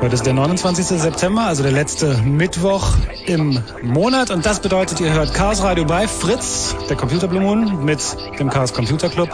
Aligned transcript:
Heute 0.00 0.14
ist 0.14 0.26
der 0.26 0.34
29. 0.34 1.00
September, 1.00 1.42
also 1.46 1.62
der 1.62 1.72
letzte 1.72 2.18
Mittwoch 2.18 2.94
im 3.26 3.62
Monat. 3.82 4.30
Und 4.30 4.44
das 4.44 4.60
bedeutet, 4.60 5.00
ihr 5.00 5.12
hört 5.12 5.32
Chaos 5.34 5.62
Radio 5.62 5.84
bei 5.84 6.06
Fritz, 6.06 6.76
der 6.88 6.96
Computer 6.96 7.26
Blue 7.26 7.40
Moon, 7.40 7.84
mit 7.84 8.00
dem 8.38 8.50
Chaos 8.50 8.72
Computer 8.72 9.08
Club 9.08 9.30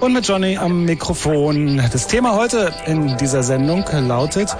und 0.00 0.12
mit 0.12 0.26
Johnny 0.26 0.56
am 0.56 0.84
Mikrofon. 0.84 1.80
Das 1.92 2.08
Thema 2.08 2.34
heute 2.34 2.72
in 2.86 3.16
dieser 3.18 3.42
Sendung 3.42 3.84
lautet 3.92 4.56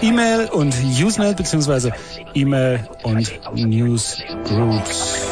E-Mail 0.00 0.48
und 0.50 0.74
Usenet 0.82 1.36
beziehungsweise 1.36 1.92
E-Mail 2.34 2.88
und 3.02 3.32
Newsgroups. 3.54 5.31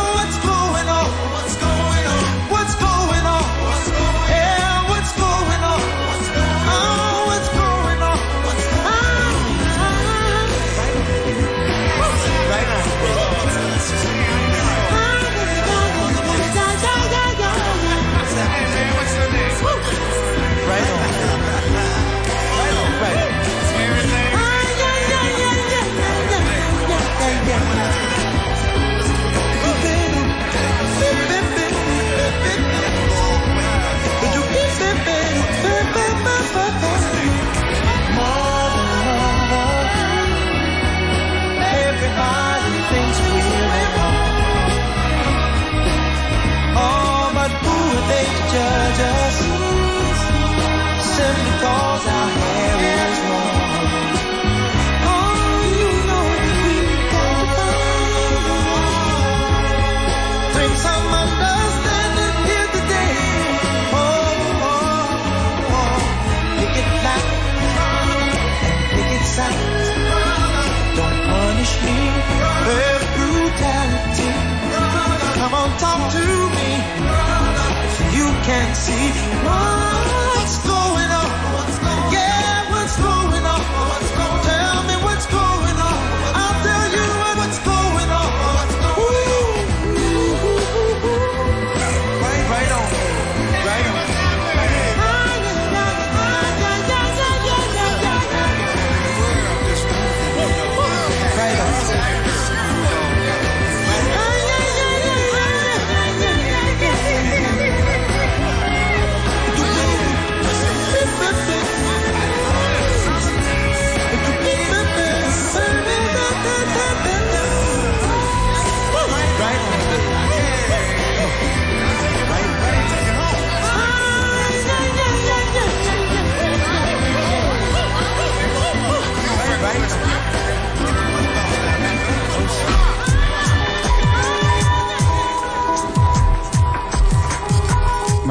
you 78.89 79.11
can 79.13 79.80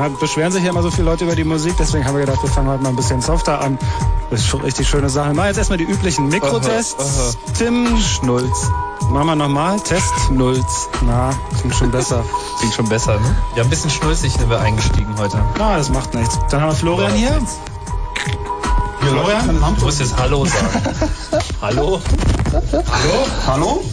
Man 0.01 0.17
beschweren 0.17 0.51
sich 0.51 0.65
ja 0.65 0.71
immer 0.71 0.81
so 0.81 0.91
viele 0.91 1.05
Leute 1.05 1.25
über 1.25 1.37
die 1.37 1.45
Musik, 1.45 1.75
deswegen 1.79 2.07
haben 2.07 2.15
wir 2.15 2.25
gedacht, 2.25 2.43
wir 2.43 2.49
fangen 2.49 2.69
heute 2.69 2.83
mal 2.83 2.89
ein 2.89 2.97
bisschen 2.97 3.21
softer 3.21 3.61
an. 3.61 3.79
Das 4.31 4.41
ist 4.41 4.47
schon 4.47 4.63
richtig 4.63 4.89
schöne 4.89 5.11
Sache. 5.11 5.35
Machen 5.35 5.49
jetzt 5.49 5.59
erstmal 5.59 5.77
die 5.77 5.85
üblichen 5.85 6.27
Mikrotests. 6.31 7.37
Tim, 7.59 7.99
Schnulz. 7.99 8.71
machen 9.11 9.27
wir 9.27 9.37
nochmal. 9.37 9.79
Test. 9.81 10.11
Schnulz. 10.27 10.89
Na, 11.05 11.35
klingt 11.59 11.75
schon 11.75 11.91
besser. 11.91 12.25
Klingt 12.59 12.73
schon 12.73 12.89
besser, 12.89 13.21
ne? 13.21 13.37
Ja, 13.57 13.63
ein 13.63 13.69
bisschen 13.69 13.91
schnulzig 13.91 14.33
sind 14.33 14.49
wir 14.49 14.59
eingestiegen 14.59 15.15
heute. 15.19 15.37
Ah, 15.59 15.77
das 15.77 15.91
macht 15.91 16.15
nichts. 16.15 16.39
Dann 16.51 16.63
haben 16.63 16.71
wir 16.71 16.77
Florian 16.77 17.13
hier. 17.13 17.39
Florian? 19.01 19.61
Du 19.77 19.85
musst 19.85 20.01
jetzt 20.01 20.17
Hallo 20.17 20.47
sagen. 20.47 20.83
Hallo? 21.61 22.01
Hallo? 22.73 23.27
Hallo? 23.47 23.85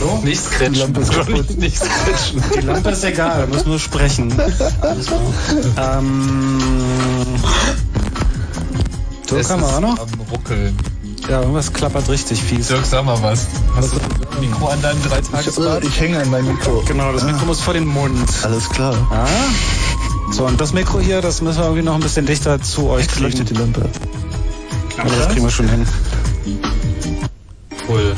Hallo? 0.00 0.20
Nicht 0.24 0.42
scratchen. 0.42 0.92
Nicht, 0.92 1.58
nicht 1.58 1.76
scratchen. 1.78 2.42
Die 2.56 2.60
Lampe 2.66 2.90
ist 2.90 3.04
egal, 3.04 3.40
wir 3.40 3.46
müssen 3.54 3.68
nur 3.68 3.78
sprechen. 3.78 4.32
ähm, 5.76 6.58
Dirk 9.30 9.50
haben 9.50 9.60
wir 9.60 9.66
ist 9.68 9.74
auch 9.74 9.80
noch? 9.80 9.98
Am 9.98 10.08
Ruckeln. 10.32 10.76
Ja, 11.28 11.40
irgendwas 11.40 11.72
klappert 11.72 12.08
richtig 12.08 12.42
fies. 12.42 12.68
Dirk, 12.68 12.84
sag 12.84 13.04
mal 13.04 13.20
was. 13.22 13.46
Hast 13.74 13.92
du 13.94 13.96
ein 13.98 14.40
Mikro 14.40 14.68
an 14.68 14.80
deinem 14.82 14.98
Ich, 15.00 15.06
äh, 15.06 15.08
Dreitagesbad? 15.08 15.84
ich 15.84 16.00
hänge 16.00 16.20
an 16.20 16.30
meinem 16.30 16.48
Mikro. 16.48 16.82
Genau, 16.86 17.12
das 17.12 17.24
Mikro 17.24 17.46
muss 17.46 17.60
vor 17.60 17.74
den 17.74 17.86
Mund. 17.86 18.28
Alles 18.44 18.68
klar. 18.68 18.94
Ah. 19.10 19.26
So, 20.32 20.44
und 20.46 20.60
das 20.60 20.72
Mikro 20.72 21.00
hier, 21.00 21.20
das 21.22 21.40
müssen 21.42 21.58
wir 21.58 21.64
irgendwie 21.64 21.82
noch 21.82 21.94
ein 21.94 22.00
bisschen 22.00 22.26
dichter 22.26 22.60
zu 22.60 22.88
euch 22.90 23.06
Jetzt 23.06 23.20
leuchtet 23.20 23.50
die 23.50 23.54
kriegen. 23.54 23.72
Lampe. 23.74 23.88
Aber 24.98 25.10
das 25.10 25.28
kriegen 25.28 25.42
wir 25.44 25.50
schon 25.50 25.68
hin. 25.68 25.86
Full. 27.86 28.14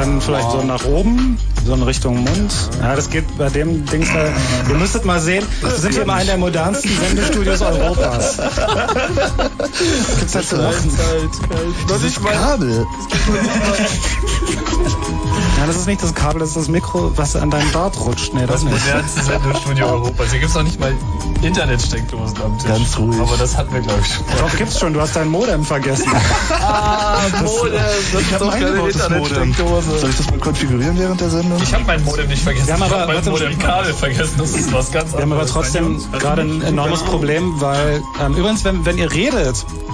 Dann 0.00 0.20
vielleicht 0.20 0.50
so 0.50 0.62
nach 0.62 0.84
oben, 0.86 1.38
so 1.64 1.74
in 1.74 1.82
Richtung 1.82 2.24
Mund. 2.24 2.52
Ja, 2.80 2.96
das 2.96 3.10
geht 3.10 3.24
bei 3.36 3.50
dem 3.50 3.84
Dings 3.86 4.08
da. 4.12 4.24
Ihr 4.68 4.76
müsstet 4.76 5.04
mal 5.04 5.20
sehen, 5.20 5.44
wir 5.60 5.70
sind 5.70 5.92
hier 5.94 6.02
in 6.02 6.10
einem 6.10 6.26
der 6.26 6.38
modernsten 6.38 6.90
Sendestudios 6.90 7.60
Europas. 7.60 8.38
Gibt's 10.18 10.34
halt 10.34 10.48
zu 10.48 10.56
lachen. 10.56 10.98
Das 11.88 12.02
ist 12.02 12.24
Kabel. 12.24 12.86
Ja, 15.58 15.66
das 15.66 15.76
ist 15.76 15.86
nicht 15.86 16.02
das 16.02 16.14
Kabel, 16.14 16.40
das 16.40 16.50
ist 16.50 16.56
das 16.56 16.68
Mikro, 16.68 17.12
was 17.16 17.36
an 17.36 17.50
deinem 17.50 17.70
Bart 17.72 17.98
rutscht. 18.00 18.32
Nee, 18.32 18.46
das 18.46 18.62
Das 18.62 18.64
nicht. 18.64 18.86
modernste 18.86 19.22
Sendestudio 19.22 19.86
Europas. 19.86 20.30
Hier 20.30 20.40
gibt's 20.40 20.54
noch 20.54 20.62
nicht 20.62 20.80
mal 20.80 20.92
Internetsteckdosen 21.42 22.36
am 22.42 22.58
Tisch. 22.58 22.68
Ganz 22.68 22.98
ruhig. 22.98 23.20
Aber 23.20 23.36
das 23.36 23.56
hatten 23.56 23.72
wir, 23.74 23.80
glaube 23.80 24.00
ich, 24.00 24.14
schon. 24.14 24.24
Doch, 24.38 24.56
gibt's 24.56 24.78
schon. 24.78 24.92
Du 24.94 25.00
hast 25.00 25.16
dein 25.16 25.28
Modem 25.28 25.64
vergessen. 25.64 26.10
Ah, 26.62 27.18
Modem. 27.42 27.72
Das 28.12 28.20
Ich 28.22 28.32
habe 28.34 28.44
ein 28.46 28.50
eingebautes 28.64 29.08
Modem. 29.08 29.54
Soll 29.54 30.10
ich 30.10 30.16
das 30.16 30.30
mal 30.30 30.38
konfigurieren 30.38 30.98
während 30.98 31.20
der 31.20 31.30
Sendung? 31.30 31.60
Ich 31.62 31.72
habe 31.74 31.84
mein 31.84 32.04
Modem 32.04 32.28
nicht 32.28 32.42
vergessen. 32.42 32.66
Wir 32.66 32.74
haben 32.74 32.82
ich 32.82 32.92
aber- 32.92 33.00
habe 33.02 33.14
mein 33.14 33.24
Modemkabel 33.24 33.94
vergessen. 33.94 34.34
Das 34.38 34.50
ist 34.50 34.72
was 34.72 34.90
ganz 34.92 35.14
anderes. 35.14 35.16
Wir 35.16 35.22
haben 35.22 35.32
aber 35.32 35.46
trotzdem 35.46 36.00
gerade 36.12 36.42
ein 36.42 36.62
enormes 36.62 37.00
Problem, 37.02 37.60
weil 37.60 38.02
ähm, 38.24 38.34
übrigens, 38.34 38.64
wenn, 38.64 38.84
wenn 38.84 38.98
ihr 38.98 39.10
redet, 39.12 39.49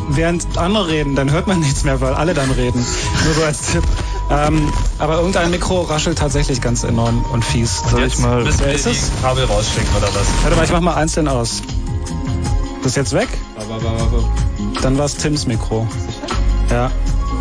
während 0.08 0.58
andere 0.58 0.88
reden, 0.88 1.14
dann 1.14 1.30
hört 1.30 1.46
man 1.46 1.60
nichts 1.60 1.84
mehr, 1.84 2.00
weil 2.00 2.14
alle 2.14 2.34
dann 2.34 2.50
reden. 2.50 2.84
Nur 3.24 3.34
so 3.34 3.44
als 3.44 3.72
Tipp. 3.72 3.84
Ähm, 4.30 4.72
aber 4.98 5.16
irgendein 5.16 5.50
Mikro 5.50 5.82
raschelt 5.82 6.18
tatsächlich 6.18 6.60
ganz 6.60 6.82
enorm 6.84 7.24
und 7.32 7.44
fies. 7.44 7.82
Soll 7.90 8.04
ich 8.04 8.18
mal. 8.18 8.42
Müssen 8.42 8.60
wir 8.60 8.72
ist 8.72 8.86
die 8.86 8.90
es? 8.90 9.10
Kabel 9.22 9.44
rausstecken 9.44 9.94
oder 9.96 10.08
was? 10.08 10.26
Warte 10.42 10.56
mal, 10.56 10.64
ich 10.64 10.72
mach 10.72 10.80
mal 10.80 10.94
einzeln 10.94 11.28
aus. 11.28 11.62
Das 12.82 12.92
ist 12.92 12.96
jetzt 12.96 13.12
weg? 13.12 13.28
Dann 14.82 14.98
war 14.98 15.04
es 15.06 15.16
Tims 15.16 15.46
Mikro. 15.46 15.86
Ja. 16.70 16.90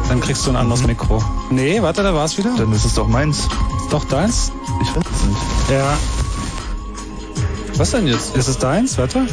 Dann 0.10 0.20
kriegst 0.22 0.46
du 0.46 0.52
ein 0.52 0.56
anderes 0.56 0.86
Mikro. 0.86 1.24
Nee, 1.50 1.82
warte, 1.82 2.04
da 2.04 2.14
war 2.14 2.26
es 2.26 2.38
wieder. 2.38 2.52
Dann 2.58 2.72
ist 2.74 2.86
es 2.86 2.94
doch 2.94 3.08
meins. 3.08 3.48
Doch 3.90 4.06
deins? 4.06 4.52
Ich 4.82 4.96
weiß 4.96 5.04
es 5.16 5.24
nicht. 5.24 5.42
Ja. 5.72 5.98
Was 7.78 7.92
denn 7.92 8.08
jetzt? 8.08 8.36
Ist 8.36 8.48
es 8.48 8.58
deins? 8.58 8.98
Warte. 8.98 9.28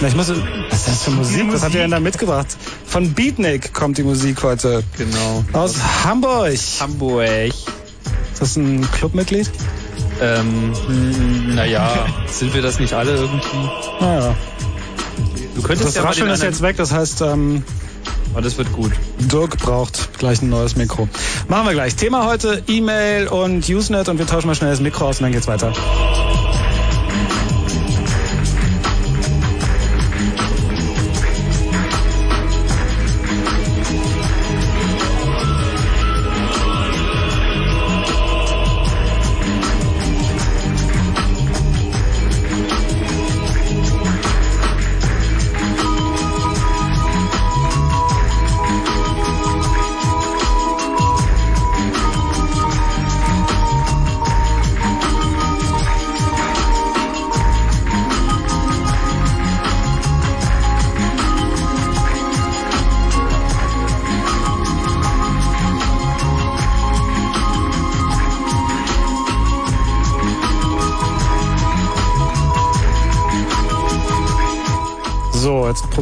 Na, 0.00 0.08
ich 0.08 0.14
muss. 0.14 0.28
Was 0.28 0.78
ist 0.78 0.88
das 0.88 1.02
für 1.04 1.10
Musik? 1.10 1.44
Was 1.52 1.62
habt 1.62 1.74
ihr 1.74 1.80
denn 1.80 1.90
da 1.90 2.00
mitgebracht? 2.00 2.48
Von 2.86 3.14
Beatnik 3.14 3.72
kommt 3.72 3.98
die 3.98 4.02
Musik 4.02 4.42
heute. 4.42 4.82
Genau. 4.98 5.44
Aus 5.52 5.76
Hamburg. 6.04 6.56
Hamburg. 6.80 7.52
Ist 8.32 8.42
das 8.42 8.56
ein 8.56 8.88
Clubmitglied? 8.90 9.50
Ähm, 10.20 10.74
hm, 10.86 11.54
naja, 11.54 12.06
sind 12.26 12.54
wir 12.54 12.62
das 12.62 12.78
nicht 12.78 12.92
alle 12.92 13.16
irgendwie? 13.16 13.70
Naja. 14.00 14.34
Du 15.54 15.62
könntest 15.62 15.88
Das 15.88 15.94
ja 15.94 16.02
Rascheln 16.02 16.30
ist 16.30 16.42
jetzt 16.42 16.60
weg, 16.60 16.76
das 16.76 16.92
heißt, 16.92 17.22
ähm, 17.22 17.64
Oh, 18.36 18.40
das 18.42 18.58
wird 18.58 18.70
gut. 18.72 18.92
Dirk 19.18 19.56
braucht 19.56 20.18
gleich 20.18 20.42
ein 20.42 20.50
neues 20.50 20.76
Mikro. 20.76 21.08
Machen 21.48 21.66
wir 21.68 21.72
gleich. 21.72 21.96
Thema 21.96 22.26
heute 22.26 22.62
E-Mail 22.68 23.28
und 23.28 23.66
Usenet 23.66 24.10
und 24.10 24.18
wir 24.18 24.26
tauschen 24.26 24.48
mal 24.48 24.54
schnell 24.54 24.70
das 24.70 24.80
Mikro 24.80 25.08
aus 25.08 25.20
und 25.20 25.22
dann 25.22 25.32
geht's 25.32 25.46
weiter. 25.48 25.72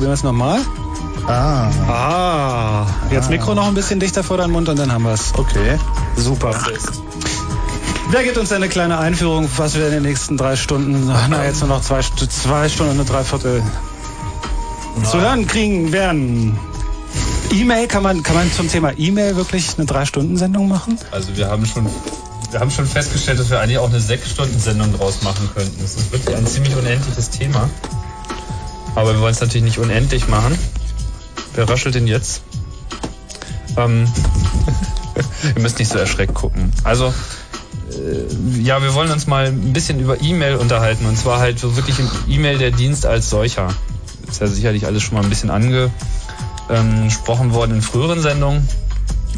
Probieren 0.05 0.11
wir 0.11 0.15
es 0.15 0.23
nochmal. 0.23 0.61
Ah, 1.27 1.71
Ah, 1.89 2.87
jetzt 3.11 3.31
Mikro 3.31 3.55
noch 3.55 3.67
ein 3.67 3.75
bisschen 3.75 4.01
dichter 4.01 4.23
vor 4.23 4.37
deinen 4.37 4.51
Mund 4.51 4.69
und 4.69 4.79
dann 4.79 4.93
haben 4.93 5.05
wir 5.05 5.13
es. 5.13 5.33
okay. 5.35 5.79
Super. 6.17 6.51
Wer 8.11 8.23
gibt 8.25 8.37
uns 8.37 8.53
eine 8.53 8.69
kleine 8.69 8.99
Einführung, 8.99 9.49
was 9.57 9.75
wir 9.77 9.87
in 9.87 9.93
den 9.93 10.03
nächsten 10.03 10.37
drei 10.37 10.57
Stunden, 10.57 11.11
na 11.31 11.45
jetzt 11.45 11.61
nur 11.61 11.71
noch 11.71 11.81
zwei, 11.81 12.01
zwei 12.03 12.69
Stunden 12.69 12.93
und 12.93 13.01
eine 13.01 13.09
Dreiviertel 13.09 13.63
zu 15.11 15.21
hören 15.21 15.47
kriegen 15.47 15.91
werden? 15.93 16.59
E-Mail, 17.51 17.87
kann 17.87 18.03
man, 18.03 18.23
kann 18.23 18.35
man 18.37 18.53
zum 18.53 18.69
Thema 18.69 18.93
E-Mail 18.97 19.37
wirklich 19.37 19.71
eine 19.79 19.87
Drei-Stunden-Sendung 19.87 20.69
machen? 20.69 20.99
Also 21.13 21.35
wir 21.37 21.49
haben 21.49 21.65
schon, 21.65 21.87
wir 22.51 22.61
haben 22.61 22.71
schon 22.71 22.87
festgestellt, 22.87 23.39
dass 23.41 23.49
wir 23.49 23.61
eigentlich 23.61 23.79
auch 23.79 23.89
eine 23.89 24.01
sechs 24.01 24.31
Stunden 24.31 24.59
Sendung 24.59 24.93
draus 24.99 25.23
machen 25.23 25.49
könnten. 25.55 25.81
Das 25.81 25.95
ist 25.95 26.13
wirklich 26.13 26.37
ein 26.37 26.47
ziemlich 26.47 26.77
unendliches 26.77 27.31
Thema. 27.31 27.71
Aber 28.95 29.15
wir 29.15 29.21
wollen 29.21 29.33
es 29.33 29.41
natürlich 29.41 29.65
nicht 29.65 29.79
unendlich 29.79 30.29
machen. 30.29 30.57
Wer 31.55 31.69
raschelt 31.69 31.95
denn 31.95 32.07
jetzt? 32.07 32.43
Ähm, 33.77 34.07
ihr 35.57 35.63
müsst 35.63 35.79
nicht 35.79 35.91
so 35.91 35.99
erschreckt 35.99 36.35
gucken. 36.35 36.73
Also, 36.85 37.13
äh, 37.91 38.61
ja, 38.61 38.83
wir 38.83 38.95
wollen 38.95 39.11
uns 39.11 39.27
mal 39.27 39.47
ein 39.47 39.73
bisschen 39.73 40.01
über 40.01 40.21
E-Mail 40.21 40.57
unterhalten. 40.57 41.07
Und 41.07 41.19
zwar 41.19 41.41
halt 41.41 41.59
so 41.59 41.77
wirklich 41.77 41.99
im 41.99 42.09
E-Mail 42.29 42.59
der 42.59 42.71
Dienst 42.71 43.07
als 43.07 43.31
solcher. 43.31 43.75
Ist 44.29 44.41
ja 44.41 44.47
sicherlich 44.47 44.87
alles 44.87 45.03
schon 45.03 45.15
mal 45.15 45.25
ein 45.25 45.31
bisschen 45.31 45.51
angesprochen 45.51 47.53
worden 47.53 47.77
in 47.77 47.83
früheren 47.83 48.21
Sendungen. 48.21 48.69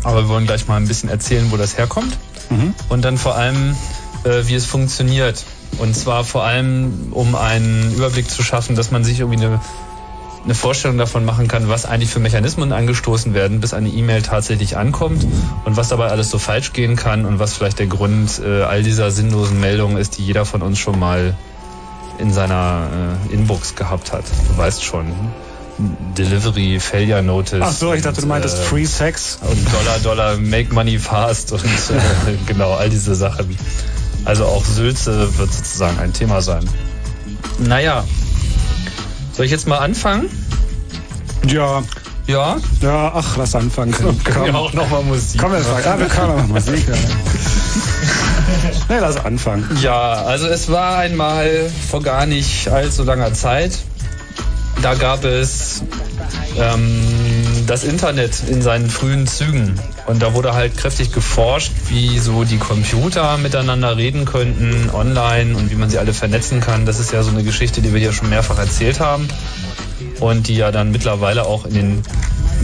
Aber 0.02 0.22
wir 0.22 0.28
wollen 0.28 0.46
gleich 0.46 0.68
mal 0.68 0.76
ein 0.76 0.86
bisschen 0.86 1.08
erzählen, 1.08 1.50
wo 1.50 1.56
das 1.56 1.78
herkommt. 1.78 2.16
Und 2.88 3.04
dann 3.04 3.18
vor 3.18 3.36
allem, 3.36 3.74
äh, 4.24 4.46
wie 4.46 4.54
es 4.54 4.66
funktioniert. 4.66 5.44
Und 5.78 5.94
zwar 5.94 6.24
vor 6.24 6.44
allem, 6.44 7.08
um 7.12 7.34
einen 7.34 7.94
Überblick 7.94 8.30
zu 8.30 8.42
schaffen, 8.42 8.76
dass 8.76 8.90
man 8.90 9.04
sich 9.04 9.20
irgendwie 9.20 9.44
eine, 9.44 9.60
eine 10.44 10.54
Vorstellung 10.54 10.96
davon 10.96 11.24
machen 11.24 11.48
kann, 11.48 11.68
was 11.68 11.84
eigentlich 11.84 12.10
für 12.10 12.20
Mechanismen 12.20 12.72
angestoßen 12.72 13.34
werden, 13.34 13.60
bis 13.60 13.74
eine 13.74 13.88
E-Mail 13.88 14.22
tatsächlich 14.22 14.76
ankommt 14.76 15.26
und 15.64 15.76
was 15.76 15.88
dabei 15.88 16.08
alles 16.08 16.30
so 16.30 16.38
falsch 16.38 16.72
gehen 16.72 16.96
kann 16.96 17.26
und 17.26 17.38
was 17.38 17.54
vielleicht 17.54 17.78
der 17.78 17.86
Grund 17.86 18.40
äh, 18.44 18.62
all 18.62 18.82
dieser 18.82 19.10
sinnlosen 19.10 19.60
Meldungen 19.60 19.98
ist, 19.98 20.18
die 20.18 20.24
jeder 20.24 20.44
von 20.44 20.62
uns 20.62 20.78
schon 20.78 20.98
mal 20.98 21.36
in 22.18 22.32
seiner 22.32 23.18
äh, 23.30 23.34
Inbox 23.34 23.74
gehabt 23.74 24.12
hat. 24.12 24.24
Du 24.48 24.56
weißt 24.56 24.82
schon. 24.84 25.12
Delivery, 26.16 26.80
Failure 26.80 27.22
Notice. 27.22 27.60
Ach 27.60 27.72
so, 27.72 27.92
ich 27.92 28.02
dachte, 28.02 28.20
du 28.20 28.22
und, 28.22 28.28
meintest 28.28 28.58
äh, 28.58 28.62
Free 28.62 28.86
Sex. 28.86 29.38
und 29.42 29.74
Dollar, 29.74 29.98
Dollar, 29.98 30.36
make 30.38 30.72
money 30.72 30.98
fast 30.98 31.52
und 31.52 31.62
äh, 31.64 32.36
genau, 32.46 32.72
all 32.72 32.88
diese 32.88 33.14
Sachen. 33.14 33.58
Also 34.26 34.44
auch 34.44 34.64
Sülze 34.64 35.38
wird 35.38 35.52
sozusagen 35.52 35.98
ein 36.00 36.12
Thema 36.12 36.42
sein. 36.42 36.68
Naja, 37.58 38.04
soll 39.34 39.46
ich 39.46 39.50
jetzt 39.52 39.66
mal 39.66 39.78
anfangen? 39.78 40.28
Ja, 41.46 41.82
Ja, 42.26 42.56
ja, 42.82 43.12
ach, 43.14 43.36
lass 43.36 43.54
anfangen. 43.54 43.94
Komm, 43.94 44.46
ja 44.46 44.54
auch 44.54 44.72
nochmal 44.72 45.04
Musik. 45.04 45.40
komm, 45.40 45.52
wir 45.52 45.60
fangen. 45.60 45.84
Ja, 45.84 45.98
wir 45.98 46.06
können 46.08 46.34
mal 46.36 46.60
Musik 46.60 46.86
hören. 46.86 46.98
Nee, 48.88 48.98
lass 49.00 49.16
anfangen. 49.16 49.66
Ja, 49.82 50.12
also 50.22 50.46
es 50.46 50.70
war 50.70 50.98
einmal 50.98 51.68
vor 51.90 52.02
gar 52.02 52.26
nicht 52.26 52.68
allzu 52.68 53.02
langer 53.02 53.34
Zeit. 53.34 53.72
Da 54.82 54.94
gab 54.94 55.24
es 55.24 55.82
ähm, 56.56 57.00
das 57.66 57.84
Internet 57.84 58.42
in 58.48 58.62
seinen 58.62 58.88
frühen 58.88 59.26
Zügen. 59.26 59.78
Und 60.06 60.22
da 60.22 60.34
wurde 60.34 60.54
halt 60.54 60.76
kräftig 60.76 61.12
geforscht, 61.12 61.72
wie 61.88 62.18
so 62.18 62.44
die 62.44 62.58
Computer 62.58 63.36
miteinander 63.38 63.96
reden 63.96 64.24
könnten 64.24 64.90
online 64.92 65.56
und 65.56 65.70
wie 65.70 65.74
man 65.74 65.90
sie 65.90 65.98
alle 65.98 66.14
vernetzen 66.14 66.60
kann. 66.60 66.86
Das 66.86 67.00
ist 67.00 67.12
ja 67.12 67.22
so 67.22 67.30
eine 67.30 67.42
Geschichte, 67.42 67.82
die 67.82 67.92
wir 67.92 68.00
hier 68.00 68.12
schon 68.12 68.30
mehrfach 68.30 68.58
erzählt 68.58 69.00
haben 69.00 69.28
und 70.20 70.48
die 70.48 70.56
ja 70.56 70.70
dann 70.70 70.90
mittlerweile 70.92 71.46
auch 71.46 71.66
in 71.66 71.74
den 71.74 72.02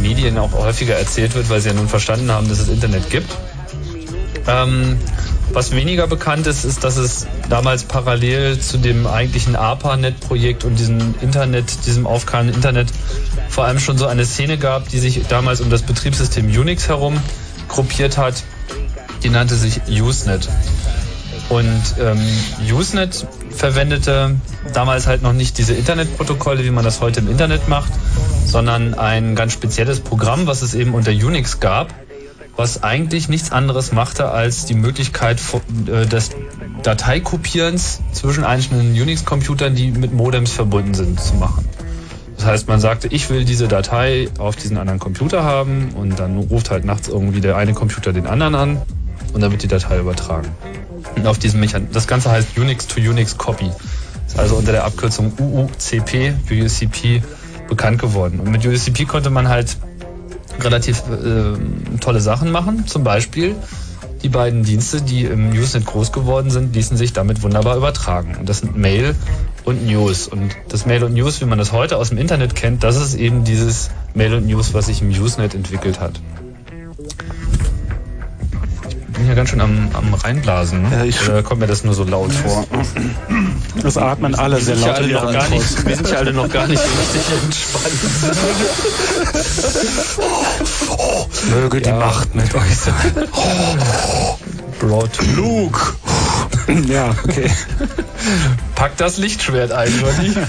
Medien 0.01 0.39
auch 0.39 0.53
häufiger 0.53 0.95
erzählt 0.95 1.35
wird, 1.35 1.51
weil 1.51 1.61
sie 1.61 1.69
ja 1.69 1.75
nun 1.75 1.89
verstanden 1.89 2.31
haben, 2.31 2.49
dass 2.49 2.59
es 2.59 2.69
Internet 2.69 3.11
gibt. 3.11 3.37
Ähm, 4.47 4.99
was 5.53 5.73
weniger 5.73 6.07
bekannt 6.07 6.47
ist, 6.47 6.65
ist, 6.65 6.83
dass 6.83 6.97
es 6.97 7.27
damals 7.49 7.85
parallel 7.85 8.59
zu 8.59 8.79
dem 8.79 9.07
eigentlichen 9.07 9.55
ARPANET-Projekt 9.55 10.65
und 10.65 10.79
diesem 10.79 11.15
Internet, 11.21 11.87
diesem 11.87 12.07
aufkeimenden 12.07 12.57
Internet, 12.57 12.89
vor 13.49 13.65
allem 13.65 13.79
schon 13.79 13.99
so 13.99 14.07
eine 14.07 14.25
Szene 14.25 14.57
gab, 14.59 14.89
die 14.89 14.99
sich 14.99 15.27
damals 15.29 15.61
um 15.61 15.71
das 15.71 15.83
Betriebssystem 15.83 16.47
Unix 16.47 16.89
herum 16.89 17.21
gruppiert 17.69 18.17
hat. 18.17 18.43
Die 19.23 19.29
nannte 19.29 19.55
sich 19.55 19.83
Usenet. 19.89 20.49
Und 21.49 21.83
ähm, 22.01 22.19
Usenet 22.73 23.27
verwendete 23.51 24.37
damals 24.73 25.07
halt 25.07 25.23
noch 25.23 25.35
nicht 25.35 25.59
diese 25.59 25.75
Internetprotokolle, 25.75 26.65
wie 26.65 26.71
man 26.71 26.85
das 26.85 27.01
heute 27.03 27.21
im 27.21 27.31
Internet 27.31 27.69
macht, 27.69 27.93
sondern 28.47 28.95
ein 28.95 29.35
ganz 29.35 29.53
spezielles 29.53 30.01
Programm, 30.01 30.47
was 30.47 30.63
es 30.63 30.75
eben 30.75 30.95
unter 30.95 31.11
Unix 31.11 31.61
gab, 31.61 31.93
was 32.57 32.83
eigentlich 32.83 33.29
nichts 33.29 33.51
anderes 33.51 33.93
machte, 33.93 34.31
als 34.31 34.67
die 34.67 34.75
Möglichkeit 34.75 35.41
äh, 35.87 36.07
des 36.07 36.31
Dateikopierens 36.83 38.01
zwischen 38.13 38.45
einzelnen 38.45 38.93
Unix-Computern, 38.93 39.75
die 39.75 39.91
mit 39.91 40.13
Modems 40.13 40.53
verbunden 40.53 40.95
sind, 40.95 41.21
zu 41.21 41.35
machen. 41.35 41.65
Das 42.37 42.47
heißt, 42.47 42.69
man 42.69 42.81
sagte, 42.81 43.09
ich 43.09 43.31
will 43.31 43.45
diese 43.45 43.69
Datei 43.69 44.29
auf 44.39 44.57
diesen 44.57 44.77
anderen 44.77 44.99
Computer 44.99 45.45
haben 45.45 45.91
und 45.95 46.19
dann 46.19 46.37
ruft 46.37 46.71
halt 46.71 46.85
nachts 46.85 47.09
irgendwie 47.09 47.41
der 47.41 47.57
eine 47.57 47.73
Computer 47.73 48.13
den 48.13 48.27
anderen 48.27 48.55
an 48.55 48.83
und 49.33 49.41
dann 49.41 49.51
wird 49.53 49.63
die 49.63 49.69
Datei 49.69 49.99
übertragen. 49.99 50.49
Und 51.15 51.27
auf 51.27 51.39
diesem 51.39 51.61
Mechan 51.61 51.89
das 51.93 52.07
Ganze 52.07 52.31
heißt 52.31 52.59
Unix 52.59 52.87
to 52.87 53.01
Unix 53.01 53.39
Copy. 53.39 53.71
Ist 54.27 54.39
also 54.39 54.57
unter 54.57 54.73
der 54.73 54.85
Abkürzung 54.85 55.33
UUCP, 55.39 56.35
UUCP 56.51 57.23
bekannt 57.69 58.01
geworden. 58.01 58.41
Und 58.41 58.51
mit 58.51 58.67
UUCP 58.67 59.07
konnte 59.07 59.31
man 59.31 59.49
halt 59.49 59.77
relativ 60.61 61.03
äh, 61.11 61.99
tolle 61.99 62.21
Sachen 62.21 62.51
machen. 62.51 62.87
Zum 62.87 63.05
Beispiel 63.05 63.55
die 64.23 64.29
beiden 64.29 64.63
Dienste, 64.63 65.03
die 65.03 65.25
im 65.25 65.51
Usenet 65.51 65.87
groß 65.87 66.13
geworden 66.13 66.51
sind, 66.51 66.75
ließen 66.75 66.97
sich 66.97 67.13
damit 67.13 67.43
wunderbar 67.43 67.77
übertragen. 67.77 68.37
Und 68.39 68.49
das 68.49 68.59
sind 68.59 68.77
Mail 68.77 69.15
und 69.65 69.87
News. 69.87 70.29
Und 70.29 70.57
das 70.69 70.87
Mail 70.87 71.03
und 71.05 71.15
News, 71.15 71.41
wie 71.41 71.45
man 71.45 71.59
das 71.59 71.73
heute 71.73 71.97
aus 71.97 72.11
dem 72.11 72.19
Internet 72.19 72.55
kennt, 72.55 72.85
das 72.85 72.97
ist 72.97 73.15
eben 73.15 73.45
dieses 73.45 73.91
Mail 74.15 74.35
und 74.35 74.47
News, 74.47 74.75
was 74.75 74.87
sich 74.87 75.03
im 75.03 75.11
Usenet 75.11 75.55
entwickelt 75.55 76.01
hat. 76.01 76.21
Hier 79.33 79.37
ganz 79.39 79.49
schön 79.49 79.63
am, 79.63 79.89
am 79.95 80.13
reinblasen. 80.13 80.83
Ne? 80.83 80.89
Ja, 80.95 81.05
ich- 81.05 81.27
Oder 81.27 81.43
kommt 81.43 81.63
mir 81.63 81.67
das 81.67 81.85
nur 81.85 81.95
so 81.95 82.05
laut 82.05 82.31
vor? 82.35 82.67
Das 83.83 83.97
atmen 83.97 84.35
alle 84.35 84.61
sehr 84.61 84.77
laut 84.77 84.91
alle 84.91 85.09
noch 85.11 85.33
gar 85.33 85.49
nicht, 85.49 85.87
wir 85.87 85.97
sind 85.97 86.11
ja 86.11 86.19
alle 86.19 86.35
noch 86.35 86.51
gar 86.51 86.67
nicht 86.67 86.83
richtig 86.83 87.23
entspannt. 87.43 87.95
Möge 91.51 91.81
die 91.81 91.93
Macht 91.93 92.35
mit 92.35 92.55
euch 92.55 92.77
sein. 92.77 93.29
Broad 94.79 95.19
Luke. 95.35 95.81
Ja, 96.87 97.15
okay. 97.25 97.51
Pack 98.75 98.99
das 98.99 99.17
Lichtschwert 99.17 99.73
ein, 99.73 99.91
Johnny. 99.99 100.35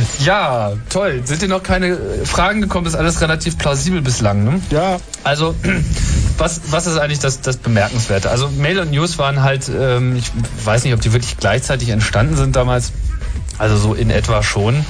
ja, 0.24 0.72
toll. 0.88 1.22
Sind 1.24 1.42
dir 1.42 1.48
noch 1.48 1.62
keine 1.62 1.88
äh, 1.88 2.24
Fragen 2.24 2.60
gekommen? 2.60 2.86
Ist 2.86 2.94
alles 2.96 3.20
relativ 3.20 3.58
plausibel 3.58 4.00
bislang, 4.02 4.44
ne? 4.44 4.60
Ja, 4.70 4.98
Also, 5.24 5.54
was, 6.38 6.60
was 6.70 6.86
ist 6.86 6.98
eigentlich 6.98 7.18
das, 7.20 7.40
das 7.40 7.56
Bemerkenswerte? 7.56 8.30
Also, 8.30 8.48
Mail 8.48 8.78
und 8.80 8.90
News 8.90 9.18
waren 9.18 9.42
halt, 9.42 9.68
ähm, 9.68 10.16
ich 10.16 10.30
weiß 10.64 10.84
nicht, 10.84 10.94
ob 10.94 11.00
die 11.00 11.12
wirklich 11.12 11.36
gleichzeitig 11.38 11.88
entstanden 11.90 12.36
sind 12.36 12.56
damals. 12.56 12.92
Also, 13.58 13.76
so 13.76 13.94
in 13.94 14.10
etwa 14.10 14.42
schon. 14.42 14.84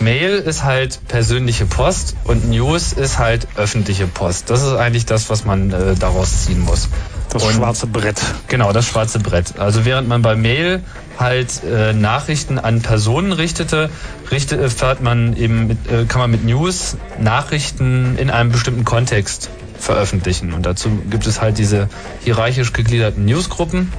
Mail 0.00 0.34
ist 0.34 0.64
halt 0.64 0.98
persönliche 1.08 1.66
Post 1.66 2.16
und 2.24 2.50
News 2.50 2.92
ist 2.92 3.18
halt 3.18 3.46
öffentliche 3.56 4.06
Post. 4.06 4.50
Das 4.50 4.62
ist 4.62 4.74
eigentlich 4.74 5.06
das, 5.06 5.30
was 5.30 5.44
man 5.44 5.72
äh, 5.72 5.94
daraus 5.94 6.44
ziehen 6.44 6.60
muss. 6.60 6.88
das 7.30 7.42
Und- 7.44 7.54
schwarze 7.54 7.86
Brett. 7.86 8.20
Genau, 8.48 8.72
das 8.72 8.86
schwarze 8.86 9.20
Brett. 9.20 9.58
Also 9.58 9.84
während 9.84 10.08
man 10.08 10.20
bei 10.20 10.34
Mail 10.34 10.82
halt 11.18 11.62
äh, 11.64 11.92
Nachrichten 11.92 12.58
an 12.58 12.82
Personen 12.82 13.32
richtete, 13.32 13.90
richte, 14.30 14.56
äh, 14.56 14.70
fährt 14.70 15.02
man 15.02 15.36
eben 15.36 15.68
mit, 15.68 15.90
äh, 15.90 16.04
kann 16.04 16.20
man 16.20 16.30
mit 16.30 16.44
News 16.44 16.96
Nachrichten 17.20 18.16
in 18.18 18.30
einem 18.30 18.50
bestimmten 18.50 18.84
Kontext 18.84 19.50
veröffentlichen. 19.78 20.52
Und 20.52 20.66
dazu 20.66 20.90
gibt 21.10 21.26
es 21.26 21.40
halt 21.40 21.58
diese 21.58 21.88
hierarchisch 22.24 22.72
gegliederten 22.72 23.24
Newsgruppen, 23.24 23.92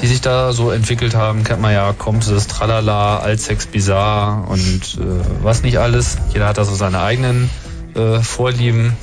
die 0.00 0.06
sich 0.06 0.20
da 0.20 0.52
so 0.52 0.70
entwickelt 0.70 1.14
haben. 1.14 1.44
Kennt 1.44 1.60
man 1.60 1.72
ja, 1.72 1.92
Comsys, 1.92 2.46
Tralala, 2.46 3.18
Altsex 3.18 3.66
Bizarre 3.66 4.48
und 4.48 4.98
äh, 5.00 5.42
was 5.42 5.62
nicht 5.62 5.78
alles. 5.78 6.18
Jeder 6.32 6.48
hat 6.48 6.58
da 6.58 6.64
so 6.64 6.74
seine 6.74 7.00
eigenen 7.00 7.50
äh, 7.94 8.20
Vorlieben. 8.20 8.96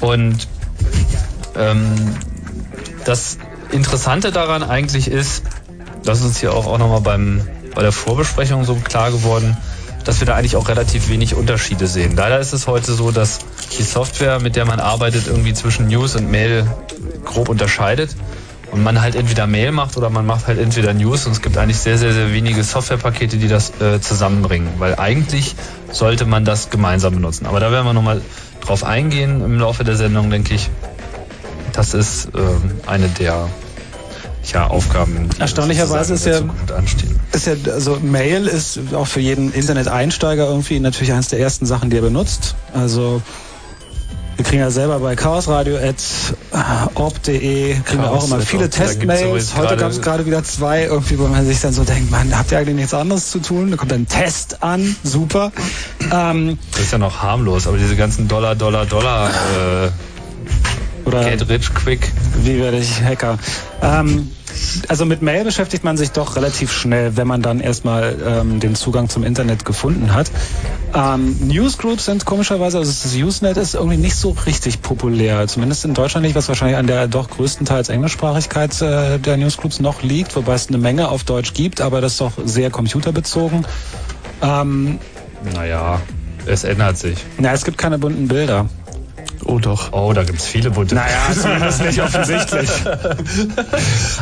Und 0.00 0.48
ähm, 1.56 1.94
das 3.04 3.38
Interessante 3.70 4.32
daran 4.32 4.62
eigentlich 4.62 5.08
ist, 5.08 5.42
das 6.06 6.20
ist 6.20 6.24
uns 6.24 6.38
hier 6.40 6.54
auch, 6.54 6.66
auch 6.66 6.78
nochmal 6.78 7.00
beim, 7.00 7.42
bei 7.74 7.82
der 7.82 7.92
Vorbesprechung 7.92 8.64
so 8.64 8.76
klar 8.76 9.10
geworden, 9.10 9.56
dass 10.04 10.20
wir 10.20 10.26
da 10.26 10.36
eigentlich 10.36 10.56
auch 10.56 10.68
relativ 10.68 11.08
wenig 11.08 11.34
Unterschiede 11.34 11.86
sehen. 11.88 12.14
Leider 12.16 12.38
ist 12.38 12.52
es 12.52 12.66
heute 12.66 12.94
so, 12.94 13.10
dass 13.10 13.40
die 13.76 13.82
Software, 13.82 14.40
mit 14.40 14.54
der 14.54 14.64
man 14.64 14.78
arbeitet, 14.78 15.26
irgendwie 15.26 15.52
zwischen 15.52 15.88
News 15.88 16.14
und 16.14 16.30
Mail 16.30 16.66
grob 17.24 17.48
unterscheidet. 17.48 18.14
Und 18.70 18.82
man 18.82 19.00
halt 19.00 19.14
entweder 19.14 19.46
Mail 19.46 19.70
macht 19.70 19.96
oder 19.96 20.10
man 20.10 20.26
macht 20.26 20.48
halt 20.48 20.58
entweder 20.58 20.92
News 20.92 21.24
und 21.26 21.32
es 21.32 21.40
gibt 21.40 21.56
eigentlich 21.56 21.78
sehr, 21.78 21.98
sehr, 21.98 22.12
sehr 22.12 22.32
wenige 22.32 22.62
Softwarepakete, 22.62 23.36
die 23.36 23.48
das 23.48 23.80
äh, 23.80 24.00
zusammenbringen. 24.00 24.68
Weil 24.78 24.96
eigentlich 24.96 25.54
sollte 25.92 26.26
man 26.26 26.44
das 26.44 26.68
gemeinsam 26.68 27.14
benutzen. 27.14 27.46
Aber 27.46 27.60
da 27.60 27.70
werden 27.70 27.86
wir 27.86 27.92
nochmal 27.92 28.20
drauf 28.60 28.84
eingehen 28.84 29.40
im 29.42 29.58
Laufe 29.58 29.84
der 29.84 29.96
Sendung, 29.96 30.30
denke 30.30 30.54
ich. 30.54 30.68
Das 31.72 31.94
ist 31.94 32.28
ähm, 32.34 32.72
eine 32.86 33.08
der 33.08 33.48
ja, 34.52 34.66
Aufgaben, 34.66 35.28
Erstaunlicherweise 35.38 36.14
ist 36.14 36.26
ja-. 36.26 36.40
Ist 37.32 37.46
ja, 37.46 37.54
also 37.72 37.98
Mail 38.00 38.46
ist 38.46 38.78
auch 38.94 39.06
für 39.06 39.20
jeden 39.20 39.52
Internet-Einsteiger 39.52 40.46
irgendwie 40.46 40.80
natürlich 40.80 41.12
eines 41.12 41.28
der 41.28 41.40
ersten 41.40 41.66
Sachen, 41.66 41.90
die 41.90 41.96
er 41.96 42.02
benutzt. 42.02 42.54
Also 42.72 43.20
wir 44.36 44.44
kriegen 44.44 44.60
ja 44.60 44.70
selber 44.70 44.98
bei 45.00 45.16
chaosradio.orb.de 45.16 47.74
kriegen 47.80 48.02
wir 48.02 48.10
auch 48.10 48.26
immer 48.26 48.40
viele 48.40 48.68
Testmails. 48.68 49.56
Heute 49.56 49.78
gab 49.78 49.90
es 49.90 50.02
gerade 50.02 50.26
wieder 50.26 50.44
zwei, 50.44 50.84
irgendwie, 50.84 51.18
wo 51.18 51.26
man 51.26 51.46
sich 51.46 51.58
dann 51.62 51.72
so 51.72 51.84
denkt, 51.84 52.10
man, 52.10 52.36
habt 52.36 52.52
ihr 52.52 52.58
eigentlich 52.58 52.76
nichts 52.76 52.92
anderes 52.92 53.30
zu 53.30 53.38
tun? 53.38 53.70
Da 53.70 53.78
kommt 53.78 53.94
ein 53.94 54.06
Test 54.06 54.62
an, 54.62 54.94
super. 55.02 55.52
Ähm, 56.12 56.58
Das 56.72 56.82
ist 56.82 56.92
ja 56.92 56.98
noch 56.98 57.22
harmlos, 57.22 57.66
aber 57.66 57.78
diese 57.78 57.96
ganzen 57.96 58.28
Dollar, 58.28 58.54
Dollar, 58.54 58.84
Dollar, 58.84 59.30
äh, 59.30 59.88
oder 61.06 61.24
get 61.24 61.48
rich 61.48 61.74
quick. 61.74 62.12
Wie 62.42 62.58
werde 62.60 62.78
ich 62.78 63.00
Hacker? 63.02 63.38
Ähm, 63.82 64.30
also 64.88 65.04
mit 65.04 65.22
Mail 65.22 65.44
beschäftigt 65.44 65.84
man 65.84 65.96
sich 65.96 66.12
doch 66.12 66.36
relativ 66.36 66.72
schnell, 66.72 67.16
wenn 67.16 67.26
man 67.26 67.42
dann 67.42 67.60
erstmal 67.60 68.16
ähm, 68.26 68.60
den 68.60 68.74
Zugang 68.74 69.08
zum 69.08 69.22
Internet 69.22 69.64
gefunden 69.64 70.14
hat. 70.14 70.30
Ähm, 70.94 71.36
Newsgroups 71.46 72.06
sind 72.06 72.24
komischerweise, 72.24 72.78
also 72.78 72.90
das 72.90 73.14
Usenet 73.14 73.56
ist 73.58 73.74
irgendwie 73.74 73.98
nicht 73.98 74.16
so 74.16 74.30
richtig 74.46 74.80
populär, 74.82 75.46
zumindest 75.46 75.84
in 75.84 75.94
Deutschland 75.94 76.24
nicht, 76.24 76.36
was 76.36 76.48
wahrscheinlich 76.48 76.78
an 76.78 76.86
der 76.86 77.06
doch 77.06 77.28
größtenteils 77.28 77.88
Englischsprachigkeit 77.90 78.80
äh, 78.80 79.18
der 79.18 79.36
Newsgroups 79.36 79.80
noch 79.80 80.02
liegt, 80.02 80.36
wobei 80.36 80.54
es 80.54 80.68
eine 80.68 80.78
Menge 80.78 81.08
auf 81.08 81.24
Deutsch 81.24 81.52
gibt, 81.52 81.80
aber 81.80 82.00
das 82.00 82.12
ist 82.12 82.20
doch 82.20 82.32
sehr 82.44 82.70
computerbezogen. 82.70 83.66
Ähm, 84.42 84.98
Naja, 85.54 86.00
es 86.46 86.64
ändert 86.64 86.96
sich. 86.96 87.18
na, 87.38 87.52
es 87.52 87.64
gibt 87.64 87.76
keine 87.76 87.98
bunten 87.98 88.28
Bilder. 88.28 88.68
Oh 89.44 89.58
doch. 89.58 89.92
Oh, 89.92 90.12
da 90.12 90.24
gibt's 90.24 90.46
viele 90.46 90.70
bunte. 90.70 90.94
Naja, 90.94 91.32
zumindest 91.34 91.82
nicht 91.82 92.00
offensichtlich. 92.00 92.70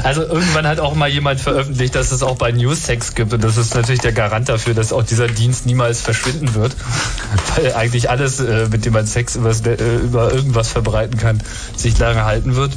Also 0.02 0.22
irgendwann 0.22 0.66
hat 0.66 0.80
auch 0.80 0.94
mal 0.94 1.08
jemand 1.08 1.40
veröffentlicht, 1.40 1.94
dass 1.94 2.12
es 2.12 2.22
auch 2.22 2.36
bei 2.36 2.52
Newssex 2.52 3.14
gibt 3.14 3.32
und 3.32 3.42
das 3.42 3.56
ist 3.56 3.74
natürlich 3.74 4.00
der 4.00 4.12
Garant 4.12 4.48
dafür, 4.48 4.74
dass 4.74 4.92
auch 4.92 5.02
dieser 5.02 5.28
Dienst 5.28 5.66
niemals 5.66 6.00
verschwinden 6.00 6.54
wird, 6.54 6.76
weil 7.56 7.72
eigentlich 7.74 8.10
alles, 8.10 8.40
äh, 8.40 8.68
mit 8.70 8.84
dem 8.84 8.92
man 8.92 9.06
Sex 9.06 9.36
äh, 9.36 9.96
über 9.96 10.32
irgendwas 10.32 10.68
verbreiten 10.68 11.18
kann, 11.18 11.42
sich 11.76 11.98
lange 11.98 12.24
halten 12.24 12.56
wird. 12.56 12.72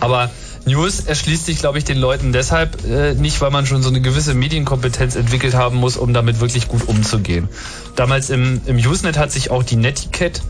Aber 0.00 0.30
News 0.66 1.00
erschließt 1.00 1.46
sich, 1.46 1.58
glaube 1.58 1.78
ich, 1.78 1.84
den 1.84 1.96
Leuten 1.96 2.32
deshalb 2.32 2.84
äh, 2.84 3.14
nicht, 3.14 3.40
weil 3.40 3.50
man 3.50 3.66
schon 3.66 3.82
so 3.82 3.88
eine 3.88 4.00
gewisse 4.00 4.34
Medienkompetenz 4.34 5.14
entwickelt 5.14 5.54
haben 5.54 5.76
muss, 5.76 5.96
um 5.96 6.12
damit 6.12 6.40
wirklich 6.40 6.66
gut 6.66 6.88
umzugehen. 6.88 7.48
Damals 7.94 8.30
im, 8.30 8.60
im 8.66 8.76
Usenet 8.76 9.16
hat 9.16 9.30
sich 9.30 9.52
auch 9.52 9.62
die 9.62 9.76
Netiquette 9.76 10.40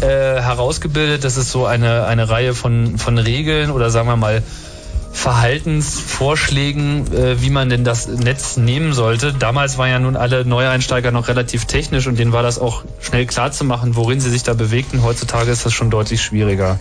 äh, 0.00 0.06
herausgebildet. 0.06 1.24
Das 1.24 1.36
ist 1.36 1.50
so 1.50 1.66
eine, 1.66 2.06
eine 2.06 2.30
Reihe 2.30 2.54
von, 2.54 2.98
von 2.98 3.18
Regeln 3.18 3.72
oder 3.72 3.90
sagen 3.90 4.08
wir 4.08 4.16
mal 4.16 4.44
Verhaltensvorschlägen, 5.12 7.12
äh, 7.12 7.42
wie 7.42 7.50
man 7.50 7.68
denn 7.68 7.82
das 7.82 8.06
Netz 8.06 8.58
nehmen 8.58 8.92
sollte. 8.92 9.32
Damals 9.32 9.76
waren 9.76 9.90
ja 9.90 9.98
nun 9.98 10.14
alle 10.14 10.44
Neueinsteiger 10.44 11.10
noch 11.10 11.26
relativ 11.26 11.64
technisch 11.64 12.06
und 12.06 12.16
denen 12.16 12.32
war 12.32 12.44
das 12.44 12.60
auch 12.60 12.84
schnell 13.00 13.26
klar 13.26 13.50
zu 13.50 13.64
machen, 13.64 13.96
worin 13.96 14.20
sie 14.20 14.30
sich 14.30 14.44
da 14.44 14.54
bewegten. 14.54 15.02
Heutzutage 15.02 15.50
ist 15.50 15.66
das 15.66 15.72
schon 15.72 15.90
deutlich 15.90 16.22
schwieriger. 16.22 16.78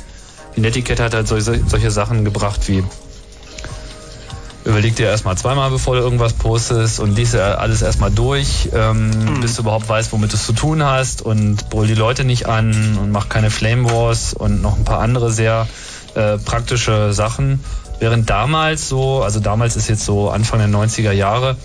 Die 0.58 0.62
Netiquette 0.62 1.04
hat 1.04 1.14
halt 1.14 1.28
solche, 1.28 1.62
solche 1.66 1.92
Sachen 1.92 2.26
gebracht 2.26 2.68
wie 2.68 2.84
Überleg 4.66 4.98
dir 4.98 5.06
erstmal 5.06 5.38
zweimal, 5.38 5.70
bevor 5.70 5.96
du 5.96 6.02
irgendwas 6.02 6.34
postest 6.34 7.00
und 7.00 7.16
lies 7.16 7.32
ja 7.32 7.56
alles 7.56 7.82
erstmal 7.82 8.12
durch, 8.12 8.68
ähm, 8.74 9.40
bis 9.40 9.56
du 9.56 9.62
überhaupt 9.62 9.88
weißt, 9.88 10.12
womit 10.12 10.34
du 10.34 10.36
es 10.36 10.46
zu 10.46 10.52
tun 10.52 10.84
hast 10.84 11.22
und 11.22 11.70
brüll 11.70 11.88
die 11.88 11.94
Leute 11.94 12.26
nicht 12.26 12.48
an 12.48 12.98
und 13.00 13.12
mach 13.12 13.30
keine 13.30 13.50
Flame 13.50 13.90
Wars 13.90 14.34
und 14.34 14.62
noch 14.62 14.78
ein 14.78 14.84
paar 14.84 15.00
andere 15.00 15.32
sehr 15.32 15.70
äh, 16.16 16.38
praktische 16.38 17.14
Sachen. 17.14 17.64
Während 18.00 18.30
damals 18.30 18.90
so, 18.90 19.24
also 19.24 19.40
damals 19.40 19.78
ist 19.78 19.88
jetzt 19.88 20.04
so 20.04 20.32
Anfang 20.32 20.60
der 20.60 20.68
90er 20.68 21.14
Jahre, 21.14 21.56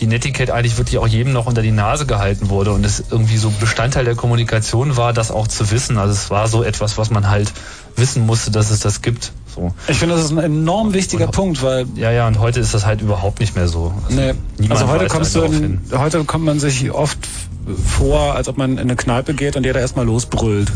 die 0.00 0.06
Netiquette 0.06 0.52
eigentlich 0.52 0.76
wirklich 0.78 0.98
auch 0.98 1.06
jedem 1.06 1.32
noch 1.32 1.46
unter 1.46 1.62
die 1.62 1.72
Nase 1.72 2.06
gehalten 2.06 2.48
wurde 2.48 2.72
und 2.72 2.84
es 2.84 3.04
irgendwie 3.10 3.36
so 3.36 3.50
Bestandteil 3.50 4.04
der 4.04 4.16
Kommunikation 4.16 4.96
war, 4.96 5.12
das 5.12 5.30
auch 5.30 5.46
zu 5.46 5.70
wissen. 5.70 5.98
Also 5.98 6.12
es 6.12 6.30
war 6.30 6.48
so 6.48 6.62
etwas, 6.62 6.98
was 6.98 7.10
man 7.10 7.28
halt 7.30 7.52
wissen 7.96 8.26
musste, 8.26 8.50
dass 8.50 8.70
es 8.70 8.80
das 8.80 9.02
gibt, 9.02 9.32
So. 9.54 9.72
Ich 9.88 9.98
finde, 9.98 10.14
das 10.14 10.24
ist 10.26 10.30
ein 10.30 10.38
enorm 10.38 10.92
wichtiger 10.94 11.26
Und- 11.26 11.32
Punkt, 11.34 11.62
weil 11.62 11.86
Ja, 11.96 12.10
ja, 12.10 12.26
und 12.28 12.38
heute 12.38 12.60
ist 12.60 12.72
das 12.74 12.86
halt 12.86 13.00
überhaupt 13.02 13.40
nicht 13.40 13.56
mehr 13.56 13.68
so. 13.68 13.92
Also 14.06 14.16
Nee. 14.20 14.34
Also 14.68 14.88
heute 14.88 15.06
kommst 15.06 15.34
du 15.34 15.42
einen 15.42 15.80
in, 15.90 15.98
heute 15.98 16.22
kommt 16.24 16.44
man 16.44 16.60
sich 16.60 16.90
oft 16.92 17.18
vor, 17.84 18.34
als 18.34 18.48
ob 18.48 18.56
man 18.56 18.72
in 18.72 18.78
eine 18.78 18.96
Kneipe 18.96 19.34
geht 19.34 19.56
und 19.56 19.64
jeder 19.64 19.80
erstmal 19.80 20.06
losbrüllt. 20.06 20.70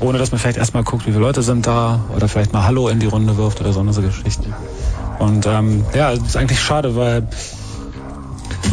Ohne 0.00 0.18
dass 0.18 0.30
man 0.30 0.38
vielleicht 0.40 0.58
erstmal 0.58 0.84
guckt, 0.84 1.06
wie 1.06 1.10
viele 1.10 1.22
Leute 1.22 1.42
sind 1.42 1.66
da 1.66 2.00
oder 2.14 2.28
vielleicht 2.28 2.52
mal 2.52 2.62
Hallo 2.64 2.88
in 2.88 3.00
die 3.00 3.06
Runde 3.06 3.36
wirft 3.36 3.60
oder 3.60 3.72
so 3.72 3.80
eine 3.80 3.92
so 3.92 4.00
Geschichten. 4.00 4.54
Und 5.18 5.46
ähm, 5.46 5.84
ja, 5.94 6.14
das 6.14 6.22
ist 6.28 6.36
eigentlich 6.36 6.60
schade, 6.60 6.94
weil 6.94 7.26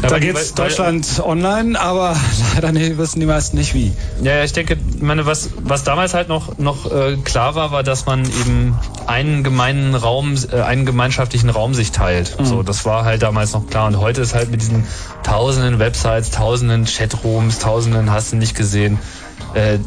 da 0.01 0.11
weil- 0.11 0.19
geht's 0.19 0.35
weil- 0.35 0.57
weil- 0.57 0.67
Deutschland 0.69 1.21
online, 1.23 1.79
aber 1.79 2.15
leider 2.55 2.71
nie, 2.71 2.97
wissen 2.97 3.19
die 3.19 3.25
meisten 3.25 3.57
nicht 3.57 3.73
wie. 3.73 3.91
Ja, 4.21 4.43
ich 4.43 4.53
denke, 4.53 4.77
meine, 4.99 5.25
was, 5.25 5.49
was 5.63 5.83
damals 5.83 6.13
halt 6.13 6.27
noch, 6.29 6.57
noch 6.57 6.91
äh, 6.91 7.17
klar 7.17 7.55
war, 7.55 7.71
war, 7.71 7.83
dass 7.83 8.05
man 8.05 8.25
eben 8.25 8.75
einen 9.07 9.43
gemeinen 9.43 9.95
Raum, 9.95 10.35
äh, 10.51 10.61
einen 10.61 10.85
gemeinschaftlichen 10.85 11.49
Raum 11.49 11.73
sich 11.73 11.91
teilt. 11.91 12.35
So, 12.43 12.63
das 12.63 12.85
war 12.85 13.05
halt 13.05 13.21
damals 13.21 13.53
noch 13.53 13.67
klar. 13.67 13.87
Und 13.87 13.99
heute 13.99 14.21
ist 14.21 14.33
halt 14.33 14.51
mit 14.51 14.61
diesen 14.61 14.83
tausenden 15.23 15.79
Websites, 15.79 16.31
tausenden 16.31 16.85
Chatrooms, 16.85 17.59
tausenden 17.59 18.11
hast 18.11 18.31
du 18.31 18.35
nicht 18.37 18.55
gesehen, 18.55 18.99
äh, 19.53 19.77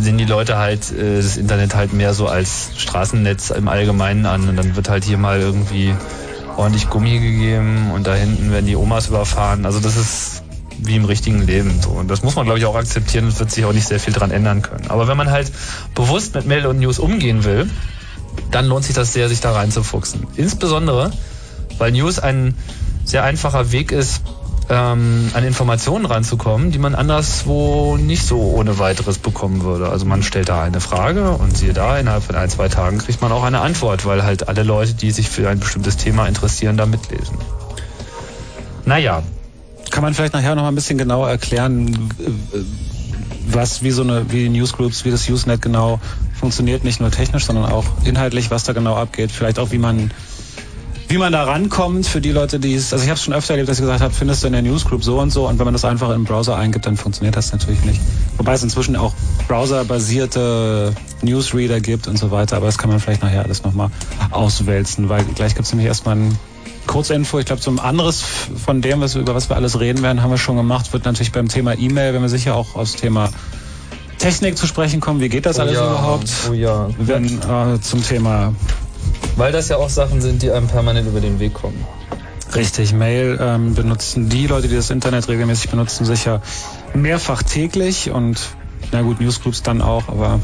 sehen 0.00 0.18
die 0.18 0.24
Leute 0.24 0.56
halt 0.58 0.90
äh, 0.92 1.16
das 1.16 1.36
Internet 1.36 1.74
halt 1.74 1.92
mehr 1.92 2.14
so 2.14 2.26
als 2.28 2.70
Straßennetz 2.76 3.50
im 3.50 3.68
Allgemeinen 3.68 4.26
an. 4.26 4.48
Und 4.48 4.56
dann 4.56 4.76
wird 4.76 4.88
halt 4.88 5.04
hier 5.04 5.18
mal 5.18 5.40
irgendwie 5.40 5.94
ordentlich 6.58 6.90
Gummi 6.90 7.20
gegeben 7.20 7.92
und 7.92 8.06
da 8.06 8.14
hinten 8.14 8.50
werden 8.50 8.66
die 8.66 8.76
Omas 8.76 9.06
überfahren. 9.06 9.64
Also 9.64 9.78
das 9.80 9.96
ist 9.96 10.42
wie 10.78 10.96
im 10.96 11.04
richtigen 11.04 11.42
Leben. 11.42 11.80
So. 11.80 11.90
Und 11.90 12.08
das 12.08 12.22
muss 12.22 12.34
man, 12.34 12.44
glaube 12.44 12.58
ich, 12.58 12.64
auch 12.64 12.74
akzeptieren 12.74 13.26
und 13.26 13.38
wird 13.38 13.50
sich 13.50 13.64
auch 13.64 13.72
nicht 13.72 13.86
sehr 13.86 14.00
viel 14.00 14.12
dran 14.12 14.30
ändern 14.30 14.62
können. 14.62 14.88
Aber 14.88 15.08
wenn 15.08 15.16
man 15.16 15.30
halt 15.30 15.50
bewusst 15.94 16.34
mit 16.34 16.46
Mail 16.46 16.66
und 16.66 16.80
News 16.80 16.98
umgehen 16.98 17.44
will, 17.44 17.70
dann 18.50 18.66
lohnt 18.66 18.84
sich 18.84 18.94
das 18.94 19.12
sehr, 19.12 19.28
sich 19.28 19.40
da 19.40 19.52
reinzufuchsen. 19.52 20.26
Insbesondere, 20.36 21.12
weil 21.78 21.92
News 21.92 22.18
ein 22.18 22.54
sehr 23.04 23.24
einfacher 23.24 23.72
Weg 23.72 23.92
ist, 23.92 24.22
ähm, 24.70 25.30
an 25.32 25.44
Informationen 25.44 26.04
ranzukommen, 26.04 26.70
die 26.70 26.78
man 26.78 26.94
anderswo 26.94 27.96
nicht 27.96 28.26
so 28.26 28.40
ohne 28.40 28.78
weiteres 28.78 29.18
bekommen 29.18 29.62
würde. 29.62 29.88
Also 29.88 30.04
man 30.04 30.22
stellt 30.22 30.48
da 30.50 30.62
eine 30.62 30.80
Frage 30.80 31.30
und 31.30 31.56
siehe 31.56 31.72
da, 31.72 31.98
innerhalb 31.98 32.22
von 32.22 32.36
ein, 32.36 32.50
zwei 32.50 32.68
Tagen 32.68 32.98
kriegt 32.98 33.22
man 33.22 33.32
auch 33.32 33.44
eine 33.44 33.60
Antwort, 33.60 34.04
weil 34.04 34.24
halt 34.24 34.48
alle 34.48 34.62
Leute, 34.62 34.94
die 34.94 35.10
sich 35.10 35.30
für 35.30 35.48
ein 35.48 35.58
bestimmtes 35.58 35.96
Thema 35.96 36.26
interessieren, 36.26 36.76
da 36.76 36.86
mitlesen. 36.86 37.36
Naja, 38.84 39.22
Kann 39.90 40.02
man 40.02 40.14
vielleicht 40.14 40.34
nachher 40.34 40.54
noch 40.54 40.62
mal 40.62 40.68
ein 40.68 40.74
bisschen 40.74 40.98
genauer 40.98 41.28
erklären, 41.30 42.10
äh, 42.18 42.58
was, 43.50 43.82
wie 43.82 43.90
so 43.90 44.02
eine, 44.02 44.30
wie 44.30 44.48
Newsgroups, 44.48 45.04
wie 45.04 45.10
das 45.10 45.28
Usenet 45.28 45.62
genau 45.62 46.00
funktioniert, 46.38 46.84
nicht 46.84 47.00
nur 47.00 47.10
technisch, 47.10 47.46
sondern 47.46 47.64
auch 47.66 47.84
inhaltlich, 48.04 48.50
was 48.50 48.64
da 48.64 48.74
genau 48.74 48.96
abgeht, 48.96 49.32
vielleicht 49.32 49.58
auch 49.58 49.70
wie 49.70 49.78
man 49.78 50.10
wie 51.08 51.16
man 51.16 51.32
da 51.32 51.44
rankommt 51.44 52.06
für 52.06 52.20
die 52.20 52.32
Leute, 52.32 52.60
die 52.60 52.74
es, 52.74 52.92
also 52.92 53.02
ich 53.02 53.08
habe 53.08 53.16
es 53.16 53.24
schon 53.24 53.32
öfter 53.32 53.54
erlebt, 53.54 53.68
dass 53.68 53.78
ich 53.78 53.82
gesagt 53.82 54.02
habe, 54.02 54.12
findest 54.12 54.42
du 54.42 54.46
in 54.46 54.52
der 54.52 54.62
Newsgroup 54.62 55.02
so 55.02 55.18
und 55.18 55.30
so 55.30 55.48
und 55.48 55.58
wenn 55.58 55.64
man 55.64 55.72
das 55.72 55.86
einfach 55.86 56.10
im 56.10 56.24
Browser 56.24 56.56
eingibt, 56.56 56.84
dann 56.84 56.98
funktioniert 56.98 57.34
das 57.34 57.50
natürlich 57.50 57.82
nicht. 57.84 58.00
Wobei 58.36 58.52
es 58.52 58.62
inzwischen 58.62 58.94
auch 58.94 59.14
browserbasierte 59.48 60.94
Newsreader 61.22 61.80
gibt 61.80 62.08
und 62.08 62.18
so 62.18 62.30
weiter, 62.30 62.56
aber 62.56 62.66
das 62.66 62.76
kann 62.76 62.90
man 62.90 63.00
vielleicht 63.00 63.22
nachher 63.22 63.42
alles 63.42 63.64
nochmal 63.64 63.90
auswälzen, 64.30 65.08
weil 65.08 65.24
gleich 65.24 65.54
gibt 65.54 65.64
es 65.64 65.72
nämlich 65.72 65.86
erstmal 65.86 66.16
ein 66.16 66.38
Kurzinfo, 66.86 67.38
ich 67.38 67.46
glaube, 67.46 67.62
so 67.62 67.70
ein 67.70 67.78
anderes 67.78 68.22
von 68.64 68.82
dem, 68.82 69.00
was 69.00 69.14
wir, 69.14 69.22
über 69.22 69.34
was 69.34 69.48
wir 69.48 69.56
alles 69.56 69.80
reden 69.80 70.02
werden, 70.02 70.22
haben 70.22 70.30
wir 70.30 70.38
schon 70.38 70.56
gemacht, 70.56 70.92
wird 70.92 71.04
natürlich 71.04 71.32
beim 71.32 71.48
Thema 71.48 71.78
E-Mail, 71.78 72.12
wenn 72.12 72.22
wir 72.22 72.28
sicher 72.28 72.54
auch 72.54 72.76
aufs 72.76 72.96
Thema 72.96 73.30
Technik 74.18 74.58
zu 74.58 74.66
sprechen 74.66 75.00
kommen. 75.00 75.20
Wie 75.20 75.28
geht 75.28 75.46
das 75.46 75.60
alles 75.60 75.74
überhaupt? 75.74 76.28
Oh 76.50 76.52
ja. 76.52 76.88
Wir 76.98 77.06
werden 77.06 77.40
äh, 77.76 77.80
zum 77.80 78.02
Thema 78.02 78.52
Weil 79.36 79.52
das 79.52 79.68
ja 79.68 79.76
auch 79.76 79.88
Sachen 79.90 80.20
sind, 80.20 80.42
die 80.42 80.50
einem 80.50 80.66
permanent 80.68 81.06
über 81.08 81.20
den 81.20 81.38
Weg 81.40 81.54
kommen. 81.54 81.84
Richtig, 82.54 82.92
Mail 82.92 83.38
ähm, 83.40 83.74
benutzen 83.74 84.28
die 84.28 84.46
Leute, 84.46 84.68
die 84.68 84.74
das 84.76 84.90
Internet 84.90 85.28
regelmäßig 85.28 85.70
benutzen, 85.70 86.04
sicher 86.06 86.40
mehrfach 86.94 87.42
täglich 87.42 88.10
und 88.10 88.38
na 88.90 89.02
gut, 89.02 89.20
Newsgroups 89.20 89.62
dann 89.62 89.82
auch, 89.82 90.08
aber 90.08 90.40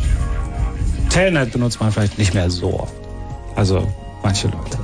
Telnet 1.08 1.52
benutzt 1.52 1.80
man 1.80 1.92
vielleicht 1.92 2.18
nicht 2.18 2.34
mehr 2.34 2.50
so. 2.50 2.86
Also 3.56 3.86
manche 4.22 4.48
Leute. 4.48 4.78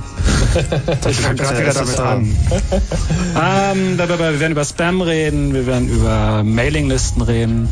Ich 1.09 1.17
fange 1.17 1.35
gerade 1.35 1.59
wieder 1.61 1.73
damit 1.73 1.99
an. 1.99 2.35
ähm, 3.35 3.97
da- 3.97 4.05
da- 4.07 4.17
da- 4.17 4.31
wir 4.33 4.39
werden 4.39 4.51
über 4.51 4.65
Spam 4.65 5.01
reden, 5.01 5.53
wir 5.53 5.65
werden 5.65 5.87
über 5.89 6.43
Mailinglisten 6.43 7.21
reden, 7.21 7.69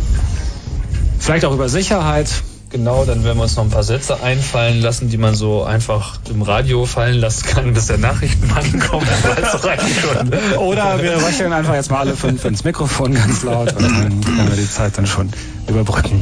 vielleicht 1.19 1.43
auch 1.45 1.53
über 1.53 1.67
Sicherheit. 1.69 2.29
Genau, 2.71 3.03
dann 3.03 3.23
werden 3.23 3.37
wir 3.37 3.43
uns 3.43 3.55
noch 3.55 3.63
ein 3.63 3.71
paar 3.71 3.83
Sätze 3.83 4.21
einfallen 4.21 4.79
lassen, 4.79 5.09
die 5.09 5.17
man 5.17 5.33
so 5.33 5.63
einfach 5.63 6.19
im 6.29 6.43
Radio 6.43 6.85
fallen 6.85 7.19
lassen 7.19 7.47
kann, 7.47 7.73
bis 7.73 7.87
der 7.87 7.97
Nachrichtenmann 7.97 8.79
kommt. 8.89 9.07
Oder 10.57 11.01
wir 11.01 11.17
röcheln 11.17 11.51
einfach 11.51 11.73
jetzt 11.73 11.89
mal 11.89 12.01
alle 12.01 12.15
fünf 12.15 12.45
ins 12.45 12.63
Mikrofon 12.63 13.15
ganz 13.15 13.41
laut 13.41 13.73
und 13.73 13.81
dann 13.81 14.21
können 14.21 14.49
wir 14.49 14.55
die 14.55 14.69
Zeit 14.69 14.97
dann 14.99 15.07
schon 15.07 15.29
überbrücken. 15.67 16.21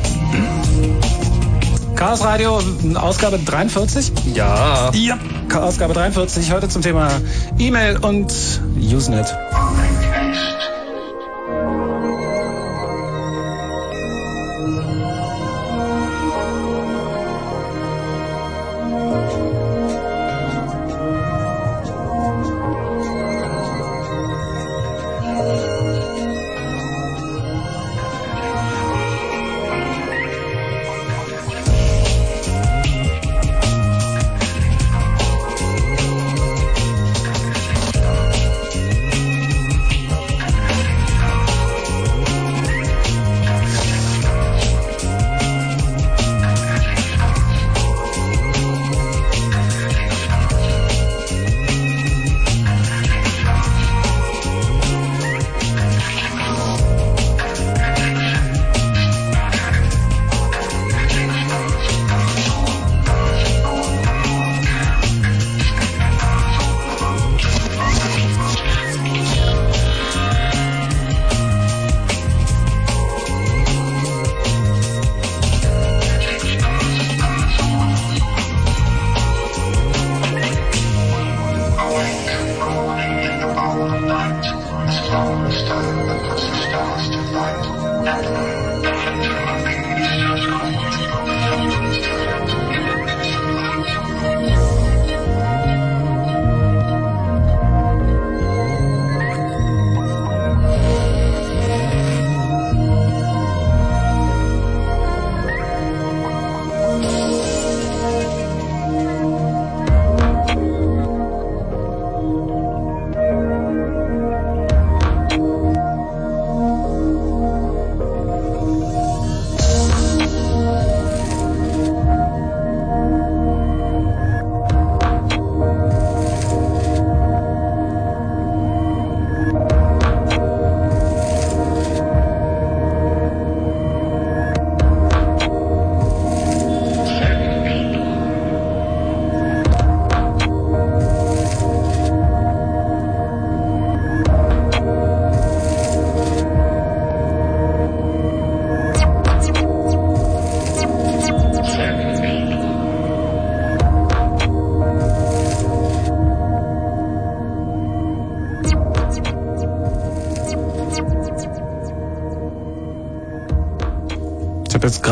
Chaos 1.97 2.23
Radio, 2.23 2.61
Ausgabe 2.95 3.39
43? 3.39 4.13
Ja. 4.33 4.91
Ja. 4.93 5.17
Ausgabe 5.53 5.93
43, 5.93 6.53
heute 6.53 6.69
zum 6.69 6.81
Thema 6.81 7.09
E-Mail 7.57 7.97
und 7.97 8.31
Usenet. 8.79 9.35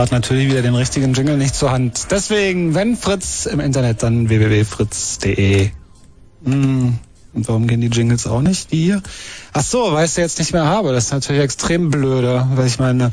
Gerade 0.05 0.21
natürlich 0.21 0.49
wieder 0.49 0.61
den 0.61 0.75
richtigen 0.75 1.13
Jingle 1.13 1.37
nicht 1.37 1.55
zur 1.55 1.71
Hand. 1.71 2.07
Deswegen, 2.11 2.75
wenn 2.75 2.95
Fritz 2.95 3.45
im 3.45 3.59
Internet, 3.59 4.03
dann 4.03 4.29
www.fritz.de. 4.29 5.69
Hm. 6.45 6.99
Und 7.33 7.47
warum 7.49 7.67
gehen 7.67 7.81
die 7.81 7.87
Jingles 7.87 8.27
auch 8.27 8.41
nicht, 8.41 8.71
die 8.71 8.83
hier? 8.83 9.01
Ach 9.53 9.63
so, 9.63 9.91
weil 9.91 10.05
ich 10.05 10.11
sie 10.11 10.21
jetzt 10.21 10.39
nicht 10.39 10.53
mehr 10.53 10.65
habe. 10.65 10.93
Das 10.93 11.05
ist 11.05 11.11
natürlich 11.11 11.41
extrem 11.41 11.89
blöde, 11.89 12.47
weil 12.55 12.67
ich 12.67 12.79
meine 12.79 13.11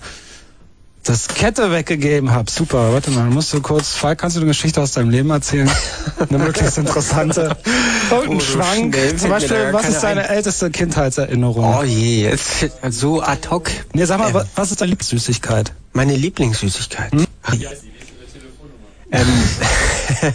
das 1.02 1.26
Kette 1.26 1.72
weggegeben 1.72 2.30
habe. 2.30 2.48
Super, 2.48 2.92
warte 2.92 3.10
mal, 3.10 3.24
musst 3.24 3.52
du 3.52 3.60
kurz, 3.60 3.88
Falk, 3.94 4.18
kannst 4.20 4.36
du 4.36 4.40
eine 4.40 4.46
Geschichte 4.48 4.80
aus 4.80 4.92
deinem 4.92 5.10
Leben 5.10 5.30
erzählen? 5.30 5.68
Eine 6.28 6.38
möglichst 6.44 6.78
interessante. 6.78 7.56
Und 8.10 8.30
ein 8.30 8.36
Oh, 8.36 8.40
Schwank. 8.40 8.96
Zum 9.18 9.30
Beispiel, 9.30 9.70
was 9.72 9.88
ist 9.88 10.02
deine 10.04 10.28
älteste 10.28 10.70
Kindheitserinnerung? 10.70 11.64
Oh 11.80 11.82
je, 11.82 12.22
jetzt 12.22 12.68
so 12.90 13.20
ad 13.20 13.48
hoc. 13.50 13.68
Nee, 13.94 14.04
sag 14.04 14.20
mal, 14.20 14.28
Ähm, 14.28 14.34
wa- 14.34 14.44
was 14.54 14.70
ist 14.70 14.80
deine 14.80 14.90
Lieblingssüßigkeit? 14.90 15.72
Meine 15.92 16.16
Lieblingssüßigkeit. 16.16 17.12
Hm? 17.12 17.26
Ach, 17.42 17.54
ähm, 19.12 19.26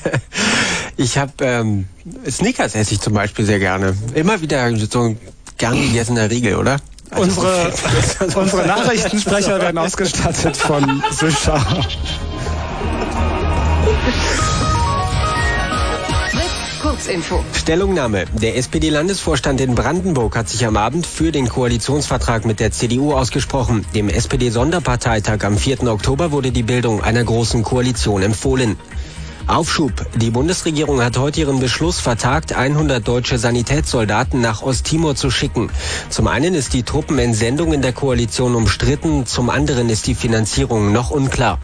ich 0.98 1.18
habe 1.18 1.32
ähm, 1.42 1.88
Snickers 2.30 2.76
esse 2.76 2.94
ich 2.94 3.02
zum 3.02 3.14
Beispiel 3.14 3.46
sehr 3.46 3.60
gerne. 3.60 3.98
Immer 4.14 4.42
wieder 4.42 4.76
so 4.78 5.16
gern 5.58 5.74
gegessener 5.74 6.30
Riegel, 6.30 6.56
oder? 6.56 6.78
Also, 7.10 7.24
Unsere, 7.24 7.74
unsere 8.36 8.68
Nachrichtensprecher 8.68 9.60
werden 9.60 9.78
ausgestattet 9.78 10.58
von 10.58 11.02
Syscha. 11.12 11.66
Kurzinfo. 16.98 17.44
Stellungnahme. 17.54 18.26
Der 18.34 18.58
SPD-Landesvorstand 18.58 19.62
in 19.62 19.76
Brandenburg 19.76 20.36
hat 20.36 20.50
sich 20.50 20.66
am 20.66 20.78
Abend 20.78 21.06
für 21.06 21.32
den 21.32 21.48
Koalitionsvertrag 21.48 22.44
mit 22.46 22.60
der 22.60 22.72
CDU 22.72 23.14
ausgesprochen. 23.14 23.86
Dem 23.94 24.10
SPD-Sonderparteitag 24.10 25.44
am 25.44 25.58
4. 25.58 25.84
Oktober 25.84 26.32
wurde 26.32 26.52
die 26.52 26.64
Bildung 26.64 27.04
einer 27.04 27.24
großen 27.24 27.62
Koalition 27.62 28.24
empfohlen. 28.24 28.78
Aufschub. 29.46 30.08
Die 30.16 30.32
Bundesregierung 30.32 31.02
hat 31.04 31.20
heute 31.20 31.42
ihren 31.42 31.60
Beschluss 31.60 32.00
vertagt, 32.00 32.54
100 32.54 33.08
deutsche 33.08 33.38
Sanitätssoldaten 33.38 34.42
nach 34.42 34.64
Osttimor 34.64 35.16
zu 35.16 35.30
schicken. 35.30 35.70
Zum 36.10 36.28
einen 36.28 36.56
ist 36.56 36.74
die 36.74 36.82
Truppenentsendung 36.82 37.74
in 37.74 37.84
der 37.84 37.94
Koalition 37.94 38.56
umstritten, 38.56 39.28
zum 39.28 39.52
anderen 39.52 39.90
ist 39.90 40.08
die 40.08 40.16
Finanzierung 40.16 40.92
noch 40.92 41.12
unklar. 41.12 41.60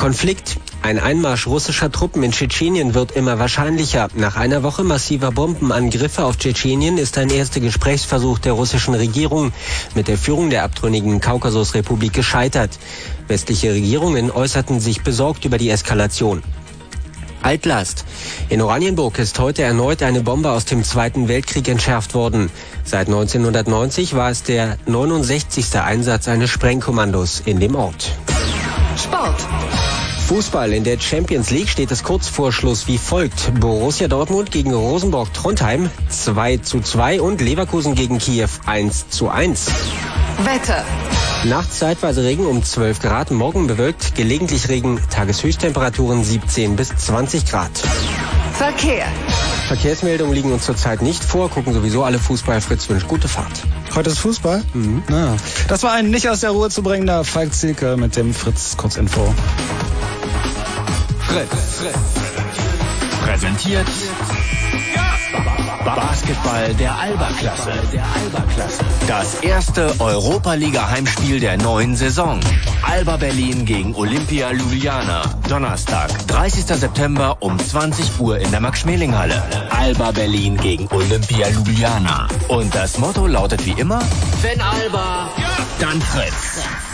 Konflikt. 0.00 0.56
Ein 0.80 0.98
Einmarsch 0.98 1.46
russischer 1.46 1.92
Truppen 1.92 2.22
in 2.22 2.32
Tschetschenien 2.32 2.94
wird 2.94 3.12
immer 3.12 3.38
wahrscheinlicher. 3.38 4.08
Nach 4.14 4.34
einer 4.36 4.62
Woche 4.62 4.82
massiver 4.82 5.30
Bombenangriffe 5.30 6.24
auf 6.24 6.38
Tschetschenien 6.38 6.96
ist 6.96 7.18
ein 7.18 7.28
erster 7.28 7.60
Gesprächsversuch 7.60 8.38
der 8.38 8.54
russischen 8.54 8.94
Regierung 8.94 9.52
mit 9.94 10.08
der 10.08 10.16
Führung 10.16 10.48
der 10.48 10.64
abtrünnigen 10.64 11.20
Kaukasusrepublik 11.20 12.14
gescheitert. 12.14 12.78
Westliche 13.28 13.74
Regierungen 13.74 14.30
äußerten 14.30 14.80
sich 14.80 15.02
besorgt 15.02 15.44
über 15.44 15.58
die 15.58 15.68
Eskalation. 15.68 16.42
Altlast. 17.42 18.06
In 18.48 18.62
Oranienburg 18.62 19.18
ist 19.18 19.38
heute 19.38 19.64
erneut 19.64 20.02
eine 20.02 20.22
Bombe 20.22 20.50
aus 20.50 20.64
dem 20.64 20.82
Zweiten 20.82 21.28
Weltkrieg 21.28 21.68
entschärft 21.68 22.14
worden. 22.14 22.50
Seit 22.84 23.08
1990 23.08 24.14
war 24.14 24.30
es 24.30 24.44
der 24.44 24.78
69. 24.86 25.78
Einsatz 25.78 26.26
eines 26.26 26.48
Sprengkommandos 26.48 27.42
in 27.44 27.60
dem 27.60 27.74
Ort. 27.74 28.12
Sport. 29.00 29.99
Fußball 30.30 30.72
in 30.72 30.84
der 30.84 30.96
Champions 30.96 31.50
League 31.50 31.68
steht 31.68 31.90
es 31.90 32.04
kurz 32.04 32.28
vor 32.28 32.52
Schluss 32.52 32.86
wie 32.86 32.98
folgt. 32.98 33.52
Borussia 33.58 34.06
Dortmund 34.06 34.52
gegen 34.52 34.72
Rosenborg 34.72 35.34
Trondheim 35.34 35.90
2 36.08 36.58
zu 36.58 36.80
2 36.80 37.20
und 37.20 37.40
Leverkusen 37.40 37.96
gegen 37.96 38.18
Kiew 38.18 38.46
1 38.64 39.08
zu 39.08 39.28
1. 39.28 39.66
Wetter. 40.44 40.84
Nachts 41.46 41.80
zeitweise 41.80 42.22
Regen 42.22 42.46
um 42.46 42.62
12 42.62 43.00
Grad, 43.00 43.32
morgen 43.32 43.66
bewölkt, 43.66 44.14
gelegentlich 44.14 44.68
Regen, 44.68 45.00
Tageshöchsttemperaturen 45.10 46.22
17 46.22 46.76
bis 46.76 46.90
20 46.96 47.46
Grad. 47.46 47.72
Verkehr. 48.52 49.06
Verkehrsmeldungen 49.66 50.32
liegen 50.32 50.52
uns 50.52 50.64
zurzeit 50.64 51.02
nicht 51.02 51.24
vor, 51.24 51.50
gucken 51.50 51.74
sowieso 51.74 52.04
alle 52.04 52.20
Fußball. 52.20 52.60
Fritz 52.60 52.88
wünscht 52.88 53.08
gute 53.08 53.26
Fahrt. 53.26 53.64
Heute 53.96 54.10
ist 54.10 54.18
Fußball? 54.18 54.62
Mhm. 54.74 55.02
Ja. 55.10 55.34
Das 55.66 55.82
war 55.82 55.90
ein 55.90 56.10
nicht 56.10 56.28
aus 56.28 56.38
der 56.38 56.50
Ruhe 56.50 56.70
zu 56.70 56.84
bringender 56.84 57.24
Falk 57.24 57.52
Zielke 57.52 57.96
mit 57.96 58.14
dem 58.14 58.32
Fritz 58.32 58.76
Kurzinfo. 58.76 59.34
Fritz. 61.30 61.84
Präsentiert 63.22 63.86
Basketball 65.84 66.74
der 66.74 66.98
Alba-Klasse. 66.98 67.70
Das 69.06 69.36
erste 69.36 69.94
Europa-Liga-Heimspiel 70.00 71.38
der 71.38 71.56
neuen 71.56 71.94
Saison. 71.94 72.40
Alba 72.82 73.16
Berlin 73.16 73.64
gegen 73.64 73.94
Olympia 73.94 74.50
Ljubljana. 74.50 75.22
Donnerstag, 75.48 76.10
30. 76.26 76.64
September 76.64 77.36
um 77.38 77.56
20 77.60 78.18
Uhr 78.18 78.38
in 78.38 78.50
der 78.50 78.58
Max-Schmeling-Halle. 78.58 79.40
Alba 79.70 80.10
Berlin 80.10 80.56
gegen 80.56 80.88
Olympia 80.88 81.48
Ljubljana. 81.48 82.26
Und 82.48 82.74
das 82.74 82.98
Motto 82.98 83.28
lautet 83.28 83.64
wie 83.64 83.80
immer, 83.80 84.00
wenn 84.42 84.60
Alba, 84.60 85.30
dann 85.78 86.02
Fritz. 86.02 86.89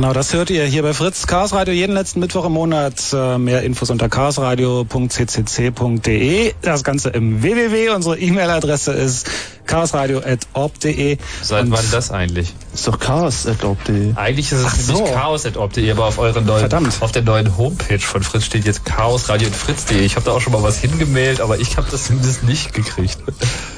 Genau 0.00 0.14
das 0.14 0.32
hört 0.32 0.48
ihr 0.48 0.64
hier 0.64 0.82
bei 0.82 0.94
Fritz 0.94 1.26
Chaos 1.26 1.52
Radio 1.52 1.74
jeden 1.74 1.92
letzten 1.92 2.20
Mittwoch 2.20 2.46
im 2.46 2.52
Monat. 2.52 3.12
Äh, 3.12 3.36
Mehr 3.36 3.62
Infos 3.62 3.90
unter 3.90 4.08
chaosradio.ccc.de. 4.08 6.54
Das 6.62 6.84
Ganze 6.84 7.10
im 7.10 7.42
www. 7.42 7.90
Unsere 7.90 8.18
E-Mail-Adresse 8.18 8.92
ist 8.92 9.30
chaosradio.orb.de. 9.70 11.18
Seit 11.42 11.64
Und 11.64 11.72
wann 11.72 11.84
das 11.92 12.10
eigentlich? 12.10 12.52
Ist 12.74 12.86
doch 12.86 12.98
chaos.orb.de. 12.98 14.14
Eigentlich 14.16 14.52
ist 14.52 14.58
es 14.58 14.66
Ach 14.66 14.76
nicht 14.76 14.86
so. 14.86 15.04
chaos.orb.de, 15.04 15.90
aber 15.90 16.06
auf 16.06 16.18
euren 16.18 16.44
neuen, 16.44 16.60
Verdammt. 16.60 16.96
auf 17.00 17.12
der 17.12 17.22
neuen 17.22 17.56
Homepage 17.56 17.98
von 17.98 18.22
Fritz 18.22 18.44
steht 18.44 18.64
jetzt 18.64 18.84
chaosradio.fritz.de. 18.84 20.00
Ich 20.00 20.16
habe 20.16 20.26
da 20.26 20.32
auch 20.32 20.40
schon 20.40 20.52
mal 20.52 20.62
was 20.62 20.78
hingemailt, 20.78 21.40
aber 21.40 21.58
ich 21.58 21.76
habe 21.76 21.86
das 21.90 22.04
zumindest 22.06 22.42
nicht 22.44 22.72
gekriegt. 22.74 23.18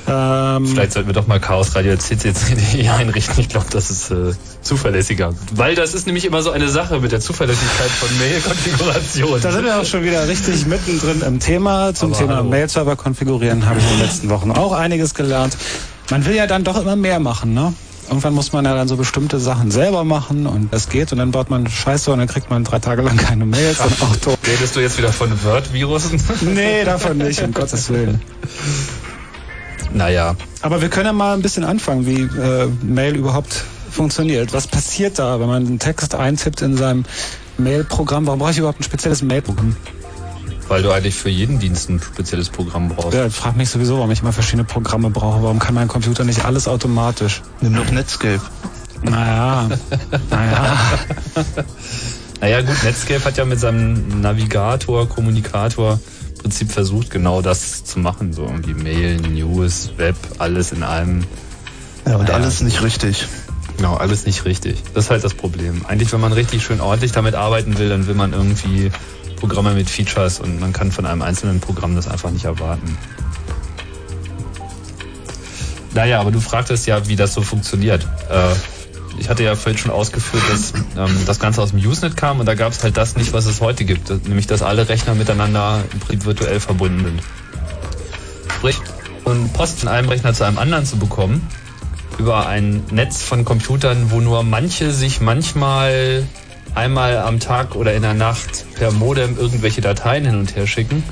Ähm, 0.08 0.66
Vielleicht 0.66 0.92
sollten 0.92 1.08
wir 1.08 1.14
doch 1.14 1.26
mal 1.26 1.40
chaosradio.ccc.de 1.40 2.88
einrichten. 2.88 3.34
Ich 3.38 3.48
glaube, 3.48 3.66
das 3.70 3.90
ist 3.90 4.10
äh, 4.10 4.32
zuverlässiger. 4.62 5.32
Weil 5.54 5.74
das 5.74 5.94
ist 5.94 6.06
nämlich 6.06 6.24
immer 6.24 6.42
so 6.42 6.50
eine 6.50 6.68
Sache 6.68 7.00
mit 7.00 7.12
der 7.12 7.20
Zuverlässigkeit 7.20 7.88
von 7.90 8.08
Mail-Konfiguration. 8.18 9.40
da 9.40 9.52
sind 9.52 9.64
wir 9.64 9.80
auch 9.80 9.84
schon 9.84 10.04
wieder 10.04 10.26
richtig 10.28 10.66
mittendrin 10.66 11.22
im 11.22 11.40
Thema. 11.40 11.94
Zum 11.94 12.12
Aber 12.12 12.20
Thema. 12.20 12.42
Mail-Server 12.42 12.96
konfigurieren 12.96 13.66
habe 13.66 13.78
ich 13.78 13.84
in 13.84 13.98
den 13.98 14.06
letzten 14.06 14.28
Wochen 14.30 14.50
auch 14.50 14.72
einiges 14.72 15.14
gelernt. 15.14 15.56
Man 16.12 16.26
will 16.26 16.34
ja 16.34 16.46
dann 16.46 16.62
doch 16.62 16.78
immer 16.78 16.94
mehr 16.94 17.20
machen, 17.20 17.54
ne? 17.54 17.72
Irgendwann 18.06 18.34
muss 18.34 18.52
man 18.52 18.66
ja 18.66 18.74
dann 18.74 18.86
so 18.86 18.98
bestimmte 18.98 19.40
Sachen 19.40 19.70
selber 19.70 20.04
machen 20.04 20.46
und 20.46 20.70
das 20.70 20.90
geht 20.90 21.10
und 21.10 21.16
dann 21.16 21.30
baut 21.30 21.48
man 21.48 21.66
Scheiße 21.66 22.12
und 22.12 22.18
dann 22.18 22.28
kriegt 22.28 22.50
man 22.50 22.64
drei 22.64 22.80
Tage 22.80 23.00
lang 23.00 23.16
keine 23.16 23.46
Mails 23.46 23.80
und 23.80 24.02
auch 24.02 24.16
tot. 24.16 24.38
Redest 24.46 24.76
du 24.76 24.80
jetzt 24.80 24.98
wieder 24.98 25.10
von 25.10 25.30
Word-Virusen? 25.42 26.20
Nee, 26.54 26.84
davon 26.84 27.16
nicht, 27.16 27.42
um 27.42 27.54
Gottes 27.54 27.88
Willen. 27.88 28.20
naja, 29.94 30.36
Aber 30.60 30.82
wir 30.82 30.90
können 30.90 31.06
ja 31.06 31.14
mal 31.14 31.32
ein 31.32 31.40
bisschen 31.40 31.64
anfangen, 31.64 32.04
wie 32.04 32.20
äh, 32.20 32.68
Mail 32.82 33.16
überhaupt 33.16 33.64
funktioniert. 33.90 34.52
Was 34.52 34.66
passiert 34.66 35.18
da, 35.18 35.40
wenn 35.40 35.46
man 35.48 35.66
einen 35.66 35.78
Text 35.78 36.14
eintippt 36.14 36.60
in 36.60 36.76
seinem 36.76 37.06
Mail-Programm? 37.56 38.26
Warum 38.26 38.38
brauche 38.38 38.50
ich 38.50 38.58
überhaupt 38.58 38.80
ein 38.80 38.84
spezielles 38.84 39.22
Mail-Programm? 39.22 39.76
Weil 40.68 40.82
du 40.82 40.90
eigentlich 40.92 41.14
für 41.14 41.28
jeden 41.28 41.58
Dienst 41.58 41.88
ein 41.90 42.00
spezielles 42.00 42.48
Programm 42.50 42.88
brauchst. 42.88 43.14
Ja, 43.14 43.26
ich 43.26 43.34
frage 43.34 43.56
mich 43.56 43.68
sowieso, 43.70 43.96
warum 43.96 44.10
ich 44.10 44.22
immer 44.22 44.32
verschiedene 44.32 44.64
Programme 44.64 45.10
brauche. 45.10 45.42
Warum 45.42 45.58
kann 45.58 45.74
mein 45.74 45.88
Computer 45.88 46.24
nicht 46.24 46.44
alles 46.44 46.68
automatisch? 46.68 47.42
Nimm 47.60 47.74
doch 47.74 47.90
Netscape. 47.90 48.40
Naja, 49.02 49.68
naja. 50.30 50.76
Naja 52.40 52.60
gut, 52.60 52.82
Netscape 52.82 53.24
hat 53.24 53.36
ja 53.36 53.44
mit 53.44 53.60
seinem 53.60 54.20
Navigator, 54.20 55.08
Kommunikator 55.08 56.00
im 56.30 56.38
Prinzip 56.38 56.72
versucht, 56.72 57.08
genau 57.08 57.40
das 57.40 57.84
zu 57.84 58.00
machen. 58.00 58.32
So 58.32 58.42
irgendwie 58.42 58.74
Mail, 58.74 59.18
News, 59.20 59.92
Web, 59.96 60.16
alles 60.38 60.72
in 60.72 60.82
einem. 60.82 61.22
Ja, 62.04 62.16
und 62.16 62.24
Naja. 62.24 62.34
alles 62.34 62.60
nicht 62.62 62.82
richtig. 62.82 63.28
Genau, 63.76 63.94
alles 63.94 64.26
nicht 64.26 64.44
richtig. 64.44 64.82
Das 64.92 65.04
ist 65.04 65.10
halt 65.12 65.22
das 65.22 65.34
Problem. 65.34 65.86
Eigentlich, 65.86 66.12
wenn 66.12 66.20
man 66.20 66.32
richtig 66.32 66.64
schön 66.64 66.80
ordentlich 66.80 67.12
damit 67.12 67.36
arbeiten 67.36 67.78
will, 67.78 67.88
dann 67.88 68.08
will 68.08 68.14
man 68.16 68.32
irgendwie 68.32 68.90
Programme 69.42 69.74
mit 69.74 69.90
Features 69.90 70.38
und 70.38 70.60
man 70.60 70.72
kann 70.72 70.92
von 70.92 71.04
einem 71.04 71.20
einzelnen 71.20 71.58
Programm 71.58 71.96
das 71.96 72.06
einfach 72.06 72.30
nicht 72.30 72.44
erwarten. 72.44 72.96
Naja, 75.94 76.20
aber 76.20 76.30
du 76.30 76.38
fragtest 76.38 76.86
ja, 76.86 77.08
wie 77.08 77.16
das 77.16 77.34
so 77.34 77.42
funktioniert. 77.42 78.06
Äh, 78.30 78.54
ich 79.18 79.28
hatte 79.28 79.42
ja 79.42 79.56
vorhin 79.56 79.78
schon 79.78 79.90
ausgeführt, 79.90 80.44
dass 80.48 80.74
ähm, 80.96 81.24
das 81.26 81.40
Ganze 81.40 81.60
aus 81.60 81.70
dem 81.70 81.80
Usenet 81.80 82.16
kam 82.16 82.38
und 82.38 82.46
da 82.46 82.54
gab 82.54 82.70
es 82.70 82.84
halt 82.84 82.96
das 82.96 83.16
nicht, 83.16 83.32
was 83.32 83.46
es 83.46 83.60
heute 83.60 83.84
gibt, 83.84 84.10
nämlich 84.28 84.46
dass 84.46 84.62
alle 84.62 84.88
Rechner 84.88 85.16
miteinander 85.16 85.82
im 85.92 85.98
Prinzip 85.98 86.24
virtuell 86.24 86.60
verbunden 86.60 87.02
sind. 87.02 87.22
Sprich, 88.58 88.76
um 89.24 89.48
Post 89.48 89.80
von 89.80 89.88
einem 89.88 90.08
Rechner 90.08 90.34
zu 90.34 90.44
einem 90.44 90.58
anderen 90.58 90.86
zu 90.86 90.98
bekommen, 91.00 91.48
über 92.16 92.46
ein 92.46 92.84
Netz 92.92 93.24
von 93.24 93.44
Computern, 93.44 94.12
wo 94.12 94.20
nur 94.20 94.44
manche 94.44 94.92
sich 94.92 95.20
manchmal 95.20 96.28
einmal 96.74 97.18
am 97.18 97.40
Tag 97.40 97.74
oder 97.76 97.94
in 97.94 98.02
der 98.02 98.14
Nacht 98.14 98.64
per 98.74 98.90
Modem 98.92 99.38
irgendwelche 99.38 99.80
Dateien 99.80 100.24
hin 100.24 100.38
und 100.38 100.56
her 100.56 100.66
schicken. 100.66 101.02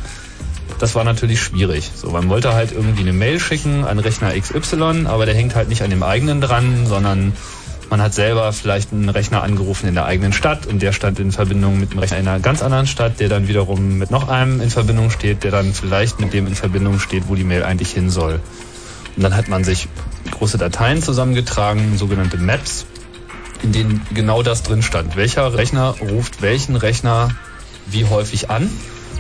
Das 0.78 0.94
war 0.94 1.04
natürlich 1.04 1.42
schwierig. 1.42 1.90
So, 1.94 2.10
man 2.10 2.28
wollte 2.28 2.54
halt 2.54 2.72
irgendwie 2.72 3.02
eine 3.02 3.12
Mail 3.12 3.38
schicken 3.38 3.84
an 3.84 3.98
Rechner 3.98 4.32
XY, 4.38 5.06
aber 5.06 5.26
der 5.26 5.34
hängt 5.34 5.54
halt 5.54 5.68
nicht 5.68 5.82
an 5.82 5.90
dem 5.90 6.02
eigenen 6.02 6.40
dran, 6.40 6.86
sondern 6.86 7.34
man 7.90 8.00
hat 8.00 8.14
selber 8.14 8.52
vielleicht 8.52 8.92
einen 8.92 9.08
Rechner 9.08 9.42
angerufen 9.42 9.88
in 9.88 9.94
der 9.94 10.06
eigenen 10.06 10.32
Stadt 10.32 10.66
und 10.66 10.80
der 10.80 10.92
stand 10.92 11.18
in 11.18 11.32
Verbindung 11.32 11.80
mit 11.80 11.90
einem 11.90 11.98
Rechner 11.98 12.18
in 12.18 12.28
einer 12.28 12.40
ganz 12.40 12.62
anderen 12.62 12.86
Stadt, 12.86 13.18
der 13.18 13.28
dann 13.28 13.48
wiederum 13.48 13.98
mit 13.98 14.10
noch 14.10 14.28
einem 14.28 14.60
in 14.60 14.70
Verbindung 14.70 15.10
steht, 15.10 15.42
der 15.42 15.50
dann 15.50 15.74
vielleicht 15.74 16.20
mit 16.20 16.32
dem 16.32 16.46
in 16.46 16.54
Verbindung 16.54 17.00
steht, 17.00 17.24
wo 17.28 17.34
die 17.34 17.44
Mail 17.44 17.64
eigentlich 17.64 17.90
hin 17.90 18.08
soll. 18.08 18.40
Und 19.16 19.22
dann 19.22 19.36
hat 19.36 19.48
man 19.48 19.64
sich 19.64 19.88
große 20.30 20.56
Dateien 20.56 21.02
zusammengetragen, 21.02 21.98
sogenannte 21.98 22.38
Maps, 22.38 22.86
in 23.62 23.72
denen 23.72 24.06
genau 24.14 24.42
das 24.42 24.62
drin 24.62 24.82
stand. 24.82 25.16
Welcher 25.16 25.54
Rechner 25.54 25.94
ruft 26.00 26.42
welchen 26.42 26.76
Rechner 26.76 27.30
wie 27.86 28.04
häufig 28.04 28.50
an? 28.50 28.70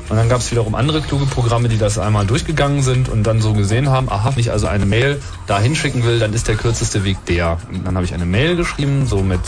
Und 0.08 0.16
dann 0.16 0.28
gab 0.28 0.40
es 0.40 0.50
wiederum 0.50 0.74
andere 0.74 1.00
kluge 1.00 1.26
Programme, 1.26 1.68
die 1.68 1.78
das 1.78 1.96
einmal 1.96 2.26
durchgegangen 2.26 2.82
sind 2.82 3.08
und 3.08 3.22
dann 3.22 3.40
so 3.40 3.52
gesehen 3.52 3.90
haben, 3.90 4.10
aha, 4.10 4.32
wenn 4.32 4.40
ich 4.40 4.50
also 4.50 4.66
eine 4.66 4.84
Mail 4.84 5.22
da 5.46 5.60
hinschicken 5.60 6.04
will, 6.04 6.18
dann 6.18 6.32
ist 6.32 6.48
der 6.48 6.56
kürzeste 6.56 7.04
Weg 7.04 7.24
der. 7.26 7.58
Und 7.70 7.86
dann 7.86 7.94
habe 7.94 8.04
ich 8.04 8.12
eine 8.12 8.26
Mail 8.26 8.56
geschrieben, 8.56 9.06
so 9.06 9.22
mit, 9.22 9.40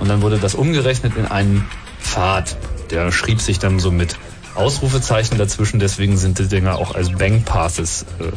und 0.00 0.08
dann 0.08 0.20
wurde 0.20 0.38
das 0.38 0.54
umgerechnet 0.54 1.16
in 1.16 1.24
einen 1.24 1.66
Pfad. 2.02 2.56
Der 2.90 3.10
schrieb 3.10 3.40
sich 3.40 3.58
dann 3.58 3.78
so 3.78 3.90
mit 3.90 4.18
Ausrufezeichen 4.54 5.38
dazwischen, 5.38 5.80
deswegen 5.80 6.18
sind 6.18 6.38
die 6.38 6.46
Dinger 6.46 6.76
auch 6.76 6.94
als 6.94 7.10
Bank 7.12 7.46
Passes 7.46 8.04
äh, 8.20 8.32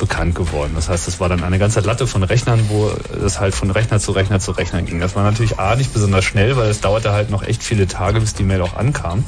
bekannt 0.00 0.34
geworden. 0.34 0.72
Das 0.74 0.88
heißt, 0.88 1.06
es 1.06 1.20
war 1.20 1.28
dann 1.28 1.44
eine 1.44 1.60
ganze 1.60 1.78
Latte 1.80 2.08
von 2.08 2.24
Rechnern, 2.24 2.60
wo 2.68 2.90
es 3.24 3.38
halt 3.38 3.54
von 3.54 3.70
Rechner 3.70 4.00
zu 4.00 4.10
Rechner 4.10 4.40
zu 4.40 4.50
Rechner 4.50 4.82
ging. 4.82 4.98
Das 4.98 5.14
war 5.14 5.22
natürlich 5.22 5.60
A, 5.60 5.76
nicht 5.76 5.92
besonders 5.92 6.24
schnell, 6.24 6.56
weil 6.56 6.68
es 6.68 6.80
dauerte 6.80 7.12
halt 7.12 7.30
noch 7.30 7.44
echt 7.44 7.62
viele 7.62 7.86
Tage, 7.86 8.18
bis 8.18 8.34
die 8.34 8.42
Mail 8.42 8.62
auch 8.62 8.74
ankam. 8.74 9.24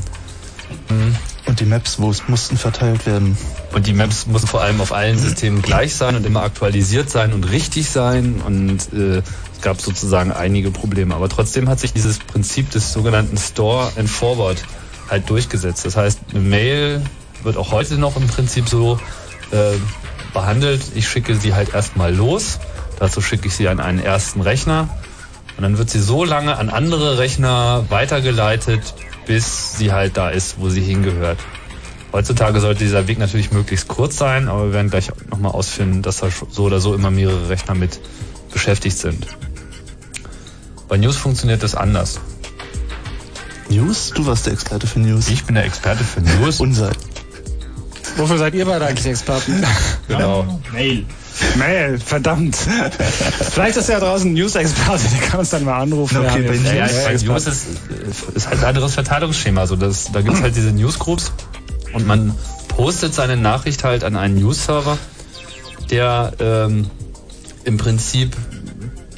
Mhm. 0.88 1.14
Und 1.44 1.60
die 1.60 1.64
Maps 1.64 2.00
wo 2.00 2.10
es 2.10 2.28
mussten 2.28 2.56
verteilt 2.56 3.04
werden. 3.06 3.36
Und 3.72 3.86
die 3.86 3.92
Maps 3.92 4.26
mussten 4.26 4.48
vor 4.48 4.62
allem 4.62 4.80
auf 4.80 4.92
allen 4.92 5.18
Systemen 5.18 5.60
gleich 5.60 5.94
sein 5.94 6.16
und 6.16 6.24
immer 6.24 6.42
aktualisiert 6.42 7.10
sein 7.10 7.32
und 7.32 7.50
richtig 7.50 7.90
sein. 7.90 8.40
Und 8.44 8.92
äh, 8.92 9.18
es 9.18 9.60
gab 9.60 9.80
sozusagen 9.80 10.32
einige 10.32 10.70
Probleme. 10.70 11.14
Aber 11.14 11.28
trotzdem 11.28 11.68
hat 11.68 11.80
sich 11.80 11.92
dieses 11.92 12.18
Prinzip 12.18 12.70
des 12.70 12.92
sogenannten 12.92 13.36
Store 13.36 13.90
and 13.96 14.08
Forward 14.08 14.64
halt 15.10 15.28
durchgesetzt. 15.28 15.84
Das 15.84 15.96
heißt, 15.96 16.20
eine 16.30 16.40
Mail 16.40 17.02
wird 17.42 17.56
auch 17.56 17.72
heute 17.72 17.96
noch 17.96 18.16
im 18.16 18.26
Prinzip 18.28 18.68
so 18.68 18.98
äh, 19.50 19.76
behandelt. 20.32 20.82
Ich 20.94 21.08
schicke 21.08 21.34
sie 21.34 21.54
halt 21.54 21.74
erstmal 21.74 22.14
los. 22.14 22.58
Dazu 22.98 23.20
schicke 23.20 23.48
ich 23.48 23.54
sie 23.54 23.68
an 23.68 23.80
einen 23.80 23.98
ersten 23.98 24.40
Rechner. 24.40 24.88
Und 25.56 25.62
dann 25.62 25.78
wird 25.78 25.90
sie 25.90 26.00
so 26.00 26.24
lange 26.24 26.56
an 26.56 26.70
andere 26.70 27.18
Rechner 27.18 27.84
weitergeleitet, 27.88 28.94
bis 29.26 29.76
sie 29.76 29.92
halt 29.92 30.16
da 30.16 30.30
ist, 30.30 30.58
wo 30.58 30.68
sie 30.68 30.80
hingehört. 30.80 31.38
Heutzutage 32.12 32.60
sollte 32.60 32.84
dieser 32.84 33.08
Weg 33.08 33.18
natürlich 33.18 33.52
möglichst 33.52 33.88
kurz 33.88 34.16
sein, 34.18 34.48
aber 34.48 34.66
wir 34.66 34.72
werden 34.74 34.90
gleich 34.90 35.10
nochmal 35.30 35.52
ausfinden, 35.52 36.02
dass 36.02 36.18
da 36.18 36.28
so 36.50 36.64
oder 36.64 36.78
so 36.80 36.94
immer 36.94 37.10
mehrere 37.10 37.48
Rechner 37.48 37.74
mit 37.74 38.00
beschäftigt 38.52 38.98
sind. 38.98 39.26
Bei 40.88 40.98
News 40.98 41.16
funktioniert 41.16 41.62
das 41.62 41.74
anders. 41.74 42.20
News? 43.70 44.12
Du 44.14 44.26
warst 44.26 44.44
der 44.44 44.52
Experte 44.52 44.86
für 44.86 45.00
News. 45.00 45.28
Ich 45.28 45.44
bin 45.44 45.54
der 45.54 45.64
Experte 45.64 46.04
für 46.04 46.20
News. 46.20 46.60
Unser. 46.60 46.92
Wofür 48.16 48.38
seid 48.38 48.54
ihr 48.54 48.64
beide 48.64 48.86
eigentlich 48.86 49.06
Experten? 49.06 49.64
Genau. 50.08 50.60
Mail. 50.72 51.06
Mail, 51.56 51.98
verdammt. 51.98 52.56
Vielleicht 53.52 53.76
ist 53.76 53.88
ja 53.88 53.98
draußen 53.98 54.30
ein 54.30 54.34
News-Experte, 54.34 55.04
der 55.08 55.28
kann 55.28 55.40
uns 55.40 55.50
dann 55.50 55.64
mal 55.64 55.80
anrufen. 55.80 56.18
Okay, 56.18 56.42
Wir 56.42 56.48
bei 56.48 56.56
Ja, 56.56 56.86
ja, 56.86 57.10
Ja. 57.10 57.32
News 57.32 57.46
ist, 57.46 57.66
ist 58.34 58.48
halt 58.48 58.58
ein 58.58 58.64
anderes 58.64 58.94
Verteilungsschema. 58.94 59.66
So, 59.66 59.76
das, 59.76 60.12
da 60.12 60.20
gibt 60.20 60.36
es 60.36 60.42
halt 60.42 60.54
diese 60.56 60.72
Newsgroups 60.72 61.32
und 61.94 62.06
man 62.06 62.34
postet 62.68 63.14
seine 63.14 63.36
Nachricht 63.36 63.84
halt 63.84 64.04
an 64.04 64.16
einen 64.16 64.38
News-Server, 64.40 64.98
der 65.90 66.32
ähm, 66.38 66.90
im 67.64 67.76
Prinzip 67.78 68.36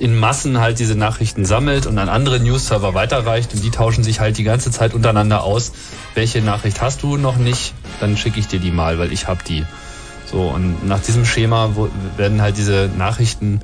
in 0.05 0.19
Massen 0.19 0.61
halt 0.61 0.81
diese 0.81 0.97
Nachrichten 0.97 1.47
sammelt 1.47 1.87
und 1.87 1.97
an 1.99 2.11
andere 2.11 2.39
News-Server 2.39 2.93
weiterreicht 2.93 3.55
und 3.55 3.65
die 3.65 3.71
tauschen 3.71 4.05
sich 4.05 4.21
halt 4.21 4.37
die 4.37 4.43
ganze 4.45 4.71
Zeit 4.71 4.93
untereinander 4.93 5.43
aus. 5.43 5.73
Welche 6.13 6.43
Nachricht 6.43 6.83
hast 6.83 7.03
du 7.03 7.17
noch 7.17 7.39
nicht? 7.39 7.73
Dann 8.01 8.19
schicke 8.19 8.39
ich 8.39 8.47
dir 8.47 8.61
die 8.61 8.71
mal, 8.71 8.99
weil 8.99 9.15
ich 9.15 9.29
habe 9.29 9.41
die. 9.49 9.65
So, 10.31 10.43
und 10.43 10.87
nach 10.87 11.01
diesem 11.01 11.25
Schema 11.25 11.71
werden 12.19 12.43
halt 12.43 12.59
diese 12.59 12.91
Nachrichten 12.99 13.63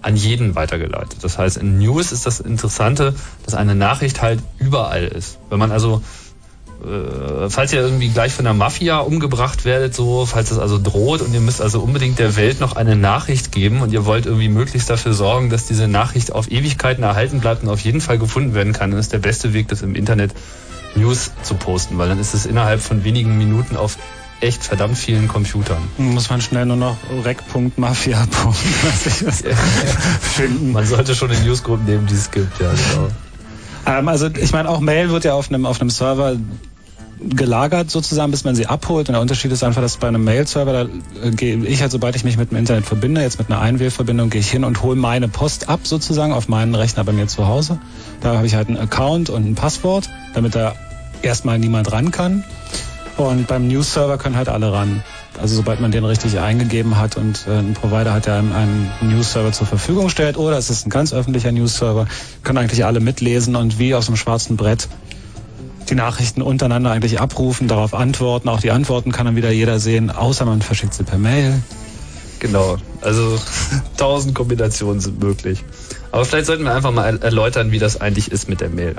an 0.00 0.14
jeden 0.14 0.54
weitergeleitet. 0.54 1.16
Das 1.22 1.38
heißt, 1.38 1.56
in 1.56 1.78
News 1.78 2.12
ist 2.12 2.24
das 2.24 2.38
Interessante, 2.38 3.12
dass 3.44 3.54
eine 3.54 3.74
Nachricht 3.74 4.22
halt 4.22 4.38
überall 4.58 5.08
ist. 5.08 5.38
Wenn 5.48 5.58
man 5.58 5.72
also, 5.72 6.04
äh, 6.84 7.50
falls 7.50 7.72
ihr 7.72 7.80
irgendwie 7.80 8.08
gleich 8.08 8.32
von 8.32 8.44
der 8.44 8.54
Mafia 8.54 8.98
umgebracht 8.98 9.64
werdet, 9.64 9.94
so, 9.94 10.26
falls 10.26 10.50
es 10.50 10.58
also 10.58 10.78
droht 10.78 11.20
und 11.20 11.34
ihr 11.34 11.40
müsst 11.40 11.60
also 11.60 11.80
unbedingt 11.80 12.18
der 12.18 12.36
Welt 12.36 12.60
noch 12.60 12.76
eine 12.76 12.96
Nachricht 12.96 13.52
geben 13.52 13.80
und 13.80 13.92
ihr 13.92 14.06
wollt 14.06 14.26
irgendwie 14.26 14.48
möglichst 14.48 14.88
dafür 14.88 15.12
sorgen, 15.12 15.50
dass 15.50 15.66
diese 15.66 15.88
Nachricht 15.88 16.32
auf 16.32 16.50
Ewigkeiten 16.50 17.04
erhalten 17.04 17.40
bleibt 17.40 17.62
und 17.62 17.68
auf 17.68 17.80
jeden 17.80 18.00
Fall 18.00 18.18
gefunden 18.18 18.54
werden 18.54 18.72
kann, 18.72 18.90
dann 18.90 19.00
ist 19.00 19.12
der 19.12 19.18
beste 19.18 19.52
Weg, 19.52 19.68
das 19.68 19.82
im 19.82 19.94
Internet 19.94 20.32
News 20.94 21.30
zu 21.42 21.54
posten, 21.54 21.98
weil 21.98 22.08
dann 22.08 22.18
ist 22.18 22.34
es 22.34 22.46
innerhalb 22.46 22.80
von 22.80 23.04
wenigen 23.04 23.38
Minuten 23.38 23.76
auf 23.76 23.96
echt 24.40 24.64
verdammt 24.64 24.96
vielen 24.96 25.28
Computern. 25.28 25.82
Muss 25.98 26.30
man 26.30 26.40
schnell 26.40 26.66
nur 26.66 26.76
noch 26.76 26.96
rec.mafia. 27.24 28.26
finden. 30.22 30.72
Man 30.72 30.86
sollte 30.86 31.14
schon 31.14 31.30
eine 31.30 31.40
Newsgroup 31.40 31.86
nehmen, 31.86 32.06
die 32.06 32.14
es 32.14 32.30
gibt, 32.30 32.58
ja, 32.58 32.70
genau. 32.70 33.08
Ähm, 33.86 34.08
also 34.08 34.28
ich 34.28 34.52
meine, 34.52 34.68
auch 34.68 34.80
Mail 34.80 35.10
wird 35.10 35.24
ja 35.24 35.34
auf 35.34 35.48
einem, 35.48 35.66
auf 35.66 35.80
einem 35.80 35.90
Server 35.90 36.36
gelagert 37.22 37.90
sozusagen, 37.90 38.30
bis 38.30 38.44
man 38.44 38.54
sie 38.54 38.66
abholt. 38.66 39.08
Und 39.08 39.14
der 39.14 39.20
Unterschied 39.20 39.52
ist 39.52 39.62
einfach, 39.62 39.82
dass 39.82 39.96
bei 39.96 40.08
einem 40.08 40.24
Mail-Server, 40.24 40.72
da 40.72 40.82
äh, 41.22 41.30
gehe 41.30 41.56
ich 41.64 41.82
halt, 41.82 41.92
sobald 41.92 42.16
ich 42.16 42.24
mich 42.24 42.36
mit 42.36 42.50
dem 42.50 42.58
Internet 42.58 42.86
verbinde, 42.86 43.20
jetzt 43.20 43.38
mit 43.38 43.50
einer 43.50 43.60
Einwählverbindung, 43.60 44.30
gehe 44.30 44.40
ich 44.40 44.50
hin 44.50 44.64
und 44.64 44.82
hole 44.82 44.96
meine 44.96 45.28
Post 45.28 45.68
ab 45.68 45.80
sozusagen 45.84 46.32
auf 46.32 46.48
meinen 46.48 46.74
Rechner 46.74 47.04
bei 47.04 47.12
mir 47.12 47.26
zu 47.26 47.46
Hause. 47.46 47.78
Da 48.20 48.36
habe 48.36 48.46
ich 48.46 48.54
halt 48.54 48.68
einen 48.68 48.78
Account 48.78 49.30
und 49.30 49.46
ein 49.46 49.54
Passwort, 49.54 50.08
damit 50.34 50.54
da 50.54 50.74
erstmal 51.22 51.58
niemand 51.58 51.92
ran 51.92 52.10
kann. 52.10 52.44
Und 53.16 53.46
beim 53.48 53.68
News-Server 53.68 54.16
können 54.16 54.36
halt 54.36 54.48
alle 54.48 54.72
ran. 54.72 55.02
Also 55.40 55.56
sobald 55.56 55.80
man 55.80 55.90
den 55.90 56.04
richtig 56.04 56.38
eingegeben 56.38 56.98
hat 56.98 57.16
und 57.16 57.46
äh, 57.46 57.58
ein 57.58 57.74
Provider 57.74 58.12
hat, 58.12 58.26
der 58.26 58.36
einem 58.36 58.52
einen 58.52 58.90
News-Server 59.02 59.52
zur 59.52 59.66
Verfügung 59.66 60.08
stellt, 60.08 60.36
oder 60.36 60.56
es 60.58 60.70
ist 60.70 60.86
ein 60.86 60.90
ganz 60.90 61.12
öffentlicher 61.12 61.52
News-Server, 61.52 62.06
können 62.42 62.58
eigentlich 62.58 62.84
alle 62.84 63.00
mitlesen 63.00 63.56
und 63.56 63.78
wie 63.78 63.94
aus 63.94 64.08
einem 64.08 64.16
schwarzen 64.16 64.56
Brett 64.56 64.88
die 65.90 65.94
Nachrichten 65.94 66.40
untereinander 66.42 66.90
eigentlich 66.90 67.20
abrufen, 67.20 67.68
darauf 67.68 67.92
antworten. 67.94 68.48
Auch 68.48 68.60
die 68.60 68.70
Antworten 68.70 69.12
kann 69.12 69.26
dann 69.26 69.36
wieder 69.36 69.50
jeder 69.50 69.78
sehen, 69.78 70.10
außer 70.10 70.44
man 70.46 70.62
verschickt 70.62 70.94
sie 70.94 71.04
per 71.04 71.18
Mail. 71.18 71.60
Genau. 72.38 72.78
Also 73.02 73.38
tausend 73.98 74.34
Kombinationen 74.34 75.00
sind 75.00 75.20
möglich. 75.22 75.62
Aber 76.12 76.24
vielleicht 76.24 76.46
sollten 76.46 76.64
wir 76.64 76.74
einfach 76.74 76.90
mal 76.90 77.04
er- 77.04 77.22
erläutern, 77.22 77.70
wie 77.70 77.78
das 77.78 78.00
eigentlich 78.00 78.32
ist 78.32 78.48
mit 78.48 78.60
der 78.60 78.70
Mail. 78.70 78.96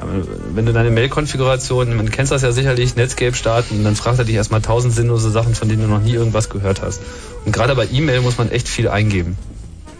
Wenn 0.53 0.65
du 0.65 0.73
deine 0.73 0.91
Mail-Konfiguration, 0.91 1.95
man 1.95 2.09
kennt 2.11 2.29
das 2.31 2.41
ja 2.43 2.51
sicherlich, 2.51 2.95
Netscape 2.95 3.33
starten, 3.35 3.79
und 3.79 3.83
dann 3.83 3.95
fragt 3.95 4.19
er 4.19 4.25
dich 4.25 4.35
erstmal 4.35 4.61
tausend 4.61 4.93
sinnlose 4.93 5.31
Sachen, 5.31 5.55
von 5.55 5.67
denen 5.67 5.81
du 5.81 5.87
noch 5.87 5.99
nie 6.01 6.13
irgendwas 6.13 6.49
gehört 6.49 6.81
hast. 6.81 7.01
Und 7.45 7.51
gerade 7.51 7.75
bei 7.75 7.87
E-Mail 7.91 8.21
muss 8.21 8.37
man 8.37 8.49
echt 8.51 8.69
viel 8.69 8.87
eingeben. 8.87 9.37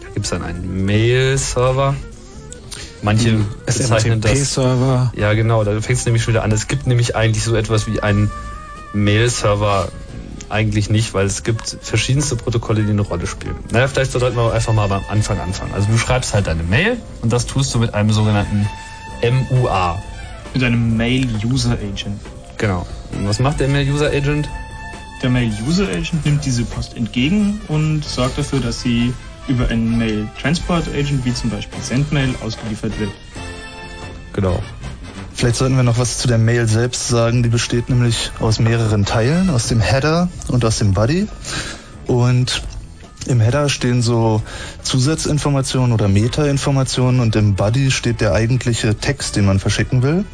Da 0.02 0.08
gibt 0.14 0.24
es 0.24 0.30
dann 0.30 0.42
einen 0.42 0.84
Mail-Server. 0.86 1.96
Manche 3.02 3.40
bezeichnen 3.66 4.20
das. 4.20 4.56
Ja, 4.56 5.32
genau, 5.34 5.64
da 5.64 5.80
fängt 5.80 5.98
es 5.98 6.04
nämlich 6.04 6.22
schon 6.22 6.34
wieder 6.34 6.44
an. 6.44 6.52
Es 6.52 6.68
gibt 6.68 6.86
nämlich 6.86 7.16
eigentlich 7.16 7.42
so 7.44 7.54
etwas 7.56 7.86
wie 7.86 8.00
einen 8.00 8.30
Mail-Server 8.94 9.88
eigentlich 10.48 10.90
nicht, 10.90 11.14
weil 11.14 11.26
es 11.26 11.42
gibt 11.42 11.78
verschiedenste 11.80 12.36
Protokolle, 12.36 12.82
die 12.82 12.90
eine 12.90 13.02
Rolle 13.02 13.26
spielen. 13.26 13.56
Naja, 13.70 13.88
vielleicht 13.88 14.12
sollten 14.12 14.36
wir 14.36 14.52
einfach 14.52 14.72
mal 14.72 14.86
beim 14.86 15.02
Anfang 15.08 15.40
anfangen. 15.40 15.72
Also 15.74 15.88
du 15.90 15.98
schreibst 15.98 16.34
halt 16.34 16.46
deine 16.46 16.62
Mail 16.62 16.98
und 17.22 17.32
das 17.32 17.46
tust 17.46 17.74
du 17.74 17.78
mit 17.78 17.94
einem 17.94 18.10
sogenannten 18.10 18.68
MUA. 19.22 20.02
Mit 20.54 20.62
einem 20.62 20.96
Mail 20.96 21.26
User 21.44 21.72
Agent. 21.72 22.20
Genau. 22.58 22.86
Und 23.12 23.26
was 23.26 23.38
macht 23.38 23.60
der 23.60 23.68
Mail 23.68 23.90
User 23.90 24.08
Agent? 24.08 24.48
Der 25.22 25.30
Mail 25.30 25.50
User 25.66 25.88
Agent 25.88 26.24
nimmt 26.26 26.44
diese 26.44 26.64
Post 26.64 26.96
entgegen 26.96 27.60
und 27.68 28.04
sorgt 28.04 28.38
dafür, 28.38 28.60
dass 28.60 28.82
sie 28.82 29.14
über 29.48 29.68
einen 29.68 29.98
Mail 29.98 30.28
Transport 30.40 30.88
Agent 30.88 31.24
wie 31.24 31.34
zum 31.34 31.50
Beispiel 31.50 31.80
Sendmail 31.82 32.34
ausgeliefert 32.42 32.98
wird. 32.98 33.10
Genau. 34.32 34.62
Vielleicht 35.34 35.56
sollten 35.56 35.76
wir 35.76 35.82
noch 35.82 35.98
was 35.98 36.18
zu 36.18 36.28
der 36.28 36.38
Mail 36.38 36.68
selbst 36.68 37.08
sagen. 37.08 37.42
Die 37.42 37.48
besteht 37.48 37.88
nämlich 37.88 38.30
aus 38.38 38.58
mehreren 38.60 39.04
Teilen, 39.04 39.50
aus 39.50 39.66
dem 39.66 39.80
Header 39.80 40.28
und 40.48 40.64
aus 40.64 40.78
dem 40.78 40.94
Body. 40.94 41.26
Und 42.06 42.62
Im 43.26 43.40
Header 43.40 43.68
stehen 43.68 44.02
so 44.02 44.42
Zusatzinformationen 44.82 45.92
oder 45.92 46.08
Meta-Informationen 46.08 47.20
und 47.20 47.36
im 47.36 47.54
Body 47.54 47.90
steht 47.90 48.20
der 48.20 48.32
eigentliche 48.32 48.96
Text, 48.96 49.36
den 49.36 49.44
man 49.44 49.60
verschicken 49.60 50.02
will. 50.02 50.24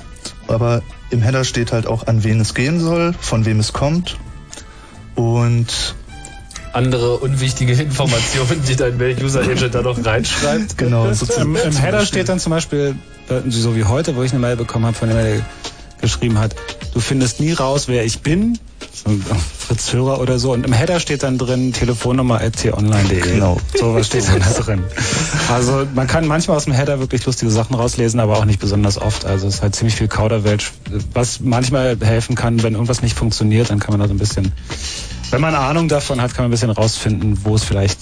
Aber 0.46 0.82
im 1.10 1.20
Header 1.20 1.44
steht 1.44 1.72
halt 1.72 1.86
auch, 1.86 2.06
an 2.06 2.24
wen 2.24 2.40
es 2.40 2.54
gehen 2.54 2.80
soll, 2.80 3.12
von 3.12 3.44
wem 3.44 3.60
es 3.60 3.72
kommt 3.72 4.16
und 5.14 5.94
andere 6.72 7.18
unwichtige 7.18 7.72
Informationen, 7.72 8.62
die 8.68 8.76
dein 8.76 8.96
Mail-User-Agent 8.96 9.74
da 9.74 9.82
noch 9.82 10.04
reinschreibt. 10.04 10.78
Genau. 10.78 11.06
Im, 11.06 11.56
Im 11.56 11.76
Header 11.76 12.06
steht 12.06 12.28
dann 12.28 12.38
zum 12.38 12.50
Beispiel, 12.50 12.94
so 13.48 13.76
wie 13.76 13.84
heute, 13.84 14.16
wo 14.16 14.22
ich 14.22 14.32
eine 14.32 14.40
Mail 14.40 14.56
bekommen 14.56 14.86
habe, 14.86 14.96
von 14.96 15.08
dem 15.08 15.18
er 15.18 15.40
geschrieben 16.00 16.38
hat, 16.38 16.54
du 16.94 17.00
findest 17.00 17.40
nie 17.40 17.52
raus, 17.52 17.88
wer 17.88 18.04
ich 18.04 18.20
bin. 18.20 18.58
So, 18.92 19.10
Fritz 19.58 19.92
Hörer 19.92 20.20
oder 20.20 20.38
so. 20.38 20.52
Und 20.52 20.64
im 20.64 20.72
Header 20.72 21.00
steht 21.00 21.22
dann 21.22 21.38
drin 21.38 21.72
Telefonnummer 21.72 22.40
t-online.de. 22.50 23.20
Genau. 23.20 23.60
So 23.74 23.94
was 23.94 24.06
steht 24.06 24.26
dann 24.28 24.40
da 24.40 24.62
drin. 24.62 24.82
Also 25.52 25.86
man 25.94 26.06
kann 26.06 26.26
manchmal 26.26 26.56
aus 26.56 26.64
dem 26.64 26.72
Header 26.72 26.98
wirklich 27.00 27.24
lustige 27.26 27.50
Sachen 27.50 27.74
rauslesen, 27.74 28.20
aber 28.20 28.38
auch 28.38 28.44
nicht 28.44 28.60
besonders 28.60 29.00
oft. 29.00 29.24
Also 29.24 29.46
es 29.46 29.56
ist 29.56 29.62
halt 29.62 29.74
ziemlich 29.74 29.96
viel 29.96 30.08
Kauderwelsch, 30.08 30.72
was 31.14 31.40
manchmal 31.40 31.96
helfen 32.00 32.34
kann, 32.34 32.62
wenn 32.62 32.74
irgendwas 32.74 33.02
nicht 33.02 33.16
funktioniert, 33.16 33.70
dann 33.70 33.78
kann 33.78 33.92
man 33.92 34.00
da 34.00 34.08
so 34.08 34.14
ein 34.14 34.18
bisschen, 34.18 34.52
wenn 35.30 35.40
man 35.40 35.54
Ahnung 35.54 35.88
davon 35.88 36.20
hat, 36.20 36.34
kann 36.34 36.44
man 36.44 36.48
ein 36.48 36.52
bisschen 36.52 36.70
rausfinden, 36.70 37.44
wo 37.44 37.54
es 37.54 37.64
vielleicht 37.64 37.98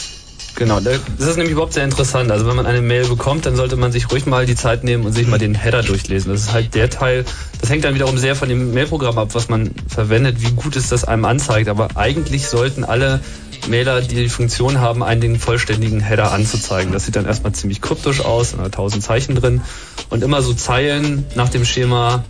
Genau, 0.56 0.80
das 0.80 1.00
ist 1.18 1.36
nämlich 1.36 1.52
überhaupt 1.52 1.74
sehr 1.74 1.84
interessant. 1.84 2.30
Also 2.30 2.46
wenn 2.46 2.56
man 2.56 2.64
eine 2.64 2.80
Mail 2.80 3.06
bekommt, 3.06 3.44
dann 3.44 3.56
sollte 3.56 3.76
man 3.76 3.92
sich 3.92 4.10
ruhig 4.10 4.24
mal 4.24 4.46
die 4.46 4.54
Zeit 4.54 4.84
nehmen 4.84 5.04
und 5.04 5.12
sich 5.12 5.26
mal 5.26 5.38
den 5.38 5.54
Header 5.54 5.82
durchlesen. 5.82 6.32
Das 6.32 6.40
ist 6.40 6.52
halt 6.54 6.74
der 6.74 6.88
Teil, 6.88 7.26
das 7.60 7.68
hängt 7.68 7.84
dann 7.84 7.94
wiederum 7.94 8.16
sehr 8.16 8.34
von 8.34 8.48
dem 8.48 8.72
Mailprogramm 8.72 9.18
ab, 9.18 9.34
was 9.34 9.50
man 9.50 9.72
verwendet, 9.86 10.40
wie 10.40 10.52
gut 10.52 10.74
es 10.76 10.88
das 10.88 11.04
einem 11.04 11.26
anzeigt. 11.26 11.68
Aber 11.68 11.88
eigentlich 11.96 12.48
sollten 12.48 12.84
alle 12.84 13.20
Mailer, 13.68 14.00
die 14.00 14.14
die 14.14 14.28
Funktion 14.30 14.80
haben, 14.80 15.02
einen 15.02 15.20
den 15.20 15.38
vollständigen 15.38 16.00
Header 16.00 16.32
anzuzeigen. 16.32 16.90
Das 16.90 17.04
sieht 17.04 17.16
dann 17.16 17.26
erstmal 17.26 17.52
ziemlich 17.52 17.82
kryptisch 17.82 18.22
aus, 18.22 18.54
da 18.56 18.64
1000 18.64 19.02
Zeichen 19.02 19.34
drin 19.34 19.60
und 20.08 20.24
immer 20.24 20.40
so 20.40 20.54
Zeilen 20.54 21.26
nach 21.34 21.50
dem 21.50 21.66
Schema 21.66 22.24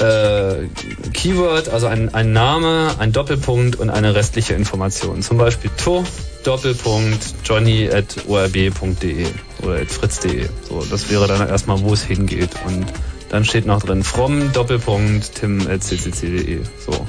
äh, 0.00 0.66
Keyword, 1.12 1.68
also 1.68 1.86
ein, 1.86 2.14
ein 2.14 2.32
Name, 2.32 2.94
ein 2.98 3.12
Doppelpunkt 3.12 3.76
und 3.76 3.90
eine 3.90 4.14
restliche 4.14 4.54
Information. 4.54 5.22
Zum 5.22 5.38
Beispiel 5.38 5.70
to 5.76 6.04
Doppelpunkt 6.44 7.34
Johnny 7.44 7.88
at 7.90 8.16
orb.de 8.28 9.26
oder 9.62 9.74
at 9.80 9.90
fritz.de. 9.90 10.48
So, 10.68 10.84
das 10.90 11.10
wäre 11.10 11.26
dann 11.26 11.46
erstmal, 11.48 11.80
wo 11.82 11.92
es 11.92 12.02
hingeht. 12.04 12.50
Und 12.66 12.86
dann 13.28 13.44
steht 13.44 13.66
noch 13.66 13.82
drin 13.82 14.02
from 14.04 14.52
Doppelpunkt 14.52 15.34
tim 15.36 15.66
at 15.68 15.80
ccc.de. 15.82 16.60
So. 16.84 17.06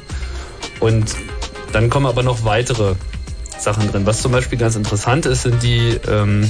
Und 0.80 1.16
dann 1.72 1.90
kommen 1.90 2.06
aber 2.06 2.24
noch 2.24 2.44
weitere 2.46 2.96
Sachen 3.58 3.92
drin. 3.92 4.06
Was 4.06 4.22
zum 4.22 4.32
Beispiel 4.32 4.58
ganz 4.58 4.76
interessant 4.76 5.26
ist, 5.26 5.44
sind 5.44 5.64
die 5.64 5.98
ähm, 6.08 6.48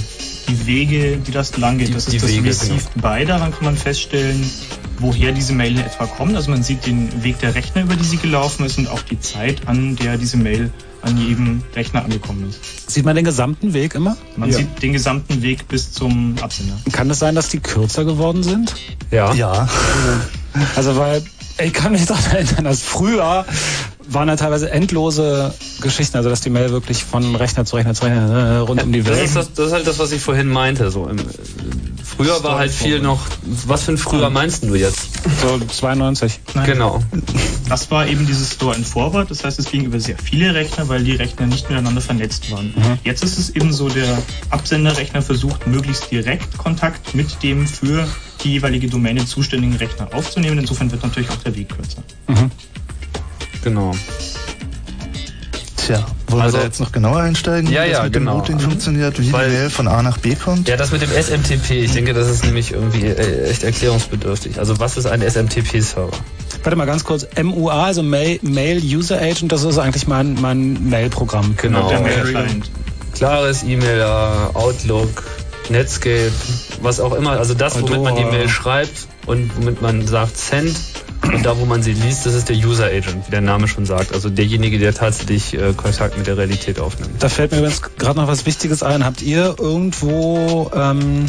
Die 0.50 0.66
Wege, 0.68 1.18
die 1.18 1.32
das 1.32 1.56
lang 1.58 1.78
geht, 1.78 1.90
Die- 1.90 1.94
das 1.94 2.06
die 2.06 2.18
ist 2.18 2.24
das 2.26 2.32
Wege, 2.32 2.50
Receive 2.50 2.82
genau. 2.96 3.16
by. 3.16 3.26
Daran 3.26 3.54
kann 3.54 3.66
man 3.66 3.78
feststellen, 3.78 4.44
woher 5.00 5.32
diese 5.32 5.54
Mail 5.54 5.74
in 5.74 5.80
etwa 5.86 6.06
kommt. 6.06 6.36
Also 6.36 6.52
man 6.52 6.64
sieht 6.64 6.86
den 6.86 7.24
Weg 7.24 7.40
der 7.40 7.56
Rechner, 7.56 7.84
über 7.84 7.96
die 7.96 8.04
sie 8.06 8.18
gelaufen 8.18 8.66
ist 8.66 8.78
und 8.78 8.88
auch 8.88 9.02
die 9.02 9.20
Zeit, 9.20 9.68
an 9.68 9.96
der 9.96 10.18
diese 10.18 10.38
Mail 10.38 10.72
an 11.02 11.18
jedem 11.18 11.62
Rechner 11.76 12.04
angekommen 12.06 12.50
ist. 12.50 12.90
Sieht 12.90 13.04
man 13.04 13.16
den 13.16 13.26
gesamten 13.26 13.74
Weg 13.74 13.94
immer? 13.96 14.16
Man 14.38 14.50
Ja. 14.50 14.58
sieht 14.60 14.82
den 14.82 14.94
gesamten 14.94 15.42
Weg 15.42 15.68
bis 15.68 15.92
zum 15.92 16.36
Absender. 16.42 16.76
Kann 16.94 17.10
es 17.10 17.20
sein, 17.20 17.36
dass 17.36 17.50
die 17.50 17.60
kürzer 17.60 18.06
geworden 18.06 18.42
sind? 18.44 18.74
ja. 19.12 19.34
ja, 19.34 19.68
Also 20.76 20.96
weil 20.96 21.22
ich 21.64 21.74
kann 21.74 21.92
mich 21.92 22.06
daran 22.06 22.24
erinnern, 22.32 22.64
dass 22.64 22.82
früher 22.82 23.46
waren 24.14 24.28
da 24.28 24.36
teilweise 24.36 24.70
endlose 24.72 25.54
Geschichten, 25.82 26.18
also 26.18 26.30
dass 26.30 26.42
die 26.42 26.50
Mail 26.50 26.72
wirklich 26.72 27.04
von 27.04 27.36
Rechner 27.36 27.66
zu 27.66 27.76
Rechner 27.76 27.94
zu 27.94 28.06
Rechner 28.06 28.30
äh, 28.30 28.58
rund 28.58 28.84
um 28.84 28.92
die 28.92 29.02
Das 29.02 29.16
Welt. 29.16 29.26
ist, 29.26 29.36
das, 29.36 29.54
das 29.54 29.68
ist 29.68 29.74
halt 29.74 29.88
das, 29.88 30.00
was 30.00 30.12
ich 30.12 30.22
vorhin 30.22 30.48
meinte. 30.48 30.92
So 30.92 31.08
im, 31.08 31.20
äh, 31.20 31.24
früher 32.04 32.44
war 32.44 32.58
halt 32.60 32.72
viel 32.72 33.00
noch. 33.00 33.22
Was 33.68 33.84
für 33.84 33.92
ein 33.94 33.98
früher 33.98 34.30
meinst 34.30 34.64
du 34.64 34.76
jetzt? 34.76 35.10
So 35.42 35.60
92. 35.60 36.40
Nein. 36.54 36.66
Genau. 36.66 37.02
Das 37.70 37.90
war 37.92 38.08
eben 38.08 38.26
dieses 38.28 38.54
Store 38.54 38.76
and 38.76 38.86
Forward, 38.86 39.32
das 39.32 39.44
heißt, 39.44 39.58
es 39.60 39.66
ging 39.66 39.86
über 39.86 40.00
sehr 40.00 40.18
viele 40.18 40.54
Rechner, 40.54 40.88
weil 40.90 41.04
die 41.04 41.14
Rechner 41.14 41.48
nicht 41.48 41.70
miteinander 41.70 42.02
vernetzt 42.02 42.52
waren. 42.52 42.74
Jetzt 43.04 43.24
ist 43.24 43.40
es 43.40 43.50
eben 43.52 43.72
so, 43.74 43.90
der 43.90 44.22
Absenderrechner 44.50 45.22
versucht, 45.22 45.66
möglichst 45.68 46.12
direkt 46.12 46.58
Kontakt 46.58 47.16
mit 47.16 47.42
dem 47.42 47.66
für 47.68 48.08
die 48.44 48.54
jeweilige 48.54 48.88
Domäne 48.88 49.26
zuständigen 49.26 49.76
Rechner 49.76 50.10
aufzunehmen. 50.14 50.60
Insofern 50.60 50.92
wird 50.92 51.02
natürlich 51.04 51.30
auch 51.30 51.38
der 51.38 51.56
Weg 51.56 51.70
kürzer. 51.70 52.04
Genau. 53.64 53.94
tja, 55.78 56.06
wollen 56.28 56.42
Also- 56.42 56.58
wir 56.58 56.62
da 56.62 56.66
jetzt 56.68 56.80
noch 56.80 56.92
genauer 56.92 57.20
einsteigen, 57.20 57.70
Ja, 57.72 57.84
wie 57.84 57.90
das 57.90 57.98
ja, 57.98 58.04
mit 58.06 58.14
genau. 58.14 58.32
dem 58.32 58.40
Routing 58.40 58.60
funktioniert, 58.60 59.20
wie 59.20 59.32
Weil- 59.34 59.50
die 59.50 59.56
Mail 59.58 59.70
von 59.70 59.88
A 59.88 60.02
nach 60.02 60.18
B 60.18 60.36
kommt? 60.36 60.68
Ja, 60.68 60.78
das 60.78 60.92
mit 60.92 61.02
dem 61.02 61.12
SMTP, 61.12 61.84
ich 61.84 61.92
denke, 61.92 62.14
das 62.14 62.30
ist 62.30 62.46
nämlich 62.46 62.72
irgendwie 62.72 63.06
äh, 63.08 63.50
echt 63.50 63.64
erklärungsbedürftig. 63.64 64.60
Also 64.60 64.80
was 64.80 64.98
ist 64.98 65.06
ein 65.08 65.22
SMTP-Server? 65.22 66.12
Warte 66.64 66.76
mal 66.78 66.86
ganz 66.86 67.04
kurz. 67.04 67.28
MUA, 67.42 67.84
also 67.86 68.04
Mail, 68.04 68.40
Mail 68.44 68.82
User 68.82 69.20
Agent, 69.22 69.52
das 69.52 69.64
ist 69.64 69.78
eigentlich 69.78 70.08
mein, 70.08 70.36
mein 70.40 70.90
Mail-Programm. 70.90 71.56
Genau. 71.62 71.90
Der. 71.90 72.00
Mail-Client. 72.00 72.72
Klares 73.14 73.64
E-Mailer, 73.64 74.52
Outlook, 74.54 75.24
Netscape, 75.70 76.32
was 76.82 77.00
auch 77.00 77.14
immer. 77.14 77.32
Also 77.32 77.54
das, 77.54 77.80
womit 77.82 78.02
man 78.02 78.16
die. 78.16 78.24
Mail 78.24 78.48
schreibt 78.50 79.08
und 79.26 79.52
womit 79.58 79.82
man 79.82 80.08
sagt 80.08 80.38
Send. 80.38 80.76
Und 81.24 81.46
da, 81.46 81.58
wo 81.58 81.66
man 81.66 81.82
sie 81.82 81.94
liest, 81.94 82.26
das 82.26 82.34
ist 82.34 82.50
der 82.50 82.58
User 82.58 82.86
Agent, 82.86 83.28
wie 83.28 83.32
der 83.32 83.42
Name 83.42 83.68
schon 83.68 83.86
sagt. 83.86 84.14
Also 84.14 84.30
derjenige, 84.30 84.78
der 84.80 84.94
tatsächlich 84.94 85.54
äh, 85.54 85.74
Kontakt 85.74 86.18
mit 86.18 86.28
der 86.28 86.38
Realität 86.38 86.80
aufnimmt. 86.80 87.12
Da 87.20 87.30
fällt 87.30 87.52
mir 87.52 87.60
übrigens 87.60 87.82
gerade 87.98 88.20
noch 88.20 88.28
was 88.28 88.46
Wichtiges 88.46 88.84
ein. 88.84 89.06
Habt 89.06 89.22
ihr 89.22 89.56
irgendwo, 89.58 90.70
ähm, 90.76 91.28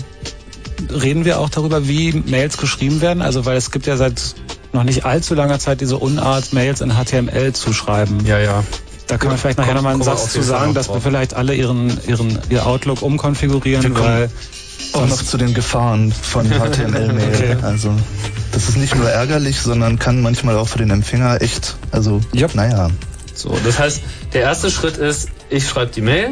reden 0.91 1.25
wir 1.25 1.39
auch 1.39 1.49
darüber, 1.49 1.87
wie 1.87 2.13
Mails 2.13 2.59
geschrieben 2.59 3.01
werden? 3.01 3.23
Also 3.23 3.47
weil 3.47 3.57
es 3.57 3.71
gibt 3.71 3.87
ja 3.87 3.97
seit 3.97 4.35
noch 4.73 4.85
nicht 4.85 5.05
allzu 5.05 5.35
langer 5.35 5.59
Zeit 5.59 5.81
diese 5.81 5.99
Unart, 5.99 6.53
Mails 6.53 6.81
in 6.81 6.93
HTML 6.93 7.53
zu 7.53 7.73
schreiben. 7.73 8.27
Ja, 8.27 8.39
ja. 8.39 8.65
Da 9.07 9.19
kann 9.19 9.29
man 9.29 9.39
vielleicht 9.39 9.59
nachher 9.59 9.75
nochmal 9.75 9.93
einen 9.93 10.01
wir 10.01 10.07
Satz 10.07 10.33
zu 10.33 10.43
sagen, 10.43 10.75
dass 10.75 10.89
wir 10.89 11.01
vielleicht 11.01 11.35
alle 11.35 11.55
ihren, 11.55 11.99
ihren, 12.07 12.39
ihr 12.49 12.67
Outlook 12.67 13.03
umkonfigurieren, 13.03 13.95
Wir 13.95 14.03
weil 14.03 14.31
Auch 14.93 15.07
noch 15.07 15.23
zu 15.23 15.37
den 15.37 15.55
Gefahren 15.55 16.11
von 16.11 16.47
HTML-Mail. 16.51 17.35
Okay. 17.35 17.57
Also, 17.63 17.95
das 18.55 18.69
ist 18.69 18.77
nicht 18.77 18.95
nur 18.95 19.11
ärgerlich, 19.11 19.61
sondern 19.61 19.99
kann 19.99 20.23
manchmal 20.23 20.57
auch 20.57 20.69
für 20.69 20.79
den 20.79 20.91
Empfänger 20.91 21.43
echt, 21.43 21.77
also, 21.91 22.21
Jupp. 22.33 22.55
naja, 22.55 22.89
So, 23.35 23.59
das 23.65 23.81
heißt, 23.81 24.01
der 24.33 24.43
erste 24.43 24.71
Schritt 24.71 24.97
ist, 24.97 25.29
ich 25.51 25.69
schreibe 25.69 25.91
die 25.91 26.01
Mail, 26.01 26.31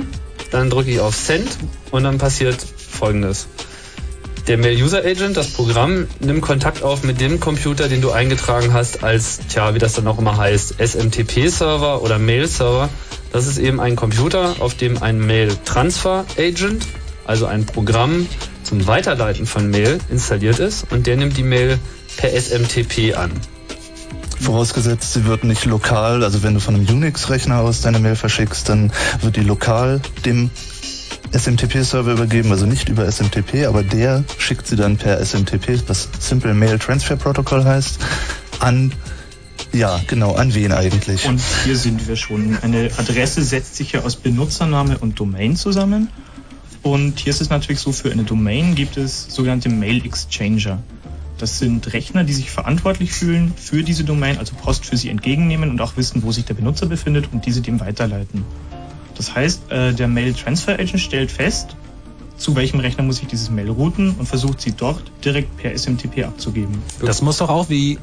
dann 0.52 0.70
drücke 0.70 0.90
ich 0.90 1.00
auf 1.00 1.16
Send 1.16 1.48
und 1.90 2.04
dann 2.04 2.18
passiert 2.18 2.56
folgendes. 2.90 3.48
Der 4.46 4.56
Mail 4.56 4.80
User 4.80 4.98
Agent, 5.04 5.36
das 5.36 5.48
Programm, 5.48 6.06
nimmt 6.20 6.42
Kontakt 6.42 6.84
auf 6.84 7.02
mit 7.02 7.20
dem 7.20 7.40
Computer, 7.40 7.88
den 7.88 8.00
du 8.00 8.12
eingetragen 8.12 8.72
hast 8.72 9.02
als, 9.02 9.40
tja, 9.48 9.74
wie 9.74 9.78
das 9.80 9.94
dann 9.94 10.06
auch 10.06 10.18
immer 10.18 10.36
heißt, 10.36 10.76
SMTP-Server 10.78 12.02
oder 12.02 12.18
Mail-Server. 12.18 12.88
Das 13.32 13.46
ist 13.48 13.58
eben 13.58 13.80
ein 13.80 13.96
Computer, 13.96 14.56
auf 14.60 14.74
dem 14.74 15.02
ein 15.02 15.18
Mail-Transfer-Agent, 15.18 16.86
also 17.24 17.46
ein 17.46 17.66
Programm 17.66 18.26
zum 18.62 18.86
Weiterleiten 18.86 19.46
von 19.46 19.70
Mail 19.70 19.98
installiert 20.08 20.60
ist 20.60 20.86
und 20.90 21.06
der 21.06 21.16
nimmt 21.16 21.36
die 21.36 21.42
Mail 21.42 21.78
per 22.16 22.30
SMTP 22.30 23.14
an. 23.14 23.32
Vorausgesetzt, 24.40 25.12
sie 25.12 25.24
wird 25.24 25.44
nicht 25.44 25.64
lokal, 25.66 26.24
also 26.24 26.42
wenn 26.42 26.54
du 26.54 26.60
von 26.60 26.74
einem 26.74 26.88
Unix-Rechner 26.88 27.60
aus 27.60 27.80
deine 27.80 28.00
Mail 28.00 28.16
verschickst, 28.16 28.68
dann 28.68 28.92
wird 29.20 29.36
die 29.36 29.42
lokal 29.42 30.00
dem 30.24 30.50
SMTP-Server 31.32 32.12
übergeben, 32.12 32.50
also 32.50 32.66
nicht 32.66 32.88
über 32.88 33.10
SMTP, 33.10 33.66
aber 33.66 33.82
der 33.82 34.24
schickt 34.38 34.66
sie 34.66 34.76
dann 34.76 34.96
per 34.96 35.24
SMTP, 35.24 35.80
was 35.86 36.08
Simple 36.18 36.54
Mail 36.54 36.78
Transfer 36.78 37.16
Protocol 37.16 37.64
heißt, 37.64 37.98
an, 38.58 38.92
ja, 39.72 40.00
genau, 40.06 40.34
an 40.34 40.54
wen 40.54 40.72
eigentlich? 40.72 41.26
Und 41.26 41.40
hier 41.64 41.76
sind 41.76 42.06
wir 42.06 42.16
schon. 42.16 42.58
Eine 42.62 42.90
Adresse 42.98 43.42
setzt 43.42 43.76
sich 43.76 43.92
ja 43.92 44.02
aus 44.02 44.16
Benutzername 44.16 44.98
und 44.98 45.18
Domain 45.18 45.56
zusammen. 45.56 46.08
Und 46.82 47.20
hier 47.20 47.30
ist 47.30 47.40
es 47.40 47.48
natürlich 47.48 47.80
so, 47.80 47.92
für 47.92 48.10
eine 48.10 48.24
Domain 48.24 48.74
gibt 48.74 48.96
es 48.96 49.26
sogenannte 49.30 49.68
Mail 49.68 50.04
Exchanger. 50.04 50.82
Das 51.42 51.58
sind 51.58 51.92
Rechner, 51.92 52.22
die 52.22 52.34
sich 52.34 52.52
verantwortlich 52.52 53.12
fühlen 53.12 53.52
für 53.56 53.82
diese 53.82 54.04
Domain, 54.04 54.38
also 54.38 54.54
Post 54.54 54.86
für 54.86 54.96
sie 54.96 55.08
entgegennehmen 55.08 55.70
und 55.70 55.80
auch 55.80 55.96
wissen, 55.96 56.22
wo 56.22 56.30
sich 56.30 56.44
der 56.44 56.54
Benutzer 56.54 56.86
befindet 56.86 57.30
und 57.32 57.46
diese 57.46 57.62
dem 57.62 57.80
weiterleiten. 57.80 58.44
Das 59.16 59.34
heißt, 59.34 59.72
äh, 59.72 59.92
der 59.92 60.06
Mail 60.06 60.34
Transfer 60.34 60.74
Agent 60.74 61.00
stellt 61.00 61.32
fest, 61.32 61.74
zu 62.36 62.54
welchem 62.54 62.78
Rechner 62.78 63.02
muss 63.02 63.20
ich 63.20 63.26
dieses 63.26 63.50
Mail 63.50 63.70
routen 63.70 64.14
und 64.20 64.26
versucht 64.26 64.60
sie 64.60 64.70
dort 64.70 65.02
direkt 65.24 65.56
per 65.56 65.76
SMTP 65.76 66.22
abzugeben. 66.22 66.80
das 67.04 67.22
muss 67.22 67.38
doch 67.38 67.48
auch 67.48 67.68
wie 67.68 67.98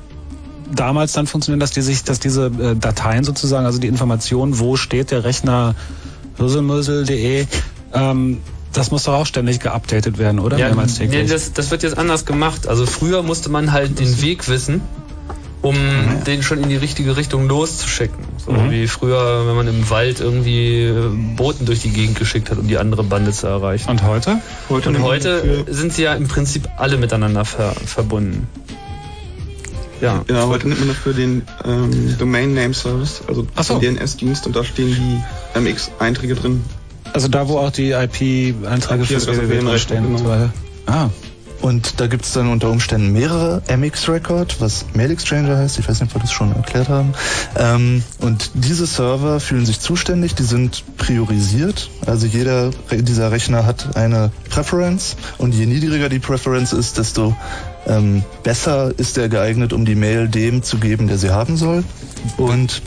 damals 0.76 1.14
dann 1.14 1.26
funktionieren, 1.26 1.62
dass 1.62 1.72
die 1.72 1.82
sich, 1.82 2.04
dass 2.04 2.20
diese 2.20 2.48
äh, 2.48 2.76
Dateien 2.76 3.24
sozusagen, 3.24 3.66
also 3.66 3.80
die 3.80 3.88
Information, 3.88 4.60
wo 4.60 4.76
steht 4.76 5.12
der 5.12 5.24
Rechner 5.24 5.76
hirselmürsel.de, 6.36 7.48
ähm, 7.94 8.40
das 8.74 8.92
muss 8.92 9.04
doch 9.04 9.14
auch 9.14 9.26
ständig 9.26 9.60
geupdatet 9.60 10.18
werden, 10.18 10.40
oder? 10.40 10.58
Ja, 10.58 10.68
Mehrmals 10.68 11.00
nee, 11.00 11.08
täglich. 11.08 11.30
das, 11.32 11.54
das 11.54 11.72
wird 11.72 11.84
jetzt 11.84 11.98
anders 11.98 12.26
gemacht. 12.26 12.68
Also 12.68 12.86
früher 12.86 13.24
musste 13.24 13.50
man 13.50 13.72
halt 13.72 14.00
den 14.00 14.22
Weg 14.22 14.48
wissen 14.48 14.82
um 15.62 15.76
den 16.26 16.42
schon 16.42 16.64
in 16.64 16.70
die 16.70 16.78
richtige 16.78 17.18
Richtung 17.18 17.48
loszuschicken. 17.48 18.18
So 18.38 18.52
Mhm. 18.54 18.72
wie 18.72 18.88
früher, 18.88 19.46
wenn 19.46 19.56
man 19.56 19.68
im 19.68 19.90
Wald 19.90 20.22
irgendwie 20.22 20.84
äh, 20.86 21.10
Boten 21.36 21.66
durch 21.66 21.82
die 21.82 21.90
Gegend 21.90 22.18
geschickt 22.18 22.50
hat, 22.50 22.58
um 22.60 22.68
die 22.68 22.78
andere 22.78 23.04
Bande 23.04 23.32
zu 23.32 23.48
erreichen. 23.48 23.90
Und 23.90 24.04
heute? 24.04 24.40
Heute 24.70 24.90
Und 24.90 25.02
heute 25.02 25.66
sind 25.68 25.92
sie 25.92 26.04
ja 26.04 26.14
im 26.14 26.28
Prinzip 26.30 26.70
alle 26.78 26.96
miteinander 26.98 27.44
ver 27.44 27.74
verbunden. 27.74 28.48
Ja. 30.02 30.24
Ja, 30.30 30.48
heute 30.48 30.70
nimmt 30.70 30.80
man 30.80 30.88
dafür 30.90 31.12
den 31.14 31.42
ähm, 31.66 32.16
Domain 32.18 32.54
Name 32.54 32.74
Service, 32.74 33.22
also 33.28 33.46
so. 33.62 33.80
den 33.80 33.98
DNS-Dienst 33.98 34.48
und 34.48 34.56
da 34.56 34.64
stehen 34.64 34.96
die 34.96 35.60
MX-Einträge 35.60 36.36
drin. 36.36 36.64
Also 37.14 37.28
da, 37.28 37.48
wo 37.48 37.58
auch 37.58 37.72
die 37.72 37.92
IP-Einträge 37.92 39.06
fürs 39.06 39.24
IP-Adresse 39.24 39.50
www 39.50 39.80
stehen 39.80 40.06
und 40.06 40.18
so 40.18 40.24
genau. 40.24 40.36
weiter. 40.36 40.54
Ah, 40.86 41.10
Und 41.62 42.00
da 42.00 42.08
gibt 42.08 42.26
es 42.26 42.32
dann 42.32 42.50
unter 42.50 42.70
Umständen 42.70 43.12
mehrere 43.12 43.62
MX-Record, 43.68 44.62
was 44.62 44.86
Mail 44.94 45.12
Exchanger 45.12 45.58
heißt. 45.58 45.78
Ich 45.78 45.90
weiß 45.90 46.00
nicht, 46.00 46.10
ob 46.12 46.16
wir 46.16 46.22
das 46.22 46.32
schon 46.32 46.56
erklärt 46.56 46.88
haben. 46.88 47.14
Ähm, 47.58 48.04
und 48.20 48.52
diese 48.54 48.86
Server 48.86 49.40
fühlen 49.40 49.66
sich 49.66 49.80
zuständig, 49.82 50.36
die 50.36 50.44
sind 50.44 50.84
priorisiert. 50.98 51.90
Also 52.06 52.26
jeder 52.28 52.72
dieser 52.92 53.32
Rechner 53.32 53.66
hat 53.66 53.98
eine 53.98 54.32
Preference 54.50 55.18
und 55.38 55.54
je 55.54 55.66
niedriger 55.66 56.08
die 56.08 56.20
Preference 56.20 56.72
ist, 56.72 56.98
desto 56.98 57.36
ähm, 57.88 58.24
besser 58.44 58.94
ist 58.98 59.18
er 59.18 59.28
geeignet, 59.28 59.74
um 59.74 59.84
die 59.84 59.96
Mail 59.96 60.30
dem 60.30 60.64
zu 60.64 60.78
geben, 60.78 61.08
der 61.08 61.18
sie 61.18 61.32
haben 61.32 61.58
soll. 61.58 61.84
Und 62.38 62.82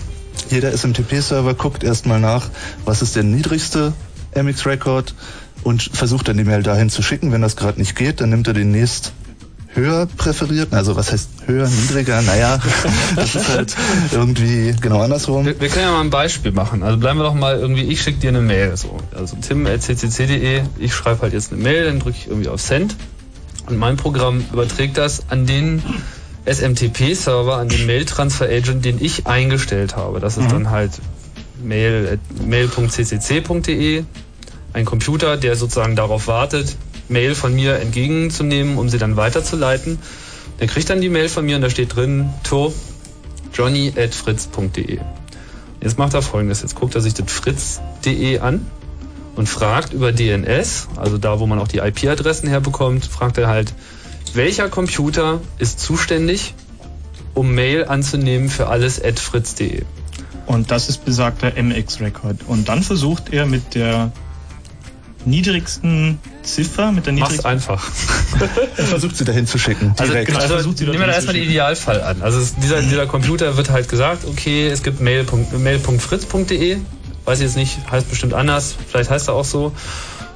jeder 0.50 0.72
SMTP-Server 0.72 1.54
guckt 1.54 1.84
erstmal 1.84 2.20
nach, 2.20 2.48
was 2.84 3.02
ist 3.02 3.16
der 3.16 3.22
niedrigste 3.22 3.92
MX-Record 4.34 5.14
und 5.62 5.82
versucht 5.82 6.28
dann 6.28 6.36
die 6.36 6.44
Mail 6.44 6.62
dahin 6.62 6.90
zu 6.90 7.02
schicken. 7.02 7.32
Wenn 7.32 7.42
das 7.42 7.56
gerade 7.56 7.78
nicht 7.78 7.94
geht, 7.96 8.20
dann 8.20 8.30
nimmt 8.30 8.46
er 8.48 8.54
den 8.54 8.70
nächst 8.70 9.12
höher 9.74 10.06
präferierten. 10.18 10.76
Also 10.76 10.96
was 10.96 11.12
heißt 11.12 11.28
höher, 11.46 11.66
niedriger? 11.68 12.20
Naja, 12.22 12.58
das 13.16 13.34
ist 13.34 13.48
halt 13.48 13.74
irgendwie 14.12 14.74
genau 14.80 15.00
andersrum. 15.00 15.46
Wir, 15.46 15.58
wir 15.58 15.68
können 15.68 15.86
ja 15.86 15.92
mal 15.92 16.00
ein 16.02 16.10
Beispiel 16.10 16.52
machen. 16.52 16.82
Also 16.82 16.98
bleiben 16.98 17.18
wir 17.18 17.24
doch 17.24 17.34
mal 17.34 17.58
irgendwie, 17.58 17.82
ich 17.84 18.02
schicke 18.02 18.18
dir 18.18 18.28
eine 18.28 18.40
Mail. 18.42 18.76
So. 18.76 18.98
Also 19.16 19.36
tim.ccc.de, 19.40 20.62
ich 20.78 20.94
schreibe 20.94 21.22
halt 21.22 21.32
jetzt 21.32 21.52
eine 21.52 21.62
Mail, 21.62 21.84
dann 21.84 22.00
drücke 22.00 22.16
ich 22.18 22.26
irgendwie 22.28 22.48
auf 22.50 22.60
Send 22.60 22.96
und 23.66 23.78
mein 23.78 23.96
Programm 23.96 24.44
überträgt 24.52 24.98
das 24.98 25.22
an 25.30 25.46
den 25.46 25.82
SMTP-Server, 26.44 27.56
an 27.56 27.68
den 27.68 27.86
Mail-Transfer-Agent, 27.86 28.84
den 28.84 29.02
ich 29.02 29.26
eingestellt 29.26 29.96
habe. 29.96 30.20
Das 30.20 30.36
ist 30.36 30.44
Mhm. 30.44 30.50
dann 30.50 30.70
halt 30.70 30.90
mail.ccc.de, 31.64 32.84
ein 34.72 34.84
Computer, 34.84 35.36
der 35.36 35.56
sozusagen 35.56 35.96
darauf 35.96 36.28
wartet, 36.28 36.76
Mail 37.08 37.34
von 37.34 37.54
mir 37.54 37.76
entgegenzunehmen, 37.76 38.78
um 38.78 38.88
sie 38.88 38.98
dann 38.98 39.16
weiterzuleiten. 39.16 39.98
Der 40.60 40.66
kriegt 40.66 40.88
dann 40.90 41.00
die 41.00 41.08
Mail 41.08 41.28
von 41.28 41.44
mir 41.44 41.56
und 41.56 41.62
da 41.62 41.70
steht 41.70 41.96
drin, 41.96 42.30
to 42.44 42.72
johnny.fritz.de. 43.52 45.00
Jetzt 45.80 45.98
macht 45.98 46.14
er 46.14 46.22
folgendes, 46.22 46.62
jetzt 46.62 46.76
guckt 46.76 46.94
er 46.94 47.00
sich 47.00 47.14
das 47.14 47.30
fritz.de 47.30 48.38
an 48.38 48.64
und 49.34 49.48
fragt 49.48 49.92
über 49.92 50.12
DNS, 50.12 50.88
also 50.96 51.18
da, 51.18 51.40
wo 51.40 51.46
man 51.46 51.58
auch 51.58 51.68
die 51.68 51.78
IP-Adressen 51.78 52.48
herbekommt, 52.48 53.04
fragt 53.06 53.38
er 53.38 53.48
halt, 53.48 53.72
welcher 54.34 54.68
Computer 54.68 55.40
ist 55.58 55.80
zuständig, 55.80 56.54
um 57.34 57.54
Mail 57.54 57.86
anzunehmen 57.86 58.48
für 58.48 58.68
alles 58.68 59.02
at 59.02 59.18
fritz.de. 59.18 59.82
Und 60.46 60.70
das 60.70 60.88
ist 60.88 61.04
besagter 61.04 61.52
MX-Record. 61.60 62.40
Und 62.46 62.68
dann 62.68 62.82
versucht 62.82 63.32
er 63.32 63.46
mit 63.46 63.74
der 63.74 64.12
niedrigsten 65.24 66.18
Ziffer, 66.42 66.92
mit 66.92 67.06
der 67.06 67.12
Mach's 67.12 67.32
niedrigsten... 67.32 67.50
einfach. 67.50 67.90
Er 68.76 68.84
versucht 68.84 69.16
sie 69.16 69.24
dahin 69.24 69.46
zu 69.46 69.58
schicken. 69.58 69.94
Also, 69.98 70.12
Direkt. 70.12 70.28
genau, 70.28 70.38
er 70.38 70.42
also 70.44 70.54
versucht 70.54 70.78
sie 70.78 70.84
nehmen 70.84 70.98
wir 70.98 71.06
da 71.06 71.12
erstmal 71.12 71.34
den 71.34 71.44
Idealfall 71.44 72.02
an. 72.02 72.22
Also 72.22 72.38
es, 72.38 72.54
dieser, 72.56 72.80
dieser 72.80 73.06
Computer 73.06 73.56
wird 73.56 73.70
halt 73.70 73.88
gesagt, 73.88 74.24
okay, 74.26 74.68
es 74.68 74.82
gibt 74.82 75.00
mail. 75.00 75.24
mail.fritz.de, 75.56 76.78
weiß 77.24 77.38
ich 77.38 77.44
jetzt 77.44 77.56
nicht, 77.56 77.78
heißt 77.90 78.08
bestimmt 78.08 78.34
anders, 78.34 78.74
vielleicht 78.88 79.10
heißt 79.10 79.28
er 79.28 79.34
auch 79.34 79.44
so. 79.44 79.72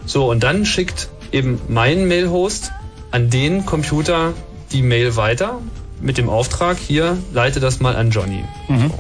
So, 0.05 0.31
und 0.31 0.43
dann 0.43 0.67
schickt 0.67 1.09
eben 1.33 1.61
mein 1.69 2.07
Mail-Host 2.07 2.71
an 3.11 3.31
den 3.31 3.67
Computer 3.67 4.35
die 4.73 4.83
Mail 4.83 5.17
weiter 5.17 5.61
mit 6.01 6.19
dem 6.19 6.29
Auftrag, 6.29 6.77
hier, 6.79 7.17
leite 7.33 7.61
das 7.61 7.81
mal 7.81 7.97
an 7.97 8.11
Johnny. 8.11 8.45
Mhm. 8.69 8.93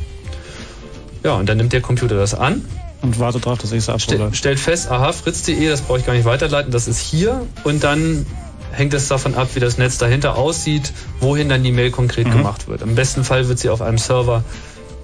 Ja, 1.26 1.34
und 1.34 1.48
dann 1.48 1.56
nimmt 1.56 1.72
der 1.72 1.80
Computer 1.80 2.14
das 2.14 2.34
an 2.34 2.64
und 3.02 3.18
warte 3.18 3.40
drauf, 3.40 3.58
dass 3.58 3.72
ich 3.72 3.78
es 3.78 3.88
abhole. 3.88 4.28
Ste 4.28 4.36
stellt 4.36 4.60
fest, 4.60 4.88
aha, 4.92 5.10
fritz.de, 5.12 5.68
das 5.68 5.80
brauche 5.80 5.98
ich 5.98 6.06
gar 6.06 6.12
nicht 6.12 6.24
weiterleiten, 6.24 6.70
das 6.70 6.86
ist 6.86 7.00
hier 7.00 7.44
und 7.64 7.82
dann 7.82 8.24
hängt 8.70 8.94
es 8.94 9.08
davon 9.08 9.34
ab, 9.34 9.48
wie 9.54 9.58
das 9.60 9.76
Netz 9.76 9.98
dahinter 9.98 10.36
aussieht, 10.36 10.92
wohin 11.18 11.48
dann 11.48 11.64
die 11.64 11.72
Mail 11.72 11.90
konkret 11.90 12.28
Mhm. 12.28 12.30
gemacht 12.32 12.68
wird. 12.68 12.80
Im 12.82 12.94
besten 12.94 13.24
Fall 13.24 13.48
wird 13.48 13.58
sie 13.58 13.70
auf 13.70 13.82
einem 13.82 13.98
Server 13.98 14.44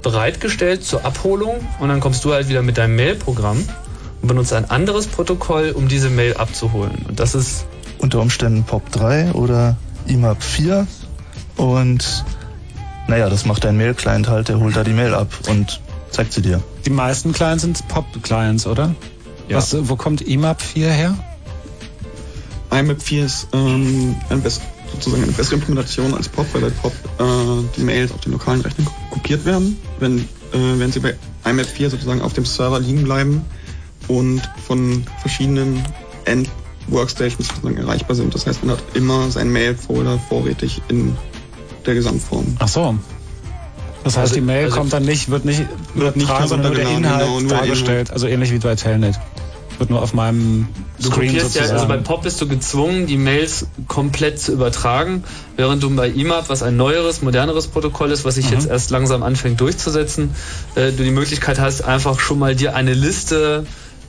bereitgestellt 0.05 0.85
zur 0.85 1.05
Abholung 1.05 1.57
und 1.81 1.89
dann 1.89 1.99
kommst 1.99 2.25
du 2.25 2.33
halt 2.33 2.49
wieder 2.49 2.62
mit 2.62 2.79
deinem 2.79 2.95
Mail-Programm 2.95 3.59
und 4.20 4.29
benutzt 4.29 4.53
ein 4.53 4.70
anderes 4.70 5.09
Protokoll, 5.09 5.73
um 5.73 5.89
diese 5.89 6.09
Mail 6.09 6.37
abzuholen. 6.37 7.05
Und 7.09 7.18
das 7.18 7.35
ist 7.35 7.64
Unter 7.99 8.20
Umständen 8.20 8.64
POP3 8.64 9.33
oder 9.33 9.77
IMAP 10.07 10.41
4 10.41 10.87
und 11.57 12.25
naja, 13.09 13.29
das 13.29 13.45
macht 13.45 13.64
dein 13.64 13.77
Mail-Client 13.77 14.29
halt, 14.29 14.49
der 14.49 14.61
holt 14.61 14.77
da 14.77 14.85
die 14.85 14.93
Mail 14.93 15.14
ab 15.14 15.29
und 15.49 15.81
zeigt 16.13 16.33
sie 16.33 16.43
dir. 16.43 16.63
Die 16.87 16.91
meisten 16.91 17.33
Clients 17.33 17.63
sind 17.63 17.87
Pop-Clients, 17.89 18.67
oder? 18.67 18.95
Ja. 19.49 19.57
Was, 19.57 19.75
wo 19.89 19.97
kommt 19.97 20.21
IMAP 20.23 20.63
4 20.63 20.91
her? 20.91 21.15
IMAP 22.71 23.03
4 23.03 23.25
ist 23.27 23.49
ähm, 23.53 24.17
eine 24.31 24.41
bess 24.41 24.61
sozusagen 24.93 25.23
eine 25.23 25.33
bessere 25.33 25.55
Implementation 25.57 26.13
als 26.15 26.29
POP, 26.29 26.47
weil 26.53 26.61
bei 26.63 26.71
POP 26.71 26.93
äh, 27.19 27.25
die 27.77 27.81
Mails 27.83 28.13
auf 28.13 28.21
den 28.21 28.33
lokalen 28.33 28.61
Rechnern 28.61 28.87
ko- 28.87 28.93
kopiert 29.11 29.45
werden. 29.47 29.79
Wenn, 29.99 30.19
äh, 30.19 30.25
wenn 30.53 30.93
sie 30.93 31.01
bei 31.01 31.15
IMAP 31.49 31.67
4 31.67 31.89
sozusagen 31.91 32.21
auf 32.21 32.35
dem 32.35 32.45
Server 32.45 32.79
liegen 32.79 33.03
bleiben 33.05 33.43
und 34.09 34.43
von 34.67 35.05
verschiedenen 35.21 35.83
End-Workstations 36.27 37.49
sozusagen 37.49 37.77
erreichbar 37.79 38.17
sind. 38.17 38.35
Das 38.35 38.47
heißt, 38.47 38.65
man 38.65 38.77
hat 38.77 38.85
immer 38.95 39.31
seinen 39.31 39.51
Mail-Folder 39.53 40.19
vorrätig 40.29 40.83
in 40.89 41.17
der 41.87 41.95
Gesamtform. 41.95 42.57
Ach 42.59 42.69
so. 42.69 42.95
Das 44.05 44.17
heißt, 44.17 44.19
Also- 44.19 44.35
die 44.37 44.41
Mail 44.41 44.65
also- 44.65 44.77
kommt 44.77 44.93
dann 44.93 45.05
nicht, 45.05 45.31
wird 45.31 45.45
nicht 45.45 45.63
Wird 45.95 46.17
nicht 46.17 46.25
übertragen, 46.25 46.49
sondern 46.49 46.73
nur 46.73 46.77
der 46.81 46.89
heruntergeladen, 46.89 47.05
Inhalt 47.05 47.27
genau, 47.27 47.41
nur 47.41 47.49
der 47.51 47.59
dargestellt. 47.59 48.11
Also 48.11 48.27
ähnlich 48.27 48.51
wie 48.53 48.59
bei 48.59 48.75
Telnet. 48.75 49.19
Wird 49.79 49.89
nur 49.91 50.03
auf 50.03 50.13
meinem 50.13 50.69
Du 51.01 51.09
Screen 51.11 51.29
kopierst 51.29 51.55
ja, 51.57 51.63
sozusagen. 51.63 51.73
also 51.73 51.89
bei 51.89 51.97
POP 51.97 52.23
bist 52.23 52.41
du 52.41 52.47
gezwungen, 52.47 53.07
die 53.07 53.17
Mails 53.17 53.67
komplett 53.89 54.39
zu 54.39 54.53
übertragen, 54.53 55.25
während 55.57 55.83
du 55.83 55.91
bei 55.97 56.09
IMAP, 56.09 56.49
was 56.49 56.63
ein 56.63 56.77
neueres, 56.77 57.23
moderneres 57.23 57.67
Protokoll 57.69 58.11
ist, 58.13 58.25
was 58.25 58.35
sich 58.37 58.47
Mhm. 58.47 58.53
jetzt 58.53 58.69
erst 58.69 58.91
langsam 58.91 59.23
anfängt 59.23 59.61
durchzusetzen, 59.61 60.35
äh, 60.75 60.93
du 60.93 61.03
die 61.03 61.11
Möglichkeit 61.11 61.59
hast, 61.59 61.83
einfach 61.83 62.21
schon 62.21 62.39
mal 62.39 62.55
dir 62.55 62.77
eine 62.77 62.93
Liste 62.95 63.65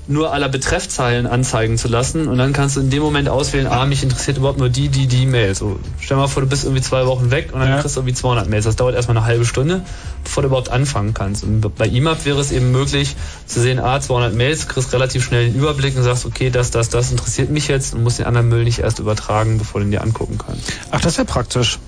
nur 0.08 0.34
aller 0.34 0.50
Betreffzeilen 0.50 1.26
anzeigen 1.28 1.78
zu 1.78 1.88
lassen 1.88 2.28
und 2.28 2.38
dann 2.38 2.52
kannst 2.52 2.76
du 2.76 2.82
in 2.82 2.90
dem 2.90 3.02
Moment 3.02 3.30
auswählen, 3.30 3.68
ah, 3.68 3.86
mich 3.86 4.04
interessiert 4.04 4.38
überhaupt 4.38 4.60
nur 4.60 4.68
die, 4.70 4.90
die, 4.90 5.08
die 5.08 5.26
Mails. 5.26 5.60
So, 5.60 5.80
stell 6.02 6.18
mal 6.18 6.28
vor, 6.28 6.44
du 6.44 6.50
bist 6.50 6.66
irgendwie 6.66 6.82
zwei 6.82 7.06
Wochen 7.06 7.32
weg 7.32 7.50
und 7.54 7.62
dann 7.62 7.70
Ja. 7.70 7.80
kriegst 7.80 7.96
du 7.96 8.02
irgendwie 8.02 8.14
200 8.16 8.50
Mails. 8.50 8.66
Das 8.66 8.76
dauert 8.76 8.96
erstmal 8.96 9.16
eine 9.18 9.26
halbe 9.26 9.46
Stunde, 9.46 9.82
bevor 10.24 10.44
du 10.44 10.48
überhaupt 10.48 10.70
anfangen 10.70 11.14
kannst. 11.14 11.44
Und 11.44 11.62
bei 11.78 11.88
IMAP 11.88 12.26
wäre 12.26 12.40
es 12.42 12.52
eben 12.52 12.72
möglich 12.72 13.16
zu 13.46 13.62
sehen, 13.62 13.80
ah, 13.80 14.00
200 14.02 14.34
Mails, 14.34 14.68
kriegst 14.68 14.92
relativ 14.94 15.24
schnell 15.24 15.46
den 15.52 15.56
Überblick 15.56 15.96
und 15.96 16.04
sagst, 16.04 16.26
okay, 16.26 16.50
das, 16.50 16.72
das, 16.72 16.90
das 16.90 17.10
interessiert 17.12 17.50
mich 17.50 17.70
jetzt 17.70 17.94
und 17.94 18.04
musst 18.04 18.20
den 18.20 18.26
anderen 18.26 18.50
Müll 18.50 18.66
nicht 18.66 18.80
erst 18.80 19.00
übertragen, 19.00 19.58
bevor 19.58 19.80
du 19.80 19.88
ihn 19.88 19.92
dir 19.92 20.02
angucken 20.02 20.38
kannst. 20.38 20.74
Ach, 20.92 21.00
das 21.00 21.14
ist 21.14 21.18
ja 21.18 21.24
praktisch. 21.24 21.80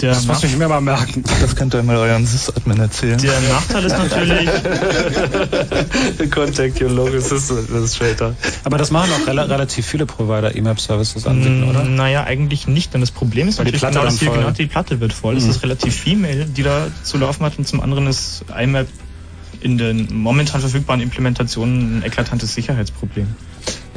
Der, 0.00 0.10
Das 0.12 0.26
muss 0.26 0.44
ich 0.44 0.56
mir 0.56 0.68
mal 0.68 0.80
merken. 0.82 1.24
Das 1.40 1.56
könnt 1.56 1.74
ihr 1.74 1.82
mal 1.82 1.96
euren 1.96 2.26
Sys-Admin 2.26 2.78
erzählen. 2.80 3.16
der 3.18 3.40
Nachteil 3.40 3.84
ist 3.84 3.96
natürlich, 3.96 4.50
Contact 6.30 6.82
your 6.82 6.90
local 6.90 7.20
system 7.20 7.58
administrator. 7.58 8.34
Aber 8.64 8.76
das 8.76 8.90
machen 8.90 9.10
auch 9.12 9.26
rela 9.26 9.44
relativ 9.44 9.86
viele 9.86 10.04
Provider 10.04 10.54
IMAP-Services 10.54 11.26
anbieten, 11.26 11.64
oder? 11.64 11.84
naja, 11.84 12.24
eigentlich 12.24 12.66
nicht, 12.66 12.92
denn 12.92 13.00
das 13.00 13.10
Problem 13.10 13.48
ist 13.48 13.58
Weil 13.58 13.66
die 13.66 13.72
natürlich 13.72 13.92
Platte 13.92 14.06
genau 14.06 14.18
hier 14.18 14.30
genannt, 14.40 14.58
die 14.58 14.66
Platte 14.66 15.00
wird 15.00 15.12
voll. 15.14 15.36
Es 15.38 15.44
Mhm. 15.44 15.50
ist 15.50 15.62
relativ 15.62 15.94
viel 15.94 16.16
Mail, 16.16 16.44
die 16.44 16.62
da 16.62 16.88
zu 17.02 17.16
laufen 17.16 17.44
hat 17.44 17.58
und 17.58 17.66
zum 17.66 17.80
anderen 17.80 18.06
ist 18.06 18.44
IMAP 18.60 18.88
in 19.60 19.78
den 19.78 20.08
momentan 20.14 20.60
verfügbaren 20.60 21.00
Implementationen 21.00 21.98
ein 21.98 22.02
eklatantes 22.04 22.54
Sicherheitsproblem. 22.54 23.28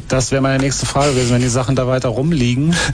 Das 0.07 0.31
wäre 0.31 0.41
meine 0.41 0.63
nächste 0.63 0.85
Frage 0.85 1.11
gewesen, 1.11 1.31
wenn 1.33 1.41
die 1.41 1.49
Sachen 1.49 1.75
da 1.75 1.85
weiter 1.87 2.07
rumliegen. 2.09 2.73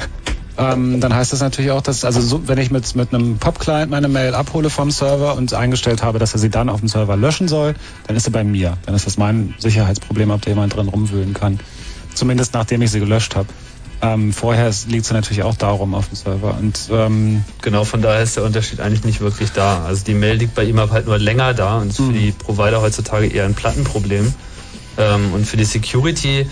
Ähm, 0.57 1.01
dann 1.01 1.13
heißt 1.13 1.33
das 1.33 1.41
natürlich 1.41 1.71
auch, 1.71 1.81
dass, 1.81 2.05
also 2.05 2.21
so, 2.21 2.47
wenn 2.47 2.57
ich 2.57 2.71
mit, 2.71 2.95
mit 2.95 3.13
einem 3.13 3.37
Pop-Client 3.37 3.91
meine 3.91 4.07
Mail 4.07 4.33
abhole 4.33 4.69
vom 4.69 4.89
Server 4.89 5.35
und 5.35 5.53
eingestellt 5.53 6.01
habe, 6.01 6.17
dass 6.17 6.33
er 6.33 6.39
sie 6.39 6.49
dann 6.49 6.69
auf 6.69 6.79
dem 6.79 6.87
Server 6.87 7.17
löschen 7.17 7.47
soll, 7.49 7.75
dann 8.07 8.15
ist 8.15 8.23
sie 8.23 8.31
bei 8.31 8.43
mir. 8.43 8.77
Dann 8.85 8.95
ist 8.95 9.05
das 9.05 9.17
mein 9.17 9.53
Sicherheitsproblem, 9.57 10.31
ob 10.31 10.41
da 10.41 10.49
jemand 10.51 10.75
drin 10.75 10.87
rumwühlen 10.87 11.33
kann. 11.33 11.59
Zumindest 12.13 12.53
nachdem 12.53 12.81
ich 12.81 12.91
sie 12.91 12.99
gelöscht 13.01 13.35
habe. 13.35 13.49
Ähm, 14.01 14.33
vorher 14.33 14.71
liegt 14.87 15.05
sie 15.05 15.13
natürlich 15.13 15.43
auch 15.43 15.55
darum 15.55 15.93
auf 15.93 16.07
dem 16.09 16.15
Server. 16.15 16.57
Und 16.57 16.79
ähm, 16.91 17.43
Genau, 17.61 17.83
von 17.83 18.01
daher 18.01 18.23
ist 18.23 18.37
der 18.37 18.43
Unterschied 18.43 18.79
eigentlich 18.79 19.03
nicht 19.03 19.19
wirklich 19.21 19.51
da. 19.51 19.83
Also 19.85 20.03
die 20.05 20.13
Mail 20.13 20.35
liegt 20.35 20.55
bei 20.55 20.63
IMAP 20.65 20.91
halt 20.91 21.05
nur 21.07 21.17
länger 21.17 21.53
da 21.53 21.79
und 21.79 21.89
ist 21.89 21.97
für 21.97 22.03
Mhm. 22.03 22.13
die 22.13 22.31
Provider 22.31 22.81
heutzutage 22.81 23.27
eher 23.27 23.45
ein 23.45 23.55
Plattenproblem. 23.55 24.33
Ähm, 24.97 25.33
und 25.33 25.45
für 25.45 25.57
die 25.57 25.65
Security 25.65 26.45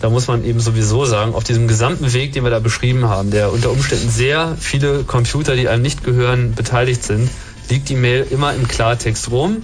da 0.00 0.10
muss 0.10 0.26
man 0.26 0.44
eben 0.44 0.60
sowieso 0.60 1.04
sagen, 1.04 1.34
auf 1.34 1.44
diesem 1.44 1.68
gesamten 1.68 2.12
Weg, 2.12 2.32
den 2.32 2.44
wir 2.44 2.50
da 2.50 2.58
beschrieben 2.58 3.08
haben, 3.08 3.30
der 3.30 3.52
unter 3.52 3.70
Umständen 3.70 4.10
sehr 4.10 4.56
viele 4.58 5.04
Computer, 5.04 5.56
die 5.56 5.68
einem 5.68 5.82
nicht 5.82 6.04
gehören, 6.04 6.54
beteiligt 6.54 7.02
sind, 7.02 7.30
liegt 7.70 7.88
die 7.88 7.96
Mail 7.96 8.26
immer 8.30 8.54
im 8.54 8.68
Klartext 8.68 9.30
rum 9.30 9.62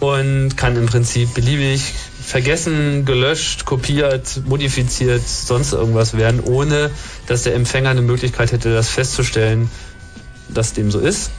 und 0.00 0.56
kann 0.56 0.76
im 0.76 0.86
Prinzip 0.86 1.34
beliebig 1.34 1.82
vergessen, 2.22 3.04
gelöscht, 3.04 3.64
kopiert, 3.64 4.42
modifiziert, 4.46 5.26
sonst 5.26 5.72
irgendwas 5.72 6.16
werden, 6.16 6.40
ohne 6.40 6.90
dass 7.26 7.42
der 7.42 7.54
Empfänger 7.54 7.90
eine 7.90 8.02
Möglichkeit 8.02 8.52
hätte, 8.52 8.72
das 8.72 8.88
festzustellen, 8.88 9.70
dass 10.48 10.72
dem 10.72 10.90
so 10.90 11.00
ist. 11.00 11.30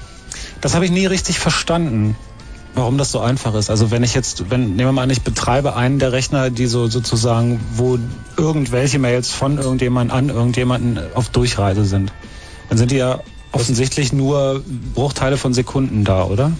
Das 0.61 0.75
habe 0.75 0.85
ich 0.85 0.91
nie 0.91 1.05
richtig 1.05 1.39
verstanden, 1.39 2.15
warum 2.79 2.97
das 2.97 3.11
so 3.11 3.19
einfach 3.19 3.53
ist. 3.55 3.69
Also 3.69 3.91
wenn 3.91 4.03
ich 4.03 4.13
jetzt, 4.13 4.49
wenn, 4.49 4.75
nehmen 4.75 4.89
wir 4.89 4.91
mal 4.91 5.03
an, 5.03 5.09
ich 5.09 5.21
betreibe 5.21 5.75
einen 5.75 5.99
der 5.99 6.11
Rechner, 6.11 6.49
die 6.49 6.65
so 6.65 6.87
sozusagen, 6.87 7.59
wo 7.75 7.99
irgendwelche 8.37 8.99
Mails 8.99 9.31
von 9.31 9.57
irgendjemandem 9.57 10.15
an 10.15 10.29
irgendjemanden 10.29 10.99
auf 11.13 11.29
Durchreise 11.29 11.85
sind, 11.85 12.11
dann 12.69 12.77
sind 12.77 12.91
die 12.91 12.97
ja 12.97 13.19
offensichtlich 13.51 14.13
nur 14.13 14.63
Bruchteile 14.93 15.37
von 15.37 15.53
Sekunden 15.53 16.03
da, 16.03 16.23
oder? 16.23 16.51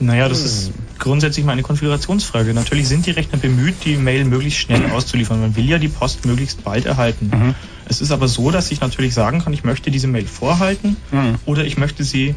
Naja, 0.00 0.28
das 0.28 0.44
ist 0.44 0.72
grundsätzlich 0.98 1.46
mal 1.46 1.52
eine 1.52 1.62
Konfigurationsfrage. 1.62 2.52
Natürlich 2.52 2.88
sind 2.88 3.06
die 3.06 3.12
Rechner 3.12 3.38
bemüht, 3.38 3.76
die 3.84 3.96
Mail 3.96 4.24
möglichst 4.24 4.58
schnell 4.60 4.90
auszuliefern. 4.90 5.40
Man 5.40 5.56
will 5.56 5.68
ja 5.68 5.78
die 5.78 5.88
Post 5.88 6.26
möglichst 6.26 6.64
bald 6.64 6.84
erhalten. 6.84 7.30
Mhm. 7.32 7.54
Es 7.88 8.00
ist 8.00 8.10
aber 8.10 8.28
so, 8.28 8.50
dass 8.50 8.70
ich 8.70 8.80
natürlich 8.80 9.14
sagen 9.14 9.42
kann, 9.42 9.52
ich 9.52 9.64
möchte 9.64 9.90
diese 9.90 10.08
Mail 10.08 10.26
vorhalten 10.26 10.96
Mhm. 11.12 11.36
oder 11.46 11.64
ich 11.64 11.78
möchte 11.78 12.04
sie 12.04 12.34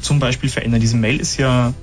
zum 0.00 0.18
Beispiel 0.18 0.50
verändern. 0.50 0.80
Diese 0.80 0.96
Mail 0.96 1.20
ist 1.20 1.36
ja 1.36 1.74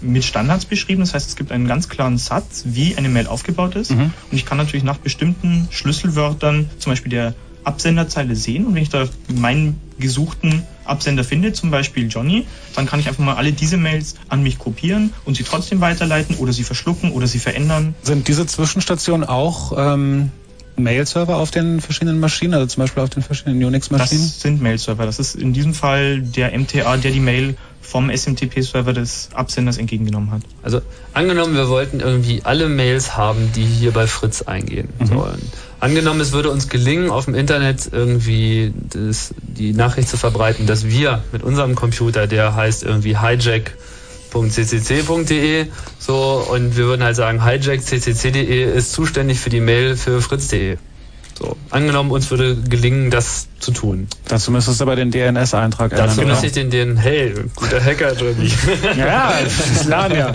mit 0.00 0.24
Standards 0.24 0.64
beschrieben, 0.64 1.00
das 1.00 1.14
heißt, 1.14 1.28
es 1.28 1.36
gibt 1.36 1.52
einen 1.52 1.66
ganz 1.66 1.88
klaren 1.88 2.18
Satz, 2.18 2.64
wie 2.66 2.96
eine 2.96 3.08
Mail 3.08 3.26
aufgebaut 3.26 3.76
ist. 3.76 3.90
Mhm. 3.90 4.12
Und 4.30 4.36
ich 4.36 4.46
kann 4.46 4.58
natürlich 4.58 4.84
nach 4.84 4.98
bestimmten 4.98 5.68
Schlüsselwörtern, 5.70 6.70
zum 6.78 6.92
Beispiel 6.92 7.10
der 7.10 7.34
Absenderzeile 7.64 8.36
sehen. 8.36 8.66
Und 8.66 8.74
wenn 8.74 8.82
ich 8.82 8.90
da 8.90 9.08
meinen 9.34 9.80
gesuchten 9.98 10.62
Absender 10.84 11.24
finde, 11.24 11.52
zum 11.52 11.70
Beispiel 11.70 12.08
Johnny, 12.08 12.46
dann 12.74 12.86
kann 12.86 13.00
ich 13.00 13.08
einfach 13.08 13.24
mal 13.24 13.34
alle 13.34 13.52
diese 13.52 13.76
Mails 13.76 14.14
an 14.28 14.42
mich 14.42 14.58
kopieren 14.58 15.12
und 15.24 15.36
sie 15.36 15.42
trotzdem 15.42 15.80
weiterleiten 15.80 16.36
oder 16.36 16.52
sie 16.52 16.62
verschlucken 16.62 17.10
oder 17.10 17.26
sie 17.26 17.40
verändern. 17.40 17.94
Sind 18.02 18.28
diese 18.28 18.46
Zwischenstationen 18.46 19.26
auch 19.26 19.72
ähm, 19.76 20.30
Mail-Server 20.76 21.36
auf 21.36 21.50
den 21.50 21.80
verschiedenen 21.80 22.20
Maschinen, 22.20 22.54
also 22.54 22.66
zum 22.66 22.82
Beispiel 22.82 23.02
auf 23.02 23.10
den 23.10 23.22
verschiedenen 23.22 23.64
Unix-Maschinen? 23.64 24.22
Das 24.22 24.40
sind 24.40 24.62
Mail-Server. 24.62 25.06
Das 25.06 25.18
ist 25.18 25.34
in 25.34 25.52
diesem 25.52 25.74
Fall 25.74 26.20
der 26.20 26.56
MTA, 26.56 26.96
der 26.98 27.10
die 27.10 27.20
Mail 27.20 27.56
vom 27.86 28.10
SMTP-Server 28.10 28.92
des 28.92 29.28
Absenders 29.32 29.78
entgegengenommen 29.78 30.32
hat. 30.32 30.42
Also 30.62 30.82
angenommen, 31.14 31.54
wir 31.54 31.68
wollten 31.68 32.00
irgendwie 32.00 32.40
alle 32.44 32.68
Mails 32.68 33.16
haben, 33.16 33.52
die 33.54 33.64
hier 33.64 33.92
bei 33.92 34.08
Fritz 34.08 34.42
eingehen 34.42 34.88
sollen. 35.04 35.40
Angenommen, 35.78 36.20
es 36.20 36.32
würde 36.32 36.50
uns 36.50 36.68
gelingen, 36.68 37.10
auf 37.10 37.26
dem 37.26 37.34
Internet 37.34 37.88
irgendwie 37.92 38.72
das, 38.92 39.34
die 39.42 39.72
Nachricht 39.72 40.08
zu 40.08 40.16
verbreiten, 40.16 40.66
dass 40.66 40.86
wir 40.86 41.22
mit 41.32 41.44
unserem 41.44 41.76
Computer, 41.76 42.26
der 42.26 42.56
heißt 42.56 42.82
irgendwie 42.82 43.18
hijack.ccc.de, 43.18 43.66
so, 45.98 46.46
und 46.50 46.76
wir 46.76 46.86
würden 46.86 47.04
halt 47.04 47.14
sagen, 47.16 47.44
hijack.ccc.de 47.44 48.76
ist 48.76 48.92
zuständig 48.92 49.38
für 49.38 49.50
die 49.50 49.60
Mail 49.60 49.96
für 49.96 50.20
fritz.de. 50.20 50.78
So, 51.38 51.54
angenommen, 51.68 52.10
uns 52.10 52.30
würde 52.30 52.56
gelingen, 52.56 53.10
das 53.10 53.48
zu 53.60 53.70
tun. 53.70 54.08
Dazu 54.26 54.50
müsstest 54.50 54.80
du 54.80 54.84
aber 54.84 54.96
den 54.96 55.10
DNS-Eintrag 55.10 55.92
ändern. 55.92 56.08
Dazu 56.08 56.22
müsste 56.22 56.46
ich 56.46 56.52
den, 56.52 56.70
den, 56.70 56.96
hey, 56.96 57.34
guter 57.54 57.82
Hacker, 57.84 58.14
Johnny. 58.14 58.50
Ja, 58.96 59.34
das 59.44 59.84
lernen 59.84 60.16
ja. 60.16 60.32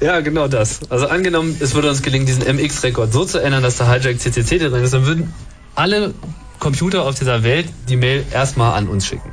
Ja, 0.00 0.20
genau 0.20 0.48
das. 0.48 0.80
Also 0.90 1.06
angenommen, 1.06 1.56
es 1.60 1.74
würde 1.74 1.90
uns 1.90 2.02
gelingen, 2.02 2.26
diesen 2.26 2.42
MX-Rekord 2.42 3.12
so 3.12 3.24
zu 3.24 3.38
ändern, 3.40 3.62
dass 3.62 3.76
der 3.76 3.88
Hijack 3.88 4.18
CCC 4.18 4.58
drin 4.58 4.74
ist, 4.82 4.94
dann 4.94 5.06
würden 5.06 5.32
alle 5.76 6.12
Computer 6.58 7.04
auf 7.04 7.14
dieser 7.14 7.44
Welt 7.44 7.68
die 7.88 7.96
Mail 7.96 8.24
erstmal 8.32 8.74
an 8.76 8.88
uns 8.88 9.06
schicken. 9.06 9.30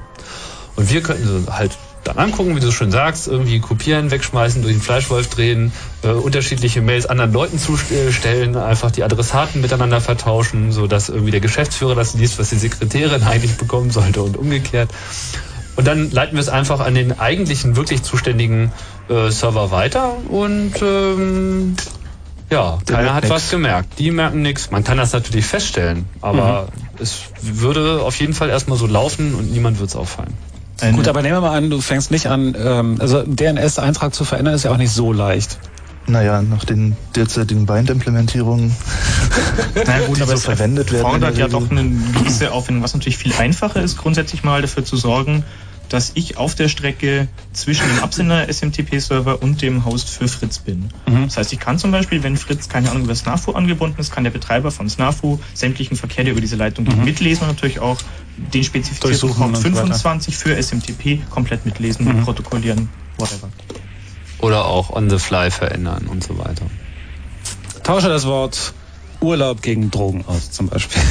Und 0.76 0.92
wir 0.92 1.02
könnten 1.02 1.28
so 1.28 1.54
halt 1.54 1.72
dann 2.04 2.18
angucken, 2.18 2.56
wie 2.56 2.60
du 2.60 2.72
schon 2.72 2.92
sagst, 2.92 3.28
irgendwie 3.28 3.60
kopieren, 3.60 4.10
wegschmeißen, 4.12 4.62
durch 4.62 4.74
den 4.74 4.82
Fleischwolf 4.82 5.28
drehen, 5.28 5.72
äh, 6.04 6.08
unterschiedliche 6.10 6.82
Mails 6.82 7.06
anderen 7.06 7.32
Leuten 7.32 7.60
zustellen, 7.60 8.56
einfach 8.56 8.92
die 8.92 9.04
Adressaten 9.04 9.62
miteinander 9.62 10.02
vertauschen, 10.02 10.72
so 10.72 10.88
dass 10.88 11.10
irgendwie 11.10 11.32
der 11.32 11.42
Geschäftsführer 11.42 11.96
das 11.96 12.14
liest, 12.16 12.40
was 12.40 12.50
die 12.50 12.58
Sekretärin 12.58 13.24
eigentlich 13.28 13.58
bekommen 13.58 13.92
sollte 13.92 14.24
und 14.24 14.38
umgekehrt. 14.38 14.90
Und 15.76 15.88
dann 15.88 16.12
leiten 16.12 16.36
wir 16.36 16.42
es 16.42 16.50
einfach 16.50 16.80
an 16.80 16.96
den 16.96 17.20
eigentlichen, 17.20 17.76
wirklich 17.76 18.04
zuständigen 18.04 18.72
äh, 19.10 19.30
Server 19.30 19.72
weiter 19.72 20.18
und 20.30 20.74
ähm, 20.82 21.76
ja, 22.50 22.80
Der 22.88 22.96
keiner 22.98 23.14
hat 23.14 23.24
nix. 23.24 23.34
was 23.34 23.50
gemerkt. 23.50 23.98
Die 23.98 24.12
merken 24.12 24.42
nichts. 24.42 24.72
Man 24.72 24.84
kann 24.84 24.98
das 24.98 25.14
natürlich 25.14 25.46
feststellen, 25.46 26.06
aber 26.20 26.68
es 27.00 27.22
würde 27.42 28.02
auf 28.04 28.20
jeden 28.20 28.34
Fall 28.34 28.50
erstmal 28.50 28.78
so 28.78 28.88
laufen 28.88 29.34
und 29.36 29.54
niemand 29.54 29.80
wird 29.80 29.90
es 29.90 29.96
auffallen. 29.96 30.34
Gut, 30.96 31.08
aber 31.08 31.22
nehmen 31.22 31.36
wir 31.36 31.42
mal 31.42 31.56
an, 31.58 31.70
du 31.70 31.80
fängst 31.82 32.12
nicht 32.12 32.28
an, 32.28 32.56
ähm, 32.58 32.98
also 33.00 33.24
DNS-Eintrag 33.24 34.14
zu 34.14 34.26
verändern 34.26 34.54
ist 34.56 34.64
ja 34.64 34.72
auch 34.72 34.78
nicht 34.78 34.92
so 34.92 35.14
leicht. 35.14 35.60
Naja, 36.08 36.42
nach 36.42 36.66
den 36.66 36.98
derzeitigen 37.16 37.68
Bind-Implementierungen, 37.68 38.76
Na 39.86 40.00
gut, 40.08 40.18
die 40.18 40.22
aber 40.24 40.32
so 40.32 40.38
es 40.38 40.44
verwendet 40.46 40.92
werden. 40.92 41.04
fordert 41.04 41.38
der 41.38 41.46
ja 41.46 41.48
doch 41.48 41.70
eine 41.70 41.84
gewisse 41.84 42.52
Aufwendung, 42.52 42.84
was 42.84 42.94
natürlich 42.94 43.18
viel 43.18 43.34
einfacher 43.34 43.82
ist, 43.82 43.98
grundsätzlich 43.98 44.44
mal 44.44 44.62
dafür 44.62 44.84
zu 44.84 44.98
sorgen, 44.98 45.44
dass 45.90 46.12
ich 46.16 46.38
auf 46.38 46.56
der 46.56 46.70
Strecke 46.70 47.28
zwischen 47.52 47.86
dem 47.88 48.00
Absender 48.00 48.48
SMTP-Server 48.52 49.42
und 49.44 49.62
dem 49.62 49.84
Host 49.86 50.10
für 50.10 50.28
Fritz 50.30 50.60
bin. 50.60 50.90
Mhm. 51.06 51.26
Das 51.26 51.36
heißt, 51.38 51.52
ich 51.54 51.60
kann 51.60 51.78
zum 51.78 51.92
Beispiel, 51.92 52.24
wenn 52.24 52.38
Fritz 52.38 52.70
keine 52.70 52.90
Ahnung 52.90 53.04
über 53.04 53.14
SNAFU 53.14 53.52
angebunden 53.52 54.00
ist, 54.00 54.10
kann 54.12 54.24
der 54.24 54.32
Betreiber 54.32 54.72
von 54.72 54.90
SNAFU 54.90 55.40
sämtlichen 55.54 55.98
Verkehr, 55.98 56.24
der 56.24 56.32
über 56.32 56.40
diese 56.42 56.56
Leitung 56.56 56.86
geht, 56.86 56.96
Mhm. 56.98 57.04
mitlesen 57.04 57.44
und 57.44 57.50
natürlich 57.50 57.80
auch 57.80 57.98
den 58.38 58.64
spezifizierten 58.64 59.30
Port 59.34 59.48
und 59.50 59.56
so 59.58 59.64
weiter. 59.64 59.76
25 59.76 60.38
für 60.38 60.56
SMTP 60.56 61.22
komplett 61.30 61.66
mitlesen, 61.66 62.06
Mhm. 62.06 62.24
protokollieren, 62.24 62.90
whatever. 63.18 63.50
Oder 64.40 64.66
auch 64.66 64.90
on 64.90 65.10
the 65.10 65.20
fly 65.20 65.52
verändern 65.52 66.08
und 66.08 66.24
so 66.24 66.38
weiter. 66.38 66.66
Tausche 67.84 68.10
das 68.10 68.26
Wort 68.26 68.74
Urlaub 69.20 69.62
gegen 69.62 69.92
Drogen 69.92 70.26
aus, 70.28 70.50
zum 70.52 70.68
Beispiel. 70.68 71.02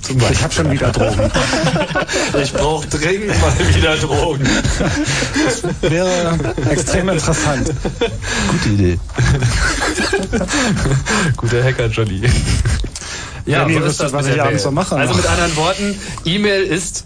Zum 0.00 0.16
Beispiel. 0.18 0.36
Ich 0.36 0.42
habe 0.44 0.54
schon 0.54 0.70
wieder 0.70 0.92
Drogen. 0.92 1.30
Ich 2.42 2.52
brauche 2.52 2.86
dringend 2.86 3.28
mal 3.40 3.74
wieder 3.74 3.96
Drogen. 3.96 4.46
Wäre 5.80 6.54
extrem 6.70 7.08
interessant. 7.08 7.72
Gute 8.50 8.68
Idee. 8.68 8.98
Guter 11.36 11.64
Hacker, 11.64 11.86
Johnny. 11.86 12.22
Ja, 13.48 13.66
Wenn 13.66 13.70
ihr 13.70 13.80
so 13.80 13.80
ist 13.80 13.88
wüsstet, 13.88 14.06
das 14.06 14.12
was 14.12 14.26
ich 14.26 14.42
abends 14.42 14.62
so 14.62 14.70
mache. 14.70 14.94
Also 14.96 15.14
mit 15.14 15.26
anderen 15.26 15.56
Worten, 15.56 15.98
E-Mail 16.24 16.62
ist 16.62 17.04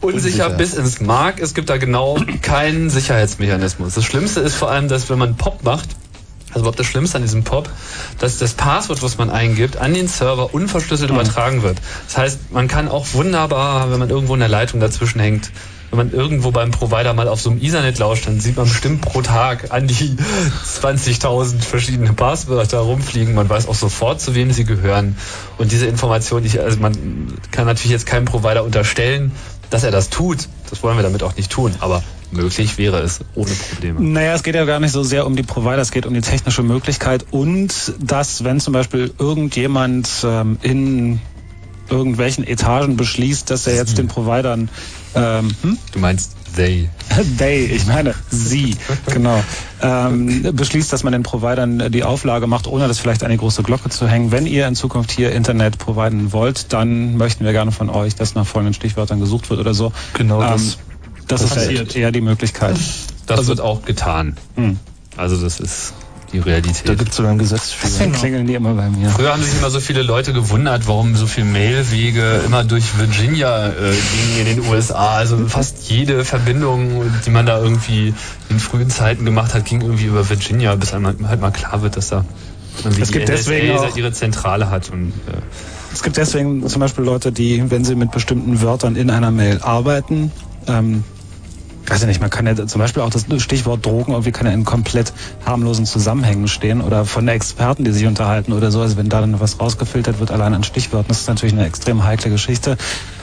unsicher 0.00 0.46
Unsicher. 0.46 0.50
bis 0.50 0.74
ins 0.74 1.00
Mark. 1.00 1.38
Es 1.40 1.54
gibt 1.54 1.68
da 1.68 1.76
genau 1.76 2.18
keinen 2.40 2.90
Sicherheitsmechanismus. 2.90 3.94
Das 3.94 4.04
Schlimmste 4.04 4.40
ist 4.40 4.54
vor 4.54 4.70
allem, 4.70 4.88
dass 4.88 5.10
wenn 5.10 5.18
man 5.18 5.36
Pop 5.36 5.62
macht, 5.62 5.90
also 6.48 6.60
überhaupt 6.60 6.78
das 6.78 6.86
Schlimmste 6.86 7.16
an 7.16 7.22
diesem 7.22 7.44
Pop, 7.44 7.68
dass 8.18 8.38
das 8.38 8.54
Passwort, 8.54 9.02
was 9.02 9.18
man 9.18 9.30
eingibt, 9.30 9.76
an 9.76 9.94
den 9.94 10.08
Server 10.08 10.54
unverschlüsselt 10.54 11.10
übertragen 11.10 11.62
wird. 11.62 11.78
Das 12.06 12.18
heißt, 12.18 12.52
man 12.52 12.68
kann 12.68 12.88
auch 12.88 13.06
wunderbar, 13.12 13.90
wenn 13.90 13.98
man 13.98 14.10
irgendwo 14.10 14.34
in 14.34 14.40
der 14.40 14.48
Leitung 14.48 14.80
dazwischen 14.80 15.20
hängt, 15.20 15.50
wenn 15.92 15.98
man 15.98 16.12
irgendwo 16.12 16.52
beim 16.52 16.70
Provider 16.70 17.12
mal 17.12 17.28
auf 17.28 17.42
so 17.42 17.50
einem 17.50 17.60
Ethernet 17.60 17.98
lauscht, 17.98 18.26
dann 18.26 18.40
sieht 18.40 18.56
man 18.56 18.66
bestimmt 18.66 19.02
pro 19.02 19.20
Tag 19.20 19.72
an 19.72 19.86
die 19.86 20.16
20.000 20.80 21.60
verschiedene 21.60 22.14
Passwörter 22.14 22.78
rumfliegen. 22.78 23.34
Man 23.34 23.46
weiß 23.46 23.68
auch 23.68 23.74
sofort, 23.74 24.18
zu 24.18 24.34
wem 24.34 24.52
sie 24.52 24.64
gehören. 24.64 25.18
Und 25.58 25.70
diese 25.70 25.84
Information, 25.84 26.46
ich, 26.46 26.58
also 26.58 26.80
man 26.80 27.36
kann 27.50 27.66
natürlich 27.66 27.92
jetzt 27.92 28.06
keinem 28.06 28.24
Provider 28.24 28.64
unterstellen, 28.64 29.32
dass 29.68 29.84
er 29.84 29.90
das 29.90 30.08
tut. 30.08 30.48
Das 30.70 30.82
wollen 30.82 30.96
wir 30.96 31.02
damit 31.02 31.22
auch 31.22 31.36
nicht 31.36 31.52
tun. 31.52 31.74
Aber 31.80 32.02
möglich 32.30 32.78
wäre 32.78 33.00
es 33.00 33.20
ohne 33.34 33.50
Probleme. 33.50 34.00
Naja, 34.00 34.32
es 34.32 34.42
geht 34.42 34.54
ja 34.54 34.64
gar 34.64 34.80
nicht 34.80 34.92
so 34.92 35.02
sehr 35.02 35.26
um 35.26 35.36
die 35.36 35.42
Provider, 35.42 35.78
es 35.78 35.90
geht 35.90 36.06
um 36.06 36.14
die 36.14 36.22
technische 36.22 36.62
Möglichkeit 36.62 37.26
und 37.32 37.92
dass, 38.00 38.44
wenn 38.44 38.60
zum 38.60 38.72
Beispiel 38.72 39.12
irgendjemand 39.18 40.08
ähm, 40.24 40.56
in 40.62 41.20
irgendwelchen 41.90 42.46
Etagen 42.46 42.96
beschließt, 42.96 43.50
dass 43.50 43.66
er 43.66 43.74
jetzt 43.74 43.98
den 43.98 44.08
Providern 44.08 44.70
ähm, 45.14 45.50
hm? 45.62 45.78
Du 45.92 45.98
meinst 45.98 46.32
they. 46.56 46.88
They, 47.38 47.64
ich 47.66 47.86
meine 47.86 48.14
sie, 48.30 48.76
genau, 49.06 49.42
ähm, 49.80 50.42
beschließt, 50.54 50.92
dass 50.92 51.02
man 51.02 51.12
den 51.12 51.22
Providern 51.22 51.90
die 51.90 52.04
Auflage 52.04 52.46
macht, 52.46 52.66
ohne 52.66 52.88
das 52.88 52.98
vielleicht 52.98 53.26
die 53.28 53.36
große 53.36 53.62
Glocke 53.62 53.88
zu 53.90 54.08
hängen. 54.08 54.32
Wenn 54.32 54.46
ihr 54.46 54.66
in 54.66 54.74
Zukunft 54.74 55.10
hier 55.10 55.32
Internet 55.32 55.78
providen 55.78 56.32
wollt, 56.32 56.72
dann 56.72 57.16
möchten 57.16 57.44
wir 57.44 57.52
gerne 57.52 57.72
von 57.72 57.90
euch, 57.90 58.14
dass 58.14 58.34
nach 58.34 58.46
folgenden 58.46 58.74
Stichwörtern 58.74 59.20
gesucht 59.20 59.50
wird 59.50 59.60
oder 59.60 59.74
so. 59.74 59.92
Genau 60.14 60.42
Ähm, 60.42 60.50
das. 60.50 60.78
das 61.28 61.42
ist 61.42 61.54
passiert. 61.54 61.94
ja 61.94 62.00
eher 62.02 62.12
die 62.12 62.20
Möglichkeit. 62.20 62.76
Das 63.26 63.46
wird 63.46 63.60
auch 63.60 63.82
getan. 63.84 64.36
Hm. 64.56 64.78
Also 65.16 65.36
das 65.36 65.60
ist 65.60 65.92
die 66.32 66.38
Da 66.38 66.44
Realität. 66.44 66.98
gibt 66.98 67.10
es 67.10 67.16
sogar 67.16 67.32
ein 67.32 67.38
Gesetz 67.38 67.70
für. 67.72 67.86
Deswegen 67.86 68.12
klingeln 68.12 68.46
die 68.46 68.54
immer 68.54 68.74
bei 68.74 68.88
mir. 68.88 69.10
Früher 69.10 69.32
haben 69.32 69.42
sich 69.42 69.54
immer 69.58 69.70
so 69.70 69.80
viele 69.80 70.02
Leute 70.02 70.32
gewundert, 70.32 70.86
warum 70.88 71.14
so 71.16 71.26
viele 71.26 71.46
Mailwege 71.46 72.40
immer 72.46 72.64
durch 72.64 72.98
Virginia 72.98 73.68
äh, 73.68 73.72
gingen 73.72 74.46
in 74.48 74.56
den 74.62 74.68
USA. 74.72 75.16
Also 75.16 75.46
fast 75.48 75.88
jede 75.90 76.24
Verbindung, 76.24 77.02
die 77.26 77.30
man 77.30 77.46
da 77.46 77.60
irgendwie 77.60 78.14
in 78.48 78.58
frühen 78.58 78.90
Zeiten 78.90 79.24
gemacht 79.24 79.54
hat, 79.54 79.64
ging 79.64 79.80
irgendwie 79.82 80.06
über 80.06 80.28
Virginia, 80.28 80.74
bis 80.74 80.92
einem 80.94 81.28
halt 81.28 81.40
mal 81.40 81.50
klar 81.50 81.82
wird, 81.82 81.96
dass 81.96 82.08
da 82.08 82.24
Und 82.84 82.96
wie 82.96 83.02
Es 83.02 83.08
die 83.08 83.14
gibt 83.18 83.28
NSA 83.28 83.36
deswegen 83.36 83.78
auch- 83.78 83.96
ihre 83.96 84.12
Zentrale 84.12 84.70
hat 84.70 84.90
und 84.90 85.08
äh, 85.28 85.36
Es 85.92 86.02
gibt 86.02 86.16
deswegen 86.16 86.66
zum 86.66 86.80
Beispiel 86.80 87.04
Leute, 87.04 87.30
die, 87.32 87.70
wenn 87.70 87.84
sie 87.84 87.94
mit 87.94 88.10
bestimmten 88.12 88.62
Wörtern 88.62 88.96
in 88.96 89.10
einer 89.10 89.30
Mail 89.30 89.58
arbeiten, 89.62 90.32
ähm, 90.66 91.04
weiß 91.86 92.02
ich 92.02 92.06
nicht, 92.06 92.20
man 92.20 92.30
kann 92.30 92.46
ja 92.46 92.66
zum 92.66 92.80
Beispiel 92.80 93.02
auch 93.02 93.10
das 93.10 93.26
Stichwort 93.38 93.84
Drogen 93.84 94.12
irgendwie 94.12 94.32
kann 94.32 94.46
ja 94.46 94.52
in 94.52 94.64
komplett 94.64 95.12
harmlosen 95.44 95.86
Zusammenhängen 95.86 96.48
stehen 96.48 96.80
oder 96.80 97.04
von 97.04 97.26
Experten, 97.28 97.84
die 97.84 97.92
sich 97.92 98.06
unterhalten 98.06 98.52
oder 98.52 98.70
so. 98.70 98.80
Also 98.80 98.96
wenn 98.96 99.08
da 99.08 99.20
dann 99.20 99.40
was 99.40 99.60
rausgefiltert 99.60 100.20
wird, 100.20 100.30
allein 100.30 100.54
an 100.54 100.64
Stichworten, 100.64 101.08
das 101.08 101.20
ist 101.20 101.28
natürlich 101.28 101.54
eine 101.54 101.66
extrem 101.66 102.04
heikle 102.04 102.30
Geschichte. 102.30 102.76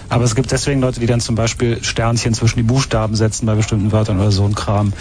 Aber 0.10 0.24
es 0.24 0.36
gibt 0.36 0.52
deswegen 0.52 0.82
Leute, 0.82 1.00
die 1.00 1.06
dann 1.06 1.22
zum 1.22 1.36
Beispiel 1.36 1.84
Sternchen 1.84 2.34
zwischen 2.34 2.58
die 2.58 2.64
Buchstaben 2.64 3.16
setzen 3.16 3.46
bei 3.46 3.56
bestimmten 3.56 3.92
Wörtern 3.92 4.20
oder 4.20 4.32
so 4.32 4.44
ein 4.44 4.56
Kram. 4.56 4.94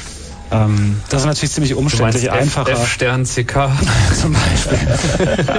Ähm, 0.50 1.00
das 1.11 1.22
ist 1.22 1.26
natürlich 1.26 1.52
ziemlich 1.52 1.72
du 1.72 1.80
meinst 1.80 1.94
umständlich, 1.94 2.26
F, 2.26 2.32
einfacher. 2.32 2.72
F-Stern 2.72 3.24
CK. 3.24 3.70
zum 4.20 4.32
Beispiel. 4.32 4.78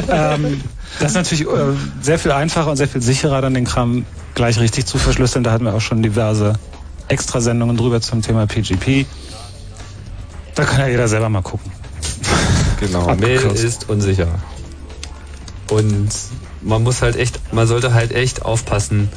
ähm, 0.09 0.61
das 0.99 1.11
ist 1.11 1.15
natürlich 1.15 1.45
äh, 1.45 1.47
sehr 2.01 2.17
viel 2.17 2.31
einfacher 2.31 2.71
und 2.71 2.77
sehr 2.77 2.87
viel 2.87 3.01
sicherer, 3.01 3.41
dann 3.41 3.53
den 3.53 3.65
Kram 3.65 4.05
gleich 4.33 4.59
richtig 4.59 4.85
zu 4.85 4.97
verschlüsseln. 4.97 5.43
Da 5.43 5.51
hatten 5.51 5.65
wir 5.65 5.73
auch 5.73 5.81
schon 5.81 6.01
diverse 6.01 6.53
Extrasendungen 7.09 7.75
drüber 7.77 8.01
zum 8.01 8.21
Thema 8.21 8.47
PGP. 8.47 9.05
Da 10.55 10.63
kann 10.63 10.79
ja 10.79 10.87
jeder 10.87 11.07
selber 11.07 11.29
mal 11.29 11.41
gucken. 11.41 11.71
Genau, 12.79 13.13
Mail 13.15 13.41
ist 13.41 13.89
unsicher. 13.89 14.39
Und 15.69 16.09
man 16.61 16.81
muss 16.81 17.01
halt 17.01 17.17
echt, 17.17 17.53
man 17.53 17.67
sollte 17.67 17.93
halt 17.93 18.13
echt 18.13 18.43
aufpassen, 18.43 19.09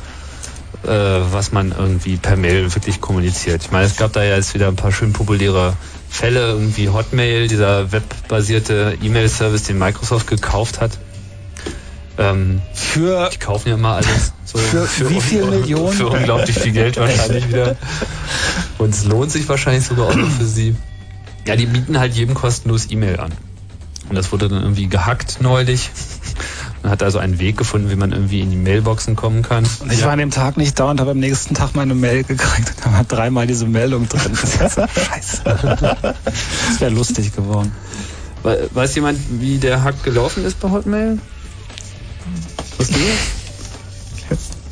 äh, 0.82 0.88
was 0.88 1.52
man 1.52 1.70
irgendwie 1.70 2.16
per 2.16 2.36
Mail 2.36 2.74
wirklich 2.74 3.00
kommuniziert. 3.00 3.62
Ich 3.62 3.70
meine, 3.70 3.86
es 3.86 3.96
gab 3.96 4.12
da 4.12 4.24
ja 4.24 4.34
jetzt 4.34 4.54
wieder 4.54 4.66
ein 4.66 4.74
paar 4.74 4.90
schön 4.90 5.12
populäre 5.12 5.74
Fälle, 6.10 6.40
irgendwie 6.40 6.88
Hotmail, 6.88 7.46
dieser 7.46 7.92
webbasierte 7.92 8.98
E-Mail-Service, 9.00 9.62
den 9.62 9.78
Microsoft 9.78 10.26
gekauft 10.26 10.80
hat. 10.80 10.98
Ähm, 12.18 12.60
Für 12.74 13.30
die 13.32 13.38
kaufen 13.38 13.68
ja 13.70 13.74
immer 13.74 13.94
alles. 13.96 14.32
So 14.44 14.58
Für 14.58 15.08
wie 15.10 15.20
viel 15.20 15.44
Millionen? 15.44 15.92
Für 15.96 16.08
unglaublich 16.08 16.58
viel 16.58 16.72
Geld 16.72 16.98
wahrscheinlich 16.98 17.48
wieder. 17.48 17.76
Und 18.78 18.90
es 18.94 19.04
lohnt 19.04 19.30
sich 19.32 19.48
wahrscheinlich 19.48 19.84
sogar 19.86 20.08
auch 20.08 20.14
noch 20.14 20.28
für 20.30 20.44
sie. 20.44 20.76
Ja, 21.46 21.56
die 21.56 21.66
bieten 21.66 21.98
halt 21.98 22.14
jedem 22.14 22.34
kostenlos 22.34 22.90
E-Mail 22.90 23.18
an. 23.18 23.32
Und 24.08 24.16
das 24.16 24.30
wurde 24.30 24.48
dann 24.48 24.62
irgendwie 24.62 24.88
gehackt 24.88 25.38
neulich. 25.40 25.90
Man 26.82 26.90
hat 26.92 27.02
also 27.02 27.18
einen 27.18 27.38
Weg 27.38 27.56
gefunden, 27.56 27.90
wie 27.90 27.96
man 27.96 28.12
irgendwie 28.12 28.40
in 28.40 28.50
die 28.50 28.56
Mailboxen 28.56 29.14
kommen 29.16 29.42
kann. 29.42 29.64
Und 29.80 29.92
ich 29.92 30.04
war 30.04 30.10
an 30.12 30.18
dem 30.18 30.30
Tag 30.32 30.56
nicht 30.56 30.78
da 30.78 30.90
und 30.90 31.00
habe 31.00 31.12
am 31.12 31.18
nächsten 31.20 31.54
Tag 31.54 31.74
meine 31.74 31.94
Mail 31.94 32.24
gekriegt 32.24 32.72
und 32.76 32.84
da 32.86 32.92
war 32.92 33.04
dreimal 33.04 33.46
diese 33.46 33.66
Meldung 33.66 34.08
drin. 34.08 34.32
Das 34.32 34.54
ist 34.60 34.74
so 34.74 34.82
scheiße. 34.86 35.42
Das 35.44 36.80
wäre 36.80 36.90
lustig 36.90 37.34
geworden. 37.34 37.72
We- 38.42 38.68
Weiß 38.74 38.94
jemand, 38.96 39.18
wie 39.40 39.58
der 39.58 39.84
Hack 39.84 40.02
gelaufen 40.02 40.44
ist 40.44 40.58
bei 40.60 40.70
Hotmail? 40.70 41.18
Was 42.78 42.88
du? 42.88 42.98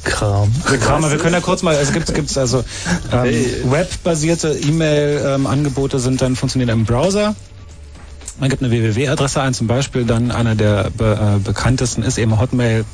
Kram. 0.05 0.51
Kramer, 0.65 1.11
wir 1.11 1.19
können 1.19 1.35
ja 1.35 1.41
kurz 1.41 1.63
mal, 1.63 1.77
also 1.77 1.93
gibt 1.93 2.09
es 2.09 2.39
also 2.39 2.65
ähm, 3.13 3.23
Hey. 3.23 3.63
webbasierte 3.65 4.49
E-Mail-Angebote 4.53 5.99
sind 5.99 6.23
dann 6.23 6.37
funktionieren 6.37 6.71
im 6.71 6.85
Browser. 6.87 7.35
Man 8.39 8.49
gibt 8.49 8.63
eine 8.63 8.71
www-Adresse 8.71 9.43
ein, 9.43 9.53
zum 9.53 9.67
Beispiel 9.67 10.07
dann 10.07 10.31
einer 10.31 10.55
der 10.55 10.91
be, 10.97 11.37
äh, 11.37 11.39
bekanntesten 11.41 12.03
ist 12.03 12.17
eben 12.17 12.41
Hotmail 12.41 12.87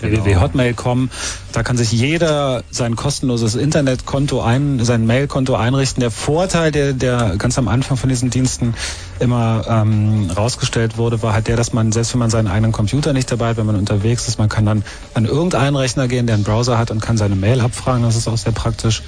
Genau. 0.00 0.24
www.hotmail.com. 0.24 1.10
Da 1.52 1.62
kann 1.62 1.76
sich 1.76 1.92
jeder 1.92 2.62
sein 2.70 2.96
kostenloses 2.96 3.54
Internetkonto 3.54 4.40
ein, 4.40 4.84
sein 4.84 5.06
Mailkonto 5.06 5.54
einrichten. 5.54 6.00
Der 6.00 6.10
Vorteil, 6.10 6.72
der, 6.72 6.92
der 6.92 7.36
ganz 7.36 7.58
am 7.58 7.68
Anfang 7.68 7.96
von 7.96 8.08
diesen 8.08 8.30
Diensten 8.30 8.74
immer 9.18 9.64
ähm, 9.68 10.30
rausgestellt 10.34 10.98
wurde, 10.98 11.22
war 11.22 11.32
halt 11.32 11.48
der, 11.48 11.56
dass 11.56 11.72
man, 11.72 11.92
selbst 11.92 12.12
wenn 12.12 12.20
man 12.20 12.30
seinen 12.30 12.48
eigenen 12.48 12.72
Computer 12.72 13.12
nicht 13.12 13.30
dabei 13.30 13.50
hat, 13.50 13.56
wenn 13.56 13.66
man 13.66 13.76
unterwegs 13.76 14.28
ist, 14.28 14.38
man 14.38 14.48
kann 14.48 14.66
dann 14.66 14.84
an 15.14 15.24
irgendeinen 15.24 15.76
Rechner 15.76 16.08
gehen, 16.08 16.26
der 16.26 16.36
einen 16.36 16.44
Browser 16.44 16.78
hat 16.78 16.90
und 16.90 17.00
kann 17.00 17.16
seine 17.16 17.36
Mail 17.36 17.60
abfragen. 17.60 18.02
Das 18.02 18.16
ist 18.16 18.28
auch 18.28 18.38
sehr 18.38 18.52
praktisch. 18.52 19.02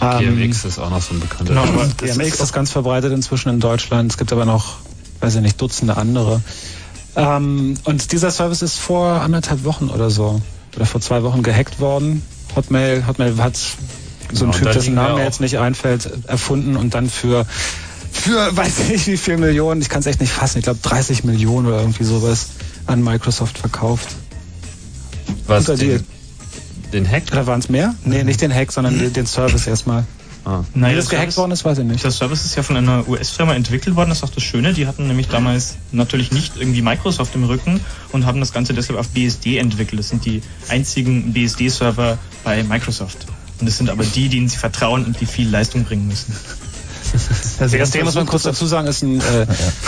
Ähm, 0.00 0.36
GMX 0.38 0.64
ist 0.64 0.78
auch 0.78 0.90
noch 0.90 1.02
so 1.02 1.14
ein 1.14 1.20
bekannter. 1.20 1.54
Genau, 1.54 1.64
DMX 2.00 2.34
ist 2.34 2.40
ist, 2.40 2.52
ganz 2.52 2.70
verbreitet 2.70 3.12
inzwischen 3.12 3.50
in 3.50 3.60
Deutschland. 3.60 4.10
Es 4.10 4.18
gibt 4.18 4.32
aber 4.32 4.44
noch, 4.44 4.78
weiß 5.20 5.34
ich 5.36 5.42
nicht, 5.42 5.60
Dutzende 5.60 5.96
andere. 5.96 6.40
Ähm, 7.16 7.74
und 7.84 8.12
dieser 8.12 8.30
Service 8.30 8.62
ist 8.62 8.78
vor 8.78 9.20
anderthalb 9.20 9.64
Wochen 9.64 9.88
oder 9.88 10.10
so, 10.10 10.40
oder 10.76 10.86
vor 10.86 11.00
zwei 11.00 11.22
Wochen 11.22 11.42
gehackt 11.42 11.80
worden. 11.80 12.22
Hotmail, 12.54 13.06
Hotmail 13.06 13.36
hat 13.38 13.56
so 13.56 13.66
Genau, 14.28 14.42
einen 14.42 14.52
und 14.52 14.58
Typ, 14.58 14.72
dessen 14.72 14.94
Name 14.94 15.14
mir 15.16 15.24
jetzt 15.24 15.40
nicht 15.40 15.58
einfällt, 15.58 16.08
erfunden 16.26 16.76
und 16.76 16.94
dann 16.94 17.08
für, 17.10 17.46
für 18.12 18.56
weiß 18.56 18.80
ich 18.80 18.88
nicht 18.88 19.06
wie 19.08 19.16
viel 19.16 19.36
Millionen, 19.36 19.80
ich 19.80 19.88
kann 19.88 20.00
es 20.00 20.06
echt 20.06 20.20
nicht 20.20 20.32
fassen, 20.32 20.58
ich 20.58 20.64
glaube 20.64 20.80
30 20.82 21.24
Millionen 21.24 21.66
oder 21.66 21.80
irgendwie 21.80 22.04
sowas 22.04 22.48
an 22.86 23.02
Microsoft 23.02 23.58
verkauft. 23.58 24.08
Was, 25.46 25.64
den, 25.64 26.04
den 26.92 27.08
Hack? 27.08 27.24
Oder 27.32 27.46
waren 27.46 27.60
es 27.60 27.68
mehr? 27.68 27.94
Nee, 28.04 28.24
nicht 28.24 28.40
den 28.40 28.54
Hack, 28.54 28.72
sondern 28.72 29.12
den 29.12 29.26
Service 29.26 29.66
erstmal. 29.66 30.04
Ah. 30.44 30.62
Wie 30.72 30.78
Nein, 30.78 30.96
das 30.96 31.08
gehackt 31.08 31.36
worden 31.36 31.52
ist, 31.52 31.64
weiß 31.64 31.78
ich 31.78 31.84
nicht. 31.84 32.02
Der 32.02 32.10
Service 32.10 32.44
ist 32.44 32.56
ja 32.56 32.62
von 32.62 32.76
einer 32.76 33.08
US-Firma 33.08 33.54
entwickelt 33.54 33.96
worden, 33.96 34.10
das 34.10 34.18
ist 34.18 34.24
auch 34.24 34.30
das 34.30 34.42
Schöne. 34.42 34.72
Die 34.72 34.86
hatten 34.86 35.06
nämlich 35.06 35.28
damals 35.28 35.76
natürlich 35.92 36.32
nicht 36.32 36.54
irgendwie 36.56 36.82
Microsoft 36.82 37.34
im 37.34 37.44
Rücken 37.44 37.80
und 38.12 38.26
haben 38.26 38.40
das 38.40 38.52
Ganze 38.52 38.74
deshalb 38.74 38.98
auf 38.98 39.08
BSD 39.08 39.58
entwickelt. 39.58 39.98
Das 39.98 40.08
sind 40.08 40.24
die 40.24 40.42
einzigen 40.68 41.32
BSD-Server 41.32 42.18
bei 42.44 42.62
Microsoft. 42.62 43.26
Und 43.60 43.66
es 43.66 43.76
sind 43.76 43.90
aber 43.90 44.04
die, 44.04 44.28
denen 44.28 44.48
sie 44.48 44.56
vertrauen 44.56 45.04
und 45.04 45.20
die 45.20 45.26
viel 45.26 45.48
Leistung 45.48 45.84
bringen 45.84 46.08
müssen. 46.08 46.34
Also 47.58 47.76
BSD 47.76 48.04
muss 48.04 48.14
man 48.14 48.26
kurz 48.26 48.44
dazu 48.44 48.66
sagen, 48.66 48.86
ist 48.86 49.02
ein 49.02 49.20
äh, 49.20 49.46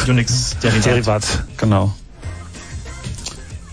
Unix-Derivat. 0.08 0.84
Derivat, 0.84 1.44
genau. 1.56 1.94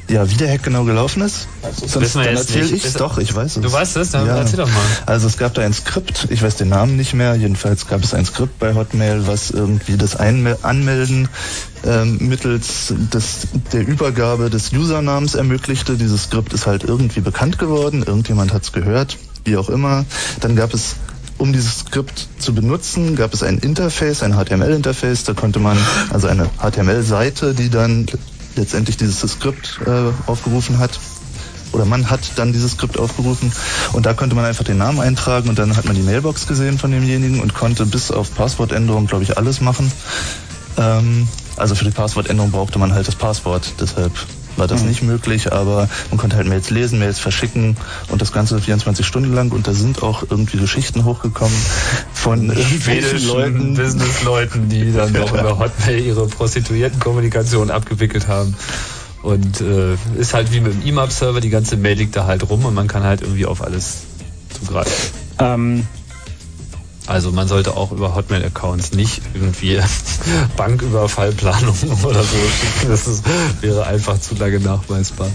Ja, 0.09 0.27
wie 0.29 0.35
der 0.35 0.51
Hack 0.51 0.63
genau 0.63 0.85
gelaufen 0.85 1.21
ist? 1.21 1.47
Sonst 1.61 2.01
Wissen 2.01 2.21
wir 2.21 2.25
dann 2.25 2.37
erzähle 2.37 2.65
nicht. 2.65 2.83
ich 2.83 2.93
doch, 2.93 3.19
ich 3.19 3.35
weiß 3.35 3.57
es. 3.57 3.61
Du 3.61 3.71
weißt 3.71 3.95
es? 3.97 4.09
Dann 4.09 4.27
erzähl 4.27 4.57
doch 4.57 4.67
mal. 4.67 4.83
Also 5.05 5.27
es 5.27 5.37
gab 5.37 5.53
da 5.53 5.61
ein 5.61 5.73
Skript, 5.73 6.27
ich 6.31 6.41
weiß 6.41 6.55
den 6.55 6.69
Namen 6.69 6.97
nicht 6.97 7.13
mehr, 7.13 7.35
jedenfalls 7.35 7.87
gab 7.87 8.03
es 8.03 8.15
ein 8.15 8.25
Skript 8.25 8.57
bei 8.57 8.73
Hotmail, 8.73 9.27
was 9.27 9.51
irgendwie 9.51 9.97
das 9.97 10.15
Einmel 10.15 10.57
Anmelden 10.63 11.29
ähm, 11.85 12.17
mittels 12.21 12.91
des, 13.13 13.47
der 13.71 13.87
Übergabe 13.87 14.49
des 14.49 14.73
Usernamens 14.73 15.35
ermöglichte. 15.35 15.95
Dieses 15.95 16.23
Skript 16.23 16.53
ist 16.53 16.65
halt 16.65 16.83
irgendwie 16.83 17.21
bekannt 17.21 17.59
geworden, 17.59 18.03
irgendjemand 18.03 18.51
hat 18.51 18.63
es 18.63 18.71
gehört, 18.71 19.17
wie 19.45 19.57
auch 19.57 19.69
immer. 19.69 20.05
Dann 20.39 20.55
gab 20.55 20.73
es 20.73 20.95
um 21.37 21.53
dieses 21.53 21.79
Skript 21.79 22.27
zu 22.39 22.53
benutzen, 22.53 23.15
gab 23.15 23.33
es 23.33 23.43
ein 23.43 23.59
Interface, 23.59 24.23
ein 24.23 24.33
HTML-Interface, 24.33 25.23
da 25.23 25.33
konnte 25.33 25.59
man, 25.59 25.77
also 26.09 26.27
eine 26.27 26.49
HTML-Seite, 26.61 27.53
die 27.53 27.69
dann 27.69 28.07
letztendlich 28.59 28.97
dieses 28.97 29.19
Skript 29.19 29.79
äh, 29.85 30.29
aufgerufen 30.29 30.77
hat. 30.77 30.99
Oder 31.71 31.85
man 31.85 32.09
hat 32.09 32.19
dann 32.35 32.51
dieses 32.51 32.71
Skript 32.71 32.97
aufgerufen 32.97 33.51
und 33.93 34.05
da 34.05 34.13
konnte 34.13 34.35
man 34.35 34.43
einfach 34.45 34.63
den 34.63 34.77
Namen 34.77 34.99
eintragen 34.99 35.49
und 35.49 35.59
dann 35.59 35.77
hat 35.77 35.85
man 35.85 35.95
die 35.95 36.01
Mailbox 36.01 36.47
gesehen 36.47 36.79
von 36.79 36.91
demjenigen 36.91 37.41
und 37.41 37.53
konnte 37.53 37.85
bis 37.85 38.09
auf 38.09 38.33
Passwortänderung, 38.33 39.05
glaube 39.05 39.23
ich, 39.23 39.37
alles 39.37 39.61
machen. 39.61 39.91
Ähm, 40.77 41.27
also 41.57 41.75
für 41.75 41.85
die 41.85 41.91
Passwortänderung 41.91 42.51
brauchte 42.51 42.79
man 42.79 42.93
halt 42.93 43.07
das 43.07 43.15
Passwort, 43.15 43.73
deshalb 43.79 44.13
war 44.59 44.67
das 44.67 44.83
nicht 44.83 45.01
möglich, 45.01 45.51
aber 45.51 45.89
man 46.09 46.17
konnte 46.17 46.35
halt 46.35 46.47
Mails 46.47 46.69
lesen, 46.69 46.99
Mails 46.99 47.19
verschicken 47.19 47.77
und 48.09 48.21
das 48.21 48.31
Ganze 48.31 48.59
24 48.59 49.05
Stunden 49.05 49.33
lang 49.33 49.51
und 49.51 49.67
da 49.67 49.73
sind 49.73 50.03
auch 50.03 50.23
irgendwie 50.29 50.57
Geschichten 50.57 51.05
hochgekommen 51.05 51.57
von 52.13 52.51
schwedischen 52.55 53.27
Leuten. 53.27 53.73
Businessleuten, 53.75 54.69
die 54.69 54.91
dann 54.93 55.13
doch 55.13 55.33
über 55.33 55.59
Hotmail 55.59 55.99
ihre 55.99 56.27
Prostituiertenkommunikation 56.27 57.71
abgewickelt 57.71 58.27
haben. 58.27 58.55
Und 59.21 59.59
äh, 59.59 59.95
ist 60.17 60.33
halt 60.33 60.53
wie 60.53 60.61
mit 60.61 60.73
dem 60.73 60.87
IMAP-Server, 60.87 61.41
die 61.41 61.49
ganze 61.49 61.75
Mail 61.75 61.97
liegt 61.97 62.15
da 62.15 62.25
halt 62.25 62.49
rum 62.49 62.63
und 62.65 62.73
man 62.73 62.87
kann 62.87 63.03
halt 63.03 63.21
irgendwie 63.21 63.45
auf 63.45 63.61
alles 63.61 64.03
zugreifen. 64.49 64.93
Ähm, 65.39 65.87
Also 67.09 67.31
man 67.31 67.47
sollte 67.47 67.75
auch 67.75 67.91
über 67.91 68.13
Hotmail-Accounts 68.13 68.93
nicht 68.93 69.21
irgendwie 69.33 69.79
Banküberfallplanung 70.57 71.75
oder 72.03 72.21
so 72.23 72.37
schicken. 72.37 72.89
Das 72.89 73.07
ist, 73.07 73.23
wäre 73.61 73.87
einfach 73.87 74.19
zu 74.19 74.35
lange 74.35 74.59
nachweisbar. 74.59 75.27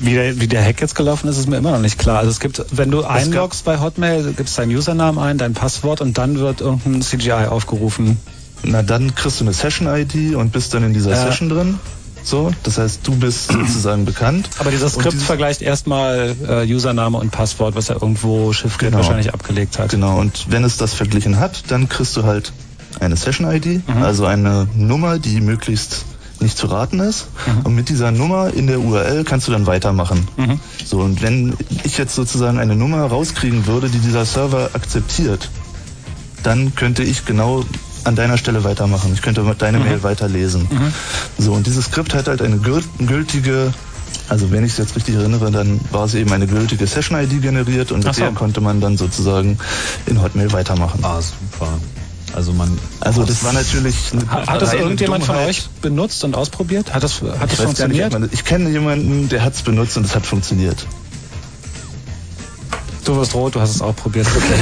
Wie 0.00 0.12
der, 0.12 0.38
wie 0.38 0.46
der 0.46 0.62
Hack 0.62 0.82
jetzt 0.82 0.94
gelaufen 0.96 1.28
ist, 1.28 1.38
ist 1.38 1.48
mir 1.48 1.56
immer 1.56 1.70
noch 1.70 1.80
nicht 1.80 1.98
klar. 1.98 2.18
Also 2.18 2.30
es 2.30 2.40
gibt, 2.40 2.62
wenn 2.72 2.90
du 2.90 3.04
einloggst 3.04 3.64
bei 3.64 3.80
Hotmail, 3.80 4.34
gibst 4.36 4.58
deinen 4.58 4.76
Usernamen 4.76 5.18
ein, 5.22 5.38
dein 5.38 5.54
Passwort 5.54 6.02
und 6.02 6.18
dann 6.18 6.38
wird 6.38 6.60
irgendein 6.60 7.00
CGI 7.00 7.46
aufgerufen. 7.48 8.18
Na, 8.62 8.82
dann 8.82 9.14
kriegst 9.14 9.40
du 9.40 9.44
eine 9.44 9.54
Session-ID 9.54 10.34
und 10.34 10.52
bist 10.52 10.74
dann 10.74 10.84
in 10.84 10.92
dieser 10.92 11.12
Ja. 11.12 11.24
Session 11.24 11.48
drin. 11.48 11.78
So, 12.24 12.50
das 12.62 12.78
heißt, 12.78 13.00
du 13.04 13.14
bist 13.16 13.48
sozusagen 13.52 14.04
bekannt. 14.06 14.48
Aber 14.58 14.70
dieser 14.70 14.88
Skript 14.88 15.20
vergleicht 15.20 15.60
erstmal 15.62 16.34
äh, 16.48 16.64
Username 16.74 17.18
und 17.18 17.30
Passwort, 17.30 17.74
was 17.76 17.90
er 17.90 17.96
irgendwo 18.02 18.52
chiffriert 18.52 18.92
Genau. 18.92 18.96
wahrscheinlich 19.04 19.32
abgelegt 19.34 19.78
hat. 19.78 19.90
Genau, 19.90 20.18
und 20.18 20.46
wenn 20.48 20.64
es 20.64 20.76
das 20.78 20.94
verglichen 20.94 21.38
hat, 21.38 21.64
dann 21.68 21.88
kriegst 21.88 22.16
du 22.16 22.24
halt 22.24 22.52
eine 23.00 23.16
Session-ID, 23.16 23.86
Mhm. 23.88 24.02
also 24.02 24.24
eine 24.24 24.66
Nummer, 24.74 25.18
die 25.18 25.40
möglichst 25.40 26.04
nicht 26.40 26.56
zu 26.58 26.66
raten 26.66 26.98
ist. 27.00 27.26
Mhm. 27.46 27.66
Und 27.66 27.74
mit 27.74 27.88
dieser 27.90 28.10
Nummer 28.10 28.52
in 28.52 28.66
der 28.66 28.80
URL 28.80 29.24
kannst 29.24 29.46
du 29.48 29.52
dann 29.52 29.66
weitermachen. 29.66 30.26
Mhm. 30.36 30.58
So, 30.84 30.98
und 31.00 31.20
wenn 31.22 31.54
ich 31.84 31.98
jetzt 31.98 32.14
sozusagen 32.14 32.58
eine 32.58 32.74
Nummer 32.74 33.02
rauskriegen 33.04 33.66
würde, 33.66 33.88
die 33.88 33.98
dieser 33.98 34.24
Server 34.24 34.70
akzeptiert, 34.72 35.48
dann 36.42 36.74
könnte 36.74 37.02
ich 37.02 37.24
genau 37.24 37.64
an 38.04 38.16
deiner 38.16 38.36
Stelle 38.38 38.64
weitermachen. 38.64 39.10
Ich 39.14 39.22
könnte 39.22 39.42
deine 39.58 39.78
Mhm. 39.78 39.84
Mail 39.84 40.02
weiterlesen. 40.02 40.68
So, 41.38 41.52
und 41.52 41.66
dieses 41.66 41.86
Skript 41.86 42.14
hat 42.14 42.28
halt 42.28 42.42
eine 42.42 42.56
gül- 42.56 42.84
gültige, 42.98 43.72
also 44.28 44.50
wenn 44.50 44.64
ich 44.64 44.72
es 44.72 44.78
jetzt 44.78 44.96
richtig 44.96 45.14
erinnere, 45.16 45.50
dann 45.50 45.80
war 45.90 46.04
es 46.04 46.14
eben 46.14 46.32
eine 46.32 46.46
gültige 46.46 46.86
Session-ID 46.86 47.40
generiert 47.42 47.92
und 47.92 48.04
mit 48.04 48.14
so. 48.14 48.20
der 48.22 48.30
konnte 48.32 48.60
man 48.60 48.80
dann 48.80 48.96
sozusagen 48.96 49.58
in 50.06 50.22
Hotmail 50.22 50.52
weitermachen. 50.52 51.00
Ah, 51.02 51.20
super. 51.20 51.68
Also 52.34 52.52
man. 52.52 52.76
Also 53.00 53.22
das 53.22 53.44
war 53.44 53.52
natürlich. 53.52 53.94
eine 54.12 54.28
Hat, 54.28 54.48
hat 54.48 54.60
das 54.62 54.72
irgendjemand 54.72 55.22
von 55.24 55.36
Dummheit. 55.36 55.50
euch 55.50 55.68
benutzt 55.80 56.24
und 56.24 56.34
ausprobiert? 56.34 56.92
Hat 56.92 57.04
das, 57.04 57.22
hat 57.22 57.22
das 57.22 57.32
Ich, 57.32 57.40
nicht, 57.42 57.58
ob 57.60 57.64
funktioniert? 57.66 58.12
man, 58.12 58.28
ich 58.32 58.44
kenne 58.44 58.70
jemanden, 58.70 59.28
der 59.28 59.44
hat 59.44 59.54
es 59.54 59.62
benutzt 59.62 59.96
und 59.96 60.04
es 60.04 60.16
hat 60.16 60.26
funktioniert. 60.26 60.84
Du 63.04 63.16
wirst 63.16 63.34
rot, 63.34 63.54
du 63.54 63.60
hast 63.60 63.70
es 63.74 63.82
auch 63.82 63.94
probiert. 63.94 64.26
Okay. 64.36 64.54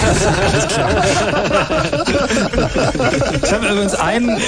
Alles 0.52 0.68
klar. 0.68 0.90
Ich 3.42 3.52
habe 3.52 3.66
übrigens 3.68 3.94
einen, 3.94 4.38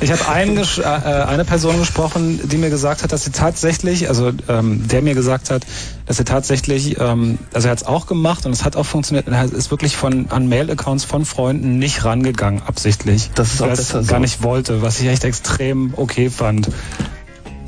ich 0.00 0.10
habe 0.10 0.28
einen, 0.28 0.58
äh, 0.58 0.82
eine 0.82 1.44
Person 1.44 1.78
gesprochen, 1.78 2.40
die 2.44 2.56
mir 2.56 2.70
gesagt 2.70 3.02
hat, 3.02 3.12
dass 3.12 3.24
sie 3.24 3.30
tatsächlich, 3.30 4.08
also 4.08 4.32
ähm, 4.48 4.86
der 4.88 5.02
mir 5.02 5.14
gesagt 5.14 5.50
hat, 5.50 5.62
dass 6.06 6.18
er 6.18 6.24
tatsächlich, 6.24 6.98
ähm, 6.98 7.38
also 7.52 7.68
er 7.68 7.72
hat 7.72 7.78
es 7.82 7.86
auch 7.86 8.06
gemacht 8.06 8.46
und 8.46 8.52
es 8.52 8.64
hat 8.64 8.76
auch 8.76 8.86
funktioniert. 8.86 9.26
und 9.26 9.34
Er 9.34 9.44
ist 9.44 9.70
wirklich 9.70 9.96
von 9.96 10.30
an 10.30 10.48
Mail-Accounts 10.48 11.04
von 11.04 11.24
Freunden 11.24 11.78
nicht 11.78 12.04
rangegangen, 12.04 12.62
absichtlich. 12.66 13.30
Das 13.34 13.54
ist 13.54 13.62
auch 13.62 13.66
weil 13.66 13.70
er 13.70 13.74
es 13.74 13.78
besser 13.86 14.02
so. 14.02 14.10
gar 14.10 14.20
nicht 14.20 14.42
wollte, 14.42 14.82
was 14.82 15.00
ich 15.00 15.08
echt 15.08 15.24
extrem 15.24 15.94
okay 15.96 16.30
fand. 16.30 16.68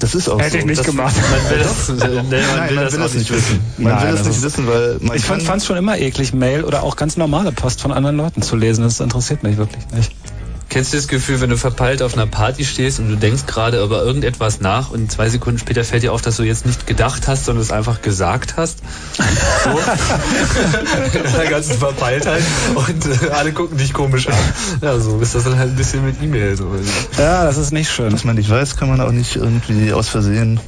Das 0.05 0.15
ist 0.15 0.29
auch 0.29 0.39
Hätte 0.39 0.51
so. 0.51 0.59
ich 0.59 0.65
nicht 0.67 0.79
das, 0.81 0.87
gemacht. 0.87 1.15
Man 1.17 1.51
will 1.51 1.65
das, 1.65 1.89
nee, 1.89 1.97
man 2.15 2.29
Nein, 2.29 2.69
will 2.69 2.75
man 2.77 2.85
das 2.85 2.93
will 2.93 3.01
auch 3.01 3.07
es 3.07 3.15
nicht 3.15 3.31
wissen. 3.33 3.61
Man 3.79 3.95
Nein, 3.95 4.03
will 4.07 4.11
das 4.17 4.27
nicht 4.27 4.37
ist- 4.37 4.45
wissen, 4.45 4.67
weil 4.69 4.99
man 5.01 5.17
Ich 5.17 5.25
fand 5.25 5.43
es 5.63 5.65
schon 5.67 5.79
immer 5.79 5.97
eklig, 5.99 6.35
Mail 6.35 6.63
oder 6.65 6.83
auch 6.83 6.97
ganz 6.97 7.17
normale 7.17 7.53
Post 7.53 7.81
von 7.81 7.91
anderen 7.91 8.19
Leuten 8.19 8.43
zu 8.43 8.55
lesen. 8.55 8.85
Das 8.85 9.01
interessiert 9.01 9.43
mich 9.43 9.57
wirklich 9.57 9.83
nicht. 9.95 10.13
Kennst 10.69 10.93
du 10.93 10.97
das 10.97 11.09
Gefühl, 11.09 11.41
wenn 11.41 11.51
du 11.51 11.57
verpeilt 11.57 12.03
auf 12.03 12.15
einer 12.15 12.27
Party 12.27 12.65
stehst 12.65 12.99
und 12.99 13.09
du 13.09 13.17
denkst 13.17 13.47
gerade 13.47 13.83
über 13.83 14.03
irgendetwas 14.03 14.61
nach 14.61 14.91
und 14.91 15.11
zwei 15.11 15.29
Sekunden 15.29 15.59
später 15.59 15.85
fällt 15.85 16.03
dir 16.03 16.13
auf, 16.13 16.23
dass 16.23 16.37
du 16.37 16.43
jetzt 16.43 16.67
nicht 16.67 16.87
gedacht 16.87 17.29
hast, 17.29 17.45
sondern 17.45 17.63
es 17.63 17.71
einfach 17.71 18.03
gesagt 18.03 18.57
hast? 18.57 18.79
So. 19.65 19.71
In 21.19 21.33
der 21.33 21.51
ganzen 21.51 21.79
Verpeiltheit 21.79 22.43
und 22.75 23.07
äh, 23.07 23.31
alle 23.31 23.53
gucken 23.53 23.79
dich 23.79 23.93
komisch 23.93 24.27
an. 24.29 24.35
Ja, 24.81 24.99
so 24.99 25.21
ist 25.21 25.35
das 25.35 25.45
dann 25.45 25.59
halt 25.59 25.71
ein 25.71 25.77
bisschen 25.77 26.05
mit 26.05 26.21
E-Mail. 26.23 26.57
So. 26.57 26.71
Ja, 27.19 27.45
das 27.45 27.59
ist 27.59 27.73
nicht 27.73 27.91
schön. 27.91 28.13
was 28.13 28.25
man 28.25 28.37
nicht 28.37 28.51
weiß, 28.51 28.77
kann 28.77 28.89
man 28.89 29.01
auch 29.01 29.13
nicht 29.13 29.37
irgendwie 29.37 29.93
aus 29.93 30.09
Versehen. 30.09 30.59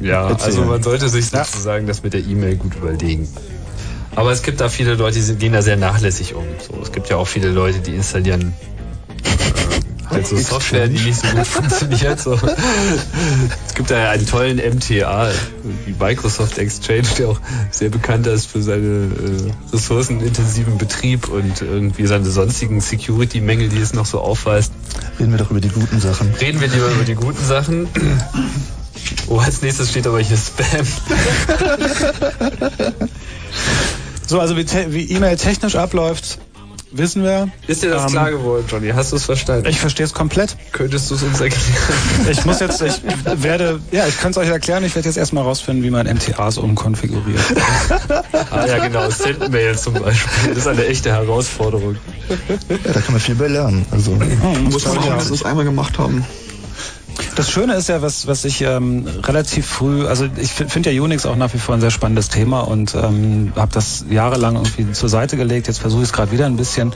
Ja, 0.00 0.28
Erzählen. 0.28 0.40
also 0.50 0.64
man 0.64 0.82
sollte 0.82 1.08
sich 1.08 1.26
sozusagen 1.26 1.86
das 1.86 2.02
mit 2.02 2.12
der 2.12 2.20
E-Mail 2.20 2.56
gut 2.56 2.74
überlegen. 2.74 3.28
Aber 4.14 4.30
es 4.30 4.42
gibt 4.42 4.60
da 4.60 4.68
viele 4.68 4.94
Leute, 4.94 5.20
die 5.20 5.34
gehen 5.36 5.54
da 5.54 5.62
sehr 5.62 5.76
nachlässig 5.76 6.34
um. 6.34 6.44
So, 6.66 6.78
es 6.82 6.92
gibt 6.92 7.08
ja 7.08 7.16
auch 7.16 7.26
viele 7.26 7.48
Leute, 7.48 7.78
die 7.78 7.94
installieren 7.94 8.52
halt 10.12 10.26
so 10.26 10.36
Software, 10.36 10.88
die 10.88 10.98
nicht 10.98 11.20
so 11.20 11.26
gut 11.28 11.46
funktioniert. 11.46 12.20
So. 12.20 12.34
Es 12.34 13.74
gibt 13.74 13.90
da 13.90 13.98
ja 13.98 14.10
einen 14.10 14.26
tollen 14.26 14.58
MTA, 14.58 15.30
wie 15.86 15.94
Microsoft 15.98 16.58
Exchange, 16.58 17.08
der 17.18 17.30
auch 17.30 17.40
sehr 17.70 17.88
bekannt 17.88 18.26
ist 18.26 18.46
für 18.46 18.62
seine 18.62 18.86
äh, 18.86 19.52
ressourcenintensiven 19.72 20.78
Betrieb 20.78 21.28
und 21.28 21.62
irgendwie 21.62 22.06
seine 22.06 22.30
sonstigen 22.30 22.80
Security-Mängel, 22.80 23.68
die 23.68 23.78
es 23.78 23.94
noch 23.94 24.06
so 24.06 24.20
aufweist. 24.20 24.72
Reden 25.18 25.32
wir 25.32 25.38
doch 25.38 25.50
über 25.50 25.60
die 25.60 25.68
guten 25.68 26.00
Sachen. 26.00 26.32
Reden 26.40 26.60
wir 26.60 26.68
lieber 26.68 26.90
über 26.90 27.04
die 27.04 27.14
guten 27.14 27.44
Sachen. 27.44 27.88
Oh, 29.28 29.38
als 29.38 29.62
nächstes 29.62 29.90
steht 29.90 30.06
aber 30.06 30.20
hier 30.20 30.36
Spam. 30.36 30.86
So, 34.24 34.40
also 34.40 34.56
wie 34.56 35.10
E-Mail 35.10 35.36
technisch 35.36 35.76
abläuft, 35.76 36.38
wissen 36.92 37.22
wir. 37.22 37.48
Ist 37.66 37.82
dir 37.82 37.90
das 37.90 38.04
Ähm, 38.04 38.08
klar 38.10 38.30
geworden, 38.30 38.64
Johnny? 38.68 38.90
Hast 38.90 39.12
du 39.12 39.16
es 39.16 39.24
verstanden? 39.24 39.66
Ich 39.68 39.80
verstehe 39.80 40.06
es 40.06 40.14
komplett. 40.14 40.56
Könntest 40.72 41.10
du 41.10 41.14
es 41.14 41.22
uns 41.22 41.40
erklären? 41.40 41.62
Ich 42.30 42.44
muss 42.44 42.60
jetzt, 42.60 42.80
ich 42.82 43.00
werde, 43.36 43.80
ja, 43.90 44.06
ich 44.06 44.18
kann 44.20 44.30
es 44.30 44.36
euch 44.38 44.48
erklären. 44.48 44.84
Ich 44.84 44.94
werde 44.94 45.08
jetzt 45.08 45.16
erstmal 45.18 45.44
rausfinden, 45.44 45.82
wie 45.84 45.90
man 45.90 46.06
MTAs 46.06 46.58
umkonfiguriert. 46.58 47.40
ah 48.50 48.66
ja, 48.66 48.78
genau. 48.86 49.08
Sendmail 49.10 49.78
zum 49.78 49.94
Beispiel. 49.94 50.48
Das 50.50 50.58
ist 50.58 50.66
eine 50.66 50.86
echte 50.86 51.10
Herausforderung. 51.12 51.96
Ja, 52.28 52.92
da 52.92 53.00
kann 53.00 53.12
man 53.12 53.20
viel 53.20 53.34
bei 53.34 53.48
lernen. 53.48 53.84
Also 53.90 54.12
Muss 54.70 54.86
man 54.86 54.98
auch 54.98 55.08
mindestens 55.08 55.44
einmal 55.44 55.64
gemacht 55.64 55.98
haben. 55.98 56.24
Das 57.34 57.50
Schöne 57.50 57.74
ist 57.74 57.88
ja, 57.88 58.02
was, 58.02 58.26
was 58.26 58.44
ich 58.44 58.60
ähm, 58.62 59.06
relativ 59.22 59.66
früh, 59.66 60.06
also 60.06 60.28
ich 60.36 60.50
finde 60.50 60.92
ja 60.92 61.02
Unix 61.02 61.24
auch 61.24 61.36
nach 61.36 61.52
wie 61.54 61.58
vor 61.58 61.74
ein 61.74 61.80
sehr 61.80 61.90
spannendes 61.90 62.28
Thema 62.28 62.60
und 62.60 62.94
ähm, 62.94 63.52
habe 63.56 63.72
das 63.72 64.04
jahrelang 64.10 64.56
irgendwie 64.56 64.92
zur 64.92 65.08
Seite 65.08 65.36
gelegt. 65.36 65.66
Jetzt 65.66 65.78
versuche 65.78 66.02
ich 66.02 66.08
es 66.08 66.12
gerade 66.12 66.30
wieder 66.30 66.46
ein 66.46 66.56
bisschen. 66.56 66.92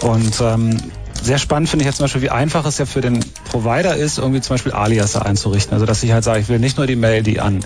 Und 0.00 0.40
ähm, 0.40 0.76
sehr 1.22 1.38
spannend 1.38 1.68
finde 1.68 1.82
ich 1.82 1.86
jetzt 1.86 1.96
zum 1.96 2.04
Beispiel, 2.04 2.22
wie 2.22 2.30
einfach 2.30 2.64
es 2.66 2.78
ja 2.78 2.86
für 2.86 3.00
den 3.00 3.20
Provider 3.50 3.96
ist, 3.96 4.18
irgendwie 4.18 4.40
zum 4.40 4.54
Beispiel 4.54 4.72
Alias 4.72 5.16
einzurichten. 5.16 5.74
Also 5.74 5.86
dass 5.86 6.02
ich 6.02 6.12
halt 6.12 6.24
sage, 6.24 6.40
ich 6.40 6.48
will 6.48 6.58
nicht 6.58 6.76
nur 6.76 6.86
die 6.86 6.96
Mail, 6.96 7.22
die 7.22 7.40
an 7.40 7.60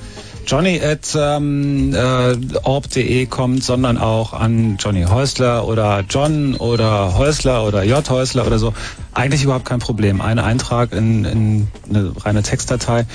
Johnny 0.47 0.81
at 0.81 1.17
ähm, 1.19 1.95
äh, 1.95 2.37
orb.de 2.63 3.27
kommt, 3.27 3.65
sondern 3.65 3.99
auch 3.99 4.33
an 4.33 4.77
Johnny 4.79 5.05
Häusler 5.05 5.67
oder 5.67 6.05
John 6.09 6.55
oder 6.55 7.17
Häusler 7.17 7.67
oder 7.67 7.83
J 7.83 8.09
Häusler 8.09 8.47
oder 8.47 8.59
so. 8.59 8.75
Eigentlich 9.13 9.45
überhaupt 9.45 9.65
kein 9.65 9.81
Problem. 9.81 10.21
Ein 10.21 10.39
Eintrag 10.39 10.93
in, 10.93 11.25
in 11.25 11.69
eine 11.89 12.13
reine 12.25 12.43
Textdatei. 12.43 13.07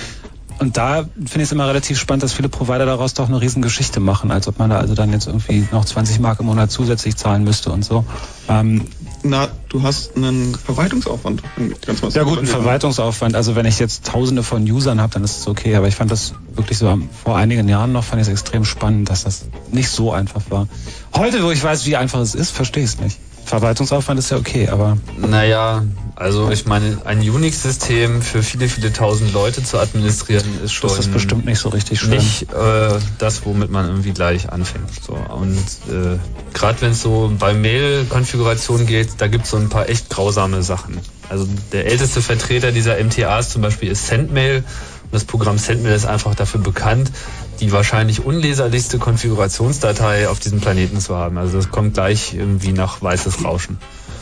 Und 0.59 0.75
da 0.75 1.03
finde 1.03 1.37
ich 1.37 1.43
es 1.43 1.51
immer 1.53 1.67
relativ 1.67 1.97
spannend, 1.97 2.23
dass 2.23 2.33
viele 2.33 2.49
Provider 2.49 2.85
daraus 2.85 3.13
doch 3.13 3.29
eine 3.29 3.39
Riesengeschichte 3.39 4.01
machen, 4.01 4.29
als 4.29 4.47
ob 4.47 4.59
man 4.59 4.69
da 4.69 4.77
also 4.79 4.93
dann 4.93 5.11
jetzt 5.13 5.27
irgendwie 5.27 5.65
noch 5.71 5.85
20 5.85 6.19
Mark 6.19 6.41
im 6.41 6.47
Monat 6.47 6.69
zusätzlich 6.69 7.15
zahlen 7.15 7.45
müsste 7.45 7.71
und 7.71 7.85
so. 7.85 8.03
Ähm, 8.49 8.85
Na, 9.21 9.49
du 9.67 9.83
hast 9.83 10.15
einen 10.15 10.55
Verwaltungsaufwand. 10.55 11.43
Ganz 11.85 12.15
ja 12.15 12.23
gut, 12.23 12.39
ein 12.39 12.45
Verwaltungsaufwand. 12.45 13.35
Also 13.35 13.55
wenn 13.55 13.65
ich 13.65 13.79
jetzt 13.79 14.05
tausende 14.05 14.43
von 14.43 14.63
Usern 14.69 15.01
habe, 15.01 15.13
dann 15.13 15.23
ist 15.23 15.39
es 15.39 15.47
okay. 15.47 15.75
Aber 15.75 15.87
ich 15.87 15.95
fand 15.95 16.11
das 16.11 16.33
wirklich 16.53 16.77
so 16.77 16.97
vor 17.23 17.35
einigen 17.35 17.67
Jahren 17.67 17.91
noch, 17.91 18.03
fand 18.03 18.21
ich 18.21 18.27
es 18.27 18.31
extrem 18.31 18.63
spannend, 18.63 19.09
dass 19.09 19.25
das 19.25 19.45
nicht 19.71 19.89
so 19.89 20.11
einfach 20.11 20.41
war. 20.49 20.67
Heute, 21.13 21.43
wo 21.43 21.51
ich 21.51 21.61
weiß, 21.61 21.85
wie 21.85 21.97
einfach 21.97 22.19
es 22.19 22.33
ist, 22.33 22.51
verstehe 22.51 22.83
ich 22.83 22.91
es 22.91 22.99
nicht. 22.99 23.17
Verwaltungsaufwand 23.49 24.19
ist 24.19 24.29
ja 24.29 24.37
okay, 24.37 24.67
aber 24.69 24.97
Naja, 25.17 25.83
also 26.15 26.51
ich 26.51 26.67
meine, 26.67 26.99
ein 27.05 27.27
Unix-System 27.27 28.21
für 28.21 28.43
viele, 28.43 28.69
viele 28.69 28.93
tausend 28.93 29.33
Leute 29.33 29.63
zu 29.63 29.79
administrieren 29.79 30.45
ist 30.63 30.73
schon 30.73 30.91
das 30.91 30.99
ist 30.99 31.11
bestimmt 31.11 31.45
nicht 31.45 31.57
so 31.57 31.69
richtig 31.69 31.99
schön. 31.99 32.11
nicht 32.11 32.43
äh, 32.53 32.99
das, 33.17 33.45
womit 33.45 33.71
man 33.71 33.87
irgendwie 33.87 34.11
gleich 34.11 34.51
anfängt. 34.51 34.91
So. 35.03 35.13
Und 35.13 35.57
äh, 35.89 36.19
gerade 36.53 36.79
wenn 36.81 36.91
es 36.91 37.01
so 37.01 37.31
bei 37.39 37.55
Mail-Konfiguration 37.55 38.85
geht, 38.85 39.13
da 39.17 39.25
gibt 39.25 39.45
es 39.45 39.49
so 39.49 39.57
ein 39.57 39.69
paar 39.69 39.89
echt 39.89 40.11
grausame 40.11 40.61
Sachen. 40.61 40.99
Also 41.27 41.47
der 41.71 41.87
älteste 41.87 42.21
Vertreter 42.21 42.71
dieser 42.71 43.03
MTAs 43.03 43.49
zum 43.49 43.63
Beispiel 43.63 43.89
ist 43.89 44.05
Sendmail. 44.05 44.57
Und 44.57 45.13
das 45.13 45.23
Programm 45.23 45.57
Sendmail 45.57 45.95
ist 45.95 46.05
einfach 46.05 46.35
dafür 46.35 46.61
bekannt, 46.61 47.11
die 47.59 47.71
wahrscheinlich 47.71 48.23
unleserlichste 48.25 48.97
Konfigurationsdatei 48.99 50.29
auf 50.29 50.39
diesem 50.39 50.61
Planeten 50.61 50.99
zu 50.99 51.15
haben. 51.15 51.37
Also 51.37 51.57
das 51.57 51.69
kommt 51.71 51.93
gleich 51.95 52.33
irgendwie 52.33 52.71
nach 52.71 53.01
weißes 53.01 53.43
Rauschen. 53.43 53.77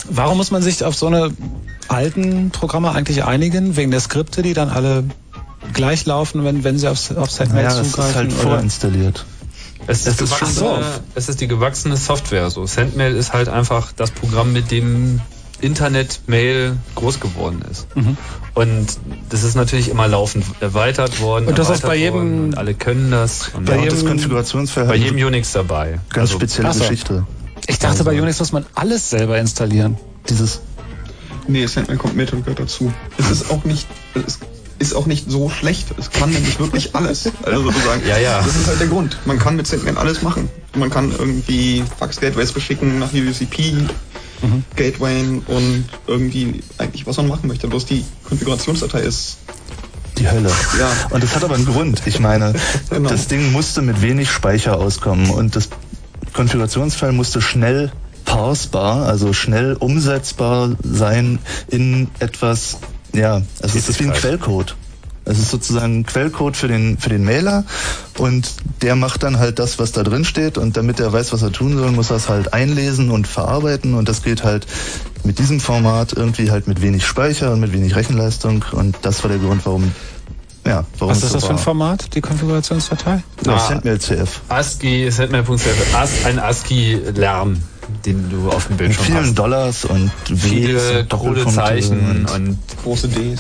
Warum 0.10 0.38
muss 0.38 0.52
man 0.52 0.62
sich 0.62 0.84
auf 0.84 0.96
so 0.96 1.08
eine 1.08 1.32
alten 1.88 2.50
Programme 2.52 2.92
eigentlich 2.92 3.24
einigen? 3.24 3.76
Wegen 3.76 3.92
der 3.92 4.00
Skripte, 4.00 4.42
die 4.42 4.54
dann 4.54 4.70
alle 4.70 5.04
gleich 5.74 6.06
laufen, 6.06 6.44
wenn, 6.46 6.64
wenn 6.64 6.80
sie 6.80 6.88
aufs, 6.88 7.12
aufs 7.12 7.36
Setmail 7.36 7.64
naja, 7.64 7.84
zugreifen? 7.84 8.10
ist 8.10 8.16
halt 8.16 8.34
vorinstalliert. 8.34 9.26
Es 9.86 10.08
ist, 10.08 10.22
Es 10.22 10.32
ist 10.32 10.38
schon 10.38 10.52
so. 10.52 10.80
es 11.16 11.30
ist 11.30 11.40
die 11.40 11.48
gewachsene 11.48 11.98
Software. 11.98 12.50
So 12.50 12.66
Sendmail 12.66 13.16
ist 13.16 13.34
halt 13.34 13.48
einfach 13.48 13.92
das 13.96 14.12
Programm, 14.12 14.52
mit 14.52 14.72
dem 14.72 15.22
Internet-Mail 15.62 16.78
groß 16.96 17.20
geworden 17.20 17.64
ist. 17.72 17.88
Mhm. 17.96 18.18
Und 18.54 18.88
das 19.30 19.44
ist 19.44 19.56
natürlich 19.56 19.90
immer 19.90 20.08
laufend 20.08 20.46
erweitert 20.60 21.20
worden. 21.22 21.48
Und 21.48 21.58
das 21.58 21.70
ist 21.70 21.82
bei 21.84 21.96
jedem- 21.96 22.54
alle 22.56 22.74
können 22.74 23.12
das. 23.12 23.50
Und 23.54 23.66
bei 23.66 23.74
ja, 23.76 23.80
Und 23.82 23.86
das 23.88 23.96
jedem- 24.00 24.08
Konfigurationsfeld 24.10 24.88
bei 24.88 24.96
jedem 24.96 25.18
Unix 25.26 25.52
dabei. 25.54 26.00
ganz 26.10 26.30
Also, 26.32 26.36
spezielle 26.36 26.70
Ach 26.70 26.74
so. 26.74 26.80
Geschichte. 26.82 27.26
Ich 27.68 27.80
dachte, 27.80 28.04
bei 28.04 28.20
Unix 28.22 28.40
muss 28.40 28.52
man 28.52 28.66
alles 28.76 29.10
selber 29.10 29.38
installieren. 29.40 29.98
Dieses 30.30 30.62
Nee, 31.50 31.66
Sandman 31.66 31.98
kommt 31.98 32.16
mit 32.16 32.34
und 32.34 32.44
gehört 32.44 32.60
dazu. 32.60 32.94
Es 33.18 33.32
ist 33.32 33.50
auch 33.50 33.64
nicht, 33.64 33.88
es 34.26 34.40
ist 34.80 34.94
auch 34.94 35.06
nicht 35.06 35.32
so 35.32 35.50
schlecht. 35.50 35.88
Es 35.98 36.12
kann 36.12 36.30
nämlich 36.30 36.60
wirklich 36.60 36.94
alles. 36.94 37.30
Also 37.44 37.64
sozusagen. 37.64 38.02
Ja, 38.06 38.18
ja. 38.18 38.42
Das 38.42 38.56
ist 38.56 38.68
halt 38.68 38.80
der 38.82 38.88
Grund. 38.88 39.18
Man 39.26 39.40
kann 39.40 39.56
mit 39.56 39.66
Sandman 39.66 39.98
alles 39.98 40.22
machen. 40.22 40.50
Man 40.76 40.90
kann 40.90 41.10
irgendwie 41.18 41.84
Fax-Gateways 42.00 42.52
beschicken 42.52 43.00
nach 43.00 43.14
UCP. 43.14 43.74
Gateway 44.76 45.42
und 45.48 45.86
irgendwie 46.06 46.62
eigentlich 46.78 47.06
was 47.08 47.18
man 47.18 47.28
machen 47.28 47.48
möchte. 47.48 47.68
Bloß 47.68 47.86
die 47.86 48.04
Konfigurationsdatei 48.24 49.00
ist 49.02 49.38
die 50.18 50.30
Hölle. 50.30 50.52
Ja. 50.80 50.92
Und 51.12 51.24
das 51.24 51.36
hat 51.36 51.44
aber 51.44 51.56
einen 51.56 51.66
Grund. 51.66 52.02
Ich 52.06 52.20
meine, 52.20 52.54
Genau. 52.90 53.10
das 53.10 53.28
Ding 53.28 53.52
musste 53.52 53.82
mit 53.82 54.02
wenig 54.02 54.30
Speicher 54.32 54.78
auskommen 54.78 55.30
und 55.30 55.56
das 55.56 55.70
Konfigurationsfile 56.34 57.12
musste 57.12 57.42
schnell 57.42 57.92
parsbar, 58.26 59.08
also 59.08 59.34
schnell 59.34 59.74
umsetzbar 59.74 60.76
sein 60.84 61.40
in 61.70 62.10
etwas, 62.20 62.78
ja, 63.14 63.42
also 63.62 63.78
es 63.78 63.90
ist 63.90 64.00
wie 64.00 64.06
ein. 64.06 64.14
Quellcode. 64.14 64.76
Es 65.30 65.40
ist 65.40 65.52
sozusagen 65.52 66.00
ein 66.00 66.06
Quellcode 66.06 66.56
für 66.56 66.68
den, 66.68 66.98
für 66.98 67.10
den 67.10 67.24
Mailer 67.24 67.66
und 68.18 68.50
der 68.82 68.96
macht 68.96 69.24
dann 69.24 69.40
halt 69.40 69.60
das, 69.60 69.78
was 69.80 69.92
da 69.92 70.04
drin 70.04 70.24
steht 70.26 70.58
und 70.58 70.78
damit 70.78 71.00
er 71.00 71.12
weiß, 71.12 71.34
was 71.34 71.42
er 71.42 71.52
tun 71.52 71.78
soll, 71.78 71.92
muss 71.92 72.10
er 72.10 72.16
es 72.18 72.30
halt 72.30 72.54
einlesen 72.54 73.12
und 73.12 73.28
verarbeiten 73.28 73.94
und 73.94 74.08
das 74.08 74.24
geht 74.24 74.44
halt 74.44 74.66
mit 75.24 75.40
diesem 75.40 75.60
Format 75.60 76.14
irgendwie 76.14 76.50
halt 76.52 76.68
mit 76.68 76.82
wenig 76.82 77.06
Speicher 77.06 77.52
und 77.52 77.60
mit 77.60 77.74
wenig 77.74 77.96
Rechenleistung 77.96 78.64
und 78.72 78.96
das 79.02 79.24
war 79.24 79.30
der 79.30 79.40
Grund, 79.40 79.66
warum 79.66 79.92
ja, 80.66 80.84
warum 81.00 81.12
Was 81.16 81.24
ist 81.24 81.30
so 81.30 81.36
das 81.36 81.46
für 81.46 81.52
ein. 81.52 81.58
Format, 81.58 82.14
die 82.14 82.20
Konfigurationsdatei? 82.22 83.24
Ja, 83.46 83.54
Ah. 83.56 83.60
Sendmail 83.68 84.00
CF. 84.00 84.42
ASCII, 84.50 85.10
Sendmail.cf, 85.10 85.96
As- 85.96 86.26
ein 86.26 86.40
ASCII-Lärm, 86.40 87.58
den 88.06 88.30
du 88.30 88.50
auf 88.50 88.68
dem 88.68 88.72
Mit 88.72 88.78
Bildschirm 88.80 89.06
vielen 89.06 89.26
hast. 89.26 89.36
Dollars 89.36 89.86
und 89.86 90.12
Ws 90.30 90.42
Viele 90.42 91.00
und 91.02 91.10
krude 91.10 91.48
Zeichen 91.48 92.26
und 92.26 92.32
und 92.32 92.60
Große 92.84 93.08
Ds. 93.08 93.40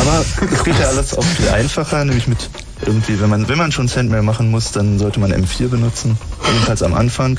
Aber 0.00 0.24
es 0.52 0.64
geht 0.64 0.78
ja 0.78 0.88
alles 0.88 1.16
auch 1.16 1.24
viel 1.24 1.48
einfacher, 1.48 2.04
nämlich 2.04 2.26
mit 2.26 2.50
irgendwie, 2.86 3.20
wenn 3.20 3.28
man, 3.28 3.48
wenn 3.48 3.58
man 3.58 3.72
schon 3.72 3.88
Sendmail 3.88 4.22
machen 4.22 4.50
muss, 4.50 4.72
dann 4.72 4.98
sollte 4.98 5.20
man 5.20 5.32
M4 5.32 5.68
benutzen. 5.68 6.18
Jedenfalls 6.46 6.82
am 6.82 6.94
Anfang. 6.94 7.38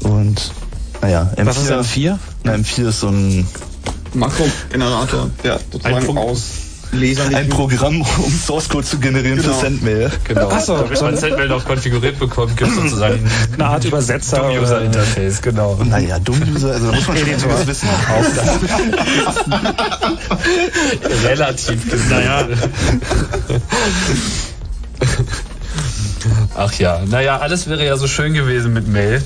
Und 0.00 0.52
naja, 1.00 1.32
M4. 1.36 1.46
Was 1.46 1.58
ist 1.58 1.70
M4? 1.70 2.18
Na, 2.44 2.54
M4 2.54 2.88
ist 2.88 3.00
so 3.00 3.08
ein, 3.08 3.46
Makrogenerator, 4.14 5.30
der 5.42 5.60
sozusagen 5.70 6.18
aus 6.18 6.44
Lesern 6.92 7.34
ein 7.34 7.48
Programm, 7.48 8.00
um 8.00 8.32
Source 8.32 8.68
Code 8.68 8.84
zu 8.86 8.98
generieren 8.98 9.40
Genau. 9.40 9.54
für 9.54 9.60
Sendmail. 9.60 10.10
Genau. 10.24 10.48
Ach 10.52 10.60
so, 10.60 10.76
Damit 10.76 11.00
man 11.00 11.16
Sendmail 11.16 11.48
noch 11.48 11.64
konfiguriert 11.64 12.18
bekommt, 12.18 12.56
gibt 12.56 12.70
es 12.70 12.76
sozusagen 12.76 13.30
Eine 13.54 13.66
Art 13.66 13.84
Übersetzer 13.84 14.42
ein 14.42 14.50
oder- 14.58 14.62
User-Interface, 14.62 15.40
genau. 15.42 15.76
Und 15.78 15.90
naja, 15.90 16.18
Dumm-User, 16.18 16.72
also 16.72 16.90
da 16.90 16.96
muss 16.96 17.06
man 17.06 17.16
schon 17.16 17.28
Editor. 17.28 17.52
was 17.52 17.66
wissen. 17.66 17.88
Relativ. 21.24 22.08
Naja. 22.10 22.48
Ach 26.56 26.72
ja, 26.74 27.00
naja, 27.06 27.38
alles 27.38 27.68
wäre 27.68 27.84
ja 27.86 27.96
so 27.96 28.06
schön 28.06 28.34
gewesen 28.34 28.72
mit 28.72 28.86
Mail, 28.88 29.22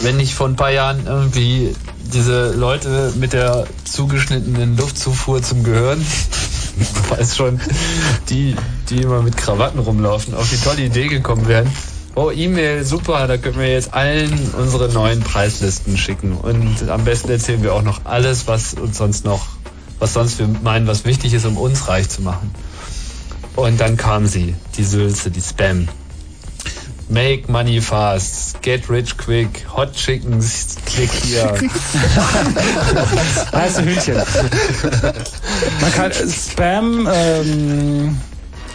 wenn 0.00 0.16
nicht 0.16 0.34
vor 0.34 0.48
ein 0.48 0.56
paar 0.56 0.70
Jahren 0.72 1.06
irgendwie 1.06 1.74
diese 2.12 2.52
Leute 2.52 3.12
mit 3.18 3.32
der 3.32 3.66
zugeschnittenen 3.84 4.76
Luftzufuhr 4.76 5.42
zum 5.42 5.62
Gehirn, 5.62 6.04
du 7.10 7.16
weißt 7.16 7.36
schon, 7.36 7.60
die, 8.28 8.56
die 8.88 9.02
immer 9.02 9.22
mit 9.22 9.36
Krawatten 9.36 9.78
rumlaufen, 9.78 10.34
auf 10.34 10.48
die 10.50 10.56
tolle 10.56 10.82
Idee 10.82 11.08
gekommen 11.08 11.46
wären. 11.48 11.70
Oh, 12.14 12.30
E-Mail, 12.30 12.84
super, 12.84 13.26
da 13.26 13.38
können 13.38 13.58
wir 13.58 13.72
jetzt 13.72 13.94
allen 13.94 14.38
unsere 14.58 14.90
neuen 14.90 15.20
Preislisten 15.20 15.96
schicken. 15.96 16.36
Und 16.36 16.88
am 16.90 17.04
besten 17.04 17.30
erzählen 17.30 17.62
wir 17.62 17.72
auch 17.72 17.82
noch 17.82 18.04
alles, 18.04 18.46
was 18.46 18.74
uns 18.74 18.98
sonst 18.98 19.24
noch, 19.24 19.46
was 19.98 20.12
sonst 20.12 20.38
wir 20.38 20.46
meinen, 20.62 20.86
was 20.86 21.06
wichtig 21.06 21.32
ist, 21.32 21.46
um 21.46 21.56
uns 21.56 21.88
reich 21.88 22.10
zu 22.10 22.20
machen. 22.20 22.54
Und 23.56 23.80
dann 23.80 23.96
kam 23.96 24.26
sie, 24.26 24.54
die 24.76 24.84
Sülze, 24.84 25.30
die 25.30 25.40
Spam. 25.40 25.88
Make 27.08 27.48
money 27.48 27.80
fast, 27.80 28.62
get 28.62 28.88
rich 28.88 29.16
quick, 29.18 29.66
hot 29.68 29.92
chickens, 29.92 30.76
klick 30.86 31.10
hier. 31.10 31.44
Heiße 33.52 33.84
Hühnchen. 33.84 34.16
Man 35.80 35.92
kann 35.92 36.12
Spam 36.12 37.08
ähm, 37.12 38.16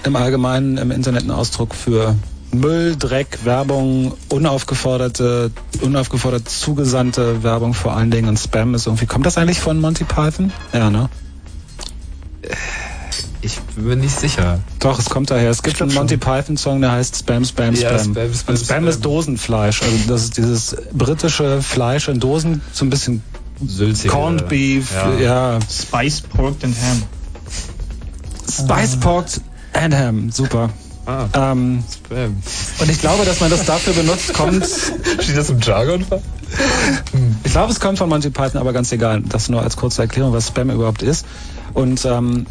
im 0.03 0.15
Allgemeinen 0.15 0.78
im 0.78 0.91
Internet 0.91 1.23
ein 1.23 1.32
Ausdruck 1.32 1.73
für 1.73 2.15
Müll, 2.51 2.95
Dreck, 2.95 3.39
Werbung, 3.43 4.13
unaufgeforderte, 4.30 5.51
unaufgefordert 5.82 6.47
zugesandte 6.47 7.43
Werbung 7.43 7.73
vor 7.73 7.95
allen 7.95 8.11
Dingen 8.11 8.30
und 8.30 8.38
Spam 8.39 8.73
ist 8.75 8.88
irgendwie. 8.88 9.05
Kommt 9.05 9.25
das 9.25 9.38
eigentlich 9.38 9.59
von 9.59 9.80
Monty 9.82 10.03
Python? 10.03 10.51
Ja, 10.73 10.89
ne? 10.89 11.09
Ich 13.42 13.60
bin 13.76 14.00
nicht 14.00 14.18
sicher. 14.20 14.60
Doch, 14.80 14.98
es 15.00 15.06
kommt 15.10 15.30
daher. 15.30 15.50
Es 15.52 15.62
gibt 15.62 15.82
einen 15.82 15.94
Monty 15.94 16.18
Python-Song, 16.18 16.82
der 16.82 16.92
heißt 16.94 17.18
Spam, 17.18 17.46
Spam, 17.46 17.76
Ja, 17.76 17.98
Spam. 18.00 18.14
Spam, 18.14 18.34
Spam, 18.34 18.56
und 18.56 18.60
Spam 18.60 18.88
ist 18.88 18.96
Spam. 18.96 19.02
Dosenfleisch. 19.04 19.82
Also 19.84 19.96
das 20.08 20.24
ist 20.24 20.38
dieses 20.38 20.76
britische 20.94 21.62
Fleisch 21.62 22.08
in 22.08 22.20
Dosen, 22.20 22.62
so 22.74 22.84
ein 22.86 22.90
bisschen 22.90 23.22
Sülzige. 23.66 24.10
Corned 24.10 24.48
Beef, 24.50 24.92
Ja. 24.94 25.14
ja. 25.54 25.60
Spiced 25.70 26.30
Pork 26.30 26.56
and 26.64 26.76
Ham. 26.82 27.04
Spice 28.52 28.96
Pork 28.98 29.26
and 29.74 29.94
Ham, 29.94 30.32
super. 30.32 30.70
Ah, 31.06 31.26
Ähm, 31.34 31.84
Spam. 31.90 32.36
und 32.80 32.90
ich 32.92 33.00
glaube, 33.00 33.24
dass 33.24 33.40
man 33.40 33.50
das 33.50 33.64
dafür 33.66 33.94
benutzt, 33.94 34.34
kommt. 34.34 34.66
Steht 35.22 35.38
das 35.38 35.50
im 35.50 35.60
Jargon? 35.62 36.06
Ich 37.44 37.52
glaube, 37.52 37.72
es 37.72 37.80
kommt 37.80 37.98
von 37.98 38.10
Monty 38.10 38.30
Python, 38.30 38.60
aber 38.60 38.74
ganz 38.74 38.92
egal. 38.92 39.22
Das 39.22 39.48
nur 39.48 39.62
als 39.62 39.78
kurze 39.78 40.02
Erklärung, 40.02 40.34
was 40.34 40.48
Spam 40.48 40.70
überhaupt 40.70 41.02
ist. 41.04 41.26
Und 41.74 42.04
ähm, 42.06 42.46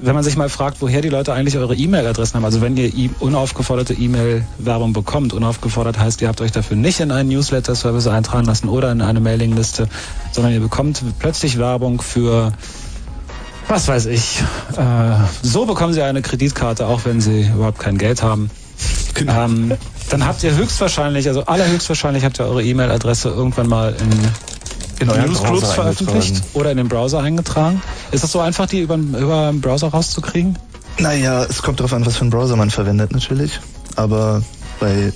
wenn 0.00 0.14
man 0.14 0.24
sich 0.24 0.36
mal 0.36 0.48
fragt, 0.48 0.80
woher 0.80 1.00
die 1.00 1.08
Leute 1.08 1.32
eigentlich 1.32 1.56
eure 1.56 1.74
E-Mail-Adressen 1.74 2.34
haben, 2.36 2.44
also 2.44 2.60
wenn 2.60 2.76
ihr 2.76 3.10
unaufgeforderte 3.20 3.94
E-Mail-Werbung 3.94 4.92
bekommt, 4.92 5.32
unaufgefordert 5.32 5.98
heißt, 5.98 6.22
ihr 6.22 6.28
habt 6.28 6.40
euch 6.40 6.52
dafür 6.52 6.76
nicht 6.76 7.00
in 7.00 7.10
einen 7.10 7.28
Newsletter-Service 7.28 8.06
eintragen 8.06 8.46
lassen 8.46 8.68
oder 8.68 8.92
in 8.92 9.00
eine 9.00 9.20
Mailingliste, 9.20 9.88
sondern 10.32 10.52
ihr 10.52 10.60
bekommt 10.60 11.02
plötzlich 11.18 11.58
Werbung 11.58 12.00
für 12.00 12.52
was 13.68 13.86
weiß 13.86 14.06
ich. 14.06 14.42
Äh, 14.76 14.82
so 15.42 15.66
bekommen 15.66 15.92
sie 15.92 16.02
eine 16.02 16.22
Kreditkarte, 16.22 16.86
auch 16.86 17.04
wenn 17.04 17.20
sie 17.20 17.48
überhaupt 17.54 17.78
kein 17.78 17.98
Geld 17.98 18.22
haben. 18.22 18.50
Ähm, 19.26 19.72
dann 20.10 20.26
habt 20.26 20.42
ihr 20.42 20.56
höchstwahrscheinlich, 20.56 21.28
also 21.28 21.44
allerhöchstwahrscheinlich 21.44 22.24
habt 22.24 22.38
ihr 22.40 22.46
eure 22.46 22.62
E-Mail-Adresse 22.62 23.28
irgendwann 23.28 23.68
mal 23.68 23.94
in, 24.00 24.10
In 25.00 25.10
euren 25.10 25.26
Newsgroups 25.26 25.72
veröffentlicht 25.72 26.42
oder 26.54 26.70
in 26.70 26.76
den 26.76 26.88
Browser 26.88 27.20
eingetragen. 27.20 27.80
Ist 28.10 28.24
das 28.24 28.32
so 28.32 28.40
einfach, 28.40 28.66
die 28.66 28.80
über, 28.80 28.96
über 28.96 29.50
den 29.52 29.60
Browser 29.60 29.88
rauszukriegen? 29.88 30.58
Naja, 30.98 31.44
es 31.44 31.62
kommt 31.62 31.78
darauf 31.78 31.92
an, 31.92 32.04
was 32.04 32.16
für 32.16 32.22
einen 32.22 32.30
Browser 32.30 32.56
man 32.56 32.70
verwendet 32.70 33.12
natürlich. 33.12 33.60
Aber 33.94 34.42
bei 34.80 35.12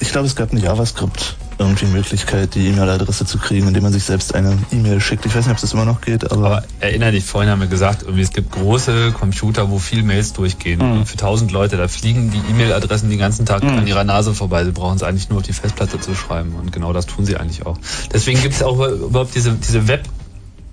ich 0.00 0.10
glaube, 0.10 0.26
es 0.26 0.34
gab 0.34 0.50
eine 0.50 0.60
JavaScript 0.60 1.36
irgendwie 1.62 1.86
Möglichkeit, 1.86 2.54
die 2.54 2.68
E-Mail-Adresse 2.68 3.24
zu 3.24 3.38
kriegen, 3.38 3.68
indem 3.68 3.82
man 3.82 3.92
sich 3.92 4.04
selbst 4.04 4.34
eine 4.34 4.58
E-Mail 4.70 5.00
schickt. 5.00 5.24
Ich 5.26 5.34
weiß 5.34 5.46
nicht, 5.46 5.54
ob 5.54 5.60
das 5.60 5.72
immer 5.72 5.84
noch 5.84 6.00
geht, 6.00 6.30
aber, 6.30 6.46
Aber 6.46 6.64
erinnere 6.80 7.12
dich, 7.12 7.24
vorhin 7.24 7.50
haben 7.50 7.60
wir 7.60 7.68
gesagt, 7.68 8.02
irgendwie, 8.02 8.22
es 8.22 8.32
gibt 8.32 8.52
große 8.52 9.12
Computer, 9.12 9.70
wo 9.70 9.78
viel 9.78 10.02
Mails 10.02 10.32
durchgehen. 10.32 10.98
Mhm. 10.98 11.06
Für 11.06 11.16
tausend 11.16 11.52
Leute, 11.52 11.76
da 11.76 11.88
fliegen 11.88 12.30
die 12.30 12.38
E-Mail-Adressen 12.50 13.08
den 13.08 13.18
ganzen 13.18 13.46
Tag 13.46 13.62
Mhm. 13.62 13.78
an 13.78 13.86
ihrer 13.86 14.04
Nase 14.04 14.34
vorbei. 14.34 14.64
Sie 14.64 14.72
brauchen 14.72 14.96
es 14.96 15.02
eigentlich 15.02 15.28
nur 15.28 15.38
auf 15.38 15.44
die 15.44 15.52
Festplatte 15.52 15.98
zu 16.00 16.14
schreiben. 16.14 16.54
Und 16.54 16.72
genau 16.72 16.92
das 16.92 17.06
tun 17.06 17.24
sie 17.24 17.36
eigentlich 17.36 17.64
auch. 17.64 17.78
Deswegen 18.12 18.40
gibt 18.40 18.54
es 18.54 18.62
auch 18.62 18.86
überhaupt 18.86 19.34
diese, 19.34 19.52
diese 19.52 19.88
Web... 19.88 20.02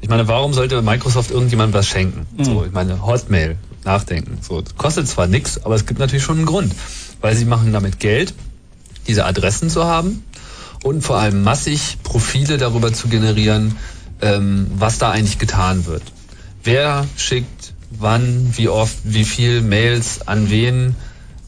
Ich 0.02 0.08
meine, 0.08 0.30
warum 0.30 0.54
sollte 0.54 0.82
Microsoft 0.82 1.30
irgendjemandem 1.30 1.78
was 1.78 1.86
schenken? 1.88 2.26
Mhm. 2.38 2.44
So, 2.46 2.64
ich 2.66 2.72
meine, 2.72 3.06
Hotmail, 3.06 3.58
nachdenken. 3.84 4.38
So, 4.42 4.64
kostet 4.78 5.10
zwar 5.10 5.28
nichts, 5.28 5.66
aber 5.66 5.76
es 5.76 5.86
gibt 5.86 6.00
natürlich 6.00 6.24
schon 6.24 6.38
einen 6.38 6.46
Grund. 6.46 6.74
Weil 7.20 7.36
sie 7.36 7.44
machen 7.44 7.74
damit 7.74 8.00
Geld, 8.00 8.34
diese 9.08 9.26
Adressen 9.26 9.70
zu 9.70 9.84
haben 9.84 10.24
und 10.84 11.02
vor 11.02 11.18
allem 11.18 11.44
massig 11.44 11.98
Profile 12.04 12.58
darüber 12.58 12.94
zu 12.94 13.08
generieren, 13.08 13.76
ähm, 14.22 14.68
was 14.76 14.98
da 14.98 15.12
eigentlich 15.12 15.40
getan 15.40 15.86
wird. 15.86 16.04
Wer 16.64 17.06
schickt 17.16 17.74
wann, 17.92 18.54
wie 18.56 18.70
oft, 18.70 18.98
wie 19.04 19.26
viel 19.26 19.62
Mails 19.62 20.28
an 20.28 20.50
wen, 20.50 20.96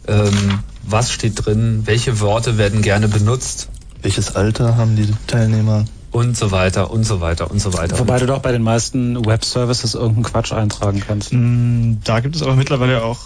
ähm, 0.08 0.60
was 0.84 1.12
steht 1.12 1.46
drin, 1.46 1.84
welche 1.86 2.20
Worte 2.20 2.58
werden 2.58 2.82
gerne 2.82 3.08
benutzt 3.08 3.70
welches 4.02 4.36
Alter 4.36 4.78
haben 4.78 4.96
die 4.96 5.08
Teilnehmer? 5.28 5.86
und 6.12 6.36
so 6.36 6.52
weiter 6.52 6.92
und 6.92 7.06
so 7.06 7.22
weiter 7.22 7.50
und 7.50 7.62
so 7.62 7.74
weiter. 7.74 7.98
Wobei 7.98 8.20
du 8.20 8.26
doch 8.26 8.40
bei 8.40 8.52
den 8.52 8.64
meisten 8.64 9.26
Web-Services 9.26 9.96
irgendeinen 9.96 10.24
Quatsch 10.24 10.52
eintragen 10.52 11.00
kannst. 11.00 11.32
Mm, 11.32 12.00
Da 12.04 12.20
gibt 12.20 12.36
es 12.36 12.44
aber 12.44 12.58
mittlerweile 12.58 13.06
auch 13.06 13.20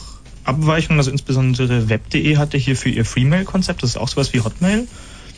Abweichungen, 0.44 1.00
also 1.00 1.10
insbesondere 1.10 1.90
web.de 1.90 2.38
hatte 2.38 2.60
hier 2.60 2.76
für 2.76 2.90
ihr 2.90 3.04
Freemail-Konzept, 3.04 3.82
das 3.82 3.92
ist 3.92 3.98
auch 3.98 4.08
sowas 4.08 4.34
wie 4.34 4.42
Hotmail. 4.42 4.88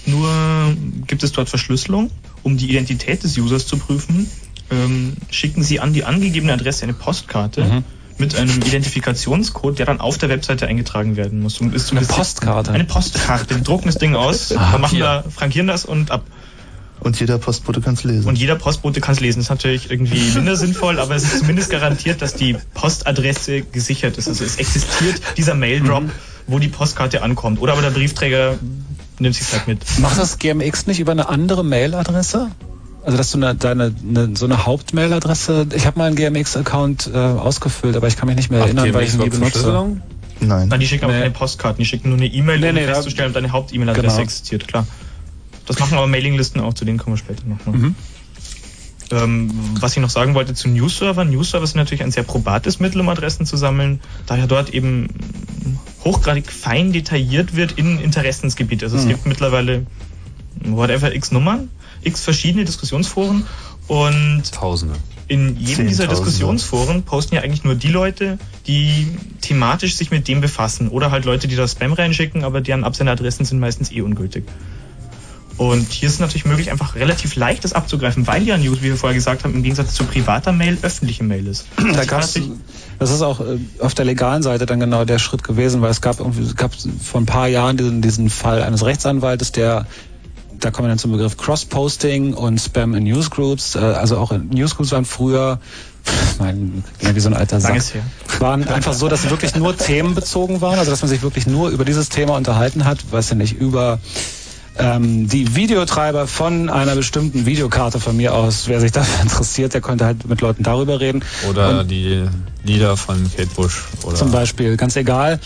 Nur 0.07 0.75
gibt 1.05 1.23
es 1.23 1.31
dort 1.33 1.49
Verschlüsselung, 1.49 2.09
um 2.43 2.57
die 2.57 2.69
Identität 2.69 3.23
des 3.23 3.37
Users 3.37 3.67
zu 3.67 3.77
prüfen. 3.77 4.29
Ähm, 4.71 5.13
schicken 5.29 5.63
Sie 5.63 5.79
an 5.79 5.93
die 5.93 6.03
angegebene 6.03 6.53
Adresse 6.53 6.83
eine 6.83 6.93
Postkarte 6.93 7.63
Mhm. 7.63 7.83
mit 8.17 8.35
einem 8.35 8.57
Identifikationscode, 8.61 9.77
der 9.79 9.85
dann 9.85 9.99
auf 10.01 10.17
der 10.17 10.29
Webseite 10.29 10.67
eingetragen 10.67 11.15
werden 11.17 11.39
muss. 11.41 11.59
Und 11.61 11.67
ist 11.73 11.83
Eine 11.91 12.01
zumindest- 12.01 12.11
Postkarte. 12.15 12.71
Eine 12.71 12.83
Postkarte. 12.85 13.55
Wir 13.55 13.63
drucken 13.63 13.85
das 13.87 13.97
Ding 13.97 14.15
aus, 14.15 14.51
Ah, 14.57 14.77
machen 14.77 14.99
da, 14.99 15.23
frankieren 15.29 15.67
das 15.67 15.85
und 15.85 16.09
ab. 16.11 16.23
Und 16.99 17.19
jeder 17.19 17.37
Postbote 17.37 17.79
kann 17.79 17.93
es 17.93 18.03
lesen. 18.03 18.27
Und 18.27 18.37
jeder 18.39 18.55
Postbote 18.55 19.01
kann 19.01 19.13
es 19.13 19.19
lesen. 19.21 19.37
Das 19.39 19.45
ist 19.45 19.49
natürlich 19.51 19.91
irgendwie 19.91 20.19
minder 20.35 20.55
sinnvoll, 20.55 20.99
aber 20.99 21.15
es 21.15 21.23
ist 21.25 21.39
zumindest 21.39 21.69
garantiert, 21.69 22.21
dass 22.21 22.33
die 22.33 22.55
Postadresse 22.73 23.61
gesichert 23.61 24.17
ist. 24.17 24.27
Also 24.27 24.43
es 24.43 24.55
existiert 24.55 25.21
dieser 25.37 25.53
Maildrop, 25.53 26.05
wo 26.47 26.57
die 26.59 26.69
Postkarte 26.69 27.21
ankommt. 27.21 27.59
Oder 27.61 27.73
aber 27.73 27.83
der 27.83 27.91
Briefträger 27.91 28.55
nimmt 29.19 29.35
sich 29.35 29.51
halt 29.53 29.67
mit. 29.67 29.83
Macht 29.99 30.17
das 30.17 30.39
GMX 30.39 30.87
nicht 30.87 30.99
über 30.99 31.11
eine 31.11 31.29
andere 31.29 31.63
Mailadresse? 31.63 32.49
Also 33.03 33.17
dass 33.17 33.31
du 33.31 33.37
eine, 33.37 33.55
deine 33.55 33.93
eine, 34.07 34.35
so 34.35 34.45
eine 34.45 34.65
Hauptmailadresse. 34.65 35.67
Ich 35.73 35.85
habe 35.85 35.97
mal 35.97 36.05
einen 36.07 36.15
GMX-Account 36.17 37.09
äh, 37.13 37.17
ausgefüllt, 37.17 37.95
aber 37.95 38.07
ich 38.07 38.17
kann 38.17 38.27
mich 38.27 38.35
nicht 38.35 38.49
mehr 38.51 38.59
Macht 38.59 38.67
erinnern, 38.75 38.93
weil 38.93 39.05
GMX 39.05 39.13
ich 39.13 39.19
ihn 39.19 39.23
nie 39.23 39.29
benutze. 39.29 39.95
Nein. 40.39 40.67
Nein, 40.67 40.79
die 40.79 40.87
schicken 40.87 41.05
aber 41.05 41.13
Nee. 41.13 41.19
keine 41.21 41.31
Postkarten, 41.31 41.79
die 41.79 41.85
schicken 41.85 42.09
nur 42.09 42.17
eine 42.17 42.27
E-Mail, 42.27 42.59
Nee, 42.59 42.69
um 42.69 42.75
nee, 42.75 42.85
festzustellen, 42.85 43.29
ob 43.29 43.33
deine 43.33 43.51
Hauptemail-Adresse 43.51 44.07
Genau. 44.07 44.23
existiert, 44.23 44.67
klar. 44.67 44.85
Das 45.65 45.79
machen 45.79 45.97
aber 45.97 46.07
Mailinglisten 46.07 46.61
auch, 46.61 46.73
zu 46.73 46.85
denen 46.85 46.97
kommen 46.97 47.15
wir 47.15 47.17
später 47.17 47.43
nochmal. 47.45 47.75
Mhm. 47.75 47.95
Ähm, 49.09 49.51
was 49.79 49.93
ich 49.95 50.01
noch 50.01 50.09
sagen 50.09 50.33
wollte 50.35 50.53
zu 50.53 50.67
News-Servern. 50.67 51.29
News-Server 51.29 51.65
sind 51.65 51.77
natürlich 51.77 52.03
ein 52.03 52.11
sehr 52.11 52.23
probates 52.23 52.79
Mittel, 52.81 52.99
um 52.99 53.07
Adressen 53.07 53.45
zu 53.45 53.55
sammeln, 53.55 54.01
da 54.25 54.35
ja 54.35 54.47
dort 54.47 54.69
eben 54.71 55.07
hochgradig 56.07 56.51
fein 56.51 56.93
detailliert 56.93 57.55
wird 57.55 57.73
in 57.73 57.99
Interessensgebiet. 57.99 58.83
Also 58.83 58.97
es 58.97 59.05
Mhm. 59.05 59.09
gibt 59.09 59.25
mittlerweile 59.25 59.85
whatever 60.65 61.13
x 61.13 61.31
Nummern, 61.31 61.69
x 62.01 62.23
verschiedene 62.23 62.65
Diskussionsforen 62.65 63.45
und 63.87 64.43
Tausende. 64.51 64.95
in 65.27 65.57
jedem 65.59 65.87
dieser. 65.87 66.07
Diskussionsforen 66.07 67.03
posten 67.03 67.35
ja 67.35 67.41
eigentlich 67.41 67.63
nur 67.63 67.75
die 67.75 67.89
Leute, 67.89 68.39
die 68.65 69.07
thematisch 69.41 69.95
sich 69.95 70.09
mit 70.11 70.27
dem 70.27 70.41
befassen. 70.41 70.87
Oder 70.89 71.11
halt 71.11 71.25
Leute, 71.25 71.47
die 71.47 71.55
da 71.55 71.67
Spam 71.67 71.93
reinschicken, 71.93 72.43
aber 72.43 72.61
deren 72.61 72.83
Absenderadressen 72.83 73.45
sind 73.45 73.59
meistens 73.59 73.91
eh 73.91 74.01
ungültig. 74.01 74.45
Und 75.57 75.91
hier 75.91 76.07
ist 76.07 76.15
es 76.15 76.19
natürlich 76.19 76.45
möglich, 76.45 76.71
einfach 76.71 76.95
relativ 76.95 77.35
leicht 77.35 77.63
das 77.63 77.73
abzugreifen, 77.73 78.27
weil 78.27 78.43
ja 78.43 78.57
News, 78.57 78.79
wie 78.81 78.89
wir 78.89 78.95
vorher 78.95 79.15
gesagt 79.15 79.43
haben, 79.43 79.55
im 79.55 79.63
Gegensatz 79.63 79.93
zu 79.93 80.03
privater 80.03 80.51
Mail 80.51 80.77
öffentliche 80.83 81.23
Mail 81.23 81.47
ist. 81.47 81.65
Da 81.95 82.05
gab's, 82.05 82.39
das 82.99 83.11
ist 83.11 83.21
auch 83.21 83.39
äh, 83.39 83.57
auf 83.79 83.95
der 83.95 84.05
legalen 84.05 84.43
Seite 84.43 84.67
dann 84.67 84.79
genau 84.79 85.03
der 85.03 85.17
Schritt 85.17 85.43
gewesen, 85.43 85.81
weil 85.81 85.89
es 85.89 86.01
gab 86.01 86.19
irgendwie, 86.19 86.43
es 86.43 86.55
gab 86.55 86.71
vor 87.03 87.21
ein 87.21 87.25
paar 87.25 87.47
Jahren 87.47 87.75
diesen, 87.75 88.01
diesen 88.01 88.29
Fall 88.29 88.61
eines 88.61 88.85
Rechtsanwaltes, 88.85 89.51
der 89.51 89.87
da 90.59 90.71
kommen 90.71 90.87
wir 90.87 90.89
dann 90.89 90.97
zum 90.97 91.11
Begriff 91.11 91.37
Cross-Posting 91.37 92.33
und 92.33 92.59
Spam 92.59 92.95
in 92.95 93.03
Newsgroups. 93.03 93.75
Äh, 93.75 93.79
also 93.79 94.17
auch 94.17 94.31
in 94.31 94.49
Newsgroups 94.49 94.91
waren 94.91 95.05
früher, 95.05 95.59
mein, 96.39 96.83
wie 96.99 97.19
so 97.19 97.29
ein 97.29 97.35
alter 97.35 97.59
Sack, 97.59 97.81
waren 98.39 98.67
einfach 98.67 98.93
so, 98.93 99.07
dass 99.07 99.23
sie 99.23 99.29
wirklich 99.29 99.55
nur 99.55 99.77
themenbezogen 99.77 100.61
waren, 100.61 100.79
also 100.79 100.91
dass 100.91 101.01
man 101.01 101.09
sich 101.09 101.21
wirklich 101.21 101.47
nur 101.47 101.69
über 101.69 101.85
dieses 101.85 102.09
Thema 102.09 102.35
unterhalten 102.35 102.85
hat, 102.85 103.11
weiß 103.11 103.29
ja 103.29 103.35
nicht, 103.35 103.53
über 103.53 103.99
ähm, 104.79 105.27
die 105.27 105.55
Videotreiber 105.55 106.27
von 106.27 106.69
einer 106.69 106.95
bestimmten 106.95 107.45
Videokarte 107.45 107.99
von 107.99 108.15
mir 108.15 108.33
aus. 108.33 108.67
Wer 108.67 108.79
sich 108.79 108.91
dafür 108.91 109.21
interessiert, 109.21 109.73
der 109.73 109.81
konnte 109.81 110.05
halt 110.05 110.27
mit 110.27 110.41
Leuten 110.41 110.63
darüber 110.63 110.99
reden. 110.99 111.23
Oder 111.49 111.81
Und 111.81 111.91
die 111.91 112.25
Lieder 112.63 112.97
von 112.97 113.29
Kate 113.35 113.49
Bush. 113.55 113.85
Oder 114.03 114.15
zum 114.15 114.31
Beispiel, 114.31 114.77
ganz 114.77 114.95
egal. 114.95 115.39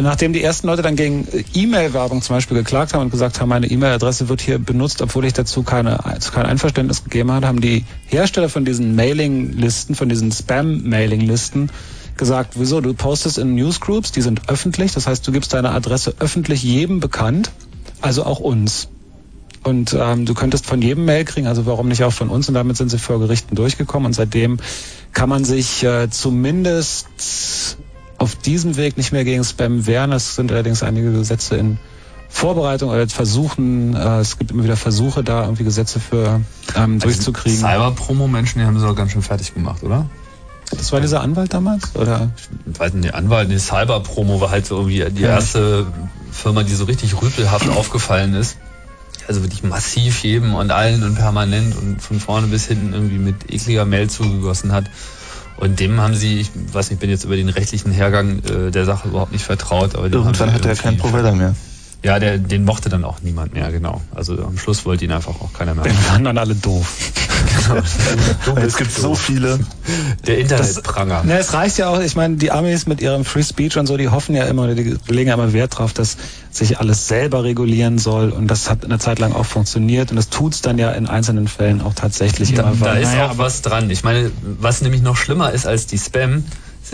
Nachdem 0.02 0.34
die 0.34 0.44
ersten 0.44 0.68
Leute 0.68 0.82
dann 0.82 0.96
gegen 0.96 1.28
äh, 1.28 1.44
E-Mail-Werbung 1.54 2.22
zum 2.22 2.36
Beispiel 2.36 2.58
geklagt 2.58 2.94
haben 2.94 3.02
und 3.02 3.12
gesagt 3.12 3.40
haben, 3.40 3.50
meine 3.50 3.68
E-Mail-Adresse 3.68 4.30
wird 4.30 4.42
hier 4.42 4.58
benutzt, 4.58 5.02
obwohl 5.02 5.26
ich 5.26 5.34
dazu 5.34 5.64
keine, 5.64 6.00
kein 6.34 6.46
Einverständnis 6.46 7.04
gegeben 7.04 7.32
habe, 7.32 7.48
haben 7.48 7.62
die 7.62 7.86
Hersteller 8.08 8.50
von 8.50 8.66
diesen 8.66 8.96
Mailing-Listen, 8.96 9.96
von 9.96 10.10
diesen 10.10 10.32
Spam-Mailing-Listen 10.32 11.70
gesagt, 12.18 12.54
wieso, 12.58 12.82
du 12.82 12.94
postest 12.94 13.38
in 13.38 13.56
Newsgroups, 13.56 14.12
die 14.12 14.22
sind 14.22 14.50
öffentlich, 14.50 14.94
das 14.94 15.08
heißt, 15.08 15.28
du 15.28 15.32
gibst 15.32 15.54
deine 15.54 15.72
Adresse 15.72 16.16
öffentlich 16.20 16.64
jedem 16.64 17.00
bekannt, 17.00 17.52
also 18.02 18.24
auch 18.24 18.40
uns. 18.40 18.90
Und 19.64 19.96
ähm, 19.98 20.26
du 20.26 20.34
könntest 20.34 20.66
von 20.66 20.82
jedem 20.82 21.06
Mail 21.06 21.24
kriegen, 21.24 21.48
also 21.48 21.66
warum 21.66 21.88
nicht 21.88 22.04
auch 22.04 22.12
von 22.12 22.30
uns? 22.30 22.50
Und 22.50 22.54
damit 22.54 22.76
sind 22.76 22.90
sie 22.90 23.00
vor 23.00 23.20
Gerichten 23.20 23.56
durchgekommen. 23.56 24.08
Und 24.08 24.14
seitdem 24.14 24.60
kann 25.14 25.30
man 25.30 25.46
sich 25.46 25.84
äh, 25.84 26.10
zumindest 26.10 27.78
auf 28.18 28.36
diesem 28.36 28.78
Weg 28.78 28.98
nicht 28.98 29.12
mehr 29.12 29.24
gegen 29.24 29.44
Spam 29.44 29.86
wehren. 29.86 30.12
Es 30.12 30.36
sind 30.36 30.52
allerdings 30.52 30.84
einige 30.84 31.12
Gesetze 31.12 31.56
in 31.56 31.78
Vorbereitung 32.30 32.90
oder 32.90 33.08
versuchen, 33.08 33.96
äh, 33.96 34.20
es 34.20 34.40
gibt 34.40 34.52
immer 34.52 34.64
wieder 34.64 34.76
Versuche, 34.78 35.24
da 35.24 35.44
irgendwie 35.44 35.64
Gesetze 35.64 36.00
für 36.00 36.42
ähm, 36.76 37.00
durchzukriegen. 37.00 37.60
Cyber-Promo-Menschen, 37.60 38.60
die 38.60 38.66
haben 38.66 38.80
sie 38.80 38.86
doch 38.86 38.96
ganz 38.96 39.12
schön 39.12 39.22
fertig 39.22 39.54
gemacht, 39.54 39.84
oder? 39.84 40.08
Das 40.72 40.92
war 40.92 41.00
dieser 41.02 41.22
Anwalt 41.22 41.54
damals? 41.54 41.96
Oder? 41.96 42.32
Ich 42.72 42.80
weiß 42.80 42.94
nicht, 42.94 43.14
Anwalt, 43.14 43.52
die 43.52 43.60
Cyber-Promo 43.60 44.42
war 44.42 44.50
halt 44.50 44.66
so 44.66 44.78
irgendwie 44.78 45.06
die 45.12 45.22
Ja. 45.22 45.30
erste 45.36 45.86
Firma, 46.32 46.64
die 46.64 46.74
so 46.74 46.86
richtig 46.86 47.22
rüpelhaft 47.22 47.70
aufgefallen 47.78 48.34
ist. 48.34 48.58
Also 49.28 49.44
wirklich 49.44 49.62
massiv 49.64 50.24
jedem 50.24 50.56
und 50.56 50.72
allen 50.72 51.04
und 51.04 51.16
permanent 51.16 51.78
und 51.78 52.02
von 52.02 52.20
vorne 52.20 52.48
bis 52.48 52.66
hinten 52.66 52.94
irgendwie 52.94 53.20
mit 53.20 53.54
ekliger 53.54 53.86
Mail 53.86 54.10
zugegossen 54.10 54.72
hat. 54.72 54.86
Und 55.58 55.80
dem 55.80 56.00
haben 56.02 56.16
sie, 56.16 56.40
ich 56.40 56.52
weiß 56.54 56.90
nicht, 56.90 56.98
ich 56.98 57.00
bin 57.00 57.10
jetzt 57.10 57.26
über 57.26 57.36
den 57.36 57.50
rechtlichen 57.50 57.92
Hergang 57.92 58.40
äh, 58.44 58.72
der 58.72 58.86
Sache 58.86 59.10
überhaupt 59.10 59.32
nicht 59.32 59.46
vertraut, 59.46 59.96
aber 59.96 60.12
Irgendwann 60.12 60.54
hat 60.54 60.66
er 60.66 60.76
keinen 60.76 60.98
Provider 60.98 61.34
mehr. 61.34 61.56
Ja, 62.04 62.20
der, 62.20 62.38
den 62.38 62.66
mochte 62.66 62.90
dann 62.90 63.06
auch 63.06 63.22
niemand 63.22 63.54
mehr, 63.54 63.72
genau. 63.72 64.02
Also 64.14 64.34
am 64.34 64.58
Schluss 64.58 64.86
wollte 64.86 65.06
ihn 65.06 65.12
einfach 65.12 65.40
auch 65.40 65.54
keiner 65.54 65.74
mehr. 65.74 65.86
Den 65.86 65.96
waren 66.10 66.24
dann 66.26 66.38
alle 66.38 66.54
doof. 66.56 66.94
Es 68.56 68.78
gibt 68.78 68.92
so 68.92 69.16
viele. 69.16 69.60
Der 70.28 70.40
Internetpranger. 70.40 71.24
Ne, 71.24 71.38
es 71.38 71.54
reicht 71.54 71.78
ja 71.78 71.90
auch, 71.90 72.00
ich 72.00 72.16
meine, 72.16 72.36
die 72.36 72.52
Amis 72.52 72.88
mit 72.88 73.02
ihrem 73.02 73.26
Free 73.26 73.44
Speech 73.44 73.78
und 73.78 73.86
so, 73.86 73.96
die 73.98 74.10
hoffen 74.10 74.36
ja 74.36 74.46
immer, 74.46 74.64
oder 74.64 74.76
die 74.76 74.98
legen 75.08 75.30
ja 75.30 75.36
immer 75.36 75.54
Wert 75.54 75.78
drauf, 75.78 75.94
dass 75.94 76.18
sich 76.52 76.80
alles 76.80 77.08
selber 77.08 77.44
regulieren 77.44 77.98
soll 78.00 78.32
und 78.32 78.48
das 78.48 78.70
hat 78.70 78.84
eine 78.86 79.00
Zeit 79.00 79.20
lang 79.20 79.34
auch 79.34 79.46
funktioniert 79.46 80.12
und 80.12 80.18
das 80.18 80.30
tut's 80.30 80.62
dann 80.62 80.78
ja 80.78 80.92
in 80.92 81.08
einzelnen 81.08 81.48
Fällen 81.48 81.82
auch 81.82 81.94
tatsächlich 81.94 82.54
Da, 82.54 82.64
immer 82.72 82.86
da 82.86 82.94
ist 82.94 83.12
Naja, 83.12 83.32
auch 83.32 83.38
was 83.38 83.62
dran. 83.62 83.90
Ich 83.90 84.04
meine, 84.04 84.32
was 84.42 84.82
nämlich 84.82 85.02
noch 85.02 85.16
schlimmer 85.16 85.52
ist 85.52 85.66
als 85.66 85.88
die 85.88 85.98
Spam, 85.98 86.44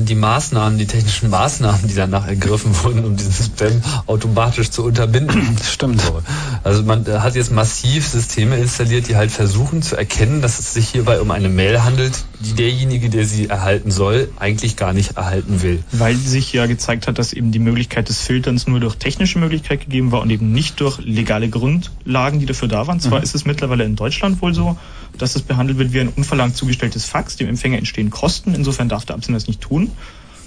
die 0.01 0.15
Maßnahmen, 0.15 0.77
die 0.77 0.85
technischen 0.85 1.29
Maßnahmen, 1.29 1.87
die 1.87 1.95
danach 1.95 2.27
ergriffen 2.27 2.71
wurden, 2.83 3.05
um 3.05 3.15
diesen 3.15 3.45
Spam 3.45 3.81
automatisch 4.05 4.69
zu 4.69 4.83
unterbinden. 4.83 5.57
Stimmt. 5.63 6.01
So. 6.01 6.21
Also 6.63 6.83
man 6.83 7.05
äh, 7.05 7.19
hat 7.19 7.35
jetzt 7.35 7.51
massiv 7.51 8.07
Systeme 8.07 8.57
installiert, 8.57 9.07
die 9.07 9.15
halt 9.15 9.31
versuchen 9.31 9.81
zu 9.81 9.95
erkennen, 9.95 10.41
dass 10.41 10.59
es 10.59 10.73
sich 10.73 10.89
hierbei 10.89 11.21
um 11.21 11.31
eine 11.31 11.49
Mail 11.49 11.83
handelt, 11.83 12.13
die 12.39 12.53
derjenige, 12.53 13.09
der 13.09 13.25
sie 13.25 13.47
erhalten 13.47 13.91
soll, 13.91 14.29
eigentlich 14.37 14.75
gar 14.75 14.93
nicht 14.93 15.17
erhalten 15.17 15.61
will. 15.61 15.83
Weil 15.91 16.15
sich 16.15 16.53
ja 16.53 16.65
gezeigt 16.65 17.07
hat, 17.07 17.19
dass 17.19 17.33
eben 17.33 17.51
die 17.51 17.59
Möglichkeit 17.59 18.09
des 18.09 18.21
Filterns 18.21 18.67
nur 18.67 18.79
durch 18.79 18.95
technische 18.95 19.39
Möglichkeit 19.39 19.81
gegeben 19.81 20.11
war 20.11 20.21
und 20.21 20.29
eben 20.29 20.51
nicht 20.51 20.79
durch 20.81 20.99
legale 20.99 21.49
Grundlagen, 21.49 22.39
die 22.39 22.45
dafür 22.45 22.67
da 22.67 22.87
waren. 22.87 22.99
Zwar 22.99 23.23
ist 23.23 23.35
es 23.35 23.45
mittlerweile 23.45 23.83
in 23.83 23.95
Deutschland 23.95 24.41
wohl 24.41 24.53
so, 24.53 24.77
dass 25.21 25.35
es 25.35 25.43
behandelt 25.43 25.77
wird 25.77 25.93
wie 25.93 25.99
ein 25.99 26.09
unverlangt 26.09 26.55
zugestelltes 26.55 27.05
Fax. 27.05 27.35
Dem 27.35 27.47
Empfänger 27.47 27.77
entstehen 27.77 28.09
Kosten. 28.09 28.55
Insofern 28.55 28.89
darf 28.89 29.05
der 29.05 29.15
Absender 29.15 29.37
das 29.37 29.47
nicht 29.47 29.61
tun. 29.61 29.91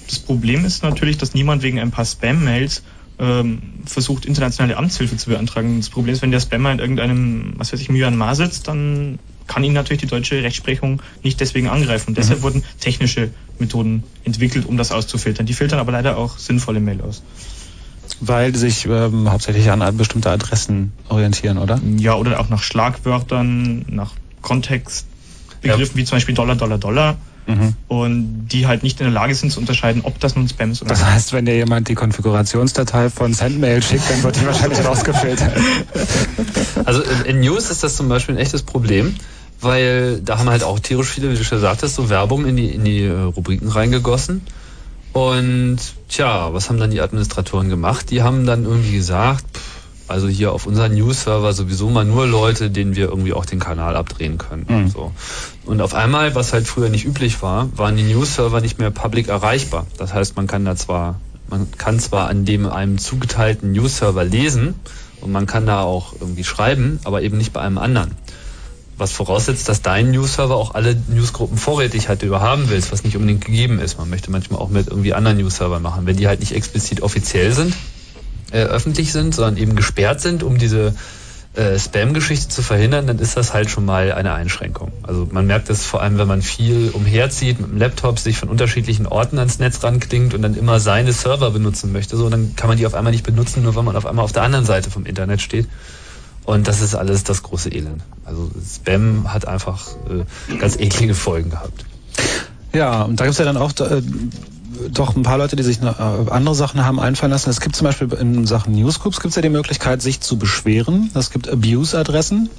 Das 0.08 0.18
Problem 0.18 0.64
ist 0.64 0.82
natürlich, 0.82 1.18
dass 1.18 1.34
niemand 1.34 1.62
wegen 1.62 1.78
ein 1.78 1.90
paar 1.90 2.04
Spam-Mails 2.04 2.82
ähm, 3.18 3.62
versucht, 3.86 4.26
internationale 4.26 4.76
Amtshilfe 4.76 5.16
zu 5.16 5.30
beantragen. 5.30 5.78
Das 5.78 5.90
Problem 5.90 6.14
ist, 6.14 6.22
wenn 6.22 6.32
der 6.32 6.40
Spammer 6.40 6.72
in 6.72 6.78
irgendeinem, 6.78 7.54
was 7.56 7.72
weiß 7.72 7.80
ich, 7.80 7.88
Myanmar 7.88 8.34
sitzt, 8.34 8.68
dann 8.68 9.18
kann 9.46 9.64
ihn 9.64 9.72
natürlich 9.72 10.00
die 10.00 10.06
deutsche 10.06 10.42
Rechtsprechung 10.42 11.02
nicht 11.22 11.40
deswegen 11.40 11.68
angreifen. 11.68 12.10
Und 12.10 12.18
deshalb 12.18 12.42
wurden 12.42 12.64
technische 12.80 13.30
Methoden 13.58 14.02
entwickelt, 14.24 14.66
um 14.66 14.76
das 14.76 14.92
auszufiltern. 14.92 15.46
Die 15.46 15.52
filtern 15.52 15.78
aber 15.78 15.92
leider 15.92 16.16
auch 16.16 16.38
sinnvolle 16.38 16.80
Mail 16.80 17.00
aus. 17.00 17.22
Weil 18.20 18.52
die 18.52 18.58
sich 18.58 18.86
ähm, 18.86 19.30
hauptsächlich 19.30 19.70
an 19.70 19.96
bestimmte 19.96 20.30
Adressen 20.30 20.92
orientieren, 21.08 21.58
oder? 21.58 21.80
Ja, 21.98 22.14
oder 22.14 22.40
auch 22.40 22.48
nach 22.48 22.62
Schlagwörtern, 22.62 23.84
nach 23.88 24.12
Kontextbegriffen 24.42 25.96
wie 25.96 26.04
zum 26.04 26.16
Beispiel 26.16 26.34
Dollar, 26.34 26.56
Dollar, 26.56 26.78
Dollar. 26.78 27.16
Mhm. 27.46 27.74
Und 27.88 28.48
die 28.48 28.66
halt 28.68 28.84
nicht 28.84 29.00
in 29.00 29.06
der 29.06 29.12
Lage 29.12 29.34
sind 29.34 29.50
zu 29.50 29.58
unterscheiden, 29.58 30.02
ob 30.04 30.20
das 30.20 30.36
nun 30.36 30.48
Spam 30.48 30.70
ist 30.70 30.82
oder 30.82 30.90
Das 30.90 31.04
heißt, 31.04 31.32
wenn 31.32 31.44
dir 31.44 31.56
jemand 31.56 31.88
die 31.88 31.94
Konfigurationsdatei 31.94 33.10
von 33.10 33.34
Sendmail 33.34 33.82
schickt, 33.82 34.08
dann 34.08 34.22
wird 34.22 34.36
die 34.36 34.46
wahrscheinlich 34.46 34.84
rausgefiltert. 34.84 35.52
Also 36.84 37.02
in, 37.02 37.24
in 37.24 37.40
News 37.40 37.70
ist 37.70 37.82
das 37.82 37.96
zum 37.96 38.08
Beispiel 38.08 38.36
ein 38.36 38.38
echtes 38.38 38.62
Problem, 38.62 39.16
weil 39.60 40.20
da 40.20 40.38
haben 40.38 40.48
halt 40.50 40.62
auch 40.62 40.78
tierisch 40.78 41.08
viele, 41.08 41.32
wie 41.32 41.36
du 41.36 41.42
schon 41.42 41.60
sagtest, 41.60 41.96
so 41.96 42.08
Werbung 42.08 42.46
in 42.46 42.56
die, 42.56 42.68
in 42.68 42.84
die 42.84 43.02
äh, 43.02 43.10
Rubriken 43.12 43.68
reingegossen. 43.68 44.42
Und 45.12 45.78
tja, 46.08 46.54
was 46.54 46.68
haben 46.68 46.78
dann 46.78 46.90
die 46.90 47.00
Administratoren 47.00 47.68
gemacht? 47.68 48.10
Die 48.10 48.22
haben 48.22 48.46
dann 48.46 48.64
irgendwie 48.64 48.92
gesagt, 48.92 49.44
pff, 49.52 49.71
Also 50.08 50.28
hier 50.28 50.52
auf 50.52 50.66
unseren 50.66 50.94
News-Server 50.94 51.52
sowieso 51.52 51.88
mal 51.88 52.04
nur 52.04 52.26
Leute, 52.26 52.70
denen 52.70 52.96
wir 52.96 53.08
irgendwie 53.08 53.32
auch 53.32 53.46
den 53.46 53.60
Kanal 53.60 53.96
abdrehen 53.96 54.38
können. 54.38 54.66
Mhm. 54.68 54.90
So. 54.90 55.12
Und 55.64 55.80
auf 55.80 55.94
einmal, 55.94 56.34
was 56.34 56.52
halt 56.52 56.66
früher 56.66 56.88
nicht 56.88 57.04
üblich 57.04 57.42
war, 57.42 57.68
waren 57.76 57.96
die 57.96 58.02
News-Server 58.02 58.60
nicht 58.60 58.78
mehr 58.78 58.90
public 58.90 59.28
erreichbar. 59.28 59.86
Das 59.98 60.12
heißt, 60.12 60.36
man 60.36 60.46
kann 60.46 60.64
da 60.64 60.76
zwar, 60.76 61.20
man 61.48 61.70
kann 61.78 62.00
zwar 62.00 62.28
an 62.28 62.44
dem 62.44 62.66
einem 62.66 62.98
zugeteilten 62.98 63.72
News-Server 63.72 64.24
lesen 64.24 64.74
und 65.20 65.32
man 65.32 65.46
kann 65.46 65.66
da 65.66 65.82
auch 65.82 66.14
irgendwie 66.20 66.44
schreiben, 66.44 66.98
aber 67.04 67.22
eben 67.22 67.38
nicht 67.38 67.52
bei 67.52 67.60
einem 67.60 67.78
anderen. 67.78 68.12
Was 68.98 69.12
voraussetzt, 69.12 69.68
dass 69.68 69.82
dein 69.82 70.10
News-Server 70.10 70.54
auch 70.54 70.74
alle 70.74 70.94
Newsgruppen 71.08 71.56
vorrätig 71.56 72.08
hat, 72.08 72.22
die 72.22 72.26
du 72.26 72.40
haben 72.40 72.68
willst, 72.68 72.92
was 72.92 73.04
nicht 73.04 73.16
unbedingt 73.16 73.44
gegeben 73.44 73.78
ist. 73.78 73.98
Man 73.98 74.10
möchte 74.10 74.30
manchmal 74.30 74.60
auch 74.60 74.68
mit 74.68 74.88
irgendwie 74.88 75.14
anderen 75.14 75.38
News-Servern 75.38 75.82
machen. 75.82 76.06
Wenn 76.06 76.16
die 76.16 76.28
halt 76.28 76.40
nicht 76.40 76.52
explizit 76.52 77.00
offiziell 77.00 77.52
sind, 77.52 77.74
äh, 78.52 78.64
öffentlich 78.64 79.12
sind, 79.12 79.34
sondern 79.34 79.56
eben 79.56 79.76
gesperrt 79.76 80.20
sind, 80.20 80.42
um 80.42 80.58
diese 80.58 80.94
äh, 81.54 81.78
Spam-Geschichte 81.78 82.48
zu 82.48 82.62
verhindern, 82.62 83.06
dann 83.06 83.18
ist 83.18 83.36
das 83.36 83.52
halt 83.52 83.70
schon 83.70 83.84
mal 83.84 84.12
eine 84.12 84.32
Einschränkung. 84.32 84.92
Also 85.02 85.28
man 85.30 85.46
merkt 85.46 85.68
das 85.68 85.84
vor 85.84 86.00
allem, 86.00 86.16
wenn 86.16 86.28
man 86.28 86.40
viel 86.40 86.90
umherzieht 86.92 87.60
mit 87.60 87.70
dem 87.70 87.78
Laptop, 87.78 88.18
sich 88.18 88.38
von 88.38 88.48
unterschiedlichen 88.48 89.06
Orten 89.06 89.38
ans 89.38 89.58
Netz 89.58 89.82
ranklingt 89.84 90.32
und 90.32 90.42
dann 90.42 90.54
immer 90.54 90.80
seine 90.80 91.12
Server 91.12 91.50
benutzen 91.50 91.92
möchte, 91.92 92.16
so 92.16 92.28
dann 92.30 92.56
kann 92.56 92.68
man 92.68 92.78
die 92.78 92.86
auf 92.86 92.94
einmal 92.94 93.12
nicht 93.12 93.24
benutzen, 93.24 93.62
nur 93.62 93.76
wenn 93.76 93.84
man 93.84 93.96
auf 93.96 94.06
einmal 94.06 94.24
auf 94.24 94.32
der 94.32 94.42
anderen 94.42 94.64
Seite 94.64 94.90
vom 94.90 95.04
Internet 95.04 95.42
steht. 95.42 95.68
Und 96.44 96.66
das 96.68 96.80
ist 96.80 96.94
alles 96.94 97.22
das 97.22 97.42
große 97.42 97.70
Elend. 97.70 98.02
Also 98.24 98.50
Spam 98.74 99.32
hat 99.32 99.46
einfach 99.46 99.88
äh, 100.08 100.56
ganz 100.56 100.76
eklige 100.76 101.14
Folgen 101.14 101.50
gehabt. 101.50 101.84
Ja, 102.72 103.02
und 103.02 103.20
da 103.20 103.24
gibt's 103.24 103.38
ja 103.38 103.44
dann 103.44 103.58
auch 103.58 103.72
äh, 103.78 104.02
doch 104.90 105.16
ein 105.16 105.22
paar 105.22 105.38
Leute, 105.38 105.56
die 105.56 105.62
sich 105.62 105.80
noch, 105.80 105.98
äh, 105.98 106.30
andere 106.30 106.54
Sachen 106.54 106.84
haben 106.84 107.00
einfallen 107.00 107.32
lassen. 107.32 107.50
Es 107.50 107.60
gibt 107.60 107.76
zum 107.76 107.86
Beispiel 107.86 108.12
in 108.14 108.46
Sachen 108.46 108.74
Newsgroups 108.74 109.20
gibt's 109.20 109.36
ja 109.36 109.42
die 109.42 109.48
Möglichkeit, 109.48 110.02
sich 110.02 110.20
zu 110.20 110.38
beschweren. 110.38 111.10
Es 111.14 111.30
gibt 111.30 111.48
Abuse-Adressen. 111.48 112.50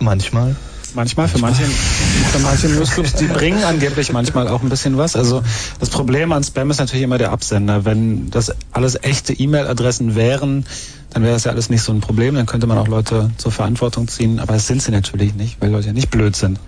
Manchmal. 0.00 0.56
Manchmal, 0.94 1.26
für 1.26 1.38
manche, 1.38 1.62
für 1.64 2.38
manche 2.40 2.68
Newsgroups, 2.68 3.14
die 3.14 3.24
bringen 3.24 3.64
angeblich 3.64 4.12
manchmal 4.12 4.46
auch 4.48 4.62
ein 4.62 4.68
bisschen 4.68 4.98
was. 4.98 5.16
Also 5.16 5.42
das 5.80 5.88
Problem 5.88 6.32
an 6.32 6.44
Spam 6.44 6.70
ist 6.70 6.78
natürlich 6.78 7.04
immer 7.04 7.16
der 7.16 7.32
Absender. 7.32 7.86
Wenn 7.86 8.30
das 8.30 8.52
alles 8.72 9.02
echte 9.02 9.32
E-Mail-Adressen 9.32 10.14
wären, 10.14 10.66
dann 11.10 11.22
wäre 11.22 11.32
das 11.32 11.44
ja 11.44 11.52
alles 11.52 11.70
nicht 11.70 11.82
so 11.82 11.92
ein 11.92 12.00
Problem. 12.00 12.34
Dann 12.34 12.44
könnte 12.44 12.66
man 12.66 12.76
auch 12.76 12.88
Leute 12.88 13.30
zur 13.38 13.52
Verantwortung 13.52 14.06
ziehen. 14.08 14.38
Aber 14.38 14.52
das 14.52 14.66
sind 14.66 14.82
sie 14.82 14.90
natürlich 14.90 15.34
nicht, 15.34 15.56
weil 15.60 15.70
Leute 15.70 15.86
ja 15.86 15.92
nicht 15.94 16.10
blöd 16.10 16.36
sind. 16.36 16.58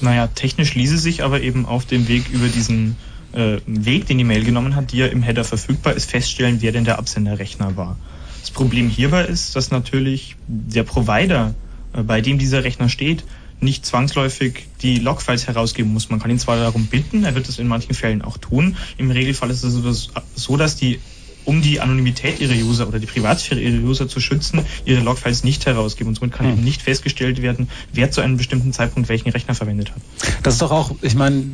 Naja, 0.00 0.28
technisch 0.28 0.74
ließe 0.74 0.98
sich 0.98 1.22
aber 1.22 1.42
eben 1.42 1.66
auf 1.66 1.84
dem 1.84 2.08
Weg 2.08 2.30
über 2.30 2.48
diesen 2.48 2.96
äh, 3.34 3.58
Weg, 3.66 4.06
den 4.06 4.18
die 4.18 4.24
Mail 4.24 4.44
genommen 4.44 4.76
hat, 4.76 4.92
die 4.92 4.98
ja 4.98 5.06
im 5.06 5.22
Header 5.22 5.44
verfügbar 5.44 5.94
ist, 5.94 6.10
feststellen, 6.10 6.58
wer 6.60 6.72
denn 6.72 6.84
der 6.84 6.98
Absenderrechner 6.98 7.76
war. 7.76 7.98
Das 8.40 8.50
Problem 8.50 8.88
hierbei 8.88 9.24
ist, 9.24 9.56
dass 9.56 9.70
natürlich 9.70 10.36
der 10.46 10.84
Provider, 10.84 11.54
äh, 11.92 12.02
bei 12.02 12.20
dem 12.20 12.38
dieser 12.38 12.64
Rechner 12.64 12.88
steht, 12.88 13.24
nicht 13.60 13.86
zwangsläufig 13.86 14.66
die 14.82 14.98
Logfiles 14.98 15.46
herausgeben 15.46 15.92
muss. 15.92 16.10
Man 16.10 16.20
kann 16.20 16.30
ihn 16.30 16.38
zwar 16.38 16.56
darum 16.56 16.86
bitten, 16.86 17.24
er 17.24 17.34
wird 17.34 17.48
es 17.48 17.58
in 17.58 17.66
manchen 17.66 17.94
Fällen 17.94 18.22
auch 18.22 18.36
tun. 18.36 18.76
Im 18.98 19.10
Regelfall 19.10 19.50
ist 19.50 19.62
es 19.62 20.10
so, 20.34 20.56
dass 20.56 20.76
die 20.76 20.98
um 21.44 21.60
die 21.62 21.80
Anonymität 21.80 22.40
ihrer 22.40 22.54
User 22.54 22.88
oder 22.88 22.98
die 22.98 23.06
Privatsphäre 23.06 23.60
ihrer 23.60 23.82
User 23.82 24.08
zu 24.08 24.20
schützen, 24.20 24.64
ihre 24.84 25.02
Logfiles 25.02 25.44
nicht 25.44 25.66
herausgeben. 25.66 26.08
Und 26.08 26.14
somit 26.16 26.34
kann 26.34 26.48
eben 26.48 26.64
nicht 26.64 26.82
festgestellt 26.82 27.42
werden, 27.42 27.68
wer 27.92 28.10
zu 28.10 28.20
einem 28.20 28.36
bestimmten 28.36 28.72
Zeitpunkt 28.72 29.08
welchen 29.08 29.28
Rechner 29.30 29.54
verwendet 29.54 29.90
hat. 29.90 30.00
Das 30.42 30.54
ist 30.54 30.62
doch 30.62 30.70
auch, 30.70 30.92
ich 31.02 31.14
meine, 31.14 31.44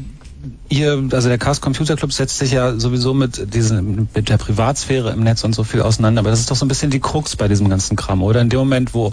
ihr, 0.68 1.08
also 1.12 1.28
der 1.28 1.38
Chaos 1.38 1.60
Computer 1.60 1.96
Club 1.96 2.12
setzt 2.12 2.38
sich 2.38 2.52
ja 2.52 2.78
sowieso 2.78 3.14
mit 3.14 3.54
diesen, 3.54 4.08
mit 4.14 4.28
der 4.28 4.38
Privatsphäre 4.38 5.10
im 5.10 5.22
Netz 5.22 5.44
und 5.44 5.54
so 5.54 5.64
viel 5.64 5.82
auseinander. 5.82 6.20
Aber 6.20 6.30
das 6.30 6.40
ist 6.40 6.50
doch 6.50 6.56
so 6.56 6.64
ein 6.64 6.68
bisschen 6.68 6.90
die 6.90 7.00
Krux 7.00 7.36
bei 7.36 7.48
diesem 7.48 7.68
ganzen 7.68 7.96
Kram, 7.96 8.22
oder? 8.22 8.40
In 8.40 8.48
dem 8.48 8.58
Moment, 8.60 8.94
wo 8.94 9.12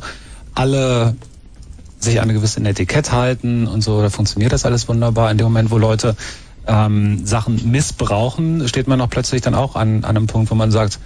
alle 0.55 1.15
sich 1.99 2.17
an 2.19 2.23
eine 2.23 2.33
gewisse 2.33 2.63
Etikett 2.63 3.11
halten 3.11 3.67
und 3.67 3.81
so, 3.81 4.01
da 4.01 4.09
funktioniert 4.09 4.53
das 4.53 4.65
alles 4.65 4.87
wunderbar. 4.87 5.31
In 5.31 5.37
dem 5.37 5.45
Moment, 5.45 5.71
wo 5.71 5.77
Leute 5.77 6.15
ähm, 6.67 7.25
Sachen 7.25 7.71
missbrauchen, 7.71 8.67
steht 8.67 8.87
man 8.87 9.01
auch 9.01 9.09
plötzlich 9.09 9.41
dann 9.41 9.55
auch 9.55 9.75
an, 9.75 10.03
an 10.03 10.17
einem 10.17 10.27
Punkt, 10.27 10.51
wo 10.51 10.55
man 10.55 10.71
sagt, 10.71 10.99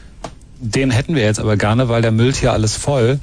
den 0.59 0.91
hätten 0.91 1.15
wir 1.15 1.23
jetzt 1.23 1.39
aber 1.39 1.57
gerne, 1.57 1.89
weil 1.89 2.01
der 2.01 2.11
müllt 2.11 2.35
hier 2.35 2.53
alles 2.53 2.75
voll. 2.75 3.19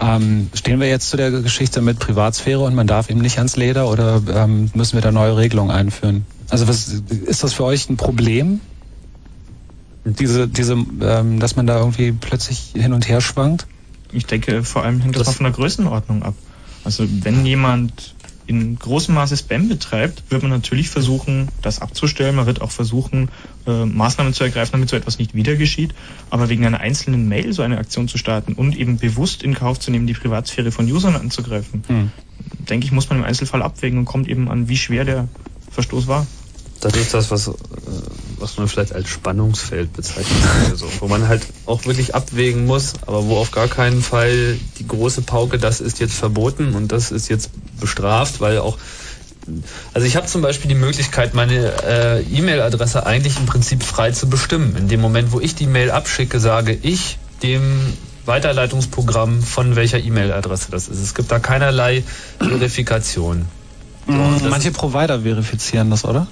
Ähm, 0.00 0.50
stehen 0.54 0.78
wir 0.78 0.88
jetzt 0.88 1.08
zu 1.08 1.16
der 1.16 1.30
Geschichte 1.30 1.80
mit 1.80 1.98
Privatsphäre 1.98 2.60
und 2.60 2.74
man 2.74 2.86
darf 2.86 3.08
ihm 3.08 3.18
nicht 3.18 3.38
ans 3.38 3.56
Leder 3.56 3.88
oder 3.90 4.22
ähm, 4.34 4.70
müssen 4.74 4.94
wir 4.94 5.00
da 5.00 5.10
neue 5.10 5.36
Regelungen 5.36 5.70
einführen? 5.70 6.26
Also 6.50 6.68
was 6.68 6.88
ist 6.88 7.42
das 7.42 7.54
für 7.54 7.64
euch 7.64 7.88
ein 7.88 7.96
Problem? 7.96 8.60
Diese, 10.04 10.46
diese, 10.46 10.74
ähm, 10.74 11.40
dass 11.40 11.56
man 11.56 11.66
da 11.66 11.78
irgendwie 11.78 12.12
plötzlich 12.12 12.72
hin 12.74 12.92
und 12.92 13.08
her 13.08 13.20
schwankt? 13.20 13.66
Ich 14.12 14.26
denke, 14.26 14.62
vor 14.62 14.84
allem 14.84 15.00
hängt 15.00 15.16
das, 15.16 15.20
das 15.20 15.26
mal 15.28 15.36
von 15.36 15.44
der 15.44 15.52
Größenordnung 15.52 16.22
ab. 16.22 16.34
Also 16.84 17.04
wenn 17.22 17.44
jemand 17.44 18.14
in 18.46 18.78
großem 18.78 19.14
Maße 19.14 19.36
Spam 19.36 19.68
betreibt, 19.68 20.22
wird 20.30 20.42
man 20.42 20.50
natürlich 20.50 20.88
versuchen, 20.88 21.48
das 21.62 21.80
abzustellen. 21.80 22.36
Man 22.36 22.46
wird 22.46 22.62
auch 22.62 22.70
versuchen, 22.70 23.28
äh, 23.66 23.84
Maßnahmen 23.84 24.32
zu 24.32 24.44
ergreifen, 24.44 24.72
damit 24.72 24.88
so 24.88 24.96
etwas 24.96 25.18
nicht 25.18 25.34
wieder 25.34 25.56
geschieht. 25.56 25.94
Aber 26.30 26.48
wegen 26.48 26.64
einer 26.64 26.80
einzelnen 26.80 27.28
Mail 27.28 27.52
so 27.52 27.62
eine 27.62 27.78
Aktion 27.78 28.08
zu 28.08 28.18
starten 28.18 28.52
und 28.52 28.76
eben 28.76 28.98
bewusst 28.98 29.42
in 29.42 29.54
Kauf 29.54 29.80
zu 29.80 29.90
nehmen, 29.90 30.06
die 30.06 30.14
Privatsphäre 30.14 30.70
von 30.70 30.90
Usern 30.90 31.16
anzugreifen, 31.16 31.82
hm. 31.86 32.10
denke 32.68 32.86
ich, 32.86 32.92
muss 32.92 33.08
man 33.08 33.18
im 33.18 33.24
Einzelfall 33.24 33.62
abwägen 33.62 33.98
und 33.98 34.04
kommt 34.04 34.28
eben 34.28 34.48
an, 34.48 34.68
wie 34.68 34.76
schwer 34.76 35.04
der 35.04 35.28
Verstoß 35.72 36.06
war. 36.06 36.26
Das 36.80 36.94
ist 36.94 37.14
das, 37.14 37.30
was, 37.30 37.48
äh, 37.48 37.52
was 38.38 38.58
man 38.58 38.68
vielleicht 38.68 38.92
als 38.92 39.08
Spannungsfeld 39.08 39.92
bezeichnen 39.92 40.42
könnte, 40.42 40.76
so, 40.76 40.86
wo 41.00 41.08
man 41.08 41.28
halt 41.28 41.42
auch 41.64 41.84
wirklich 41.86 42.14
abwägen 42.14 42.66
muss, 42.66 42.94
aber 43.06 43.26
wo 43.26 43.36
auf 43.36 43.50
gar 43.50 43.68
keinen 43.68 44.02
Fall 44.02 44.56
die 44.78 44.86
große 44.86 45.22
Pauke, 45.22 45.58
das 45.58 45.80
ist 45.80 46.00
jetzt 46.00 46.14
verboten 46.14 46.74
und 46.74 46.92
das 46.92 47.10
ist 47.10 47.28
jetzt 47.28 47.50
bestraft, 47.80 48.40
weil 48.40 48.58
auch 48.58 48.76
also 49.94 50.06
ich 50.06 50.16
habe 50.16 50.26
zum 50.26 50.42
Beispiel 50.42 50.68
die 50.68 50.74
Möglichkeit, 50.74 51.34
meine 51.34 51.72
äh, 51.84 52.20
E-Mail-Adresse 52.22 53.06
eigentlich 53.06 53.38
im 53.38 53.46
Prinzip 53.46 53.84
frei 53.84 54.10
zu 54.10 54.28
bestimmen. 54.28 54.76
In 54.76 54.88
dem 54.88 55.00
Moment, 55.00 55.30
wo 55.30 55.40
ich 55.40 55.54
die 55.54 55.66
Mail 55.68 55.92
abschicke, 55.92 56.40
sage 56.40 56.76
ich 56.82 57.18
dem 57.44 57.62
Weiterleitungsprogramm, 58.24 59.42
von 59.42 59.76
welcher 59.76 60.00
E-Mail-Adresse 60.00 60.70
das 60.70 60.88
ist. 60.88 61.00
Es 61.00 61.14
gibt 61.14 61.30
da 61.30 61.38
keinerlei 61.38 62.02
Verifikation. 62.40 63.46
So, 64.08 64.48
Manche 64.48 64.72
Provider 64.72 65.20
verifizieren 65.20 65.90
das, 65.90 66.04
oder? 66.04 66.26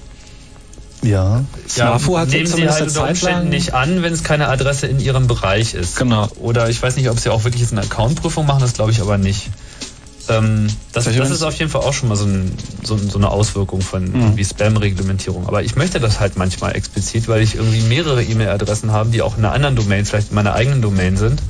Ja. 1.01 1.43
Snafu 1.67 2.17
hat 2.17 2.29
nehmen 2.29 2.47
sie 2.47 2.67
halt 2.67 2.87
unter 2.87 3.07
Umständen 3.07 3.49
nicht 3.49 3.73
an, 3.73 4.01
wenn 4.01 4.13
es 4.13 4.23
keine 4.23 4.47
Adresse 4.47 4.87
in 4.87 4.99
ihrem 4.99 5.27
Bereich 5.27 5.73
ist. 5.73 5.97
Genau. 5.97 6.27
Oder 6.39 6.69
ich 6.69 6.81
weiß 6.81 6.95
nicht, 6.95 7.09
ob 7.09 7.19
sie 7.19 7.29
auch 7.29 7.43
wirklich 7.43 7.61
jetzt 7.61 7.73
eine 7.73 7.81
Accountprüfung 7.81 8.45
machen, 8.45 8.61
das 8.61 8.73
glaube 8.73 8.91
ich 8.91 9.01
aber 9.01 9.17
nicht. 9.17 9.49
Ähm, 10.27 10.67
das, 10.93 11.05
das 11.05 11.29
ist 11.29 11.43
auf 11.43 11.55
jeden 11.59 11.69
Fall 11.69 11.81
auch 11.81 11.93
schon 11.93 12.09
mal 12.09 12.15
so, 12.15 12.25
ein, 12.25 12.57
so, 12.83 12.97
so 12.97 13.17
eine 13.17 13.29
Auswirkung 13.29 13.81
von 13.81 14.33
mhm. 14.33 14.43
Spam-Reglementierung. 14.43 15.47
Aber 15.47 15.63
ich 15.63 15.75
möchte 15.75 15.99
das 15.99 16.19
halt 16.19 16.37
manchmal 16.37 16.75
explizit, 16.75 17.27
weil 17.27 17.41
ich 17.41 17.55
irgendwie 17.55 17.81
mehrere 17.81 18.23
E-Mail-Adressen 18.23 18.91
habe, 18.91 19.11
die 19.11 19.21
auch 19.21 19.37
in 19.37 19.45
einer 19.45 19.53
anderen 19.53 19.75
Domain, 19.75 20.05
vielleicht 20.05 20.29
in 20.29 20.35
meiner 20.35 20.53
eigenen 20.53 20.81
Domain 20.81 21.17
sind. 21.17 21.41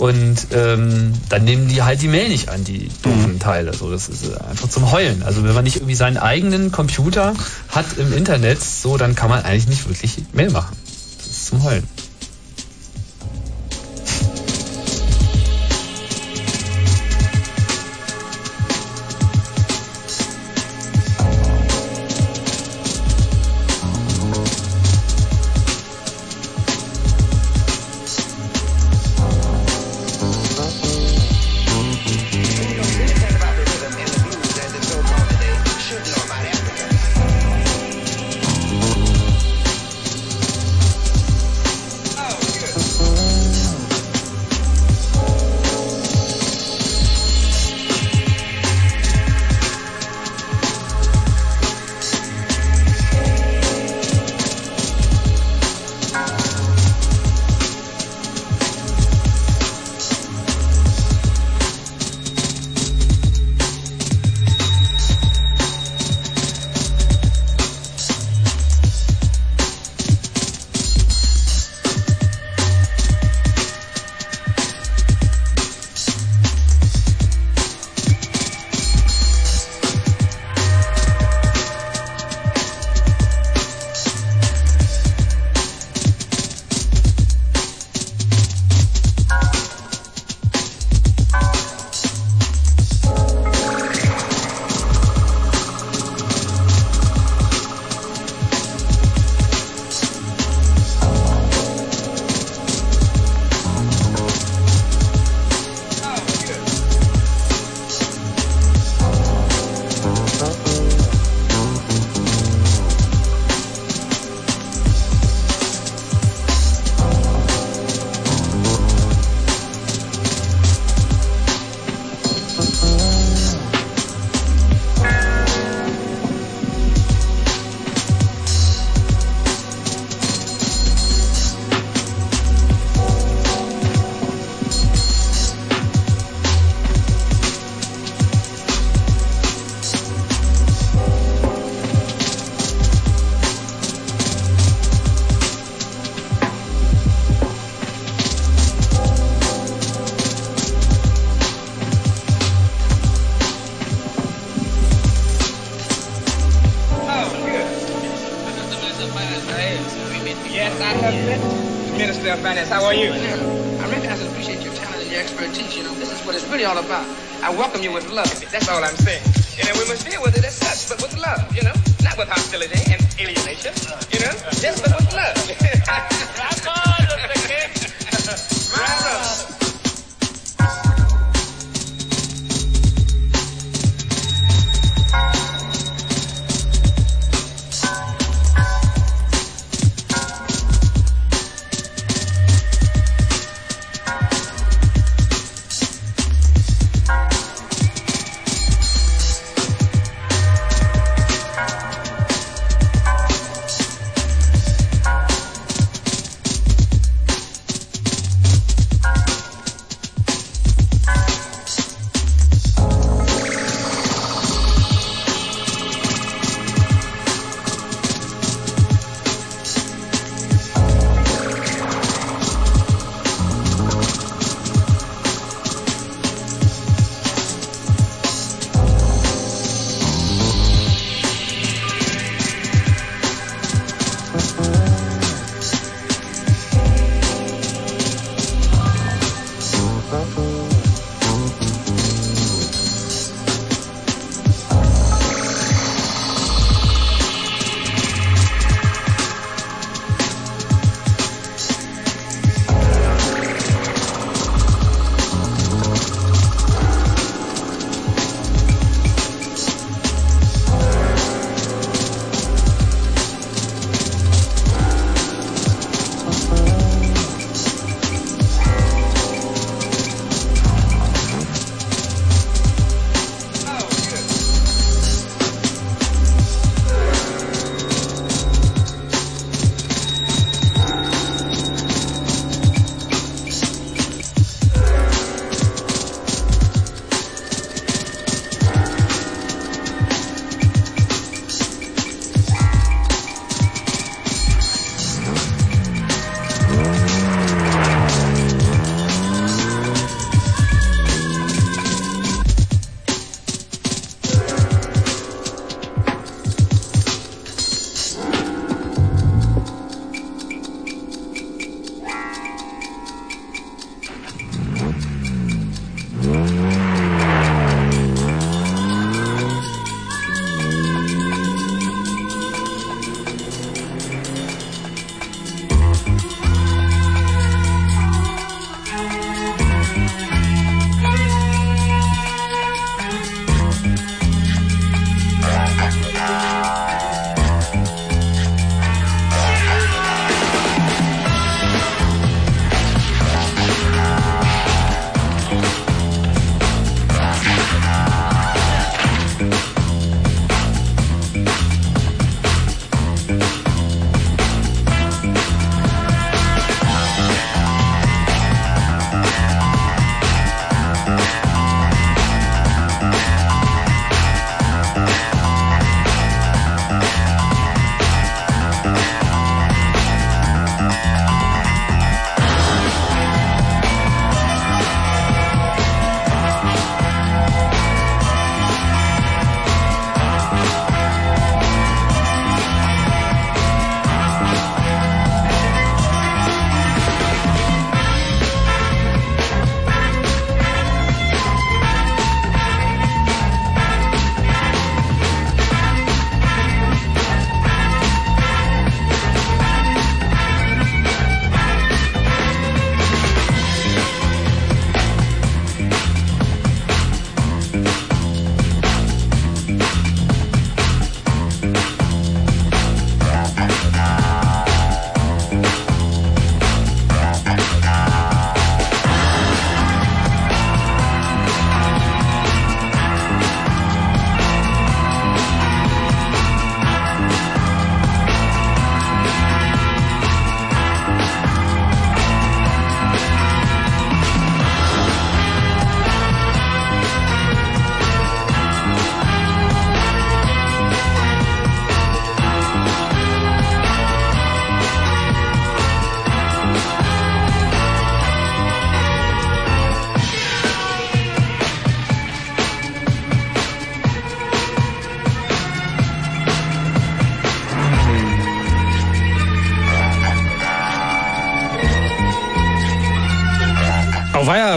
Und 0.00 0.46
ähm, 0.52 1.12
dann 1.28 1.44
nehmen 1.44 1.68
die 1.68 1.82
halt 1.82 2.00
die 2.00 2.08
Mail 2.08 2.30
nicht 2.30 2.48
an, 2.48 2.64
die 2.64 2.88
doofen 3.02 3.38
Teile. 3.38 3.74
So, 3.74 3.90
das 3.90 4.08
ist 4.08 4.34
einfach 4.40 4.70
zum 4.70 4.90
Heulen. 4.90 5.22
Also 5.22 5.44
wenn 5.44 5.52
man 5.52 5.62
nicht 5.62 5.76
irgendwie 5.76 5.94
seinen 5.94 6.16
eigenen 6.16 6.72
Computer 6.72 7.34
hat 7.68 7.98
im 7.98 8.14
Internet, 8.14 8.62
so 8.64 8.96
dann 8.96 9.14
kann 9.14 9.28
man 9.28 9.44
eigentlich 9.44 9.68
nicht 9.68 9.86
wirklich 9.86 10.24
Mail 10.32 10.48
machen. 10.52 10.74
Das 11.18 11.26
ist 11.26 11.46
zum 11.48 11.62
Heulen. 11.64 11.86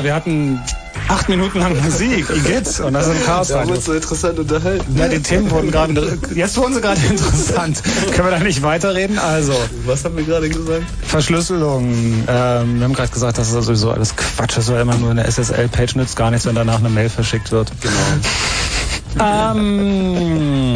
Wir 0.01 0.15
hatten 0.15 0.59
acht 1.07 1.29
Minuten 1.29 1.59
lang 1.59 1.81
Musik. 1.83 2.27
Wie 2.33 2.39
geht's? 2.39 2.79
Und 2.79 2.93
das 2.93 3.07
ist 3.07 3.25
Chaos 3.25 3.49
Da 3.49 3.63
uns 3.63 3.85
so 3.85 3.93
interessant 3.93 4.39
unterhalten. 4.39 4.97
Ja, 4.97 5.07
die 5.07 5.21
Themen 5.21 5.51
wurden 5.51 5.71
gerade, 5.71 6.17
jetzt 6.35 6.57
wurden 6.57 6.73
sie 6.73 6.81
gerade 6.81 7.01
interessant. 7.01 7.81
Können 8.13 8.27
wir 8.27 8.31
da 8.31 8.39
nicht 8.39 8.61
weiterreden? 8.63 9.19
Also. 9.19 9.53
Was 9.85 10.03
haben 10.05 10.15
wir 10.17 10.23
gerade 10.23 10.49
gesagt? 10.49 10.83
Verschlüsselung. 11.05 11.85
Ähm, 12.27 12.77
wir 12.77 12.83
haben 12.85 12.93
gerade 12.93 13.11
gesagt, 13.11 13.37
das 13.37 13.51
ist 13.51 13.65
sowieso 13.65 13.91
alles 13.91 14.15
Quatsch. 14.15 14.57
Das 14.57 14.71
war 14.71 14.79
immer 14.79 14.95
nur 14.95 15.11
eine 15.11 15.25
SSL-Page, 15.29 15.95
nützt 15.95 16.15
gar 16.15 16.31
nichts, 16.31 16.45
wenn 16.45 16.55
danach 16.55 16.79
eine 16.79 16.89
Mail 16.89 17.09
verschickt 17.09 17.51
wird. 17.51 17.71
Genau. 17.81 19.53
ähm, 19.53 20.75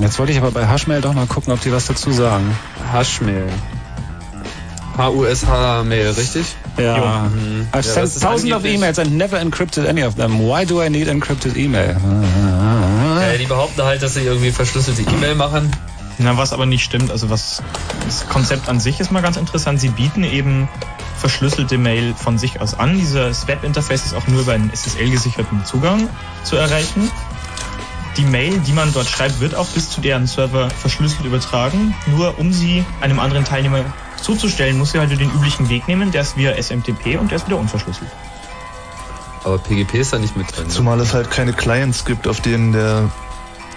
jetzt 0.00 0.18
wollte 0.18 0.32
ich 0.32 0.38
aber 0.38 0.50
bei 0.50 0.66
Hashmail 0.66 1.00
doch 1.00 1.12
mal 1.12 1.26
gucken, 1.26 1.52
ob 1.52 1.60
die 1.60 1.72
was 1.72 1.86
dazu 1.86 2.12
sagen. 2.12 2.56
Hashmail. 2.92 3.48
H-U-S-H-Mail, 4.96 6.10
richtig? 6.10 6.46
Ja. 6.78 7.30
Mhm. 7.32 7.68
I've 7.72 7.76
Ja, 7.76 7.82
sent 7.82 8.20
thousands 8.20 8.52
of 8.52 8.64
emails 8.64 8.98
and 8.98 9.16
never 9.16 9.38
encrypted 9.38 9.86
any 9.86 10.04
of 10.04 10.14
them. 10.14 10.38
Why 10.40 10.64
do 10.64 10.82
I 10.82 10.88
need 10.88 11.08
encrypted 11.08 11.56
email? 11.56 11.96
Äh, 13.20 13.38
die 13.38 13.46
behaupten 13.46 13.82
halt, 13.82 14.02
dass 14.02 14.14
sie 14.14 14.22
irgendwie 14.22 14.50
verschlüsselte 14.50 15.02
E-Mail 15.02 15.34
machen. 15.34 15.70
Na, 16.18 16.36
was 16.36 16.52
aber 16.52 16.66
nicht 16.66 16.82
stimmt, 16.84 17.10
also 17.12 17.30
was 17.30 17.62
das 18.04 18.28
Konzept 18.28 18.68
an 18.68 18.80
sich 18.80 18.98
ist 18.98 19.12
mal 19.12 19.22
ganz 19.22 19.36
interessant. 19.36 19.80
Sie 19.80 19.88
bieten 19.88 20.24
eben 20.24 20.68
verschlüsselte 21.16 21.78
Mail 21.78 22.14
von 22.14 22.38
sich 22.38 22.60
aus 22.60 22.78
an. 22.78 22.96
Dieses 22.96 23.46
Webinterface 23.46 24.06
ist 24.06 24.14
auch 24.14 24.26
nur 24.26 24.42
über 24.42 24.52
einen 24.52 24.72
SSL-gesicherten 24.72 25.64
Zugang 25.64 26.08
zu 26.42 26.56
erreichen. 26.56 27.08
Die 28.16 28.24
Mail, 28.24 28.58
die 28.66 28.72
man 28.72 28.92
dort 28.92 29.06
schreibt, 29.06 29.40
wird 29.40 29.54
auch 29.54 29.68
bis 29.68 29.90
zu 29.90 30.00
deren 30.00 30.26
Server 30.26 30.70
verschlüsselt 30.70 31.24
übertragen. 31.24 31.94
Nur 32.06 32.36
um 32.38 32.52
sie 32.52 32.84
einem 33.00 33.20
anderen 33.20 33.44
Teilnehmer 33.44 33.84
zuzustellen, 34.28 34.76
muss 34.76 34.92
sie 34.92 34.98
halt 34.98 35.10
den 35.10 35.30
üblichen 35.30 35.70
Weg 35.70 35.88
nehmen. 35.88 36.10
Der 36.10 36.20
ist 36.20 36.36
via 36.36 36.52
SMTP 36.60 37.18
und 37.18 37.30
der 37.30 37.36
ist 37.36 37.46
wieder 37.46 37.56
unverschlüsselt. 37.56 38.10
Aber 39.44 39.56
PGP 39.56 39.94
ist 39.94 40.12
da 40.12 40.18
nicht 40.18 40.36
mit 40.36 40.54
drin. 40.54 40.66
ne? 40.66 40.70
Zumal 40.70 41.00
es 41.00 41.14
halt 41.14 41.30
keine 41.30 41.54
Clients 41.54 42.04
gibt, 42.04 42.28
auf 42.28 42.40
denen 42.40 42.72
der 42.72 43.10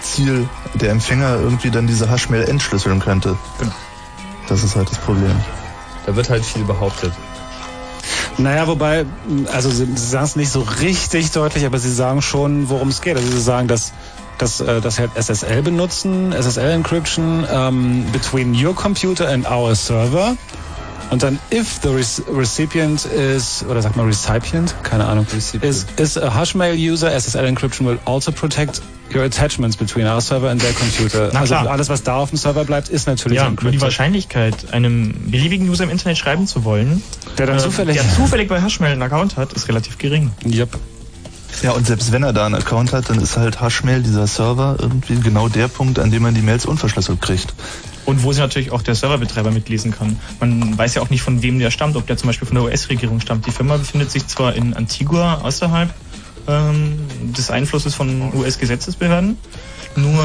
Ziel, 0.02 0.50
der 0.74 0.92
Empfänger 0.92 1.36
irgendwie 1.36 1.72
dann 1.72 1.88
diese 1.88 2.12
Hashmail 2.12 2.44
entschlüsseln 2.44 3.00
könnte. 3.00 3.38
Genau. 3.60 3.72
Das 4.50 4.64
ist 4.64 4.76
halt 4.76 4.92
das 4.92 4.98
Problem. 4.98 5.40
Da 6.06 6.16
wird 6.18 6.30
halt 6.30 6.44
viel 6.44 6.66
behauptet. 6.66 7.14
Naja, 8.38 8.68
wobei, 8.68 9.06
also 9.54 9.70
sie, 9.70 9.86
sie 9.86 10.08
sagen 10.08 10.26
es 10.26 10.36
nicht 10.36 10.52
so 10.52 10.62
richtig 10.82 11.32
deutlich, 11.32 11.66
aber 11.66 11.80
sie 11.80 11.94
sagen 11.94 12.22
schon, 12.22 12.68
worum 12.68 12.90
es 12.90 13.02
geht. 13.02 13.16
Also 13.16 13.32
sie 13.32 13.42
sagen, 13.42 13.70
dass, 13.70 13.94
dass, 14.42 14.60
äh, 14.60 14.82
dass 14.82 15.00
halt 15.00 15.12
SSL 15.16 15.62
benutzen, 15.62 16.34
SSL 16.34 16.72
Encryption 16.72 17.46
ähm, 17.52 18.06
between 18.12 18.54
your 18.54 18.76
computer 18.76 19.28
and 19.30 19.50
our 19.50 19.76
server. 19.76 20.36
Und 21.12 21.24
dann, 21.24 21.40
if 21.54 21.80
the 21.84 21.90
rec 21.90 22.06
recipient 22.34 23.04
is, 23.04 23.66
oder 23.70 23.82
sag 23.82 23.98
mal 23.98 24.06
recipient, 24.06 24.74
keine 24.84 25.06
Ahnung, 25.06 25.28
is, 25.38 25.86
is 25.98 26.18
a 26.18 26.34
Hashmail 26.34 26.74
user, 26.76 27.12
SSL 27.12 27.46
Encryption 27.46 27.86
will 27.86 28.00
also 28.06 28.32
protect 28.32 28.82
your 29.14 29.22
attachments 29.24 29.76
between 29.76 30.08
our 30.08 30.22
server 30.22 30.50
and 30.50 30.62
their 30.62 30.72
computer. 30.72 31.30
Na 31.34 31.42
also 31.42 31.54
klar. 31.56 31.68
alles, 31.70 31.90
was 31.90 32.04
da 32.04 32.16
auf 32.16 32.30
dem 32.30 32.38
Server 32.38 32.64
bleibt, 32.64 32.88
ist 32.88 33.08
natürlich 33.08 33.36
Ja, 33.36 33.44
nur 33.44 33.52
encrypted. 33.52 33.74
die 33.74 33.82
Wahrscheinlichkeit, 33.82 34.74
einem 34.74 35.14
beliebigen 35.30 35.68
User 35.70 35.84
im 35.84 35.90
Internet 35.90 36.18
schreiben 36.18 36.48
zu 36.48 36.64
wollen, 36.64 37.04
Der 37.38 37.46
dann 37.46 37.58
äh, 37.58 37.60
zufällig- 37.60 37.96
der 37.96 38.10
zufällig 38.10 38.48
bei 38.48 38.62
Hashmail 38.62 38.94
einen 38.94 39.02
Account 39.02 39.36
hat, 39.36 39.52
ist 39.52 39.68
relativ 39.68 39.98
gering. 39.98 40.32
Yep. 40.46 40.80
Ja, 41.62 41.72
und 41.72 41.86
selbst 41.86 42.12
wenn 42.12 42.24
er 42.24 42.34
da 42.34 42.46
einen 42.46 42.56
Account 42.56 42.92
hat, 42.94 43.10
dann 43.10 43.20
ist 43.20 43.38
halt 43.38 43.62
Hashmail, 43.62 44.02
dieser 44.02 44.26
Server, 44.26 44.78
irgendwie 44.80 45.20
genau 45.20 45.48
der 45.48 45.68
Punkt, 45.68 46.00
an 46.00 46.10
dem 46.10 46.24
man 46.24 46.34
die 46.34 46.42
Mails 46.42 46.66
unverschlüsselt 46.66 47.22
kriegt. 47.22 47.54
Und 48.06 48.24
wo 48.24 48.34
sie 48.34 48.40
natürlich 48.40 48.72
auch 48.72 48.82
der 48.82 48.96
Serverbetreiber 48.96 49.52
mitlesen 49.52 49.92
kann. 49.92 50.20
Man 50.40 50.76
weiß 50.78 50.96
ja 50.96 51.02
auch 51.02 51.10
nicht, 51.10 51.22
von 51.22 51.44
wem 51.44 51.60
der 51.60 51.70
stammt, 51.70 51.96
ob 51.96 52.08
der 52.08 52.18
zum 52.18 52.28
Beispiel 52.28 52.48
von 52.48 52.56
der 52.56 52.64
US-Regierung 52.64 53.20
stammt. 53.22 53.46
Die 53.46 53.52
Firma 53.52 53.78
befindet 53.78 54.10
sich 54.10 54.26
zwar 54.28 54.56
in 54.56 54.74
Antigua 54.74 55.36
außerhalb 55.44 55.94
ähm, 56.48 56.98
des 57.38 57.52
Einflusses 57.52 57.94
von 57.94 58.34
US-Gesetzesbehörden, 58.34 59.38
nur 59.96 60.24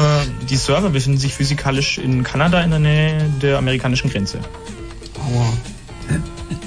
die 0.49 0.55
Server 0.55 0.89
befinden 0.89 1.19
sich 1.19 1.33
physikalisch 1.33 1.97
in 1.97 2.23
Kanada 2.23 2.61
in 2.61 2.69
der 2.69 2.79
Nähe 2.79 3.29
der 3.41 3.57
amerikanischen 3.57 4.09
Grenze. 4.09 4.39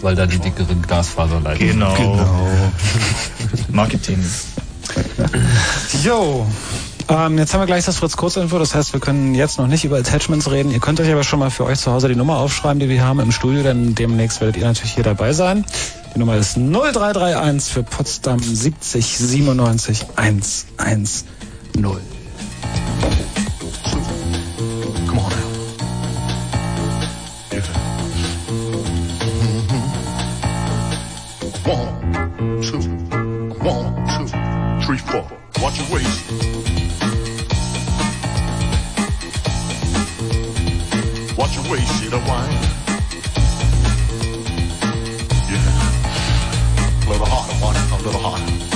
Weil 0.02 0.14
da 0.14 0.26
die 0.26 0.38
dickeren 0.38 0.82
Glasfaserleitungen 0.82 1.72
Genau. 1.72 1.94
Genau. 1.94 2.72
Marketing. 3.72 4.24
Jo. 6.02 6.46
Ähm, 7.08 7.38
jetzt 7.38 7.52
haben 7.52 7.60
wir 7.60 7.66
gleich 7.66 7.84
das 7.84 7.96
Fritz 7.96 8.16
Kurzinfo, 8.16 8.58
das 8.58 8.74
heißt, 8.74 8.92
wir 8.92 9.00
können 9.00 9.34
jetzt 9.34 9.58
noch 9.58 9.66
nicht 9.66 9.84
über 9.84 9.98
Attachments 9.98 10.48
reden. 10.50 10.70
Ihr 10.70 10.78
könnt 10.78 11.00
euch 11.00 11.10
aber 11.10 11.24
schon 11.24 11.40
mal 11.40 11.50
für 11.50 11.64
euch 11.64 11.80
zu 11.80 11.90
Hause 11.90 12.08
die 12.08 12.14
Nummer 12.14 12.36
aufschreiben, 12.36 12.78
die 12.78 12.88
wir 12.88 13.02
haben 13.04 13.18
im 13.18 13.32
Studio, 13.32 13.64
denn 13.64 13.96
demnächst 13.96 14.40
werdet 14.40 14.56
ihr 14.56 14.64
natürlich 14.64 14.92
hier 14.94 15.02
dabei 15.02 15.32
sein. 15.32 15.64
Die 16.14 16.20
Nummer 16.20 16.36
ist 16.36 16.56
0331 16.56 17.72
für 17.72 17.82
Potsdam 17.82 18.38
70 18.38 19.18
97 19.18 20.06
110. 20.14 21.24
One, 31.70 32.02
two, 32.62 32.80
one, 33.62 33.94
two, 34.08 34.26
three, 34.84 34.98
four. 34.98 35.24
Watch 35.62 35.78
your 35.78 35.86
waist. 35.94 36.32
Watch 41.38 41.54
your 41.54 41.70
waist, 41.70 42.02
you 42.02 42.10
know 42.10 42.18
why? 42.26 42.44
Yeah. 45.48 45.70
A 47.06 47.08
little 47.08 47.26
harder, 47.26 47.54
one, 47.64 47.76
a 47.76 48.02
little 48.02 48.20
harder. 48.20 48.69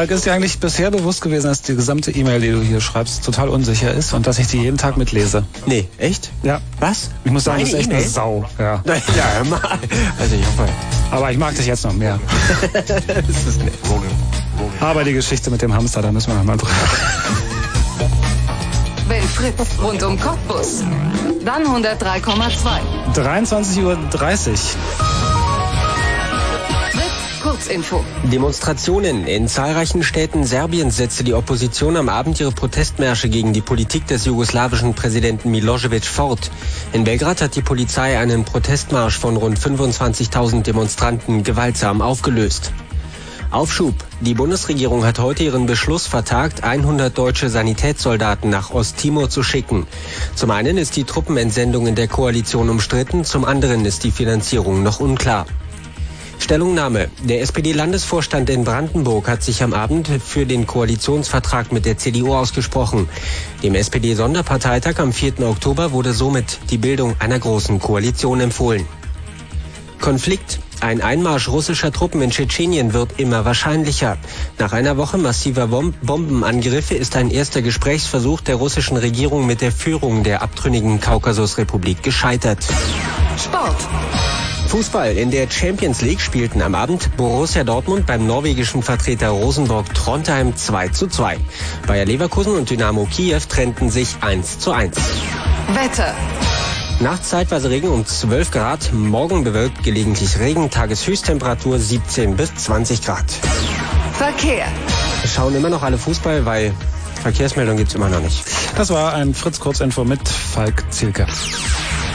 Falk, 0.00 0.12
ist 0.12 0.24
dir 0.24 0.32
eigentlich 0.32 0.58
bisher 0.60 0.90
bewusst 0.90 1.20
gewesen, 1.20 1.48
dass 1.48 1.60
die 1.60 1.76
gesamte 1.76 2.10
E-Mail, 2.10 2.40
die 2.40 2.50
du 2.52 2.62
hier 2.62 2.80
schreibst, 2.80 3.22
total 3.22 3.50
unsicher 3.50 3.92
ist 3.92 4.14
und 4.14 4.26
dass 4.26 4.38
ich 4.38 4.46
die 4.46 4.56
jeden 4.56 4.78
Tag 4.78 4.96
mitlese? 4.96 5.44
Nee, 5.66 5.88
echt? 5.98 6.30
Ja. 6.42 6.62
Was? 6.78 7.10
Ich 7.26 7.30
muss 7.30 7.44
sagen, 7.44 7.58
Meine 7.58 7.70
das 7.70 7.80
ist 7.80 7.86
echt 7.86 7.94
eine? 7.94 8.08
Sau. 8.08 8.46
Ja. 8.58 8.82
Ja. 8.86 9.42
Also 10.18 10.36
ich 10.36 10.46
hoffe. 10.46 10.72
Aber 11.10 11.30
ich 11.30 11.36
mag 11.36 11.54
dich 11.54 11.66
jetzt 11.66 11.84
noch 11.84 11.92
mehr. 11.92 12.18
das 12.72 13.46
ist 13.46 13.62
nett. 13.62 13.74
Aber 14.80 15.04
die 15.04 15.12
Geschichte 15.12 15.50
mit 15.50 15.60
dem 15.60 15.74
Hamster, 15.74 16.00
da 16.00 16.10
müssen 16.10 16.28
wir 16.28 16.36
noch 16.36 16.44
mal 16.44 16.56
drüber. 16.56 16.72
Wenn 19.06 19.22
Fritz 19.24 19.68
rund 19.82 20.02
um 20.02 20.18
Cottbus, 20.18 20.82
dann 21.44 21.62
103,2. 21.64 22.22
23.30 23.14 23.82
Uhr. 23.82 23.98
Kurzinfo. 27.60 28.02
Demonstrationen 28.24 29.26
in 29.26 29.46
zahlreichen 29.46 30.02
Städten 30.02 30.44
Serbiens 30.44 30.96
setzte 30.96 31.24
die 31.24 31.34
Opposition 31.34 31.98
am 31.98 32.08
Abend 32.08 32.40
ihre 32.40 32.52
Protestmärsche 32.52 33.28
gegen 33.28 33.52
die 33.52 33.60
Politik 33.60 34.06
des 34.06 34.24
jugoslawischen 34.24 34.94
Präsidenten 34.94 35.50
Milosevic 35.50 36.06
fort. 36.06 36.50
In 36.94 37.04
Belgrad 37.04 37.42
hat 37.42 37.56
die 37.56 37.62
Polizei 37.62 38.18
einen 38.18 38.44
Protestmarsch 38.44 39.18
von 39.18 39.36
rund 39.36 39.58
25.000 39.58 40.62
Demonstranten 40.62 41.44
gewaltsam 41.44 42.00
aufgelöst. 42.00 42.72
Aufschub. 43.50 43.94
Die 44.20 44.34
Bundesregierung 44.34 45.04
hat 45.04 45.18
heute 45.18 45.44
ihren 45.44 45.66
Beschluss 45.66 46.06
vertagt, 46.06 46.64
100 46.64 47.16
deutsche 47.18 47.50
Sanitätssoldaten 47.50 48.48
nach 48.48 48.70
Osttimor 48.70 49.28
zu 49.28 49.42
schicken. 49.42 49.86
Zum 50.34 50.50
einen 50.50 50.78
ist 50.78 50.96
die 50.96 51.04
Truppenentsendung 51.04 51.86
in 51.86 51.94
der 51.94 52.08
Koalition 52.08 52.70
umstritten, 52.70 53.24
zum 53.24 53.44
anderen 53.44 53.84
ist 53.84 54.04
die 54.04 54.12
Finanzierung 54.12 54.82
noch 54.82 55.00
unklar. 55.00 55.46
Stellungnahme. 56.40 57.10
Der 57.22 57.42
SPD-Landesvorstand 57.42 58.50
in 58.50 58.64
Brandenburg 58.64 59.28
hat 59.28 59.42
sich 59.42 59.62
am 59.62 59.72
Abend 59.72 60.08
für 60.08 60.46
den 60.46 60.66
Koalitionsvertrag 60.66 61.70
mit 61.70 61.84
der 61.84 61.98
CDU 61.98 62.34
ausgesprochen. 62.34 63.08
Dem 63.62 63.74
SPD-Sonderparteitag 63.74 64.98
am 64.98 65.12
4. 65.12 65.40
Oktober 65.40 65.92
wurde 65.92 66.12
somit 66.12 66.58
die 66.70 66.78
Bildung 66.78 67.14
einer 67.20 67.38
großen 67.38 67.78
Koalition 67.78 68.40
empfohlen. 68.40 68.86
Konflikt. 70.00 70.58
Ein 70.80 71.02
Einmarsch 71.02 71.48
russischer 71.48 71.92
Truppen 71.92 72.22
in 72.22 72.30
Tschetschenien 72.30 72.94
wird 72.94 73.20
immer 73.20 73.44
wahrscheinlicher. 73.44 74.16
Nach 74.58 74.72
einer 74.72 74.96
Woche 74.96 75.18
massiver 75.18 75.66
Bom 75.66 75.92
Bombenangriffe 76.00 76.94
ist 76.94 77.16
ein 77.16 77.30
erster 77.30 77.60
Gesprächsversuch 77.60 78.40
der 78.40 78.56
russischen 78.56 78.96
Regierung 78.96 79.46
mit 79.46 79.60
der 79.60 79.72
Führung 79.72 80.24
der 80.24 80.40
abtrünnigen 80.40 81.00
Kaukasusrepublik 81.00 82.02
gescheitert. 82.02 82.66
Sport. 83.36 83.76
Fußball. 84.70 85.16
In 85.16 85.32
der 85.32 85.50
Champions 85.50 86.00
League 86.00 86.20
spielten 86.20 86.62
am 86.62 86.76
Abend 86.76 87.16
Borussia 87.16 87.64
Dortmund 87.64 88.06
beim 88.06 88.24
norwegischen 88.24 88.84
Vertreter 88.84 89.30
Rosenborg 89.30 89.92
Trondheim 89.94 90.54
2 90.54 90.90
zu 90.90 91.08
2. 91.08 91.38
Bayer 91.88 92.04
Leverkusen 92.04 92.54
und 92.54 92.70
Dynamo 92.70 93.04
Kiew 93.10 93.40
trennten 93.48 93.90
sich 93.90 94.14
1 94.20 94.60
zu 94.60 94.70
1. 94.70 94.96
Wetter. 95.74 96.14
Nachts 97.00 97.30
zeitweise 97.30 97.68
Regen 97.68 97.88
um 97.88 98.06
12 98.06 98.52
Grad, 98.52 98.92
morgen 98.92 99.42
bewölkt 99.42 99.82
gelegentlich 99.82 100.38
Regen, 100.38 100.70
Tageshöchsttemperatur 100.70 101.80
17 101.80 102.36
bis 102.36 102.54
20 102.54 103.02
Grad. 103.02 103.24
Verkehr. 104.12 104.66
Wir 105.20 105.30
schauen 105.30 105.56
immer 105.56 105.70
noch 105.70 105.82
alle 105.82 105.98
Fußball, 105.98 106.46
weil 106.46 106.72
Verkehrsmeldung 107.22 107.76
gibt's 107.76 107.96
immer 107.96 108.08
noch 108.08 108.20
nicht. 108.20 108.44
Das 108.76 108.90
war 108.90 109.14
ein 109.14 109.34
Fritz 109.34 109.58
Kurzinfo 109.58 110.04
mit 110.04 110.28
Falk 110.28 110.84
Zielke. 110.92 111.26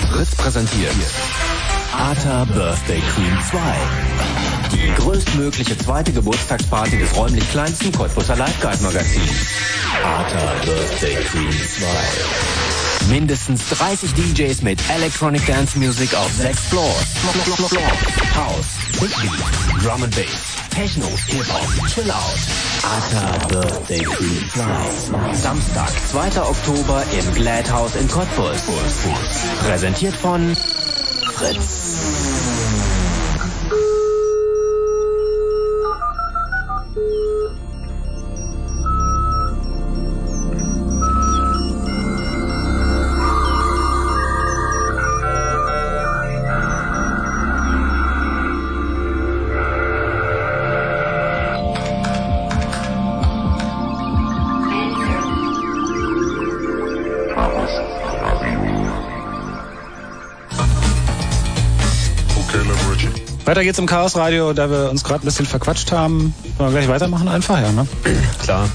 Fritz 0.10 0.36
präsentiert 0.36 0.94
ATA 1.98 2.46
Birthday 2.46 3.00
Queen 3.00 3.38
2. 3.50 3.60
Die 4.74 4.94
größtmögliche 5.02 5.78
zweite 5.78 6.12
Geburtstagsparty 6.12 7.00
des 7.00 7.16
räumlich 7.16 7.50
kleinsten 7.50 7.92
Cottbusser 7.94 8.36
Live 8.36 8.62
Magazins. 8.82 9.32
ATA 10.04 10.54
Birthday 10.66 11.16
Queen 11.16 11.52
2. 11.52 13.14
Mindestens 13.14 13.70
30 13.70 14.14
DJs 14.14 14.62
mit 14.62 14.80
Electronic 14.90 15.46
Dance 15.46 15.80
Music 15.80 16.14
auf 16.16 16.30
sechs 16.34 16.60
Floors. 16.66 17.06
House, 18.36 18.66
Hickbeat, 19.00 19.84
Drum 19.84 20.04
and 20.04 20.16
Bass, 20.16 20.56
Techno, 20.72 21.08
Hip-Hop, 21.28 21.88
Chill 21.88 22.12
Out. 22.12 22.38
ATA 22.84 23.48
Birthday 23.48 24.04
Queen 24.04 24.50
2. 24.54 25.34
Samstag, 25.34 25.92
2. 26.12 26.42
Oktober 26.42 27.04
im 27.18 27.34
Glad 27.36 27.72
House 27.72 27.96
in 27.96 28.08
Cottbus. 28.10 28.64
Präsentiert 29.66 30.16
von 30.16 30.56
Fritz. 31.36 32.95
Weiter 63.56 63.64
geht's 63.64 63.80
im 63.80 63.86
Chaos 63.86 64.18
Radio, 64.18 64.52
da 64.52 64.70
wir 64.70 64.90
uns 64.90 65.06
gerade 65.06 65.24
ein 65.24 65.28
bisschen 65.28 65.46
verquatscht 65.46 65.94
haben. 65.94 66.36
Wollen 66.58 66.74
wir 66.74 66.82
gleich 66.82 66.90
weitermachen? 66.90 67.30
Einfach, 67.30 67.62
ja, 67.62 67.72
ne? 67.72 67.88
Klar. 68.44 68.68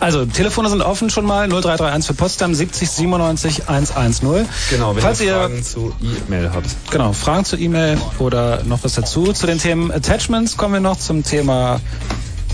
Also, 0.00 0.24
Telefone 0.24 0.70
sind 0.70 0.80
offen 0.80 1.10
schon 1.10 1.26
mal. 1.26 1.46
0331 1.46 2.06
für 2.06 2.14
Potsdam 2.14 2.54
70 2.54 2.88
97 2.88 3.68
110. 3.68 4.46
Genau, 4.70 4.96
wenn 4.96 5.02
Falls 5.02 5.20
ihr 5.20 5.34
Fragen 5.34 5.62
zu 5.62 5.94
E-Mail 6.00 6.50
habt. 6.54 6.68
Genau, 6.90 7.12
Fragen 7.12 7.44
zur 7.44 7.58
E-Mail 7.58 7.98
oder 8.18 8.62
noch 8.64 8.82
was 8.82 8.94
dazu. 8.94 9.34
Zu 9.34 9.46
den 9.46 9.58
Themen 9.58 9.92
Attachments 9.92 10.56
kommen 10.56 10.72
wir 10.72 10.80
noch 10.80 10.96
zum 10.96 11.22
Thema 11.22 11.82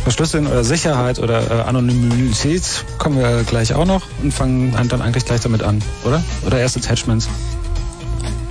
Verschlüsseln 0.03 0.49
oder 0.49 0.65
Sicherheit 0.65 1.21
oder 1.21 1.53
äh, 1.53 1.69
Anonymität 1.69 2.85
kommen 2.99 3.17
wir 3.17 3.45
gleich 3.45 3.75
auch 3.75 3.87
noch 3.87 4.03
und 4.25 4.35
fangen 4.35 4.75
dann 4.89 5.03
eigentlich 5.03 5.25
gleich 5.25 5.43
damit 5.43 5.63
an, 5.63 5.81
oder? 6.03 6.21
Oder 6.45 6.59
erst 6.59 6.77
Attachments. 6.79 7.29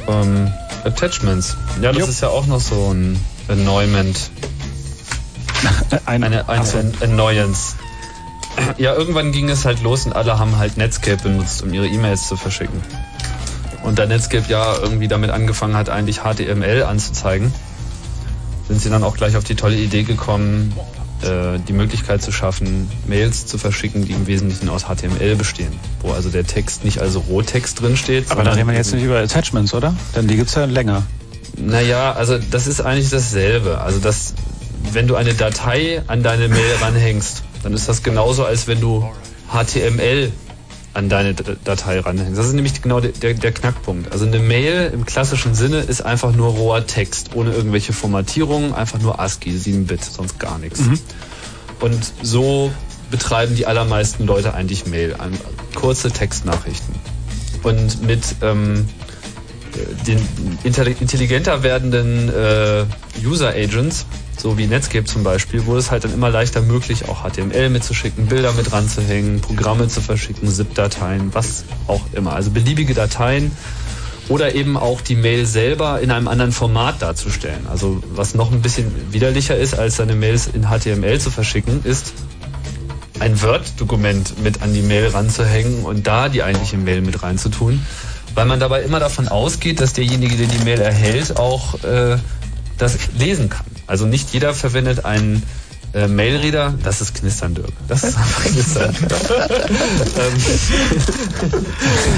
Ähm, 0.08 0.50
Attachments. 0.84 1.58
Ja, 1.82 1.92
das 1.92 2.00
Jupp. 2.00 2.10
ist 2.10 2.22
ja 2.22 2.30
auch 2.30 2.48
noch 2.48 2.60
so 2.60 2.94
ein 2.94 3.20
Annoyment. 3.48 4.32
Eine, 6.06 6.28
eine, 6.28 6.50
eine 6.50 6.66
so. 6.66 6.78
An 6.78 6.94
Annoyance. 7.02 7.76
Ja, 8.78 8.94
irgendwann 8.94 9.34
ging 9.34 9.50
es 9.50 9.66
halt 9.66 9.82
los 9.82 10.06
und 10.06 10.14
alle 10.14 10.40
haben 10.40 10.58
halt 10.58 10.78
Netscape 10.78 11.22
benutzt, 11.22 11.62
um 11.64 11.74
ihre 11.74 11.88
E-Mails 11.88 12.28
zu 12.28 12.38
verschicken. 12.38 12.82
Und 13.84 14.00
da 14.00 14.06
Netscape 14.06 14.46
ja 14.48 14.78
irgendwie 14.78 15.08
damit 15.08 15.32
angefangen 15.32 15.76
hat, 15.76 15.90
eigentlich 15.90 16.22
HTML 16.22 16.84
anzuzeigen, 16.84 17.54
sind 18.68 18.82
sie 18.82 18.90
dann 18.90 19.04
auch 19.04 19.18
gleich 19.18 19.36
auf 19.36 19.44
die 19.44 19.56
tolle 19.56 19.76
Idee 19.76 20.04
gekommen, 20.04 20.74
äh, 21.24 21.60
die 21.68 21.74
Möglichkeit 21.74 22.22
zu 22.22 22.32
schaffen, 22.32 22.90
Mails 23.08 23.46
zu 23.46 23.58
verschicken, 23.58 24.06
die 24.06 24.14
im 24.14 24.28
Wesentlichen 24.28 24.70
aus 24.70 24.86
HTML 24.86 25.36
bestehen. 25.36 25.74
Wo 26.02 26.12
also 26.12 26.30
der 26.30 26.46
Text 26.46 26.86
nicht 26.86 27.00
als 27.00 27.16
Rohtext 27.16 27.82
drin 27.82 27.98
steht. 27.98 28.32
Aber 28.32 28.44
da 28.44 28.52
reden 28.52 28.68
wir 28.68 28.76
jetzt 28.76 28.94
nicht 28.94 29.04
über 29.04 29.20
Attachments, 29.20 29.74
oder? 29.74 29.94
Denn 30.16 30.28
die 30.28 30.36
gibt's 30.36 30.56
ja 30.56 30.66
länger. 30.66 31.04
Naja, 31.58 32.14
also 32.14 32.38
das 32.38 32.68
ist 32.68 32.82
eigentlich 32.82 33.10
dasselbe. 33.10 33.82
Also 33.82 34.00
das, 34.00 34.34
wenn 34.94 35.08
du 35.08 35.16
eine 35.16 35.34
Datei 35.34 36.02
an 36.08 36.24
deine 36.24 36.48
Mail 36.48 36.76
ranhängst, 36.82 37.44
dann 37.64 37.74
ist 37.74 37.90
das 37.90 38.04
genauso, 38.04 38.46
als 38.46 38.68
wenn 38.68 38.80
du 38.80 39.10
HTML 39.52 40.32
an 40.94 41.10
deine 41.10 41.34
Datei 41.34 42.00
ranhängst. 42.00 42.38
Das 42.38 42.48
ist 42.48 42.54
nämlich 42.54 42.82
genau 42.82 43.00
der, 43.00 43.12
der, 43.12 43.52
Knackpunkt. 43.52 44.12
Also 44.12 44.26
eine 44.26 44.40
Mail 44.40 44.90
im 44.94 45.06
klassischen 45.06 45.54
Sinne 45.54 45.80
ist 45.80 46.02
einfach 46.02 46.34
nur 46.34 46.50
roher 46.50 46.86
Text, 46.88 47.36
ohne 47.36 47.52
irgendwelche 47.54 47.94
Formatierungen, 47.94 48.74
einfach 48.74 49.00
nur 49.00 49.20
ASCII, 49.20 49.52
7-Bit, 49.52 50.04
sonst 50.04 50.40
gar 50.40 50.58
nichts. 50.58 50.80
Und 51.80 52.12
so 52.24 52.72
betreiben 53.12 53.56
die 53.56 53.66
allermeisten 53.66 54.26
Leute 54.26 54.54
eigentlich 54.54 54.86
Mail, 54.88 55.16
an 55.18 55.38
kurze 55.76 56.12
Textnachrichten. 56.12 56.96
Und 57.64 58.04
mit 58.04 58.24
ähm, 58.42 58.88
den 60.08 60.20
intelli- 60.64 61.00
intelligenter 61.00 61.64
werdenden 61.64 62.30
äh, 62.30 62.86
User 63.24 63.50
Agents, 63.50 64.06
so 64.40 64.58
wie 64.58 64.68
Netscape 64.68 65.06
zum 65.06 65.24
Beispiel, 65.24 65.66
wurde 65.66 65.80
es 65.80 65.92
halt 65.92 66.04
dann 66.04 66.14
immer 66.14 66.30
leichter 66.30 66.62
möglich, 66.62 67.10
auch 67.10 67.24
HTML 67.30 67.70
mitzuschicken, 67.70 68.28
Bilder 68.28 68.54
mit 68.54 68.72
ranzuhängen, 68.72 69.42
Programme 69.42 69.88
zu 69.88 70.02
verschicken, 70.02 70.50
ZIP-Dateien, 70.50 71.34
was 71.34 71.66
auch 71.88 72.02
immer. 72.14 72.34
Also 72.34 72.52
beliebige 72.52 72.94
Dateien 72.94 73.52
oder 74.30 74.56
eben 74.56 74.78
auch 74.78 75.02
die 75.02 75.16
Mail 75.16 75.46
selber 75.46 76.00
in 76.00 76.12
einem 76.12 76.28
anderen 76.28 76.52
Format 76.52 77.02
darzustellen. 77.02 77.68
Also 77.68 78.02
was 78.14 78.36
noch 78.36 78.52
ein 78.52 78.62
bisschen 78.62 79.12
widerlicher 79.12 79.58
ist, 79.58 79.78
als 79.78 79.98
seine 79.98 80.16
Mails 80.16 80.48
in 80.48 80.68
HTML 80.68 81.20
zu 81.20 81.32
verschicken, 81.32 81.82
ist 81.84 82.14
ein 83.20 83.42
Word-Dokument 83.42 84.42
mit 84.42 84.62
an 84.62 84.74
die 84.74 84.82
Mail 84.82 85.08
ranzuhängen 85.08 85.84
und 85.84 86.08
da 86.08 86.30
die 86.30 86.44
eigentliche 86.44 86.78
Mail 86.78 87.02
mit 87.02 87.22
reinzutun, 87.22 87.86
weil 88.36 88.46
man 88.46 88.60
dabei 88.60 88.84
immer 88.84 89.00
davon 89.00 89.28
ausgeht, 89.28 89.82
dass 89.82 89.94
derjenige, 89.94 90.38
der 90.38 90.48
die 90.48 90.64
Mail 90.64 90.80
erhält, 90.80 91.36
auch 91.38 91.84
äh, 91.84 92.18
das 92.78 92.98
lesen 93.18 93.50
kann. 93.50 93.66
Also 93.90 94.06
nicht 94.06 94.32
jeder 94.34 94.54
verwendet 94.54 95.04
einen 95.04 95.44
äh, 95.94 96.08
Mailreader, 96.08 96.76
das 96.84 97.02
ist 97.02 97.16
Knistern, 97.16 97.56
Dirk. 97.56 97.72
Das 97.88 98.04
ist 98.04 98.16
einfach 98.16 98.44
Knistern. 98.44 98.96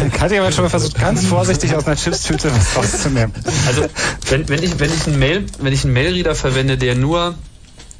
ähm, 0.03 0.11
Katja 0.11 0.43
hat 0.43 0.53
schon 0.53 0.65
mal 0.65 0.69
versucht, 0.69 0.99
ganz 0.99 1.25
vorsichtig 1.25 1.73
aus 1.73 1.87
einer 1.87 1.95
Chipstüte 1.95 2.51
was 2.53 2.75
rauszunehmen. 2.75 3.31
Also 3.67 3.85
wenn, 4.29 4.49
wenn 4.49 4.61
ich 4.61 4.77
wenn 4.79 4.93
ich 4.93 5.07
einen 5.07 5.19
Mail 5.19 5.45
wenn 5.59 5.71
ich 5.71 5.85
einen 5.85 5.93
Mailreader 5.93 6.35
verwende, 6.35 6.77
der 6.77 6.95
nur 6.95 7.35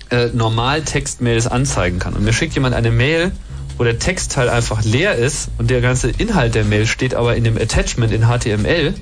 äh, 0.10 0.28
normal 0.34 0.82
Textmails 0.82 1.48
anzeigen 1.48 2.00
kann 2.00 2.14
und 2.14 2.26
mir 2.26 2.34
schickt 2.34 2.56
jemand 2.56 2.76
eine 2.76 2.92
Mail, 2.92 3.32
wo 3.78 3.86
der 3.86 3.98
Textteil 3.98 4.50
einfach 4.50 4.84
leer 4.84 5.16
ist 5.16 5.48
und 5.58 5.70
der 5.70 5.80
ganze 5.80 6.10
Inhalt 6.10 6.56
der 6.56 6.66
Mail 6.66 6.86
steht 6.86 7.16
aber 7.16 7.38
in 7.38 7.46
dem 7.46 7.58
Attachment 7.58 8.12
in 8.12 8.24
HTML, 8.24 8.94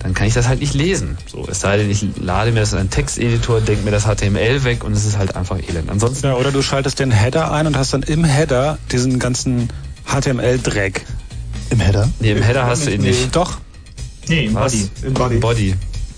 dann 0.00 0.14
kann 0.14 0.26
ich 0.26 0.34
das 0.34 0.48
halt 0.48 0.60
nicht 0.60 0.74
lesen. 0.74 1.16
So, 1.26 1.46
es 1.48 1.60
sei 1.60 1.76
denn, 1.76 1.90
ich 1.90 2.04
lade 2.16 2.52
mir 2.52 2.60
das 2.60 2.72
in 2.72 2.78
einen 2.78 2.90
Texteditor, 2.90 3.60
denke 3.60 3.84
mir 3.84 3.90
das 3.90 4.04
HTML 4.04 4.64
weg 4.64 4.82
und 4.82 4.92
es 4.92 5.04
ist 5.04 5.18
halt 5.18 5.36
einfach 5.36 5.58
elend. 5.58 5.90
Ansonsten 5.90 6.26
Ja, 6.26 6.34
oder 6.34 6.50
du 6.50 6.62
schaltest 6.62 6.98
den 6.98 7.10
Header 7.10 7.52
ein 7.52 7.66
und 7.66 7.76
hast 7.76 7.92
dann 7.92 8.02
im 8.02 8.24
Header 8.24 8.78
diesen 8.90 9.18
ganzen 9.18 9.68
HTML-Dreck. 10.06 11.04
Im 11.68 11.80
Header? 11.80 12.08
Nee, 12.18 12.32
im 12.32 12.42
Header 12.42 12.66
hast 12.66 12.86
du 12.86 12.90
ihn 12.90 13.02
nicht. 13.02 13.36
Doch. 13.36 13.58
Nee, 14.26 14.46
im 14.46 14.54
Was? 14.54 14.72
Body. 14.72 14.90
Im 15.04 15.14
Body. 15.14 15.36
Body. 15.36 15.74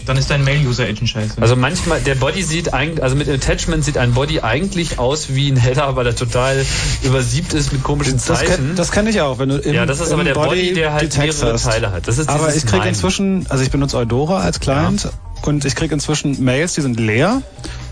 Dann 0.07 0.17
ist 0.17 0.31
dein 0.31 0.43
Mail-User-Agent 0.43 1.09
scheiße. 1.09 1.41
Also 1.41 1.55
manchmal, 1.55 2.01
der 2.01 2.17
Body 2.17 2.43
sieht 2.43 2.75
eigentlich, 2.75 3.03
also 3.03 3.15
mit 3.15 3.29
Attachment 3.29 3.85
sieht 3.85 3.99
ein 3.99 4.15
Body 4.15 4.41
eigentlich 4.41 4.99
aus 4.99 5.35
wie 5.35 5.49
ein 5.49 5.57
Header, 5.57 5.95
weil 5.95 6.07
er 6.07 6.17
total 6.17 6.65
übersiebt 7.03 7.53
ist 7.55 7.73
mit 7.73 7.83
komischen 7.85 8.15
Das, 8.15 8.25
Zeichen. 8.25 8.55
kenn, 8.55 8.77
das 8.77 8.91
kenne 8.91 9.11
ich 9.11 9.21
auch, 9.21 9.39
wenn 9.39 9.51
du 9.51 9.57
im, 9.59 9.75
Ja, 9.75 9.87
das 9.87 10.01
ist 10.01 10.09
im 10.09 10.15
aber 10.15 10.25
der 10.25 10.35
Body, 10.35 10.73
der 10.75 10.93
halt 10.93 11.17
mehrere 11.17 11.53
hast. 11.53 11.65
Teile 11.65 11.93
hat. 11.93 12.09
Das 12.09 12.19
ist 12.19 12.29
aber 12.29 12.55
ich 12.55 12.67
kriege 12.67 12.89
inzwischen, 12.89 13.47
also 13.49 13.63
ich 13.63 13.71
benutze 13.71 13.97
Eudora 13.97 14.41
als 14.41 14.59
Client 14.61 15.09
und 15.43 15.65
ich 15.65 15.75
kriege 15.77 15.95
inzwischen 15.95 16.43
Mails, 16.43 16.75
die 16.75 16.81
sind 16.81 16.99
leer. 16.99 17.43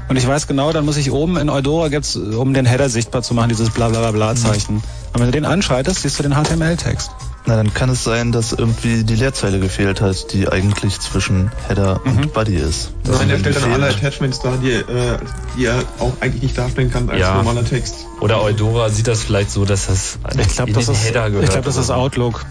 Und 0.09 0.17
ich 0.17 0.27
weiß 0.27 0.49
genau, 0.49 0.73
dann 0.73 0.85
muss 0.85 0.97
ich 0.97 1.13
oben 1.13 1.37
in 1.37 1.49
Eudora 1.49 1.87
gibt's, 1.87 2.17
um 2.17 2.53
den 2.53 2.67
Header 2.67 2.89
sichtbar 2.89 3.23
zu 3.23 3.33
machen, 3.33 3.49
dieses 3.51 3.71
bla 3.71 3.89
bla 3.91 4.01
bla 4.01 4.11
bla 4.11 4.35
Zeichen. 4.35 4.83
Und 5.13 5.21
wenn 5.21 5.27
du 5.27 5.31
den 5.31 5.45
anschaltest, 5.45 6.03
siehst 6.03 6.19
du 6.19 6.25
den 6.25 6.35
HTML-Text. 6.35 7.13
Na, 7.47 7.57
dann 7.57 7.73
kann 7.73 7.89
es 7.89 8.05
sein, 8.05 8.33
dass 8.33 8.53
irgendwie 8.53 9.03
die 9.03 9.15
Leerzeile 9.17 9.59
gefehlt 9.61 10.01
hat, 10.03 10.33
die 10.33 10.49
eigentlich 10.49 11.01
zwischen 11.01 11.51
Header 11.67 12.01
Mhm. 12.05 12.19
und 12.19 12.33
Body 12.35 12.55
ist. 12.57 12.93
Das 13.05 13.19
Nein, 13.19 13.29
der 13.29 13.39
stellt 13.39 13.57
dann 13.63 13.73
alle 13.73 13.89
Attachments 13.89 14.41
dar, 14.41 14.59
die, 14.59 14.71
äh, 14.73 15.19
die 15.57 15.65
er 15.65 15.83
auch 15.99 16.13
eigentlich 16.21 16.43
nicht 16.43 16.59
darstellen 16.59 16.91
kann 16.91 17.09
als 17.09 17.19
Ja. 17.21 17.35
normaler 17.37 17.65
Text. 17.65 17.95
Oder 18.21 18.43
Eudora 18.43 18.91
sieht 18.91 19.09
das 19.09 19.23
vielleicht 19.25 19.51
so, 19.51 19.65
dass 19.65 19.87
das 19.87 20.19
Ich 20.39 20.49
glaube, 20.55 20.71
in 20.71 20.75
das 20.77 20.87
den 20.87 20.95
ist, 20.95 21.05
Header 21.09 21.31
gehört. 21.31 21.45
ich 21.45 21.51
glaube, 21.51 21.65
das 21.65 21.77
ist 21.77 21.91
Outlook. 21.91 22.45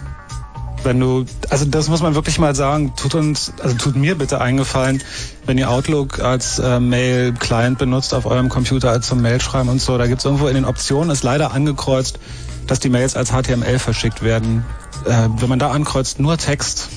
Wenn 0.83 0.99
du, 0.99 1.25
also 1.49 1.65
das 1.65 1.89
muss 1.89 2.01
man 2.01 2.15
wirklich 2.15 2.39
mal 2.39 2.55
sagen, 2.55 2.93
tut 2.95 3.13
uns, 3.13 3.51
also 3.61 3.75
tut 3.75 3.95
mir 3.97 4.17
bitte 4.17 4.39
eingefallen, 4.39 5.03
wenn 5.45 5.57
ihr 5.57 5.69
Outlook 5.69 6.19
als 6.21 6.57
äh, 6.57 6.79
Mail-Client 6.79 7.77
benutzt 7.77 8.13
auf 8.13 8.25
eurem 8.25 8.47
Computer 8.49 8.89
als 8.89 9.07
zum 9.07 9.21
Mailschreiben 9.21 9.69
und 9.69 9.81
so, 9.81 9.97
da 9.97 10.07
gibt's 10.07 10.23
irgendwo 10.25 10.47
in 10.47 10.55
den 10.55 10.63
Optionen, 10.65 11.11
ist 11.11 11.23
leider 11.23 11.51
angekreuzt, 11.51 12.17
dass 12.65 12.79
die 12.79 12.87
Mails 12.89 13.17
als 13.17 13.31
HTML 13.31 13.77
verschickt 13.77 14.23
werden. 14.23 14.63
Äh, 15.05 15.29
wenn 15.37 15.49
man 15.49 15.59
da 15.59 15.71
ankreuzt, 15.71 16.19
nur 16.19 16.37
Text, 16.37 16.89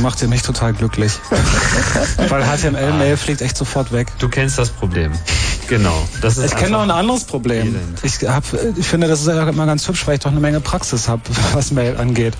macht 0.00 0.22
ihr 0.22 0.28
mich 0.28 0.42
total 0.42 0.72
glücklich. 0.72 1.12
Weil 2.28 2.44
HTML-Mail 2.44 3.16
fliegt 3.16 3.42
echt 3.42 3.56
sofort 3.56 3.92
weg. 3.92 4.12
Du 4.18 4.28
kennst 4.28 4.58
das 4.58 4.70
Problem. 4.70 5.12
Genau. 5.68 6.06
Das 6.20 6.36
ist 6.36 6.46
Ich 6.46 6.56
kenne 6.56 6.72
noch 6.72 6.82
ein 6.82 6.90
anderes 6.90 7.24
Problem. 7.24 7.76
Ich, 8.02 8.26
hab, 8.28 8.44
ich 8.76 8.86
finde, 8.86 9.06
das 9.06 9.20
ist 9.20 9.28
ja 9.28 9.48
immer 9.48 9.66
ganz 9.66 9.86
hübsch, 9.86 10.06
weil 10.06 10.14
ich 10.14 10.20
doch 10.20 10.30
eine 10.30 10.40
Menge 10.40 10.60
Praxis 10.60 11.08
habe, 11.08 11.22
was 11.52 11.70
Mail 11.70 11.96
angeht. 11.96 12.34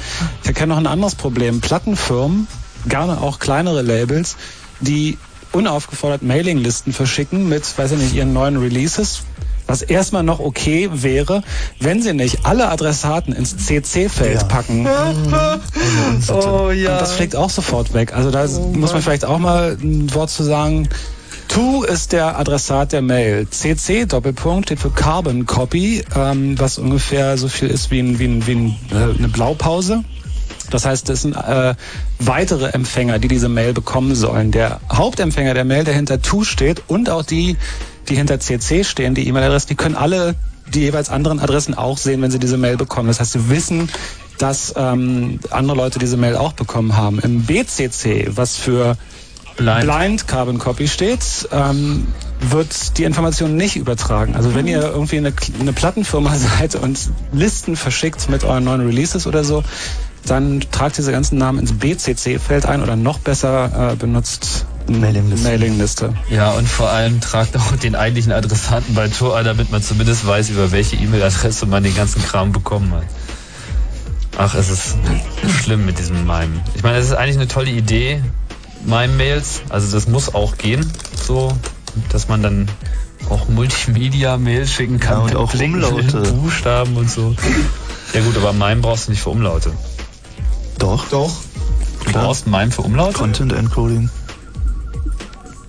Ich 0.44 0.54
kenne 0.54 0.68
noch 0.68 0.78
ein 0.78 0.86
anderes 0.86 1.14
Problem. 1.14 1.60
Plattenfirmen, 1.60 2.48
gerne 2.86 3.20
auch 3.20 3.38
kleinere 3.38 3.82
Labels, 3.82 4.36
die 4.80 5.18
unaufgefordert 5.52 6.22
Mailinglisten 6.22 6.92
verschicken 6.92 7.48
mit, 7.48 7.76
weiß 7.76 7.92
ich 7.92 7.98
nicht, 7.98 8.14
ihren 8.14 8.32
neuen 8.32 8.56
Releases. 8.56 9.22
Was 9.70 9.82
erstmal 9.82 10.24
noch 10.24 10.40
okay 10.40 10.90
wäre, 10.92 11.44
wenn 11.78 12.02
sie 12.02 12.12
nicht 12.12 12.44
alle 12.44 12.68
Adressaten 12.70 13.32
ins 13.32 13.56
CC-Feld 13.56 14.48
packen. 14.48 14.88
Oh 16.28 16.70
ja. 16.70 16.92
Und 16.92 17.00
das 17.00 17.12
fliegt 17.12 17.36
auch 17.36 17.50
sofort 17.50 17.94
weg. 17.94 18.12
Also 18.14 18.30
da 18.30 18.46
muss 18.72 18.92
man 18.92 19.00
vielleicht 19.00 19.24
auch 19.24 19.38
mal 19.38 19.76
ein 19.80 20.12
Wort 20.14 20.30
zu 20.30 20.42
sagen. 20.42 20.88
To 21.48 21.84
ist 21.84 22.12
der 22.12 22.38
Adressat 22.38 22.92
der 22.92 23.02
Mail. 23.02 23.48
CC 23.48 24.06
Doppelpunkt 24.06 24.66
steht 24.66 24.80
für 24.80 24.90
Carbon 24.90 25.46
Copy, 25.46 26.04
ähm, 26.14 26.58
was 26.58 26.78
ungefähr 26.78 27.38
so 27.38 27.48
viel 27.48 27.68
ist 27.68 27.90
wie, 27.90 28.00
ein, 28.00 28.18
wie, 28.18 28.26
ein, 28.26 28.46
wie 28.46 28.54
ein, 28.54 28.76
äh, 28.90 29.18
eine 29.18 29.28
Blaupause. 29.28 30.04
Das 30.70 30.86
heißt, 30.86 31.08
das 31.08 31.22
sind 31.22 31.36
äh, 31.36 31.74
weitere 32.18 32.66
Empfänger, 32.70 33.18
die 33.18 33.28
diese 33.28 33.48
Mail 33.48 33.72
bekommen 33.72 34.14
sollen. 34.14 34.52
Der 34.52 34.80
Hauptempfänger 34.92 35.54
der 35.54 35.64
Mail, 35.64 35.84
der 35.84 35.94
hinter 35.94 36.22
To 36.22 36.44
steht 36.44 36.82
und 36.86 37.10
auch 37.10 37.24
die, 37.24 37.56
die 38.10 38.16
hinter 38.16 38.40
CC 38.40 38.84
stehen, 38.84 39.14
die 39.14 39.26
E-Mail-Adressen, 39.28 39.68
die 39.68 39.76
können 39.76 39.96
alle 39.96 40.34
die 40.74 40.80
jeweils 40.80 41.10
anderen 41.10 41.40
Adressen 41.40 41.74
auch 41.74 41.98
sehen, 41.98 42.22
wenn 42.22 42.30
sie 42.30 42.38
diese 42.38 42.56
Mail 42.56 42.76
bekommen. 42.76 43.08
Das 43.08 43.20
heißt, 43.20 43.32
sie 43.32 43.48
wissen, 43.48 43.88
dass 44.38 44.74
ähm, 44.76 45.40
andere 45.50 45.76
Leute 45.76 45.98
diese 45.98 46.16
Mail 46.16 46.36
auch 46.36 46.52
bekommen 46.52 46.96
haben. 46.96 47.18
Im 47.18 47.42
BCC, 47.42 48.30
was 48.36 48.56
für 48.56 48.96
Blind, 49.56 50.26
Carbon 50.26 50.58
Copy 50.58 50.88
steht, 50.88 51.48
ähm, 51.52 52.06
wird 52.40 52.96
die 52.98 53.04
Information 53.04 53.56
nicht 53.56 53.76
übertragen. 53.76 54.34
Also 54.34 54.54
wenn 54.54 54.66
ihr 54.66 54.80
irgendwie 54.80 55.18
eine, 55.18 55.32
eine 55.58 55.72
Plattenfirma 55.72 56.34
seid 56.58 56.76
und 56.76 56.98
Listen 57.32 57.76
verschickt 57.76 58.30
mit 58.30 58.44
euren 58.44 58.64
neuen 58.64 58.86
Releases 58.86 59.26
oder 59.26 59.44
so, 59.44 59.62
dann 60.26 60.60
tragt 60.70 60.98
diese 60.98 61.12
ganzen 61.12 61.38
Namen 61.38 61.58
ins 61.58 61.72
BCC-Feld 61.72 62.66
ein 62.66 62.82
oder 62.82 62.96
noch 62.96 63.18
besser 63.18 63.92
äh, 63.92 63.96
benutzt 63.96 64.66
Mailingliste. 64.88 65.48
Mailingliste. 65.48 66.14
Ja, 66.30 66.50
und 66.50 66.68
vor 66.68 66.90
allem 66.90 67.20
tragt 67.20 67.56
auch 67.56 67.76
den 67.76 67.94
eigentlichen 67.94 68.32
Adressaten 68.32 68.94
bei 68.94 69.08
Tor 69.08 69.42
damit 69.42 69.70
man 69.70 69.82
zumindest 69.82 70.26
weiß, 70.26 70.50
über 70.50 70.72
welche 70.72 70.96
E-Mail-Adresse 70.96 71.66
man 71.66 71.82
den 71.82 71.94
ganzen 71.94 72.22
Kram 72.22 72.52
bekommen 72.52 72.92
hat. 72.92 73.04
Ach, 74.36 74.54
es 74.54 74.70
ist 74.70 74.96
schlimm 75.62 75.84
mit 75.84 75.98
diesem 75.98 76.26
Mime. 76.26 76.62
Ich 76.74 76.82
meine, 76.82 76.98
es 76.98 77.06
ist 77.06 77.12
eigentlich 77.12 77.36
eine 77.36 77.48
tolle 77.48 77.70
Idee, 77.70 78.22
Mime-Mails. 78.84 79.62
Also 79.68 79.92
das 79.92 80.08
muss 80.08 80.34
auch 80.34 80.56
gehen, 80.56 80.90
so, 81.14 81.52
dass 82.10 82.28
man 82.28 82.42
dann 82.42 82.68
auch 83.28 83.48
Multimedia-Mails 83.48 84.72
schicken 84.72 84.98
kann. 84.98 85.18
Ja, 85.18 85.24
und 85.24 85.36
auch 85.36 85.52
blinkenden 85.52 85.92
Umlaute. 85.92 86.32
Buchstaben 86.32 86.96
und 86.96 87.10
so. 87.10 87.34
Ja 88.14 88.20
gut, 88.22 88.36
aber 88.36 88.52
Mime 88.52 88.76
brauchst 88.80 89.06
du 89.06 89.12
nicht 89.12 89.22
für 89.22 89.30
Umlaute. 89.30 89.72
Doch. 90.78 91.08
Doch. 91.10 91.32
Du 92.06 92.12
brauchst 92.12 92.46
Mime 92.46 92.70
für 92.70 92.82
Umlaute? 92.82 93.18
Content 93.18 93.52
Encoding. 93.52 94.10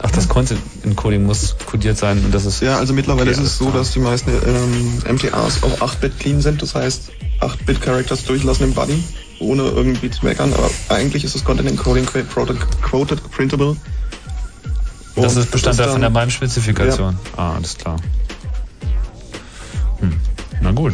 Ach, 0.03 0.09
das 0.11 0.27
Content 0.27 0.59
Encoding 0.83 1.23
muss 1.23 1.55
kodiert 1.65 1.97
sein 1.97 2.23
und 2.25 2.33
das 2.33 2.45
ist. 2.45 2.61
Ja, 2.61 2.77
also 2.77 2.93
mittlerweile 2.93 3.29
Okay, 3.31 3.39
ist 3.39 3.45
es 3.45 3.57
so, 3.57 3.69
dass 3.69 3.91
die 3.91 3.99
meisten 3.99 4.31
ähm, 4.31 5.15
MTAs 5.15 5.61
auf 5.63 5.81
8-Bit 5.81 6.19
clean 6.19 6.41
sind, 6.41 6.61
das 6.61 6.73
heißt 6.73 7.11
8-Bit-Characters 7.39 8.25
durchlassen 8.25 8.63
im 8.65 8.73
Body, 8.73 9.03
ohne 9.39 9.63
irgendwie 9.63 10.09
zu 10.09 10.25
meckern, 10.25 10.53
aber 10.53 10.69
eigentlich 10.89 11.23
ist 11.23 11.35
das 11.35 11.43
Content 11.43 11.69
Encoding 11.69 12.05
quoted, 12.07 13.31
printable. 13.31 13.75
Das 15.15 15.35
Und 15.35 15.41
ist 15.43 15.51
Bestandteil 15.51 15.85
dann- 15.87 15.93
von 15.93 16.01
der 16.01 16.09
MIME-Spezifikation. 16.09 17.17
Ah, 17.37 17.53
alles 17.55 17.77
klar. 17.77 17.97
Hm. 19.99 20.13
Na 20.61 20.71
gut. 20.71 20.93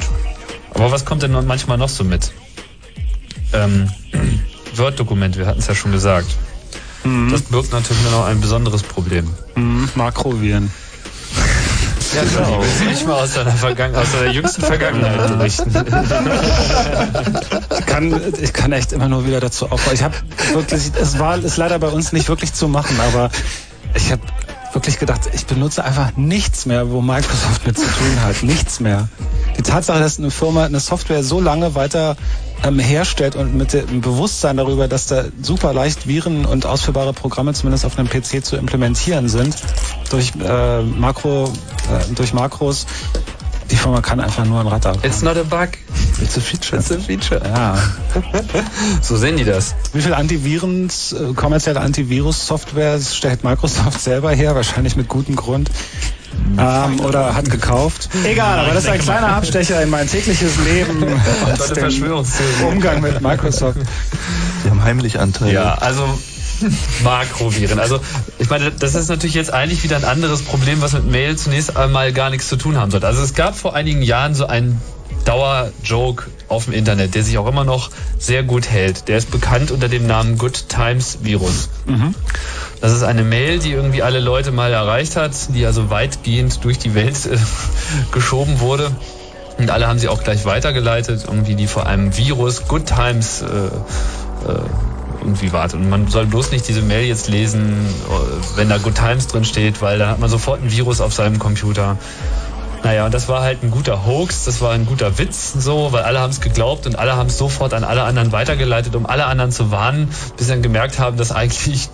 Aber 0.74 0.92
was 0.92 1.06
kommt 1.06 1.24
denn 1.24 1.32
manchmal 1.32 1.78
noch 1.78 1.90
so 1.90 2.04
mit? 2.04 2.32
Ähm, 3.54 3.90
Word-Dokument, 4.76 5.38
wir 5.38 5.46
hatten 5.46 5.60
es 5.60 5.68
ja 5.68 5.76
schon 5.76 5.92
gesagt. 5.94 6.28
Das 7.32 7.42
birgt 7.44 7.72
natürlich 7.72 8.02
nur 8.04 8.12
noch 8.12 8.26
ein 8.26 8.42
besonderes 8.42 8.84
Problem. 8.84 9.28
Mhm, 9.56 9.90
Makroviren. 9.96 10.72
Ja, 12.16 12.24
genau. 12.24 12.62
Willst 12.62 12.80
du 12.80 12.86
nicht 12.86 13.06
mal 13.06 13.22
aus 13.22 13.34
deiner, 13.34 13.52
Vergangen 13.52 13.94
aus 13.96 14.14
deiner 14.14 14.32
jüngsten 14.32 14.62
Vergangenheit 14.62 15.28
berichten? 15.38 15.76
Ich 17.80 17.86
kann, 17.86 18.22
ich 18.42 18.54
kann 18.54 18.72
echt 18.72 18.94
immer 18.94 19.10
nur 19.10 19.28
wieder 19.28 19.42
dazu 19.42 19.66
aufrufen. 19.66 19.94
Ich 19.94 20.04
habe 20.04 20.16
wirklich, 20.54 20.84
es 21.00 21.20
war, 21.20 21.38
ist 21.38 21.58
leider 21.58 21.78
bei 21.80 21.90
uns 21.90 22.14
nicht 22.14 22.30
wirklich 22.30 22.54
zu 22.54 22.70
machen, 22.70 22.98
aber 23.02 23.30
ich 23.94 24.12
habe 24.12 24.22
wirklich 24.74 25.00
gedacht, 25.00 25.22
ich 25.34 25.46
benutze 25.46 25.84
einfach 25.84 26.16
nichts 26.16 26.66
mehr, 26.66 26.90
wo 26.92 27.02
Microsoft 27.02 27.66
mit 27.66 27.78
zu 27.78 27.86
tun 27.86 28.22
hat. 28.24 28.42
Nichts 28.44 28.80
mehr. 28.80 29.10
Die 29.58 29.64
Tatsache, 29.64 30.00
dass 30.00 30.18
eine 30.20 30.32
Firma 30.32 30.66
eine 30.66 30.80
Software 30.80 31.24
so 31.24 31.42
lange 31.42 31.76
weiter 31.76 32.16
ähm, 32.64 32.80
herstellt 32.80 33.36
und 33.36 33.56
mit 33.56 33.74
dem 33.74 34.02
Bewusstsein 34.02 34.58
darüber, 34.58 34.88
dass 34.88 35.08
da 35.08 35.26
super 35.42 35.74
leicht 35.74 36.08
Viren 36.08 36.46
und 36.46 36.66
ausführbare 36.66 37.14
Programme 37.14 37.54
zumindest 37.54 37.86
auf 37.86 37.98
einem 37.98 38.10
PC 38.10 38.44
zu 38.44 38.58
implementieren 38.58 39.30
sind, 39.30 39.56
durch, 40.10 40.34
äh, 40.44 40.82
Makro, 40.82 41.46
äh, 41.46 42.14
durch 42.16 42.34
Makros, 42.34 42.86
die 43.72 43.76
Firma 43.76 44.02
kann 44.02 44.20
einfach 44.20 44.46
nur 44.46 44.62
ein 44.62 44.68
Rad 44.68 44.86
abhaben. 44.86 45.06
It's 45.06 45.22
not 45.22 45.38
a 45.38 45.44
bug. 45.44 45.70
It's 46.22 46.38
a 46.38 46.42
feature. 46.42 46.80
It's 46.80 46.92
a 46.92 46.98
feature. 46.98 47.42
Ja. 47.44 47.78
So 49.02 49.18
sehen 49.18 49.38
die 49.38 49.44
das. 49.44 49.76
Wie 49.94 50.02
viel 50.02 50.14
Antiviren, 50.14 50.88
äh, 50.88 51.34
kommerzielle 51.34 51.82
Antivirus-Software 51.82 53.00
stellt 53.00 53.44
Microsoft 53.44 54.00
selber 54.02 54.32
her? 54.32 54.56
Wahrscheinlich 54.56 54.96
mit 54.96 55.08
gutem 55.08 55.36
Grund. 55.36 55.70
Ähm, 56.58 57.00
oder 57.02 57.36
hat 57.36 57.50
gekauft. 57.50 58.10
Egal, 58.26 58.60
aber 58.60 58.74
das 58.74 58.86
ist 58.86 58.90
ein 58.90 59.00
kleiner 59.00 59.30
Abstecher 59.36 59.82
in 59.82 59.90
mein 59.90 60.08
tägliches 60.08 60.58
Leben 60.58 61.02
dem 61.02 61.20
Verschwörungstheorie. 61.76 62.72
Umgang 62.72 63.02
mit 63.02 63.22
Microsoft. 63.22 63.78
Die 64.64 64.70
haben 64.70 64.84
heimlich 64.84 65.20
Anteile. 65.20 65.54
Ja, 65.54 65.74
also 65.76 66.18
Makroviren. 67.04 67.80
Also 67.80 68.00
ich 68.40 68.50
meine, 68.50 68.72
das 68.72 68.96
ist 68.96 69.10
natürlich 69.10 69.36
jetzt 69.36 69.54
eigentlich 69.54 69.84
wieder 69.84 69.98
ein 69.98 70.06
anderes 70.06 70.42
Problem, 70.42 70.82
was 70.82 70.94
mit 70.94 71.06
Mail 71.06 71.36
zunächst 71.36 71.78
einmal 71.78 72.14
gar 72.14 72.30
nichts 72.30 72.48
zu 72.48 72.56
tun 72.56 72.78
haben 72.78 72.92
sollte. 72.92 73.08
Also 73.08 73.22
es 73.22 73.34
gab 73.34 73.56
vor 73.56 73.76
einigen 73.76 74.02
Jahren 74.02 74.34
so 74.34 74.48
einen 74.48 74.82
Dauerjoke 75.26 76.28
auf 76.48 76.66
dem 76.66 76.74
Internet, 76.74 77.14
der 77.16 77.24
sich 77.24 77.38
auch 77.38 77.48
immer 77.48 77.66
noch 77.66 77.92
sehr 78.18 78.44
gut 78.44 78.70
hält. 78.70 79.08
Der 79.08 79.18
ist 79.18 79.30
bekannt 79.30 79.72
unter 79.72 79.90
dem 79.90 80.08
Namen 80.08 80.38
Good 80.38 80.70
Times 80.70 81.20
Virus. 81.22 81.70
Das 82.82 82.92
ist 82.92 83.04
eine 83.04 83.24
Mail, 83.24 83.60
die 83.60 83.72
irgendwie 83.72 84.04
alle 84.04 84.20
Leute 84.20 84.52
mal 84.52 84.72
erreicht 84.72 85.16
hat, 85.16 85.32
die 85.50 85.66
also 85.66 85.90
weitgehend 85.90 86.64
durch 86.64 86.78
die 86.78 86.94
Welt 86.94 87.26
äh, 87.26 87.38
geschoben 88.12 88.60
wurde. 88.60 88.92
Und 89.58 89.72
alle 89.72 89.88
haben 89.88 89.98
sie 89.98 90.08
auch 90.08 90.24
gleich 90.24 90.46
weitergeleitet, 90.46 91.26
irgendwie 91.28 91.56
die 91.56 91.68
vor 91.68 91.88
einem 91.88 92.16
Virus 92.16 92.68
Good 92.68 92.86
Times 92.86 93.42
äh, 93.42 93.48
äh, 93.48 94.60
irgendwie 95.22 95.52
wartet. 95.52 95.80
Und 95.80 95.90
man 95.90 96.08
soll 96.08 96.28
bloß 96.28 96.52
nicht 96.52 96.68
diese 96.68 96.82
Mail 96.82 97.06
jetzt 97.06 97.28
lesen, 97.28 97.88
äh, 97.88 98.58
wenn 98.58 98.70
da 98.70 98.78
Good 98.78 98.96
Times 98.96 99.28
drin 99.28 99.46
steht, 99.46 99.82
weil 99.82 99.98
da 99.98 100.10
hat 100.10 100.20
man 100.20 100.30
sofort 100.30 100.62
ein 100.62 100.72
Virus 100.72 101.02
auf 101.02 101.14
seinem 101.14 101.40
Computer. 101.40 101.98
Naja, 102.84 103.06
und 103.06 103.14
das 103.14 103.28
war 103.28 103.42
halt 103.42 103.64
ein 103.64 103.72
guter 103.72 104.06
Hoax, 104.06 104.46
das 104.46 104.62
war 104.62 104.72
ein 104.72 104.86
guter 104.86 105.18
Witz, 105.18 105.54
so, 105.58 105.92
weil 105.92 106.04
alle 106.04 106.20
haben 106.20 106.30
es 106.30 106.40
geglaubt 106.42 106.86
und 106.86 106.98
alle 106.98 107.16
haben 107.16 107.28
es 107.28 107.38
sofort 107.38 107.74
an 107.74 107.84
alle 107.84 108.04
anderen 108.04 108.32
weitergeleitet, 108.32 108.96
um 108.96 109.08
alle 109.08 109.26
anderen 109.26 109.52
zu 109.52 109.72
warnen, 109.72 110.10
bis 110.38 110.46
sie 110.46 110.54
dann 110.54 110.62
gemerkt 110.62 111.00
haben, 111.00 111.18
dass 111.18 111.32
eigentlich 111.32 111.90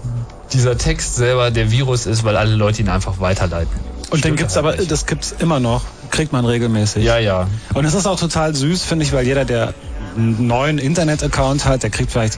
dieser 0.54 0.78
Text 0.78 1.16
selber 1.16 1.52
der 1.52 1.72
Virus 1.72 2.06
ist, 2.06 2.24
weil 2.24 2.38
alle 2.38 2.56
Leute 2.56 2.82
ihn 2.82 2.90
einfach 2.90 3.20
weiterleiten. 3.20 3.72
Und 4.10 4.24
den 4.24 4.36
gibt's 4.36 4.58
aber, 4.58 4.74
das 4.74 5.06
gibt's 5.06 5.34
immer 5.40 5.60
noch, 5.60 5.82
kriegt 6.12 6.32
man 6.32 6.46
regelmäßig. 6.46 7.04
Ja, 7.04 7.18
ja. 7.18 7.48
Und 7.74 7.86
es 7.86 7.96
ist 7.96 8.06
auch 8.06 8.20
total 8.20 8.54
süß, 8.54 8.84
finde 8.84 9.06
ich, 9.06 9.14
weil 9.14 9.26
jeder, 9.26 9.44
der 9.44 9.74
einen 10.16 10.46
neuen 10.46 10.78
Internet-Account 10.78 11.66
hat, 11.66 11.82
der 11.82 11.90
kriegt 11.90 12.12
vielleicht 12.12 12.38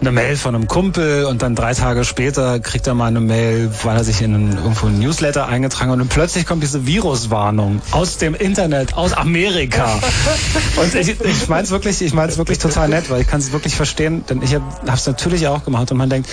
eine 0.00 0.12
Mail 0.12 0.36
von 0.36 0.54
einem 0.54 0.66
Kumpel 0.66 1.26
und 1.26 1.42
dann 1.42 1.54
drei 1.54 1.74
Tage 1.74 2.04
später 2.04 2.58
kriegt 2.58 2.86
er 2.86 2.94
mal 2.94 3.06
eine 3.06 3.20
Mail, 3.20 3.70
weil 3.82 3.96
er 3.96 4.04
sich 4.04 4.22
in 4.22 4.34
einen, 4.34 4.56
irgendwo 4.56 4.86
einen 4.86 4.98
Newsletter 4.98 5.46
eingetragen 5.46 5.90
hat 5.90 5.94
und 5.94 5.98
dann 5.98 6.08
plötzlich 6.08 6.46
kommt 6.46 6.62
diese 6.62 6.86
Viruswarnung 6.86 7.82
aus 7.90 8.16
dem 8.16 8.34
Internet, 8.34 8.94
aus 8.94 9.12
Amerika. 9.12 10.00
und 10.76 10.94
ich, 10.94 11.20
ich 11.20 11.48
meine 11.48 11.64
es 11.64 11.70
wirklich, 11.70 12.00
ich 12.00 12.14
meine 12.14 12.32
es 12.32 12.38
wirklich 12.38 12.58
total 12.58 12.88
nett, 12.88 13.10
weil 13.10 13.20
ich 13.20 13.26
kann 13.26 13.40
es 13.40 13.52
wirklich 13.52 13.74
verstehen, 13.74 14.24
denn 14.28 14.40
ich 14.42 14.54
habe 14.54 14.64
es 14.86 15.06
natürlich 15.06 15.48
auch 15.48 15.64
gemacht 15.64 15.90
und 15.90 15.98
man 15.98 16.08
denkt, 16.08 16.30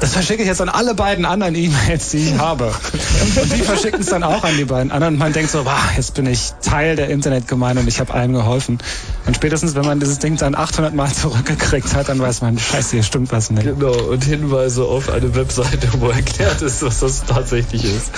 das 0.00 0.12
verschicke 0.12 0.42
ich 0.42 0.48
jetzt 0.48 0.60
an 0.60 0.68
alle 0.68 0.94
beiden 0.94 1.24
anderen 1.24 1.54
E-Mails, 1.54 2.10
die 2.10 2.18
ich 2.18 2.38
habe. 2.38 2.66
Und 2.66 3.52
die 3.52 3.62
verschicken 3.62 4.00
es 4.00 4.06
dann 4.06 4.22
auch 4.22 4.44
an 4.44 4.56
die 4.56 4.64
beiden 4.64 4.92
anderen. 4.92 5.14
Und 5.14 5.18
man 5.18 5.32
denkt 5.32 5.50
so, 5.50 5.64
wow, 5.64 5.78
jetzt 5.96 6.14
bin 6.14 6.26
ich 6.26 6.52
Teil 6.62 6.96
der 6.96 7.08
Internetgemeinde 7.08 7.82
und 7.82 7.88
ich 7.88 7.98
habe 8.00 8.14
allen 8.14 8.32
geholfen. 8.32 8.78
Und 9.26 9.34
spätestens, 9.34 9.74
wenn 9.74 9.84
man 9.84 9.98
dieses 10.00 10.18
Ding 10.18 10.36
dann 10.36 10.54
800 10.54 10.94
Mal 10.94 11.12
zurückgekriegt 11.12 11.94
hat, 11.94 12.08
dann 12.08 12.20
weiß 12.20 12.42
man, 12.42 12.58
scheiße, 12.58 12.92
hier 12.92 13.02
stimmt 13.02 13.32
was 13.32 13.50
nicht. 13.50 13.64
Genau, 13.64 13.92
und 13.92 14.24
Hinweise 14.24 14.84
auf 14.84 15.10
eine 15.10 15.34
Webseite, 15.34 15.88
wo 15.98 16.08
erklärt 16.08 16.62
ist, 16.62 16.82
dass 16.82 17.00
das 17.00 17.24
tatsächlich 17.24 17.84
ist. 17.84 18.10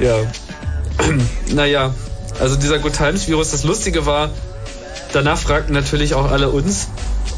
Ja. 0.00 0.16
naja, 1.54 1.92
also 2.40 2.56
dieser 2.56 2.78
Good 2.78 2.94
Times 2.94 3.26
Virus, 3.28 3.50
das 3.50 3.64
Lustige 3.64 4.06
war, 4.06 4.30
danach 5.14 5.38
fragten 5.38 5.74
natürlich 5.74 6.14
auch 6.14 6.30
alle 6.30 6.50
uns, 6.50 6.88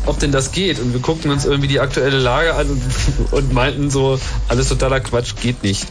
ob 0.06 0.18
denn 0.18 0.32
das 0.32 0.52
geht. 0.52 0.80
Und 0.80 0.92
wir 0.92 1.00
guckten 1.00 1.30
uns 1.30 1.44
irgendwie 1.44 1.68
die 1.68 1.80
aktuelle 1.80 2.18
Lage 2.18 2.54
an 2.54 2.68
und, 2.70 2.82
und 3.32 3.52
meinten 3.52 3.90
so, 3.90 4.18
alles 4.48 4.68
totaler 4.68 5.00
Quatsch, 5.00 5.34
geht 5.40 5.62
nicht. 5.62 5.86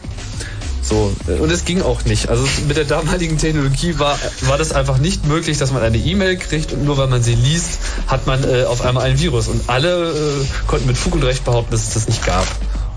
So, 0.82 1.12
und 1.40 1.52
es 1.52 1.66
ging 1.66 1.82
auch 1.82 2.06
nicht. 2.06 2.30
Also 2.30 2.48
mit 2.68 2.78
der 2.78 2.86
damaligen 2.86 3.40
Technologie 3.40 3.98
war, 3.98 4.20
war 4.42 4.60
das 4.60 4.72
einfach 4.72 5.00
nicht 5.00 5.26
möglich, 5.26 5.58
dass 5.58 5.72
man 5.72 5.82
eine 5.82 5.98
E-Mail 5.98 6.38
kriegt 6.38 6.74
und 6.74 6.86
nur 6.86 6.98
weil 6.98 7.08
man 7.08 7.24
sie 7.24 7.34
liest, 7.34 7.80
hat 8.06 8.28
man 8.28 8.44
äh, 8.44 8.66
auf 8.66 8.82
einmal 8.82 9.04
ein 9.04 9.20
Virus. 9.20 9.48
Und 9.48 9.68
alle 9.68 10.12
äh, 10.12 10.46
konnten 10.68 10.86
mit 10.86 10.96
Fug 10.96 11.16
und 11.16 11.24
Recht 11.24 11.44
behaupten, 11.44 11.72
dass 11.72 11.82
es 11.82 11.96
das 11.96 12.08
nicht 12.08 12.24
gab. 12.24 12.46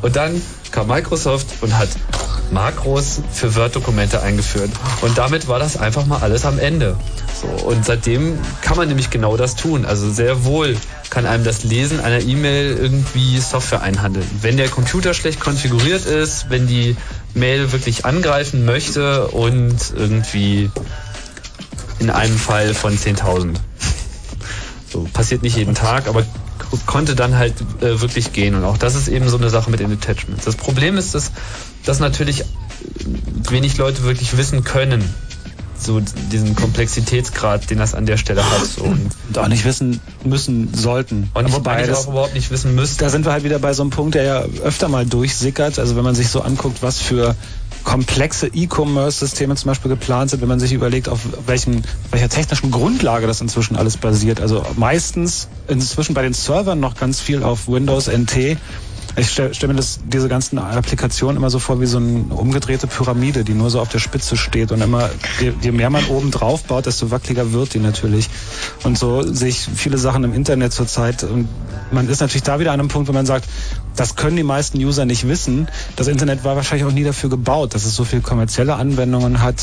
Und 0.02 0.16
dann 0.16 0.40
kam 0.70 0.86
Microsoft 0.86 1.46
und 1.60 1.76
hat 1.76 1.88
Makros 2.50 3.20
für 3.32 3.54
Word-Dokumente 3.56 4.22
eingeführt. 4.22 4.70
Und 5.02 5.18
damit 5.18 5.48
war 5.48 5.58
das 5.58 5.76
einfach 5.76 6.06
mal 6.06 6.20
alles 6.20 6.44
am 6.44 6.58
Ende. 6.58 6.96
So, 7.40 7.46
und 7.66 7.84
seitdem 7.84 8.38
kann 8.62 8.76
man 8.76 8.88
nämlich 8.88 9.10
genau 9.10 9.36
das 9.36 9.54
tun. 9.56 9.84
Also 9.84 10.10
sehr 10.10 10.44
wohl 10.44 10.76
kann 11.10 11.26
einem 11.26 11.44
das 11.44 11.64
Lesen 11.64 12.00
einer 12.00 12.20
E-Mail 12.20 12.76
irgendwie 12.76 13.38
Software 13.38 13.82
einhandeln. 13.82 14.26
Wenn 14.40 14.56
der 14.56 14.68
Computer 14.68 15.14
schlecht 15.14 15.40
konfiguriert 15.40 16.04
ist, 16.06 16.50
wenn 16.50 16.66
die 16.66 16.96
Mail 17.34 17.72
wirklich 17.72 18.04
angreifen 18.04 18.64
möchte 18.64 19.28
und 19.28 19.76
irgendwie 19.96 20.70
in 21.98 22.10
einem 22.10 22.36
Fall 22.36 22.74
von 22.74 22.96
10.000. 22.96 23.54
So, 24.90 25.06
passiert 25.12 25.42
nicht 25.42 25.56
jeden 25.56 25.74
Tag, 25.74 26.08
aber 26.08 26.24
konnte 26.86 27.14
dann 27.14 27.36
halt 27.36 27.54
äh, 27.80 28.00
wirklich 28.00 28.32
gehen. 28.32 28.54
Und 28.54 28.64
auch 28.64 28.78
das 28.78 28.94
ist 28.94 29.08
eben 29.08 29.28
so 29.28 29.36
eine 29.36 29.50
Sache 29.50 29.70
mit 29.70 29.80
den 29.80 29.92
Attachments. 29.92 30.44
Das 30.44 30.56
Problem 30.56 30.96
ist, 30.96 31.14
dass, 31.14 31.32
dass 31.84 32.00
natürlich 32.00 32.44
wenig 33.50 33.76
Leute 33.76 34.02
wirklich 34.02 34.36
wissen 34.36 34.64
können, 34.64 35.02
so 35.80 36.00
diesen 36.32 36.54
Komplexitätsgrad, 36.56 37.70
den 37.70 37.78
das 37.78 37.94
an 37.94 38.06
der 38.06 38.16
Stelle 38.16 38.44
hat. 38.44 38.64
So. 38.66 38.84
Und, 38.84 39.10
Und 39.28 39.38
auch 39.38 39.48
nicht 39.48 39.64
wissen 39.64 40.00
müssen 40.24 40.74
sollten. 40.74 41.30
und 41.34 41.52
Wobei 41.52 41.86
das, 41.86 42.06
auch 42.06 42.12
überhaupt 42.12 42.34
nicht 42.34 42.50
wissen 42.50 42.74
müsste. 42.74 43.04
da 43.04 43.10
sind 43.10 43.24
wir 43.24 43.32
halt 43.32 43.44
wieder 43.44 43.58
bei 43.58 43.72
so 43.72 43.82
einem 43.82 43.90
Punkt, 43.90 44.14
der 44.14 44.22
ja 44.22 44.44
öfter 44.64 44.88
mal 44.88 45.06
durchsickert. 45.06 45.78
Also 45.78 45.96
wenn 45.96 46.04
man 46.04 46.14
sich 46.14 46.28
so 46.28 46.40
anguckt, 46.40 46.82
was 46.82 46.98
für 46.98 47.34
komplexe 47.84 48.48
E-Commerce-Systeme 48.48 49.54
zum 49.54 49.68
Beispiel 49.68 49.88
geplant 49.90 50.30
sind, 50.30 50.40
wenn 50.40 50.48
man 50.48 50.60
sich 50.60 50.72
überlegt, 50.72 51.08
auf 51.08 51.20
welchen, 51.46 51.82
welcher 52.10 52.28
technischen 52.28 52.70
Grundlage 52.70 53.26
das 53.26 53.40
inzwischen 53.40 53.76
alles 53.76 53.96
basiert. 53.96 54.40
Also 54.40 54.64
meistens 54.76 55.48
inzwischen 55.68 56.14
bei 56.14 56.22
den 56.22 56.34
Servern 56.34 56.80
noch 56.80 56.96
ganz 56.96 57.20
viel 57.20 57.42
auf 57.42 57.68
Windows 57.68 58.08
NT. 58.08 58.58
Ich 59.16 59.30
stelle 59.30 59.54
stell 59.54 59.68
mir 59.68 59.74
das, 59.74 60.00
diese 60.04 60.28
ganzen 60.28 60.58
Applikationen 60.58 61.36
immer 61.36 61.50
so 61.50 61.58
vor 61.58 61.80
wie 61.80 61.86
so 61.86 61.98
eine 61.98 62.24
umgedrehte 62.30 62.86
Pyramide, 62.86 63.44
die 63.44 63.54
nur 63.54 63.70
so 63.70 63.80
auf 63.80 63.88
der 63.88 63.98
Spitze 63.98 64.36
steht 64.36 64.70
und 64.70 64.80
immer, 64.80 65.10
je, 65.40 65.52
je 65.60 65.72
mehr 65.72 65.90
man 65.90 66.04
oben 66.06 66.30
drauf 66.30 66.64
baut, 66.64 66.86
desto 66.86 67.10
wackeliger 67.10 67.52
wird 67.52 67.74
die 67.74 67.80
natürlich. 67.80 68.28
Und 68.84 68.98
so 68.98 69.22
sehe 69.22 69.48
ich 69.48 69.68
viele 69.74 69.98
Sachen 69.98 70.24
im 70.24 70.34
Internet 70.34 70.72
zurzeit 70.72 71.24
und 71.24 71.48
man 71.90 72.08
ist 72.08 72.20
natürlich 72.20 72.42
da 72.42 72.60
wieder 72.60 72.72
an 72.72 72.80
einem 72.80 72.88
Punkt, 72.88 73.08
wo 73.08 73.12
man 73.12 73.26
sagt, 73.26 73.48
das 73.98 74.14
können 74.14 74.36
die 74.36 74.44
meisten 74.44 74.78
User 74.78 75.04
nicht 75.04 75.26
wissen. 75.26 75.66
Das 75.96 76.06
Internet 76.06 76.44
war 76.44 76.54
wahrscheinlich 76.54 76.86
auch 76.86 76.92
nie 76.92 77.02
dafür 77.02 77.30
gebaut, 77.30 77.74
dass 77.74 77.84
es 77.84 77.96
so 77.96 78.04
viele 78.04 78.22
kommerzielle 78.22 78.76
Anwendungen 78.76 79.42
hat. 79.42 79.56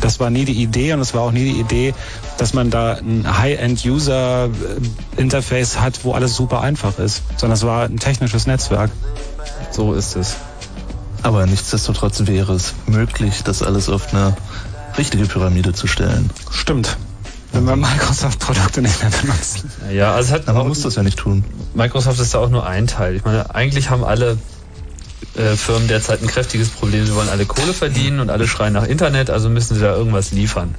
Das 0.00 0.20
war 0.20 0.30
nie 0.30 0.46
die 0.46 0.62
Idee 0.62 0.94
und 0.94 1.00
es 1.00 1.12
war 1.12 1.20
auch 1.20 1.32
nie 1.32 1.52
die 1.52 1.60
Idee, 1.60 1.92
dass 2.38 2.54
man 2.54 2.70
da 2.70 2.94
ein 2.94 3.38
High-End-User-Interface 3.38 5.80
hat, 5.80 6.02
wo 6.04 6.12
alles 6.12 6.34
super 6.34 6.62
einfach 6.62 6.98
ist, 6.98 7.20
sondern 7.36 7.58
es 7.58 7.64
war 7.64 7.84
ein 7.84 7.98
technisches 7.98 8.46
Netzwerk. 8.46 8.90
So 9.70 9.92
ist 9.92 10.16
es. 10.16 10.36
Aber 11.22 11.44
nichtsdestotrotz 11.44 12.26
wäre 12.26 12.54
es 12.54 12.72
möglich, 12.86 13.42
das 13.44 13.62
alles 13.62 13.90
auf 13.90 14.14
eine 14.14 14.34
richtige 14.96 15.26
Pyramide 15.26 15.74
zu 15.74 15.86
stellen. 15.86 16.30
Stimmt. 16.50 16.96
Wenn 17.54 17.66
wir 17.66 17.76
Microsoft-Produkte 17.76 18.82
nicht 18.82 19.00
mehr 19.00 19.10
benutzen. 19.10 19.70
Ja, 19.92 20.12
also 20.14 20.34
hat 20.34 20.48
Aber 20.48 20.58
auch, 20.58 20.62
man 20.64 20.68
muss 20.70 20.82
das 20.82 20.96
ja 20.96 21.04
nicht 21.04 21.18
tun. 21.18 21.44
Microsoft 21.74 22.18
ist 22.20 22.34
da 22.34 22.40
auch 22.40 22.50
nur 22.50 22.66
ein 22.66 22.88
Teil. 22.88 23.14
Ich 23.14 23.24
meine, 23.24 23.54
eigentlich 23.54 23.90
haben 23.90 24.02
alle 24.02 24.38
äh, 25.36 25.54
Firmen 25.54 25.86
derzeit 25.86 26.20
ein 26.20 26.26
kräftiges 26.26 26.68
Problem. 26.70 27.06
Sie 27.06 27.14
wollen 27.14 27.28
alle 27.28 27.46
Kohle 27.46 27.72
verdienen 27.72 28.18
und 28.18 28.30
alle 28.30 28.48
schreien 28.48 28.72
nach 28.72 28.86
Internet, 28.86 29.30
also 29.30 29.48
müssen 29.48 29.76
sie 29.76 29.80
da 29.80 29.94
irgendwas 29.94 30.32
liefern. 30.32 30.74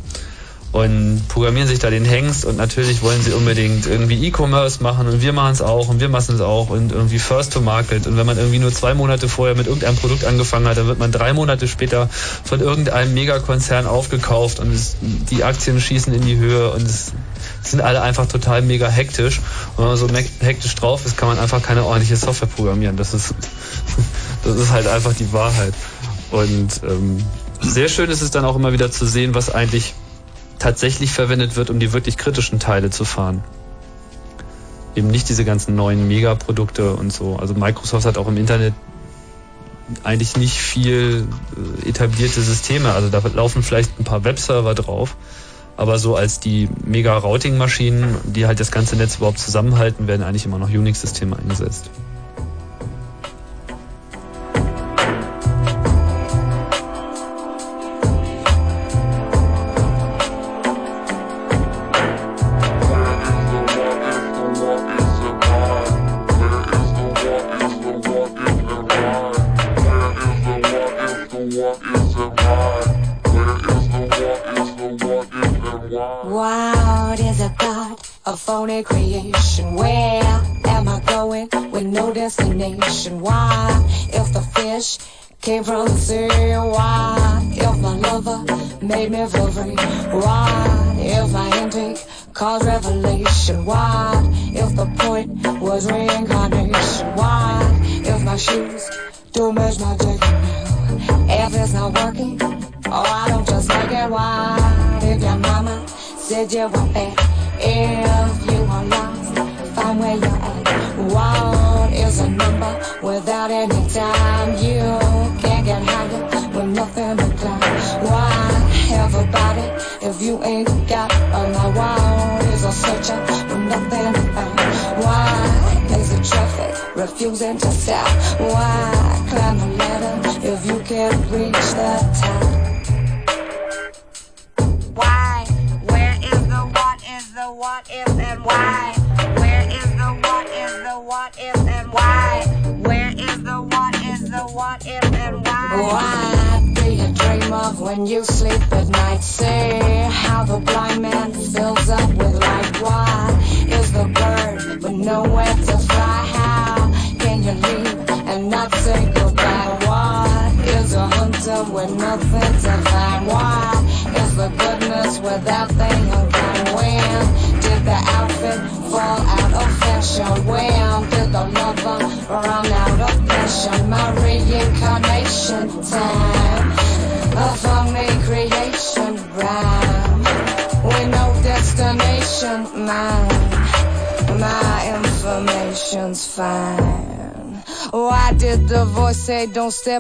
Und 0.76 1.22
programmieren 1.30 1.70
sich 1.70 1.80
da 1.80 1.90
den 1.90 2.04
Hengst 2.04 2.44
und 2.44 2.58
natürlich 2.58 3.02
wollen 3.02 3.22
sie 3.22 3.32
unbedingt 3.32 3.88
irgendwie 3.88 4.28
E-Commerce 4.28 4.84
machen 4.84 5.08
und 5.08 5.22
wir 5.22 5.32
machen 5.32 5.54
es 5.54 5.62
auch 5.62 5.88
und 5.88 6.02
wir 6.02 6.10
machen 6.10 6.36
es 6.36 6.42
auch 6.42 6.70
und 6.70 6.92
irgendwie 6.92 7.18
First 7.18 7.54
to 7.54 7.62
Market. 7.62 8.08
Und 8.08 8.18
wenn 8.18 8.26
man 8.26 8.38
irgendwie 8.38 8.60
nur 8.60 8.74
zwei 8.74 8.94
Monate 8.94 9.30
vorher 9.30 9.56
mit 9.56 9.68
irgendeinem 9.68 9.96
Produkt 9.96 10.26
angefangen 10.26 10.68
hat, 10.68 10.76
dann 10.76 10.88
wird 10.88 11.00
man 11.00 11.14
drei 11.14 11.32
Monate 11.32 11.70
später 11.70 12.10
von 12.44 12.60
irgendeinem 12.60 13.14
Megakonzern 13.14 13.86
aufgekauft 13.86 14.60
und 14.60 14.74
es, 14.74 14.98
die 15.00 15.46
Aktien 15.46 15.80
schießen 15.80 16.14
in 16.14 16.26
die 16.26 16.36
Höhe 16.36 16.70
und 16.72 16.82
es 16.82 17.14
sind 17.62 17.80
alle 17.80 18.02
einfach 18.02 18.26
total 18.26 18.62
mega 18.62 18.90
hektisch. 18.90 19.40
Und 19.78 19.86
wenn 19.86 19.86
man 19.86 19.96
so 19.96 20.10
hektisch 20.42 20.76
drauf 20.76 21.06
ist, 21.06 21.16
kann 21.16 21.30
man 21.30 21.40
einfach 21.40 21.64
keine 21.64 21.86
ordentliche 21.86 22.18
Software 22.18 22.50
programmieren. 22.50 22.98
Das 22.98 23.14
ist, 23.14 23.34
das 24.44 24.58
ist 24.58 24.72
halt 24.72 24.88
einfach 24.88 25.14
die 25.14 25.32
Wahrheit. 25.32 25.74
Und 26.32 26.82
ähm, 26.84 27.24
sehr 27.62 27.88
schön 27.88 28.10
ist 28.10 28.22
es 28.22 28.32
dann 28.32 28.44
auch 28.44 28.58
immer 28.58 28.74
wieder 28.74 28.92
zu 28.92 29.06
sehen, 29.06 29.36
was 29.36 29.50
eigentlich 29.50 29.94
tatsächlich 30.60 31.11
verwendet 31.11 31.56
wird, 31.56 31.69
um 31.69 31.80
die 31.80 31.94
wirklich 31.94 32.18
kritischen 32.18 32.60
Teile 32.60 32.90
zu 32.90 33.06
fahren. 33.06 33.44
Eben 34.95 35.07
nicht 35.07 35.27
diese 35.27 35.44
ganzen 35.44 35.76
neuen 35.76 36.07
Megaprodukte 36.07 36.94
und 36.94 37.11
so. 37.11 37.36
Also 37.36 37.53
Microsoft 37.53 38.06
hat 38.06 38.18
auch 38.18 38.27
im 38.27 38.38
Internet 38.38 38.73
eigentlich 40.03 40.36
nicht 40.38 40.57
viel 40.57 41.27
äh, 41.84 41.90
etablierte 41.90 42.41
Systeme. 42.41 42.91
Also 42.94 43.10
da 43.10 43.22
laufen 43.34 43.61
vielleicht 43.61 43.99
ein 43.99 44.03
paar 44.03 44.23
Webserver 44.23 44.73
drauf. 44.73 45.15
Aber 45.77 45.99
so 45.99 46.15
als 46.15 46.40
die 46.40 46.69
Mega-Routing-Maschinen, 46.86 48.15
die 48.23 48.48
halt 48.48 48.61
das 48.61 48.72
ganze 48.72 48.95
Netz 48.95 49.18
überhaupt 49.18 49.40
zusammenhalten, 49.40 50.07
werden 50.07 50.23
eigentlich 50.23 50.45
immer 50.45 50.57
noch 50.57 50.69
Unix-Systeme 50.69 51.38
eingesetzt. 51.38 51.90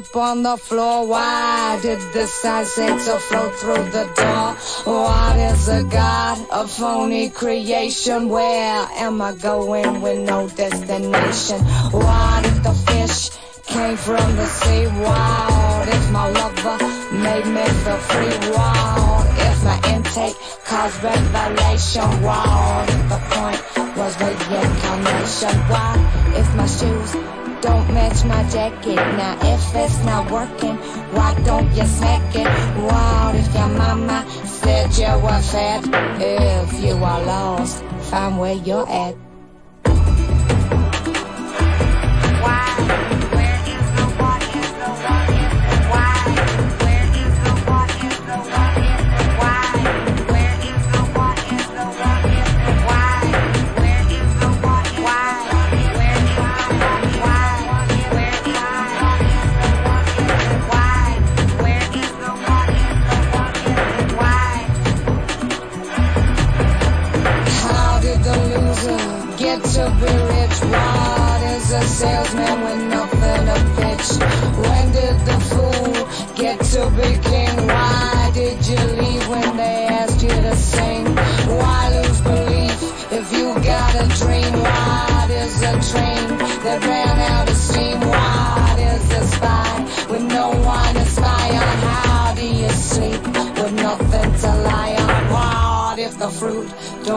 up 0.05 0.15
on 0.15 0.43
the 0.43 0.57
floor. 0.57 1.07
Why 1.07 1.79
did 1.81 1.99
this 2.13 2.43
Isaac 2.43 2.99
so 2.99 3.17
flow 3.17 3.49
through 3.49 3.85
the 3.91 4.05
door? 4.15 4.47
What 4.93 5.37
is 5.37 5.67
a 5.67 5.83
God, 5.83 6.37
a 6.51 6.67
phony 6.67 7.29
creation? 7.29 8.29
Where 8.29 8.87
am 9.05 9.21
I 9.21 9.33
going 9.33 10.01
with 10.01 10.19
no 10.19 10.47
destination? 10.49 11.59
Why 11.91 12.41
did 12.43 12.63
the 12.63 12.73
fish 12.87 13.31
came 13.65 13.97
from 13.97 14.35
the 14.35 14.47
sea? 14.47 14.87
Wild 14.87 15.87
if 15.87 16.11
my 16.11 16.29
lover 16.29 16.77
made 17.25 17.47
me 17.55 17.65
feel 17.83 18.01
free. 18.09 18.35
Wild 18.55 19.25
if 19.47 19.63
my 19.63 19.77
intake 19.93 20.37
caused 20.65 21.01
revelation. 21.03 22.07
Wild 22.21 22.89
if 22.89 23.03
the 23.13 23.21
point 23.33 23.61
was 23.97 24.13
reincarnation. 24.19 25.55
Why 25.71 25.91
if 26.35 26.55
my 26.55 26.67
shoes 26.67 27.44
don't 27.65 27.91
match 27.95 28.23
my 28.25 28.43
jacket. 28.49 28.95
Now 28.95 29.33
if 29.41 29.73
it's 29.73 29.97
not 30.05 30.29
working, 30.29 30.77
why 31.17 31.33
don't 31.43 31.69
you 31.75 31.85
smack 31.85 32.35
it? 32.35 32.47
What 32.85 33.35
if 33.35 33.53
your 33.55 33.69
mama 33.69 34.23
said 34.45 34.95
you 35.01 35.13
were 35.25 35.41
fat? 35.51 35.83
If 36.21 36.83
you 36.83 36.93
are 36.93 37.23
lost, 37.25 37.83
find 38.11 38.37
where 38.39 38.53
you're 38.53 38.87
at. 38.87 39.24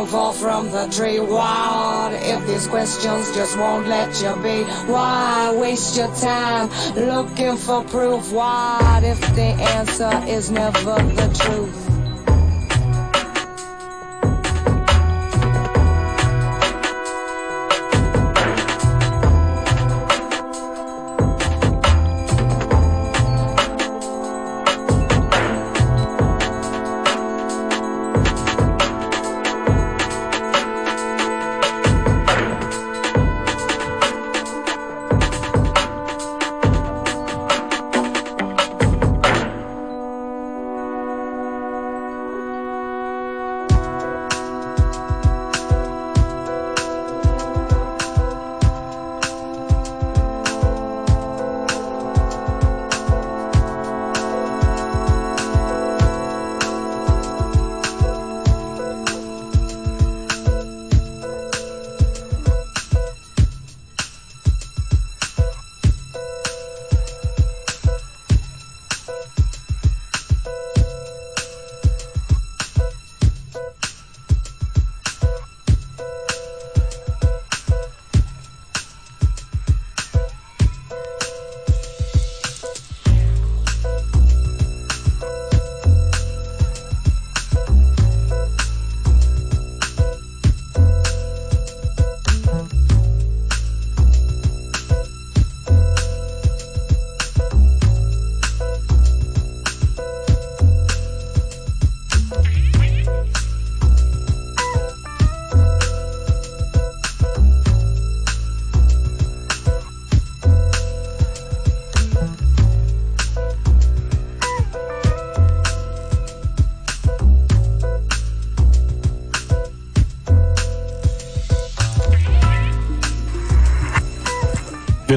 fall 0.09 0.33
from 0.33 0.71
the 0.71 0.87
tree. 0.87 1.21
What 1.21 2.13
if 2.15 2.47
these 2.47 2.67
questions 2.67 3.31
just 3.35 3.59
won't 3.59 3.87
let 3.87 4.21
you 4.23 4.35
be? 4.43 4.65
Why 4.91 5.55
waste 5.55 5.97
your 5.97 6.13
time 6.15 6.71
looking 6.95 7.57
for 7.57 7.85
proof? 7.85 8.33
What 8.33 9.05
if 9.05 9.21
the 9.35 9.51
answer 9.77 10.11
is 10.27 10.51
never 10.51 10.97
the 11.15 11.29
truth? 11.39 11.88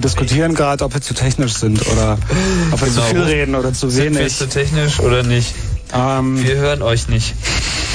wir 0.02 0.10
diskutieren 0.10 0.56
gerade, 0.56 0.84
ob 0.84 0.96
wir 0.96 1.02
zu 1.02 1.14
technisch 1.14 1.54
sind 1.54 1.86
oder 1.88 2.18
ob 2.72 2.82
wir 2.82 2.88
genau. 2.88 3.02
zu 3.02 3.08
viel 3.08 3.22
reden 3.22 3.56
oder 3.56 3.72
zu 3.72 3.96
wenig. 3.96 4.36
Sind 4.36 4.50
zu 4.50 4.50
technisch 4.50 5.00
oder 5.00 5.22
nicht? 5.22 5.54
Ähm, 5.94 6.44
wir 6.44 6.56
hören 6.56 6.82
euch 6.82 7.08
nicht. 7.08 7.36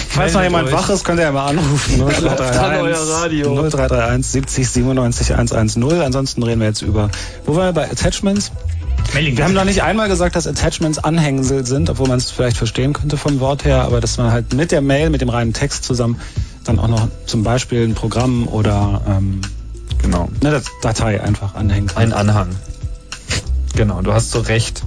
Falls 0.08 0.34
noch 0.34 0.42
jemand 0.42 0.68
euch. 0.68 0.72
wach 0.72 0.88
ist, 0.88 1.04
könnt 1.04 1.18
ihr 1.18 1.24
ja 1.24 1.32
mal 1.32 1.48
anrufen. 1.48 1.98
0331, 1.98 3.42
0331 3.42 4.26
70 4.26 4.68
97 4.70 5.34
110. 5.34 5.82
Ansonsten 6.02 6.42
reden 6.42 6.60
wir 6.60 6.68
jetzt 6.68 6.82
über. 6.82 7.10
Wo 7.44 7.56
waren 7.56 7.66
wir 7.66 7.72
bei 7.72 7.90
Attachments? 7.90 8.52
Mailing. 9.12 9.36
Wir 9.36 9.44
haben 9.44 9.54
noch 9.54 9.64
nicht 9.64 9.82
einmal 9.82 10.08
gesagt, 10.08 10.36
dass 10.36 10.46
Attachments 10.46 10.98
Anhängsel 10.98 11.66
sind, 11.66 11.90
obwohl 11.90 12.08
man 12.08 12.18
es 12.18 12.30
vielleicht 12.30 12.56
verstehen 12.56 12.92
könnte 12.92 13.16
vom 13.16 13.40
Wort 13.40 13.64
her, 13.64 13.82
aber 13.82 14.00
dass 14.00 14.16
man 14.16 14.30
halt 14.30 14.54
mit 14.54 14.70
der 14.72 14.80
Mail, 14.80 15.10
mit 15.10 15.22
dem 15.22 15.28
reinen 15.28 15.52
Text 15.52 15.84
zusammen 15.84 16.20
dann 16.64 16.78
auch 16.78 16.88
noch 16.88 17.08
zum 17.26 17.42
Beispiel 17.42 17.84
ein 17.84 17.94
Programm 17.94 18.48
oder 18.48 19.02
ähm, 19.08 19.40
genau. 20.06 20.28
eine 20.42 20.62
Datei 20.82 21.20
einfach 21.20 21.54
anhängen 21.54 21.88
kann. 21.88 22.02
Ein 22.02 22.12
Anhang. 22.12 22.48
Genau, 23.74 24.00
du 24.00 24.12
hast 24.12 24.30
so 24.30 24.40
recht. 24.40 24.82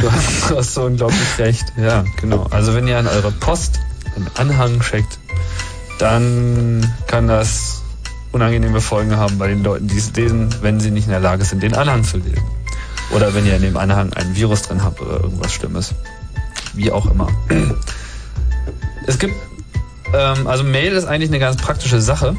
Du 0.00 0.10
hast, 0.10 0.50
du 0.50 0.56
hast 0.56 0.74
so 0.74 0.82
unglaublich 0.82 1.38
recht. 1.38 1.72
Ja, 1.76 2.04
genau. 2.20 2.46
Also 2.50 2.74
wenn 2.74 2.88
ihr 2.88 2.98
an 2.98 3.06
eure 3.06 3.30
Post 3.30 3.80
einen 4.16 4.28
Anhang 4.36 4.82
schickt, 4.82 5.18
dann 5.98 6.92
kann 7.06 7.28
das 7.28 7.82
unangenehme 8.32 8.80
Folgen 8.80 9.16
haben 9.16 9.38
bei 9.38 9.48
den 9.48 9.62
Leuten, 9.62 9.88
die 9.88 9.98
es 9.98 10.12
lesen, 10.14 10.48
wenn 10.62 10.80
sie 10.80 10.90
nicht 10.90 11.04
in 11.04 11.10
der 11.10 11.20
Lage 11.20 11.44
sind, 11.44 11.62
den 11.62 11.74
Anhang 11.74 12.02
zu 12.02 12.16
lesen. 12.16 12.42
Oder 13.10 13.34
wenn 13.34 13.46
ihr 13.46 13.56
in 13.56 13.62
dem 13.62 13.76
Anhang 13.76 14.12
ein 14.14 14.34
Virus 14.34 14.62
drin 14.62 14.82
habt 14.82 15.00
oder 15.00 15.20
irgendwas 15.20 15.52
Schlimmes. 15.52 15.94
Wie 16.72 16.90
auch 16.90 17.10
immer. 17.10 17.28
Es 19.06 19.18
gibt, 19.18 19.34
ähm, 20.14 20.46
also 20.46 20.64
Mail 20.64 20.92
ist 20.92 21.04
eigentlich 21.04 21.30
eine 21.30 21.38
ganz 21.38 21.56
praktische 21.56 22.00
Sache, 22.00 22.36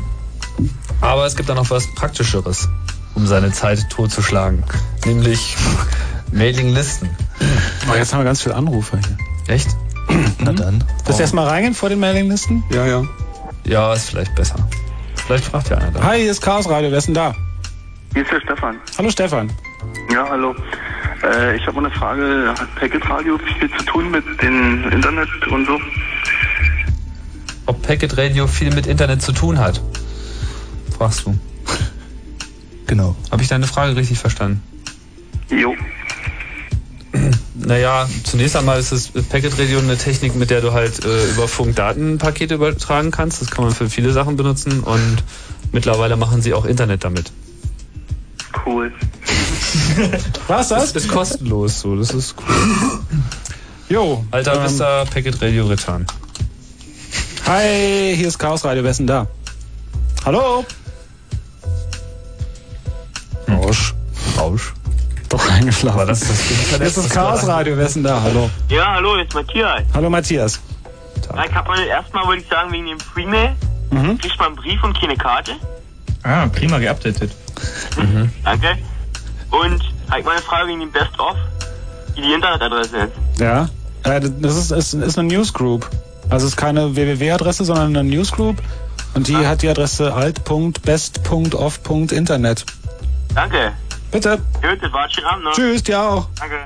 aber 1.03 1.25
es 1.25 1.35
gibt 1.35 1.49
da 1.49 1.53
noch 1.53 1.69
was 1.69 1.93
Praktischeres, 1.93 2.69
um 3.13 3.27
seine 3.27 3.51
Zeit 3.51 3.89
totzuschlagen. 3.89 4.63
Nämlich 5.05 5.57
Mailinglisten. 6.31 7.09
Oh, 7.91 7.95
jetzt 7.95 8.13
haben 8.13 8.21
wir 8.21 8.25
ganz 8.25 8.41
viele 8.41 8.55
Anrufe 8.55 8.97
hier. 8.97 9.53
Echt? 9.53 9.67
Na 10.39 10.53
dann. 10.53 10.83
Willst 11.05 11.19
du 11.19 11.21
erstmal 11.21 11.47
reingehen 11.47 11.73
vor 11.73 11.89
den 11.89 11.99
Mailinglisten? 11.99 12.63
Ja, 12.71 12.85
ja. 12.85 13.03
Ja, 13.65 13.93
ist 13.93 14.09
vielleicht 14.09 14.33
besser. 14.35 14.55
Vielleicht 15.15 15.45
fragt 15.45 15.69
ja 15.69 15.77
einer 15.77 15.91
da. 15.91 16.03
Hi, 16.03 16.21
hier 16.21 16.31
ist 16.31 16.41
Chaos 16.41 16.69
Radio, 16.69 16.89
wer 16.91 16.97
ist 16.97 17.07
denn 17.07 17.13
da? 17.13 17.35
Hier 18.13 18.23
ist 18.23 18.31
der 18.31 18.41
Stefan. 18.41 18.77
Hallo 18.97 19.09
Stefan. 19.09 19.51
Ja, 20.11 20.27
hallo. 20.29 20.55
Äh, 21.23 21.57
ich 21.57 21.67
habe 21.67 21.81
mal 21.81 21.87
eine 21.87 21.95
Frage. 21.95 22.53
Hat 22.57 22.75
Packet 22.75 23.09
Radio 23.09 23.37
viel 23.59 23.69
zu 23.77 23.85
tun 23.85 24.11
mit 24.11 24.23
dem 24.41 24.89
Internet 24.91 25.29
und 25.49 25.65
so? 25.65 25.79
Ob 27.65 27.81
Packet 27.81 28.17
Radio 28.17 28.47
viel 28.47 28.73
mit 28.73 28.87
Internet 28.87 29.21
zu 29.21 29.31
tun 29.31 29.59
hat? 29.59 29.81
Fragst 31.03 31.25
du. 31.25 31.37
Genau. 32.85 33.15
Habe 33.31 33.41
ich 33.41 33.47
deine 33.47 33.65
Frage 33.65 33.95
richtig 33.95 34.19
verstanden? 34.19 34.61
Jo. 35.49 35.73
Naja, 37.55 38.07
zunächst 38.23 38.55
einmal 38.57 38.77
ist 38.79 38.91
das 38.91 39.07
Packet 39.07 39.57
Radio 39.57 39.79
eine 39.79 39.97
Technik, 39.97 40.35
mit 40.35 40.49
der 40.49 40.61
du 40.61 40.73
halt 40.73 41.03
äh, 41.03 41.29
über 41.31 41.47
Funk 41.47 41.75
Datenpakete 41.77 42.55
übertragen 42.55 43.09
kannst. 43.09 43.41
Das 43.41 43.51
kann 43.51 43.63
man 43.63 43.73
für 43.73 43.89
viele 43.89 44.11
Sachen 44.11 44.35
benutzen 44.35 44.81
und 44.81 45.23
mittlerweile 45.71 46.17
machen 46.17 46.41
sie 46.41 46.53
auch 46.53 46.65
Internet 46.65 47.03
damit. 47.03 47.31
Cool. 48.65 48.93
Was 50.47 50.67
das? 50.67 50.83
Ist, 50.85 50.95
ist 50.97 51.07
kostenlos 51.07 51.79
so, 51.79 51.95
das 51.95 52.11
ist 52.11 52.35
cool. 52.37 52.99
Jo. 53.89 54.25
Alter 54.31 54.55
ähm, 54.55 54.63
Vista 54.65 55.05
Packet 55.05 55.41
Radio 55.41 55.67
Return. 55.67 56.05
Hi, 57.45 58.13
hier 58.15 58.27
ist 58.27 58.37
Chaos 58.37 58.63
Radio, 58.65 58.83
wer 58.83 58.91
ist 58.91 58.99
denn 58.99 59.07
da? 59.07 59.27
Hallo? 60.25 60.65
Rausch. 63.49 63.93
Rausch. 64.37 64.73
Doch 65.29 65.49
eingeschlafen. 65.51 65.97
War 65.97 66.05
das 66.05 66.19
das? 66.21 66.37
Das 66.79 66.97
ist 66.97 67.09
Chaos 67.11 67.45
Radio, 67.47 67.75
wer 67.77 67.85
ist 67.87 67.95
denn 67.95 68.03
da? 68.03 68.21
Hallo. 68.21 68.49
Ja, 68.69 68.93
hallo, 68.95 69.17
jetzt 69.17 69.33
Matthias. 69.33 69.81
Hallo 69.93 70.09
Matthias. 70.09 70.59
Na, 71.33 71.45
ich 71.45 71.53
hab 71.53 71.65
mal 71.67 71.79
erstmal 71.85 72.25
wollte 72.27 72.43
ich 72.43 72.49
sagen, 72.49 72.71
wegen 72.71 72.85
dem 72.87 72.99
Freemail, 72.99 73.55
Mhm. 73.91 74.17
kriegt 74.19 74.37
man 74.39 74.47
einen 74.47 74.55
Brief 74.57 74.83
und 74.83 74.99
keine 74.99 75.15
Karte. 75.15 75.51
Ah, 76.23 76.47
prima 76.47 76.79
geupdatet. 76.79 77.31
Danke. 78.43 78.77
Und 79.51 79.81
halt 80.09 80.25
mal 80.25 80.31
eine 80.31 80.41
Frage 80.41 80.67
wegen 80.69 80.79
dem 80.81 80.91
Best 80.91 81.17
of, 81.19 81.35
wie 82.15 82.21
die 82.21 82.33
Internetadresse 82.33 82.97
ist. 82.97 83.11
Ja. 83.39 83.69
Äh, 84.03 84.19
das 84.39 84.55
ist, 84.57 84.71
ist, 84.71 84.93
ist 84.93 85.17
eine 85.19 85.27
Newsgroup. 85.29 85.87
Also 86.29 86.45
es 86.47 86.53
ist 86.53 86.57
keine 86.57 86.95
www-Adresse, 86.95 87.63
sondern 87.65 87.95
eine 87.95 88.03
Newsgroup. 88.03 88.57
Und 89.13 89.27
die 89.27 89.37
hat 89.37 89.61
die 89.61 89.69
Adresse 89.69 90.11
alt.best.off.internet. 90.13 92.65
Danke. 93.35 93.73
Bitte. 94.11 94.37
Gut, 94.61 94.77
das 94.81 94.93
war's 94.93 95.11
schon 95.13 95.25
Abend 95.25 95.45
noch. 95.45 95.53
Tschüss, 95.53 95.83
dir 95.83 95.99
auch. 96.01 96.27
Danke. 96.39 96.57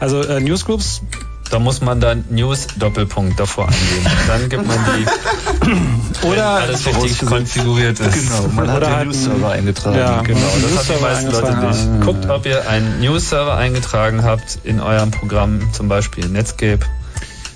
Also 0.00 0.22
äh, 0.22 0.40
Newsgroups. 0.40 1.02
Da 1.50 1.60
muss 1.60 1.80
man 1.80 2.00
dann 2.00 2.24
News 2.28 2.66
Doppelpunkt 2.76 3.38
davor 3.38 3.68
eingeben. 3.68 4.06
Dann 4.26 4.48
gibt 4.48 4.66
man 4.66 4.78
die, 4.84 5.06
wenn 6.22 6.32
Oder 6.32 6.44
alles 6.48 6.84
richtig 6.86 7.24
konfiguriert 7.24 8.00
ist. 8.00 8.28
Genau, 8.28 8.48
man 8.48 8.70
hat 8.72 8.82
den 8.82 9.04
News-Server 9.06 9.50
eingetragen. 9.52 9.96
Ja, 9.96 10.22
Genau, 10.22 10.40
das 10.40 10.88
haben 10.88 10.96
die 10.98 11.02
meisten 11.02 11.30
Leute 11.30 11.56
nicht. 11.58 12.04
Guckt, 12.04 12.28
ob 12.28 12.46
ihr 12.46 12.68
einen 12.68 12.98
News-Server 13.00 13.54
eingetragen 13.56 14.24
habt 14.24 14.58
in 14.64 14.80
eurem 14.80 15.12
Programm, 15.12 15.72
zum 15.72 15.88
Beispiel 15.88 16.28
Netscape. 16.28 16.80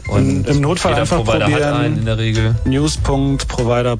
Und 0.08 0.46
Im 0.46 0.60
Notfall 0.60 0.94
einfach 0.94 1.16
Provider 1.18 1.46
probieren. 1.46 1.64
hat 1.64 1.74
einen 1.74 1.98
in 1.98 2.04
der 2.04 2.18
Regel. 2.18 2.54
News.provider. 2.64 3.96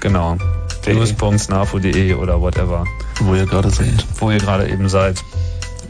Genau. 0.00 0.38
News.snafu.de 0.86 2.14
oder 2.14 2.40
whatever. 2.40 2.84
Wo 3.20 3.34
ihr 3.34 3.46
gerade 3.46 3.70
seid. 3.70 4.06
Wo 4.18 4.30
ihr 4.30 4.38
gerade 4.38 4.68
eben 4.68 4.88
seid. 4.88 5.22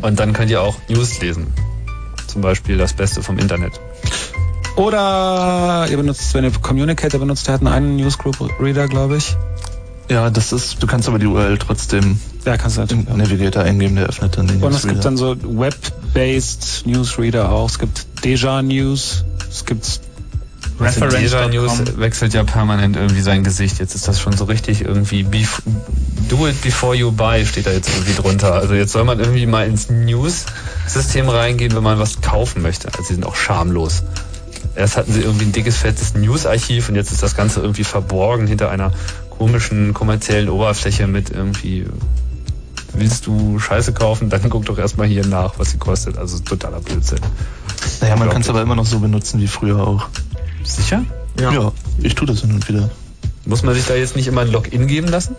Und 0.03 0.19
dann 0.19 0.33
könnt 0.33 0.51
ihr 0.51 0.63
auch 0.63 0.77
News 0.89 1.21
lesen. 1.21 1.53
Zum 2.27 2.43
Beispiel 2.43 2.77
das 2.77 2.93
Beste 2.93 3.23
vom 3.23 3.39
Internet. 3.39 3.81
Oder 4.77 5.87
ihr 5.91 5.97
benutzt, 5.97 6.35
wenn 6.35 6.45
ihr 6.45 6.51
Communicator 6.51 7.19
benutzt, 7.19 7.47
der 7.49 7.55
hat 7.55 7.67
einen 7.67 7.97
Newsgroup-Reader, 7.97 8.89
glaube 8.89 9.17
ich. 9.17 9.37
Ja, 10.09 10.31
das 10.31 10.53
ist, 10.53 10.83
du 10.83 10.87
kannst 10.87 11.09
aber 11.09 11.19
die 11.19 11.27
URL 11.27 11.59
trotzdem 11.59 12.21
Ja, 12.45 12.57
kannst 12.57 12.77
du 12.77 12.83
im 12.83 13.05
natürlich. 13.05 13.17
Navigator 13.17 13.63
eingeben, 13.63 13.97
der 13.97 14.07
öffnet 14.07 14.39
dann 14.39 14.47
den 14.47 14.63
Und 14.63 14.73
es 14.73 14.87
gibt 14.87 15.05
dann 15.05 15.17
so 15.17 15.35
Web-based 15.43 16.87
Newsreader 16.87 17.51
auch. 17.51 17.69
Es 17.69 17.79
gibt 17.79 18.07
Deja 18.25 18.63
News. 18.63 19.25
Es 19.51 19.65
gibt 19.65 20.01
Also 20.79 21.07
Deja 21.07 21.49
News 21.49 21.83
wechselt 21.97 22.35
ja 22.35 22.45
permanent 22.45 22.97
irgendwie 22.97 23.23
sein 23.23 23.45
Gesicht. 23.45 23.79
Jetzt 23.79 23.95
ist 23.95 24.09
das 24.09 24.21
schon 24.21 24.35
so 24.35 24.45
richtig 24.45 24.85
irgendwie 24.85 25.23
bef 25.23 25.63
Do 26.29 26.47
it 26.47 26.61
before 26.61 26.95
you 26.95 27.13
buy 27.13 27.47
steht 27.47 27.67
da 27.67 27.71
jetzt 27.71 27.89
irgendwie 27.89 28.15
drunter. 28.15 28.55
Also 28.55 28.75
jetzt 28.75 28.93
soll 28.93 29.05
man 29.05 29.21
irgendwie 29.21 29.47
mal 29.47 29.67
ins 29.67 29.91
News-System 29.91 31.29
reingehen, 31.29 31.75
wenn 31.75 31.83
man 31.83 31.99
was 31.99 32.21
kaufen 32.21 32.63
möchte. 32.63 32.89
Also 32.89 33.03
sie 33.03 33.15
sind 33.15 33.25
auch 33.25 33.37
schamlos. 33.37 34.03
Erst 34.75 34.97
hatten 34.97 35.13
sie 35.13 35.21
irgendwie 35.21 35.47
ein 35.47 35.53
dickes, 35.53 35.79
fettes 35.79 36.15
News-Archiv 36.15 36.89
und 36.89 36.97
jetzt 36.97 37.13
ist 37.13 37.23
das 37.23 37.37
Ganze 37.37 37.61
irgendwie 37.61 37.85
verborgen 37.85 38.47
hinter 38.47 38.71
einer 38.71 38.93
komischen 39.31 39.95
kommerziellen 39.95 40.49
Oberfläche 40.49 41.07
mit 41.07 41.31
irgendwie 41.31 41.87
willst 42.93 43.27
du 43.27 43.59
Scheiße 43.59 43.93
kaufen, 43.93 44.31
dann 44.31 44.49
guck 44.49 44.65
doch 44.65 44.79
erstmal 44.79 45.07
hier 45.07 45.27
nach, 45.27 45.59
was 45.59 45.71
sie 45.71 45.79
kostet. 45.79 46.19
Also 46.19 46.39
totaler 46.39 46.81
Blödsinn. 46.81 47.21
Naja, 48.01 48.17
man 48.17 48.31
kann 48.31 48.43
es 48.43 48.49
aber 48.49 48.63
immer 48.63 48.75
noch 48.75 48.87
so 48.87 48.99
benutzen 48.99 49.41
wie 49.41 49.47
früher 49.47 49.87
auch. 49.87 50.09
Sicher? 50.67 51.05
Ja. 51.39 51.73
ich 52.03 52.15
tue 52.15 52.27
das 52.27 52.41
hin 52.41 52.53
und 52.53 52.69
wieder. 52.69 52.91
Muss 53.45 53.63
man 53.63 53.75
sich 53.75 53.87
da 53.87 53.95
jetzt 53.95 54.17
nicht 54.17 54.27
immer 54.27 54.41
ein 54.41 54.51
Login 54.51 54.87
geben 54.87 55.09
lassen? 55.09 55.37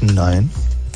Nein. 0.00 0.50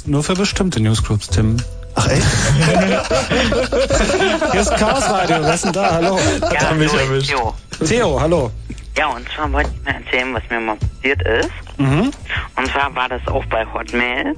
nur 0.04 0.22
für 0.22 0.34
bestimmte 0.34 0.80
Newsgroups, 0.80 1.28
Tim. 1.28 1.56
Ach 1.94 2.08
echt? 2.08 2.22
Hier 4.52 4.60
ist 4.60 4.76
Chaos 4.76 5.08
Radio. 5.08 5.36
Wer 5.40 5.54
ist 5.54 5.64
denn 5.64 5.72
da? 5.72 5.92
Hallo. 5.92 6.18
Ja, 6.40 6.72
mich 6.74 6.92
hallo, 6.92 7.00
erwischt. 7.00 7.30
Theo. 7.30 7.54
Theo, 7.84 8.20
hallo. 8.20 8.50
Ja, 8.96 9.06
und 9.08 9.26
zwar 9.34 9.50
wollte 9.52 9.70
ich 9.74 9.84
mal 9.84 9.94
erzählen, 9.94 10.34
was 10.34 10.42
mir 10.50 10.60
mal 10.60 10.76
passiert 10.76 11.22
ist. 11.22 11.50
Mhm. 11.78 12.10
Und 12.56 12.66
zwar 12.70 12.94
war 12.94 13.08
das 13.08 13.26
auch 13.28 13.44
bei 13.46 13.64
Hotmail, 13.72 14.34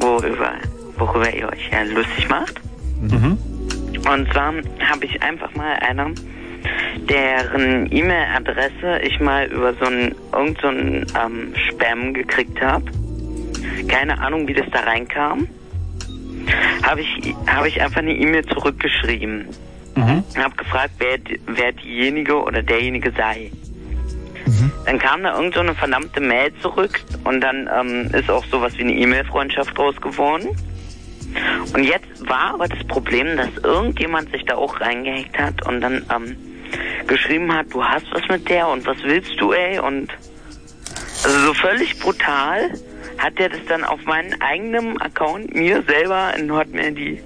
worüber, 0.00 0.52
worüber 0.96 1.34
ihr 1.34 1.48
euch 1.48 1.68
ja 1.72 1.82
lustig 1.82 2.28
macht. 2.28 2.54
Mhm. 3.00 3.36
Und 4.10 4.32
zwar 4.32 4.52
habe 4.88 5.04
ich 5.04 5.22
einfach 5.22 5.52
mal 5.54 5.74
einer, 5.80 6.10
deren 7.08 7.90
E-Mail-Adresse 7.90 9.00
ich 9.02 9.20
mal 9.20 9.46
über 9.46 9.74
so 9.74 9.86
einen, 9.86 10.14
irgend 10.32 10.60
so 10.60 10.68
ähm, 10.68 11.54
Spam 11.68 12.14
gekriegt 12.14 12.60
habe. 12.60 12.84
Keine 13.88 14.20
Ahnung, 14.20 14.46
wie 14.48 14.54
das 14.54 14.66
da 14.72 14.80
reinkam. 14.80 15.48
Habe 16.82 17.00
ich, 17.00 17.34
habe 17.46 17.68
ich 17.68 17.80
einfach 17.80 17.98
eine 17.98 18.14
E-Mail 18.14 18.44
zurückgeschrieben. 18.46 19.46
Mhm. 19.94 20.22
und 20.34 20.44
habe 20.44 20.54
gefragt, 20.54 20.92
wer, 20.98 21.18
wer 21.46 21.72
diejenige 21.72 22.40
oder 22.40 22.62
derjenige 22.62 23.10
sei. 23.10 23.50
Dann 24.86 24.98
kam 24.98 25.22
da 25.22 25.36
irgend 25.36 25.54
so 25.54 25.60
eine 25.60 25.74
verdammte 25.74 26.20
Mail 26.20 26.50
zurück 26.62 27.00
und 27.24 27.42
dann 27.42 27.68
ähm, 27.78 28.08
ist 28.14 28.30
auch 28.30 28.44
sowas 28.46 28.72
wie 28.78 28.84
eine 28.84 28.94
E-Mail-Freundschaft 28.94 29.76
draus 29.76 30.00
geworden. 30.00 30.48
Und 31.74 31.84
jetzt 31.84 32.26
war 32.26 32.54
aber 32.54 32.68
das 32.68 32.82
Problem, 32.86 33.36
dass 33.36 33.50
irgendjemand 33.62 34.30
sich 34.32 34.44
da 34.46 34.54
auch 34.54 34.80
reingehackt 34.80 35.38
hat 35.38 35.66
und 35.66 35.82
dann 35.82 36.06
ähm, 36.14 36.36
geschrieben 37.06 37.52
hat, 37.52 37.66
du 37.72 37.84
hast 37.84 38.06
was 38.12 38.22
mit 38.28 38.48
der 38.48 38.68
und 38.68 38.86
was 38.86 39.02
willst 39.02 39.40
du, 39.40 39.52
ey? 39.52 39.78
Und 39.78 40.10
also 41.24 41.40
so 41.46 41.54
völlig 41.54 41.98
brutal 41.98 42.70
hat 43.18 43.38
der 43.38 43.48
das 43.48 43.60
dann 43.68 43.84
auf 43.84 44.04
meinen 44.04 44.40
eigenen 44.40 45.00
Account 45.00 45.54
mir 45.54 45.82
selber 45.82 46.32
in 46.36 46.52
Hotmail 46.52 46.92
die 46.92 47.22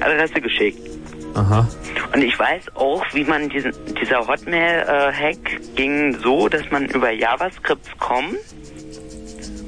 Adresse 0.00 0.40
geschickt. 0.40 0.88
Aha. 1.34 1.68
Und 2.12 2.22
ich 2.22 2.38
weiß 2.38 2.76
auch, 2.76 3.04
wie 3.12 3.24
man 3.24 3.48
diesen, 3.48 3.72
dieser 4.00 4.26
Hotmail-Hack 4.26 5.74
ging 5.74 6.16
so, 6.20 6.48
dass 6.48 6.70
man 6.70 6.86
über 6.86 7.10
JavaScript.com 7.10 8.36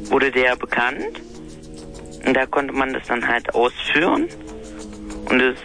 wurde 0.04 0.30
der 0.30 0.56
bekannt. 0.56 1.20
Und 2.24 2.34
da 2.34 2.46
konnte 2.46 2.72
man 2.72 2.92
das 2.92 3.06
dann 3.06 3.26
halt 3.26 3.54
ausführen. 3.54 4.28
Und 5.28 5.40
es 5.40 5.58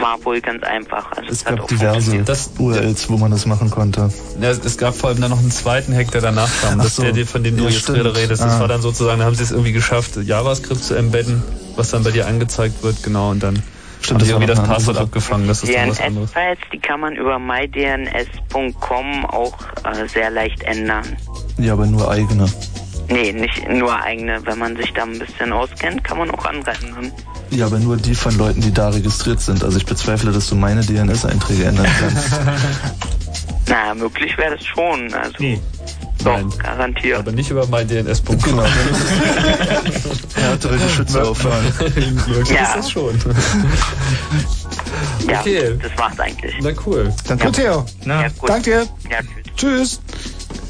war 0.00 0.24
wohl 0.24 0.40
ganz 0.40 0.62
einfach. 0.62 1.12
Also 1.12 1.30
Es 1.30 1.44
gab 1.44 1.60
auch 1.60 1.66
diverse 1.66 2.22
Das- 2.22 2.50
URLs, 2.58 3.08
wo 3.10 3.16
man 3.18 3.30
das 3.30 3.46
machen 3.46 3.70
konnte. 3.70 4.10
Ja, 4.40 4.50
es- 4.50 4.76
gab 4.78 4.94
vor 4.94 5.10
allem 5.10 5.20
dann 5.20 5.30
noch 5.30 5.38
einen 5.38 5.50
zweiten 5.50 5.94
Hack, 5.94 6.10
der 6.12 6.20
danach 6.20 6.50
kam. 6.60 6.78
Ach 6.80 6.84
Das 6.84 6.96
so. 6.96 7.02
ist 7.04 7.16
der, 7.16 7.26
von 7.26 7.42
dem 7.44 7.56
du 7.56 7.64
Ja, 7.64 7.70
jetzt 7.70 7.86
gerade 7.86 8.14
redest. 8.16 8.42
Das 8.42 8.54
Ah. 8.54 8.60
war 8.60 8.68
dann 8.68 8.80
sozusagen, 8.82 9.18
da 9.20 9.24
haben 9.26 9.34
sie 9.34 9.42
es 9.42 9.50
irgendwie 9.50 9.72
geschafft, 9.72 10.16
JavaScript 10.16 10.82
zu 10.82 10.94
embedden, 10.94 11.42
was 11.76 11.90
dann 11.90 12.02
bei 12.04 12.10
dir 12.10 12.26
angezeigt 12.26 12.82
wird, 12.82 13.02
genau, 13.02 13.30
und 13.30 13.42
dann 13.42 13.62
Stimmt, 14.00 14.10
haben 14.10 14.18
das 14.20 14.28
irgendwie 14.30 14.46
das 14.46 14.62
Passwort 14.62 14.96
abgefangen. 14.98 15.46
Das 15.46 15.62
ist 15.62 15.72
dann 15.74 15.90
was 15.90 16.00
anderes. 16.00 16.32
DNS-Files, 16.32 16.58
die 16.72 16.78
kann 16.80 17.00
man 17.00 17.14
über 17.14 17.38
mydns.com 17.38 19.24
auch 19.26 19.54
äh, 19.84 20.08
sehr 20.08 20.30
leicht 20.30 20.62
ändern. 20.64 21.04
Ja, 21.58 21.74
aber 21.74 21.86
nur 21.86 22.10
eigene. 22.10 22.46
Nee, 23.12 23.32
nicht 23.32 23.68
nur 23.68 23.94
eigene. 24.02 24.40
Wenn 24.46 24.58
man 24.58 24.76
sich 24.76 24.92
da 24.92 25.02
ein 25.02 25.18
bisschen 25.18 25.52
auskennt, 25.52 26.02
kann 26.04 26.18
man 26.18 26.30
auch 26.30 26.44
andere 26.44 26.72
ändern. 26.82 27.12
Ja, 27.50 27.66
aber 27.66 27.78
nur 27.78 27.96
die 27.96 28.14
von 28.14 28.36
Leuten, 28.38 28.60
die 28.62 28.72
da 28.72 28.88
registriert 28.88 29.40
sind. 29.40 29.62
Also 29.62 29.76
ich 29.76 29.84
bezweifle, 29.86 30.32
dass 30.32 30.48
du 30.48 30.54
meine 30.54 30.80
DNS-Einträge 30.82 31.64
ändern 31.64 31.86
kannst. 32.00 32.30
Na, 33.68 33.94
möglich 33.94 34.36
wäre 34.38 34.56
das 34.56 34.64
schon. 34.64 35.12
Also, 35.14 35.34
Nee. 35.38 35.60
doch, 36.24 36.32
Nein. 36.36 36.50
garantiert. 36.58 37.18
Aber 37.18 37.32
nicht 37.32 37.50
über 37.50 37.66
mydns.com. 37.66 38.38
Genau. 38.42 38.64
Härtere 40.34 40.76
Geschütze 40.78 41.22
auffahren. 41.24 41.72
Möglich 42.26 42.50
Ja. 42.50 42.64
ist 42.64 42.76
das 42.76 42.90
schon. 42.90 43.18
Ja, 45.28 45.40
Okay. 45.40 45.78
das 45.80 45.96
war's 45.98 46.18
eigentlich. 46.18 46.54
Na 46.62 46.70
cool. 46.86 47.12
Danke, 47.28 47.52
Theo. 47.52 47.84
Na, 48.04 48.22
Ja, 48.22 48.28
gut. 48.38 48.48
Danke 48.48 48.70
dir. 48.70 48.86
Ja, 49.10 49.18
tschüss. 49.56 50.00
Tschüss. 50.00 50.00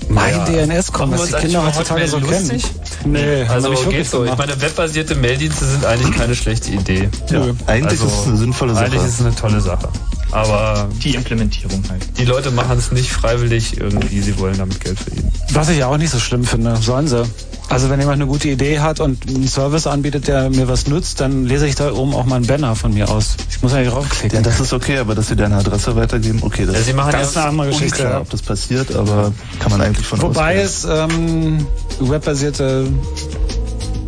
Mein 0.08 0.34
Ja. 0.34 0.44
DNS 0.66 0.92
kommen, 0.92 1.12
wir 1.12 1.18
was 1.20 1.28
die 1.28 1.34
Kinder 1.34 1.64
heutzutage 1.66 2.08
so 2.08 2.18
über 2.18 2.28
kennen. 2.28 2.48
Lustig? 2.50 2.70
Nee, 3.04 3.42
Also 3.48 3.70
geht 3.90 4.06
so. 4.06 4.24
Ich 4.24 4.30
gemacht. 4.30 4.38
meine, 4.38 4.60
webbasierte 4.60 5.14
Maildienste 5.14 5.64
sind 5.64 5.84
eigentlich 5.84 6.16
keine 6.16 6.34
schlechte 6.34 6.70
Idee. 6.72 7.08
Ja, 7.30 7.38
Nö. 7.40 7.52
eigentlich 7.66 8.00
Also, 8.00 8.06
ist 8.06 8.20
es 8.20 8.26
eine 8.26 8.36
sinnvolle 8.36 8.74
Sache. 8.74 8.84
Eigentlich 8.86 9.02
ist 9.02 9.20
es 9.20 9.26
eine 9.26 9.34
tolle 9.34 9.60
Sache. 9.60 9.88
Aber 10.30 10.88
die 11.04 11.14
Implementierung 11.14 11.82
halt. 11.90 12.06
die 12.18 12.24
Leute 12.24 12.50
machen 12.50 12.78
es 12.78 12.90
nicht 12.90 13.10
freiwillig 13.12 13.78
irgendwie, 13.78 14.20
sie 14.20 14.38
wollen 14.38 14.56
damit 14.56 14.80
Geld 14.80 14.98
verdienen. 14.98 15.30
Was 15.52 15.68
ich 15.68 15.84
auch 15.84 15.98
nicht 15.98 16.10
so 16.10 16.18
schlimm 16.18 16.44
finde, 16.44 16.76
sollen 16.76 17.06
sie. 17.06 17.22
Also 17.68 17.88
wenn 17.88 17.98
jemand 18.00 18.16
eine 18.20 18.26
gute 18.26 18.48
Idee 18.50 18.80
hat 18.80 19.00
und 19.00 19.26
einen 19.26 19.48
Service 19.48 19.86
anbietet, 19.86 20.28
der 20.28 20.50
mir 20.50 20.68
was 20.68 20.86
nützt, 20.88 21.20
dann 21.20 21.46
lese 21.46 21.66
ich 21.66 21.74
da 21.74 21.90
oben 21.92 22.14
auch 22.14 22.26
mal 22.26 22.36
einen 22.36 22.46
Banner 22.46 22.76
von 22.76 22.92
mir 22.92 23.08
aus. 23.08 23.36
Ich 23.48 23.62
muss 23.62 23.72
ja 23.72 23.78
nicht 23.78 23.86
ja, 23.88 23.92
draufklicken. 23.94 24.42
das 24.42 24.60
ist 24.60 24.72
okay, 24.74 24.98
aber 24.98 25.14
dass 25.14 25.28
sie 25.28 25.36
deine 25.36 25.56
Adresse 25.56 25.96
weitergeben, 25.96 26.40
okay, 26.42 26.66
das 26.66 26.76
Ja, 26.76 26.82
sie 26.82 26.92
machen 26.92 27.12
Das 27.12 27.20
ja 27.22 27.28
ist 27.28 27.36
eine 27.38 27.46
andere 27.46 27.68
Geschichte. 27.68 28.02
unklar, 28.02 28.20
ob 28.20 28.28
das 28.30 28.42
passiert, 28.42 28.94
aber 28.94 29.32
kann 29.58 29.70
man 29.72 29.80
eigentlich 29.80 30.06
von 30.06 30.20
Wobei 30.20 30.62
ausgehen. 30.64 31.06
es 31.08 31.14
ähm, 31.14 31.66
webbasierte 32.00 32.88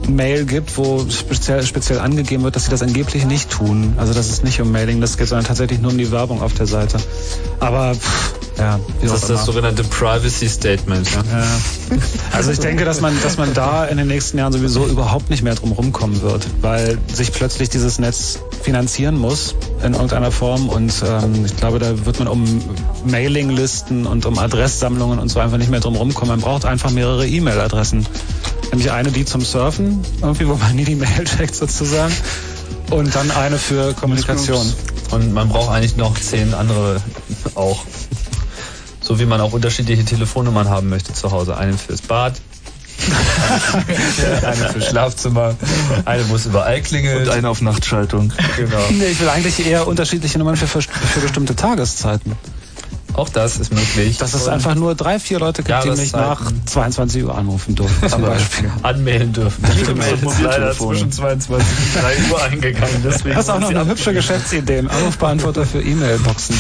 Mail 0.09 0.45
gibt, 0.45 0.77
wo 0.77 1.07
speziell, 1.09 1.63
speziell 1.65 1.99
angegeben 2.01 2.45
wird, 2.45 2.57
dass 2.57 2.67
sie 2.67 2.71
das 2.71 2.83
angeblich 2.83 3.25
nicht 3.25 3.49
tun. 3.51 3.95
Also 3.97 4.13
dass 4.13 4.29
es 4.29 4.43
nicht 4.43 4.61
um 4.61 4.71
Mailing 4.71 5.01
das 5.01 5.17
geht, 5.17 5.29
sondern 5.29 5.47
tatsächlich 5.47 5.81
nur 5.81 5.93
um 5.93 5.97
die 5.99 6.11
Werbung 6.11 6.43
auf 6.43 6.53
der 6.53 6.67
Seite. 6.67 6.99
Aber 7.61 7.95
pff, 7.95 8.35
ja, 8.59 8.79
wie 9.01 9.07
Das 9.07 9.23
ist 9.23 9.31
das 9.31 9.45
sogenannte 9.45 9.83
Privacy 9.85 10.49
Statement. 10.49 11.09
Ja. 11.11 11.39
Ja. 11.39 11.47
Also 12.33 12.53
ich 12.53 12.61
denke, 12.61 12.85
dass 12.85 13.01
man, 13.01 13.15
dass 13.23 13.37
man 13.37 13.53
da 13.55 13.85
in 13.85 13.97
den 13.97 14.07
nächsten 14.07 14.39
Jahren 14.39 14.53
sowieso 14.53 14.87
überhaupt 14.87 15.31
nicht 15.31 15.43
mehr 15.43 15.55
drum 15.55 15.73
rumkommen 15.73 16.23
wird, 16.23 16.47
weil 16.61 16.99
sich 17.13 17.33
plötzlich 17.33 17.69
dieses 17.69 17.99
Netz 17.99 18.39
finanzieren 18.63 19.17
muss 19.17 19.55
in 19.85 19.95
irgendeiner 19.95 20.31
Form 20.31 20.69
und 20.69 20.93
ähm, 21.07 21.45
ich 21.45 21.57
glaube, 21.57 21.79
da 21.79 22.07
wird 22.07 22.19
man 22.19 22.29
um 22.29 22.45
Mailinglisten 23.07 24.07
und 24.07 24.27
um 24.27 24.39
Adresssammlungen 24.39 25.19
und 25.19 25.29
so 25.29 25.41
einfach 25.41 25.59
nicht 25.59 25.71
mehr 25.71 25.81
drum 25.81 25.97
rumkommen. 25.97 26.31
Man 26.31 26.41
braucht 26.41 26.65
einfach 26.65 26.91
mehrere 26.91 27.27
E-Mail-Adressen. 27.27 28.07
Nämlich 28.71 28.91
eine, 28.91 29.11
die 29.11 29.25
zum 29.25 29.43
Surfen, 29.43 30.05
irgendwie, 30.21 30.49
wo 30.49 30.55
man 30.55 30.75
nie 30.75 30.85
die 30.85 30.97
Mail 30.97 31.25
checkt 31.25 31.55
sozusagen. 31.55 32.13
Und 32.91 33.15
dann 33.15 33.31
eine 33.31 33.59
für 33.59 33.95
Kommunikation. 33.95 34.73
Und 35.11 35.33
man 35.33 35.49
braucht 35.49 35.71
eigentlich 35.71 35.97
noch 35.97 36.19
zehn 36.19 36.55
andere 36.55 37.01
auch. 37.55 37.85
So 39.05 39.19
wie 39.21 39.27
man 39.27 39.39
auch 39.43 39.53
unterschiedliche 39.53 40.03
Telefonnummern 40.03 40.71
haben 40.71 40.89
möchte 40.89 41.13
zu 41.13 41.31
Hause. 41.31 41.59
Eine 41.59 41.77
fürs 41.77 42.01
Bad, 42.01 42.41
eine 44.43 44.71
fürs 44.71 44.89
Schlafzimmer, 44.89 45.57
eine 46.07 46.25
muss 46.25 46.47
überall 46.47 46.81
klingeln. 46.81 47.25
Und 47.25 47.29
eine 47.29 47.51
auf 47.51 47.61
Nachtschaltung. 47.61 48.33
Genau. 48.57 48.79
Nee, 48.91 49.09
ich 49.09 49.21
will 49.21 49.29
eigentlich 49.29 49.67
eher 49.67 49.87
unterschiedliche 49.87 50.39
Nummern 50.39 50.57
für, 50.57 50.67
für 50.67 51.21
bestimmte 51.21 51.55
Tageszeiten. 51.55 52.33
Auch 53.15 53.29
das 53.29 53.59
ist 53.59 53.73
möglich. 53.73 54.19
Dass 54.19 54.35
es 54.35 54.45
Und 54.45 54.53
einfach 54.53 54.75
nur 54.75 54.95
drei, 54.95 55.19
vier 55.19 55.39
Leute 55.39 55.63
gibt, 55.63 55.85
die 55.85 55.91
mich 55.91 56.13
nach 56.13 56.41
Jahreszeiten. 56.41 56.67
22 56.67 57.25
Uhr 57.25 57.39
anrufen 57.39 57.75
dürfen. 57.75 58.09
Zum 58.09 58.23
Beispiel. 58.23 58.71
anmelden 58.83 59.33
dürfen. 59.33 59.63
Mail 59.63 60.15
ist 60.15 60.41
leider 60.41 60.73
zwischen 60.73 61.13
22 61.13 61.69
und 61.69 62.03
3 62.03 62.33
Uhr 62.33 62.43
eingegangen. 62.43 63.03
Deswegen 63.05 63.35
Das 63.35 63.45
ist 63.45 63.51
auch 63.51 63.61
noch 63.61 63.71
eine 63.71 63.87
hübsche 63.87 64.13
Geschäftsidee. 64.13 64.79
Ein 64.79 64.89
Anrufbeantworter 64.89 65.65
für 65.65 65.81
E-Mail-Boxen. 65.81 66.57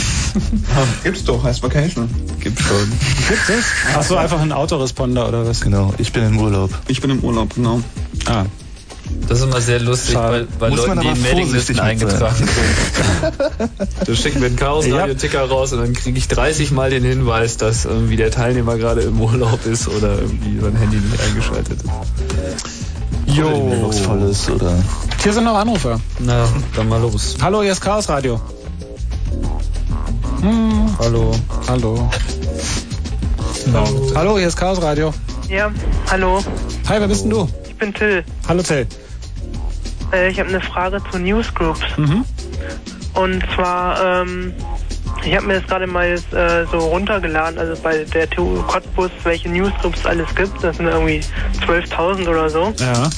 Gibt's 1.02 1.24
doch, 1.24 1.42
heißt 1.42 1.62
Vacation. 1.62 2.08
Gibt 2.40 2.60
schon. 2.60 2.90
Gibt 3.28 3.48
es? 3.48 3.64
Ach 3.96 4.02
so, 4.02 4.16
einfach 4.16 4.40
ein 4.40 4.52
Autoresponder 4.52 5.28
oder 5.28 5.46
was? 5.46 5.60
Genau, 5.60 5.92
ich 5.98 6.12
bin 6.12 6.24
im 6.24 6.38
Urlaub. 6.38 6.70
Ich 6.88 7.00
bin 7.00 7.10
im 7.10 7.20
Urlaub, 7.20 7.54
genau. 7.54 7.80
Ah. 8.26 8.44
Das 9.28 9.38
ist 9.38 9.44
immer 9.44 9.60
sehr 9.60 9.80
lustig, 9.80 10.14
Schade. 10.14 10.46
weil, 10.58 10.60
weil 10.60 10.70
Muss 10.70 10.86
Leuten 10.86 11.00
die 11.00 11.08
in 11.08 11.22
Mailinglisten 11.22 11.80
eingetragen 11.80 12.36
sind. 12.36 12.48
Da 14.06 14.14
schicken 14.14 14.40
wir 14.40 14.48
einen 14.48 14.56
Chaos-Radio-Ticker 14.56 15.48
raus 15.48 15.72
und 15.72 15.80
dann 15.80 15.94
kriege 15.94 16.18
ich 16.18 16.28
30 16.28 16.72
Mal 16.72 16.90
den 16.90 17.04
Hinweis, 17.04 17.56
dass 17.56 17.84
irgendwie 17.84 18.16
der 18.16 18.30
Teilnehmer 18.30 18.76
gerade 18.76 19.00
im 19.02 19.20
Urlaub 19.20 19.64
ist 19.66 19.88
oder 19.88 20.18
irgendwie 20.18 20.60
sein 20.60 20.76
Handy 20.76 20.96
nicht 20.96 21.20
eingeschaltet 21.20 21.78
ist. 21.82 23.34
Jo. 23.34 23.90
Voll 23.92 24.22
ist 24.22 24.50
oder. 24.50 24.72
Hier 25.22 25.32
sind 25.32 25.44
noch 25.44 25.56
Anrufer. 25.56 26.00
Na, 26.18 26.46
dann 26.76 26.88
mal 26.88 27.00
los. 27.00 27.36
Hallo, 27.40 27.62
hier 27.62 27.72
ist 27.72 27.80
Chaos 27.80 28.08
Radio. 28.08 28.40
Hm. 30.42 30.98
Hallo. 30.98 31.32
Hallo. 31.66 32.10
Hallo, 34.14 34.38
hier 34.38 34.48
ist 34.48 34.56
Chaos 34.56 34.82
Radio. 34.82 35.14
Ja, 35.48 35.70
hallo, 36.10 36.42
Hi, 36.88 37.00
wer 37.00 37.08
bist 37.08 37.24
denn 37.24 37.30
du? 37.30 37.48
Ich 37.74 37.78
bin 37.78 37.92
Till. 37.92 38.24
Hallo, 38.48 38.62
Till. 38.62 38.86
Äh, 40.12 40.30
ich 40.30 40.38
habe 40.38 40.48
eine 40.48 40.60
Frage 40.60 41.00
zu 41.10 41.18
Newsgroups. 41.18 41.80
Mhm. 41.96 42.24
Und 43.14 43.44
zwar, 43.54 44.22
ähm, 44.22 44.52
ich 45.24 45.34
habe 45.34 45.46
mir 45.46 45.54
das 45.54 45.66
gerade 45.66 45.86
mal 45.86 46.06
äh, 46.06 46.66
so 46.70 46.78
runtergeladen, 46.78 47.58
also 47.58 47.80
bei 47.82 48.04
der 48.04 48.30
TU 48.30 48.62
Cottbus, 48.62 49.10
welche 49.24 49.48
Newsgroups 49.48 50.00
es 50.00 50.06
alles 50.06 50.32
gibt. 50.34 50.62
Das 50.62 50.76
sind 50.76 50.86
irgendwie 50.86 51.20
12.000 51.66 52.28
oder 52.28 52.48
so. 52.48 52.72
Ja. 52.78 53.10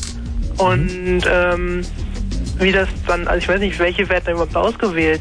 Und 0.56 1.22
ähm, 1.30 1.82
wie 2.58 2.72
das 2.72 2.88
dann, 3.06 3.28
also 3.28 3.38
ich 3.38 3.48
weiß 3.48 3.60
nicht, 3.60 3.78
welche 3.78 4.08
werden 4.08 4.32
überhaupt 4.32 4.56
ausgewählt, 4.56 5.20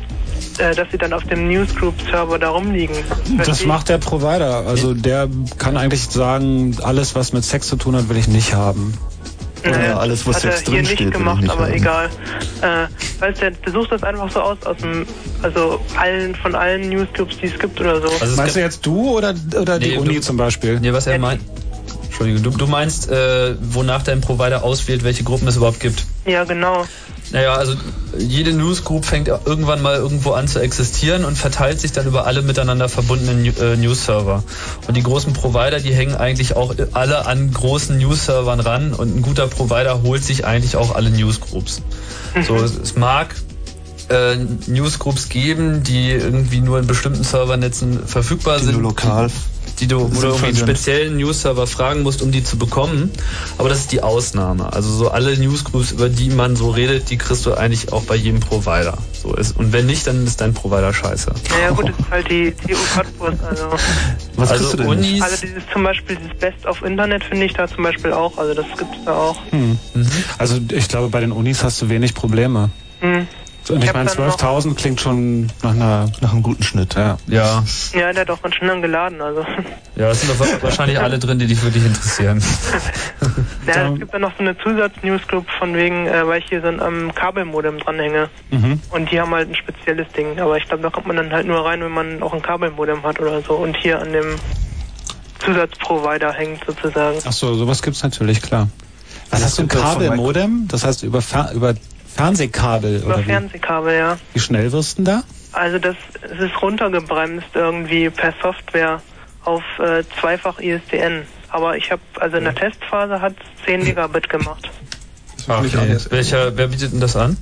äh, 0.59 0.73
dass 0.73 0.89
sie 0.91 0.97
dann 0.97 1.11
auf 1.11 1.23
dem 1.25 1.49
Newsgroup-Server 1.49 2.39
da 2.39 2.49
rumliegen. 2.49 2.95
Das 3.45 3.65
macht 3.65 3.89
der 3.89 3.97
Provider. 3.97 4.65
Also 4.65 4.93
der 4.93 5.27
kann 5.57 5.75
eigentlich 5.75 6.07
sagen, 6.07 6.77
alles, 6.81 7.15
was 7.15 7.33
mit 7.33 7.43
Sex 7.43 7.67
zu 7.67 7.75
tun 7.75 7.95
hat, 7.97 8.07
will 8.07 8.17
ich 8.17 8.29
nicht 8.29 8.53
haben. 8.53 8.93
Nee, 9.65 9.85
Ja, 9.87 9.97
alles, 9.97 10.25
was 10.27 10.37
hat 10.37 10.43
er 10.45 10.49
jetzt 10.51 10.59
hier 10.67 10.73
drin 10.75 10.81
nicht 10.83 10.93
steht, 10.93 11.11
gemacht, 11.11 11.41
nicht 11.41 11.51
aber 11.51 11.63
haben. 11.65 11.73
egal. 11.73 12.09
Äh, 12.61 12.87
weißt 13.21 13.41
du, 13.41 13.51
der 13.51 13.71
sucht 13.73 13.91
das 13.91 14.03
einfach 14.03 14.29
so 14.31 14.39
aus, 14.41 14.57
aus 14.65 14.77
dem, 14.77 15.05
also 15.41 15.79
allen 15.99 16.35
von 16.35 16.53
allen 16.55 16.89
Newsgroups, 16.89 17.37
die 17.41 17.47
es 17.47 17.57
gibt 17.59 17.79
oder 17.81 18.01
so. 18.01 18.07
Also 18.21 18.35
Meinst 18.37 18.55
du 18.55 18.59
jetzt 18.59 18.85
du 18.85 19.09
oder, 19.17 19.33
oder 19.59 19.79
die 19.79 19.89
Nee, 19.91 19.97
Uni 19.97 20.15
du- 20.15 20.21
zum 20.21 20.37
Beispiel? 20.37 20.79
Nee, 20.79 20.93
was 20.93 21.07
er 21.07 21.17
meint. 21.19 21.41
Entschuldige, 22.03 22.39
du, 22.39 22.49
du 22.51 22.67
meinst, 22.67 23.09
äh, 23.09 23.55
wonach 23.59 24.03
dein 24.03 24.21
Provider 24.21 24.63
auswählt, 24.63 25.03
welche 25.03 25.23
Gruppen 25.23 25.47
es 25.47 25.57
überhaupt 25.57 25.79
gibt. 25.81 26.05
Ja, 26.25 26.43
genau. 26.45 26.85
Naja, 27.31 27.55
also 27.55 27.73
jede 28.17 28.53
Newsgroup 28.53 29.05
fängt 29.05 29.27
irgendwann 29.27 29.81
mal 29.81 29.95
irgendwo 29.95 30.31
an 30.31 30.47
zu 30.47 30.59
existieren 30.59 31.25
und 31.25 31.37
verteilt 31.37 31.79
sich 31.79 31.91
dann 31.91 32.05
über 32.05 32.25
alle 32.25 32.41
miteinander 32.41 32.87
verbundenen 32.87 33.45
äh, 33.57 33.75
News-Server. 33.75 34.43
Und 34.87 34.95
die 34.95 35.03
großen 35.03 35.33
Provider, 35.33 35.79
die 35.79 35.93
hängen 35.93 36.15
eigentlich 36.15 36.55
auch 36.55 36.73
alle 36.93 37.25
an 37.25 37.51
großen 37.51 37.97
News-Servern 37.97 38.59
ran 38.59 38.93
und 38.93 39.15
ein 39.17 39.21
guter 39.21 39.47
Provider 39.47 40.03
holt 40.03 40.23
sich 40.23 40.45
eigentlich 40.45 40.75
auch 40.75 40.95
alle 40.95 41.09
Newsgroups. 41.09 41.81
So, 42.47 42.55
es, 42.57 42.77
es 42.77 42.95
mag 42.95 43.35
äh, 44.09 44.35
Newsgroups 44.67 45.29
geben, 45.29 45.83
die 45.83 46.11
irgendwie 46.11 46.61
nur 46.61 46.79
in 46.79 46.87
bestimmten 46.87 47.23
Servernetzen 47.23 48.05
verfügbar 48.05 48.59
Die 48.59 48.65
sind. 48.65 48.73
nur 48.73 48.83
lokal 48.83 49.29
die 49.79 49.87
du, 49.87 49.99
wo 50.15 50.21
du 50.21 50.27
irgendwie 50.27 50.45
einen 50.47 50.55
speziellen 50.55 51.17
News-Server 51.17 51.67
fragen 51.67 52.03
musst, 52.03 52.21
um 52.21 52.31
die 52.31 52.43
zu 52.43 52.57
bekommen. 52.57 53.11
Aber 53.57 53.69
das 53.69 53.79
ist 53.79 53.91
die 53.91 54.01
Ausnahme. 54.01 54.71
Also 54.73 54.89
so 54.91 55.09
alle 55.09 55.37
Newsgroups, 55.37 55.91
über 55.91 56.09
die 56.09 56.29
man 56.29 56.55
so 56.55 56.69
redet, 56.71 57.09
die 57.09 57.17
kriegst 57.17 57.45
du 57.45 57.53
eigentlich 57.53 57.91
auch 57.91 58.03
bei 58.03 58.15
jedem 58.15 58.39
Provider. 58.39 58.97
So 59.21 59.33
ist. 59.35 59.57
Und 59.57 59.73
wenn 59.73 59.85
nicht, 59.85 60.07
dann 60.07 60.25
ist 60.25 60.41
dein 60.41 60.53
Provider 60.53 60.93
scheiße. 60.93 61.31
Naja 61.51 61.71
gut, 61.71 61.89
das 61.89 61.99
ist 61.99 62.11
halt 62.11 62.29
die 62.29 62.51
TU 62.51 62.75
Cottbus, 62.95 63.33
also. 63.49 63.69
Was 64.35 64.51
Also 64.51 64.71
du 64.71 64.77
denn? 64.77 64.87
Unis- 64.87 65.21
Also 65.21 65.45
dieses 65.45 65.63
zum 65.71 65.83
Beispiel, 65.83 66.15
dieses 66.15 66.37
Best 66.37 66.65
of 66.65 66.81
Internet 66.83 67.23
finde 67.23 67.45
ich 67.45 67.53
da 67.53 67.67
zum 67.67 67.83
Beispiel 67.83 68.13
auch, 68.13 68.37
also 68.37 68.53
das 68.53 68.65
gibt's 68.77 68.97
da 69.05 69.13
auch. 69.13 69.37
Hm. 69.51 69.77
Also 70.37 70.59
ich 70.71 70.87
glaube, 70.87 71.09
bei 71.09 71.19
den 71.19 71.31
Unis 71.31 71.63
hast 71.63 71.81
du 71.81 71.89
wenig 71.89 72.13
Probleme. 72.13 72.69
Hm. 73.01 73.27
Und 73.69 73.83
ich 73.83 73.91
meine, 73.93 74.09
dann 74.09 74.27
noch- 74.27 74.37
12.000 74.37 74.75
klingt 74.75 75.01
schon 75.01 75.47
nach 75.63 75.71
einer 75.71 76.11
nach 76.21 76.31
einem 76.33 76.43
guten 76.43 76.61
Schnitt. 76.63 76.93
Ja. 76.95 77.17
Ja. 77.27 77.63
Ja, 77.93 78.11
der 78.13 78.21
hat 78.21 78.29
auch 78.29 78.41
ganz 78.41 78.55
schön 78.55 78.67
lang 78.67 78.81
geladen, 78.81 79.21
also. 79.21 79.43
Ja, 79.95 80.09
es 80.09 80.21
sind 80.21 80.39
doch 80.39 80.63
wahrscheinlich 80.63 80.99
alle 80.99 81.17
drin, 81.19 81.39
die 81.39 81.47
dich 81.47 81.61
wirklich 81.63 81.85
interessieren. 81.85 82.43
Ja, 83.67 83.91
es 83.91 83.97
gibt 83.99 84.13
dann 84.13 84.21
noch 84.21 84.31
so 84.37 84.43
eine 84.43 84.55
Zusatz-Newsgroup 84.59 85.47
von 85.57 85.73
wegen, 85.75 86.05
äh, 86.05 86.27
weil 86.27 86.37
ich 86.39 86.45
hier 86.49 86.61
so 86.61 86.67
ein 86.67 86.79
am 86.79 87.15
Kabelmodem 87.15 87.79
dranhänge. 87.79 88.29
Mhm. 88.51 88.79
Und 88.91 89.11
die 89.11 89.19
haben 89.19 89.33
halt 89.33 89.49
ein 89.49 89.55
spezielles 89.55 90.07
Ding. 90.15 90.39
Aber 90.39 90.55
ich 90.57 90.67
glaube, 90.67 90.83
da 90.83 90.91
kommt 90.91 91.07
man 91.07 91.15
dann 91.15 91.31
halt 91.33 91.47
nur 91.47 91.65
rein, 91.65 91.81
wenn 91.81 91.91
man 91.91 92.21
auch 92.21 92.33
ein 92.33 92.43
Kabelmodem 92.43 93.01
hat 93.01 93.19
oder 93.19 93.41
so. 93.41 93.53
Und 93.55 93.75
hier 93.75 93.99
an 93.99 94.13
dem 94.13 94.35
Zusatzprovider 95.39 96.31
hängt 96.31 96.63
sozusagen. 96.65 97.17
Ach 97.25 97.31
so, 97.31 97.55
sowas 97.55 97.81
gibt's 97.81 98.03
natürlich, 98.03 98.41
klar. 98.41 98.69
Was 99.31 99.43
hast 99.43 99.57
du, 99.57 99.63
ein 99.63 99.67
gibt 99.67 99.81
Kabelmodem? 99.81 100.67
Das 100.67 100.83
heißt 100.85 101.03
über, 101.03 101.21
über 101.53 101.73
Fernsehkabel 102.15 102.97
Über 102.97 103.07
oder 103.07 103.19
wie? 103.19 103.23
Fernsehkabel, 103.23 103.95
ja. 103.95 104.17
Wie 104.33 104.39
schnell 104.39 104.71
wirst 104.71 104.97
du 104.97 105.03
denn 105.03 105.05
da? 105.05 105.23
Also 105.51 105.79
das 105.79 105.95
es 106.21 106.39
ist 106.39 106.61
runtergebremst 106.61 107.47
irgendwie 107.53 108.09
per 108.09 108.33
Software 108.41 109.01
auf 109.43 109.63
äh, 109.79 110.03
zweifach 110.19 110.59
ISDN. 110.59 111.23
Aber 111.49 111.77
ich 111.77 111.91
habe, 111.91 112.01
also 112.19 112.37
in 112.37 112.43
der 112.43 112.55
Testphase 112.55 113.21
hat 113.21 113.35
10 113.65 113.83
Megabit 113.83 114.29
gemacht. 114.29 114.69
Okay. 115.47 115.97
Welcher, 116.09 116.57
wer 116.57 116.67
bietet 116.67 116.91
denn 116.91 116.99
das 116.99 117.15
an? 117.15 117.37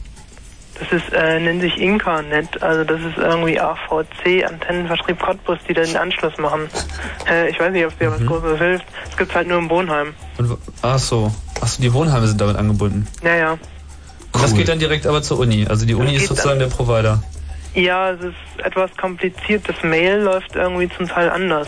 Das 0.80 0.92
ist, 0.92 1.14
äh, 1.14 1.40
nennt 1.40 1.62
sich 1.62 1.78
Incarnet, 1.78 2.62
also 2.62 2.84
das 2.84 3.00
ist 3.00 3.18
irgendwie 3.18 3.60
AVC, 3.60 4.44
Antennenvertrieb 4.44 5.20
Cottbus, 5.20 5.60
die 5.70 5.74
den 5.74 5.96
Anschluss 5.96 6.38
machen. 6.38 6.68
Äh, 7.26 7.50
ich 7.50 7.58
weiß 7.58 7.72
nicht, 7.72 7.86
ob 7.86 7.98
dir 7.98 8.12
was 8.12 8.26
Großes 8.26 8.58
hilft. 8.58 8.86
Es 9.10 9.16
gibt's 9.16 9.34
halt 9.34 9.48
nur 9.48 9.58
im 9.58 9.70
Wohnheim. 9.70 10.14
Und, 10.38 10.58
ach 10.82 11.00
so. 11.00 11.32
Ach 11.62 11.68
so, 11.68 11.82
die 11.82 11.94
Wohnheime 11.94 12.28
sind 12.28 12.42
damit 12.42 12.58
angebunden. 12.58 13.08
Naja. 13.22 13.58
Und 14.34 14.44
Das 14.44 14.56
geht 14.56 14.68
dann 14.68 14.80
direkt 14.80 15.06
aber 15.08 15.22
zur 15.22 15.40
Uni. 15.40 15.68
Also 15.68 15.86
die 15.86 15.94
Uni 15.96 16.16
ist 16.16 16.28
sozusagen 16.28 16.60
der 16.60 16.68
Provider. 16.68 17.22
Ja, 17.76 18.12
es 18.12 18.22
ist 18.22 18.66
etwas 18.66 18.96
kompliziert. 18.98 19.68
Das 19.68 19.84
Mail 19.84 20.22
läuft 20.22 20.56
irgendwie 20.56 20.90
zum 20.90 21.08
Teil 21.08 21.30
anders. 21.30 21.68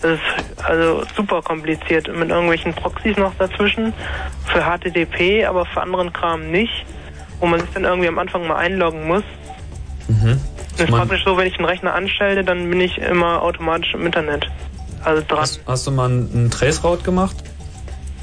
Das 0.00 0.12
ist 0.12 0.64
also 0.64 1.04
super 1.16 1.42
kompliziert 1.42 2.08
mit 2.08 2.30
irgendwelchen 2.30 2.74
Proxys 2.74 3.16
noch 3.16 3.34
dazwischen. 3.38 3.92
Für 4.46 4.62
HTTP, 4.62 5.46
aber 5.46 5.64
für 5.66 5.80
anderen 5.80 6.12
Kram 6.12 6.50
nicht. 6.50 6.84
Wo 7.40 7.46
man 7.46 7.60
sich 7.60 7.70
dann 7.70 7.84
irgendwie 7.84 8.08
am 8.08 8.18
Anfang 8.18 8.46
mal 8.46 8.56
einloggen 8.56 9.06
muss. 9.06 9.24
Mhm. 10.08 10.40
Das 10.72 10.88
ist 10.88 10.90
praktisch 10.90 11.24
so, 11.24 11.36
wenn 11.36 11.46
ich 11.46 11.58
einen 11.58 11.66
Rechner 11.66 11.94
anstelle, 11.94 12.44
dann 12.44 12.68
bin 12.70 12.80
ich 12.80 12.98
immer 12.98 13.42
automatisch 13.42 13.94
im 13.94 14.06
Internet. 14.06 14.50
Also 15.04 15.22
dran. 15.26 15.40
Hast, 15.40 15.60
hast 15.66 15.86
du 15.86 15.90
mal 15.90 16.06
einen 16.06 16.50
Traceroute 16.50 17.02
gemacht? 17.02 17.36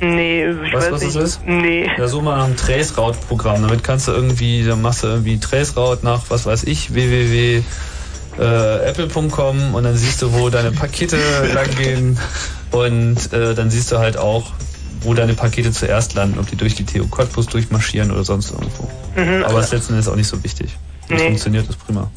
Nee, 0.01 0.45
ich 0.49 0.73
Weißt 0.73 0.87
du, 0.87 0.91
weiß 0.91 0.91
was 0.93 1.01
nicht. 1.03 1.15
das 1.15 1.23
ist? 1.23 1.39
Nee. 1.45 1.89
Ja, 1.97 2.07
so 2.07 2.21
mal 2.21 2.37
nach 2.37 2.45
einem 2.45 2.55
Traceroute-Programm. 2.57 3.61
Damit 3.63 3.83
kannst 3.83 4.07
du 4.07 4.11
irgendwie, 4.11 4.63
dann 4.63 4.81
machst 4.81 5.03
du 5.03 5.07
irgendwie 5.07 5.39
Traceroute 5.39 6.05
nach, 6.05 6.21
was 6.29 6.45
weiß 6.45 6.63
ich, 6.63 6.93
www. 6.93 7.61
Äh, 8.39 8.85
apple.com 8.89 9.75
und 9.75 9.83
dann 9.83 9.97
siehst 9.97 10.21
du, 10.21 10.31
wo 10.31 10.49
deine 10.49 10.71
Pakete 10.71 11.17
langgehen 11.53 12.17
und 12.71 13.33
äh, 13.33 13.53
dann 13.53 13.69
siehst 13.69 13.91
du 13.91 13.97
halt 13.97 14.15
auch, 14.17 14.51
wo 15.01 15.13
deine 15.13 15.33
Pakete 15.33 15.71
zuerst 15.73 16.13
landen, 16.13 16.39
ob 16.39 16.47
die 16.49 16.55
durch 16.55 16.75
die 16.75 16.85
TU 16.85 17.05
Cottbus 17.07 17.47
durchmarschieren 17.47 18.11
oder 18.11 18.23
sonst 18.23 18.51
irgendwo. 18.51 18.87
Mhm, 19.17 19.43
Aber 19.43 19.59
das 19.59 19.71
letzten 19.73 19.93
Endes 19.93 20.07
auch 20.07 20.15
nicht 20.15 20.27
so 20.29 20.41
wichtig. 20.43 20.69
Es 21.09 21.17
Nee. 21.19 21.25
funktioniert, 21.25 21.67
ist 21.69 21.85
prima. 21.85 22.09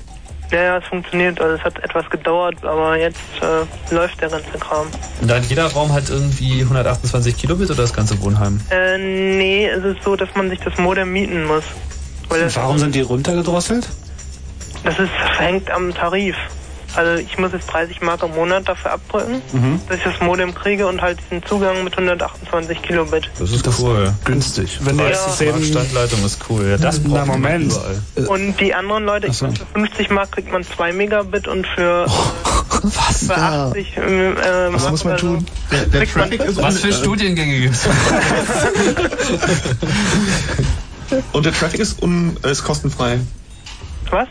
Ja, 0.53 0.63
ja, 0.63 0.79
es 0.79 0.85
funktioniert. 0.85 1.41
Also 1.41 1.57
es 1.57 1.65
hat 1.65 1.83
etwas 1.83 2.09
gedauert, 2.11 2.63
aber 2.65 2.99
jetzt 2.99 3.19
äh, 3.41 3.95
läuft 3.95 4.21
der 4.21 4.29
ganze 4.29 4.59
Kram. 4.59 4.87
Und 5.21 5.31
dann 5.31 5.43
jeder 5.45 5.67
Raum 5.67 5.93
hat 5.93 6.11
irgendwie 6.11 6.61
128 6.61 7.37
Kilobit 7.37 7.71
oder 7.71 7.83
das 7.83 7.95
ganze 7.95 8.21
Wohnheim? 8.23 8.61
Äh, 8.71 8.99
nee, 8.99 9.67
es 9.67 9.83
ist 9.85 10.03
so, 10.05 10.15
dass 10.15 10.29
man 10.35 10.51
sich 10.51 10.61
das 10.61 10.77
Modem 10.79 11.13
mieten 11.13 11.47
muss. 11.47 11.65
Warum 12.29 12.79
sind 12.79 12.95
die 12.95 13.01
runtergedrosselt? 13.01 13.89
das 14.85 14.99
ist 14.99 15.11
hängt 15.39 15.71
am 15.71 15.95
Tarif. 15.95 16.37
Also 16.95 17.23
ich 17.23 17.39
muss 17.39 17.53
jetzt 17.53 17.73
30 17.73 18.03
Mark 18.03 18.23
im 18.23 18.35
Monat 18.35 18.69
dafür 18.69 18.93
abdrücken, 18.93 19.41
Mhm. 19.53 19.81
dass 19.89 19.97
ich 19.99 20.05
das 20.05 20.21
Modem 20.21 20.55
kriege 20.55 20.87
und 20.87 21.01
halt 21.01 21.19
diesen 21.25 21.43
Zugang 21.47 21.85
mit 21.85 21.97
128 21.97 22.83
Kilobit. 22.83 23.31
Das 23.39 23.51
ist 23.51 23.67
cool. 23.81 24.13
Günstig. 24.25 24.79
Wenn 24.83 24.99
du 24.99 25.05
30 25.05 25.27
jetzt 25.27 25.41
Mark 25.41 25.57
eben- 25.57 25.65
Standleitung 25.65 26.25
ist 26.25 26.39
cool. 26.51 26.67
Ja, 26.69 26.77
das 26.77 27.01
Na, 27.03 27.09
braucht 27.09 27.27
man 27.29 27.41
Moment. 27.41 27.73
überall. 27.73 28.03
Und 28.29 28.61
die 28.61 28.75
anderen 28.75 29.05
Leute, 29.07 29.29
ich 29.29 29.39
so. 29.39 29.47
glaub, 29.47 29.57
für 29.59 29.67
50 29.73 30.11
Mark 30.11 30.33
kriegt 30.33 30.53
man 30.53 30.65
2 30.65 30.93
Megabit 30.93 31.49
und 31.49 31.67
für, 31.67 32.05
Was? 32.83 33.27
für 33.27 33.37
80 33.37 33.97
äh, 33.97 34.31
äh, 34.33 34.73
Was 34.73 34.91
muss 34.91 35.05
man 35.05 35.15
oder 35.15 35.23
so 35.23 35.35
tun? 35.37 35.47
Der, 35.71 35.87
der 35.87 36.01
man 36.01 36.09
Traffic 36.11 36.41
ist 36.43 36.61
Was 36.63 36.79
für 36.81 36.89
äh, 36.89 36.93
Studiengänge 36.93 37.61
gibt's? 37.61 37.89
Und 41.33 41.45
der 41.45 41.53
Traffic 41.53 41.81
ist, 41.81 42.03
un, 42.03 42.37
ist 42.43 42.65
kostenfrei. 42.65 43.21
Was? 44.11 44.29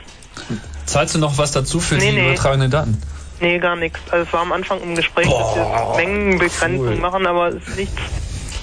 Zahlst 0.85 1.15
du 1.15 1.19
noch 1.19 1.38
was 1.38 1.51
dazu 1.51 1.80
für 1.80 1.95
Nee, 1.95 2.11
die 2.11 2.18
nee. 2.18 2.27
übertragenen 2.30 2.69
Daten? 2.72 3.01
Nee, 3.39 3.57
gar 3.59 3.76
nichts. 3.76 3.99
Also 4.11 4.26
es 4.27 4.34
war 4.34 4.41
am 4.41 4.51
Anfang 4.51 4.81
im 4.81 4.95
Gespräch, 4.95 5.27
dass 5.27 5.55
wir 5.55 5.93
Mengenbegrenzung 5.97 6.88
cool. 6.88 6.95
machen, 6.97 7.26
aber 7.26 7.49
es 7.49 7.55
ist 7.68 7.77
nichts. 7.77 7.95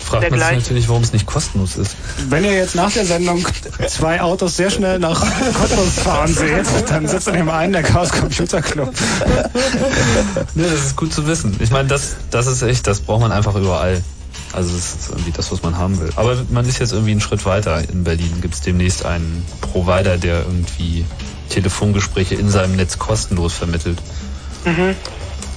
Fragt 0.05 0.31
man 0.31 0.41
sich 0.41 0.51
natürlich, 0.59 0.89
warum 0.89 1.03
es 1.03 1.13
nicht 1.13 1.27
kostenlos 1.27 1.77
ist. 1.77 1.95
Wenn 2.31 2.43
ihr 2.45 2.55
jetzt 2.55 2.75
nach 2.75 2.91
der 2.91 3.05
Sendung 3.05 3.45
zwei 3.89 4.23
Autos 4.23 4.57
sehr 4.57 4.71
schnell 4.71 4.99
nach 4.99 5.21
Cottbus 5.21 5.99
fahren 6.03 6.33
seht, 6.33 6.65
dann 6.89 7.07
sitzt 7.07 7.29
in 7.29 7.35
dem 7.35 7.51
einen 7.51 7.75
der 7.75 7.83
Chaos 7.83 8.11
Computer 8.11 8.63
Club. 8.63 8.91
Nee, 10.55 10.63
das 10.63 10.85
ist 10.87 10.97
gut 10.97 11.13
zu 11.13 11.27
wissen. 11.27 11.57
Ich 11.61 11.71
meine, 11.71 11.89
das, 11.89 12.17
das 12.31 12.47
ist 12.47 12.63
echt, 12.63 12.87
das 12.87 13.01
braucht 13.01 13.21
man 13.21 13.33
einfach 13.33 13.55
überall. 13.55 14.03
Also 14.53 14.75
das 14.75 14.95
ist 14.95 15.11
irgendwie 15.11 15.33
das, 15.33 15.53
was 15.53 15.63
man 15.63 15.77
haben 15.77 16.01
will. 16.01 16.11
Aber 16.17 16.37
man 16.51 16.67
ist 16.67 16.79
jetzt 16.79 16.93
irgendwie 16.93 17.11
einen 17.13 17.21
Schritt 17.21 17.45
weiter. 17.45 17.83
In 17.91 18.05
Berlin 18.05 18.39
gibt 18.41 18.55
es 18.55 18.61
demnächst 18.63 19.05
einen 19.05 19.45
Provider, 19.61 20.17
der 20.17 20.39
irgendwie 20.39 21.05
Telefongespräche 21.49 22.35
in 22.35 22.51
seinem 22.51 22.77
Netz 22.77 22.99
kostenlos 22.99 23.55
vermittelt. 23.55 23.99
Mhm. 24.65 24.95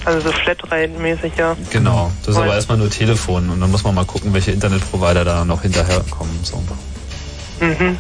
Also 0.04 0.20
so 0.22 0.32
Flatrate-mäßig, 0.32 1.34
ja. 1.38 1.56
Genau. 1.70 2.12
Das 2.22 2.30
ist 2.30 2.38
aber 2.38 2.48
Weil- 2.50 2.56
erstmal 2.56 2.78
nur 2.80 2.90
Telefon 2.90 3.50
und 3.50 3.60
dann 3.62 3.70
muss 3.70 3.84
man 3.84 3.94
mal 3.94 4.06
gucken, 4.06 4.34
welche 4.34 4.52
Internetprovider 4.52 5.24
da 5.26 5.46
noch 5.46 5.62
hinterherkommen. 5.62 6.36
und 6.38 6.46
So. 6.46 6.58
Mhm. 7.60 7.70
mhm. 7.80 7.98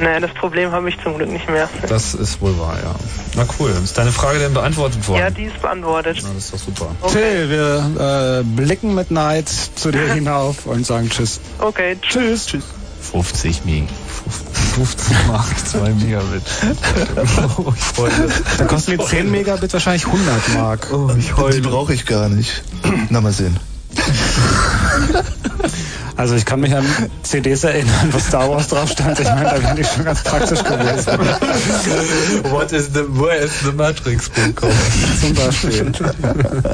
Naja, 0.00 0.20
das 0.20 0.32
Problem 0.34 0.70
habe 0.70 0.88
ich 0.88 0.96
zum 1.02 1.16
Glück 1.16 1.28
nicht 1.28 1.50
mehr. 1.50 1.68
Das 1.88 2.14
ist 2.14 2.40
wohl 2.40 2.56
wahr, 2.60 2.78
ja. 2.80 2.94
Na 3.34 3.44
cool. 3.58 3.72
Ist 3.82 3.98
deine 3.98 4.12
Frage 4.12 4.38
denn 4.38 4.54
beantwortet 4.54 5.06
worden? 5.08 5.18
Ja, 5.18 5.30
die 5.30 5.44
ist 5.46 5.60
beantwortet. 5.60 6.18
Na, 6.22 6.28
das 6.34 6.44
ist 6.44 6.52
doch 6.54 6.58
super. 6.60 6.94
Till, 7.10 7.50
wir 7.50 8.38
äh, 8.38 8.44
blicken 8.44 8.94
mit 8.94 9.10
Neid 9.10 9.48
zu 9.48 9.90
dir 9.90 10.12
hinauf 10.14 10.66
und 10.66 10.86
sagen 10.86 11.10
Tschüss. 11.10 11.40
Okay, 11.58 11.96
Tschüss. 12.00 12.46
Tschüss. 12.46 12.62
50 13.10 13.64
Meg. 13.64 13.88
50 14.28 15.26
Mark, 15.26 15.58
2 15.58 15.90
Megabit. 15.94 16.42
oh, 17.56 17.72
ich 17.76 17.98
heule. 17.98 18.28
Dann 18.58 18.68
kosten 18.68 18.98
die 18.98 19.04
10 19.04 19.30
Megabit 19.30 19.72
wahrscheinlich 19.72 20.06
100 20.06 20.54
Mark. 20.54 20.88
Oh, 20.92 21.10
ich 21.16 21.32
Die 21.54 21.60
brauche 21.60 21.94
ich 21.94 22.06
gar 22.06 22.28
nicht. 22.28 22.62
Na, 23.10 23.20
mal 23.20 23.32
sehen. 23.32 23.58
Also 26.18 26.34
ich 26.34 26.44
kann 26.44 26.58
mich 26.58 26.74
an 26.74 26.84
CDs 27.22 27.62
erinnern, 27.62 28.08
wo 28.10 28.18
Star 28.18 28.50
Wars 28.50 28.66
drauf 28.66 28.90
stand. 28.90 29.20
Ich 29.20 29.26
meine, 29.28 29.44
da 29.44 29.62
wäre 29.62 29.80
ich 29.80 29.86
schon 29.86 30.04
ganz 30.04 30.24
praktisch 30.24 30.64
gewesen. 30.64 31.12
What 32.50 32.72
is 32.72 32.90
the, 32.92 33.04
where 33.08 33.36
is 33.36 33.60
the 33.60 33.70
Matrix.com? 33.70 34.70
Zum 35.20 35.34
Beispiel. 35.34 35.92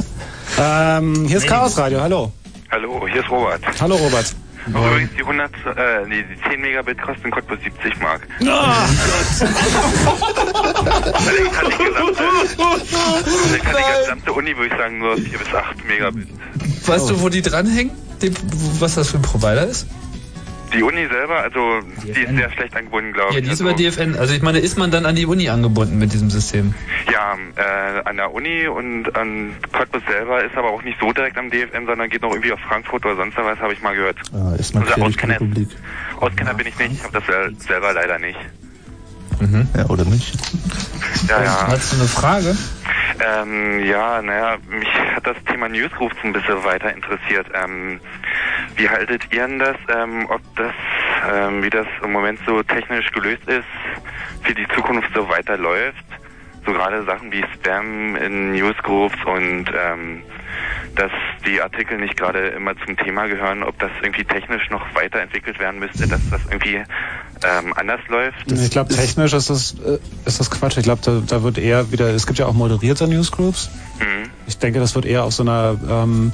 ähm, 0.59 1.27
hier 1.27 1.37
ist 1.37 1.47
Chaos 1.47 1.77
Radio, 1.77 2.01
hallo. 2.01 2.33
Hallo, 2.71 3.07
hier 3.07 3.21
ist 3.21 3.31
Robert. 3.31 3.61
Hallo 3.79 3.97
Robert. 3.97 4.35
Übrigens, 4.67 5.11
die 5.17 5.21
100, 5.21 5.51
äh, 5.77 6.07
nee, 6.09 6.25
die 6.25 6.51
10 6.51 6.61
Megabit 6.61 7.01
kosten 7.03 7.27
in 7.27 7.31
Cottbus 7.31 7.59
70 7.63 8.01
Mark. 8.01 8.27
Ah, 8.49 8.87
Allerdings 11.13 11.57
hat 11.57 11.67
die 11.73 11.85
gesamte, 11.85 12.23
allerdings 12.25 13.67
hat 13.67 13.77
die 13.77 14.01
gesamte 14.03 14.33
Uni, 14.33 14.57
würde 14.57 14.75
ich 14.75 14.81
sagen, 14.81 14.99
nur 14.99 15.17
4 15.17 15.39
bis 15.39 15.55
8 15.55 15.85
Megabit. 15.87 16.29
Weißt 16.87 17.11
du, 17.11 17.21
wo 17.21 17.29
die 17.29 17.43
dranhängen? 17.43 17.93
Dem, 18.23 18.35
was 18.81 18.95
das 18.95 19.11
für 19.11 19.19
ein 19.19 19.23
Provider 19.23 19.67
ist? 19.67 19.87
Die 20.75 20.83
Uni 20.83 21.07
selber, 21.07 21.39
also, 21.39 21.81
die 22.03 22.11
ist 22.11 22.37
sehr 22.37 22.51
schlecht 22.51 22.77
angebunden, 22.77 23.13
glaube 23.13 23.31
ich. 23.31 23.37
Ja, 23.37 23.41
die 23.41 23.47
ist 23.47 23.63
also, 23.63 23.65
über 23.65 23.75
DFN. 23.75 24.17
Also 24.17 24.35
ich 24.35 24.43
meine, 24.43 24.59
ist 24.59 24.77
man 24.77 24.91
dann 24.91 25.07
an 25.07 25.15
die 25.15 25.27
Uni 25.27 25.49
angebunden 25.49 25.99
mit 25.99 26.13
diesem 26.13 26.31
System? 26.31 26.75
Ja, 27.11 27.37
äh, 27.57 28.01
an 28.05 28.17
der 28.17 28.33
Uni 28.33 28.67
und 28.67 29.15
an 29.17 29.55
Cottbus 29.73 30.03
selber 30.07 30.45
ist 30.45 30.57
aber 30.57 30.71
auch 30.71 30.83
nicht 30.83 30.99
so 31.01 31.13
direkt 31.13 31.39
am 31.39 31.51
DFN, 31.51 31.87
sondern 31.87 32.09
geht 32.11 32.23
noch 32.23 32.31
irgendwie 32.31 32.53
auf 32.53 32.61
Frankfurt 32.61 33.05
oder 33.07 33.17
sonst 33.17 33.37
was, 33.37 33.59
habe 33.59 33.73
ich 33.73 33.83
mal 33.83 33.95
gehört. 33.95 34.19
Ah, 34.33 34.55
ist 34.59 34.75
mal 34.75 34.85
Also 34.85 35.03
Auskenner. 35.03 35.39
Auskenner 36.21 36.55
bin 36.55 36.67
ich 36.67 36.79
nicht, 36.79 36.93
ich 36.93 37.03
habe 37.03 37.13
das 37.13 37.27
sel 37.27 37.55
selber 37.59 37.93
leider 37.93 38.19
nicht. 38.19 38.39
Ja, 39.77 39.87
oder 39.87 40.05
nicht? 40.05 40.35
Ja, 41.29 41.43
ja. 41.43 41.67
Hast 41.69 41.93
du 41.93 41.97
eine 41.97 42.09
Frage? 42.09 42.57
Ähm, 43.25 43.85
ja, 43.85 44.21
naja, 44.23 44.57
mich 44.69 44.93
hat 45.15 45.27
das 45.27 45.37
Thema 45.45 45.69
Newsgroups 45.69 46.17
ein 46.23 46.33
bisschen 46.33 46.65
weiter 46.65 46.93
interessiert. 46.95 47.47
Ähm, 47.55 48.01
wie 48.77 48.89
haltet 48.89 49.23
ihr 49.33 49.47
denn 49.47 49.59
das, 49.59 49.77
ähm, 49.89 50.27
ob 50.29 50.41
das, 50.57 50.75
ähm, 51.33 51.63
wie 51.63 51.71
das 51.71 51.87
im 52.03 52.13
Moment 52.13 52.41
so 52.47 52.63
technisch 52.63 53.11
gelöst 53.13 53.47
ist, 53.47 53.65
für 54.43 54.55
die 54.55 54.67
Zukunft 54.75 55.11
so 55.15 55.29
weiterläuft? 55.29 56.05
So 56.67 56.73
gerade 56.73 57.05
Sachen 57.05 57.31
wie 57.31 57.45
Spam 57.55 58.17
in 58.17 58.53
Newsgroups 58.53 59.23
und 59.27 59.67
ähm, 59.77 60.23
dass 60.97 61.13
die 61.47 61.61
Artikel 61.61 61.99
nicht 61.99 62.17
gerade 62.17 62.49
immer 62.49 62.77
zum 62.85 62.97
Thema 62.97 63.27
gehören, 63.27 63.63
ob 63.63 63.79
das 63.79 63.91
irgendwie 64.03 64.25
technisch 64.25 64.71
noch 64.71 64.95
weiterentwickelt 64.95 65.59
werden 65.59 65.81
müsste, 65.81 66.07
dass 66.07 66.21
das 66.31 66.41
irgendwie 66.51 66.83
ähm, 67.45 67.73
anders 67.75 68.01
läuft. 68.09 68.51
Ich 68.51 68.71
glaube, 68.71 68.95
technisch 68.95 69.33
ist 69.33 69.51
das, 69.51 69.75
äh, 69.85 69.99
ist 70.25 70.41
das 70.41 70.51
Quatsch. 70.51 70.77
Ich 70.77 70.85
glaube, 70.85 71.03
da, 71.05 71.23
da 71.27 71.43
wird 71.43 71.59
eher 71.59 71.91
wieder, 71.93 72.09
es 72.11 72.27
gibt 72.27 72.39
ja 72.39 72.47
auch 72.47 72.55
moderierte 72.55 73.07
Newsgroups. 73.07 73.71
Mhm. 73.99 74.31
Ich 74.47 74.59
denke, 74.59 74.81
das 74.81 74.95
wird 74.95 75.05
eher 75.05 75.25
auf 75.25 75.35
so 75.35 75.43
einer 75.43 75.77
ähm, 75.89 76.33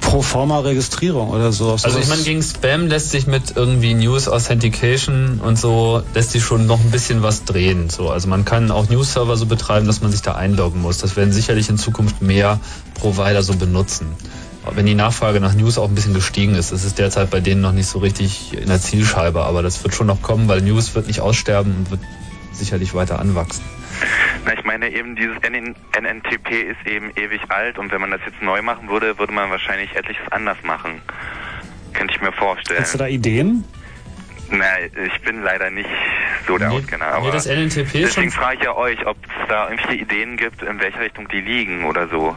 Proforma-Registrierung 0.00 1.30
oder 1.30 1.50
so. 1.50 1.72
auf 1.72 1.84
Also 1.84 1.98
ich 1.98 2.08
meine, 2.08 2.22
gegen 2.22 2.42
Spam 2.42 2.86
lässt 2.86 3.10
sich 3.10 3.26
mit 3.26 3.56
irgendwie 3.56 3.94
News 3.94 4.28
Authentication 4.28 5.40
und 5.40 5.58
so, 5.58 6.02
lässt 6.14 6.30
sich 6.30 6.44
schon 6.44 6.66
noch 6.66 6.78
ein 6.78 6.92
bisschen 6.92 7.22
was 7.22 7.44
drehen. 7.44 7.90
So, 7.90 8.10
also 8.10 8.28
man 8.28 8.44
kann 8.44 8.70
auch 8.70 8.88
News-Server 8.88 9.36
so 9.36 9.46
betreiben, 9.46 9.86
dass 9.86 10.02
man 10.02 10.12
sich 10.12 10.22
da 10.22 10.36
einloggen 10.36 10.80
muss. 10.80 10.98
Das 10.98 11.16
werden 11.16 11.32
sicherlich 11.32 11.68
in 11.68 11.76
Zukunft 11.76 12.22
mehr 12.22 12.60
Provider 12.94 13.42
so 13.42 13.54
benutzen. 13.56 14.14
Aber 14.66 14.76
Wenn 14.76 14.86
die 14.86 14.94
Nachfrage 14.94 15.40
nach 15.40 15.54
News 15.54 15.78
auch 15.78 15.88
ein 15.88 15.94
bisschen 15.94 16.12
gestiegen 16.12 16.54
ist, 16.56 16.72
das 16.72 16.84
ist 16.84 16.98
derzeit 16.98 17.30
bei 17.30 17.40
denen 17.40 17.60
noch 17.60 17.72
nicht 17.72 17.86
so 17.86 18.00
richtig 18.00 18.52
in 18.52 18.66
der 18.66 18.80
Zielscheibe, 18.80 19.44
aber 19.44 19.62
das 19.62 19.82
wird 19.84 19.94
schon 19.94 20.08
noch 20.08 20.22
kommen, 20.22 20.48
weil 20.48 20.60
News 20.60 20.94
wird 20.94 21.06
nicht 21.06 21.20
aussterben 21.20 21.74
und 21.76 21.90
wird 21.92 22.00
sicherlich 22.52 22.92
weiter 22.94 23.20
anwachsen. 23.20 23.62
Na, 24.44 24.52
ich 24.54 24.64
meine 24.64 24.88
eben, 24.90 25.14
dieses 25.14 25.36
NN 25.42 25.74
NNTP 25.98 26.50
ist 26.70 26.86
eben 26.86 27.10
ewig 27.16 27.40
alt 27.48 27.78
und 27.78 27.92
wenn 27.92 28.00
man 28.00 28.10
das 28.10 28.20
jetzt 28.26 28.42
neu 28.42 28.60
machen 28.60 28.88
würde, 28.88 29.18
würde 29.18 29.32
man 29.32 29.50
wahrscheinlich 29.50 29.94
etliches 29.94 30.26
anders 30.30 30.58
machen. 30.64 31.00
Könnte 31.92 32.14
ich 32.14 32.20
mir 32.20 32.32
vorstellen. 32.32 32.80
Hast 32.80 32.94
du 32.94 32.98
da 32.98 33.06
Ideen? 33.06 33.64
Na, 34.50 34.64
ich 34.80 35.20
bin 35.22 35.42
leider 35.42 35.70
nicht 35.70 35.88
so 36.46 36.56
der 36.58 36.70
Auskenner, 36.72 37.06
aber 37.06 37.26
nee, 37.26 37.32
das 37.32 37.46
NNTP 37.46 37.80
ist 37.80 37.94
deswegen 38.16 38.30
schon- 38.30 38.42
frage 38.42 38.58
ich 38.58 38.64
ja 38.64 38.74
euch, 38.76 39.06
ob 39.06 39.16
es 39.24 39.48
da 39.48 39.68
irgendwelche 39.70 40.02
Ideen 40.02 40.36
gibt, 40.36 40.62
in 40.62 40.78
welcher 40.80 41.00
Richtung 41.00 41.26
die 41.28 41.40
liegen 41.40 41.84
oder 41.84 42.08
so. 42.08 42.36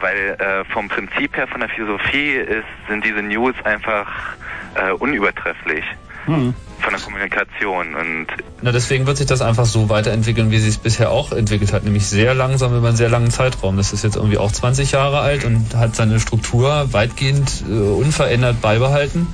Weil 0.00 0.36
äh, 0.38 0.64
vom 0.72 0.88
Prinzip 0.88 1.36
her, 1.36 1.46
von 1.48 1.60
der 1.60 1.68
Philosophie 1.68 2.32
ist, 2.32 2.66
sind 2.88 3.04
diese 3.04 3.22
News 3.22 3.54
einfach 3.64 4.06
äh, 4.74 4.92
unübertrefflich 4.92 5.84
Hm. 6.28 6.52
von 6.80 6.92
der 6.92 7.00
Kommunikation 7.00 7.94
und 7.94 8.26
Na, 8.60 8.70
deswegen 8.70 9.06
wird 9.06 9.16
sich 9.16 9.26
das 9.26 9.40
einfach 9.40 9.64
so 9.64 9.88
weiterentwickeln, 9.88 10.50
wie 10.50 10.58
sich 10.58 10.74
es 10.74 10.76
bisher 10.76 11.10
auch 11.10 11.32
entwickelt 11.32 11.72
hat, 11.72 11.84
nämlich 11.84 12.06
sehr 12.06 12.34
langsam 12.34 12.76
über 12.76 12.88
einen 12.88 12.98
sehr 12.98 13.08
langen 13.08 13.30
Zeitraum. 13.30 13.78
Das 13.78 13.94
ist 13.94 14.04
jetzt 14.04 14.16
irgendwie 14.16 14.36
auch 14.36 14.52
20 14.52 14.92
Jahre 14.92 15.20
alt 15.20 15.46
und 15.46 15.74
hat 15.74 15.96
seine 15.96 16.20
Struktur 16.20 16.92
weitgehend 16.92 17.64
äh, 17.66 17.72
unverändert 17.72 18.60
beibehalten. 18.60 19.26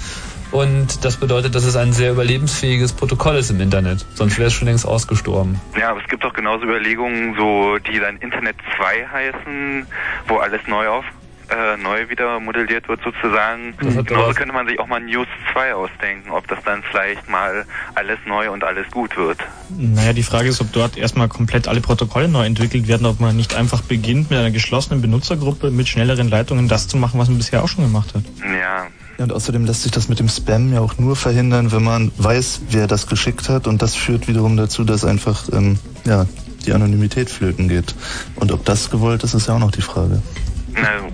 Und 0.55 1.05
das 1.05 1.17
bedeutet, 1.17 1.57
dass 1.57 1.65
es 1.65 1.75
ein 1.75 1.93
sehr 1.93 2.13
überlebensfähiges 2.13 2.93
Protokoll 2.93 3.35
ist 3.35 3.51
im 3.51 3.61
Internet. 3.61 4.07
Sonst 4.15 4.39
wäre 4.39 4.47
es 4.47 4.53
schon 4.53 4.69
längst 4.69 4.87
ausgestorben. 4.87 5.61
Ja, 5.77 5.91
aber 5.91 6.01
es 6.01 6.09
gibt 6.09 6.25
auch 6.25 6.33
genauso 6.33 6.63
Überlegungen, 6.63 7.35
so 7.37 7.79
die 7.79 7.99
dann 7.99 8.19
Internet 8.19 8.55
2 8.77 9.05
heißen, 9.09 9.87
wo 10.29 10.37
alles 10.37 10.61
neu 10.69 10.87
auf 10.87 11.05
äh, 11.51 11.77
neu 11.77 12.09
wieder 12.09 12.39
modelliert 12.39 12.89
wird 12.89 13.01
sozusagen. 13.03 13.75
Genauso 13.79 14.33
könnte 14.35 14.55
man 14.55 14.69
sich 14.69 14.79
auch 14.79 14.87
mal 14.87 15.01
News 15.01 15.27
2 15.53 15.75
ausdenken, 15.75 16.31
ob 16.31 16.47
das 16.47 16.61
dann 16.65 16.85
vielleicht 16.85 17.29
mal 17.29 17.67
alles 17.97 18.21
neu 18.25 18.53
und 18.53 18.63
alles 18.63 18.89
gut 18.93 19.17
wird. 19.17 19.39
Naja, 19.77 20.13
die 20.13 20.23
Frage 20.23 20.49
ist, 20.49 20.61
ob 20.61 20.73
dort 20.73 20.97
erstmal 20.97 21.29
komplett 21.29 21.67
alle 21.67 21.81
Protokolle 21.81 22.29
neu 22.29 22.47
entwickelt 22.47 22.87
werden, 22.87 23.07
ob 23.07 23.19
man 23.19 23.37
nicht 23.37 23.55
einfach 23.57 23.83
beginnt 23.83 24.31
mit 24.31 24.39
einer 24.39 24.53
geschlossenen 24.53 25.03
Benutzergruppe 25.03 25.73
mit 25.73 25.89
schnelleren 25.89 26.29
Leitungen 26.29 26.69
das 26.69 26.87
zu 26.87 26.97
machen, 26.97 27.19
was 27.19 27.29
man 27.29 27.39
bisher 27.39 27.65
auch 27.65 27.69
schon 27.69 27.85
gemacht 27.85 28.15
hat. 28.15 28.23
Ja. 28.41 28.87
Ja, 29.19 29.25
und 29.25 29.33
außerdem 29.33 29.65
lässt 29.65 29.83
sich 29.83 29.93
das 29.93 30.09
mit 30.09 30.19
dem 30.19 30.29
Spam 30.29 30.73
ja 30.73 30.81
auch 30.81 30.99
nur 30.99 31.17
verhindern, 31.17 31.71
wenn 31.73 31.85
man 31.85 32.11
weiß, 32.17 32.63
wer 32.71 32.87
das 32.87 33.07
geschickt 33.07 33.49
hat. 33.49 33.67
Und 33.67 33.83
das 33.83 33.95
führt 33.95 34.27
wiederum 34.27 34.57
dazu, 34.57 34.85
dass 34.85 35.05
einfach 35.05 35.49
ähm, 35.53 35.79
ja, 36.05 36.27
die 36.67 36.73
Anonymität 36.73 37.31
flöten 37.31 37.69
geht. 37.69 37.95
Und 38.37 38.53
ob 38.53 38.65
das 38.65 38.91
gewollt 38.91 39.23
ist, 39.23 39.35
ist 39.35 39.49
ja 39.49 39.55
auch 39.55 39.61
noch 39.61 39.71
die 39.71 39.83
Frage. 39.83 40.21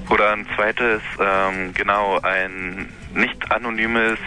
Oder 0.08 0.32
ein 0.32 0.46
zweites, 0.56 1.02
ähm, 1.20 1.74
genau, 1.74 2.18
ein 2.22 2.88
nicht 3.14 3.52
anonymes 3.52 4.18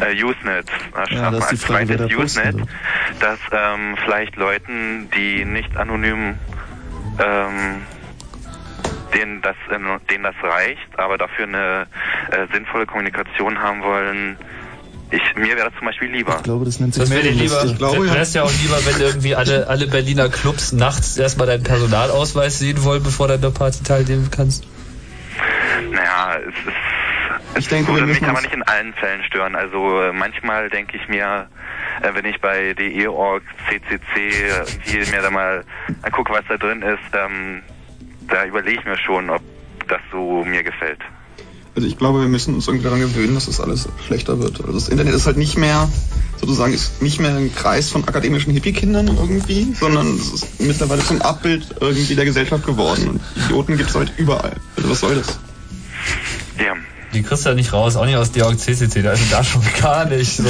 äh, 0.00 0.22
Usenet. 0.22 0.66
Da 0.94 1.04
Ja, 1.10 1.30
das 1.30 1.40
ist 1.40 1.50
die 1.50 1.54
als 1.54 1.64
Frage, 1.64 1.86
zweites 1.96 2.08
da 2.08 2.22
Usenet, 2.22 2.68
dass 3.20 3.38
ähm, 3.52 3.96
vielleicht 4.02 4.36
Leuten, 4.36 5.10
die 5.14 5.44
nicht 5.44 5.76
anonym 5.76 6.36
ähm, 7.18 7.82
denen 9.14 9.42
das, 9.42 9.56
denen 9.70 10.22
das 10.22 10.34
reicht, 10.42 10.98
aber 10.98 11.18
dafür 11.18 11.44
eine 11.46 11.86
äh, 12.30 12.52
sinnvolle 12.52 12.86
Kommunikation 12.86 13.58
haben 13.58 13.82
wollen. 13.82 14.36
Ich, 15.10 15.22
mir 15.36 15.56
wäre 15.56 15.70
das 15.70 15.78
zum 15.78 15.86
Beispiel 15.86 16.10
lieber. 16.10 16.36
Ich 16.36 16.42
glaube, 16.42 16.64
das 16.64 16.80
nennt 16.80 16.94
sich 16.94 17.02
Das 17.04 17.10
wäre 17.10 17.28
lieber, 17.28 17.54
Mailingliste. 17.64 18.04
wäre 18.06 18.18
es 18.18 18.34
ja 18.34 18.42
auch 18.42 18.52
lieber, 18.52 18.76
wenn 18.84 19.00
irgendwie 19.00 19.36
alle, 19.36 19.68
alle 19.68 19.86
Berliner 19.86 20.28
Clubs 20.28 20.72
nachts 20.72 21.16
erstmal 21.16 21.46
deinen 21.46 21.62
Personalausweis 21.62 22.58
sehen 22.58 22.82
wollen, 22.82 23.04
bevor 23.04 23.28
du 23.28 23.34
an 23.34 23.40
der 23.40 23.50
Party 23.50 23.84
teilnehmen 23.84 24.28
kannst. 24.34 24.66
Naja, 25.92 26.38
es 26.40 26.54
ist. 26.66 26.74
Es 27.54 27.64
Ich 27.64 27.68
denke, 27.68 27.92
würde 27.92 28.06
mich 28.06 28.22
aber 28.22 28.40
nicht 28.40 28.52
in 28.52 28.62
allen 28.64 28.92
Fällen 28.94 29.22
stören. 29.24 29.54
Also 29.54 30.02
äh, 30.02 30.12
manchmal 30.12 30.68
denke 30.68 30.96
ich 30.96 31.08
mir, 31.08 31.46
äh, 32.02 32.10
wenn 32.12 32.24
ich 32.26 32.40
bei 32.40 32.74
DE.org, 32.74 33.42
CCC, 33.68 34.00
irgendwie 34.84 35.10
mir 35.10 35.22
da 35.22 35.30
mal 35.30 35.64
angucke, 36.02 36.32
was 36.32 36.44
da 36.48 36.56
drin 36.58 36.82
ist, 36.82 36.98
ähm, 37.14 37.62
da 38.28 38.44
überlege 38.44 38.80
ich 38.80 38.84
mir 38.84 38.98
schon, 38.98 39.30
ob 39.30 39.42
das 39.88 40.00
so 40.10 40.44
mir 40.44 40.62
gefällt. 40.62 41.00
Also 41.74 41.86
ich 41.86 41.98
glaube, 41.98 42.20
wir 42.20 42.28
müssen 42.28 42.54
uns 42.54 42.66
irgendwie 42.66 42.84
daran 42.84 43.00
gewöhnen, 43.00 43.34
dass 43.34 43.46
das 43.46 43.60
alles 43.60 43.86
schlechter 44.06 44.40
wird. 44.40 44.60
Also 44.60 44.72
das 44.72 44.88
Internet 44.88 45.14
ist 45.14 45.26
halt 45.26 45.36
nicht 45.36 45.58
mehr, 45.58 45.88
sozusagen, 46.40 46.72
ist 46.72 47.02
nicht 47.02 47.20
mehr 47.20 47.36
ein 47.36 47.54
Kreis 47.54 47.90
von 47.90 48.08
akademischen 48.08 48.52
Hippie-Kindern 48.54 49.08
irgendwie, 49.08 49.74
sondern 49.74 50.14
es 50.14 50.32
ist 50.32 50.60
mittlerweile 50.60 51.04
zum 51.04 51.20
Abbild 51.20 51.76
irgendwie 51.80 52.14
der 52.14 52.24
Gesellschaft 52.24 52.64
geworden. 52.64 53.08
Und 53.08 53.20
Idioten 53.44 53.76
gibt 53.76 53.90
es 53.90 53.96
halt 53.96 54.10
überall. 54.16 54.56
Also 54.76 54.90
was 54.90 55.00
soll 55.00 55.16
das? 55.16 55.38
Ja. 56.58 56.74
Die 57.16 57.22
kriegst 57.22 57.46
du 57.46 57.48
ja 57.48 57.54
nicht 57.54 57.72
raus, 57.72 57.96
auch 57.96 58.04
nicht 58.04 58.16
aus 58.16 58.32
Georg 58.32 58.58
CCC, 58.58 59.06
also 59.06 59.22
da 59.30 59.42
schon 59.42 59.62
gar 59.80 60.04
nicht. 60.04 60.36
So. 60.36 60.44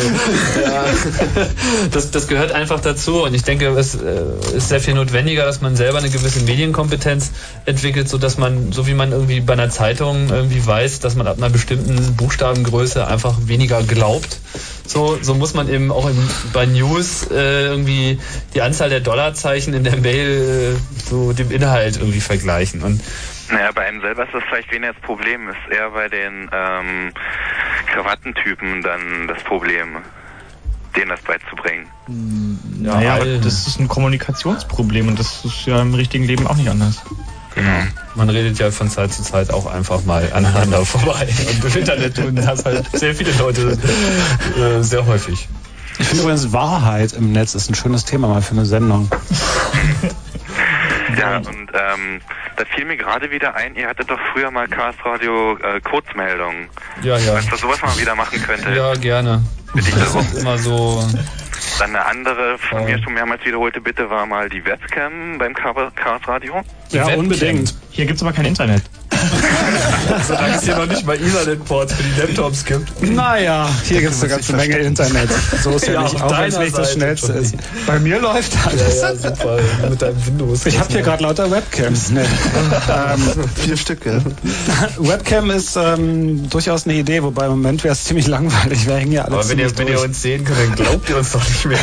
Das, 1.92 2.10
das 2.10 2.26
gehört 2.26 2.50
einfach 2.50 2.80
dazu 2.80 3.22
und 3.22 3.34
ich 3.34 3.44
denke, 3.44 3.68
es 3.68 3.94
äh, 3.94 4.22
ist 4.56 4.68
sehr 4.68 4.80
viel 4.80 4.94
notwendiger, 4.94 5.44
dass 5.44 5.60
man 5.60 5.76
selber 5.76 5.98
eine 5.98 6.10
gewisse 6.10 6.40
Medienkompetenz 6.40 7.30
entwickelt, 7.66 8.08
so 8.08 8.18
dass 8.18 8.36
man, 8.36 8.72
so 8.72 8.88
wie 8.88 8.94
man 8.94 9.12
irgendwie 9.12 9.40
bei 9.40 9.52
einer 9.52 9.70
Zeitung 9.70 10.28
irgendwie 10.28 10.66
weiß, 10.66 10.98
dass 10.98 11.14
man 11.14 11.28
ab 11.28 11.38
einer 11.38 11.50
bestimmten 11.50 12.16
Buchstabengröße 12.16 13.06
einfach 13.06 13.36
weniger 13.46 13.84
glaubt. 13.84 14.40
So, 14.86 15.18
so 15.22 15.34
muss 15.34 15.54
man 15.54 15.68
eben 15.68 15.92
auch 15.92 16.08
im, 16.08 16.18
bei 16.52 16.66
News 16.66 17.28
äh, 17.30 17.66
irgendwie 17.66 18.18
die 18.54 18.62
Anzahl 18.62 18.90
der 18.90 19.00
Dollarzeichen 19.00 19.72
in 19.72 19.84
der 19.84 19.96
Mail 19.96 20.74
äh, 20.76 21.08
so 21.08 21.32
dem 21.32 21.52
Inhalt 21.52 21.96
irgendwie 21.96 22.20
vergleichen. 22.20 22.82
Und 22.82 23.00
Naja, 23.50 23.70
bei 23.72 23.86
einem 23.86 24.00
selber 24.00 24.24
ist 24.24 24.34
das 24.34 24.42
vielleicht 24.48 24.70
weniger 24.72 24.92
das 24.92 25.02
Problem, 25.02 25.48
ist 25.48 25.56
eher 25.70 25.90
bei 25.90 26.08
den 26.08 26.50
ähm, 26.52 27.12
Krawattentypen 27.92 28.82
dann 28.82 29.28
das 29.28 29.42
Problem, 29.44 29.98
denen 30.96 31.10
das 31.10 31.20
beizubringen. 31.22 31.86
naja, 32.78 33.14
aber 33.14 33.38
das 33.38 33.66
ist 33.66 33.78
ein 33.78 33.88
Kommunikationsproblem 33.88 35.08
und 35.08 35.18
das 35.18 35.44
ist 35.44 35.66
ja 35.66 35.80
im 35.80 35.94
richtigen 35.94 36.24
Leben 36.24 36.46
auch 36.46 36.56
nicht 36.56 36.70
anders. 36.70 37.02
Genau. 37.54 37.70
Man 38.14 38.28
redet 38.28 38.58
ja 38.58 38.70
von 38.70 38.90
Zeit 38.90 39.14
zu 39.14 39.22
Zeit 39.22 39.50
auch 39.50 39.66
einfach 39.66 40.04
mal 40.04 40.30
aneinander 40.32 40.84
vorbei. 40.84 41.26
Und 41.48 41.64
im 41.64 41.80
Internet 41.80 42.16
tun 42.16 42.36
das 42.36 42.64
halt 42.64 42.86
sehr 42.92 43.14
viele 43.14 43.32
Leute 43.32 43.78
äh, 44.58 44.82
sehr 44.82 45.06
häufig. 45.06 45.48
Ich 45.98 46.06
finde 46.06 46.24
übrigens 46.24 46.52
Wahrheit 46.52 47.14
im 47.14 47.32
Netz 47.32 47.54
ist 47.54 47.70
ein 47.70 47.74
schönes 47.74 48.04
Thema 48.04 48.28
mal 48.28 48.42
für 48.42 48.52
eine 48.52 48.66
Sendung. 48.66 49.08
Ja, 51.18 51.36
und 51.38 51.70
ähm, 51.72 52.20
da 52.56 52.64
fiel 52.74 52.84
mir 52.84 52.96
gerade 52.96 53.30
wieder 53.30 53.54
ein, 53.54 53.74
ihr 53.74 53.88
hattet 53.88 54.10
doch 54.10 54.18
früher 54.32 54.50
mal 54.50 54.68
Chaos 54.68 54.94
Radio 55.04 55.56
äh, 55.58 55.80
Kurzmeldungen. 55.80 56.68
Ja, 57.02 57.16
ja. 57.18 57.32
Falls 57.32 57.50
ihr 57.52 57.58
sowas 57.58 57.82
mal 57.82 57.98
wieder 57.98 58.14
machen 58.14 58.40
könnte. 58.42 58.70
Ja, 58.72 58.94
gerne. 58.94 59.42
Bitte 59.74 59.88
ich 59.88 59.94
Das 59.94 60.12
darum. 60.12 60.20
ist 60.26 60.38
immer 60.40 60.58
so. 60.58 61.04
Dann 61.78 61.90
eine 61.94 62.06
andere 62.06 62.58
von 62.58 62.84
mir 62.84 63.02
schon 63.02 63.12
mehrmals 63.14 63.44
wiederholte 63.44 63.80
Bitte 63.80 64.08
war 64.08 64.24
mal 64.26 64.48
die 64.48 64.64
Webcam 64.64 65.38
beim 65.38 65.54
Chaos 65.54 65.92
Radio. 66.26 66.62
Ja, 66.90 67.06
unbedingt. 67.14 67.74
Hier 67.90 68.06
gibt's 68.06 68.22
aber 68.22 68.32
kein 68.32 68.46
Internet. 68.46 68.82
Solange 70.26 70.56
es 70.56 70.62
hier 70.62 70.76
noch 70.76 70.86
nicht 70.86 71.06
mal 71.06 71.16
Ethernet-Ports 71.16 71.94
für 71.94 72.02
die 72.02 72.20
Laptops 72.20 72.64
gibt. 72.64 73.02
Naja, 73.02 73.68
hier 73.84 74.00
gibt 74.00 74.12
es 74.12 74.20
eine 74.20 74.30
ganze 74.30 74.52
Menge 74.54 74.78
Internet. 74.78 75.30
So 75.62 75.70
ist 75.72 75.86
ja, 75.86 75.94
Ja, 75.94 76.02
nicht, 76.02 76.22
auch 76.22 76.30
wenn 76.30 76.48
es 76.48 76.54
deiner 76.54 76.64
nicht 76.64 76.78
das 76.78 76.88
Seite, 76.88 76.98
schnellste 76.98 77.32
ist. 77.32 77.54
Bei 77.86 77.98
mir 77.98 78.20
läuft 78.20 78.52
alles. 78.66 79.00
Ja, 79.00 79.10
ja, 79.10 79.16
super. 79.16 79.58
Mit 79.88 80.02
deinem 80.02 80.26
Windows. 80.26 80.66
Ich 80.66 80.78
habe 80.78 80.92
hier 80.92 81.02
gerade 81.02 81.22
lauter 81.22 81.50
Webcams. 81.50 82.10
Ne? 82.10 82.24
ähm, 82.24 83.20
Vier 83.56 83.76
Stück, 83.76 84.06
ja. 84.06 84.20
Webcam 84.98 85.50
ist 85.50 85.76
ähm, 85.76 86.48
durchaus 86.50 86.84
eine 86.84 86.94
Idee, 86.94 87.22
wobei 87.22 87.44
im 87.46 87.52
Moment 87.52 87.84
wäre 87.84 87.92
es 87.92 88.04
ziemlich 88.04 88.26
langweilig. 88.26 88.86
Wir 88.86 88.96
hängen 88.96 89.12
ja 89.12 89.24
alle 89.24 89.36
Aber 89.36 89.48
wenn 89.48 89.58
ihr, 89.58 89.76
wenn 89.78 89.88
ihr 89.88 90.00
uns 90.00 90.22
sehen 90.22 90.44
könnt, 90.44 90.58
dann 90.58 90.74
glaubt 90.74 91.08
ihr 91.08 91.16
uns 91.16 91.32
doch 91.32 91.46
nicht 91.46 91.66
mehr. 91.66 91.78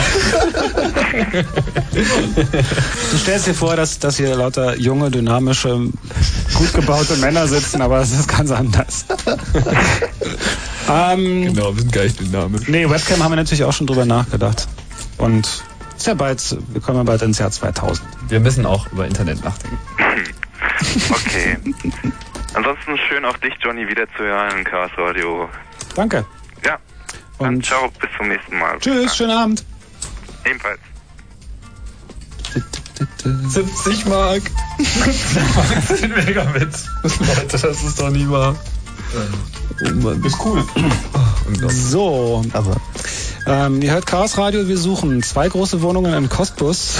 Du 3.11 3.17
stellst 3.17 3.47
dir 3.47 3.53
vor, 3.53 3.75
dass, 3.75 3.99
dass 3.99 4.17
hier 4.17 4.35
lauter 4.35 4.77
junge, 4.77 5.11
dynamische, 5.11 5.87
gut 6.53 6.73
gebaute 6.73 7.17
Männer 7.23 7.47
sitzen, 7.47 7.81
aber 7.81 7.99
es 8.01 8.11
ist 8.11 8.27
ganz 8.27 8.51
anders. 8.51 9.05
ähm, 10.89 11.45
Genau, 11.53 11.73
wir 11.75 11.81
sind 11.81 11.91
gar 11.93 12.03
nicht 12.03 12.19
dynamisch. 12.19 12.67
nee, 12.67 12.89
Webcam 12.89 13.23
haben 13.23 13.31
wir 13.31 13.35
natürlich 13.37 13.63
auch 13.63 13.73
schon 13.73 13.87
drüber 13.87 14.05
nachgedacht. 14.05 14.67
Und 15.17 15.63
ist 15.97 16.07
ja 16.07 16.13
bald, 16.15 16.57
wir 16.69 16.81
kommen 16.81 16.97
ja 16.97 17.03
bald 17.03 17.21
ins 17.21 17.39
Jahr 17.39 17.51
2000. 17.51 18.05
Wir 18.29 18.39
müssen 18.39 18.65
auch 18.65 18.91
über 18.91 19.05
Internet 19.07 19.43
nachdenken. 19.43 19.77
Okay. 21.09 21.57
Ansonsten 22.53 22.97
schön 23.07 23.23
auch 23.25 23.37
dich, 23.37 23.53
Johnny, 23.63 23.87
wieder 23.87 24.05
zu 24.17 24.23
hören, 24.23 24.63
Chaos 24.63 24.91
Radio. 24.97 25.49
Danke. 25.95 26.25
Ja. 26.65 26.77
Und 27.37 27.65
Ciao, 27.65 27.89
bis 28.01 28.09
zum 28.17 28.27
nächsten 28.27 28.57
Mal. 28.59 28.77
tschüss, 28.79 29.15
schönen 29.15 29.31
Abend. 29.31 29.63
Ebenfalls. 30.45 30.79
70 33.23 34.05
Mark. 34.05 34.43
10 35.97 36.11
Megabit. 36.11 36.69
Leute, 37.03 37.47
das 37.47 37.83
ist 37.83 37.99
doch 37.99 38.09
nie 38.09 38.29
wahr. 38.29 38.55
Oh 39.85 39.93
Mann. 39.95 40.23
Ist 40.23 40.37
cool. 40.43 40.63
So, 41.69 42.43
aber. 42.53 42.75
Ähm, 43.45 43.81
ihr 43.81 43.91
hört 43.91 44.05
Chaos 44.05 44.37
Radio, 44.37 44.67
wir 44.69 44.77
suchen 44.77 45.21
zwei 45.21 45.49
große 45.49 45.81
Wohnungen 45.81 46.13
in 46.13 46.29
Cottbus. 46.29 46.95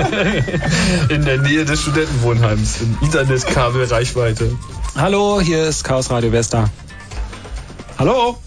In 1.10 1.24
der 1.26 1.38
Nähe 1.38 1.66
des 1.66 1.82
Studentenwohnheims. 1.82 2.80
In 2.80 2.96
Internetkabelreichweite. 3.02 4.56
Hallo, 4.96 5.40
hier 5.40 5.66
ist 5.66 5.84
Chaos 5.84 6.10
Radio, 6.10 6.32
wer 6.32 6.40
ist 6.40 6.54
da? 6.54 6.70
Hallo? 7.98 8.38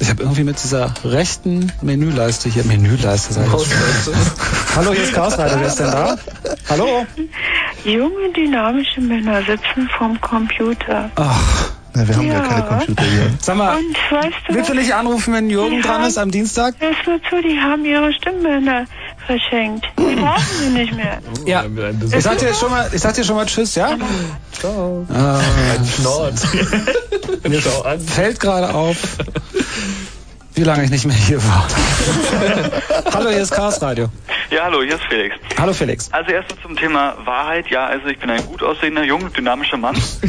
Ich 0.00 0.10
habe 0.10 0.22
irgendwie 0.22 0.44
mit 0.44 0.62
dieser 0.62 0.92
rechten 1.04 1.72
Menüleiste 1.80 2.48
hier, 2.48 2.64
Menüleiste 2.64 3.34
sag 3.34 3.46
ich. 3.46 3.52
Hallo, 4.76 4.92
hier 4.92 5.04
ist 5.04 5.12
Chaos 5.14 5.38
Radio, 5.38 5.60
wer 5.60 5.66
ist 5.66 5.78
denn 5.78 5.90
da? 5.90 6.16
Hallo? 6.68 7.06
Junge, 7.84 8.32
dynamische 8.34 9.00
Männer 9.00 9.42
sitzen 9.42 9.88
vorm 9.96 10.20
Computer. 10.20 11.10
Ach, 11.14 11.73
na, 11.94 12.06
wir 12.08 12.16
haben 12.16 12.26
ja, 12.26 12.34
Ja. 12.34 12.40
keine 12.40 12.62
Computer 12.64 13.04
hier. 13.04 13.30
Sag 13.40 13.56
mal, 13.56 13.76
Und 13.76 13.96
weißt 14.10 14.34
du 14.48 14.54
willst 14.54 14.70
du 14.70 14.74
nicht 14.74 14.92
anrufen, 14.94 15.32
wenn 15.34 15.48
Jürgen 15.50 15.80
dran 15.82 16.00
haben- 16.00 16.04
ist 16.08 16.18
am 16.18 16.30
Dienstag? 16.30 16.74
Hörst 16.78 17.06
du 17.06 17.18
zu, 17.30 17.42
die 17.42 17.58
haben 17.60 17.84
ihre 17.84 18.12
Stimmbänder 18.12 18.84
verschenkt. 19.26 19.86
Die 19.98 20.14
brauchen 20.16 20.42
sie 20.60 20.68
nicht 20.70 20.94
mehr. 20.94 21.18
Ja. 21.46 21.64
Ich 22.16 22.22
sag 22.24 22.38
dir 22.38 22.52
schon 22.54 22.70
mal, 22.70 22.88
ich 22.92 23.00
sag 23.00 23.14
dir 23.14 23.24
schon 23.24 23.36
mal 23.36 23.46
Tschüss, 23.46 23.74
ja? 23.74 23.96
Ciao. 24.58 25.06
Ah, 25.12 25.38
Ein 25.38 25.86
Schnort. 25.86 26.34
mir 27.48 27.60
fällt 28.06 28.40
gerade 28.40 28.72
auf, 28.74 28.96
wie 30.54 30.62
lange 30.62 30.84
ich 30.84 30.90
nicht 30.90 31.04
mehr 31.04 31.16
hier 31.16 31.42
war. 31.42 31.66
Hallo, 33.14 33.30
hier 33.30 33.42
ist 33.42 33.52
Chaos 33.52 33.82
Radio. 33.82 34.08
Ja, 34.50 34.64
hallo, 34.64 34.82
hier 34.82 34.94
ist 34.94 35.04
Felix. 35.08 35.34
Hallo 35.58 35.72
Felix. 35.72 36.12
Also 36.12 36.30
erstens 36.30 36.60
zum 36.62 36.76
Thema 36.76 37.16
Wahrheit. 37.24 37.68
Ja, 37.70 37.86
also 37.86 38.06
ich 38.06 38.18
bin 38.18 38.30
ein 38.30 38.44
gut 38.46 38.62
aussehender, 38.62 39.02
jung, 39.02 39.32
dynamischer 39.32 39.76
Mann. 39.76 39.94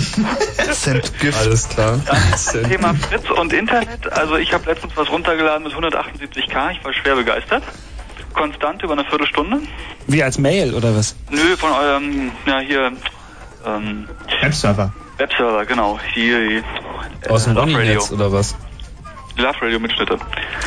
Gift. 1.20 1.38
Alles 1.38 1.70
klar. 1.70 2.00
Zum 2.38 2.64
Thema 2.64 2.96
Fritz 2.96 3.30
und 3.30 3.54
Internet. 3.54 4.12
Also 4.12 4.38
ich 4.38 4.52
habe 4.54 4.66
letztens 4.70 4.94
was 4.96 5.10
runtergeladen 5.10 5.64
mit 5.64 5.74
178k. 5.74 6.72
Ich 6.72 6.84
war 6.84 6.94
schwer 6.94 7.16
begeistert. 7.16 7.64
Konstant 8.34 8.82
über 8.82 8.94
eine 8.94 9.06
Viertelstunde. 9.06 9.60
Wie 10.08 10.24
als 10.24 10.40
Mail 10.40 10.74
oder 10.74 10.96
was? 10.96 11.16
Nö, 11.30 11.56
von 11.58 11.72
eurem, 11.72 12.32
ja 12.46 12.60
hier, 12.60 12.92
ähm, 13.66 14.08
Webserver. 14.42 14.92
Webserver, 15.18 15.66
genau. 15.66 16.00
Hier, 16.14 16.40
hier 16.48 16.64
Aus 17.30 17.46
dem 17.46 17.54
Love 17.54 17.78
Radio. 17.78 18.04
Oder 18.12 18.32
was? 18.32 18.56
Love 19.38 19.62
Radio 19.62 19.80
Mitschnitte. 19.80 20.18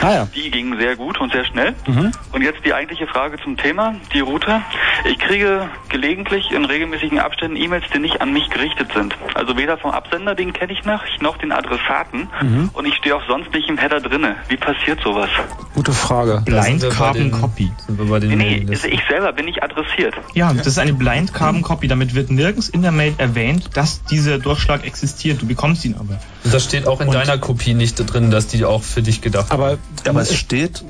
Ah 0.02 0.12
ja. 0.12 0.28
Die 0.34 0.50
gingen 0.50 0.78
sehr 0.78 0.96
gut 0.96 1.18
und 1.20 1.32
sehr 1.32 1.44
schnell. 1.46 1.74
Mhm. 1.86 2.12
Und 2.32 2.42
jetzt 2.42 2.64
die 2.64 2.74
eigentliche 2.74 3.06
Frage 3.06 3.38
zum 3.42 3.56
Thema, 3.56 3.94
die 4.12 4.20
Router. 4.20 4.62
Ich 5.10 5.18
kriege 5.18 5.68
gelegentlich 5.88 6.50
in 6.50 6.64
regelmäßigen 6.64 7.18
Abständen 7.18 7.56
E-Mails, 7.56 7.84
die 7.94 7.98
nicht 7.98 8.20
an 8.20 8.32
mich 8.32 8.48
gerichtet 8.50 8.90
sind. 8.94 9.14
Also 9.34 9.56
weder 9.56 9.78
vom 9.78 9.90
Absender, 9.92 10.34
den 10.34 10.52
kenne 10.52 10.72
ich 10.72 10.84
noch, 10.84 11.02
noch 11.20 11.38
den 11.38 11.52
Adressaten. 11.52 12.28
Mhm. 12.42 12.70
Und 12.72 12.86
ich 12.86 12.94
stehe 12.96 13.16
auch 13.16 13.26
sonst 13.26 13.52
nicht 13.52 13.68
im 13.68 13.78
Header 13.78 14.00
drinne. 14.00 14.36
Wie 14.48 14.56
passiert 14.56 15.00
sowas? 15.02 15.30
Gute 15.74 15.92
Frage. 15.92 16.42
Blind 16.44 16.88
Carbon 16.90 17.30
Copy. 17.30 17.70
Sind 17.86 17.98
wir 17.98 18.06
bei 18.06 18.18
den 18.20 18.36
Nee, 18.36 18.64
nee, 18.64 18.66
also 18.68 18.86
ich 18.88 19.00
selber 19.08 19.32
bin 19.32 19.46
nicht 19.46 19.62
adressiert. 19.62 20.14
Ja, 20.34 20.52
das 20.52 20.66
ist 20.66 20.78
eine 20.78 20.92
Blind 20.92 21.32
Carbon 21.32 21.62
Copy. 21.62 21.88
Damit 21.88 22.14
wird 22.14 22.30
nirgends 22.30 22.68
in 22.68 22.82
der 22.82 22.92
Mail 22.92 23.14
erwähnt, 23.18 23.70
dass 23.76 24.04
dieser 24.04 24.38
Durchschlag 24.38 24.84
existiert. 24.86 25.40
Du 25.40 25.46
bekommst 25.46 25.84
ihn 25.84 25.94
aber. 25.94 26.18
Und 26.44 26.54
das 26.54 26.64
steht 26.64 26.86
auch 26.86 27.00
in 27.00 27.08
Und- 27.08 27.14
deiner 27.14 27.38
Kopie 27.38 27.74
nicht 27.74 27.94
drin, 27.96 28.30
dass 28.30 28.46
die 28.48 28.57
auch 28.64 28.82
für 28.82 29.02
dich 29.02 29.20
gedacht 29.20 29.50
Aber, 29.50 29.78
aber 30.06 30.20
es 30.20 30.34
steht, 30.34 30.84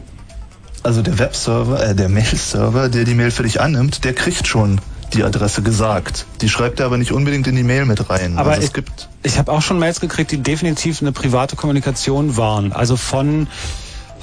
also 0.82 1.03
der 1.03 1.19
Webserver, 1.19 1.82
äh, 1.82 1.95
der 1.95 2.09
Mail-Server, 2.09 2.89
der 2.89 3.05
die 3.05 3.15
Mail 3.15 3.31
für 3.31 3.43
dich 3.43 3.61
annimmt, 3.61 4.05
der 4.05 4.15
kriegt 4.15 4.47
schon 4.47 4.81
die 5.12 5.24
Adresse 5.24 5.62
gesagt. 5.62 6.27
Die 6.40 6.49
schreibt 6.49 6.81
er 6.81 6.86
aber 6.86 6.99
nicht 6.99 7.12
unbedingt 7.12 7.47
in 7.47 7.57
die 7.57 7.62
Mail 7.62 7.86
mit 7.86 8.11
rein. 8.11 8.39
Aber 8.39 8.51
also 8.51 8.62
es 8.62 8.69
ich, 8.69 8.73
gibt 8.74 9.09
ich 9.23 9.39
habe 9.39 9.51
auch 9.53 9.62
schon 9.62 9.78
Mails 9.78 10.01
gekriegt, 10.01 10.31
die 10.31 10.39
definitiv 10.39 11.01
eine 11.01 11.12
private 11.12 11.57
Kommunikation 11.57 12.36
waren. 12.36 12.73
Also 12.73 12.97
von 12.97 13.49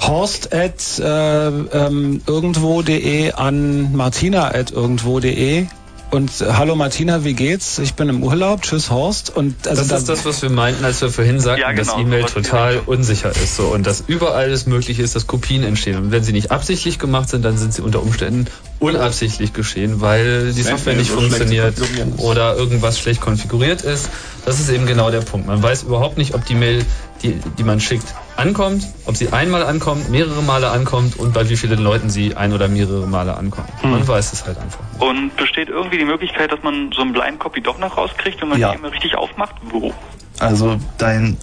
horst 0.00 0.52
at 0.52 0.98
äh, 0.98 1.48
ähm, 1.48 2.20
irgendwo.de 2.26 3.32
an 3.32 3.94
martina 3.94 4.48
at 4.48 4.70
irgendwo.de 4.70 5.66
und 6.10 6.40
äh, 6.40 6.52
hallo 6.52 6.76
Martina, 6.76 7.24
wie 7.24 7.34
geht's? 7.34 7.78
Ich 7.78 7.94
bin 7.94 8.08
im 8.08 8.22
Urlaub, 8.22 8.62
tschüss 8.62 8.90
Horst. 8.90 9.34
Und 9.34 9.66
also 9.66 9.80
das 9.82 9.88
da- 9.88 9.96
ist 9.96 10.08
das, 10.08 10.24
was 10.24 10.42
wir 10.42 10.50
meinten, 10.50 10.84
als 10.84 11.00
wir 11.02 11.10
vorhin 11.10 11.40
sagten, 11.40 11.60
Ja, 11.62 11.72
dass 11.72 11.88
genau, 11.88 12.00
E-Mail 12.00 12.20
sowas 12.28 12.32
total 12.34 12.80
unsicher 12.86 13.30
ist 13.30 13.56
so 13.56 13.64
und 13.68 13.86
dass 13.86 14.04
überall 14.06 14.50
es 14.50 14.66
möglich 14.66 14.98
ist, 14.98 15.16
dass 15.16 15.26
Kopien 15.26 15.62
entstehen. 15.64 15.96
Und 15.96 16.10
wenn 16.12 16.22
sie 16.22 16.32
nicht 16.32 16.50
absichtlich 16.52 16.98
gemacht 16.98 17.28
sind, 17.28 17.44
dann 17.44 17.58
sind 17.58 17.74
sie 17.74 17.82
unter 17.82 18.02
Umständen 18.02 18.46
unabsichtlich 18.78 19.52
geschehen, 19.52 20.00
weil 20.00 20.52
die 20.52 20.64
Wenn 20.64 20.72
Software 20.72 20.94
nicht 20.94 21.10
funktioniert 21.10 21.74
oder 22.18 22.56
irgendwas 22.56 22.98
schlecht 22.98 23.20
konfiguriert 23.20 23.82
ist. 23.82 24.08
Das 24.44 24.60
ist 24.60 24.68
eben 24.70 24.86
genau 24.86 25.10
der 25.10 25.22
Punkt. 25.22 25.46
Man 25.46 25.62
weiß 25.62 25.82
überhaupt 25.84 26.18
nicht, 26.18 26.34
ob 26.34 26.44
die 26.46 26.54
Mail, 26.54 26.84
die, 27.22 27.32
die 27.58 27.64
man 27.64 27.80
schickt, 27.80 28.14
ankommt, 28.36 28.86
ob 29.06 29.16
sie 29.16 29.32
einmal 29.32 29.62
ankommt, 29.62 30.10
mehrere 30.10 30.42
Male 30.42 30.70
ankommt 30.70 31.18
und 31.18 31.32
bei 31.32 31.48
wie 31.48 31.56
vielen 31.56 31.78
Leuten 31.80 32.10
sie 32.10 32.36
ein 32.36 32.52
oder 32.52 32.68
mehrere 32.68 33.06
Male 33.06 33.36
ankommt. 33.36 33.68
Man 33.82 34.06
weiß 34.06 34.32
es 34.32 34.44
halt 34.46 34.58
einfach. 34.58 34.80
Und 34.98 35.36
besteht 35.36 35.68
irgendwie 35.68 35.98
die 35.98 36.04
Möglichkeit, 36.04 36.52
dass 36.52 36.62
man 36.62 36.90
so 36.94 37.02
ein 37.02 37.12
Blind 37.12 37.38
Copy 37.38 37.60
doch 37.62 37.78
noch 37.78 37.96
rauskriegt, 37.96 38.40
wenn 38.42 38.48
man 38.50 38.58
Ja. 38.58 38.72
die 38.72 38.78
E-Mail 38.78 38.90
richtig 38.90 39.16
aufmacht? 39.16 39.54
Wo? 39.70 39.92
Also 40.38 40.76
dein 40.98 41.36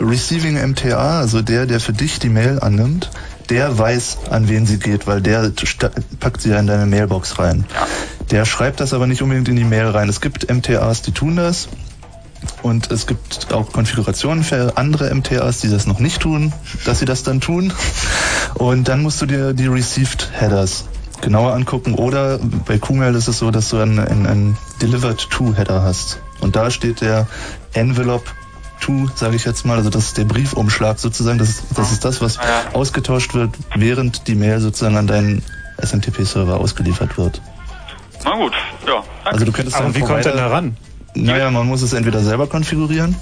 Receiving 0.00 0.56
MTA, 0.56 1.20
also 1.20 1.42
der, 1.42 1.66
der 1.66 1.78
für 1.78 1.92
dich 1.92 2.18
die 2.18 2.28
Mail 2.30 2.58
annimmt, 2.60 3.10
der 3.50 3.78
weiß, 3.78 4.18
an 4.30 4.48
wen 4.48 4.66
sie 4.66 4.78
geht, 4.78 5.06
weil 5.06 5.20
der 5.20 5.52
packt 6.18 6.40
sie 6.40 6.50
ja 6.50 6.58
in 6.58 6.66
deine 6.66 6.86
Mailbox 6.86 7.38
rein. 7.38 7.64
Der 8.30 8.44
schreibt 8.46 8.80
das 8.80 8.94
aber 8.94 9.06
nicht 9.06 9.20
unbedingt 9.22 9.48
in 9.48 9.56
die 9.56 9.64
Mail 9.64 9.88
rein. 9.88 10.08
Es 10.08 10.20
gibt 10.20 10.50
MTAs, 10.50 11.02
die 11.02 11.12
tun 11.12 11.36
das. 11.36 11.68
Und 12.62 12.90
es 12.90 13.06
gibt 13.06 13.52
auch 13.52 13.72
Konfigurationen 13.72 14.44
für 14.44 14.76
andere 14.76 15.12
MTAs, 15.14 15.60
die 15.60 15.68
das 15.70 15.86
noch 15.86 15.98
nicht 15.98 16.20
tun, 16.20 16.52
dass 16.84 16.98
sie 17.00 17.04
das 17.04 17.22
dann 17.22 17.40
tun. 17.40 17.72
Und 18.54 18.88
dann 18.88 19.02
musst 19.02 19.20
du 19.22 19.26
dir 19.26 19.52
die 19.52 19.66
Received 19.66 20.28
Headers 20.32 20.84
genauer 21.20 21.52
angucken. 21.54 21.94
Oder 21.94 22.38
bei 22.66 22.78
QMail 22.78 23.14
ist 23.14 23.28
es 23.28 23.38
so, 23.38 23.50
dass 23.50 23.68
du 23.70 23.78
einen, 23.78 23.98
einen, 23.98 24.26
einen 24.26 24.58
Delivered 24.80 25.30
to 25.30 25.54
Header 25.54 25.82
hast. 25.82 26.20
Und 26.40 26.56
da 26.56 26.70
steht 26.70 27.00
der 27.00 27.26
Envelope 27.72 28.24
to, 28.80 29.08
sage 29.14 29.36
ich 29.36 29.44
jetzt 29.44 29.64
mal, 29.64 29.76
also 29.78 29.90
das 29.90 30.06
ist 30.06 30.18
der 30.18 30.24
Briefumschlag 30.24 30.98
sozusagen. 30.98 31.38
Das 31.38 31.48
ist 31.50 31.62
das, 31.76 31.92
ist 31.92 32.04
das 32.04 32.20
was 32.20 32.38
ausgetauscht 32.72 33.34
wird, 33.34 33.50
während 33.76 34.26
die 34.26 34.34
Mail 34.34 34.60
sozusagen 34.60 34.96
an 34.96 35.06
deinen 35.06 35.42
SMTP-Server 35.80 36.58
ausgeliefert 36.58 37.16
wird. 37.18 37.40
Na 38.24 38.36
gut, 38.36 38.52
ja. 38.86 39.02
Also 39.24 39.44
du 39.44 39.52
könntest 39.52 39.76
Aber 39.76 39.94
wie 39.94 40.00
kommt 40.00 40.22
Provider- 40.22 40.36
da 40.36 40.48
ran? 40.48 40.76
Naja, 41.14 41.50
man 41.50 41.66
muss 41.66 41.82
es 41.82 41.92
entweder 41.92 42.20
selber 42.20 42.46
konfigurieren, 42.46 43.14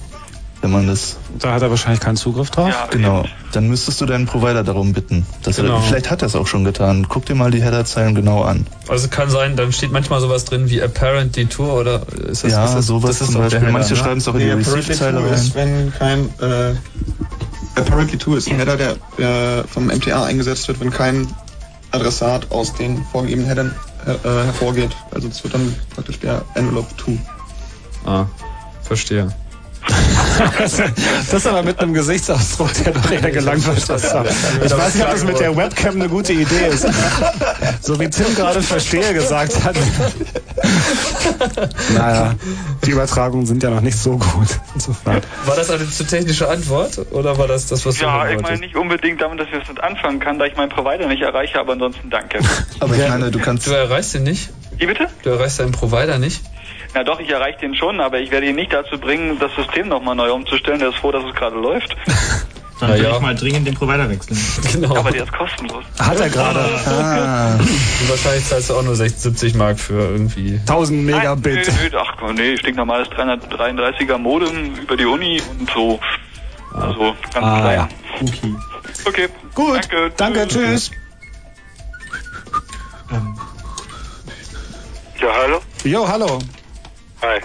wenn 0.62 0.71
man 0.71 0.87
das. 0.87 1.17
Da 1.39 1.53
hat 1.55 1.62
er 1.62 1.71
wahrscheinlich 1.71 2.01
keinen 2.01 2.17
Zugriff 2.17 2.51
drauf. 2.51 2.73
genau. 2.91 3.25
Dann 3.53 3.69
müsstest 3.69 4.01
du 4.01 4.07
deinen 4.07 4.27
Provider 4.27 4.62
darum 4.62 4.93
bitten. 4.93 5.27
Dass 5.43 5.57
Genau. 5.57 5.77
er, 5.77 5.83
vielleicht 5.83 6.11
hat 6.11 6.23
er 6.23 6.27
es 6.27 6.37
auch 6.37 6.47
schon 6.47 6.65
getan. 6.65 7.07
Guck 7.09 7.27
dir 7.27 7.35
mal 7.35 7.51
die 7.51 7.62
Headerzeilen 7.62 8.15
genau 8.15 8.43
an. 8.43 8.67
Also 8.89 9.09
kann 9.09 9.29
sein, 9.31 9.57
dann 9.57 9.73
steht 9.73 9.91
manchmal 9.91 10.21
sowas 10.21 10.45
drin 10.45 10.71
wie 10.71 10.81
apparent 10.83 11.35
detour 11.37 11.75
oder 11.75 12.03
ist 12.29 12.45
das 12.45 12.53
Ja, 12.53 12.65
ist 12.67 12.75
das, 12.75 12.87
sowas 12.87 13.19
das 13.19 13.23
ist 13.23 13.33
zum 13.33 13.41
Beispiel. 13.41 13.59
schneller, 13.61 13.73
Manche 13.73 13.95
ne? 13.95 13.99
schreiben 13.99 14.19
es 14.19 14.29
auch 14.29 14.35
in 14.35 14.41
die 14.41 14.47
Nee, 14.47 14.53
Receive-Zeile 14.53 15.19
rein. 15.25 15.33
ist, 15.33 15.55
wenn 15.57 15.93
kein 15.99 16.29
äh, 16.41 16.75
apparently 17.75 18.19
true 18.19 18.37
ist 18.37 18.49
ein 18.49 18.57
Header, 18.57 18.77
der, 18.77 18.97
der 19.19 19.65
vom 19.69 19.87
MTA 19.87 20.25
eingesetzt 20.25 20.69
wird, 20.69 20.79
wenn 20.81 20.91
kein 20.91 21.27
Adressat 21.93 22.53
aus 22.53 22.73
den 22.75 23.03
vorgegebenen 23.11 23.49
Headern 23.49 23.75
äh, 24.07 24.12
äh, 24.12 24.45
hervorgeht. 24.45 24.91
Also 25.12 25.27
es 25.29 25.43
wird 25.43 25.55
dann 25.55 25.75
praktisch 25.95 26.21
der 26.21 26.43
Envelope 26.55 26.95
to. 26.97 27.19
Ah, 28.05 28.27
verstehe. 28.82 29.32
Das 30.59 30.78
ist 31.32 31.47
aber 31.47 31.62
mit 31.62 31.81
einem 31.81 31.93
Gesichtsausdruck, 31.93 32.72
der 32.85 32.93
doch 32.93 33.10
eher 33.10 33.31
gelangweilt 33.31 33.78
ist. 33.78 33.90
Ich 33.90 34.77
weiß 34.77 34.94
nicht, 34.94 35.05
ob 35.05 35.10
das 35.10 35.24
mit 35.24 35.40
der 35.40 35.56
Webcam 35.56 35.97
eine 35.97 36.09
gute 36.09 36.32
Idee 36.32 36.66
ist. 36.70 36.86
So 37.82 37.98
wie 37.98 38.09
Tim 38.09 38.35
gerade 38.35 38.62
Verstehe 38.62 39.12
gesagt 39.12 39.64
hat. 39.64 39.77
Naja, 41.94 42.35
die 42.85 42.90
Übertragungen 42.90 43.47
sind 43.47 43.62
ja 43.62 43.70
noch 43.70 43.81
nicht 43.81 43.98
so 43.98 44.16
gut. 44.18 44.48
Insofern. 44.74 45.20
War 45.47 45.56
das 45.56 45.70
eine 45.70 45.89
zu 45.89 46.05
technische 46.05 46.48
Antwort 46.48 46.98
oder 47.10 47.36
war 47.39 47.48
das 47.48 47.66
das, 47.66 47.85
was 47.85 47.97
du 47.97 48.05
Ja, 48.05 48.28
ich 48.28 48.40
meine 48.40 48.59
nicht 48.59 48.77
unbedingt 48.77 49.20
damit, 49.20 49.40
dass 49.40 49.47
ich 49.48 49.59
das 49.59 49.68
nicht 49.68 49.82
anfangen 49.82 50.20
kann, 50.20 50.39
da 50.39 50.47
ich 50.47 50.56
meinen 50.56 50.70
Provider 50.70 51.06
nicht 51.06 51.22
erreiche, 51.22 51.59
aber 51.59 51.72
ansonsten 51.72 52.10
danke. 52.10 52.39
Aber 52.81 52.94
ich 52.94 53.09
meine, 53.09 53.31
du 53.31 53.39
kannst. 53.39 53.66
Du 53.66 53.72
erreichst 53.72 54.14
ihn 54.14 54.22
nicht? 54.22 54.51
Wie 54.78 54.86
bitte? 54.86 55.09
Du 55.22 55.31
erreichst 55.31 55.60
deinen 55.60 55.72
Provider 55.72 56.18
nicht? 56.18 56.40
Na 56.95 57.05
doch, 57.05 57.21
ich 57.21 57.31
erreiche 57.31 57.59
den 57.61 57.75
schon, 57.75 58.01
aber 58.01 58.19
ich 58.19 58.31
werde 58.31 58.47
ihn 58.49 58.57
nicht 58.57 58.73
dazu 58.73 58.99
bringen, 58.99 59.39
das 59.39 59.55
System 59.55 59.89
nochmal 59.89 60.17
neu 60.17 60.33
umzustellen. 60.33 60.81
Der 60.81 60.89
ist 60.89 60.97
froh, 60.99 61.12
dass 61.12 61.25
es 61.25 61.35
gerade 61.35 61.57
läuft. 61.57 61.95
Dann 62.81 62.89
würde 62.93 63.03
ja. 63.05 63.15
ich 63.17 63.21
mal 63.21 63.35
dringend 63.35 63.67
den 63.67 63.75
Provider 63.75 64.09
wechseln. 64.09 64.39
Genau. 64.73 64.97
Aber 64.97 65.11
der 65.11 65.25
ist 65.25 65.33
kostenlos. 65.33 65.85
Hat 65.99 66.19
er 66.19 66.31
gerade. 66.31 66.61
Ah, 66.87 67.57
Und 67.57 68.09
wahrscheinlich 68.09 68.47
zahlst 68.47 68.71
du 68.71 68.75
auch 68.75 68.83
nur 68.83 68.97
60, 68.97 69.21
70 69.21 69.55
Mark 69.55 69.79
für 69.79 70.01
irgendwie. 70.01 70.59
1000 70.61 71.05
Nein, 71.05 71.17
Megabit. 71.19 71.67
nö, 71.69 71.89
nö, 71.93 71.99
ach 71.99 72.33
nee, 72.33 72.57
stinknormales 72.57 73.09
333er 73.11 74.17
Modem 74.17 74.77
über 74.77 74.97
die 74.97 75.05
Uni 75.05 75.43
und 75.59 75.71
so. 75.71 76.01
Also 76.73 77.15
ganz 77.35 77.47
Ah, 77.47 77.61
klein. 77.61 77.77
ja. 77.77 77.89
Okay. 78.23 78.55
Okay. 79.05 79.29
Gut. 79.55 79.75
Danke, 79.77 80.12
danke 80.17 80.49
tschüss. 80.49 80.91
Ja, 85.21 85.29
hallo? 85.43 85.61
Jo, 85.85 86.09
hallo. 86.09 86.39
Hi. 87.23 87.41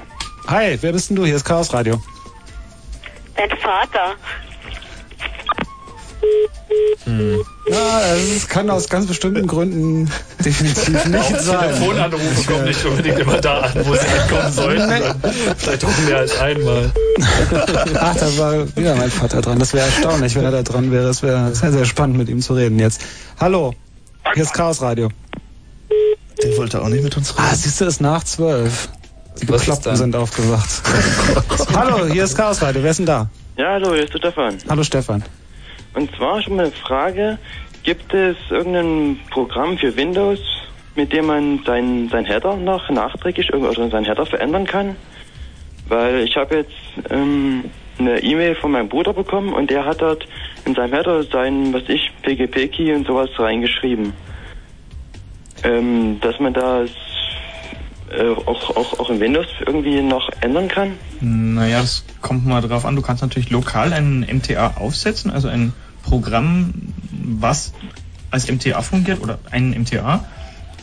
Hi, 0.47 0.77
wer 0.79 0.91
bist 0.93 1.09
denn 1.09 1.17
du? 1.17 1.25
Hier 1.25 1.35
ist 1.35 1.45
Chaos 1.45 1.73
Radio. 1.73 2.01
Dein 3.35 3.49
Vater. 3.59 4.15
Hm. 7.03 7.43
Ja, 7.69 8.01
es 8.35 8.47
kann 8.47 8.69
aus 8.69 8.89
ganz 8.89 9.07
bestimmten 9.07 9.47
Gründen 9.47 10.09
definitiv 10.45 11.05
nicht 11.05 11.41
sein. 11.41 11.73
Telefonanrufe 11.73 12.51
kommen 12.51 12.65
nicht 12.65 12.85
unbedingt 12.85 13.19
immer 13.19 13.41
da 13.41 13.61
an, 13.61 13.85
wo 13.85 13.93
sie 13.95 14.07
ankommen 14.07 14.51
sollten. 14.51 14.87
Nee. 14.87 15.33
Vielleicht 15.57 15.83
rufen 15.83 16.07
wir 16.07 16.17
als 16.17 16.39
einmal. 16.39 16.91
Ach, 17.99 18.15
da 18.15 18.37
war 18.37 18.77
wieder 18.77 18.95
mein 18.95 19.11
Vater 19.11 19.41
dran. 19.41 19.59
Das 19.59 19.73
wäre 19.73 19.85
erstaunlich, 19.85 20.35
wenn 20.35 20.45
er 20.45 20.51
da 20.51 20.63
dran 20.63 20.91
wäre. 20.91 21.09
Es 21.09 21.21
wäre 21.21 21.53
sehr, 21.53 21.71
sehr 21.71 21.85
spannend, 21.85 22.17
mit 22.17 22.29
ihm 22.29 22.41
zu 22.41 22.53
reden 22.53 22.79
jetzt. 22.79 23.01
Hallo, 23.39 23.73
hier 24.33 24.43
ist 24.43 24.53
Chaos 24.53 24.81
Radio. 24.81 25.09
Der 26.41 26.57
wollte 26.57 26.81
auch 26.81 26.89
nicht 26.89 27.03
mit 27.03 27.17
uns 27.17 27.33
reden. 27.33 27.47
Ah, 27.51 27.55
siehst 27.55 27.81
du, 27.81 27.85
es 27.85 27.95
ist 27.95 28.01
nach 28.01 28.23
zwölf. 28.23 28.89
Die 29.41 29.49
Was 29.49 29.61
ist 29.61 29.65
Bekloppten 29.65 29.83
dann? 29.91 29.95
sind 29.95 30.15
aufgewacht. 30.15 30.81
Hallo, 31.75 32.05
hier 32.05 32.23
ist 32.23 32.37
Chaos 32.37 32.61
Radio. 32.61 32.83
Wer 32.83 32.91
ist 32.91 32.97
denn 32.99 33.05
da? 33.05 33.29
Ja, 33.57 33.73
hallo, 33.73 33.93
hier 33.93 34.03
ist 34.03 34.13
der 34.13 34.19
Stefan. 34.19 34.57
Hallo, 34.69 34.83
Stefan. 34.83 35.23
Und 35.93 36.13
zwar 36.15 36.41
schon 36.41 36.57
mal 36.57 36.65
eine 36.65 36.71
Frage, 36.73 37.37
gibt 37.83 38.13
es 38.13 38.35
irgendein 38.49 39.19
Programm 39.31 39.77
für 39.77 39.95
Windows, 39.95 40.39
mit 40.95 41.13
dem 41.13 41.27
man 41.27 41.61
sein, 41.65 42.09
sein 42.11 42.25
Header 42.25 42.57
noch 42.57 42.89
nachträglich 42.89 43.53
oder 43.53 43.73
seinen 43.73 44.05
Header 44.05 44.25
verändern 44.25 44.65
kann? 44.65 44.95
Weil 45.87 46.21
ich 46.21 46.35
habe 46.35 46.55
jetzt 46.55 47.11
ähm, 47.11 47.65
eine 47.97 48.21
E-Mail 48.21 48.55
von 48.55 48.71
meinem 48.71 48.89
Bruder 48.89 49.13
bekommen 49.13 49.53
und 49.53 49.69
der 49.69 49.85
hat 49.85 50.01
dort 50.01 50.25
in 50.65 50.75
seinem 50.75 50.93
Header 50.93 51.23
sein, 51.23 51.73
was 51.73 51.83
ich, 51.87 52.11
PGP-Key 52.23 52.93
und 52.93 53.07
sowas 53.07 53.29
reingeschrieben. 53.37 54.13
Ähm, 55.63 56.19
dass 56.21 56.39
man 56.39 56.53
das 56.53 56.89
äh, 58.15 58.29
auch, 58.45 58.75
auch, 58.75 58.99
auch 58.99 59.09
in 59.09 59.19
Windows 59.19 59.47
irgendwie 59.65 60.01
noch 60.01 60.29
ändern 60.41 60.67
kann? 60.67 60.93
Naja, 61.21 61.81
das 61.81 62.03
kommt 62.21 62.45
mal 62.45 62.61
drauf 62.61 62.85
an. 62.85 62.95
Du 62.95 63.01
kannst 63.01 63.21
natürlich 63.21 63.49
lokal 63.49 63.93
einen 63.93 64.21
MTA 64.21 64.75
aufsetzen, 64.77 65.31
also 65.31 65.47
ein 65.47 65.73
Programm, 66.03 66.73
was 67.11 67.73
als 68.31 68.51
MTA 68.51 68.81
fungiert 68.81 69.21
oder 69.21 69.39
einen 69.51 69.71
MTA. 69.81 70.23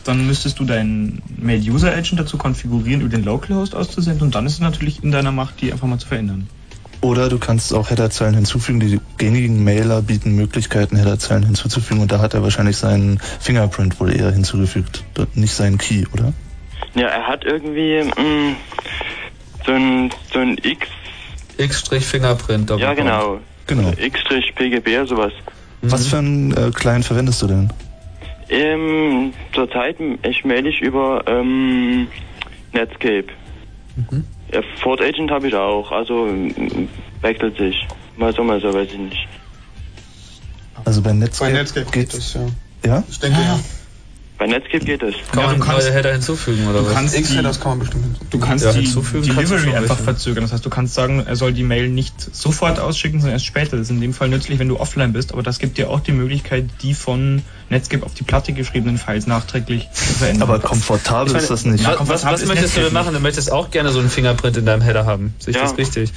Dann 0.03 0.27
müsstest 0.27 0.59
du 0.59 0.65
deinen 0.65 1.21
Mail-User-Agent 1.37 2.19
dazu 2.19 2.37
konfigurieren, 2.37 3.01
über 3.01 3.09
den 3.09 3.23
Localhost 3.23 3.73
auszusenden 3.73 4.23
und 4.23 4.35
dann 4.35 4.45
ist 4.45 4.53
es 4.53 4.59
natürlich 4.59 5.03
in 5.03 5.11
deiner 5.11 5.31
Macht, 5.31 5.61
die 5.61 5.71
einfach 5.71 5.87
mal 5.87 5.97
zu 5.97 6.07
verändern. 6.07 6.49
Oder 7.03 7.27
du 7.27 7.37
kannst 7.37 7.73
auch 7.73 7.89
Headerzeilen 7.89 8.33
hinzufügen. 8.33 8.79
Die 8.79 8.99
gängigen 9.17 9.61
Mailer 9.61 10.01
bieten 10.01 10.35
Möglichkeiten, 10.35 10.95
Headerzeilen 10.95 11.43
hinzuzufügen. 11.43 12.01
Und 12.01 12.13
da 12.13 12.19
hat 12.19 12.33
er 12.33 12.43
wahrscheinlich 12.43 12.77
seinen 12.77 13.19
Fingerprint 13.41 13.99
wohl 13.99 14.15
eher 14.15 14.31
hinzugefügt. 14.31 15.03
Nicht 15.35 15.53
seinen 15.53 15.77
Key, 15.77 16.05
oder? 16.13 16.31
Ja, 16.95 17.07
er 17.07 17.27
hat 17.27 17.43
irgendwie 17.45 18.03
mh, 18.03 18.55
so 19.65 19.71
ein 19.71 20.11
so 20.31 20.39
ein 20.39 20.57
X. 20.61 20.87
X-Fingerprint. 21.57 22.69
Ja, 22.77 22.93
genau. 22.93 23.39
Genau. 23.67 23.91
X-PGB, 23.97 25.05
sowas. 25.07 25.33
Was 25.81 26.07
für 26.07 26.17
einen 26.17 26.51
äh, 26.55 26.71
Client 26.71 27.05
verwendest 27.05 27.41
du 27.41 27.47
denn? 27.47 27.69
Ähm, 28.49 29.33
zurzeit 29.53 29.97
ich 30.23 30.45
mail 30.45 30.67
ich 30.67 30.81
über 30.81 31.23
ähm, 31.27 32.07
Netscape. 32.73 33.27
Ja, 34.51 34.61
Ford 34.81 35.01
Agent 35.01 35.31
habe 35.31 35.47
ich 35.47 35.55
auch, 35.55 35.91
also 35.91 36.27
wechselt 37.21 37.57
sich. 37.57 37.87
Mal 38.17 38.33
so, 38.33 38.43
mal 38.43 38.59
so, 38.61 38.73
weiß 38.73 38.89
ich 38.91 38.99
nicht. 38.99 39.27
Also 40.85 41.01
bei 41.01 41.13
Netscape, 41.13 41.51
Bei 41.51 41.57
Netscape 41.57 41.91
geht 41.91 42.13
das, 42.13 42.33
ja. 42.33 42.47
Ja? 42.85 43.03
Ich 43.09 43.19
denke, 43.19 43.39
ja. 43.39 43.59
Bei 44.39 44.47
Netscape 44.47 44.83
geht 44.83 45.03
es. 45.03 45.13
Kann 45.31 45.59
man 45.59 45.59
neue 45.59 45.93
Header 45.93 46.11
hinzufügen 46.11 46.67
oder 46.67 46.79
du 46.79 46.85
was? 46.87 46.93
kannst 46.93 47.15
die- 47.15 47.21
kann 47.23 47.43
man 47.43 47.79
bestimmt 47.79 48.03
hinzufügen. 48.03 48.29
Du 48.31 48.39
kannst 48.39 48.65
Ja, 48.65 48.73
die 48.73 48.79
hinzufügen 48.81 49.27
kannst 49.27 49.51
Delivery 49.51 49.69
schon 49.69 49.75
einfach 49.75 49.99
verzögern. 49.99 50.43
Das 50.43 50.51
heißt, 50.53 50.65
du 50.65 50.69
kannst 50.71 50.95
sagen, 50.95 51.23
er 51.25 51.35
soll 51.35 51.53
die 51.53 51.63
Mail 51.63 51.87
nicht 51.87 52.13
sofort 52.35 52.79
ausschicken, 52.79 53.19
sondern 53.19 53.35
erst 53.35 53.45
später. 53.45 53.77
Das 53.77 53.81
ist 53.87 53.89
in 53.91 54.01
dem 54.01 54.13
Fall 54.13 54.29
nützlich, 54.29 54.57
wenn 54.59 54.67
du 54.69 54.79
offline 54.79 55.13
bist, 55.13 55.33
aber 55.33 55.43
das 55.43 55.59
gibt 55.59 55.77
dir 55.77 55.89
auch 55.89 55.99
die 55.99 56.11
Möglichkeit, 56.13 56.65
die 56.81 56.95
von 56.95 57.43
Netscape 57.69 58.03
auf 58.05 58.15
die 58.15 58.23
Platte 58.23 58.53
geschriebenen 58.53 58.97
Files 58.97 59.27
nachträglich 59.27 59.87
zu 59.93 60.03
verändern. 60.15 60.49
Aber 60.49 60.59
komfortabel 60.59 61.35
ist 61.35 61.49
das 61.49 61.65
nicht. 61.65 61.83
Ja, 61.83 61.97
Was, 61.99 62.25
was, 62.25 62.45
möchtest 62.45 62.49
du 62.49 62.53
denn 62.53 62.63
Netscape 62.63 62.91
machen? 62.91 63.13
Du 63.13 63.19
möchtest 63.19 63.51
auch 63.51 63.69
gerne 63.71 63.91
so 63.91 63.99
einen 63.99 64.09
Fingerprint 64.09 64.57
in 64.57 64.65
deinem 64.65 64.81
Header 64.81 65.05
haben. 65.05 65.35
Sehe 65.39 65.51
ich 65.51 65.57
Ja. 65.57 65.63
das 65.63 65.77
richtig? 65.77 66.11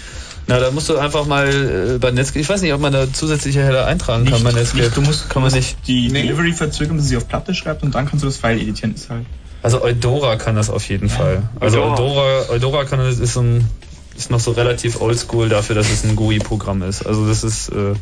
Na, 0.49 0.61
da 0.61 0.71
musst 0.71 0.89
du 0.89 0.97
einfach 0.97 1.27
mal 1.27 1.95
äh, 1.95 1.99
bei 1.99 2.13
Netscape, 2.13 2.41
ich 2.41 2.49
weiß 2.49 2.63
nicht, 2.63 2.73
ob 2.73 2.81
man 2.81 2.93
da 2.93 3.13
zusätzliche 3.13 3.65
Header 3.65 3.87
eintragen 3.87 4.23
Nicht, 4.23 4.33
kann 4.33 4.45
bei 4.45 4.53
Netscape. 4.53 4.85
nicht, 4.85 4.97
du 4.97 5.01
musst, 5.01 5.29
kann 5.29 5.43
man 5.43 5.53
nicht. 5.53 5.77
die 5.89 6.09
Delivery 6.09 6.53
verzögern, 6.53 6.97
bis 6.97 7.09
sie 7.09 7.17
auf 7.17 7.27
Platte 7.27 7.55
schreibt 7.55 7.83
und 7.83 7.95
dann 7.95 8.07
kannst 8.07 8.23
du 8.23 8.29
das 8.29 8.37
File 8.37 8.61
editieren. 8.61 8.95
Ist 8.95 9.11
halt. 9.11 9.27
Also 9.63 9.83
Eudora 9.83 10.37
kann 10.37 10.55
das 10.55 10.71
auf 10.71 10.89
jeden 10.89 11.09
Fall. 11.09 11.43
Also 11.59 11.83
Eudora. 11.83 11.95
Eudora, 11.95 12.51
Eudora 12.51 12.85
kann 12.85 13.01
das 13.01 13.19
ist 13.19 13.35
so 13.35 13.41
ein 13.41 13.69
ist 14.17 14.31
noch 14.31 14.41
so 14.41 14.53
relativ 14.53 15.01
oldschool 15.01 15.49
dafür, 15.49 15.75
dass 15.75 15.91
es 15.91 16.05
ein 16.05 16.17
GUI-Programm 16.17 16.83
ist. 16.83 17.07
Also 17.07 17.27
das 17.29 17.45
ist 17.45 17.69
äh, 17.69 17.95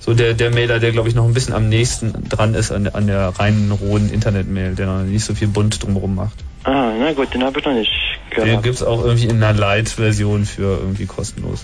so 0.00 0.12
der, 0.12 0.34
der 0.34 0.50
Mailer, 0.50 0.78
der 0.78 0.92
glaube 0.92 1.08
ich 1.08 1.14
noch 1.14 1.24
ein 1.24 1.32
bisschen 1.32 1.54
am 1.54 1.68
nächsten 1.68 2.28
dran 2.28 2.54
ist 2.54 2.70
an, 2.70 2.88
an 2.88 3.06
der 3.06 3.28
reinen 3.28 3.70
rohen 3.72 4.12
Internet-Mail, 4.12 4.74
der 4.74 4.86
noch 4.86 5.02
nicht 5.04 5.24
so 5.24 5.34
viel 5.34 5.48
bunt 5.48 5.82
drumherum 5.82 6.14
macht. 6.14 6.34
Ah, 6.64 6.92
na 6.98 7.12
gut, 7.12 7.32
den 7.32 7.44
habe 7.44 7.58
ich 7.58 7.64
noch 7.64 7.72
nicht 7.72 7.90
Den 8.36 8.44
gehört. 8.44 8.62
gibt's 8.62 8.82
auch 8.82 9.04
irgendwie 9.04 9.26
in 9.26 9.42
einer 9.42 9.58
Light-Version 9.58 10.44
für 10.44 10.78
irgendwie 10.80 11.06
kostenlos. 11.06 11.62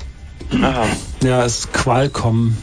Aha. 0.63 0.87
Ja, 1.23 1.45
es 1.45 1.61
ist 1.61 1.73
Qualcomm 1.73 2.57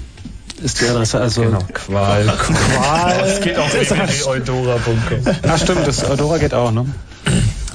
ist 0.61 0.81
die 0.81 0.85
Adresse. 0.87 1.19
Also 1.21 1.41
Genau, 1.43 1.59
Qual. 1.73 2.25
Qual. 2.25 3.17
Das 3.19 3.41
geht 3.41 3.57
auch 3.57 3.71
www.eudora.com. 3.71 5.35
Ja, 5.45 5.57
stimmt, 5.57 5.87
das 5.87 6.09
Eudora 6.09 6.37
geht 6.39 6.53
auch, 6.53 6.71
ne? 6.71 6.85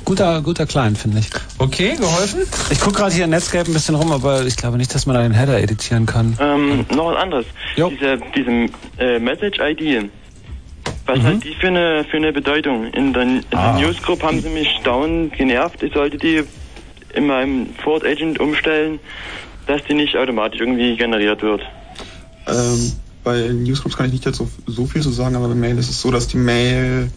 Guter, 0.04 0.42
guter 0.42 0.66
Client, 0.66 0.98
finde 0.98 1.20
ich. 1.20 1.30
Okay, 1.58 1.94
geholfen? 1.96 2.40
Ich 2.70 2.80
gucke 2.80 2.96
gerade 2.96 3.14
hier 3.14 3.24
in 3.24 3.30
Netscape 3.30 3.70
ein 3.70 3.72
bisschen 3.72 3.94
rum, 3.94 4.10
aber 4.10 4.44
ich 4.44 4.56
glaube 4.56 4.76
nicht, 4.76 4.92
dass 4.94 5.06
man 5.06 5.14
da 5.14 5.22
den 5.22 5.32
Header 5.32 5.60
editieren 5.62 6.06
kann. 6.06 6.36
Ähm, 6.40 6.84
noch 6.94 7.12
was 7.12 7.16
anderes. 7.22 7.46
Diese, 7.76 8.18
diese 8.34 8.50
äh, 8.98 9.18
Message-ID. 9.20 10.10
Was 11.06 11.18
Mhm. 11.18 11.22
hat 11.24 11.44
die 11.44 11.54
für 11.54 11.68
eine, 11.68 12.04
für 12.10 12.16
eine 12.16 12.32
Bedeutung? 12.32 12.86
In 12.92 13.12
der, 13.12 13.22
in 13.22 13.44
Ah. 13.52 13.78
der 13.78 13.86
Newsgroup 13.86 14.22
haben 14.24 14.40
sie 14.42 14.48
mich 14.48 14.68
dauernd 14.82 15.32
genervt. 15.34 15.82
Ich 15.84 15.92
sollte 15.94 16.16
die 16.18 16.42
in 17.14 17.26
meinem 17.28 17.68
Ford 17.82 18.04
Agent 18.04 18.40
umstellen, 18.40 18.98
dass 19.66 19.82
die 19.84 19.94
nicht 19.94 20.16
automatisch 20.16 20.60
irgendwie 20.60 20.96
generiert 20.96 21.42
wird. 21.42 21.62
Ähm, 22.46 22.92
bei 23.24 23.48
Newsgroups 23.48 23.96
kann 23.96 24.06
ich 24.06 24.12
nicht 24.12 24.26
dazu 24.26 24.50
so 24.66 24.86
viel 24.86 25.02
zu 25.02 25.10
sagen, 25.10 25.36
aber 25.36 25.48
bei 25.48 25.54
Mail 25.54 25.78
ist 25.78 25.90
es 25.90 26.00
so, 26.00 26.10
dass 26.10 26.26
die 26.28 26.38
Mail 26.38 27.10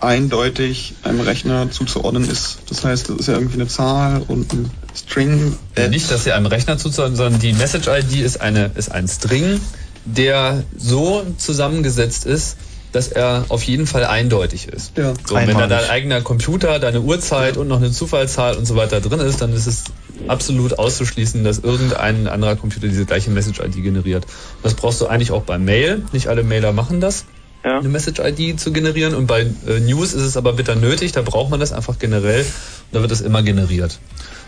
eindeutig 0.00 0.94
einem 1.02 1.20
Rechner 1.20 1.70
zuzuordnen 1.70 2.28
ist. 2.28 2.58
Das 2.68 2.84
heißt, 2.84 3.08
das 3.08 3.16
ist 3.16 3.28
ja 3.28 3.34
irgendwie 3.34 3.54
eine 3.54 3.68
Zahl 3.68 4.22
und 4.26 4.52
ein 4.52 4.70
String. 4.94 5.56
Nicht, 5.90 6.10
dass 6.10 6.24
sie 6.24 6.32
einem 6.32 6.46
Rechner 6.46 6.76
zuzuordnen, 6.76 7.16
sondern 7.16 7.40
die 7.40 7.52
Message-ID 7.52 8.20
ist, 8.20 8.40
eine, 8.40 8.70
ist 8.74 8.90
ein 8.90 9.08
String, 9.08 9.60
der 10.04 10.64
so 10.76 11.24
zusammengesetzt 11.38 12.26
ist, 12.26 12.56
dass 12.92 13.08
er 13.08 13.46
auf 13.48 13.62
jeden 13.64 13.86
Fall 13.86 14.04
eindeutig 14.04 14.68
ist. 14.68 14.96
Ja. 14.96 15.14
So, 15.26 15.34
wenn 15.34 15.48
da 15.48 15.66
dein 15.66 15.90
eigener 15.90 16.20
Computer, 16.20 16.78
deine 16.78 17.00
Uhrzeit 17.00 17.56
und 17.56 17.66
noch 17.66 17.78
eine 17.78 17.90
Zufallszahl 17.90 18.56
und 18.56 18.66
so 18.66 18.76
weiter 18.76 19.00
drin 19.00 19.20
ist, 19.20 19.40
dann 19.40 19.52
ist 19.52 19.66
es 19.66 19.84
absolut 20.28 20.78
auszuschließen, 20.78 21.44
dass 21.44 21.58
irgendein 21.58 22.28
anderer 22.28 22.56
Computer 22.56 22.88
diese 22.88 23.04
gleiche 23.04 23.30
Message-ID 23.30 23.82
generiert. 23.82 24.26
Das 24.62 24.74
brauchst 24.74 25.00
du 25.00 25.06
eigentlich 25.06 25.32
auch 25.32 25.42
bei 25.42 25.58
Mail. 25.58 26.04
Nicht 26.12 26.28
alle 26.28 26.42
Mailer 26.42 26.72
machen 26.72 27.00
das, 27.00 27.24
eine 27.64 27.88
Message-ID 27.88 28.60
zu 28.60 28.72
generieren. 28.72 29.14
Und 29.14 29.26
bei 29.26 29.40
äh, 29.40 29.80
News 29.80 30.12
ist 30.12 30.22
es 30.22 30.36
aber 30.36 30.52
bitter 30.52 30.74
nötig, 30.74 31.12
da 31.12 31.22
braucht 31.22 31.50
man 31.50 31.60
das 31.60 31.72
einfach 31.72 31.98
generell 31.98 32.40
und 32.40 32.92
da 32.92 33.00
wird 33.00 33.10
es 33.10 33.20
immer 33.20 33.42
generiert. 33.42 33.98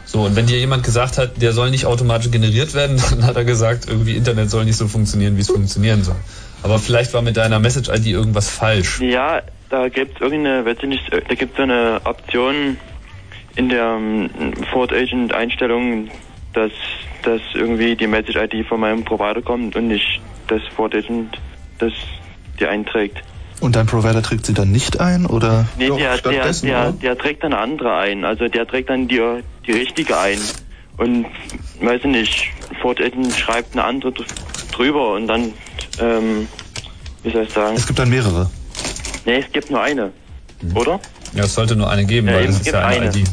So, 0.05 0.23
und 0.23 0.37
wenn 0.37 0.47
dir 0.47 0.59
jemand 0.59 0.85
gesagt 0.85 1.19
hat, 1.19 1.43
der 1.43 1.53
soll 1.53 1.71
nicht 1.71 1.87
automatisch 1.87 2.31
generiert 2.31 2.75
werden, 2.75 3.01
dann 3.11 3.25
hat 3.25 3.37
er 3.37 3.45
gesagt, 3.45 3.89
irgendwie 3.89 4.17
Internet 4.17 4.51
soll 4.51 4.65
nicht 4.65 4.77
so 4.77 4.87
funktionieren, 4.87 5.37
wie 5.37 5.41
es 5.41 5.49
funktionieren 5.49 6.05
soll. 6.05 6.17
Aber 6.63 6.79
vielleicht 6.79 7.15
war 7.15 7.23
mit 7.23 7.37
deiner 7.37 7.59
Message-ID 7.59 8.07
irgendwas 8.07 8.49
falsch. 8.49 9.01
Ja, 9.01 9.43
da 9.71 9.89
gibt's 9.89 10.21
irgendeine, 10.21 10.65
weiß 10.65 10.79
ich 10.83 10.89
nicht, 10.89 11.11
da 11.11 11.35
gibt's 11.35 11.57
so 11.57 11.63
eine 11.63 12.01
Option 12.05 12.77
in 13.57 13.69
der 13.69 13.97
ähm, 13.99 14.31
Ford 14.73 14.93
Agent 14.93 15.35
Einstellung, 15.35 16.09
dass, 16.53 16.73
dass 17.23 17.41
irgendwie 17.55 17.97
die 17.97 18.07
Message 18.07 18.37
ID 18.37 18.67
von 18.67 18.81
meinem 18.81 19.05
Provider 19.05 19.43
kommt 19.43 19.77
und 19.77 19.89
nicht 19.89 20.21
das 20.49 20.63
Ford 20.75 20.95
Agent 20.95 21.37
das 21.79 21.93
die 22.61 22.67
einträgt. 22.67 23.23
Und 23.61 23.77
dein 23.77 23.87
Provider 23.87 24.23
trägt 24.23 24.47
sie 24.47 24.55
dann 24.55 24.71
nicht 24.71 25.01
ein, 25.01 25.27
oder? 25.27 25.67
Nee, 25.79 25.89
der, 25.89 25.97
der, 25.97 26.17
stattdessen, 26.19 26.67
der, 26.67 26.81
oder? 26.89 26.93
der 26.93 27.19
trägt 27.19 27.43
dann 27.43 27.53
eine 27.53 27.63
andere 27.63 27.97
ein. 27.97 28.25
Also 28.25 28.49
der 28.49 28.67
trägt 28.67 28.91
dann 28.91 29.09
die, 29.09 29.21
die 29.67 29.73
richtige 29.73 30.19
ein. 30.19 30.39
Und 30.99 31.27
weiß 31.81 32.01
ich 32.05 32.11
nicht, 32.11 32.51
Ford 32.81 33.01
Agent 33.01 33.33
schreibt 33.35 33.73
eine 33.75 33.85
andere 33.85 34.13
dr- 34.13 34.27
drüber 34.73 35.13
und 35.15 35.27
dann, 35.27 35.53
ähm, 36.01 36.49
wie 37.23 37.31
soll 37.31 37.43
ich 37.45 37.51
sagen? 37.53 37.77
Es 37.77 37.87
gibt 37.87 37.99
dann 37.99 38.09
mehrere. 38.11 38.51
Nee, 39.25 39.39
es 39.39 39.53
gibt 39.53 39.71
nur 39.71 39.81
eine. 39.83 40.13
Oder? 40.75 41.01
Ja, 41.35 41.45
es 41.45 41.55
sollte 41.55 41.77
nur 41.77 41.91
eine 41.91 42.05
geben, 42.07 42.29
Ja, 42.29 42.35
weil 42.35 42.45
es 42.47 42.61
ist 42.61 42.67
ja 42.69 42.87
eine, 42.87 43.09
eine. 43.09 43.19
ID. 43.19 43.29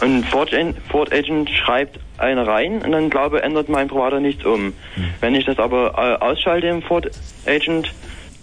Ein 0.00 0.24
Ford, 0.24 0.50
Ford 0.90 1.12
Agent 1.12 1.50
schreibt 1.50 1.98
eine 2.18 2.46
rein 2.46 2.82
und 2.82 2.92
dann 2.92 3.10
glaube 3.10 3.42
ändert 3.42 3.68
mein 3.68 3.88
Provider 3.88 4.20
nichts 4.20 4.44
um. 4.44 4.72
Wenn 5.20 5.34
ich 5.34 5.44
das 5.44 5.58
aber 5.58 5.94
äh, 5.96 6.24
ausschalte 6.24 6.66
im 6.68 6.82
Ford 6.82 7.10
Agent, 7.46 7.92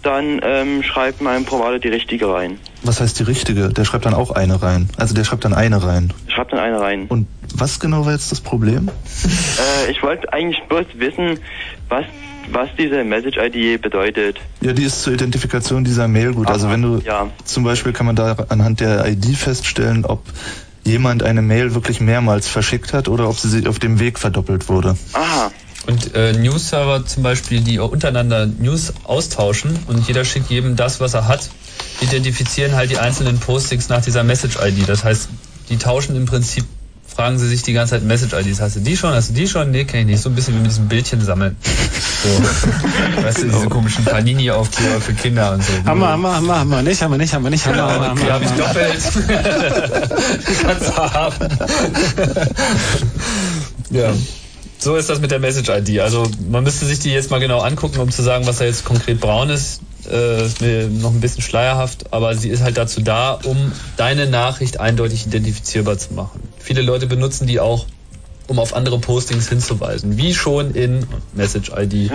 dann 0.02 0.40
ähm, 0.42 0.82
schreibt 0.82 1.20
mein 1.20 1.44
Provider 1.44 1.78
die 1.78 1.88
richtige 1.88 2.28
rein. 2.28 2.58
Was 2.82 3.00
heißt 3.00 3.18
die 3.18 3.22
richtige? 3.22 3.70
Der 3.70 3.84
schreibt 3.84 4.04
dann 4.04 4.14
auch 4.14 4.30
eine 4.30 4.62
rein. 4.62 4.88
Also 4.98 5.14
der 5.14 5.24
schreibt 5.24 5.44
dann 5.44 5.54
eine 5.54 5.82
rein. 5.82 6.12
Schreibt 6.28 6.52
dann 6.52 6.60
eine 6.60 6.80
rein. 6.80 7.06
Und 7.08 7.26
was 7.54 7.80
genau 7.80 8.04
war 8.04 8.12
jetzt 8.12 8.30
das 8.30 8.40
Problem? 8.40 8.90
Äh, 9.54 9.90
ich 9.92 10.02
wollte 10.02 10.32
eigentlich 10.32 10.60
bloß 10.68 10.86
wissen, 10.96 11.38
was 11.88 12.04
was 12.50 12.68
diese 12.78 13.04
Message-ID 13.04 13.80
bedeutet. 13.80 14.38
Ja, 14.60 14.72
die 14.72 14.84
ist 14.84 15.02
zur 15.02 15.14
Identifikation 15.14 15.84
dieser 15.84 16.08
Mail 16.08 16.34
gut. 16.34 16.48
also 16.48 16.70
wenn 16.70 16.82
du 16.82 16.98
ja. 16.98 17.30
zum 17.44 17.64
Beispiel 17.64 17.92
kann 17.92 18.06
man 18.06 18.16
da 18.16 18.36
anhand 18.48 18.80
der 18.80 19.06
ID 19.06 19.36
feststellen, 19.36 20.04
ob 20.04 20.24
jemand 20.84 21.22
eine 21.22 21.42
Mail 21.42 21.74
wirklich 21.74 22.00
mehrmals 22.00 22.48
verschickt 22.48 22.92
hat 22.92 23.08
oder 23.08 23.28
ob 23.28 23.38
sie 23.38 23.48
sich 23.48 23.66
auf 23.66 23.78
dem 23.78 23.98
Weg 23.98 24.18
verdoppelt 24.18 24.68
wurde. 24.68 24.96
Aha. 25.12 25.50
Und 25.86 26.14
äh, 26.14 26.32
News-Server 26.32 27.04
zum 27.04 27.22
Beispiel, 27.22 27.60
die 27.60 27.78
untereinander 27.78 28.46
News 28.46 28.94
austauschen 29.04 29.78
und 29.86 30.06
jeder 30.06 30.24
schickt 30.24 30.48
jedem 30.48 30.76
das, 30.76 31.00
was 31.00 31.12
er 31.12 31.28
hat, 31.28 31.50
identifizieren 32.00 32.74
halt 32.74 32.90
die 32.90 32.98
einzelnen 32.98 33.38
Postings 33.38 33.88
nach 33.90 34.02
dieser 34.02 34.24
Message-ID. 34.24 34.88
Das 34.88 35.04
heißt, 35.04 35.28
die 35.68 35.76
tauschen 35.76 36.16
im 36.16 36.24
Prinzip, 36.24 36.64
fragen 37.14 37.38
sie 37.38 37.48
sich 37.48 37.62
die 37.62 37.72
ganze 37.72 37.92
Zeit 37.92 38.02
Message-IDs. 38.02 38.60
Hast 38.60 38.76
du 38.76 38.80
die 38.80 38.96
schon? 38.96 39.12
Hast 39.12 39.30
du 39.30 39.34
die 39.34 39.46
schon? 39.46 39.70
Nee, 39.70 39.84
kenne 39.84 40.02
ich 40.02 40.06
nicht. 40.06 40.22
So 40.22 40.30
ein 40.30 40.34
bisschen 40.34 40.54
wie 40.54 40.58
mit 40.58 40.70
diesem 40.70 40.88
Bildchen 40.88 41.20
sammeln. 41.20 41.56
So. 41.62 43.22
weißt 43.22 43.42
du, 43.42 43.48
diese 43.48 43.68
komischen 43.68 44.04
Panini-Aufkleber 44.04 45.00
für 45.00 45.14
Kinder 45.14 45.52
und 45.52 45.62
so. 45.62 45.72
Haben 45.84 46.00
wir, 46.00 46.08
haben 46.08 46.68
wir 46.70 46.82
nicht, 46.82 47.00
wir 47.00 47.08
nicht, 47.16 47.32
wir 47.32 47.50
nicht, 47.50 47.66
wir, 47.66 47.76
haben 47.76 48.16
Die 48.18 48.22
wir. 48.24 48.32
habe 48.32 48.44
ich 48.44 48.50
doppelt. 48.50 49.02
die 50.48 50.64
kannst 50.64 50.88
du 50.88 50.96
haben. 50.96 51.48
ja. 53.90 54.12
So 54.78 54.96
ist 54.96 55.08
das 55.08 55.20
mit 55.20 55.30
der 55.30 55.38
Message-ID. 55.38 56.00
Also 56.00 56.28
man 56.50 56.64
müsste 56.64 56.84
sich 56.84 56.98
die 56.98 57.10
jetzt 57.10 57.30
mal 57.30 57.40
genau 57.40 57.60
angucken, 57.60 58.00
um 58.00 58.10
zu 58.10 58.22
sagen, 58.22 58.46
was 58.46 58.58
da 58.58 58.64
jetzt 58.64 58.84
konkret 58.84 59.20
braun 59.20 59.50
ist. 59.50 59.80
Äh, 60.10 60.46
ist 60.46 60.60
mir 60.60 60.88
noch 60.88 61.12
ein 61.12 61.20
bisschen 61.20 61.42
schleierhaft, 61.42 62.12
aber 62.12 62.34
sie 62.34 62.48
ist 62.48 62.62
halt 62.62 62.76
dazu 62.76 63.00
da, 63.00 63.38
um 63.44 63.72
deine 63.96 64.26
Nachricht 64.26 64.80
eindeutig 64.80 65.26
identifizierbar 65.26 65.98
zu 65.98 66.14
machen. 66.14 66.40
Viele 66.58 66.82
Leute 66.82 67.06
benutzen 67.06 67.46
die 67.46 67.60
auch, 67.60 67.86
um 68.46 68.58
auf 68.58 68.74
andere 68.74 68.98
Postings 68.98 69.48
hinzuweisen. 69.48 70.16
Wie 70.18 70.34
schon 70.34 70.74
in 70.74 71.06
Message-ID 71.32 72.10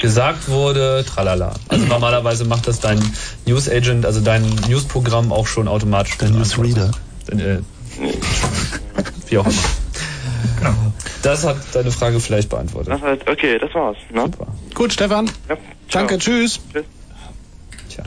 gesagt 0.00 0.48
wurde, 0.48 1.04
tralala. 1.04 1.54
Also 1.68 1.86
normalerweise 1.86 2.44
macht 2.44 2.68
das 2.68 2.80
dein 2.80 3.00
News 3.46 3.68
Agent, 3.68 4.06
also 4.06 4.20
dein 4.20 4.42
News-Programm 4.68 5.32
auch 5.32 5.46
schon 5.48 5.66
automatisch. 5.66 6.16
Der 6.18 6.30
Newsreader. 6.30 6.92
Äh, 7.30 7.58
wie 9.28 9.38
auch 9.38 9.46
immer. 9.46 9.54
Das 11.22 11.44
hat 11.44 11.56
deine 11.72 11.90
Frage 11.90 12.20
vielleicht 12.20 12.50
beantwortet. 12.50 12.92
Das 12.92 13.00
heißt, 13.00 13.28
okay, 13.28 13.58
das 13.58 13.74
war's. 13.74 13.96
Ne? 14.12 14.30
Gut, 14.74 14.92
Stefan. 14.92 15.30
Ja, 15.48 15.56
Danke, 15.90 16.18
tschüss. 16.18 16.60
Tja. 17.94 18.02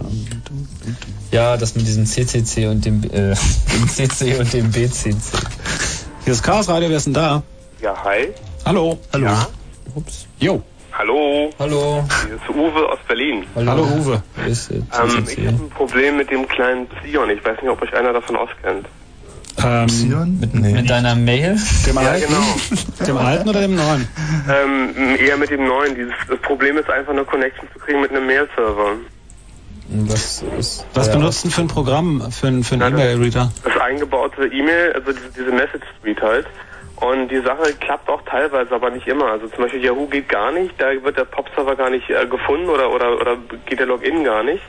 Ja, 1.32 1.56
das 1.58 1.76
mit 1.76 1.88
diesem 1.88 2.06
CCC 2.06 2.68
und 2.68 2.84
dem, 2.86 3.04
äh, 3.06 3.08
dem 3.74 3.88
CC 3.88 4.38
und 4.40 4.52
dem 4.52 4.70
BCC. 4.72 5.16
Hier 6.26 6.34
ist 6.34 6.44
Chaos 6.44 6.68
Radio, 6.68 6.90
wer 6.90 6.98
ist 6.98 7.06
denn 7.06 7.14
da? 7.14 7.42
Ja, 7.82 7.96
hi. 8.04 8.30
Hallo. 8.66 9.00
Hallo. 9.14 9.26
Ja. 9.26 9.48
Ups. 9.96 10.26
Jo. 10.40 10.62
Hallo. 10.92 11.52
Hallo. 11.60 12.04
Hier 12.26 12.36
ist 12.36 12.50
Uwe 12.50 12.90
aus 12.92 13.00
Berlin. 13.08 13.46
Hallo, 13.56 13.84
Uwe. 13.84 14.22
Ist, 14.48 14.72
äh, 14.72 14.76
Ähm, 14.76 14.84
ich 15.30 15.38
habe 15.48 15.50
ein 15.64 15.70
Problem 15.70 16.18
mit 16.18 16.32
dem 16.32 16.48
kleinen 16.48 16.88
Psion. 16.88 17.30
Ich 17.30 17.46
weiß 17.46 17.62
nicht, 17.62 17.70
ob 17.72 17.82
euch 17.82 17.94
einer 17.94 18.12
davon 18.14 18.36
auskennt. 18.36 18.88
Ähm, 19.64 20.38
mit, 20.40 20.54
mit 20.54 20.90
deiner 20.90 21.16
Mail? 21.16 21.58
Dem 21.88 21.96
Ja, 21.96 22.02
alten? 22.02 22.28
genau. 22.28 23.06
Dem 23.08 23.18
alten 23.18 23.50
oder 23.50 23.62
dem 23.62 23.76
neuen? 23.76 24.08
Ähm, 24.50 25.16
eher 25.20 25.38
mit 25.38 25.50
dem 25.50 25.66
neuen. 25.66 25.96
Dieses, 25.96 26.14
das 26.28 26.40
Problem 26.42 26.78
ist 26.78 26.90
einfach 26.90 27.12
eine 27.14 27.24
Connection 27.24 27.68
zu 27.74 27.80
kriegen 27.80 28.02
mit 28.02 28.12
einem 28.12 28.26
Mail-Server. 28.28 28.94
Was, 29.90 30.44
ist, 30.58 30.86
Was 30.94 31.08
ja, 31.08 31.14
benutzt 31.14 31.44
denn 31.44 31.52
für 31.52 31.62
ein 31.62 31.68
Programm, 31.68 32.22
für 32.32 32.48
einen 32.48 32.64
für 32.64 32.76
einen 32.76 32.94
E-Mail-Reader? 32.94 33.52
Das 33.64 33.78
eingebaute 33.78 34.46
E-Mail, 34.48 34.94
also 34.94 35.12
diese, 35.14 35.30
diese 35.30 35.52
Message 35.52 35.86
Suite 36.02 36.22
halt. 36.22 36.48
Und 36.98 37.30
die 37.30 37.40
Sache 37.42 37.74
klappt 37.80 38.10
auch 38.10 38.22
teilweise, 38.24 38.74
aber 38.74 38.90
nicht 38.90 39.08
immer. 39.08 39.28
Also 39.28 39.48
zum 39.48 39.64
Beispiel 39.64 39.84
Yahoo 39.84 40.08
geht 40.08 40.28
gar 40.30 40.52
nicht, 40.52 40.74
da 40.82 40.88
wird 41.04 41.18
der 41.18 41.26
POP-Server 41.26 41.76
gar 41.76 41.90
nicht 41.90 42.10
äh, 42.10 42.26
gefunden 42.26 42.70
oder, 42.70 42.92
oder, 42.92 43.22
oder 43.22 43.38
geht 43.66 43.80
der 43.80 43.86
Login 43.86 44.24
gar 44.24 44.44
nicht. 44.44 44.64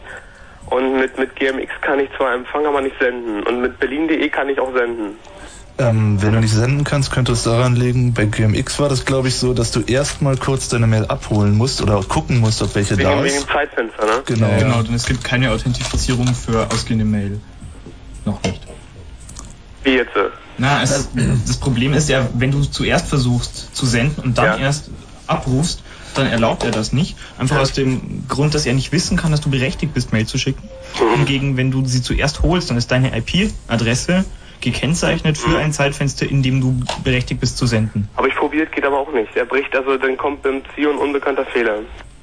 Und 0.71 0.99
mit, 0.99 1.19
mit 1.19 1.35
GMX 1.37 1.73
kann 1.81 1.99
ich 1.99 2.11
zwar 2.17 2.35
empfangen, 2.35 2.67
aber 2.67 2.83
nicht 2.83 2.97
senden. 3.01 3.43
Und 3.45 3.63
mit 3.63 3.79
berlin.de 3.79 4.29
kann 4.29 4.51
ich 4.51 4.61
auch 4.61 4.73
senden. 4.75 5.17
Ähm, 5.81 6.21
wenn 6.21 6.33
du 6.33 6.41
nicht 6.41 6.53
senden 6.53 6.83
kannst, 6.83 7.13
könnte 7.13 7.31
es 7.31 7.45
daran 7.45 7.77
liegen, 7.77 8.13
bei 8.13 8.25
GMX 8.25 8.81
war 8.81 8.89
das 8.89 9.05
glaube 9.05 9.29
ich 9.29 9.37
so, 9.37 9.55
dass 9.55 9.71
du 9.71 9.81
erstmal 9.81 10.37
kurz 10.37 10.69
deine 10.69 10.89
Mail 10.89 11.07
abholen 11.07 11.57
musst 11.57 11.81
oder 11.83 11.97
auch 11.97 12.09
gucken 12.09 12.41
musst, 12.41 12.63
ob 12.63 12.75
welche 12.75 12.99
Wegen, 12.99 13.09
da 13.09 13.23
wegen 13.23 13.27
ist. 13.27 13.45
dem 13.45 13.49
Zeitfenster, 13.49 14.05
ne? 14.05 14.23
Genau. 14.27 14.49
Genau, 14.59 14.83
denn 14.83 14.95
es 14.95 15.07
gibt 15.07 15.23
keine 15.23 15.53
Authentifizierung 15.53 16.35
für 16.35 16.67
ausgehende 16.73 17.05
Mail. 17.05 17.41
Noch 18.25 18.43
nicht. 18.43 18.61
Wie 19.85 19.91
jetzt? 19.91 20.11
Na, 20.59 20.83
es, 20.83 21.11
das 21.47 21.57
Problem 21.59 21.95
ist 21.95 22.09
ja, 22.09 22.29
wenn 22.35 22.51
du 22.51 22.63
zuerst 22.63 23.07
versuchst 23.07 23.77
zu 23.77 23.87
senden 23.87 24.21
und 24.21 24.39
dann 24.39 24.61
erst 24.61 24.91
abrufst, 25.29 25.85
dann 26.15 26.27
erlaubt 26.27 26.65
er 26.65 26.73
das 26.73 26.93
nicht. 26.93 27.17
Einfach 27.39 27.59
aus 27.59 27.73
dem 27.73 28.27
Grund, 28.27 28.55
dass 28.55 28.67
er 28.67 28.75
nicht 28.75 28.91
wissen 28.91 29.17
kann, 29.17 29.31
dass 29.31 29.41
du 29.41 29.51
berechtigt 29.51 29.95
bist, 29.95 30.13
Mail 30.13 30.27
zu 30.27 30.39
schicken. 30.39 30.69
Hingegen, 31.15 31.57
wenn 31.57 31.71
du 31.71 31.87
sie 31.87 32.03
zuerst 32.03 32.43
holst, 32.43 32.71
dann 32.71 32.77
ist 32.77 32.91
deine 32.91 33.17
IP-Adresse 33.17 34.25
gekennzeichnet 34.61 35.39
für 35.39 35.59
ein 35.59 35.73
Zeitfenster, 35.73 36.29
in 36.29 36.43
dem 36.43 36.61
du 36.61 36.81
berechtigt 37.05 37.41
bist 37.41 37.59
zu 37.59 37.67
senden. 37.67 38.09
Habe 38.17 38.29
ich 38.29 38.35
probiert, 38.35 38.73
geht 38.73 38.85
aber 38.85 38.99
auch 38.99 39.13
nicht. 39.13 39.35
Er 39.37 39.45
bricht, 39.45 39.75
also 39.75 39.97
dann 39.97 40.17
kommt 40.17 40.43
beim 40.43 40.63
Zion 40.75 40.97
unbekannter 40.97 41.45
Fehler. 41.47 41.81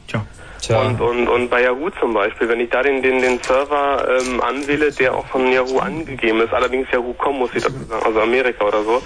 Tja. 0.07 0.25
Und, 0.69 1.01
und, 1.01 1.27
und 1.27 1.49
bei 1.49 1.63
Yahoo 1.63 1.89
zum 1.99 2.13
Beispiel, 2.13 2.49
wenn 2.49 2.59
ich 2.59 2.69
da 2.69 2.81
den, 2.81 3.01
den, 3.01 3.21
den 3.21 3.39
Server 3.43 4.07
ähm, 4.19 4.41
anwähle, 4.41 4.91
der 4.91 5.15
auch 5.15 5.25
von 5.27 5.51
Yahoo 5.51 5.79
angegeben 5.79 6.41
ist, 6.41 6.53
allerdings 6.53 6.89
Yahoo.com 6.91 7.39
muss 7.39 7.49
ich 7.53 7.63
dazu 7.63 7.77
sagen, 7.87 8.03
also 8.05 8.21
Amerika 8.21 8.65
oder 8.65 8.83
so, 8.83 9.01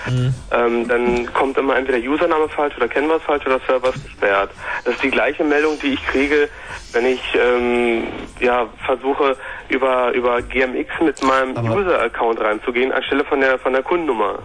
ähm, 0.52 0.88
dann 0.88 1.34
kommt 1.34 1.58
immer 1.58 1.76
entweder 1.76 1.98
Username 1.98 2.48
falsch 2.50 2.76
oder 2.78 2.88
Canvas 2.88 3.22
falsch 3.24 3.46
oder 3.46 3.60
Server 3.68 3.90
ist 3.90 4.04
gesperrt. 4.04 4.52
Das 4.86 4.96
ist 4.96 5.04
die 5.04 5.12
gleiche 5.12 5.44
Meldung, 5.44 5.78
die 5.82 5.94
ich 5.94 6.06
kriege, 6.08 6.50
wenn 6.94 7.06
ich 7.06 7.22
ähm, 7.36 8.04
ja, 8.40 8.68
versuche, 8.86 9.36
über, 9.70 10.12
über 10.14 10.42
GMX 10.42 10.90
mit 11.02 11.24
meinem 11.24 11.56
User-Account 11.58 12.40
reinzugehen, 12.40 12.92
anstelle 12.92 13.24
von 13.26 13.42
der, 13.42 13.60
von 13.60 13.74
der 13.74 13.84
Kundennummer. 13.84 14.40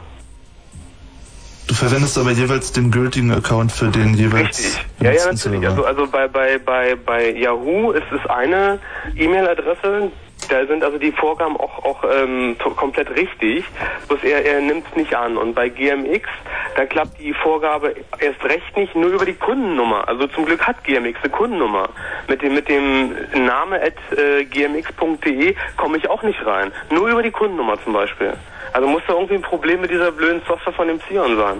Du 1.67 1.75
verwendest 1.75 2.19
aber 2.19 2.31
jeweils 2.33 2.73
den 2.73 2.91
gültigen 2.91 3.33
Account 3.33 3.73
für 3.73 3.89
den 3.89 4.15
jeweils 4.15 4.79
Ja, 5.01 5.11
ja, 5.13 5.25
benutzten 5.25 5.53
natürlich. 5.53 5.61
Server. 5.69 5.87
Also, 5.87 6.03
also 6.03 6.13
bei, 6.13 6.29
bei, 6.29 6.59
bei, 6.59 6.95
bei 6.95 7.31
Yahoo 7.33 7.93
ist 7.93 8.05
es 8.13 8.31
eine 8.31 8.79
E-Mail-Adresse, 9.17 10.11
da 10.49 10.67
sind 10.67 10.83
also 10.83 10.99
die 10.99 11.13
Vorgaben 11.13 11.57
auch, 11.57 11.85
auch 11.85 12.05
ähm, 12.05 12.57
komplett 12.77 13.11
richtig, 13.11 13.65
bloß 14.09 14.23
er, 14.25 14.45
er 14.45 14.61
nimmt 14.61 14.87
es 14.91 14.97
nicht 14.97 15.15
an. 15.15 15.37
Und 15.37 15.55
bei 15.55 15.69
GMX, 15.69 16.29
da 16.77 16.87
klappt 16.87 17.21
die 17.21 17.33
Vorgabe 17.33 17.95
erst 18.19 18.45
recht 18.45 18.77
nicht, 18.77 18.95
nur 18.95 19.11
über 19.11 19.25
die 19.25 19.35
Kundennummer. 19.35 20.09
Also 20.09 20.27
zum 20.29 20.45
Glück 20.45 20.67
hat 20.67 20.83
GMX 20.85 21.19
eine 21.23 21.31
Kundennummer. 21.31 21.89
Mit 22.29 22.43
dem, 22.43 22.55
mit 22.55 22.69
dem 22.69 23.15
Name 23.47 23.81
at 23.81 24.19
äh, 24.19 24.45
gmx.de 24.45 25.55
komme 25.77 25.99
ich 25.99 26.09
auch 26.09 26.23
nicht 26.23 26.45
rein. 26.45 26.73
Nur 26.91 27.09
über 27.09 27.23
die 27.23 27.31
Kundennummer 27.31 27.83
zum 27.83 27.93
Beispiel. 27.93 28.35
Also 28.73 28.89
muss 28.89 29.03
da 29.07 29.15
irgendwie 29.15 29.35
ein 29.35 29.43
Problem 29.43 29.81
mit 29.81 29.91
dieser 29.91 30.11
blöden 30.11 30.43
Software 30.47 30.73
von 30.73 30.89
dem 30.89 31.01
Zion 31.09 31.37
sein. 31.37 31.59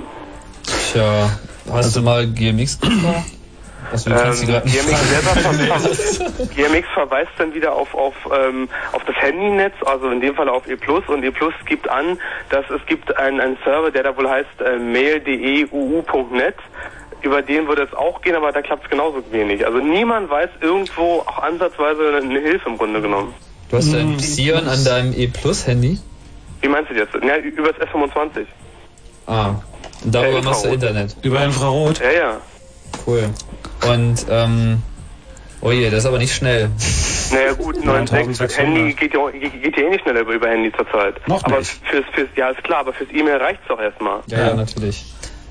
Tja, 0.67 1.31
hast 1.71 1.97
du 1.97 2.03
mal 2.03 2.27
GMX 2.27 2.81
gemacht? 2.81 3.44
Also, 3.93 4.11
Ähm, 4.11 4.47
GMX, 4.65 5.09
selber 5.09 5.31
fragen. 5.41 5.59
ver 5.59 6.31
ver 6.31 6.47
GMX 6.47 6.89
verweist 6.95 7.31
dann 7.39 7.55
wieder 7.55 7.73
auf, 7.75 7.95
auf, 7.95 8.15
ähm, 8.37 8.69
auf 8.93 9.05
das 9.05 9.17
Handynetz, 9.17 9.75
also 9.85 10.11
in 10.11 10.21
dem 10.21 10.35
Fall 10.35 10.49
auf 10.49 10.67
E+, 10.69 10.77
und 11.07 11.25
E+, 11.25 11.33
gibt 11.67 11.89
an, 11.89 12.19
dass 12.51 12.65
es 12.71 12.85
gibt 12.87 13.17
einen, 13.17 13.41
einen 13.41 13.57
Server, 13.65 13.91
der 13.91 14.03
da 14.05 14.17
wohl 14.17 14.29
heißt 14.29 14.61
äh, 14.65 14.79
mail.de.uu.net, 14.79 16.55
über 17.23 17.43
den 17.43 17.67
würde 17.69 17.83
es 17.83 17.95
auch 17.95 18.21
gehen, 18.21 18.35
aber 18.37 18.53
da 18.53 18.61
klappt 18.63 18.85
es 18.85 18.91
genauso 18.91 19.23
wenig. 19.31 19.65
Also 19.67 19.79
niemand 19.79 20.29
weiß 20.31 20.51
irgendwo 20.61 21.21
auch 21.21 21.39
ansatzweise 21.43 22.21
eine 22.23 22.41
Hilfe 22.41 22.69
im 22.69 22.77
Grunde 22.77 23.01
genommen. 23.01 23.33
Du 23.71 23.77
hast 23.79 23.95
ein 23.95 24.17
Psion 24.19 24.69
an 24.69 24.85
deinem 24.85 25.13
E-Plus-Handy? 25.17 25.99
Wie 26.61 26.69
meinst 26.69 26.91
du 26.91 26.95
das 26.95 27.09
jetzt? 27.13 27.25
Ja, 27.25 27.37
über 27.39 27.73
das 27.73 27.89
S25. 27.89 28.47
Ah. 29.27 29.55
Und 30.05 30.15
darüber 30.15 30.39
Ja, 30.39 30.43
machst 30.43 30.65
du 30.65 30.69
Infrarot. 30.69 30.75
Internet? 30.75 31.17
Über 31.23 31.45
Infrarot? 31.45 31.99
Ja, 32.01 32.11
ja. 32.13 32.37
Cool. 33.07 33.31
Und, 33.89 34.27
ähm, 34.29 34.83
oh 35.61 35.71
je, 35.71 35.91
das 35.91 36.01
ist 36.01 36.07
aber 36.07 36.19
nicht 36.19 36.35
schnell. 36.35 36.71
Naja 37.33 37.53
gut, 37.53 37.77
9.6 37.77 38.57
Handy 38.57 38.93
geht 38.95 39.15
ja, 39.15 39.31
geht, 39.31 39.63
geht 39.63 39.77
ja 39.77 39.83
eh 39.85 39.91
nicht 39.91 40.03
schneller 40.03 40.21
über, 40.21 40.35
über 40.35 40.49
Handy 40.49 40.73
zurzeit. 40.73 41.27
Noch 41.29 41.45
aber 41.45 41.59
nicht. 41.59 41.81
fürs, 41.85 42.05
fürs, 42.13 42.29
ja 42.37 42.51
ist 42.51 42.63
klar, 42.65 42.81
aber 42.81 42.93
fürs 42.93 43.11
E-Mail 43.13 43.37
reicht's 43.37 43.67
doch 43.69 43.81
erstmal. 43.81 44.21
Ja, 44.27 44.49
ja, 44.49 44.55
natürlich. 44.55 45.05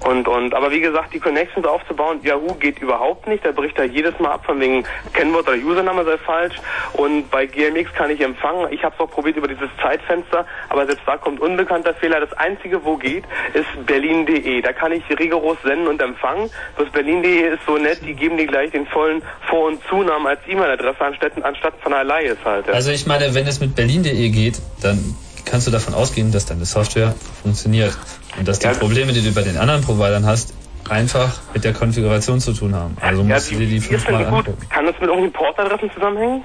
Und, 0.03 0.27
und, 0.27 0.53
aber 0.53 0.71
wie 0.71 0.81
gesagt, 0.81 1.13
die 1.13 1.19
Connections 1.19 1.65
aufzubauen, 1.65 2.19
Yahoo 2.23 2.53
geht 2.55 2.79
überhaupt 2.79 3.27
nicht. 3.27 3.45
Da 3.45 3.51
bricht 3.51 3.77
er 3.77 3.85
jedes 3.85 4.19
Mal 4.19 4.31
ab, 4.31 4.45
von 4.45 4.59
wegen 4.59 4.83
Kennwort 5.13 5.47
oder 5.47 5.57
Username 5.57 6.03
sei 6.03 6.17
falsch. 6.17 6.55
Und 6.93 7.31
bei 7.31 7.45
GMX 7.45 7.93
kann 7.93 8.09
ich 8.09 8.19
empfangen. 8.21 8.67
Ich 8.71 8.83
habe 8.83 8.93
es 8.95 8.99
auch 8.99 9.09
probiert 9.09 9.37
über 9.37 9.47
dieses 9.47 9.69
Zeitfenster, 9.81 10.45
aber 10.69 10.85
selbst 10.85 11.03
da 11.05 11.17
kommt 11.17 11.39
unbekannter 11.39 11.93
Fehler. 11.93 12.19
Das 12.19 12.33
einzige, 12.33 12.83
wo 12.83 12.97
geht, 12.97 13.23
ist 13.53 13.85
berlin.de. 13.85 14.61
Da 14.61 14.73
kann 14.73 14.91
ich 14.91 15.03
rigoros 15.17 15.57
senden 15.63 15.87
und 15.87 16.01
empfangen. 16.01 16.49
Das 16.77 16.89
berlin.de 16.89 17.53
ist 17.53 17.65
so 17.65 17.77
nett, 17.77 17.99
die 18.05 18.13
geben 18.13 18.37
dir 18.37 18.47
gleich 18.47 18.71
den 18.71 18.85
vollen 18.87 19.21
Vor- 19.49 19.67
und 19.67 19.81
Zunamen 19.87 20.27
als 20.27 20.39
E-Mail-Adresse 20.47 20.99
anstatt, 20.99 21.43
anstatt 21.43 21.75
von 21.81 21.93
Alias 21.93 22.37
halt. 22.43 22.67
Ja. 22.67 22.73
Also 22.73 22.91
ich 22.91 23.05
meine, 23.05 23.33
wenn 23.33 23.47
es 23.47 23.61
mit 23.61 23.75
berlin.de 23.75 24.29
geht, 24.29 24.61
dann 24.81 25.15
kannst 25.45 25.67
du 25.67 25.71
davon 25.71 25.93
ausgehen, 25.93 26.31
dass 26.31 26.45
deine 26.45 26.65
Software 26.65 27.15
funktioniert. 27.41 27.97
Und 28.37 28.47
dass 28.47 28.59
die 28.59 28.67
Probleme, 28.67 29.13
die 29.13 29.21
du 29.21 29.33
bei 29.33 29.43
den 29.43 29.57
anderen 29.57 29.81
Providern 29.81 30.25
hast, 30.25 30.53
einfach 30.89 31.39
mit 31.53 31.63
der 31.63 31.73
Konfiguration 31.73 32.39
zu 32.39 32.53
tun 32.53 32.75
haben. 32.75 32.97
Also 32.99 33.23
musst 33.23 33.51
du 33.51 33.55
dir 33.55 33.67
die 33.67 33.79
denn 33.79 33.81
fünfmal 33.81 34.25
angucken. 34.25 34.67
Kann 34.69 34.85
das 34.85 34.95
mit 34.95 35.09
irgendwelchen 35.09 35.33
Portadressen 35.33 35.91
zusammenhängen? 35.93 36.43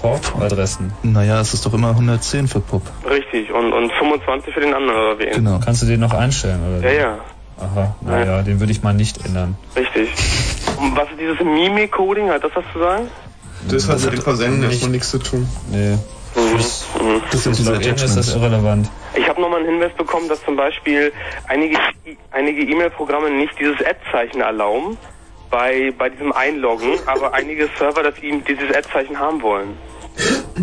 Portadressen. 0.00 0.92
Naja, 1.02 1.40
es 1.40 1.52
ist 1.52 1.66
doch 1.66 1.74
immer 1.74 1.90
110 1.90 2.48
für 2.48 2.60
Pop. 2.60 2.82
Richtig. 3.08 3.52
Und, 3.52 3.72
und 3.72 3.92
25 3.92 4.54
für 4.54 4.60
den 4.60 4.72
anderen 4.72 4.98
oder 4.98 5.18
wen? 5.18 5.32
Genau. 5.32 5.60
Kannst 5.62 5.82
du 5.82 5.86
den 5.86 6.00
noch 6.00 6.14
einstellen, 6.14 6.60
oder? 6.78 6.90
Ja, 6.90 7.00
ja. 7.00 7.18
Aha, 7.60 7.94
naja, 8.00 8.42
den 8.42 8.58
würde 8.58 8.72
ich 8.72 8.82
mal 8.82 8.94
nicht 8.94 9.24
ändern. 9.26 9.56
Richtig. 9.76 10.08
Und 10.78 10.96
was 10.96 11.10
ist 11.10 11.20
dieses 11.20 11.38
Mimik-Coding? 11.40 12.30
Hat 12.30 12.42
das 12.42 12.52
was 12.54 12.64
zu 12.72 12.78
sagen? 12.78 13.08
Das 13.68 13.86
hat 13.86 14.00
mit 14.02 14.14
dem 14.14 14.22
Versenden 14.22 14.62
erstmal 14.62 14.90
nichts 14.92 15.10
zu 15.10 15.18
tun. 15.18 15.46
Nee. 15.70 15.98
Das, 16.34 16.86
das 17.30 17.44
sind 17.44 17.58
diese 17.58 17.72
Login 17.72 17.94
ist 17.94 18.16
das 18.16 18.34
irrelevant. 18.34 18.88
Ich 19.14 19.28
habe 19.28 19.40
nochmal 19.40 19.60
einen 19.60 19.70
Hinweis 19.70 19.92
bekommen, 19.96 20.28
dass 20.28 20.42
zum 20.44 20.56
Beispiel 20.56 21.12
einige 21.48 21.76
einige 22.30 22.62
E-Mail-Programme 22.62 23.30
nicht 23.30 23.58
dieses 23.58 23.80
Ad-Zeichen 23.80 24.40
erlauben 24.40 24.96
bei, 25.50 25.92
bei 25.98 26.08
diesem 26.08 26.32
Einloggen, 26.32 26.98
aber 27.06 27.34
einige 27.34 27.68
Server, 27.78 28.02
dass 28.02 28.18
ihm 28.22 28.44
dieses 28.44 28.74
Ad-Zeichen 28.74 29.18
haben 29.18 29.42
wollen. 29.42 29.76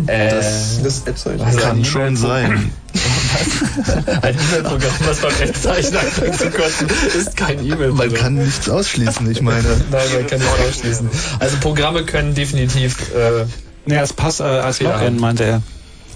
das 0.06 0.80
das 0.82 1.06
Ad-Zeichen 1.06 1.56
kann 1.58 1.84
schon 1.84 2.16
sein. 2.16 2.72
Ein 4.22 4.34
E-Mail-Programm, 4.34 4.94
was 5.04 5.20
beim 5.20 5.32
Echtzeichen 5.40 5.96
anfängt 5.96 6.36
zu 6.36 6.50
kosten, 6.50 6.86
ist 7.16 7.36
kein 7.36 7.58
E-Mail-Programm. 7.58 7.96
Man 7.96 8.14
kann 8.14 8.34
nichts 8.36 8.68
ausschließen, 8.70 9.30
ich 9.30 9.42
meine. 9.42 9.68
Nein, 9.90 10.06
man 10.14 10.26
kann 10.26 10.38
nicht 10.38 10.60
ausschließen. 10.66 11.10
Also 11.38 11.56
Programme 11.58 12.04
können 12.04 12.34
definitiv... 12.34 13.14
Äh, 13.14 13.44
Nee, 13.88 13.96
als 13.96 14.12
Pass, 14.12 14.40
äh, 14.40 14.42
als 14.42 14.80
Ja. 14.80 14.92
Login, 14.92 15.18
meinte 15.18 15.44
er. 15.44 15.62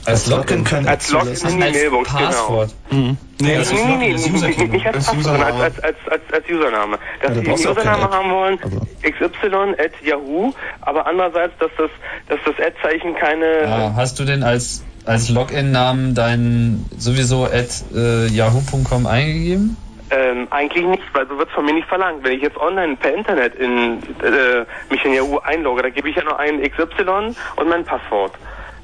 als 0.04 0.26
Login 0.26 0.62
können 0.64 0.86
Als 0.86 1.10
Login 1.10 1.28
in 1.28 1.56
die 1.56 1.62
als 1.62 1.72
Mailbox, 1.72 2.08
genau. 2.10 2.26
Passwort. 2.26 2.74
Mhm. 2.90 3.16
Nee, 3.40 3.56
als 3.56 3.72
nee, 3.72 3.84
nee, 3.84 3.96
nee, 3.96 4.12
als 4.12 4.30
nee, 4.30 4.66
nicht 4.66 4.86
als 4.86 4.96
Passwort, 5.06 5.24
sondern 5.24 5.42
als, 5.42 5.62
als, 5.62 5.82
als, 5.82 5.96
als, 6.10 6.22
als 6.34 6.44
Username. 6.50 6.98
Dass 7.22 7.36
Ja, 7.36 7.42
brauchst 7.42 7.66
einen 7.66 7.78
Username 7.78 8.10
haben 8.10 8.30
wollen, 8.30 8.58
xy 9.00 9.24
at 9.24 9.92
yahoo, 10.04 10.52
aber 10.82 11.06
andererseits, 11.06 11.54
dass 11.60 11.70
das, 11.78 11.90
dass 12.28 12.38
das 12.44 12.66
Ad-Zeichen 12.66 13.14
keine... 13.14 13.62
Ja, 13.62 13.92
hast 13.96 14.18
du 14.18 14.24
denn 14.24 14.42
als, 14.42 14.82
als 15.06 15.30
Login-Namen 15.30 16.14
deinen 16.14 16.84
sowieso 16.98 17.44
at 17.44 17.68
äh, 17.94 18.26
yahoo.com 18.26 19.06
eingegeben? 19.06 19.78
Ähm, 20.12 20.46
eigentlich 20.50 20.84
nicht, 20.84 21.14
weil 21.14 21.26
so 21.26 21.38
wird 21.38 21.50
von 21.52 21.64
mir 21.64 21.72
nicht 21.72 21.88
verlangt. 21.88 22.22
Wenn 22.22 22.32
ich 22.32 22.42
jetzt 22.42 22.58
online 22.58 22.96
per 22.96 23.14
Internet 23.14 23.54
in 23.54 24.02
äh, 24.22 24.64
mich 24.90 25.02
in 25.04 25.14
Yahoo 25.14 25.38
einlogge, 25.38 25.82
da 25.82 25.88
gebe 25.88 26.10
ich 26.10 26.16
ja 26.16 26.22
nur 26.22 26.38
ein 26.38 26.60
XY 26.60 27.34
und 27.56 27.68
mein 27.68 27.84
Passwort. 27.84 28.32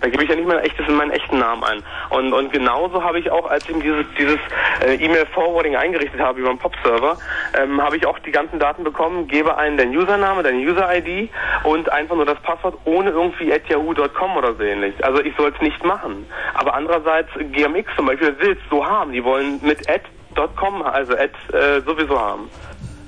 Da 0.00 0.08
gebe 0.08 0.22
ich 0.22 0.30
ja 0.30 0.36
nicht 0.36 0.46
mein 0.46 0.60
echtes 0.60 0.86
meinen 0.88 1.10
echten 1.10 1.38
Namen 1.38 1.64
ein. 1.64 1.82
Und, 2.10 2.32
und 2.32 2.52
genauso 2.52 3.02
habe 3.02 3.18
ich 3.18 3.30
auch, 3.30 3.50
als 3.50 3.68
ich 3.68 3.76
dieses, 3.80 4.06
dieses 4.16 4.38
äh, 4.86 4.94
E-Mail-Forwarding 4.94 5.76
eingerichtet 5.76 6.20
habe 6.20 6.40
über 6.40 6.50
den 6.50 6.58
POP-Server, 6.58 7.18
ähm, 7.60 7.82
habe 7.82 7.96
ich 7.96 8.06
auch 8.06 8.18
die 8.20 8.30
ganzen 8.30 8.58
Daten 8.58 8.84
bekommen, 8.84 9.26
gebe 9.26 9.56
einen 9.56 9.76
deinen 9.76 9.96
Username, 9.96 10.42
deine 10.42 10.58
User-ID 10.58 11.30
und 11.64 11.90
einfach 11.90 12.14
nur 12.14 12.26
das 12.26 12.40
Passwort 12.42 12.78
ohne 12.84 13.10
irgendwie 13.10 13.52
at 13.52 13.68
yahoo.com 13.68 14.36
oder 14.36 14.54
so 14.54 14.62
ähnlich. 14.62 14.94
Also 15.04 15.20
ich 15.20 15.34
soll 15.36 15.52
es 15.54 15.60
nicht 15.60 15.84
machen. 15.84 16.26
Aber 16.54 16.74
andererseits 16.74 17.30
GMX 17.34 17.90
zum 17.96 18.06
Beispiel 18.06 18.38
will 18.38 18.52
es 18.52 18.70
so 18.70 18.86
haben. 18.86 19.12
Die 19.12 19.24
wollen 19.24 19.58
mit 19.62 19.90
at 19.90 20.02
.com, 20.38 20.82
also 20.82 21.12
at 21.14 21.30
äh, 21.52 21.80
sowieso 21.84 22.18
haben. 22.18 22.44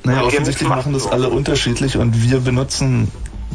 Naja, 0.05 0.23
offensichtlich 0.23 0.68
machen 0.68 0.92
das 0.92 1.07
alle 1.07 1.28
unterschiedlich 1.28 1.97
und 1.97 2.23
wir 2.23 2.41
benutzen 2.41 3.10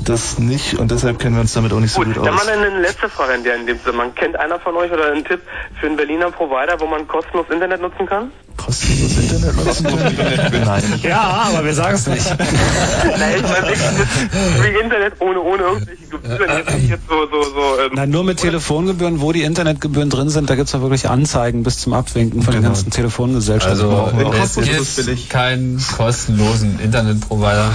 das 0.09 0.39
nicht 0.39 0.77
und 0.79 0.91
deshalb 0.91 1.19
kennen 1.19 1.35
wir 1.35 1.41
uns 1.41 1.53
damit 1.53 1.73
auch 1.73 1.79
nicht 1.79 1.91
so 1.93 2.01
Gut, 2.01 2.13
gut 2.15 2.25
dann 2.25 2.33
aus. 2.37 2.45
mal 2.45 2.51
eine 2.53 2.79
letzte 2.81 3.09
Frage 3.09 3.33
in 3.33 3.43
der 3.43 3.55
in 3.55 3.67
dem 3.67 3.79
Zusammenhang. 3.79 4.13
Kennt 4.15 4.35
einer 4.37 4.59
von 4.59 4.75
euch 4.75 4.91
oder 4.91 5.11
einen 5.11 5.25
Tipp 5.25 5.41
für 5.79 5.87
einen 5.87 5.97
Berliner 5.97 6.31
Provider, 6.31 6.79
wo 6.79 6.85
man 6.87 7.07
kostenlos 7.07 7.47
Internet 7.49 7.81
nutzen 7.81 8.05
kann? 8.05 8.31
Kostenlos 8.57 9.17
Internet 9.17 9.55
nutzen? 9.55 9.85
Nein. 10.65 10.83
Ja, 11.03 11.47
aber 11.49 11.65
wir 11.65 11.73
sagen 11.73 11.95
es 11.95 12.07
nicht. 12.07 12.25
Nein, 12.39 13.33
ich 13.37 13.41
meine 13.43 13.67
wirklich 13.67 14.73
wie 14.75 14.79
Internet 14.83 15.13
ohne 15.19 15.41
ohne 15.41 15.63
irgendwelche 15.63 16.05
Gebühren. 16.07 16.57
Jetzt 16.57 16.73
nicht 16.75 16.89
jetzt 16.89 17.07
so 17.09 17.27
so 17.27 17.43
so. 17.43 17.81
Ähm, 17.81 17.91
Nein, 17.93 18.09
nur 18.09 18.23
mit 18.23 18.39
Telefongebühren, 18.39 19.21
wo 19.21 19.31
die 19.31 19.43
Internetgebühren 19.43 20.09
drin 20.09 20.29
sind, 20.29 20.49
da 20.49 20.55
gibt's 20.55 20.71
ja 20.73 20.81
wirklich 20.81 21.09
Anzeigen 21.09 21.63
bis 21.63 21.79
zum 21.79 21.93
Abwinken 21.93 22.41
von 22.41 22.53
den 22.53 22.61
Genau. 22.61 22.73
ganzen 22.73 22.91
Telefongesellschaften. 22.91 23.79
Also 23.79 24.11
es 24.41 24.97
es 24.97 25.05
gibt 25.05 25.29
keinen 25.29 25.83
kostenlosen 25.97 26.79
Internetprovider. 26.79 27.71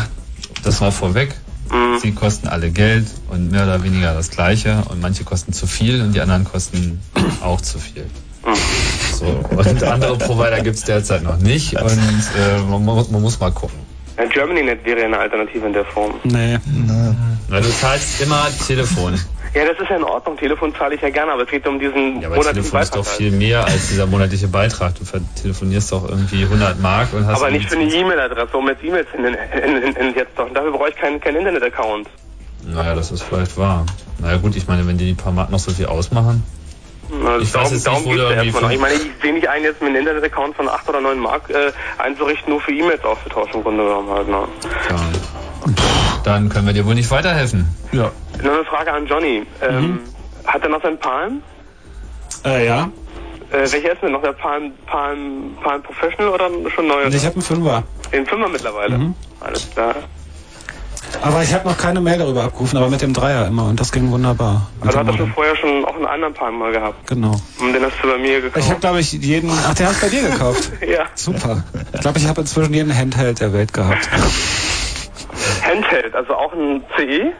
Das 0.65 0.81
mal 0.81 0.91
vorweg. 0.91 1.35
Mhm. 1.71 1.99
Sie 2.01 2.13
kosten 2.13 2.49
alle 2.49 2.71
Geld 2.71 3.07
und 3.29 3.51
mehr 3.51 3.65
oder 3.65 3.83
weniger 3.83 4.15
das 4.15 4.31
gleiche 4.31 4.83
und 4.89 5.01
manche 5.01 5.25
kosten 5.25 5.53
zu 5.53 5.67
viel 5.67 6.03
und 6.03 6.13
die 6.15 6.21
anderen 6.21 6.45
kosten 6.45 7.01
auch 7.41 7.61
zu 7.61 7.79
viel. 7.79 8.05
Mhm. 8.45 8.55
So, 9.15 9.27
und 9.57 9.83
andere 9.83 10.17
Provider 10.17 10.61
gibt's 10.61 10.85
derzeit 10.85 11.23
noch 11.23 11.39
nicht 11.39 11.75
und 11.81 11.91
äh, 12.39 12.61
man, 12.69 12.85
muss, 12.85 13.11
man 13.11 13.23
muss 13.23 13.39
mal 13.39 13.53
gucken. 13.53 13.79
ja, 14.19 14.25
GermanyNet 14.27 14.85
wäre 14.85 15.01
ja 15.01 15.07
eine 15.07 15.19
Alternative 15.19 15.67
in 15.67 15.73
der 15.73 15.85
Form. 15.85 16.15
Nee. 16.25 16.59
Weil 17.49 17.63
du 17.63 17.71
zahlst 17.71 18.21
immer 18.21 18.47
Telefon. 18.67 19.19
Ja, 19.53 19.65
das 19.65 19.79
ist 19.81 19.91
ja 19.91 19.97
in 19.97 20.05
Ordnung. 20.05 20.37
Telefon 20.37 20.73
zahle 20.77 20.95
ich 20.95 21.01
ja 21.01 21.11
gerne, 21.11 21.33
aber 21.33 21.43
es 21.43 21.49
geht 21.51 21.67
um 21.67 21.79
diesen 21.81 22.21
Ja, 22.21 22.29
aber 22.29 22.37
monatlichen 22.37 22.71
Telefon 22.71 22.81
ist 22.81 22.91
Beitrag. 22.93 23.05
doch 23.05 23.11
viel 23.11 23.31
mehr 23.33 23.65
als 23.65 23.89
dieser 23.89 24.07
monatliche 24.07 24.47
Beitrag. 24.49 24.95
Du 24.95 25.05
telefonierst 25.43 25.91
doch 25.91 26.09
irgendwie 26.09 26.45
100 26.45 26.81
Mark 26.81 27.13
und 27.13 27.27
hast... 27.27 27.37
Aber 27.41 27.51
nicht 27.51 27.69
für 27.69 27.77
eine 27.77 27.93
E-Mail-Adresse, 27.93 28.57
um 28.57 28.69
jetzt 28.69 28.85
E-Mails 28.85 29.09
in, 29.17 29.25
in, 29.25 29.35
in, 29.83 29.97
in, 29.97 30.15
jetzt 30.15 30.39
doch. 30.39 30.47
Und 30.47 30.55
dafür 30.55 30.71
brauche 30.73 30.91
ich 30.91 30.97
keinen 30.97 31.21
keinen 31.21 31.39
Internet-Account. 31.39 32.07
Naja, 32.65 32.95
das 32.95 33.11
ist 33.11 33.23
vielleicht 33.23 33.57
wahr. 33.59 33.87
Naja 34.19 34.37
gut, 34.37 34.55
ich 34.55 34.69
meine, 34.69 34.87
wenn 34.87 34.99
die 34.99 35.07
die 35.07 35.15
paar 35.15 35.33
Mark 35.33 35.51
noch 35.51 35.59
so 35.59 35.73
viel 35.73 35.87
ausmachen. 35.87 36.45
Na, 37.11 37.39
Ich 37.39 37.53
weiß 37.53 37.53
darum 37.53 37.65
jetzt 37.65 37.73
nicht, 37.73 37.87
darum 37.89 38.05
wo 38.05 38.13
ja 38.15 38.31
erstmal 38.31 38.47
noch. 38.53 38.61
von- 38.61 38.71
Ich 38.71 38.79
meine, 38.81 38.95
ich 38.95 39.11
sehe 39.21 39.33
nicht 39.33 39.49
ein, 39.49 39.63
jetzt 39.65 39.81
mit 39.83 39.89
einem 39.91 40.01
Internet-Account 40.01 40.55
von 40.55 40.69
8 40.69 40.89
oder 40.91 41.01
9 41.01 41.19
Mark 41.19 41.51
äh, 41.51 41.73
einzurichten, 41.99 42.51
nur 42.51 42.61
für 42.61 42.71
E-Mails 42.73 43.03
auszutauschen 43.05 43.55
im 43.57 43.63
Grunde 43.65 43.83
genommen 43.83 44.11
halt. 44.11 44.29
Ne? 44.29 44.45
Tja. 44.87 44.97
Dann 46.25 46.49
können 46.49 46.67
wir 46.67 46.73
dir 46.73 46.85
wohl 46.87 46.95
nicht 46.95 47.11
weiterhelfen. 47.11 47.67
Ja. 47.93 48.11
Noch 48.43 48.53
eine 48.53 48.65
Frage 48.65 48.93
an 48.93 49.07
Johnny. 49.07 49.47
Ähm, 49.63 49.81
Mhm. 49.81 50.01
Hat 50.47 50.63
er 50.63 50.69
noch 50.71 50.83
seinen 50.83 50.99
Palm? 50.99 51.43
Äh, 52.45 52.67
ja. 52.67 52.89
Äh, 53.53 53.71
welcher 53.73 53.93
ist 53.93 54.03
denn 54.03 54.13
noch? 54.13 54.23
Der 54.23 54.33
Palm, 54.33 54.73
Palm, 54.87 55.57
Palm 55.63 55.83
Professional 55.83 56.29
oder 56.33 56.49
schon 56.75 56.87
neuer? 56.89 57.09
Ich 57.09 57.25
habe 57.25 57.35
einen 57.35 57.43
Fünfer. 57.43 57.83
Den 58.13 58.27
Fünfer 58.27 58.49
mittlerweile. 58.49 58.99
Mhm. 58.99 59.15
Alles 59.41 59.69
klar. 59.71 59.95
Aber 61.23 61.43
ich 61.43 61.53
habe 61.53 61.69
noch 61.69 61.77
keine 61.77 62.01
Mail 62.01 62.19
darüber 62.19 62.45
abgerufen, 62.45 62.79
aber 62.79 62.89
mit 62.89 63.03
dem 63.03 63.13
Dreier 63.13 63.49
immer 63.49 63.65
und 63.67 63.81
das 63.81 63.91
ging 63.91 64.11
wunderbar. 64.11 64.69
Also 64.81 64.99
hat 64.99 65.07
er 65.09 65.17
schon 65.17 65.33
vorher 65.33 65.57
schon 65.57 65.85
auch 65.85 65.97
einen 65.97 66.07
anderen 66.07 66.33
Palm 66.35 66.59
mal 66.59 66.73
gehabt. 66.73 67.07
Genau. 67.09 67.33
Und 67.61 67.73
den 67.73 67.83
hast 67.85 67.95
du 68.03 68.09
bei 68.09 68.19
mir 68.19 68.41
gekauft. 68.41 68.65
Ich 68.65 68.71
habe, 68.71 68.81
glaube 68.81 69.01
ich, 69.01 69.13
jeden. 69.13 69.51
Ach, 69.51 69.75
der 69.75 69.89
hat 69.89 70.01
bei 70.01 70.09
dir 70.09 70.23
gekauft. 70.23 70.71
ja. 70.89 71.05
Super. 71.15 71.65
Ich 71.93 72.01
glaube, 72.01 72.19
ich 72.19 72.27
habe 72.29 72.41
inzwischen 72.43 72.73
jeden 72.73 72.97
Handheld 72.97 73.41
der 73.41 73.53
Welt 73.53 73.73
gehabt. 73.73 74.09
Handheld, 75.63 76.15
also 76.15 76.35
auch 76.35 76.53
ein 76.53 76.83
CE? 76.97 77.33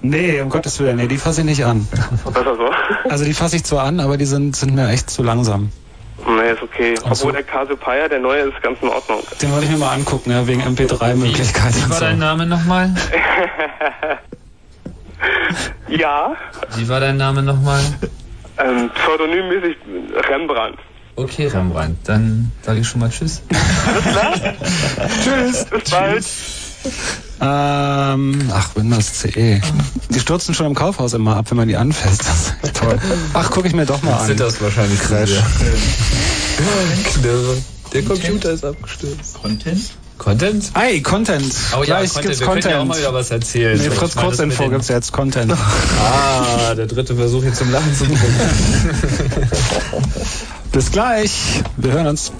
Nee, 0.00 0.40
um 0.40 0.48
Gottes 0.48 0.78
Willen, 0.78 0.96
nee, 0.96 1.08
die 1.08 1.18
fasse 1.18 1.40
ich 1.40 1.46
nicht 1.46 1.64
an. 1.64 1.86
Besser 2.32 2.56
so. 2.56 2.70
Also 3.10 3.24
die 3.24 3.34
fasse 3.34 3.56
ich 3.56 3.64
zwar 3.64 3.84
an, 3.84 4.00
aber 4.00 4.16
die 4.16 4.26
sind, 4.26 4.54
sind 4.54 4.74
mir 4.74 4.88
echt 4.90 5.10
zu 5.10 5.22
langsam. 5.22 5.72
Nee, 6.26 6.52
ist 6.52 6.62
okay. 6.62 6.94
Ach 6.98 7.14
so. 7.14 7.26
Obwohl 7.26 7.32
der 7.32 7.42
Cassiopeia, 7.42 8.08
der 8.08 8.20
neue, 8.20 8.42
ist 8.42 8.60
ganz 8.62 8.78
in 8.82 8.88
Ordnung. 8.88 9.20
Den 9.40 9.50
wollte 9.52 9.64
ich 9.66 9.70
mir 9.70 9.78
mal 9.78 9.92
angucken, 9.92 10.30
ja, 10.30 10.46
wegen 10.46 10.62
MP3-Möglichkeiten. 10.62 11.74
Wie 11.74 11.90
war 11.90 12.00
dein 12.00 12.18
Name 12.18 12.46
nochmal? 12.46 12.94
ja, 15.88 16.36
Wie 16.76 16.88
war 16.88 17.00
dein 17.00 17.16
Name 17.16 17.42
nochmal? 17.42 17.80
ähm, 18.58 18.90
pseudonymmäßig 18.90 19.76
Rembrandt. 20.28 20.78
Okay, 21.16 21.46
Rembrandt. 21.48 21.98
Dann 22.04 22.52
sage 22.62 22.80
ich 22.80 22.88
schon 22.88 23.00
mal 23.00 23.10
Tschüss. 23.10 23.42
Tschüss. 25.24 25.64
Bis 25.64 25.90
bald. 25.90 26.24
Ähm, 27.40 28.50
ach, 28.52 28.70
Windows 28.74 29.12
CE. 29.20 29.60
Die 30.10 30.20
stürzen 30.20 30.54
schon 30.54 30.66
im 30.66 30.74
Kaufhaus 30.74 31.12
immer 31.12 31.36
ab, 31.36 31.46
wenn 31.50 31.56
man 31.56 31.68
die 31.68 31.76
anfasst. 31.76 32.20
Das 32.22 32.40
ist 32.40 32.54
echt 32.62 32.76
toll. 32.76 32.98
Ach, 33.34 33.50
gucke 33.50 33.68
ich 33.68 33.74
mir 33.74 33.86
doch 33.86 34.02
mal 34.02 34.14
an. 34.18 34.26
Sind 34.26 34.40
das 34.40 34.60
wahrscheinlich 34.60 34.98
Crash. 35.00 35.30
Knirre. 37.14 37.56
Der 37.92 38.02
Computer 38.02 38.50
ist 38.50 38.64
abgestürzt. 38.64 39.40
Content? 39.40 39.80
Content? 40.18 40.70
Ei, 40.74 40.98
Content. 41.00 41.54
Oh 41.74 41.78
ja, 41.78 41.84
Gleich 41.84 42.12
Content. 42.12 42.22
gibt's 42.26 42.40
Wir 42.40 42.46
Content. 42.48 42.64
können 42.64 42.74
ja 42.74 42.80
auch 42.82 42.86
mal 42.86 42.98
wieder 42.98 43.14
was 43.14 43.30
erzählen. 43.30 43.78
Nee, 43.78 43.90
Fritz 43.90 44.16
Kurzinfo 44.16 44.64
den- 44.64 44.72
gibt's 44.72 44.88
jetzt 44.88 45.12
Content. 45.12 45.52
Ah, 46.00 46.74
der 46.74 46.86
dritte 46.86 47.14
Versuch 47.14 47.42
hier 47.44 47.54
zum 47.54 47.70
Lachen 47.70 47.94
zu 47.94 48.04
bringen. 48.04 48.18
Bis 50.72 50.90
gleich. 50.90 51.62
Wir 51.76 51.92
hören 51.92 52.08
uns. 52.08 52.32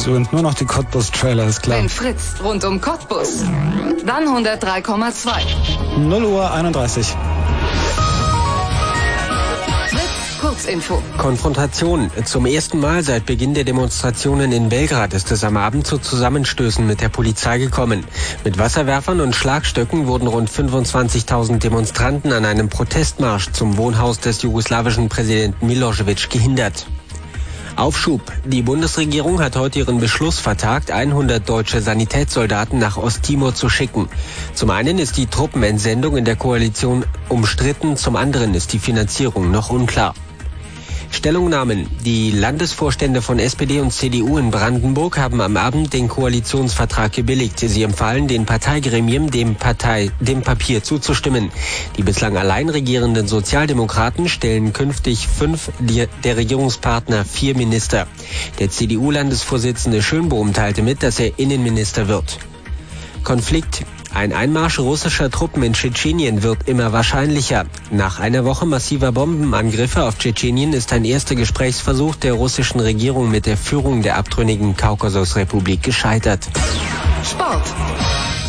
Jetzt 0.00 0.06
übrigens 0.06 0.32
nur 0.32 0.42
noch 0.42 0.54
die 0.54 0.64
Cottbus-Trailer, 0.64 1.46
ist 1.46 1.62
klar. 1.62 1.78
Wenn 1.78 1.88
Fritz 1.88 2.34
rund 2.42 2.64
um 2.64 2.80
Cottbus. 2.80 3.44
Dann 4.06 4.24
103,2. 4.24 5.98
0 5.98 6.24
Uhr 6.24 6.50
31. 6.50 7.06
Fritz 9.88 10.40
Kurzinfo. 10.40 11.02
Konfrontation. 11.18 12.10
Zum 12.24 12.46
ersten 12.46 12.80
Mal 12.80 13.02
seit 13.02 13.26
Beginn 13.26 13.52
der 13.52 13.64
Demonstrationen 13.64 14.52
in 14.52 14.70
Belgrad 14.70 15.12
ist 15.12 15.30
es 15.32 15.44
am 15.44 15.58
Abend 15.58 15.86
zu 15.86 15.98
Zusammenstößen 15.98 16.86
mit 16.86 17.02
der 17.02 17.10
Polizei 17.10 17.58
gekommen. 17.58 18.04
Mit 18.42 18.56
Wasserwerfern 18.56 19.20
und 19.20 19.36
Schlagstöcken 19.36 20.06
wurden 20.06 20.28
rund 20.28 20.50
25.000 20.50 21.58
Demonstranten 21.58 22.32
an 22.32 22.46
einem 22.46 22.70
Protestmarsch 22.70 23.50
zum 23.52 23.76
Wohnhaus 23.76 24.18
des 24.18 24.40
jugoslawischen 24.40 25.10
Präsidenten 25.10 25.66
Milosevic 25.66 26.30
gehindert. 26.30 26.86
Aufschub. 27.80 28.20
Die 28.44 28.60
Bundesregierung 28.60 29.40
hat 29.40 29.56
heute 29.56 29.78
ihren 29.78 30.00
Beschluss 30.00 30.38
vertagt, 30.38 30.90
100 30.90 31.48
deutsche 31.48 31.80
Sanitätssoldaten 31.80 32.78
nach 32.78 32.98
Osttimor 32.98 33.54
zu 33.54 33.70
schicken. 33.70 34.10
Zum 34.52 34.68
einen 34.68 34.98
ist 34.98 35.16
die 35.16 35.26
Truppenentsendung 35.26 36.18
in 36.18 36.26
der 36.26 36.36
Koalition 36.36 37.06
umstritten, 37.30 37.96
zum 37.96 38.16
anderen 38.16 38.52
ist 38.54 38.74
die 38.74 38.78
Finanzierung 38.78 39.50
noch 39.50 39.70
unklar. 39.70 40.14
Stellungnahmen. 41.10 41.86
Die 42.04 42.30
Landesvorstände 42.30 43.20
von 43.20 43.38
SPD 43.38 43.80
und 43.80 43.92
CDU 43.92 44.38
in 44.38 44.50
Brandenburg 44.50 45.18
haben 45.18 45.40
am 45.40 45.56
Abend 45.56 45.92
den 45.92 46.08
Koalitionsvertrag 46.08 47.12
gebilligt. 47.12 47.58
Sie 47.58 47.82
empfahlen 47.82 48.28
den 48.28 48.46
Parteigremien, 48.46 49.30
dem, 49.30 49.56
Partei, 49.56 50.10
dem 50.20 50.42
Papier 50.42 50.82
zuzustimmen. 50.82 51.50
Die 51.96 52.02
bislang 52.02 52.36
allein 52.36 52.68
regierenden 52.68 53.28
Sozialdemokraten 53.28 54.28
stellen 54.28 54.72
künftig 54.72 55.28
fünf 55.28 55.70
der 55.80 56.36
Regierungspartner 56.36 57.24
vier 57.24 57.56
Minister. 57.56 58.06
Der 58.58 58.70
CDU-Landesvorsitzende 58.70 60.02
Schönbohm 60.02 60.52
teilte 60.52 60.82
mit, 60.82 61.02
dass 61.02 61.18
er 61.18 61.38
Innenminister 61.38 62.08
wird. 62.08 62.38
Konflikt. 63.24 63.84
Ein 64.12 64.32
Einmarsch 64.32 64.78
russischer 64.80 65.30
Truppen 65.30 65.62
in 65.62 65.72
Tschetschenien 65.72 66.42
wird 66.42 66.68
immer 66.68 66.92
wahrscheinlicher. 66.92 67.66
Nach 67.90 68.18
einer 68.18 68.44
Woche 68.44 68.66
massiver 68.66 69.12
Bombenangriffe 69.12 70.04
auf 70.04 70.18
Tschetschenien 70.18 70.72
ist 70.72 70.92
ein 70.92 71.04
erster 71.04 71.36
Gesprächsversuch 71.36 72.16
der 72.16 72.32
russischen 72.32 72.80
Regierung 72.80 73.30
mit 73.30 73.46
der 73.46 73.56
Führung 73.56 74.02
der 74.02 74.16
abtrünnigen 74.16 74.76
Kaukasusrepublik 74.76 75.82
gescheitert. 75.82 76.48
Sport. 77.24 77.62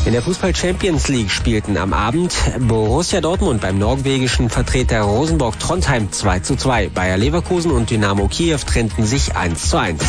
In 0.04 0.14
der 0.14 0.24
Fußball 0.24 0.56
Champions 0.56 1.10
League 1.10 1.30
spielten 1.30 1.78
am 1.78 1.94
Abend 1.94 2.34
Borussia 2.60 3.22
Dortmund 3.22 3.62
beim 3.62 3.78
norwegischen 3.78 4.50
Vertreter 4.50 5.02
Rosenborg 5.02 5.60
Trondheim 5.60 6.12
2 6.12 6.40
zu 6.40 6.56
2. 6.56 6.90
Bayer 6.90 7.18
Leverkusen 7.18 7.70
und 7.70 7.92
Dynamo 7.92 8.28
Kiew 8.28 8.58
trennten 8.66 9.06
sich 9.06 9.36
1 9.36 9.70
zu 9.70 9.78
1. 9.78 10.02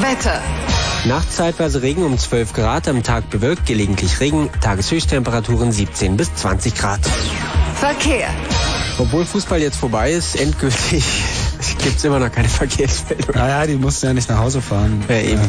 Wetter. 0.00 0.40
Nachts 1.06 1.36
zeitweise 1.36 1.82
Regen 1.82 2.02
um 2.02 2.18
12 2.18 2.52
Grad, 2.52 2.88
am 2.88 3.02
Tag 3.02 3.30
bewölkt, 3.30 3.66
gelegentlich 3.66 4.20
Regen, 4.20 4.50
Tageshöchsttemperaturen 4.60 5.70
17 5.70 6.16
bis 6.16 6.34
20 6.34 6.74
Grad. 6.74 7.00
Verkehr. 7.74 8.28
Obwohl 8.98 9.24
Fußball 9.24 9.60
jetzt 9.60 9.76
vorbei 9.76 10.12
ist, 10.12 10.36
endgültig 10.36 11.04
gibt 11.78 11.96
es 11.96 12.04
immer 12.04 12.18
noch 12.18 12.30
keine 12.30 12.48
Verkehrsmeldung. 12.48 13.34
Naja, 13.34 13.66
die 13.66 13.76
mussten 13.76 14.06
ja 14.06 14.14
nicht 14.14 14.28
nach 14.28 14.38
Hause 14.38 14.60
fahren. 14.60 15.02
Ja, 15.08 15.16
eben. 15.16 15.40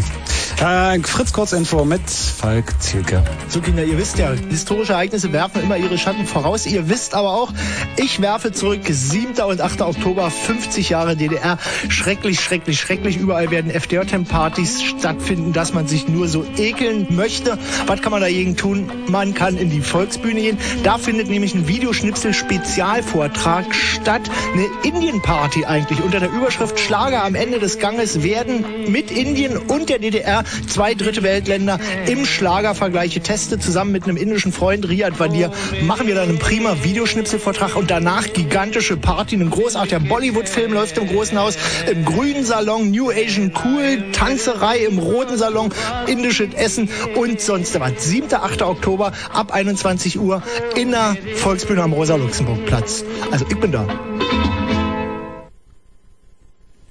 Äh, 0.60 1.00
Fritz 1.04 1.34
Kurzinfo 1.34 1.84
mit 1.84 2.10
Falk 2.10 2.82
Zielke. 2.82 3.22
So 3.50 3.60
Kinder, 3.60 3.84
ihr 3.84 3.98
wisst 3.98 4.18
ja, 4.18 4.32
historische 4.32 4.94
Ereignisse 4.94 5.34
werfen 5.34 5.62
immer 5.62 5.78
ihre 5.78 5.98
Schatten 5.98 6.26
voraus. 6.26 6.66
Ihr 6.66 6.90
wisst 6.90 7.14
aber 7.14 7.34
auch, 7.34 7.52
ich 7.98 8.22
werfe 8.22 8.54
zurück 8.54 8.82
7. 8.88 9.42
und 9.44 9.62
8. 9.62 9.82
Oktober, 9.82 10.32
50 10.32 10.90
Jahre 10.90 11.18
DDR. 11.18 11.58
Schrecklich, 11.90 12.40
schrecklich, 12.40 12.80
schrecklich. 12.80 13.18
Überall 13.18 13.52
werden 13.52 13.72
FDR-Partys 13.72 14.84
stattfinden, 14.84 15.52
dass 15.52 15.74
man 15.74 15.88
sich 15.88 16.08
nur 16.08 16.28
so 16.28 16.46
ekeln 16.58 17.08
möchte. 17.10 17.58
Was 17.88 18.02
kann 18.02 18.12
man 18.12 18.22
dagegen 18.22 18.56
tun? 18.56 18.90
Man 19.10 19.34
kann 19.34 19.58
in 19.58 19.70
die 19.70 19.82
Volksbühne 19.82 20.40
gehen. 20.40 20.58
Da 20.84 20.98
findet 20.98 21.30
nämlich 21.30 21.54
ein 21.54 21.68
Videoschnipsel-Spezialvortrag 21.68 23.76
statt. 23.76 24.22
Eine 24.54 24.68
Indien-Party 24.84 25.66
eigentlich. 25.66 26.00
Unter 26.06 26.20
der 26.20 26.30
Überschrift 26.30 26.80
Schlager 26.80 27.24
am 27.24 27.34
Ende 27.34 27.58
des 27.58 27.80
Ganges 27.80 28.22
werden 28.22 28.64
mit 28.92 29.10
Indien 29.10 29.58
und 29.58 29.90
der 29.90 29.98
DDR 29.98 30.44
zwei 30.68 30.94
dritte 30.94 31.24
Weltländer 31.24 31.80
im 32.06 32.28
Schlagervergleich 32.28 33.16
getestet. 33.16 33.64
Zusammen 33.64 33.92
mit 33.92 34.04
einem 34.04 34.16
indischen 34.16 34.52
Freund, 34.52 34.88
Riyad 34.88 35.20
Vadir, 35.20 35.52
machen 35.82 36.06
wir 36.06 36.14
dann 36.14 36.30
einen 36.30 36.38
prima 36.38 36.84
Videoschnipselvortrag 36.84 37.76
und 37.76 37.90
danach 37.90 38.32
gigantische 38.34 38.98
Party. 38.98 39.36
Ein 39.36 39.50
großartiger 39.50 40.00
Bollywood-Film 40.00 40.74
läuft 40.74 41.00
im 41.00 41.08
Großen 41.08 41.40
Haus, 41.40 41.58
im 41.92 42.06
grünen 42.06 42.46
Salon, 42.46 42.92
New 42.92 43.10
Asian 43.10 43.52
Cool, 43.64 44.12
Tanzerei 44.12 44.86
im 44.86 45.00
roten 45.00 45.40
Salon, 45.40 45.74
indisches 46.06 46.54
Essen 46.54 46.88
und 47.16 47.42
sonst 47.42 47.80
was. 47.80 47.94
7. 47.98 48.32
8. 48.32 48.62
Oktober 48.62 49.12
ab 49.34 49.52
21 49.52 50.20
Uhr 50.20 50.44
in 50.76 50.92
der 50.92 51.18
Volksbühne 51.38 51.82
am 51.82 51.94
Rosa-Luxemburg-Platz. 51.94 53.04
Also 53.32 53.48
ich 53.50 53.60
bin 53.60 53.72
da. 53.72 53.88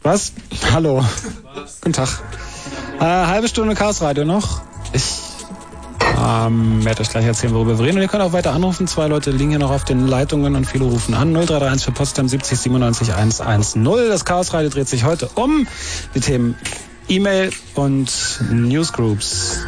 Was? 0.04 0.32
Hallo. 0.70 1.02
Guten 1.80 1.94
Tag. 1.94 2.20
Äh, 3.00 3.04
halbe 3.04 3.48
Stunde 3.48 3.74
Chaos 3.74 4.02
Radio 4.02 4.26
noch. 4.26 4.60
Ich 4.92 5.22
ähm, 6.22 6.84
werde 6.84 7.00
euch 7.00 7.08
gleich 7.08 7.24
erzählen, 7.24 7.54
worüber 7.54 7.78
wir 7.78 7.86
reden. 7.86 7.96
Und 7.96 8.02
ihr 8.02 8.08
könnt 8.08 8.22
auch 8.22 8.34
weiter 8.34 8.52
anrufen. 8.52 8.86
Zwei 8.86 9.06
Leute 9.06 9.30
liegen 9.30 9.48
hier 9.48 9.58
noch 9.58 9.70
auf 9.70 9.84
den 9.84 10.06
Leitungen 10.06 10.56
und 10.56 10.66
viele 10.66 10.84
rufen 10.84 11.14
an. 11.14 11.32
0331 11.32 11.86
für 11.86 11.92
Potsdam 11.92 12.28
70 12.28 12.60
97 12.60 13.14
110. 13.14 13.82
Das 14.10 14.26
Chaos 14.26 14.52
Radio 14.52 14.68
dreht 14.68 14.88
sich 14.88 15.04
heute 15.04 15.30
um 15.36 15.66
die 16.14 16.20
Themen 16.20 16.54
E-Mail 17.08 17.50
und 17.74 18.40
Newsgroups. 18.50 19.58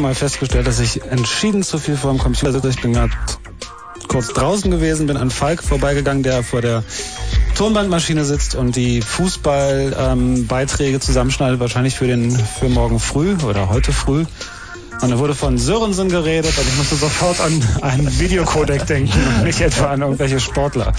Wieder 0.00 0.08
mal 0.08 0.14
festgestellt, 0.14 0.66
dass 0.66 0.80
ich 0.80 1.02
entschieden 1.02 1.62
zu 1.62 1.78
viel 1.78 1.96
vor 1.96 2.10
dem 2.10 2.18
Computer 2.18 2.52
sitze. 2.52 2.70
Ich 2.70 2.80
bin 2.80 2.94
gerade 2.94 3.12
kurz 4.08 4.28
draußen 4.28 4.70
gewesen, 4.70 5.06
bin 5.06 5.16
an 5.16 5.30
Falk 5.30 5.62
vorbeigegangen, 5.62 6.22
der 6.22 6.42
vor 6.42 6.62
der 6.62 6.82
Tonbandmaschine 7.54 8.24
sitzt 8.24 8.54
und 8.54 8.76
die 8.76 9.02
Fußballbeiträge 9.02 10.94
ähm, 10.94 11.00
zusammenschneidet, 11.00 11.60
wahrscheinlich 11.60 11.96
für 11.96 12.06
den 12.06 12.30
für 12.30 12.68
morgen 12.68 12.98
früh 12.98 13.36
oder 13.44 13.68
heute 13.68 13.92
früh. 13.92 14.24
Und 15.02 15.10
da 15.10 15.18
wurde 15.18 15.34
von 15.34 15.58
Sörensen 15.58 16.08
geredet 16.08 16.56
und 16.56 16.66
ich 16.66 16.76
musste 16.76 16.96
sofort 16.96 17.40
an 17.40 17.62
einen 17.82 18.18
Videocodec 18.18 18.86
denken 18.86 19.12
und 19.36 19.44
nicht 19.44 19.60
etwa 19.60 19.86
an 19.86 20.00
irgendwelche 20.00 20.40
Sportler. 20.40 20.92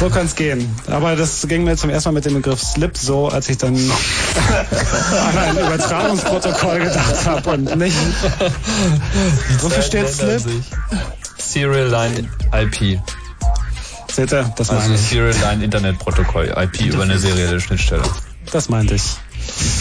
So 0.00 0.08
kann 0.08 0.24
es 0.24 0.34
gehen. 0.34 0.74
Aber 0.86 1.14
das 1.14 1.46
ging 1.46 1.64
mir 1.64 1.76
zum 1.76 1.90
ersten 1.90 2.08
Mal 2.08 2.14
mit 2.14 2.24
dem 2.24 2.32
Begriff 2.32 2.62
Slip 2.62 2.96
so, 2.96 3.28
als 3.28 3.50
ich 3.50 3.58
dann 3.58 3.76
an 5.28 5.38
ein 5.38 5.58
Übertragungsprotokoll 5.58 6.78
gedacht 6.78 7.26
habe 7.26 7.50
und 7.50 7.76
nicht. 7.76 7.98
Wofür 9.60 9.82
steht 9.82 10.08
Slip? 10.08 10.40
Serial 11.36 11.88
Line 11.88 12.28
IP. 12.54 12.98
Seht 14.10 14.32
ihr? 14.32 14.50
Das 14.56 14.70
also 14.70 14.80
meine 14.80 14.94
ich. 14.94 15.00
Serial 15.02 15.36
Line 15.36 15.64
Internet 15.64 15.98
Protokoll. 15.98 16.46
IP 16.56 16.80
über 16.80 17.02
eine 17.02 17.18
serielle 17.18 17.60
Schnittstelle. 17.60 18.04
Das 18.52 18.70
meinte 18.70 18.94
ich. 18.94 19.02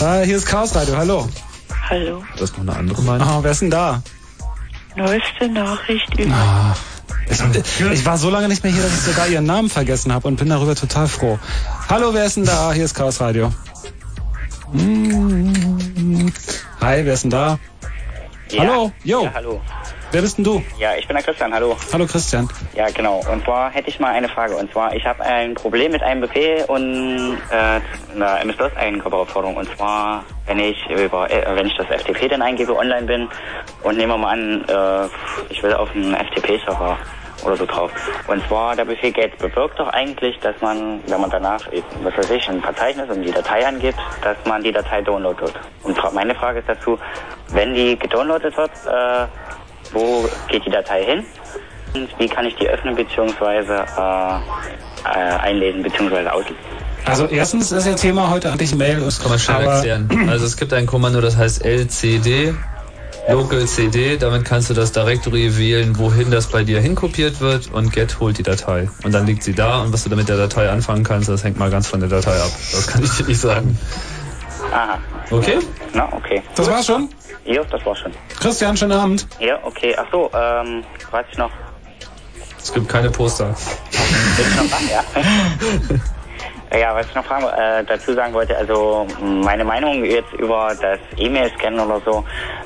Ah, 0.02 0.20
hier 0.20 0.36
ist 0.36 0.46
Chaos 0.46 0.76
Radio, 0.76 0.98
hallo. 0.98 1.30
Hallo. 1.90 2.26
Das 2.34 2.50
ist 2.50 2.58
noch 2.58 2.68
eine 2.68 2.76
andere 2.76 3.02
Meinung. 3.04 3.26
Oh, 3.26 3.42
wer 3.42 3.52
ist 3.52 3.62
denn 3.62 3.72
da? 3.72 4.04
Neueste 4.98 5.48
Nachricht 5.48 6.14
über. 6.20 6.34
Ah, 6.36 6.76
ich, 7.30 7.82
ich 7.92 8.06
war 8.06 8.18
so 8.18 8.30
lange 8.30 8.48
nicht 8.48 8.64
mehr 8.64 8.74
hier, 8.74 8.82
dass 8.82 8.94
ich 8.94 9.02
sogar 9.02 9.28
ihren 9.28 9.46
Namen 9.46 9.70
vergessen 9.70 10.14
habe 10.14 10.28
und 10.28 10.38
bin 10.38 10.50
darüber 10.50 10.76
total 10.76 11.08
froh. 11.08 11.40
Hallo, 11.90 12.14
wer 12.14 12.26
ist 12.26 12.38
denn 12.38 12.46
da? 12.46 12.74
Hier 12.74 12.86
ist 12.86 12.96
Chaos 12.96 13.22
Radio. 13.22 13.52
Hi, 16.82 17.06
wer 17.06 17.14
ist 17.14 17.24
denn 17.24 17.32
da? 17.32 17.60
Ja. 18.50 18.62
Hallo, 18.64 18.92
yo. 19.04 19.24
Ja, 19.24 19.34
hallo. 19.34 19.62
Wer 20.12 20.22
bist 20.22 20.40
denn 20.40 20.44
du? 20.44 20.64
Ja, 20.80 20.96
ich 20.98 21.06
bin 21.08 21.16
der 21.16 21.24
Christian, 21.24 21.54
hallo. 21.54 21.78
Hallo 21.94 22.08
Christian. 22.08 22.50
Ja, 22.74 22.88
genau. 22.90 23.22
Und 23.32 23.44
zwar 23.44 23.70
hätte 23.70 23.90
ich 23.90 24.00
mal 24.00 24.12
eine 24.12 24.28
Frage. 24.28 24.56
Und 24.56 24.72
zwar, 24.72 24.96
ich 24.96 25.06
habe 25.06 25.24
ein 25.24 25.54
Problem 25.54 25.92
mit 25.92 26.02
einem 26.02 26.22
Befehl 26.22 26.66
und 26.68 27.38
äh, 27.52 27.80
einer 28.16 28.42
MS-DOS-Eigenkörperforderung. 28.42 29.56
Und 29.56 29.70
zwar, 29.78 30.24
wenn 30.48 30.58
ich 30.58 30.84
über, 30.90 31.30
äh, 31.30 31.56
wenn 31.56 31.68
ich 31.68 31.78
das 31.78 31.86
FTP 31.88 32.28
dann 32.28 32.42
eingebe, 32.42 32.76
online 32.76 33.04
bin 33.04 33.28
und 33.84 33.98
nehmen 33.98 34.12
wir 34.14 34.18
mal 34.18 34.34
an, 34.34 34.66
äh, 34.68 35.54
ich 35.54 35.62
will 35.62 35.74
auf 35.74 35.92
einen 35.92 36.16
FTP-Server 36.16 36.98
oder 37.44 37.56
so 37.56 37.66
drauf. 37.66 37.92
Und 38.28 38.46
zwar, 38.48 38.76
der 38.76 38.86
Befehl 38.86 39.12
get 39.12 39.38
bewirkt 39.38 39.80
doch 39.80 39.88
eigentlich, 39.90 40.38
dass 40.40 40.60
man, 40.62 41.02
wenn 41.08 41.22
man 41.22 41.30
danach, 41.30 41.62
was 42.04 42.18
weiß 42.18 42.30
ich, 42.32 42.48
ein 42.50 42.62
Verzeichnis 42.62 43.10
und 43.10 43.22
die 43.22 43.32
Datei 43.32 43.66
angibt, 43.66 44.00
dass 44.22 44.38
man 44.46 44.64
die 44.64 44.72
Datei 44.72 45.02
downloadet. 45.02 45.54
Und 45.84 45.98
meine 46.14 46.36
Frage 46.36 46.60
ist 46.60 46.70
dazu, 46.70 46.98
wenn 47.50 47.74
die 47.74 47.98
gedownloadet 47.98 48.56
wird, 48.58 48.72
äh, 48.86 49.26
wo 49.94 50.28
geht 50.48 50.66
die 50.66 50.72
Datei 50.72 51.04
hin? 51.04 51.26
Und 51.96 52.10
wie 52.20 52.28
kann 52.28 52.46
ich 52.46 52.56
die 52.56 52.68
öffnen 52.68 52.96
bzw. 52.96 53.74
Äh, 53.74 54.40
äh, 55.06 55.10
einlesen 55.42 55.82
bzw. 55.82 56.28
auslesen? 56.28 56.58
Also 57.06 57.26
erstens 57.26 57.72
ist 57.72 57.88
Ihr 57.88 57.96
Thema 57.96 58.30
heute 58.30 58.52
eigentlich 58.52 58.76
Mail. 58.76 59.00
Das 59.00 59.20
kann 59.20 59.30
man 59.30 59.40
schnell 59.40 59.64
erklären. 59.64 60.30
Also 60.30 60.46
es 60.46 60.58
gibt 60.58 60.74
ein 60.74 60.86
Kommando, 60.86 61.22
das 61.22 61.38
heißt 61.38 61.66
LCD, 61.66 62.54
Local 63.32 63.66
CD. 63.66 64.18
Damit 64.18 64.46
kannst 64.46 64.70
du 64.70 64.74
das 64.74 64.92
Directory 64.92 65.58
wählen, 65.58 65.98
wohin 65.98 66.32
das 66.32 66.48
bei 66.48 66.64
dir 66.64 66.80
hinkopiert 66.82 67.40
wird 67.42 67.72
und 67.72 67.94
get 67.94 68.20
holt 68.20 68.38
die 68.38 68.44
Datei. 68.44 68.90
Und 69.04 69.14
dann 69.14 69.26
liegt 69.26 69.44
sie 69.44 69.54
da 69.54 69.82
und 69.82 69.94
was 69.94 70.04
du 70.04 70.10
damit 70.10 70.30
der 70.30 70.38
Datei 70.38 70.70
anfangen 70.70 71.04
kannst, 71.04 71.30
das 71.30 71.44
hängt 71.44 71.60
mal 71.60 71.70
ganz 71.70 71.88
von 71.88 72.00
der 72.00 72.10
Datei 72.10 72.36
ab. 72.40 72.52
Das 72.72 72.88
kann 72.88 73.04
ich 73.04 73.12
dir 73.12 73.26
nicht 73.26 73.40
sagen. 73.40 73.78
Aha. 74.72 75.00
Okay? 75.32 75.60
Na, 75.94 76.12
okay. 76.14 76.42
Das 76.56 76.70
war's 76.70 76.86
schon? 76.86 77.10
Ja, 77.46 77.64
das 77.64 77.86
war's 77.86 78.00
schon. 78.00 78.12
Christian, 78.40 78.78
schönen 78.78 78.94
Abend. 78.94 79.28
Ja, 79.40 79.60
okay. 79.64 79.96
Ach 79.98 80.06
so, 80.12 80.30
ähm, 80.34 80.84
was 81.12 81.26
ich 81.32 81.38
noch? 81.38 81.52
Es 82.62 82.74
gibt 82.74 82.90
keine 82.90 83.10
Poster. 83.10 83.56
Du 84.38 84.64
noch 84.64 84.72
was? 84.72 84.90
Ja. 84.90 85.04
ja, 86.78 86.94
was 86.96 87.08
ich 87.08 87.16
noch 87.16 87.26
fragen, 87.26 87.46
äh, 87.46 87.84
dazu 87.86 88.14
sagen 88.14 88.34
wollte, 88.34 88.56
also 88.58 89.08
meine 89.22 89.64
Meinung 89.64 90.04
jetzt 90.04 90.32
über 90.34 90.76
das 90.80 91.00
E-Mail-Scannen 91.18 91.80
oder 91.80 92.02
so, 92.06 92.24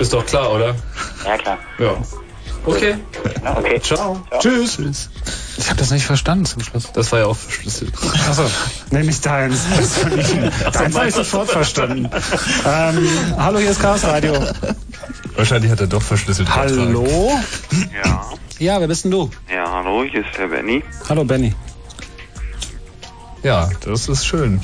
Ist 0.00 0.12
doch 0.12 0.26
klar, 0.26 0.52
oder? 0.52 0.74
Ja, 1.24 1.38
klar. 1.38 1.58
Ja. 1.78 1.96
Okay. 2.66 2.96
Okay. 3.58 3.80
Ciao. 3.80 4.20
Tschüss. 4.40 4.78
Ich 5.56 5.68
habe 5.68 5.78
das 5.78 5.92
nicht 5.92 6.04
verstanden 6.04 6.44
zum 6.46 6.62
Schluss. 6.62 6.90
Das 6.92 7.12
war 7.12 7.20
ja 7.20 7.26
auch 7.26 7.36
verschlüsselt. 7.36 7.92
Achso, 8.28 8.44
nee, 8.90 9.02
nicht 9.04 9.24
deins. 9.24 9.64
Deins 10.72 10.96
habe 10.96 11.08
ich 11.08 11.14
sofort 11.14 11.48
verstanden. 11.48 12.10
Ähm, 12.66 13.08
hallo, 13.38 13.58
hier 13.58 13.70
ist 13.70 13.80
Chaos 13.80 14.02
Radio. 14.04 14.34
Wahrscheinlich 15.36 15.70
hat 15.70 15.80
er 15.80 15.86
doch 15.86 16.02
verschlüsselt. 16.02 16.54
Hallo? 16.54 17.38
Ja. 18.04 18.30
Ja, 18.58 18.80
wer 18.80 18.88
bist 18.88 19.04
denn 19.04 19.12
du? 19.12 19.30
Ja, 19.52 19.70
hallo, 19.70 20.04
hier 20.04 20.26
ist 20.26 20.36
der 20.36 20.48
Benny. 20.48 20.82
Hallo, 21.08 21.24
Benny. 21.24 21.54
Ja, 23.42 23.70
das 23.84 24.08
ist 24.08 24.26
schön. 24.26 24.60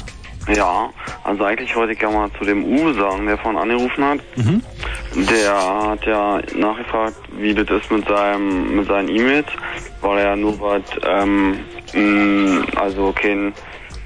Ja, 0.49 0.91
also 1.25 1.45
eigentlich 1.45 1.75
wollte 1.77 1.93
ich 1.93 1.99
gerne 1.99 2.17
mal 2.17 2.31
zu 2.39 2.45
dem 2.45 2.65
Uwe 2.65 2.95
sagen, 2.95 3.27
der 3.27 3.39
vorhin 3.39 3.61
angerufen 3.61 4.05
hat. 4.05 4.19
Mhm. 4.37 4.63
Der 5.15 5.55
hat 5.55 6.05
ja 6.05 6.41
nachgefragt, 6.57 7.17
wie 7.39 7.55
das 7.55 7.69
ist 7.71 7.91
mit 7.91 8.09
seinem 8.09 8.77
mit 8.77 8.89
seinen 8.89 9.09
E-Mails, 9.09 9.47
weil 10.01 10.19
er 10.19 10.25
ja 10.31 10.37
nur 10.37 10.61
was, 10.61 10.83
ähm, 11.07 11.61
mh, 11.95 12.65
also 12.77 13.13
kein 13.13 13.53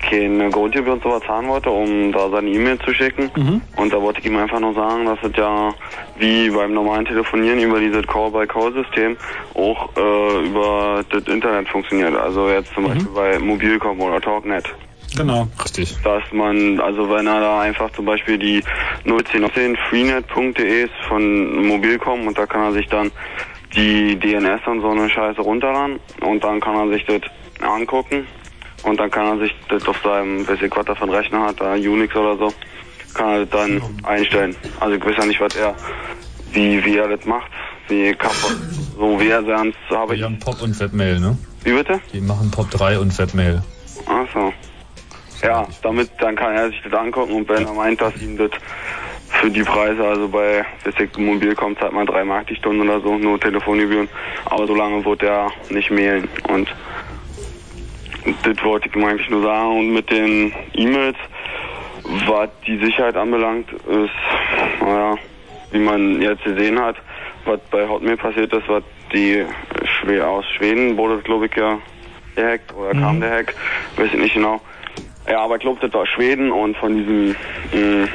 keine 0.09 0.51
Grundgebühr 0.51 0.93
und 0.93 1.03
sowas 1.03 1.23
zahlen 1.27 1.49
wollte, 1.49 1.71
um 1.71 2.13
da 2.13 2.29
seine 2.31 2.51
E-Mail 2.51 2.79
zu 2.79 2.93
schicken. 2.93 3.31
Mhm. 3.35 3.61
Und 3.77 3.93
da 3.93 4.01
wollte 4.01 4.21
ich 4.21 4.27
ihm 4.27 4.37
einfach 4.37 4.61
nur 4.61 4.75
sagen, 4.75 5.07
dass 5.07 5.19
es 5.23 5.37
ja 5.37 5.75
wie 6.19 6.51
beim 6.51 6.75
normalen 6.75 7.05
Telefonieren 7.05 7.59
über 7.59 7.81
dieses 7.81 8.07
Call-by-Call-System 8.07 9.17
auch 9.55 9.89
äh, 9.97 10.47
über 10.47 11.05
das 11.11 11.25
Internet 11.25 11.69
funktioniert. 11.69 12.17
Also 12.17 12.49
jetzt 12.51 12.73
zum 12.75 12.85
Beispiel 12.85 13.09
bei 13.15 13.39
Mobilcom 13.39 14.01
oder 14.01 14.21
Talknet. 14.21 14.67
Genau. 15.15 15.49
Richtig. 15.63 15.97
Dass 16.03 16.23
man, 16.33 16.81
also 16.81 17.09
wenn 17.11 17.27
er 17.27 17.41
da 17.41 17.61
einfach 17.61 17.91
zum 17.93 18.05
Beispiel 18.05 18.39
die 18.39 18.63
01010 19.05 19.77
freenet.de 19.89 20.85
ist 20.85 20.95
von 21.09 21.67
Mobilcom 21.67 22.27
und 22.27 22.37
da 22.37 22.47
kann 22.47 22.63
er 22.63 22.73
sich 22.73 22.87
dann 22.89 23.11
die 23.75 24.19
DNS 24.19 24.67
und 24.67 24.81
so 24.81 24.91
eine 24.91 25.09
Scheiße 25.09 25.41
runterladen 25.41 25.99
und 26.21 26.43
dann 26.43 26.61
kann 26.61 26.77
er 26.77 26.89
sich 26.89 27.05
das 27.07 27.21
angucken 27.61 28.27
und 28.85 28.99
dann 29.01 29.11
kann 29.11 29.27
er 29.27 29.39
sich 29.39 29.55
das 29.69 29.87
auf 29.87 29.99
seinem, 30.03 30.47
weiß 30.47 30.63
ich 30.63 30.75
was 30.75 30.87
er 30.87 30.97
für 30.97 31.03
einen 31.03 31.13
Rechner 31.13 31.43
hat, 31.43 31.61
da 31.61 31.75
Unix 31.75 32.15
oder 32.15 32.37
so, 32.37 32.53
kann 33.15 33.29
er 33.29 33.47
das 33.47 33.51
dann 33.51 33.83
einstellen. 34.05 34.57
Also 34.81 34.97
ich 34.97 35.05
weiß 35.05 35.17
ja 35.19 35.27
nicht, 35.27 35.41
was 35.41 35.57
er, 35.57 35.75
wie, 36.53 36.85
wie 36.85 36.97
er 36.97 37.09
das 37.09 37.25
macht, 37.27 37.51
wie 37.89 38.13
Kappa, 38.13 38.49
so 38.97 39.21
wie 39.21 39.29
er 39.29 39.45
sonst 39.45 39.77
habe 39.91 40.15
ich. 40.15 40.21
Die 40.21 40.25
haben 40.25 40.39
Pop 40.39 40.63
und 40.63 40.79
Webmail, 40.79 41.21
ne? 41.21 41.37
Wie 41.65 41.73
bitte? 41.73 42.01
Die 42.13 42.21
machen 42.21 42.51
Pop 42.51 42.71
3 42.71 42.99
und 42.99 43.17
Webmail. 43.19 43.63
Ach 44.07 44.27
so. 44.33 44.53
Ja, 45.47 45.69
damit, 45.83 46.11
dann 46.19 46.35
kann 46.35 46.55
er 46.55 46.69
sich 46.71 46.81
das 46.83 46.93
angucken 46.93 47.33
und 47.33 47.49
wenn 47.49 47.65
er 47.65 47.73
meint, 47.73 48.01
dass 48.01 48.15
ihm 48.21 48.37
das 48.37 48.51
für 49.29 49.51
die 49.51 49.63
Preise, 49.63 50.05
also 50.05 50.29
bei 50.29 50.65
Wissig 50.85 51.17
Mobil 51.19 51.55
kommt 51.55 51.79
zahlt 51.79 51.93
man 51.93 52.07
drei 52.07 52.25
Mark 52.25 52.47
die 52.49 52.57
Stunde 52.57 52.85
oder 52.85 53.01
so, 53.01 53.17
nur 53.17 53.39
Telefongebühren, 53.39 54.09
aber 54.47 54.67
so 54.67 54.75
lange 54.75 55.05
wird 55.05 55.23
er 55.23 55.51
nicht 55.69 55.91
mailen. 55.91 56.29
Und 56.49 56.69
das 58.43 58.65
wollte 58.65 58.89
ich 58.89 58.97
ihm 58.97 59.05
eigentlich 59.05 59.31
nur 59.31 59.43
sagen. 59.43 59.79
Und 59.79 59.93
mit 59.93 60.11
den 60.11 60.53
E-Mails, 60.75 61.17
was 62.27 62.49
die 62.67 62.79
Sicherheit 62.79 63.17
anbelangt, 63.17 63.71
ist, 63.73 64.81
naja, 64.81 65.17
wie 65.71 65.79
man 65.79 66.23
jetzt 66.23 66.45
gesehen 66.45 66.81
hat, 66.81 66.97
was 67.45 67.61
bei 67.71 67.87
Hotmail 67.89 68.17
passiert 68.17 68.53
ist, 68.53 68.69
was 68.69 68.83
die 69.13 69.45
Schwe 69.85 70.27
aus 70.27 70.45
Schweden 70.57 70.97
wurde, 70.97 71.19
glaube 71.19 71.47
ich, 71.47 71.55
ja 71.57 71.79
gehackt 72.37 72.73
oder 72.75 72.93
kam 72.93 73.21
der 73.21 73.31
Hack, 73.31 73.55
weiß 73.97 74.09
ich 74.13 74.21
nicht 74.21 74.35
genau. 74.35 74.61
Ja, 75.29 75.41
aber 75.41 75.57
ich 75.57 75.61
glaube, 75.63 75.81
das 75.81 75.93
war 75.93 76.07
Schweden 76.07 76.53
und 76.53 76.77
von 76.77 76.97
diesem 76.97 77.37
mh, 77.73 78.09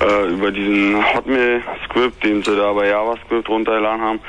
äh, 0.00 0.28
über 0.28 0.50
diesen 0.50 0.96
Hotmail-Script, 1.14 2.24
den 2.24 2.42
sie 2.42 2.56
da 2.56 2.72
bei 2.72 2.88
JavaScript 2.88 3.48
runtergeladen 3.48 4.00
haben, 4.00 4.20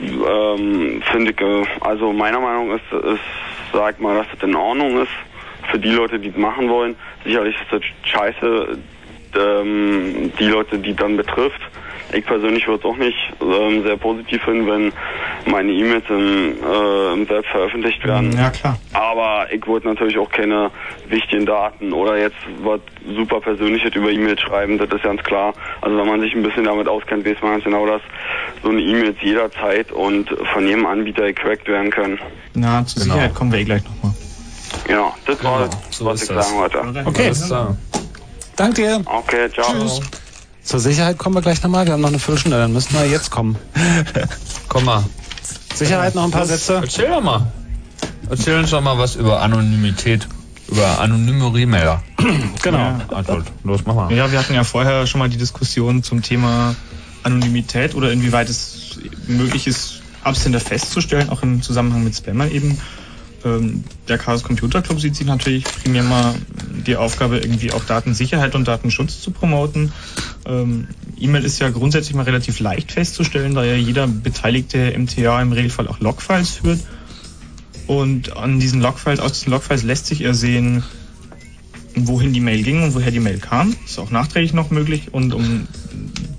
ähm, 0.00 1.02
finde 1.12 1.32
ich, 1.32 1.40
äh, 1.40 1.64
also 1.80 2.12
meiner 2.12 2.40
Meinung 2.40 2.70
ist, 2.70 2.92
ist, 2.92 3.20
sag 3.72 4.00
mal, 4.00 4.16
dass 4.16 4.26
das 4.32 4.48
in 4.48 4.54
Ordnung 4.54 5.02
ist 5.02 5.12
für 5.70 5.78
die 5.78 5.90
Leute, 5.90 6.18
die 6.18 6.28
es 6.28 6.36
machen 6.36 6.68
wollen. 6.68 6.96
Sicherlich 7.24 7.56
ist 7.56 7.72
das 7.72 7.82
scheiße, 8.10 8.78
ähm, 9.36 10.32
die 10.38 10.46
Leute, 10.46 10.78
die 10.78 10.94
dann 10.94 11.16
betrifft. 11.16 11.60
Ich 12.12 12.24
persönlich 12.24 12.66
würde 12.66 12.80
es 12.80 12.84
auch 12.90 12.96
nicht 12.96 13.16
ähm, 13.40 13.82
sehr 13.82 13.96
positiv 13.96 14.42
finden, 14.42 14.66
wenn 14.66 14.92
meine 15.50 15.72
E-Mails 15.72 16.04
im, 16.08 16.56
äh, 16.62 17.12
im 17.12 17.28
Web 17.28 17.44
veröffentlicht 17.46 18.04
werden. 18.04 18.36
Ja, 18.36 18.50
klar. 18.50 18.78
Aber 18.94 19.46
ich 19.52 19.66
wollte 19.66 19.88
natürlich 19.88 20.18
auch 20.18 20.30
keine 20.30 20.70
wichtigen 21.08 21.44
Daten 21.44 21.92
oder 21.92 22.16
jetzt 22.16 22.36
was 22.62 22.80
super 23.14 23.40
Persönliches 23.40 23.94
über 23.94 24.10
E-Mails 24.10 24.40
schreiben, 24.40 24.78
das 24.78 24.88
ist 24.90 25.02
ganz 25.02 25.22
klar. 25.22 25.54
Also 25.82 25.96
wenn 25.98 26.06
man 26.06 26.20
sich 26.20 26.34
ein 26.34 26.42
bisschen 26.42 26.64
damit 26.64 26.88
auskennt, 26.88 27.26
weiß 27.26 27.36
man 27.42 27.52
ganz 27.52 27.64
genau, 27.64 27.86
dass 27.86 28.02
so 28.62 28.70
eine 28.70 28.80
E-Mails 28.80 29.16
jederzeit 29.20 29.92
und 29.92 30.30
von 30.52 30.66
jedem 30.66 30.86
Anbieter 30.86 31.26
gecrackt 31.26 31.68
werden 31.68 31.90
können. 31.90 32.18
Na, 32.54 32.84
zur 32.86 33.02
Genau. 33.02 33.14
Sicherheit 33.14 33.34
kommen 33.34 33.52
wir 33.52 33.58
eh 33.60 33.64
gleich 33.64 33.82
nochmal. 33.84 34.14
Ja, 34.88 35.14
das 35.26 35.42
war 35.44 35.68
was 36.00 36.22
ich 36.22 36.28
sagen 36.28 36.56
wollte. 36.56 36.78
Okay. 37.04 37.32
Dank 38.56 38.74
dir. 38.74 39.02
Okay, 39.04 39.50
ciao. 39.52 39.72
Tschüss. 39.72 40.00
Zur 40.68 40.80
Sicherheit 40.80 41.16
kommen 41.16 41.34
wir 41.34 41.40
gleich 41.40 41.62
nochmal. 41.62 41.86
Wir 41.86 41.94
haben 41.94 42.02
noch 42.02 42.10
eine 42.10 42.18
Viertelstunde, 42.18 42.58
dann 42.58 42.74
müssen 42.74 42.92
wir 42.92 43.06
jetzt 43.06 43.30
kommen. 43.30 43.56
Komm 44.68 44.84
mal. 44.84 45.02
Sicherheit 45.74 46.14
noch 46.14 46.24
ein 46.24 46.30
paar 46.30 46.44
Sätze. 46.44 46.80
Erzähl 46.82 47.08
doch 47.08 47.22
mal. 47.22 47.50
Erzähl 48.28 48.58
uns 48.58 48.68
doch 48.68 48.82
mal 48.82 48.98
was 48.98 49.16
über 49.16 49.40
Anonymität. 49.40 50.28
Über 50.70 51.00
anonyme 51.00 51.54
Remailer. 51.54 52.02
Genau. 52.62 52.78
Ja. 52.78 53.00
Antwort. 53.14 53.46
Los, 53.64 53.80
mach 53.86 53.94
mal. 53.94 54.12
Ja, 54.12 54.30
wir 54.30 54.38
hatten 54.38 54.52
ja 54.52 54.62
vorher 54.62 55.06
schon 55.06 55.20
mal 55.20 55.30
die 55.30 55.38
Diskussion 55.38 56.02
zum 56.02 56.20
Thema 56.20 56.74
Anonymität 57.22 57.94
oder 57.94 58.12
inwieweit 58.12 58.50
es 58.50 58.98
möglich 59.26 59.66
ist, 59.66 60.02
Absender 60.22 60.60
festzustellen, 60.60 61.30
auch 61.30 61.42
im 61.42 61.62
Zusammenhang 61.62 62.04
mit 62.04 62.14
Spammern 62.14 62.50
eben. 62.50 62.78
Ähm, 63.48 63.84
der 64.08 64.18
Chaos 64.18 64.42
Computer 64.42 64.82
Club 64.82 65.00
sieht 65.00 65.16
sich 65.16 65.26
natürlich 65.26 65.64
primär 65.64 66.02
mal 66.02 66.34
die 66.86 66.96
Aufgabe, 66.96 67.38
irgendwie 67.38 67.72
auch 67.72 67.84
Datensicherheit 67.84 68.54
und 68.54 68.68
Datenschutz 68.68 69.20
zu 69.20 69.30
promoten. 69.30 69.92
Ähm, 70.46 70.88
E-Mail 71.18 71.44
ist 71.44 71.58
ja 71.58 71.70
grundsätzlich 71.70 72.14
mal 72.14 72.22
relativ 72.22 72.60
leicht 72.60 72.92
festzustellen, 72.92 73.54
da 73.54 73.64
ja 73.64 73.74
jeder 73.74 74.06
beteiligte 74.06 74.96
MTA 74.96 75.42
im 75.42 75.52
Regelfall 75.52 75.88
auch 75.88 76.00
Logfiles 76.00 76.50
führt. 76.50 76.80
Und 77.86 78.36
an 78.36 78.60
diesen 78.60 78.80
Logfiles, 78.80 79.20
aus 79.20 79.32
diesen 79.32 79.50
Logfiles 79.50 79.82
lässt 79.82 80.06
sich 80.06 80.22
ersehen, 80.22 80.84
wohin 81.94 82.32
die 82.32 82.40
Mail 82.40 82.62
ging 82.62 82.82
und 82.82 82.94
woher 82.94 83.10
die 83.10 83.20
Mail 83.20 83.38
kam. 83.38 83.74
Ist 83.84 83.98
auch 83.98 84.10
nachträglich 84.10 84.52
noch 84.52 84.70
möglich. 84.70 85.12
Und 85.12 85.32
um 85.32 85.66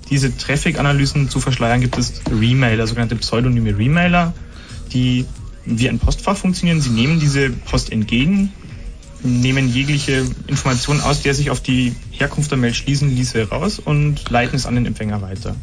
diese 0.08 0.36
Traffic-Analysen 0.36 1.28
zu 1.28 1.40
verschleiern, 1.40 1.80
gibt 1.80 1.98
es 1.98 2.22
Remailer, 2.30 2.86
sogenannte 2.86 3.16
pseudonyme 3.16 3.76
Remailer, 3.76 4.32
die 4.92 5.26
wie 5.78 5.88
ein 5.88 5.98
Postfach 5.98 6.36
funktionieren. 6.36 6.80
Sie 6.80 6.90
nehmen 6.90 7.20
diese 7.20 7.50
Post 7.50 7.92
entgegen, 7.92 8.52
nehmen 9.22 9.68
jegliche 9.68 10.26
Information 10.46 11.00
aus, 11.00 11.22
der 11.22 11.34
sich 11.34 11.50
auf 11.50 11.60
die 11.60 11.94
Herkunft 12.10 12.50
der 12.50 12.58
Mail 12.58 12.74
schließen 12.74 13.14
ließe, 13.14 13.48
raus 13.48 13.78
und 13.78 14.28
leiten 14.30 14.56
es 14.56 14.66
an 14.66 14.74
den 14.74 14.86
Empfänger 14.86 15.22
weiter. 15.22 15.54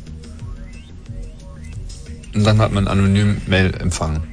Und 2.33 2.43
dann 2.43 2.59
hat 2.59 2.71
man 2.71 2.87
anonym 2.87 3.41
Mail 3.47 3.73
empfangen. 3.79 4.23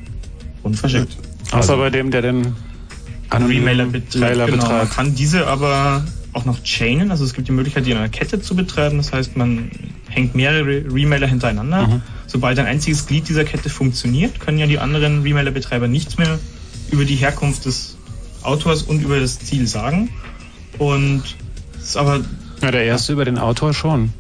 Unverschickt. 0.63 1.17
Außer 1.53 1.77
bei 1.77 1.91
dem, 1.91 2.11
der 2.11 2.23
den 2.23 2.55
Remailer 3.33 3.87
betreibt. 3.87 4.17
Mailer 4.17 4.47
genau. 4.47 4.63
Man 4.63 4.73
betreibt. 4.73 4.93
kann 4.93 5.15
diese 5.15 5.47
aber 5.47 6.05
auch 6.35 6.45
noch 6.45 6.63
chainen. 6.63 7.11
Also 7.11 7.25
es 7.25 7.33
gibt 7.35 7.49
die 7.49 7.53
Möglichkeit, 7.53 7.87
die 7.87 7.93
in 7.93 7.97
einer 7.97 8.09
Kette 8.09 8.41
zu 8.41 8.55
betreiben. 8.57 8.97
Das 8.99 9.13
heißt, 9.13 9.37
man 9.37 9.71
hängt 10.09 10.35
mehrere 10.35 10.85
Remailer 10.93 11.27
hintereinander. 11.27 11.87
Mhm. 11.87 12.03
Sobald 12.27 12.59
ein 12.59 12.67
einziges 12.67 13.07
Glied 13.07 13.29
dieser 13.29 13.45
Kette 13.45 13.69
funktioniert, 13.71 14.41
können 14.41 14.59
ja 14.59 14.67
die 14.67 14.79
anderen 14.79 15.23
Remailer-Betreiber 15.23 15.89
nichts 15.89 16.19
mehr 16.19 16.39
über 16.91 17.05
die 17.05 17.15
Herkunft 17.17 17.65
des 17.65 17.97
Autors 18.43 18.83
und 18.83 19.03
über 19.03 19.19
das 19.21 19.39
Ziel 19.39 19.67
sagen. 19.67 20.11
Und 20.79 21.23
es 21.79 21.91
ist 21.91 21.97
aber 21.97 22.21
Ja, 22.61 22.71
der 22.71 22.85
erste 22.85 23.13
über 23.13 23.25
den 23.25 23.39
Autor 23.39 23.73
schon. 23.75 24.13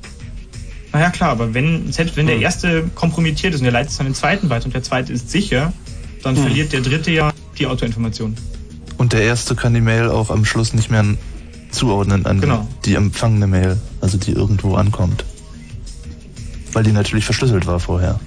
naja, 0.92 1.10
klar, 1.10 1.30
aber 1.30 1.52
wenn, 1.54 1.92
selbst 1.92 2.16
wenn 2.16 2.26
der 2.26 2.36
Hm. 2.36 2.42
erste 2.42 2.84
kompromittiert 2.94 3.52
ist 3.54 3.60
und 3.60 3.64
der 3.64 3.72
leitet 3.72 3.90
es 3.92 3.98
an 4.00 4.06
den 4.06 4.14
zweiten 4.14 4.48
weiter 4.50 4.66
und 4.66 4.74
der 4.74 4.82
zweite 4.82 5.12
ist 5.12 5.30
sicher, 5.30 5.72
dann 6.22 6.36
Hm. 6.36 6.42
verliert 6.44 6.72
der 6.72 6.80
dritte 6.82 7.10
ja 7.10 7.32
die 7.58 7.66
Autoinformation. 7.66 8.36
Und 8.96 9.12
der 9.12 9.22
erste 9.22 9.56
kann 9.56 9.74
die 9.74 9.80
Mail 9.80 10.08
auch 10.08 10.30
am 10.30 10.44
Schluss 10.44 10.72
nicht 10.72 10.90
mehr 10.90 11.04
zuordnen 11.74 12.24
an 12.26 12.40
Genau. 12.40 12.66
die 12.84 12.94
empfangene 12.94 13.46
Mail, 13.46 13.78
also 14.00 14.16
die 14.16 14.32
irgendwo 14.32 14.74
ankommt. 14.76 15.24
Weil 16.72 16.82
die 16.84 16.92
natürlich 16.92 17.24
verschlüsselt 17.24 17.66
war 17.66 17.78
vorher. 17.80 18.18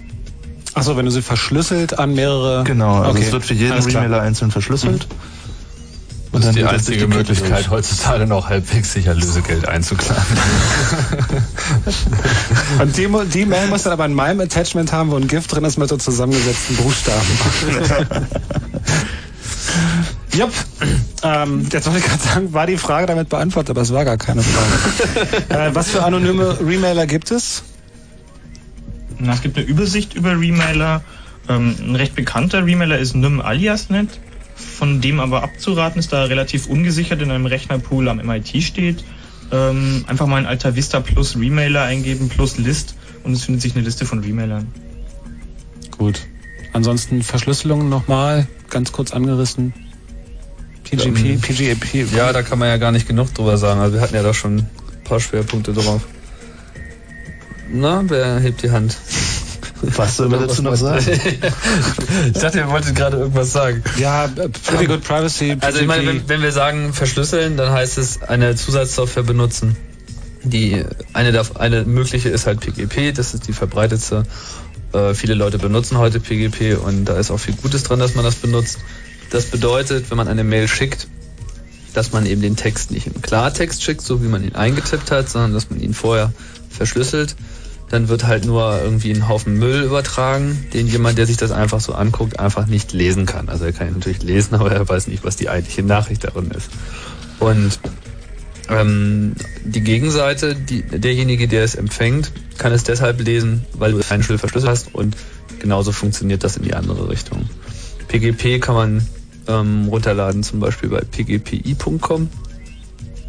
Achso, 0.74 0.96
wenn 0.96 1.06
du 1.06 1.12
sie 1.12 1.22
verschlüsselt 1.24 1.98
an 1.98 2.14
mehrere. 2.14 2.64
Genau, 2.64 2.98
also 2.98 3.12
Okay, 3.12 3.24
es 3.26 3.32
wird 3.32 3.44
für 3.46 3.54
jeden. 3.56 3.74
Remailer 3.82 4.22
einzeln 4.22 4.52
verschlüsselt. 4.52 5.08
Das 6.32 6.46
ist 6.46 6.56
die 6.56 6.66
einzige 6.66 7.08
die 7.08 7.08
Möglichkeit, 7.08 7.60
durch. 7.62 7.70
heutzutage 7.72 8.28
noch 8.28 8.48
halbwegs 8.50 8.94
sicher 8.94 9.16
Lösegeld 9.16 9.68
einzuklagen. 9.68 10.24
Und 12.82 12.96
die, 12.98 13.08
die 13.34 13.46
Mail 13.46 13.68
muss 13.70 13.84
dann 13.84 13.94
aber 13.94 14.06
in 14.06 14.14
meinem 14.14 14.42
Attachment 14.42 14.92
haben, 14.92 15.10
wo 15.10 15.16
ein 15.16 15.28
Gift 15.28 15.52
drin 15.52 15.64
ist 15.64 15.78
mit 15.78 15.90
so 15.90 15.98
zusammengesetzten 15.98 16.76
Buchstaben. 16.76 17.26
Jupp. 20.38 20.54
Ähm, 21.24 21.68
jetzt 21.72 21.88
wollte 21.88 22.00
ich 22.00 22.06
gerade 22.06 22.22
sagen, 22.22 22.54
war 22.54 22.68
die 22.68 22.78
Frage 22.78 23.08
damit 23.08 23.30
beantwortet, 23.30 23.72
aber 23.72 23.82
es 23.82 23.92
war 23.92 24.06
gar 24.06 24.18
keine 24.18 24.44
Frage. 24.44 25.50
äh, 25.50 25.76
was 25.76 25.90
für 25.90 26.04
anonyme 26.04 26.60
Remailer 26.60 27.08
gibt 27.08 27.32
es? 27.32 27.64
Na, 29.18 29.34
es 29.34 29.42
gibt 29.42 29.58
eine 29.58 29.66
Übersicht 29.66 30.14
über 30.14 30.40
Remailer. 30.40 31.02
Ähm, 31.50 31.76
ein 31.80 31.96
recht 31.96 32.16
bekannter 32.16 32.66
Remailer 32.66 33.00
ist 33.00 33.16
Nym 33.16 33.42
Aliasnet, 33.42 34.20
von 34.56 35.02
dem 35.02 35.20
aber 35.20 35.42
abzuraten 35.42 35.98
ist, 36.00 36.14
da 36.14 36.24
er 36.24 36.30
relativ 36.30 36.68
ungesichert 36.68 37.22
in 37.22 37.32
einem 37.32 37.48
Rechnerpool 37.48 38.08
am 38.08 38.18
MIT 38.18 38.62
steht. 38.62 39.04
Ähm, 39.52 40.06
einfach 40.08 40.28
mal 40.28 40.40
in 40.40 40.46
Alta 40.46 40.76
Vista 40.76 41.00
plus 41.00 41.36
Remailer 41.36 41.82
eingeben 41.82 42.30
plus 42.30 42.58
List 42.58 42.96
und 43.24 43.34
es 43.34 43.46
findet 43.46 43.64
sich 43.64 43.76
eine 43.76 43.84
Liste 43.84 44.06
von 44.06 44.20
Remailern. 44.20 44.68
Gut. 45.98 46.28
Ansonsten 46.74 47.24
Verschlüsselung 47.24 47.90
nochmal, 47.90 48.48
ganz 48.70 48.92
kurz 48.92 49.14
angerissen. 49.14 49.74
PGP, 50.90 51.26
Ähm, 51.26 51.42
PGAP. 51.42 52.14
Ja, 52.14 52.34
da 52.34 52.42
kann 52.44 52.60
man 52.60 52.70
ja 52.70 52.78
gar 52.78 52.92
nicht 52.92 53.08
genug 53.08 53.34
drüber 53.34 53.58
sagen. 53.58 53.80
Also 53.80 53.96
wir 53.96 54.02
hatten 54.02 54.16
ja 54.16 54.24
da 54.24 54.34
schon 54.34 54.58
ein 54.58 54.68
paar 55.04 55.20
Schwerpunkte 55.20 55.74
drauf. 55.74 56.02
Na, 57.70 58.04
wer 58.08 58.40
hebt 58.40 58.64
die 58.64 58.72
Hand? 58.72 58.96
Was 59.82 60.18
soll 60.18 60.30
man 60.30 60.40
dazu 60.40 60.64
noch 60.64 60.76
sagen? 60.76 61.06
ich 62.34 62.42
dachte, 62.42 62.60
ihr 62.60 62.70
wolltet 62.70 62.96
gerade 62.96 63.18
irgendwas 63.18 63.52
sagen. 63.52 63.84
Ja, 63.98 64.26
äh, 64.26 64.50
Pretty 64.50 64.86
Good 64.86 65.04
Privacy. 65.04 65.58
Also 65.62 65.80
ich 65.80 65.88
meine, 65.88 66.08
wenn, 66.08 66.28
wenn 66.28 66.42
wir 66.42 66.52
sagen 66.52 66.94
verschlüsseln, 66.94 67.58
dann 67.58 67.72
heißt 67.72 67.98
es 67.98 68.22
eine 68.24 68.56
Zusatzsoftware 68.56 69.24
benutzen. 69.24 69.76
Die 70.44 70.84
eine, 71.14 71.32
darf, 71.32 71.58
eine 71.58 71.84
mögliche 71.84 72.30
ist 72.30 72.48
halt 72.48 72.62
PGP, 72.62 73.14
das 73.14 73.34
ist 73.34 73.48
die 73.48 73.54
verbreitetste. 73.54 74.24
Äh, 74.94 75.14
viele 75.14 75.34
Leute 75.34 75.58
benutzen 75.58 75.98
heute 75.98 76.20
PGP 76.20 76.78
und 76.84 77.06
da 77.06 77.18
ist 77.18 77.32
auch 77.32 77.38
viel 77.38 77.56
Gutes 77.56 77.84
dran, 77.84 78.00
dass 78.00 78.16
man 78.16 78.24
das 78.24 78.36
benutzt. 78.36 78.80
Das 79.30 79.46
bedeutet, 79.46 80.10
wenn 80.10 80.18
man 80.18 80.28
eine 80.28 80.44
Mail 80.44 80.68
schickt, 80.68 81.08
dass 81.94 82.12
man 82.12 82.26
eben 82.26 82.42
den 82.42 82.56
Text 82.56 82.92
nicht 82.92 83.08
im 83.08 83.22
Klartext 83.22 83.84
schickt, 83.84 84.02
so 84.02 84.22
wie 84.22 84.28
man 84.28 84.44
ihn 84.44 84.56
eingetippt 84.56 85.12
hat, 85.12 85.30
sondern 85.30 85.54
dass 85.54 85.70
man 85.70 85.80
ihn 85.80 85.94
vorher 85.94 86.32
verschlüsselt. 86.70 87.36
Dann 87.90 88.10
wird 88.10 88.26
halt 88.26 88.46
nur 88.46 88.80
irgendwie 88.82 89.12
ein 89.12 89.28
Haufen 89.28 89.58
Müll 89.58 89.84
übertragen, 89.84 90.68
den 90.74 90.88
jemand, 90.88 91.18
der 91.18 91.26
sich 91.26 91.38
das 91.38 91.52
einfach 91.52 91.80
so 91.80 91.94
anguckt, 91.94 92.40
einfach 92.40 92.68
nicht 92.68 92.94
lesen 92.94 93.26
kann. 93.26 93.50
Also 93.50 93.66
er 93.66 93.74
kann 93.74 93.88
ihn 93.88 93.94
natürlich 93.94 94.22
lesen, 94.22 94.56
aber 94.60 94.72
er 94.72 94.88
weiß 94.88 95.08
nicht, 95.08 95.24
was 95.24 95.38
die 95.38 95.50
eigentliche 95.50 95.84
Nachricht 95.84 96.24
darin 96.24 96.52
ist. 96.52 96.70
Und 97.40 97.80
ähm, 98.70 99.34
die 99.64 99.82
Gegenseite, 99.82 100.56
die, 100.56 100.84
derjenige, 100.84 101.48
der 101.48 101.64
es 101.64 101.76
empfängt, 101.76 102.32
kann 102.58 102.74
es 102.74 102.84
deshalb 102.84 103.22
lesen, 103.22 103.66
weil 103.74 103.94
du 103.94 104.02
einen 104.10 104.24
Schlüssel 104.24 104.40
verschlüsselt 104.40 104.72
hast 104.72 104.94
und 104.94 105.16
genauso 105.60 105.92
funktioniert 105.92 106.44
das 106.44 106.58
in 106.58 106.64
die 106.64 106.74
andere 106.74 107.10
Richtung. 107.10 107.50
PGP 108.08 108.60
kann 108.60 108.76
man 108.76 109.08
ähm, 109.48 109.88
runterladen, 109.90 110.44
zum 110.44 110.60
Beispiel 110.60 110.90
bei 110.90 111.02
pgpi.com. 111.02 112.30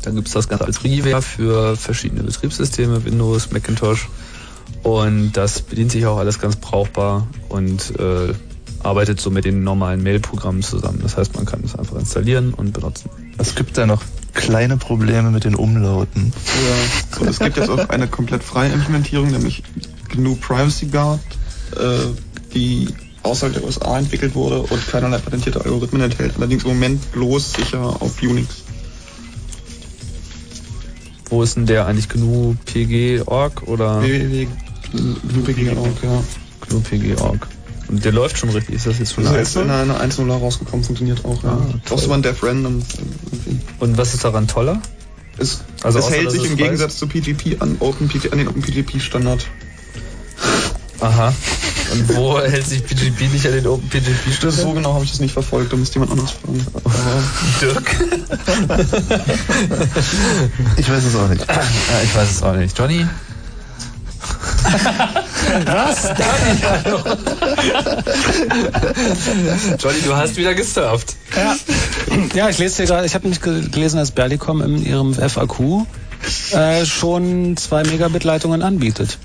Dann 0.02 0.14
gibt 0.14 0.28
es 0.28 0.34
das 0.34 0.48
Ganze 0.48 0.64
als 0.64 0.78
Freeware 0.78 1.22
für 1.22 1.76
verschiedene 1.76 2.22
Betriebssysteme, 2.22 3.05
Windows, 3.05 3.50
Macintosh. 3.50 4.08
Und 4.82 5.32
das 5.32 5.62
bedient 5.62 5.90
sich 5.90 6.06
auch 6.06 6.18
alles 6.18 6.38
ganz 6.38 6.56
brauchbar 6.56 7.26
und 7.48 7.98
äh, 7.98 8.32
arbeitet 8.82 9.20
so 9.20 9.30
mit 9.30 9.44
den 9.44 9.64
normalen 9.64 10.02
Mail-Programmen 10.02 10.62
zusammen. 10.62 11.00
Das 11.02 11.16
heißt, 11.16 11.34
man 11.34 11.47
kann 11.47 11.62
es 11.64 11.74
einfach 11.74 11.97
installieren 11.97 12.55
und 12.55 12.72
benutzen. 12.72 13.10
Es 13.38 13.55
gibt 13.55 13.76
da 13.76 13.86
noch 13.86 14.02
kleine 14.34 14.76
Probleme 14.76 15.30
mit 15.30 15.44
den 15.44 15.55
Umlauten. 15.55 16.32
Ja. 16.32 17.20
Und 17.20 17.28
es 17.28 17.38
gibt 17.38 17.56
jetzt 17.56 17.70
auch 17.70 17.88
eine 17.88 18.06
komplett 18.06 18.44
freie 18.44 18.72
Implementierung, 18.72 19.30
nämlich 19.30 19.62
GNU 20.10 20.36
Privacy 20.36 20.86
Guard, 20.86 21.20
äh, 21.76 22.06
die 22.55 22.88
außerhalb 23.22 23.55
der 23.55 23.64
USA 23.64 23.98
entwickelt 23.98 24.34
wurde 24.34 24.60
und 24.60 24.88
keinerlei 24.88 25.18
patentierte 25.18 25.64
Algorithmen 25.64 26.02
enthält. 26.02 26.34
Allerdings 26.36 26.64
im 26.64 26.70
Moment 26.70 27.12
bloß 27.12 27.52
sicher 27.52 27.80
auf 27.80 28.22
Unix. 28.22 28.62
Wo 31.30 31.42
ist 31.42 31.56
denn 31.56 31.66
der 31.66 31.86
eigentlich? 31.86 32.08
GNU 32.08 32.55
PG.org 32.64 33.62
oder? 33.66 34.02
www.gnupg.org, 34.02 36.02
ja. 36.02 36.22
GNU 36.68 36.80
PG.org. 36.80 37.47
Und 37.88 38.05
der 38.05 38.12
läuft 38.12 38.38
schon 38.38 38.50
richtig. 38.50 38.76
Ist 38.76 38.86
das 38.86 38.98
jetzt 38.98 39.14
schon 39.14 39.24
Das 39.24 39.32
eine 39.32 39.42
ist 39.42 39.56
in 39.56 39.70
einer 39.70 40.00
1.0 40.00 40.30
rausgekommen, 40.30 40.84
funktioniert 40.84 41.24
auch, 41.24 41.42
ja. 41.42 41.52
Ah, 41.52 41.74
Brauchst 41.86 42.05
du 42.05 42.08
mal 42.10 42.16
ein 42.16 42.22
Dev 42.22 42.47
Random. 42.47 42.82
Und 43.80 43.98
was 43.98 44.14
ist 44.14 44.24
daran 44.24 44.47
toller? 44.47 44.80
Es, 45.38 45.60
Also 45.82 45.98
es 45.98 46.06
außer, 46.06 46.14
hält 46.14 46.30
sich 46.30 46.44
im 46.44 46.56
Gegensatz 46.56 46.98
zu 46.98 47.06
PGP 47.06 47.60
an, 47.60 47.76
OpenPG, 47.80 48.30
an 48.30 48.38
den 48.38 48.48
OpenPGP-Standard. 48.48 49.47
Aha. 51.00 51.32
Und 51.92 52.17
wo 52.17 52.39
hält 52.44 52.67
sich 52.67 52.84
PGP 52.84 53.33
nicht 53.33 53.47
an 53.47 53.52
den 53.52 53.67
Open 53.67 53.89
PGP 53.89 54.33
Standard? 54.33 54.60
so 54.60 54.73
genau 54.73 54.94
habe 54.94 55.05
ich 55.05 55.10
das 55.10 55.20
nicht 55.20 55.33
verfolgt, 55.33 55.73
da 55.73 55.76
müsste 55.76 55.94
jemand 56.00 56.12
anders 56.12 56.33
fragen. 56.33 56.60
Dirk? 57.60 57.97
Ich 60.76 60.91
weiß 60.91 61.05
es 61.05 61.17
auch 61.17 61.28
nicht. 61.28 61.47
Ja, 61.49 61.60
ich 62.05 62.15
weiß 62.15 62.31
es 62.31 62.42
auch 62.42 62.55
nicht. 62.55 62.78
Johnny? 62.78 63.07
Was? 65.65 66.08
Johnny, 69.78 70.00
du 70.05 70.17
hast 70.17 70.36
wieder 70.36 70.55
gesurft. 70.55 71.15
Ja, 71.36 71.57
ja 72.34 72.49
ich 72.49 72.58
lese 72.58 72.76
hier 72.78 72.86
gerade, 72.86 73.07
ich 73.07 73.15
habe 73.15 73.28
nicht 73.28 73.42
ge- 73.42 73.68
gelesen, 73.68 73.99
dass 73.99 74.10
Berlicom 74.10 74.60
in 74.62 74.84
ihrem 74.84 75.15
FAQ 75.15 75.86
äh, 76.52 76.84
schon 76.84 77.57
2 77.57 77.84
Megabit 77.84 78.25
Leitungen 78.25 78.62
anbietet. 78.62 79.18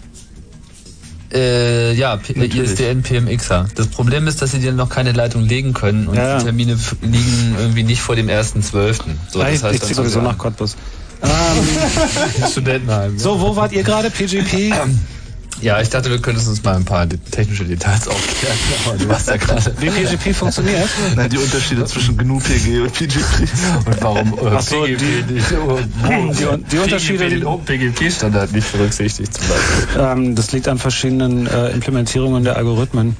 Äh, 1.34 1.94
ja, 1.94 2.20
ISDN 2.36 3.02
PMXer. 3.02 3.68
Das 3.76 3.88
Problem 3.88 4.28
ist, 4.28 4.42
dass 4.42 4.52
sie 4.52 4.60
dir 4.60 4.72
noch 4.72 4.90
keine 4.90 5.14
Leitung 5.14 5.44
legen 5.44 5.74
können 5.74 6.08
und 6.08 6.16
Ja, 6.16 6.38
die 6.38 6.44
Termine 6.44 6.78
liegen 7.02 7.56
irgendwie 7.58 7.84
nicht 7.84 8.02
vor 8.02 8.16
dem 8.16 8.28
1.12. 8.28 9.00
So, 9.32 9.40
das 9.40 9.64
heißt 9.64 9.76
ich 9.76 9.82
ziehe 9.82 9.96
sowieso 9.96 10.20
so 10.20 10.22
nach 10.22 10.38
Cottbus. 10.38 10.76
Ähm, 11.24 12.50
Studentenheim. 12.52 13.18
so, 13.18 13.40
wo 13.40 13.56
wart 13.56 13.72
ihr 13.72 13.84
gerade? 13.84 14.10
PGP? 14.10 14.74
Ja, 15.64 15.80
ich 15.80 15.90
dachte, 15.90 16.10
du 16.10 16.20
könntest 16.20 16.50
uns 16.50 16.62
mal 16.64 16.76
ein 16.76 16.84
paar 16.84 17.08
technische 17.32 17.64
Details 17.64 18.10
aufklären. 18.10 18.58
Aber 18.86 18.98
du 18.98 19.08
warst 19.08 19.30
ja 19.30 19.38
gerade. 19.38 19.74
Wie 19.80 19.90
PGP 19.90 20.36
funktioniert? 20.36 20.90
Nein, 21.16 21.30
die 21.30 21.38
Unterschiede 21.38 21.86
zwischen 21.86 22.18
GNU-PG 22.18 22.82
und 22.82 22.94
PGP. 22.94 23.48
Und 23.86 24.02
warum 24.02 24.34
äh, 24.40 24.62
so, 24.62 24.82
PGP 24.84 25.00
die- 25.30 25.34
nicht, 25.36 25.52
wo, 25.52 25.80
die- 25.80 26.64
die 26.70 26.78
Unterschiede- 26.80 27.20
PGP 27.20 27.30
den 27.40 27.46
OpenPGP-Standard 27.46 28.52
nicht 28.52 28.70
berücksichtigt 28.74 29.34
zum 29.34 29.46
Beispiel. 29.48 30.02
Ähm, 30.02 30.36
das 30.36 30.52
liegt 30.52 30.68
an 30.68 30.80
verschiedenen 30.80 31.48
äh, 31.48 31.70
Implementierungen 31.70 32.44
der 32.44 32.58
Algorithmen. 32.58 33.16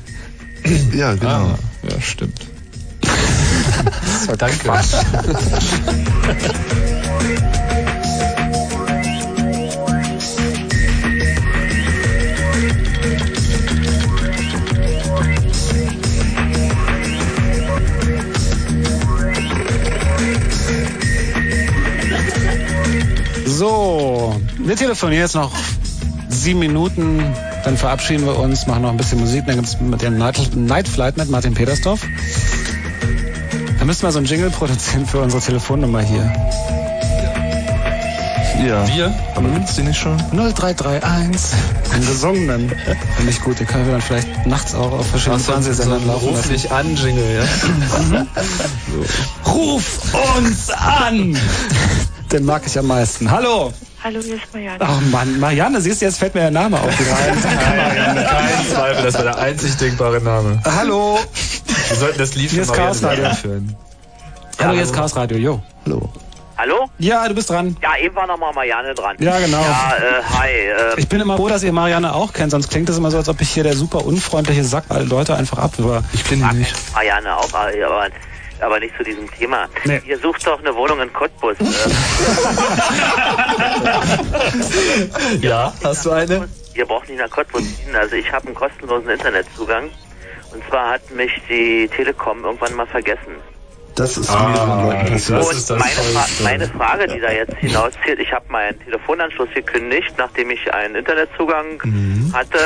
Ja, 0.94 1.14
genau. 1.14 1.30
Ah, 1.30 1.58
ja, 1.90 2.02
stimmt. 2.02 2.42
Danke. 4.38 4.70
So, 23.66 24.36
wir 24.58 24.76
telefonieren 24.76 25.22
jetzt 25.24 25.36
noch 25.36 25.50
sieben 26.28 26.60
Minuten, 26.60 27.24
dann 27.64 27.78
verabschieden 27.78 28.26
wir 28.26 28.38
uns, 28.38 28.68
machen 28.68 28.82
noch 28.82 28.90
ein 28.90 28.98
bisschen 28.98 29.22
Musik, 29.22 29.46
dann 29.46 29.56
gibt 29.56 29.70
es 29.70 29.80
mit 29.80 30.02
dem 30.02 30.18
Night, 30.18 30.54
Night 30.54 30.86
Flight 30.86 31.16
mit 31.16 31.30
Martin 31.30 31.54
Petersdorf. 31.54 32.02
Da 33.80 33.86
müssen 33.86 34.04
wir 34.04 34.12
so 34.12 34.18
einen 34.18 34.28
Jingle 34.28 34.50
produzieren 34.50 35.06
für 35.06 35.22
unsere 35.22 35.42
Telefonnummer 35.42 36.02
hier. 36.02 36.30
Ja. 38.68 38.86
Wir? 38.86 39.14
Aber 39.36 39.48
gibt's 39.48 39.76
die 39.76 39.84
nicht 39.84 39.98
schon? 39.98 40.18
0331. 40.34 41.58
Den 41.94 42.06
gesungenen. 42.06 42.70
Finde 43.16 43.32
ich 43.32 43.42
gut, 43.42 43.62
den 43.62 43.68
können 43.68 43.86
wir 43.86 43.94
dann 43.94 44.02
vielleicht 44.02 44.46
nachts 44.46 44.76
auch 44.76 44.92
auf 44.92 45.08
verschiedenen 45.08 45.40
Ach 45.40 45.46
so, 45.46 45.52
Fernsehsendern 45.54 46.02
so 46.02 46.08
laufen 46.08 46.28
ruf 46.28 46.36
lassen. 46.36 46.50
dich 46.52 46.70
an, 46.70 46.98
Jingle, 46.98 47.48
ja? 48.12 48.26
Ruf 49.50 50.14
uns 50.38 50.70
an! 50.70 51.38
Den 52.34 52.46
mag 52.46 52.64
ich 52.66 52.78
am 52.80 52.88
meisten. 52.88 53.30
Hallo! 53.30 53.72
Hallo, 54.04 54.20
hier 54.22 54.36
ist 54.36 54.52
Marianne. 54.52 54.80
Ach 54.82 55.00
Mann, 55.12 55.40
Marianne, 55.40 55.80
siehst 55.80 56.02
du, 56.02 56.06
jetzt 56.06 56.18
fällt 56.18 56.34
mir 56.34 56.42
der 56.42 56.52
Name 56.52 56.82
auf. 56.82 57.00
wieder 57.00 57.16
ein. 57.16 58.26
Kein 58.28 58.68
Zweifel, 58.68 59.04
das 59.04 59.14
war 59.14 59.24
der 59.24 59.38
einzig 59.38 59.78
denkbare 59.78 60.20
Name. 60.20 60.60
Hallo! 60.66 61.20
Wir 61.90 61.96
sollten 61.96 62.18
das 62.18 62.34
Lied 62.36 62.50
Hier 62.50 62.66
von 62.66 62.74
ist 62.74 62.78
Marianne 62.80 62.92
Chaos 63.00 63.04
Radio. 63.04 63.26
einführen. 63.30 63.76
Hallo, 64.60 64.74
hier 64.74 64.82
ist 64.84 64.94
Chaos 64.96 65.16
Radio, 65.16 65.38
jo. 65.38 65.62
Hallo. 65.86 66.10
Hallo? 66.58 66.90
Ja, 66.98 67.28
du 67.28 67.36
bist 67.36 67.50
dran. 67.52 67.78
Ja, 67.84 67.98
eben 68.04 68.16
war 68.16 68.26
nochmal 68.28 68.52
Marianne 68.54 68.94
dran. 68.96 69.16
Ja, 69.20 69.38
genau. 69.40 69.62
Ja, 69.62 69.94
äh, 69.96 70.24
hi. 70.38 70.50
Äh, 70.50 70.94
Ich 71.00 71.08
bin 71.08 71.22
immer 71.22 71.38
froh, 71.38 71.50
dass 71.50 71.62
ihr 71.64 71.72
Marianne 71.74 72.14
auch 72.16 72.34
kennt, 72.34 72.52
sonst 72.52 72.70
klingt 72.72 72.90
es 72.90 72.98
immer 72.98 73.12
so, 73.12 73.18
als 73.18 73.30
ob 73.30 73.42
ich 73.42 73.50
hier 73.50 73.64
der 73.64 73.76
super 73.76 74.06
unfreundliche 74.06 74.64
Sack 74.64 74.86
alle 74.90 75.04
Leute 75.06 75.36
einfach 75.36 75.60
abwürge. 75.60 76.04
Ich 76.14 76.24
kenne 76.24 76.50
ihn 76.52 76.60
nicht. 76.60 76.74
Marianne 76.94 77.38
auch, 77.38 77.54
aber, 77.54 77.70
aber 78.62 78.80
nicht 78.80 78.96
zu 78.98 79.04
diesem 79.04 79.30
Thema. 79.32 79.68
Nee. 79.86 80.02
Ihr 80.06 80.18
sucht 80.18 80.46
doch 80.48 80.60
eine 80.60 80.76
Wohnung 80.76 81.00
in 81.02 81.12
Cottbus. 81.12 81.58
Ja, 85.42 85.74
hast 85.84 86.06
du 86.06 86.12
eine? 86.12 86.48
ihr 86.76 86.86
braucht 86.86 87.10
nicht 87.10 87.20
nach 87.20 87.30
Cottbus 87.30 87.64
ziehen. 87.78 87.96
Also 87.96 88.16
ich 88.16 88.32
habe 88.32 88.48
einen 88.48 88.56
kostenlosen 88.56 89.10
Internetzugang. 89.10 89.90
Und 90.52 90.64
zwar 90.70 90.92
hat 90.92 91.12
mich 91.12 91.32
die 91.50 91.90
Telekom 91.96 92.44
irgendwann 92.44 92.76
mal 92.76 92.86
vergessen. 92.88 93.36
Das 93.96 94.18
ist 94.18 94.30
Ah, 94.32 94.48
mehreren 94.50 94.84
Leuten 94.88 95.12
passiert. 95.12 95.40
das 95.40 95.50
und 95.50 95.56
ist 95.58 95.70
das 95.70 95.80
meine, 95.80 95.92
Fra 95.92 96.44
meine 96.44 96.68
Frage, 96.68 97.08
die 97.08 97.20
da 97.20 97.32
jetzt 97.32 97.56
hinauszielt, 97.58 98.20
ich 98.20 98.32
habe 98.34 98.46
meinen 98.50 98.80
Telefonanschluss 98.84 99.50
gekündigt, 99.54 100.14
nachdem 100.18 100.50
ich 100.50 100.74
einen 100.74 100.96
Internetzugang 100.96 101.80
Mhm. 101.84 102.34
hatte 102.34 102.58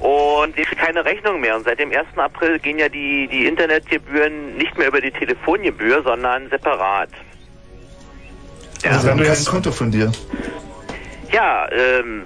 und 0.00 0.58
ich 0.58 0.68
keine 0.76 1.04
Rechnung 1.04 1.40
mehr. 1.40 1.54
Und 1.56 1.64
seit 1.64 1.78
dem 1.78 1.92
1. 1.92 2.18
April 2.18 2.58
gehen 2.58 2.78
ja 2.80 2.88
die, 2.88 3.28
die 3.30 3.46
Internetgebühren 3.46 4.56
nicht 4.56 4.76
mehr 4.76 4.88
über 4.88 5.00
die 5.00 5.12
Telefongebühr, 5.12 6.02
sondern 6.02 6.48
separat. 6.50 7.10
Also 8.84 9.04
wir 9.06 9.10
haben 9.12 9.22
kein 9.22 9.44
Konto 9.44 9.70
von 9.70 9.90
dir. 9.92 10.10
Ja, 11.32 11.68
ähm, 11.70 12.24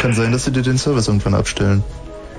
Kann 0.00 0.14
sein, 0.14 0.32
dass 0.32 0.44
sie 0.44 0.52
dir 0.52 0.62
den 0.62 0.78
Service 0.78 1.08
irgendwann 1.08 1.34
abstellen. 1.34 1.84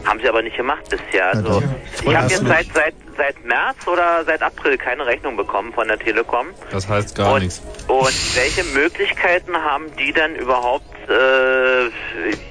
haben 0.05 0.19
sie 0.21 0.27
aber 0.29 0.41
nicht 0.41 0.57
gemacht 0.57 0.81
bisher. 0.89 1.27
Also 1.35 1.59
dann. 1.59 1.75
ich 2.01 2.07
habe 2.07 2.17
Hast 2.17 2.31
jetzt 2.31 2.41
du- 2.43 2.47
seit, 2.47 2.65
seit, 2.73 2.93
seit 3.19 3.43
März 3.43 3.85
oder 3.85 4.23
seit 4.25 4.41
April 4.41 4.77
keine 4.77 5.05
Rechnung 5.05 5.35
bekommen 5.35 5.73
von 5.73 5.87
der 5.89 5.99
Telekom. 5.99 6.47
Das 6.71 6.87
heißt 6.87 7.15
gar 7.15 7.33
und, 7.33 7.43
nichts. 7.43 7.61
Und 7.87 8.35
welche 8.35 8.63
Möglichkeiten 8.63 9.55
haben 9.55 9.93
die 9.97 10.13
denn 10.13 10.35
überhaupt 10.35 10.87
äh, 11.09 11.89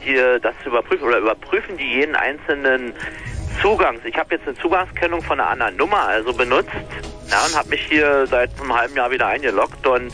hier 0.02 0.38
das 0.40 0.54
zu 0.62 0.68
überprüfen 0.68 1.08
oder 1.08 1.18
überprüfen 1.18 1.78
die 1.78 1.90
jeden 1.94 2.14
einzelnen 2.14 2.92
Zugangs? 3.62 4.00
Ich 4.04 4.16
habe 4.16 4.34
jetzt 4.34 4.46
eine 4.46 4.56
Zugangskennung 4.58 5.22
von 5.22 5.40
einer 5.40 5.48
anderen 5.48 5.76
Nummer 5.76 6.06
also 6.06 6.34
benutzt 6.34 6.68
ja, 7.30 7.44
und 7.46 7.56
habe 7.56 7.70
mich 7.70 7.86
hier 7.88 8.26
seit 8.26 8.50
einem 8.60 8.78
halben 8.78 8.94
Jahr 8.94 9.10
wieder 9.10 9.26
eingeloggt 9.26 9.86
und 9.86 10.12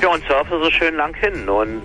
ja 0.00 0.08
und 0.08 0.22
surfe 0.26 0.60
so 0.62 0.70
schön 0.70 0.96
lang 0.96 1.14
hin 1.14 1.48
und 1.48 1.82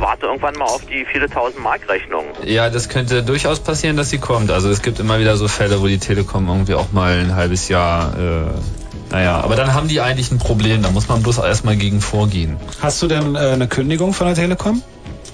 warte 0.00 0.26
irgendwann 0.26 0.54
mal 0.54 0.64
auf 0.64 0.84
die 0.86 1.04
viele 1.04 1.28
tausend 1.28 1.62
Mark 1.62 1.88
Rechnung. 1.88 2.24
Ja, 2.44 2.70
das 2.70 2.88
könnte 2.88 3.22
durchaus 3.22 3.60
passieren, 3.60 3.96
dass 3.96 4.10
sie 4.10 4.18
kommt. 4.18 4.50
Also 4.50 4.70
es 4.70 4.82
gibt 4.82 4.98
immer 4.98 5.18
wieder 5.18 5.36
so 5.36 5.48
Fälle, 5.48 5.80
wo 5.80 5.86
die 5.86 5.98
Telekom 5.98 6.48
irgendwie 6.48 6.74
auch 6.74 6.92
mal 6.92 7.18
ein 7.18 7.34
halbes 7.34 7.68
Jahr, 7.68 8.14
äh, 8.18 9.12
naja, 9.12 9.40
aber 9.40 9.56
dann 9.56 9.74
haben 9.74 9.88
die 9.88 10.00
eigentlich 10.00 10.30
ein 10.30 10.38
Problem. 10.38 10.82
Da 10.82 10.90
muss 10.90 11.08
man 11.08 11.22
bloß 11.22 11.38
erstmal 11.38 11.76
gegen 11.76 12.00
vorgehen. 12.00 12.56
Hast 12.80 13.02
du 13.02 13.06
denn 13.06 13.34
äh, 13.34 13.38
eine 13.38 13.68
Kündigung 13.68 14.12
von 14.12 14.26
der 14.26 14.36
Telekom? 14.36 14.82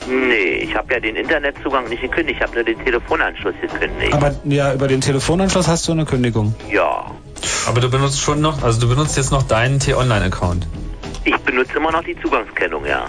Nee, 0.08 0.62
ich 0.62 0.74
habe 0.74 0.94
ja 0.94 1.00
den 1.00 1.16
Internetzugang 1.16 1.88
nicht 1.88 2.02
gekündigt, 2.02 2.38
ich 2.40 2.42
habe 2.42 2.54
nur 2.54 2.64
den 2.64 2.84
Telefonanschluss 2.84 3.54
gekündigt. 3.60 4.12
Aber 4.12 4.34
ja, 4.44 4.74
über 4.74 4.88
den 4.88 5.00
Telefonanschluss 5.00 5.68
hast 5.68 5.86
du 5.86 5.92
eine 5.92 6.04
Kündigung. 6.04 6.54
Ja. 6.70 7.10
Aber 7.68 7.80
du 7.80 7.88
benutzt 7.88 8.20
schon 8.20 8.40
noch, 8.40 8.62
also 8.62 8.80
du 8.80 8.88
benutzt 8.88 9.16
jetzt 9.16 9.30
noch 9.30 9.44
deinen 9.44 9.78
T-Online-Account. 9.78 10.66
Ich 11.24 11.36
benutze 11.38 11.76
immer 11.76 11.92
noch 11.92 12.04
die 12.04 12.18
Zugangskennung, 12.20 12.84
ja. 12.84 13.08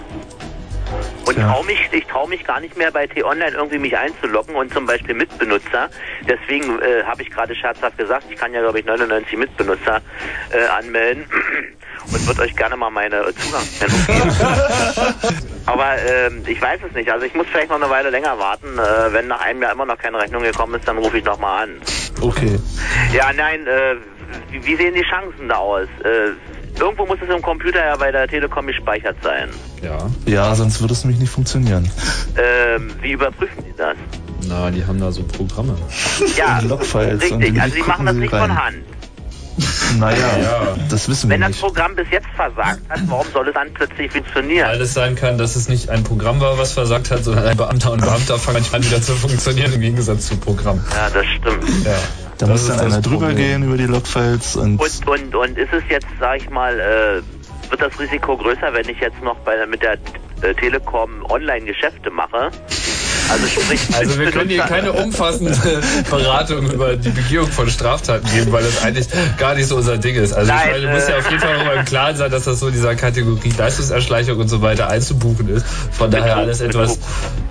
Und 1.24 1.36
Tja. 1.36 1.50
trau 1.50 1.62
mich, 1.62 1.88
ich 1.90 2.06
traue 2.06 2.28
mich 2.28 2.44
gar 2.44 2.60
nicht 2.60 2.76
mehr 2.76 2.90
bei 2.90 3.06
T-Online 3.06 3.52
irgendwie 3.56 3.78
mich 3.78 3.96
einzuloggen 3.96 4.54
und 4.54 4.72
zum 4.72 4.86
Beispiel 4.86 5.14
Mitbenutzer. 5.14 5.88
Deswegen 6.28 6.80
äh, 6.80 7.02
habe 7.04 7.22
ich 7.22 7.30
gerade 7.30 7.54
scherzhaft 7.54 7.96
gesagt, 7.96 8.26
ich 8.30 8.36
kann 8.36 8.52
ja 8.52 8.60
glaube 8.60 8.80
ich 8.80 8.84
99 8.84 9.38
Mitbenutzer 9.38 10.02
äh, 10.50 10.66
anmelden 10.66 11.24
und 12.12 12.26
würde 12.26 12.42
euch 12.42 12.54
gerne 12.54 12.76
mal 12.76 12.90
meine 12.90 13.20
äh, 13.20 13.34
Zugangskennung 13.34 14.06
geben. 14.06 14.30
Aber 15.66 15.96
ähm, 15.98 16.42
ich 16.46 16.60
weiß 16.60 16.80
es 16.86 16.94
nicht. 16.94 17.10
Also 17.10 17.24
ich 17.24 17.34
muss 17.34 17.46
vielleicht 17.50 17.70
noch 17.70 17.80
eine 17.80 17.88
Weile 17.88 18.10
länger 18.10 18.38
warten. 18.38 18.78
Äh, 18.78 19.12
wenn 19.12 19.28
nach 19.28 19.40
einem 19.40 19.62
Jahr 19.62 19.72
immer 19.72 19.86
noch 19.86 19.98
keine 19.98 20.18
Rechnung 20.18 20.42
gekommen 20.42 20.74
ist, 20.74 20.86
dann 20.86 20.98
rufe 20.98 21.16
ich 21.18 21.24
nochmal 21.24 21.64
an. 21.64 21.80
Okay. 22.20 22.60
Ja, 23.14 23.32
nein, 23.32 23.66
äh, 23.66 23.96
wie, 24.50 24.64
wie 24.66 24.76
sehen 24.76 24.94
die 24.94 25.02
Chancen 25.02 25.48
da 25.48 25.56
aus? 25.56 25.88
Irgendwo 26.78 27.06
muss 27.06 27.18
es 27.22 27.34
im 27.34 27.40
Computer 27.42 27.84
ja 27.84 27.96
bei 27.96 28.10
der 28.10 28.26
Telekom 28.26 28.66
gespeichert 28.66 29.16
sein. 29.22 29.48
Ja. 29.82 29.98
Ja, 30.26 30.54
sonst 30.54 30.80
würde 30.80 30.92
es 30.94 31.04
nämlich 31.04 31.20
nicht 31.20 31.30
funktionieren. 31.32 31.88
Ähm, 32.36 32.90
wie 33.00 33.12
überprüfen 33.12 33.64
die 33.64 33.74
das? 33.76 33.96
Na, 34.48 34.70
die 34.70 34.84
haben 34.84 35.00
da 35.00 35.10
so 35.12 35.22
Programme. 35.22 35.76
Ja, 36.36 36.60
Logfiles 36.60 37.30
und 37.30 37.38
richtig. 37.38 37.54
die 37.54 37.60
Also 37.60 37.74
die 37.76 37.82
machen 37.82 38.06
das 38.06 38.14
nicht 38.16 38.30
sie 38.32 38.38
von 38.38 38.50
rein. 38.50 38.64
Hand. 38.64 38.76
Naja, 40.00 40.16
Ja. 40.42 40.76
das 40.90 41.08
wissen 41.08 41.28
wir 41.30 41.34
Wenn 41.34 41.42
das 41.42 41.50
nicht. 41.50 41.60
Programm 41.60 41.94
bis 41.94 42.06
jetzt 42.10 42.26
versagt 42.34 42.80
hat, 42.88 43.00
warum 43.06 43.26
soll 43.32 43.46
es 43.48 43.54
dann 43.54 43.72
plötzlich 43.72 44.10
funktionieren? 44.10 44.66
Weil 44.68 44.80
es 44.80 44.94
sein 44.94 45.14
kann, 45.14 45.38
dass 45.38 45.54
es 45.54 45.68
nicht 45.68 45.88
ein 45.90 46.02
Programm 46.02 46.40
war, 46.40 46.58
was 46.58 46.72
versagt 46.72 47.12
hat, 47.12 47.22
sondern 47.22 47.46
ein 47.46 47.56
Beamter 47.56 47.92
und 47.92 48.00
Beamter 48.02 48.36
fangen 48.38 48.56
manchmal 48.58 48.80
an 48.80 48.86
wieder 48.88 49.00
zu 49.00 49.12
funktionieren 49.14 49.72
im 49.72 49.80
Gegensatz 49.80 50.26
zu 50.26 50.36
Programm. 50.38 50.84
Ja, 50.92 51.08
das 51.10 51.24
stimmt. 51.26 51.84
Ja. 51.84 51.92
Da 52.38 52.46
Das 52.46 52.48
muss 52.48 52.68
dann 52.68 52.80
einer 52.86 53.00
drüber 53.00 53.28
Problem. 53.28 53.36
gehen 53.36 53.62
über 53.64 53.76
die 53.76 53.86
Logfiles 53.86 54.56
und 54.56 54.80
Und, 54.80 55.08
und, 55.08 55.34
und 55.34 55.58
ist 55.58 55.72
es 55.72 55.82
jetzt, 55.88 56.06
sag 56.18 56.38
ich 56.38 56.50
mal, 56.50 56.78
äh, 56.78 57.70
wird 57.70 57.80
das 57.80 57.98
Risiko 57.98 58.36
größer, 58.36 58.72
wenn 58.72 58.88
ich 58.88 58.98
jetzt 59.00 59.22
noch 59.22 59.36
bei, 59.38 59.64
mit 59.66 59.82
der 59.82 59.94
äh, 60.42 60.54
Telekom 60.54 61.24
Online-Geschäfte 61.30 62.10
mache? 62.10 62.50
Also 63.30 63.46
sprich, 63.46 63.80
Also 63.96 64.18
wir 64.18 64.30
können 64.30 64.50
hier 64.50 64.62
keine 64.62 64.92
umfassende 64.92 65.52
Beratung 66.10 66.70
über 66.70 66.96
die 66.96 67.10
Begehung 67.10 67.48
von 67.48 67.68
Straftaten 67.68 68.26
geben, 68.30 68.52
weil 68.52 68.62
das 68.64 68.82
eigentlich 68.82 69.08
gar 69.38 69.54
nicht 69.54 69.66
so 69.66 69.76
unser 69.76 69.98
Ding 69.98 70.14
ist. 70.16 70.32
Also 70.32 70.52
Nein, 70.52 70.60
ich 70.64 70.72
meine, 70.72 70.86
du 70.86 70.92
musst 70.92 71.08
ja 71.08 71.16
äh, 71.16 71.18
auf 71.18 71.30
jeden 71.30 71.40
Fall 71.40 71.64
mal 71.64 71.76
im 71.76 71.84
Klaren 71.84 72.16
sein, 72.16 72.30
dass 72.30 72.44
das 72.44 72.60
so 72.60 72.68
in 72.68 72.74
dieser 72.74 72.94
Kategorie 72.94 73.52
Leistungserschleichung 73.56 74.38
und 74.38 74.48
so 74.48 74.62
weiter 74.62 74.88
einzubuchen 74.88 75.48
ist. 75.48 75.64
Von 75.92 76.10
daher 76.10 76.26
Betrug, 76.26 76.42
alles 76.42 76.60
etwas, 76.60 76.98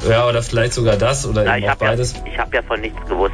ja, 0.07 0.27
oder 0.27 0.43
vielleicht 0.43 0.73
sogar 0.73 0.97
das 0.97 1.25
oder 1.25 1.43
Na, 1.43 1.57
eben 1.57 1.63
ich 1.63 1.69
auch 1.69 1.71
habe 1.71 1.85
ja, 1.85 1.91
beides. 1.91 2.13
ich 2.31 2.37
hab 2.37 2.53
ja 2.53 2.61
von 2.61 2.79
nichts 2.79 2.99
gewusst. 3.07 3.33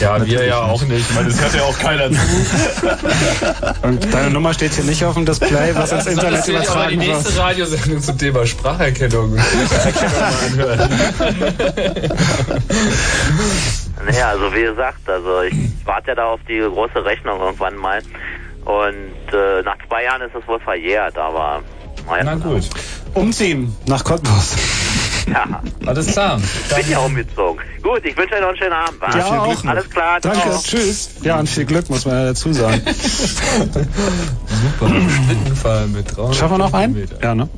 Ja, 0.00 0.24
wir 0.24 0.44
ja 0.44 0.62
auch 0.62 0.80
nicht. 0.82 1.10
Ich 1.10 1.14
meine, 1.16 1.28
das 1.28 1.40
hört 1.40 1.54
ja 1.54 1.62
auch 1.62 1.76
keiner 1.78 2.08
zu. 2.10 2.18
Und 3.82 4.14
deine 4.14 4.30
Nummer 4.30 4.54
steht 4.54 4.72
hier 4.74 4.84
nicht 4.84 5.04
auf 5.04 5.14
dem 5.14 5.26
Display, 5.26 5.74
was 5.74 5.90
ins 5.90 6.06
Internet 6.06 6.46
ich 6.46 6.54
aber 6.54 6.86
die 6.86 6.94
übertragen 6.94 6.98
nächste 6.98 7.34
wird. 7.34 7.38
Radiosendung 7.38 8.02
zum 8.02 8.18
Thema 8.18 8.46
Spracherkennung, 8.46 9.36
Spracherkennung 9.66 10.20
mal 10.20 10.32
anhören. 10.46 10.90
Naja, 14.06 14.28
also 14.30 14.54
wie 14.54 14.62
gesagt, 14.62 15.08
also 15.08 15.42
ich 15.42 15.54
warte 15.84 16.08
ja 16.08 16.14
da 16.14 16.26
auf 16.26 16.40
die 16.48 16.60
große 16.60 17.04
Rechnung 17.04 17.40
irgendwann 17.40 17.76
mal. 17.76 18.00
Und 18.64 19.32
äh, 19.32 19.62
nach 19.62 19.76
zwei 19.88 20.04
Jahren 20.04 20.22
ist 20.22 20.34
es 20.34 20.46
wohl 20.46 20.60
verjährt, 20.60 21.18
aber 21.18 21.62
naja. 22.08 22.24
Na 22.24 22.34
gut. 22.36 22.68
Umziehen 23.14 23.74
nach 23.86 24.04
Cottbus. 24.04 24.56
Ja. 25.26 25.46
Alles 25.86 26.06
klar. 26.06 26.40
Bin 26.74 26.90
ja 26.90 26.98
umgezogen. 27.00 27.60
Gut, 27.82 28.04
ich 28.04 28.16
wünsche 28.16 28.34
euch 28.34 28.40
noch 28.40 28.48
einen 28.48 28.56
schönen 28.56 28.72
Abend. 28.72 29.02
Ja, 29.14 29.44
Glück 29.44 29.64
noch. 29.64 29.70
Alles 29.70 29.90
klar. 29.90 30.20
Danke, 30.20 30.40
ciao. 30.40 30.62
tschüss. 30.62 31.10
Ja, 31.22 31.38
und 31.38 31.48
viel 31.48 31.64
Glück, 31.66 31.90
muss 31.90 32.04
man 32.06 32.14
ja 32.14 32.24
dazu 32.26 32.52
sagen. 32.52 32.80
Super. 32.86 33.86
Schlittenfall 35.26 35.86
mit 35.88 36.16
300 36.16 36.36
Schaffen 36.36 36.54
wir 36.54 36.58
noch 36.58 36.72
einen? 36.72 37.08
Ja, 37.22 37.34
ne? 37.34 37.48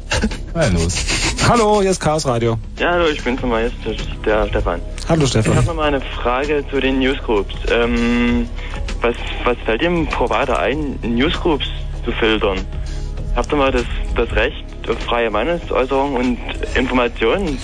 Na 0.54 0.66
los. 0.68 0.94
Hallo, 1.48 1.80
hier 1.82 1.90
ist 1.90 2.00
Chaos 2.00 2.26
Radio. 2.26 2.58
Ja, 2.78 2.92
hallo, 2.92 3.06
ich 3.08 3.22
bin 3.24 3.38
von 3.38 3.48
Majestät, 3.50 3.98
der 4.24 4.46
Stefan. 4.48 4.80
Hallo, 5.08 5.24
Ich 5.24 5.30
Stefan. 5.30 5.56
habe 5.56 5.66
noch 5.66 5.74
mal 5.74 5.88
eine 5.88 6.00
Frage 6.00 6.64
zu 6.70 6.80
den 6.80 6.98
Newsgroups. 7.00 7.54
Ähm, 7.70 8.48
was, 9.00 9.14
was 9.44 9.56
fällt 9.64 9.82
dem 9.82 10.06
Provider 10.06 10.58
ein, 10.58 10.98
Newsgroups 11.02 11.66
zu 12.04 12.12
filtern? 12.12 12.58
Habt 13.34 13.52
ihr 13.52 13.56
mal 13.56 13.72
das, 13.72 13.84
das 14.14 14.30
Recht 14.36 14.64
auf 14.88 14.98
freie 15.04 15.30
Meinungsäußerung 15.30 16.14
und 16.14 16.38
Informationen? 16.74 17.58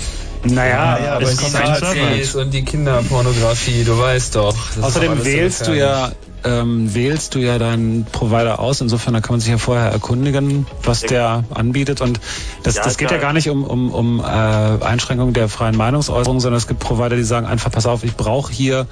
Naja, 0.44 0.98
Ja, 1.05 1.12
aber 1.14 1.22
es 1.22 1.36
die 1.36 1.44
kommt 1.44 1.56
ein 1.56 1.70
Nazis 1.80 2.34
und 2.34 2.52
die 2.52 2.64
Kinderpornografie, 2.64 3.84
du 3.84 3.98
weißt 3.98 4.36
doch. 4.36 4.55
Außerdem 4.80 5.24
wählst 5.24 5.66
du 5.66 5.72
ja 5.76 6.12
ähm, 6.47 6.94
wählst 6.94 7.34
du 7.34 7.39
ja 7.41 7.58
deinen 7.58 8.05
Provider 8.05 8.58
aus. 8.60 8.81
Insofern 8.81 9.15
da 9.15 9.20
kann 9.20 9.34
man 9.34 9.41
sich 9.41 9.50
ja 9.50 9.58
vorher 9.58 9.91
erkundigen, 9.91 10.66
was 10.83 11.00
der 11.00 11.44
anbietet. 11.52 12.00
Und 12.00 12.20
das, 12.62 12.76
Ja, 12.76 12.84
das 12.84 12.97
geht 12.97 13.08
klar. 13.08 13.20
ja 13.20 13.26
gar 13.26 13.33
nicht 13.33 13.50
um, 13.50 13.65
um, 13.65 13.91
um 13.92 14.20
äh, 14.20 14.23
Einschränkung 14.25 15.33
der 15.33 15.49
freien 15.49 15.76
Meinungsäußerung, 15.76 16.41
sondern 16.41 16.58
es 16.58 16.66
gibt 16.66 16.81
Provider, 16.81 17.16
die 17.16 17.25
sagen 17.25 17.47
einfach, 17.47 17.70
pass 17.70 17.86
auf, 17.86 18.05
ich 18.05 18.15
brauche 18.16 18.52
hier, 18.52 18.86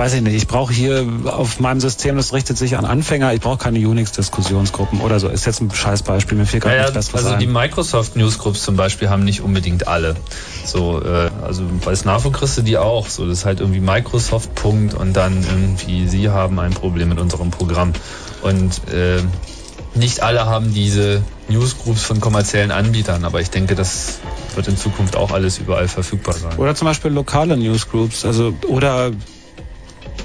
weiß 0.00 0.14
ich 0.14 0.22
nicht, 0.22 0.34
ich 0.34 0.46
brauche 0.46 0.72
hier 0.72 1.06
auf 1.26 1.60
meinem 1.60 1.78
System, 1.78 2.16
das 2.16 2.32
richtet 2.32 2.56
sich 2.56 2.78
an 2.78 2.86
Anfänger, 2.86 3.34
ich 3.34 3.40
brauche 3.42 3.58
keine 3.58 3.78
Unix-Diskussionsgruppen 3.80 5.02
oder 5.02 5.20
so. 5.20 5.28
Ist 5.28 5.44
jetzt 5.44 5.60
ein 5.60 5.70
scheiß 5.70 6.04
Beispiel, 6.04 6.38
mir 6.38 6.46
fehlt 6.46 6.62
gerade 6.62 6.76
Naja, 6.76 6.90
nichts 6.90 7.08
Besseres 7.08 7.32
also 7.32 7.38
die 7.38 7.46
ein. 7.46 7.52
Microsoft 7.52 8.16
Newsgroups 8.16 8.62
zum 8.62 8.76
Beispiel 8.76 9.10
haben 9.10 9.24
nicht 9.24 9.42
unbedingt 9.42 9.88
alle. 9.88 10.16
So, 10.64 11.02
äh, 11.02 11.28
also 11.44 11.64
bei 11.84 11.94
Snafo 11.94 12.30
kriegst 12.30 12.56
du 12.56 12.62
die 12.62 12.78
auch. 12.78 13.08
So, 13.08 13.26
das 13.26 13.40
ist 13.40 13.44
halt 13.44 13.60
irgendwie 13.60 13.80
Microsoft 13.80 14.54
Punkt 14.54 14.94
und 14.94 15.12
dann 15.12 15.44
irgendwie 15.44 16.08
sie 16.08 16.30
haben 16.30 16.58
ein 16.58 16.72
Problem 16.72 17.10
mit 17.10 17.20
unserem 17.20 17.50
Programm. 17.50 17.92
Und 18.40 18.80
äh, 18.90 19.20
nicht 19.94 20.22
alle 20.22 20.46
haben 20.46 20.72
diese 20.72 21.22
Newsgroups 21.48 22.02
von 22.02 22.22
kommerziellen 22.22 22.70
Anbietern, 22.70 23.26
aber 23.26 23.42
ich 23.42 23.50
denke, 23.50 23.74
das 23.74 24.20
wird 24.54 24.66
in 24.66 24.78
Zukunft 24.78 25.14
auch 25.14 25.30
alles 25.30 25.58
überall 25.58 25.88
verfügbar 25.88 26.36
sein. 26.36 26.56
Oder 26.56 26.74
zum 26.74 26.86
Beispiel 26.86 27.10
lokale 27.10 27.58
Newsgroups, 27.58 28.24
also 28.24 28.54
oder 28.66 29.10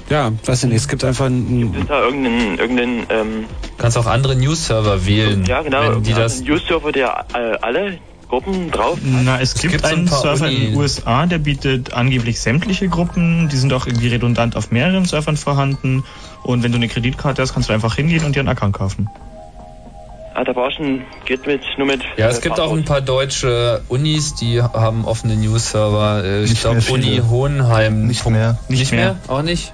ja, 0.08 0.32
weiß 0.44 0.64
ich 0.64 0.68
nicht, 0.70 0.76
es 0.82 0.88
gibt 0.88 1.04
einfach 1.04 1.26
ein, 1.26 1.74
Ist 1.74 1.88
da 1.90 2.02
irgendein, 2.02 2.58
irgendein 2.58 3.06
ähm, 3.10 3.44
Du 3.76 3.82
kannst 3.82 3.98
auch 3.98 4.06
andere 4.06 4.36
News-Server 4.36 5.04
wählen. 5.06 5.44
ja 5.44 5.62
genau, 5.62 5.96
wenn 5.96 6.02
die 6.02 6.12
das 6.14 6.40
ein 6.40 6.44
Newsserver, 6.46 6.92
der 6.92 7.26
äh, 7.34 7.58
alle 7.60 7.98
Gruppen 8.28 8.70
drauf 8.72 8.98
Na, 9.02 9.40
es 9.40 9.54
gibt, 9.54 9.72
gibt 9.72 9.86
so 9.86 9.92
ein 9.92 9.98
einen 10.00 10.08
paar 10.08 10.20
Server 10.20 10.48
in 10.48 10.56
Uni- 10.56 10.66
den 10.70 10.76
USA, 10.76 11.26
der 11.26 11.38
bietet 11.38 11.92
angeblich 11.92 12.40
sämtliche 12.40 12.88
Gruppen. 12.88 13.48
Die 13.48 13.56
sind 13.56 13.72
auch 13.72 13.86
irgendwie 13.86 14.08
redundant 14.08 14.56
auf 14.56 14.72
mehreren 14.72 15.04
Servern 15.04 15.36
vorhanden. 15.36 16.02
Und 16.42 16.64
wenn 16.64 16.72
du 16.72 16.76
eine 16.76 16.88
Kreditkarte 16.88 17.40
hast, 17.42 17.54
kannst 17.54 17.68
du 17.68 17.72
einfach 17.72 17.94
hingehen 17.94 18.24
und 18.24 18.34
dir 18.34 18.40
einen 18.40 18.48
Account 18.48 18.74
kaufen. 18.76 19.08
Ah, 20.38 20.44
da 20.44 20.52
brauchst 20.52 20.78
du 20.78 20.82
ein, 20.82 21.04
geht 21.24 21.46
mit, 21.46 21.62
nur 21.78 21.86
mit. 21.86 22.02
Ja, 22.18 22.28
es 22.28 22.38
äh, 22.38 22.42
gibt 22.42 22.60
auch 22.60 22.70
ein 22.72 22.84
paar 22.84 23.00
deutsche 23.00 23.80
Unis, 23.88 24.34
die 24.34 24.60
haben 24.60 25.06
offene 25.06 25.34
News-Server. 25.34 26.24
Äh, 26.24 26.44
Ich 26.44 26.50
Nicht 26.50 26.60
glaube, 26.60 26.76
mehr 26.82 26.90
Uni. 26.92 27.22
Hohenheim. 27.26 28.06
Nicht 28.06 28.28
mehr. 28.28 28.58
Nicht 28.68 28.92
mehr? 28.92 29.16
Auch 29.28 29.40
nicht? 29.40 29.72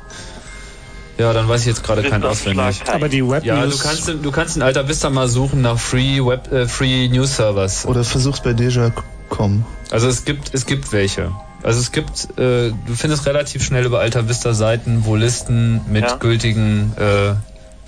Ja, 1.19 1.33
dann 1.33 1.49
weiß 1.49 1.63
ich 1.63 1.67
jetzt 1.67 1.83
gerade 1.85 2.03
keinen 2.09 2.23
auswendig. 2.25 2.81
aber 2.87 3.09
die 3.09 3.29
Web 3.29 3.45
Ja, 3.45 3.67
du 3.67 3.77
kannst, 3.77 4.09
du 4.09 4.31
kannst 4.31 4.57
in 4.57 4.63
Alta 4.63 4.87
Vista 4.89 5.11
mal 5.11 5.29
suchen 5.29 5.63
nach 5.63 5.79
Free 5.79 6.25
Web, 6.25 6.51
äh, 6.53 6.67
Free 6.67 7.09
News 7.09 7.37
Servers. 7.37 7.85
Oder 7.87 8.05
versuch's 8.05 8.41
bei 8.41 8.53
Deja.com. 8.53 9.65
Also 9.91 10.07
es 10.09 10.25
gibt, 10.25 10.55
es 10.55 10.65
gibt 10.65 10.93
welche. 10.93 11.33
Also 11.65 11.81
es 11.81 11.93
gibt, 11.93 12.39
äh, 12.39 12.71
du 12.71 12.95
findest 12.95 13.27
relativ 13.27 13.63
schnell 13.65 13.85
über 13.85 14.01
Alta 14.01 14.29
Vista 14.29 14.55
Seiten, 14.55 15.03
wo 15.05 15.17
Listen 15.17 15.81
mit 15.89 16.05
Ja. 16.05 16.17
gültigen 16.17 16.93
äh, 16.97 17.35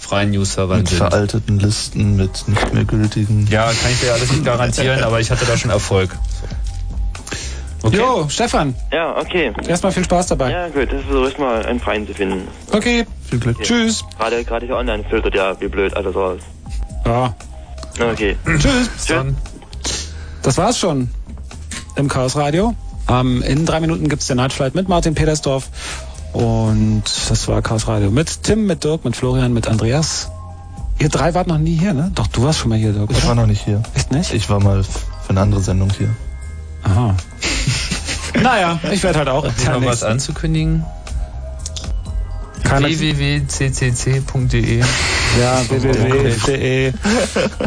freien 0.04 0.30
News-Servern 0.30 0.78
Mit 0.78 0.88
sind. 0.88 0.98
veralteten 0.98 1.58
Listen, 1.58 2.16
mit 2.16 2.46
nicht 2.48 2.72
mehr 2.74 2.84
gültigen. 2.84 3.46
Ja, 3.50 3.64
kann 3.66 3.90
ich 3.90 4.00
dir 4.00 4.12
alles 4.12 4.30
nicht 4.30 4.44
garantieren, 4.44 5.02
aber 5.02 5.20
ich 5.20 5.30
hatte 5.30 5.44
da 5.46 5.56
schon 5.56 5.70
Erfolg. 5.70 6.10
Okay. 7.82 7.98
Jo, 7.98 8.26
Stefan, 8.30 8.74
Ja, 8.90 9.14
okay. 9.18 9.52
erstmal 9.68 9.92
viel 9.92 10.04
Spaß 10.04 10.28
dabei. 10.28 10.50
Ja, 10.50 10.68
gut, 10.68 10.90
das 10.90 11.02
versuche 11.02 11.28
ich 11.28 11.38
mal 11.38 11.66
einen 11.66 11.80
freien 11.80 12.06
zu 12.06 12.14
finden. 12.14 12.48
Okay, 12.72 13.04
Viel 13.28 13.38
Glück. 13.40 13.60
tschüss. 13.62 14.02
Gerade, 14.18 14.42
gerade 14.44 14.64
hier 14.64 14.76
online 14.76 15.04
filtert 15.04 15.34
ja 15.34 15.60
wie 15.60 15.68
blöd 15.68 15.94
alles 15.94 16.14
raus. 16.14 16.40
Ja, 17.04 17.34
Okay. 18.00 18.36
tschüss. 18.58 18.88
Bis 18.88 19.04
dann. 19.06 19.36
Das 20.42 20.56
war's 20.56 20.78
schon 20.78 21.10
im 21.96 22.08
Chaos 22.08 22.36
Radio. 22.36 22.74
Ähm, 23.06 23.42
in 23.42 23.66
drei 23.66 23.80
Minuten 23.80 24.08
gibt's 24.08 24.26
den 24.28 24.38
Night 24.38 24.54
Flight 24.54 24.74
mit 24.74 24.88
Martin 24.88 25.14
Petersdorf. 25.14 25.68
Und 26.34 27.04
das 27.28 27.48
war 27.48 27.62
Chaos 27.62 27.86
Radio 27.86 28.10
mit 28.10 28.42
Tim, 28.42 28.66
mit 28.66 28.82
Dirk, 28.84 29.04
mit 29.04 29.14
Florian, 29.16 29.52
mit 29.52 29.68
Andreas. 29.68 30.30
Ihr 30.98 31.08
drei 31.08 31.32
wart 31.34 31.46
noch 31.46 31.58
nie 31.58 31.76
hier, 31.76 31.94
ne? 31.94 32.10
Doch, 32.14 32.26
du 32.26 32.42
warst 32.42 32.58
schon 32.58 32.70
mal 32.70 32.78
hier, 32.78 32.92
Dirk. 32.92 33.10
Ich 33.10 33.18
oder? 33.18 33.28
war 33.28 33.34
noch 33.36 33.46
nicht 33.46 33.64
hier. 33.64 33.82
Echt 33.94 34.10
nicht? 34.10 34.34
Ich 34.34 34.50
war 34.50 34.60
mal 34.60 34.82
für 34.82 35.30
eine 35.30 35.40
andere 35.40 35.60
Sendung 35.60 35.90
hier. 35.96 36.10
Aha. 36.82 37.14
naja, 38.42 38.80
ich 38.90 39.04
werde 39.04 39.20
halt 39.20 39.28
auch. 39.28 39.44
Hat 39.44 39.80
noch 39.80 39.86
was 39.86 40.02
anzukündigen? 40.02 40.84
Www.ccc.de 42.64 44.02
Ja, 45.38 45.62
www.de, 45.68 46.92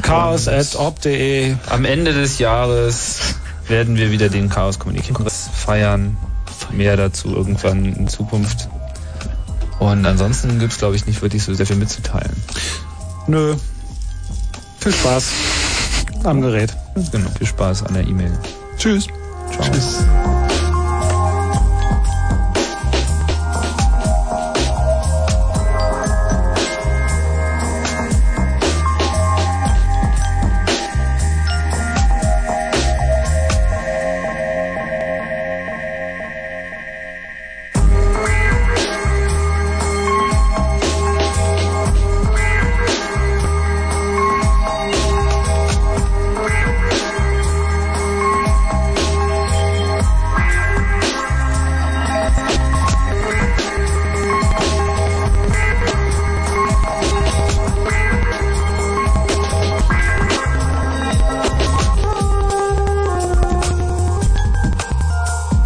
chaos.ob.de. 0.01 1.55
Am 1.69 1.85
Ende 1.85 2.11
des 2.13 2.39
Jahres 2.39 3.35
werden 3.69 3.95
wir 3.95 4.11
wieder 4.11 4.27
den 4.27 4.49
Chaos 4.49 4.77
Communication 4.79 5.25
feiern. 5.29 6.17
Mehr 6.71 6.97
dazu 6.97 7.35
irgendwann 7.35 7.85
in 7.85 8.07
Zukunft. 8.07 8.69
Und 9.79 10.05
ansonsten 10.05 10.59
gibt's 10.59 10.79
glaube 10.79 10.95
ich, 10.95 11.05
nicht 11.05 11.21
wirklich 11.21 11.43
so 11.43 11.53
sehr 11.53 11.65
viel 11.65 11.75
mitzuteilen. 11.75 12.35
Nö. 13.27 13.55
Viel 14.79 14.93
Spaß 14.93 15.25
am 16.23 16.41
Gerät. 16.41 16.75
Genau, 17.11 17.29
viel 17.37 17.47
Spaß 17.47 17.83
an 17.83 17.93
der 17.93 18.07
E-Mail. 18.07 18.37
Tschüss. 18.77 19.07
Ciao. 19.51 19.71
Tschüss. 19.71 20.05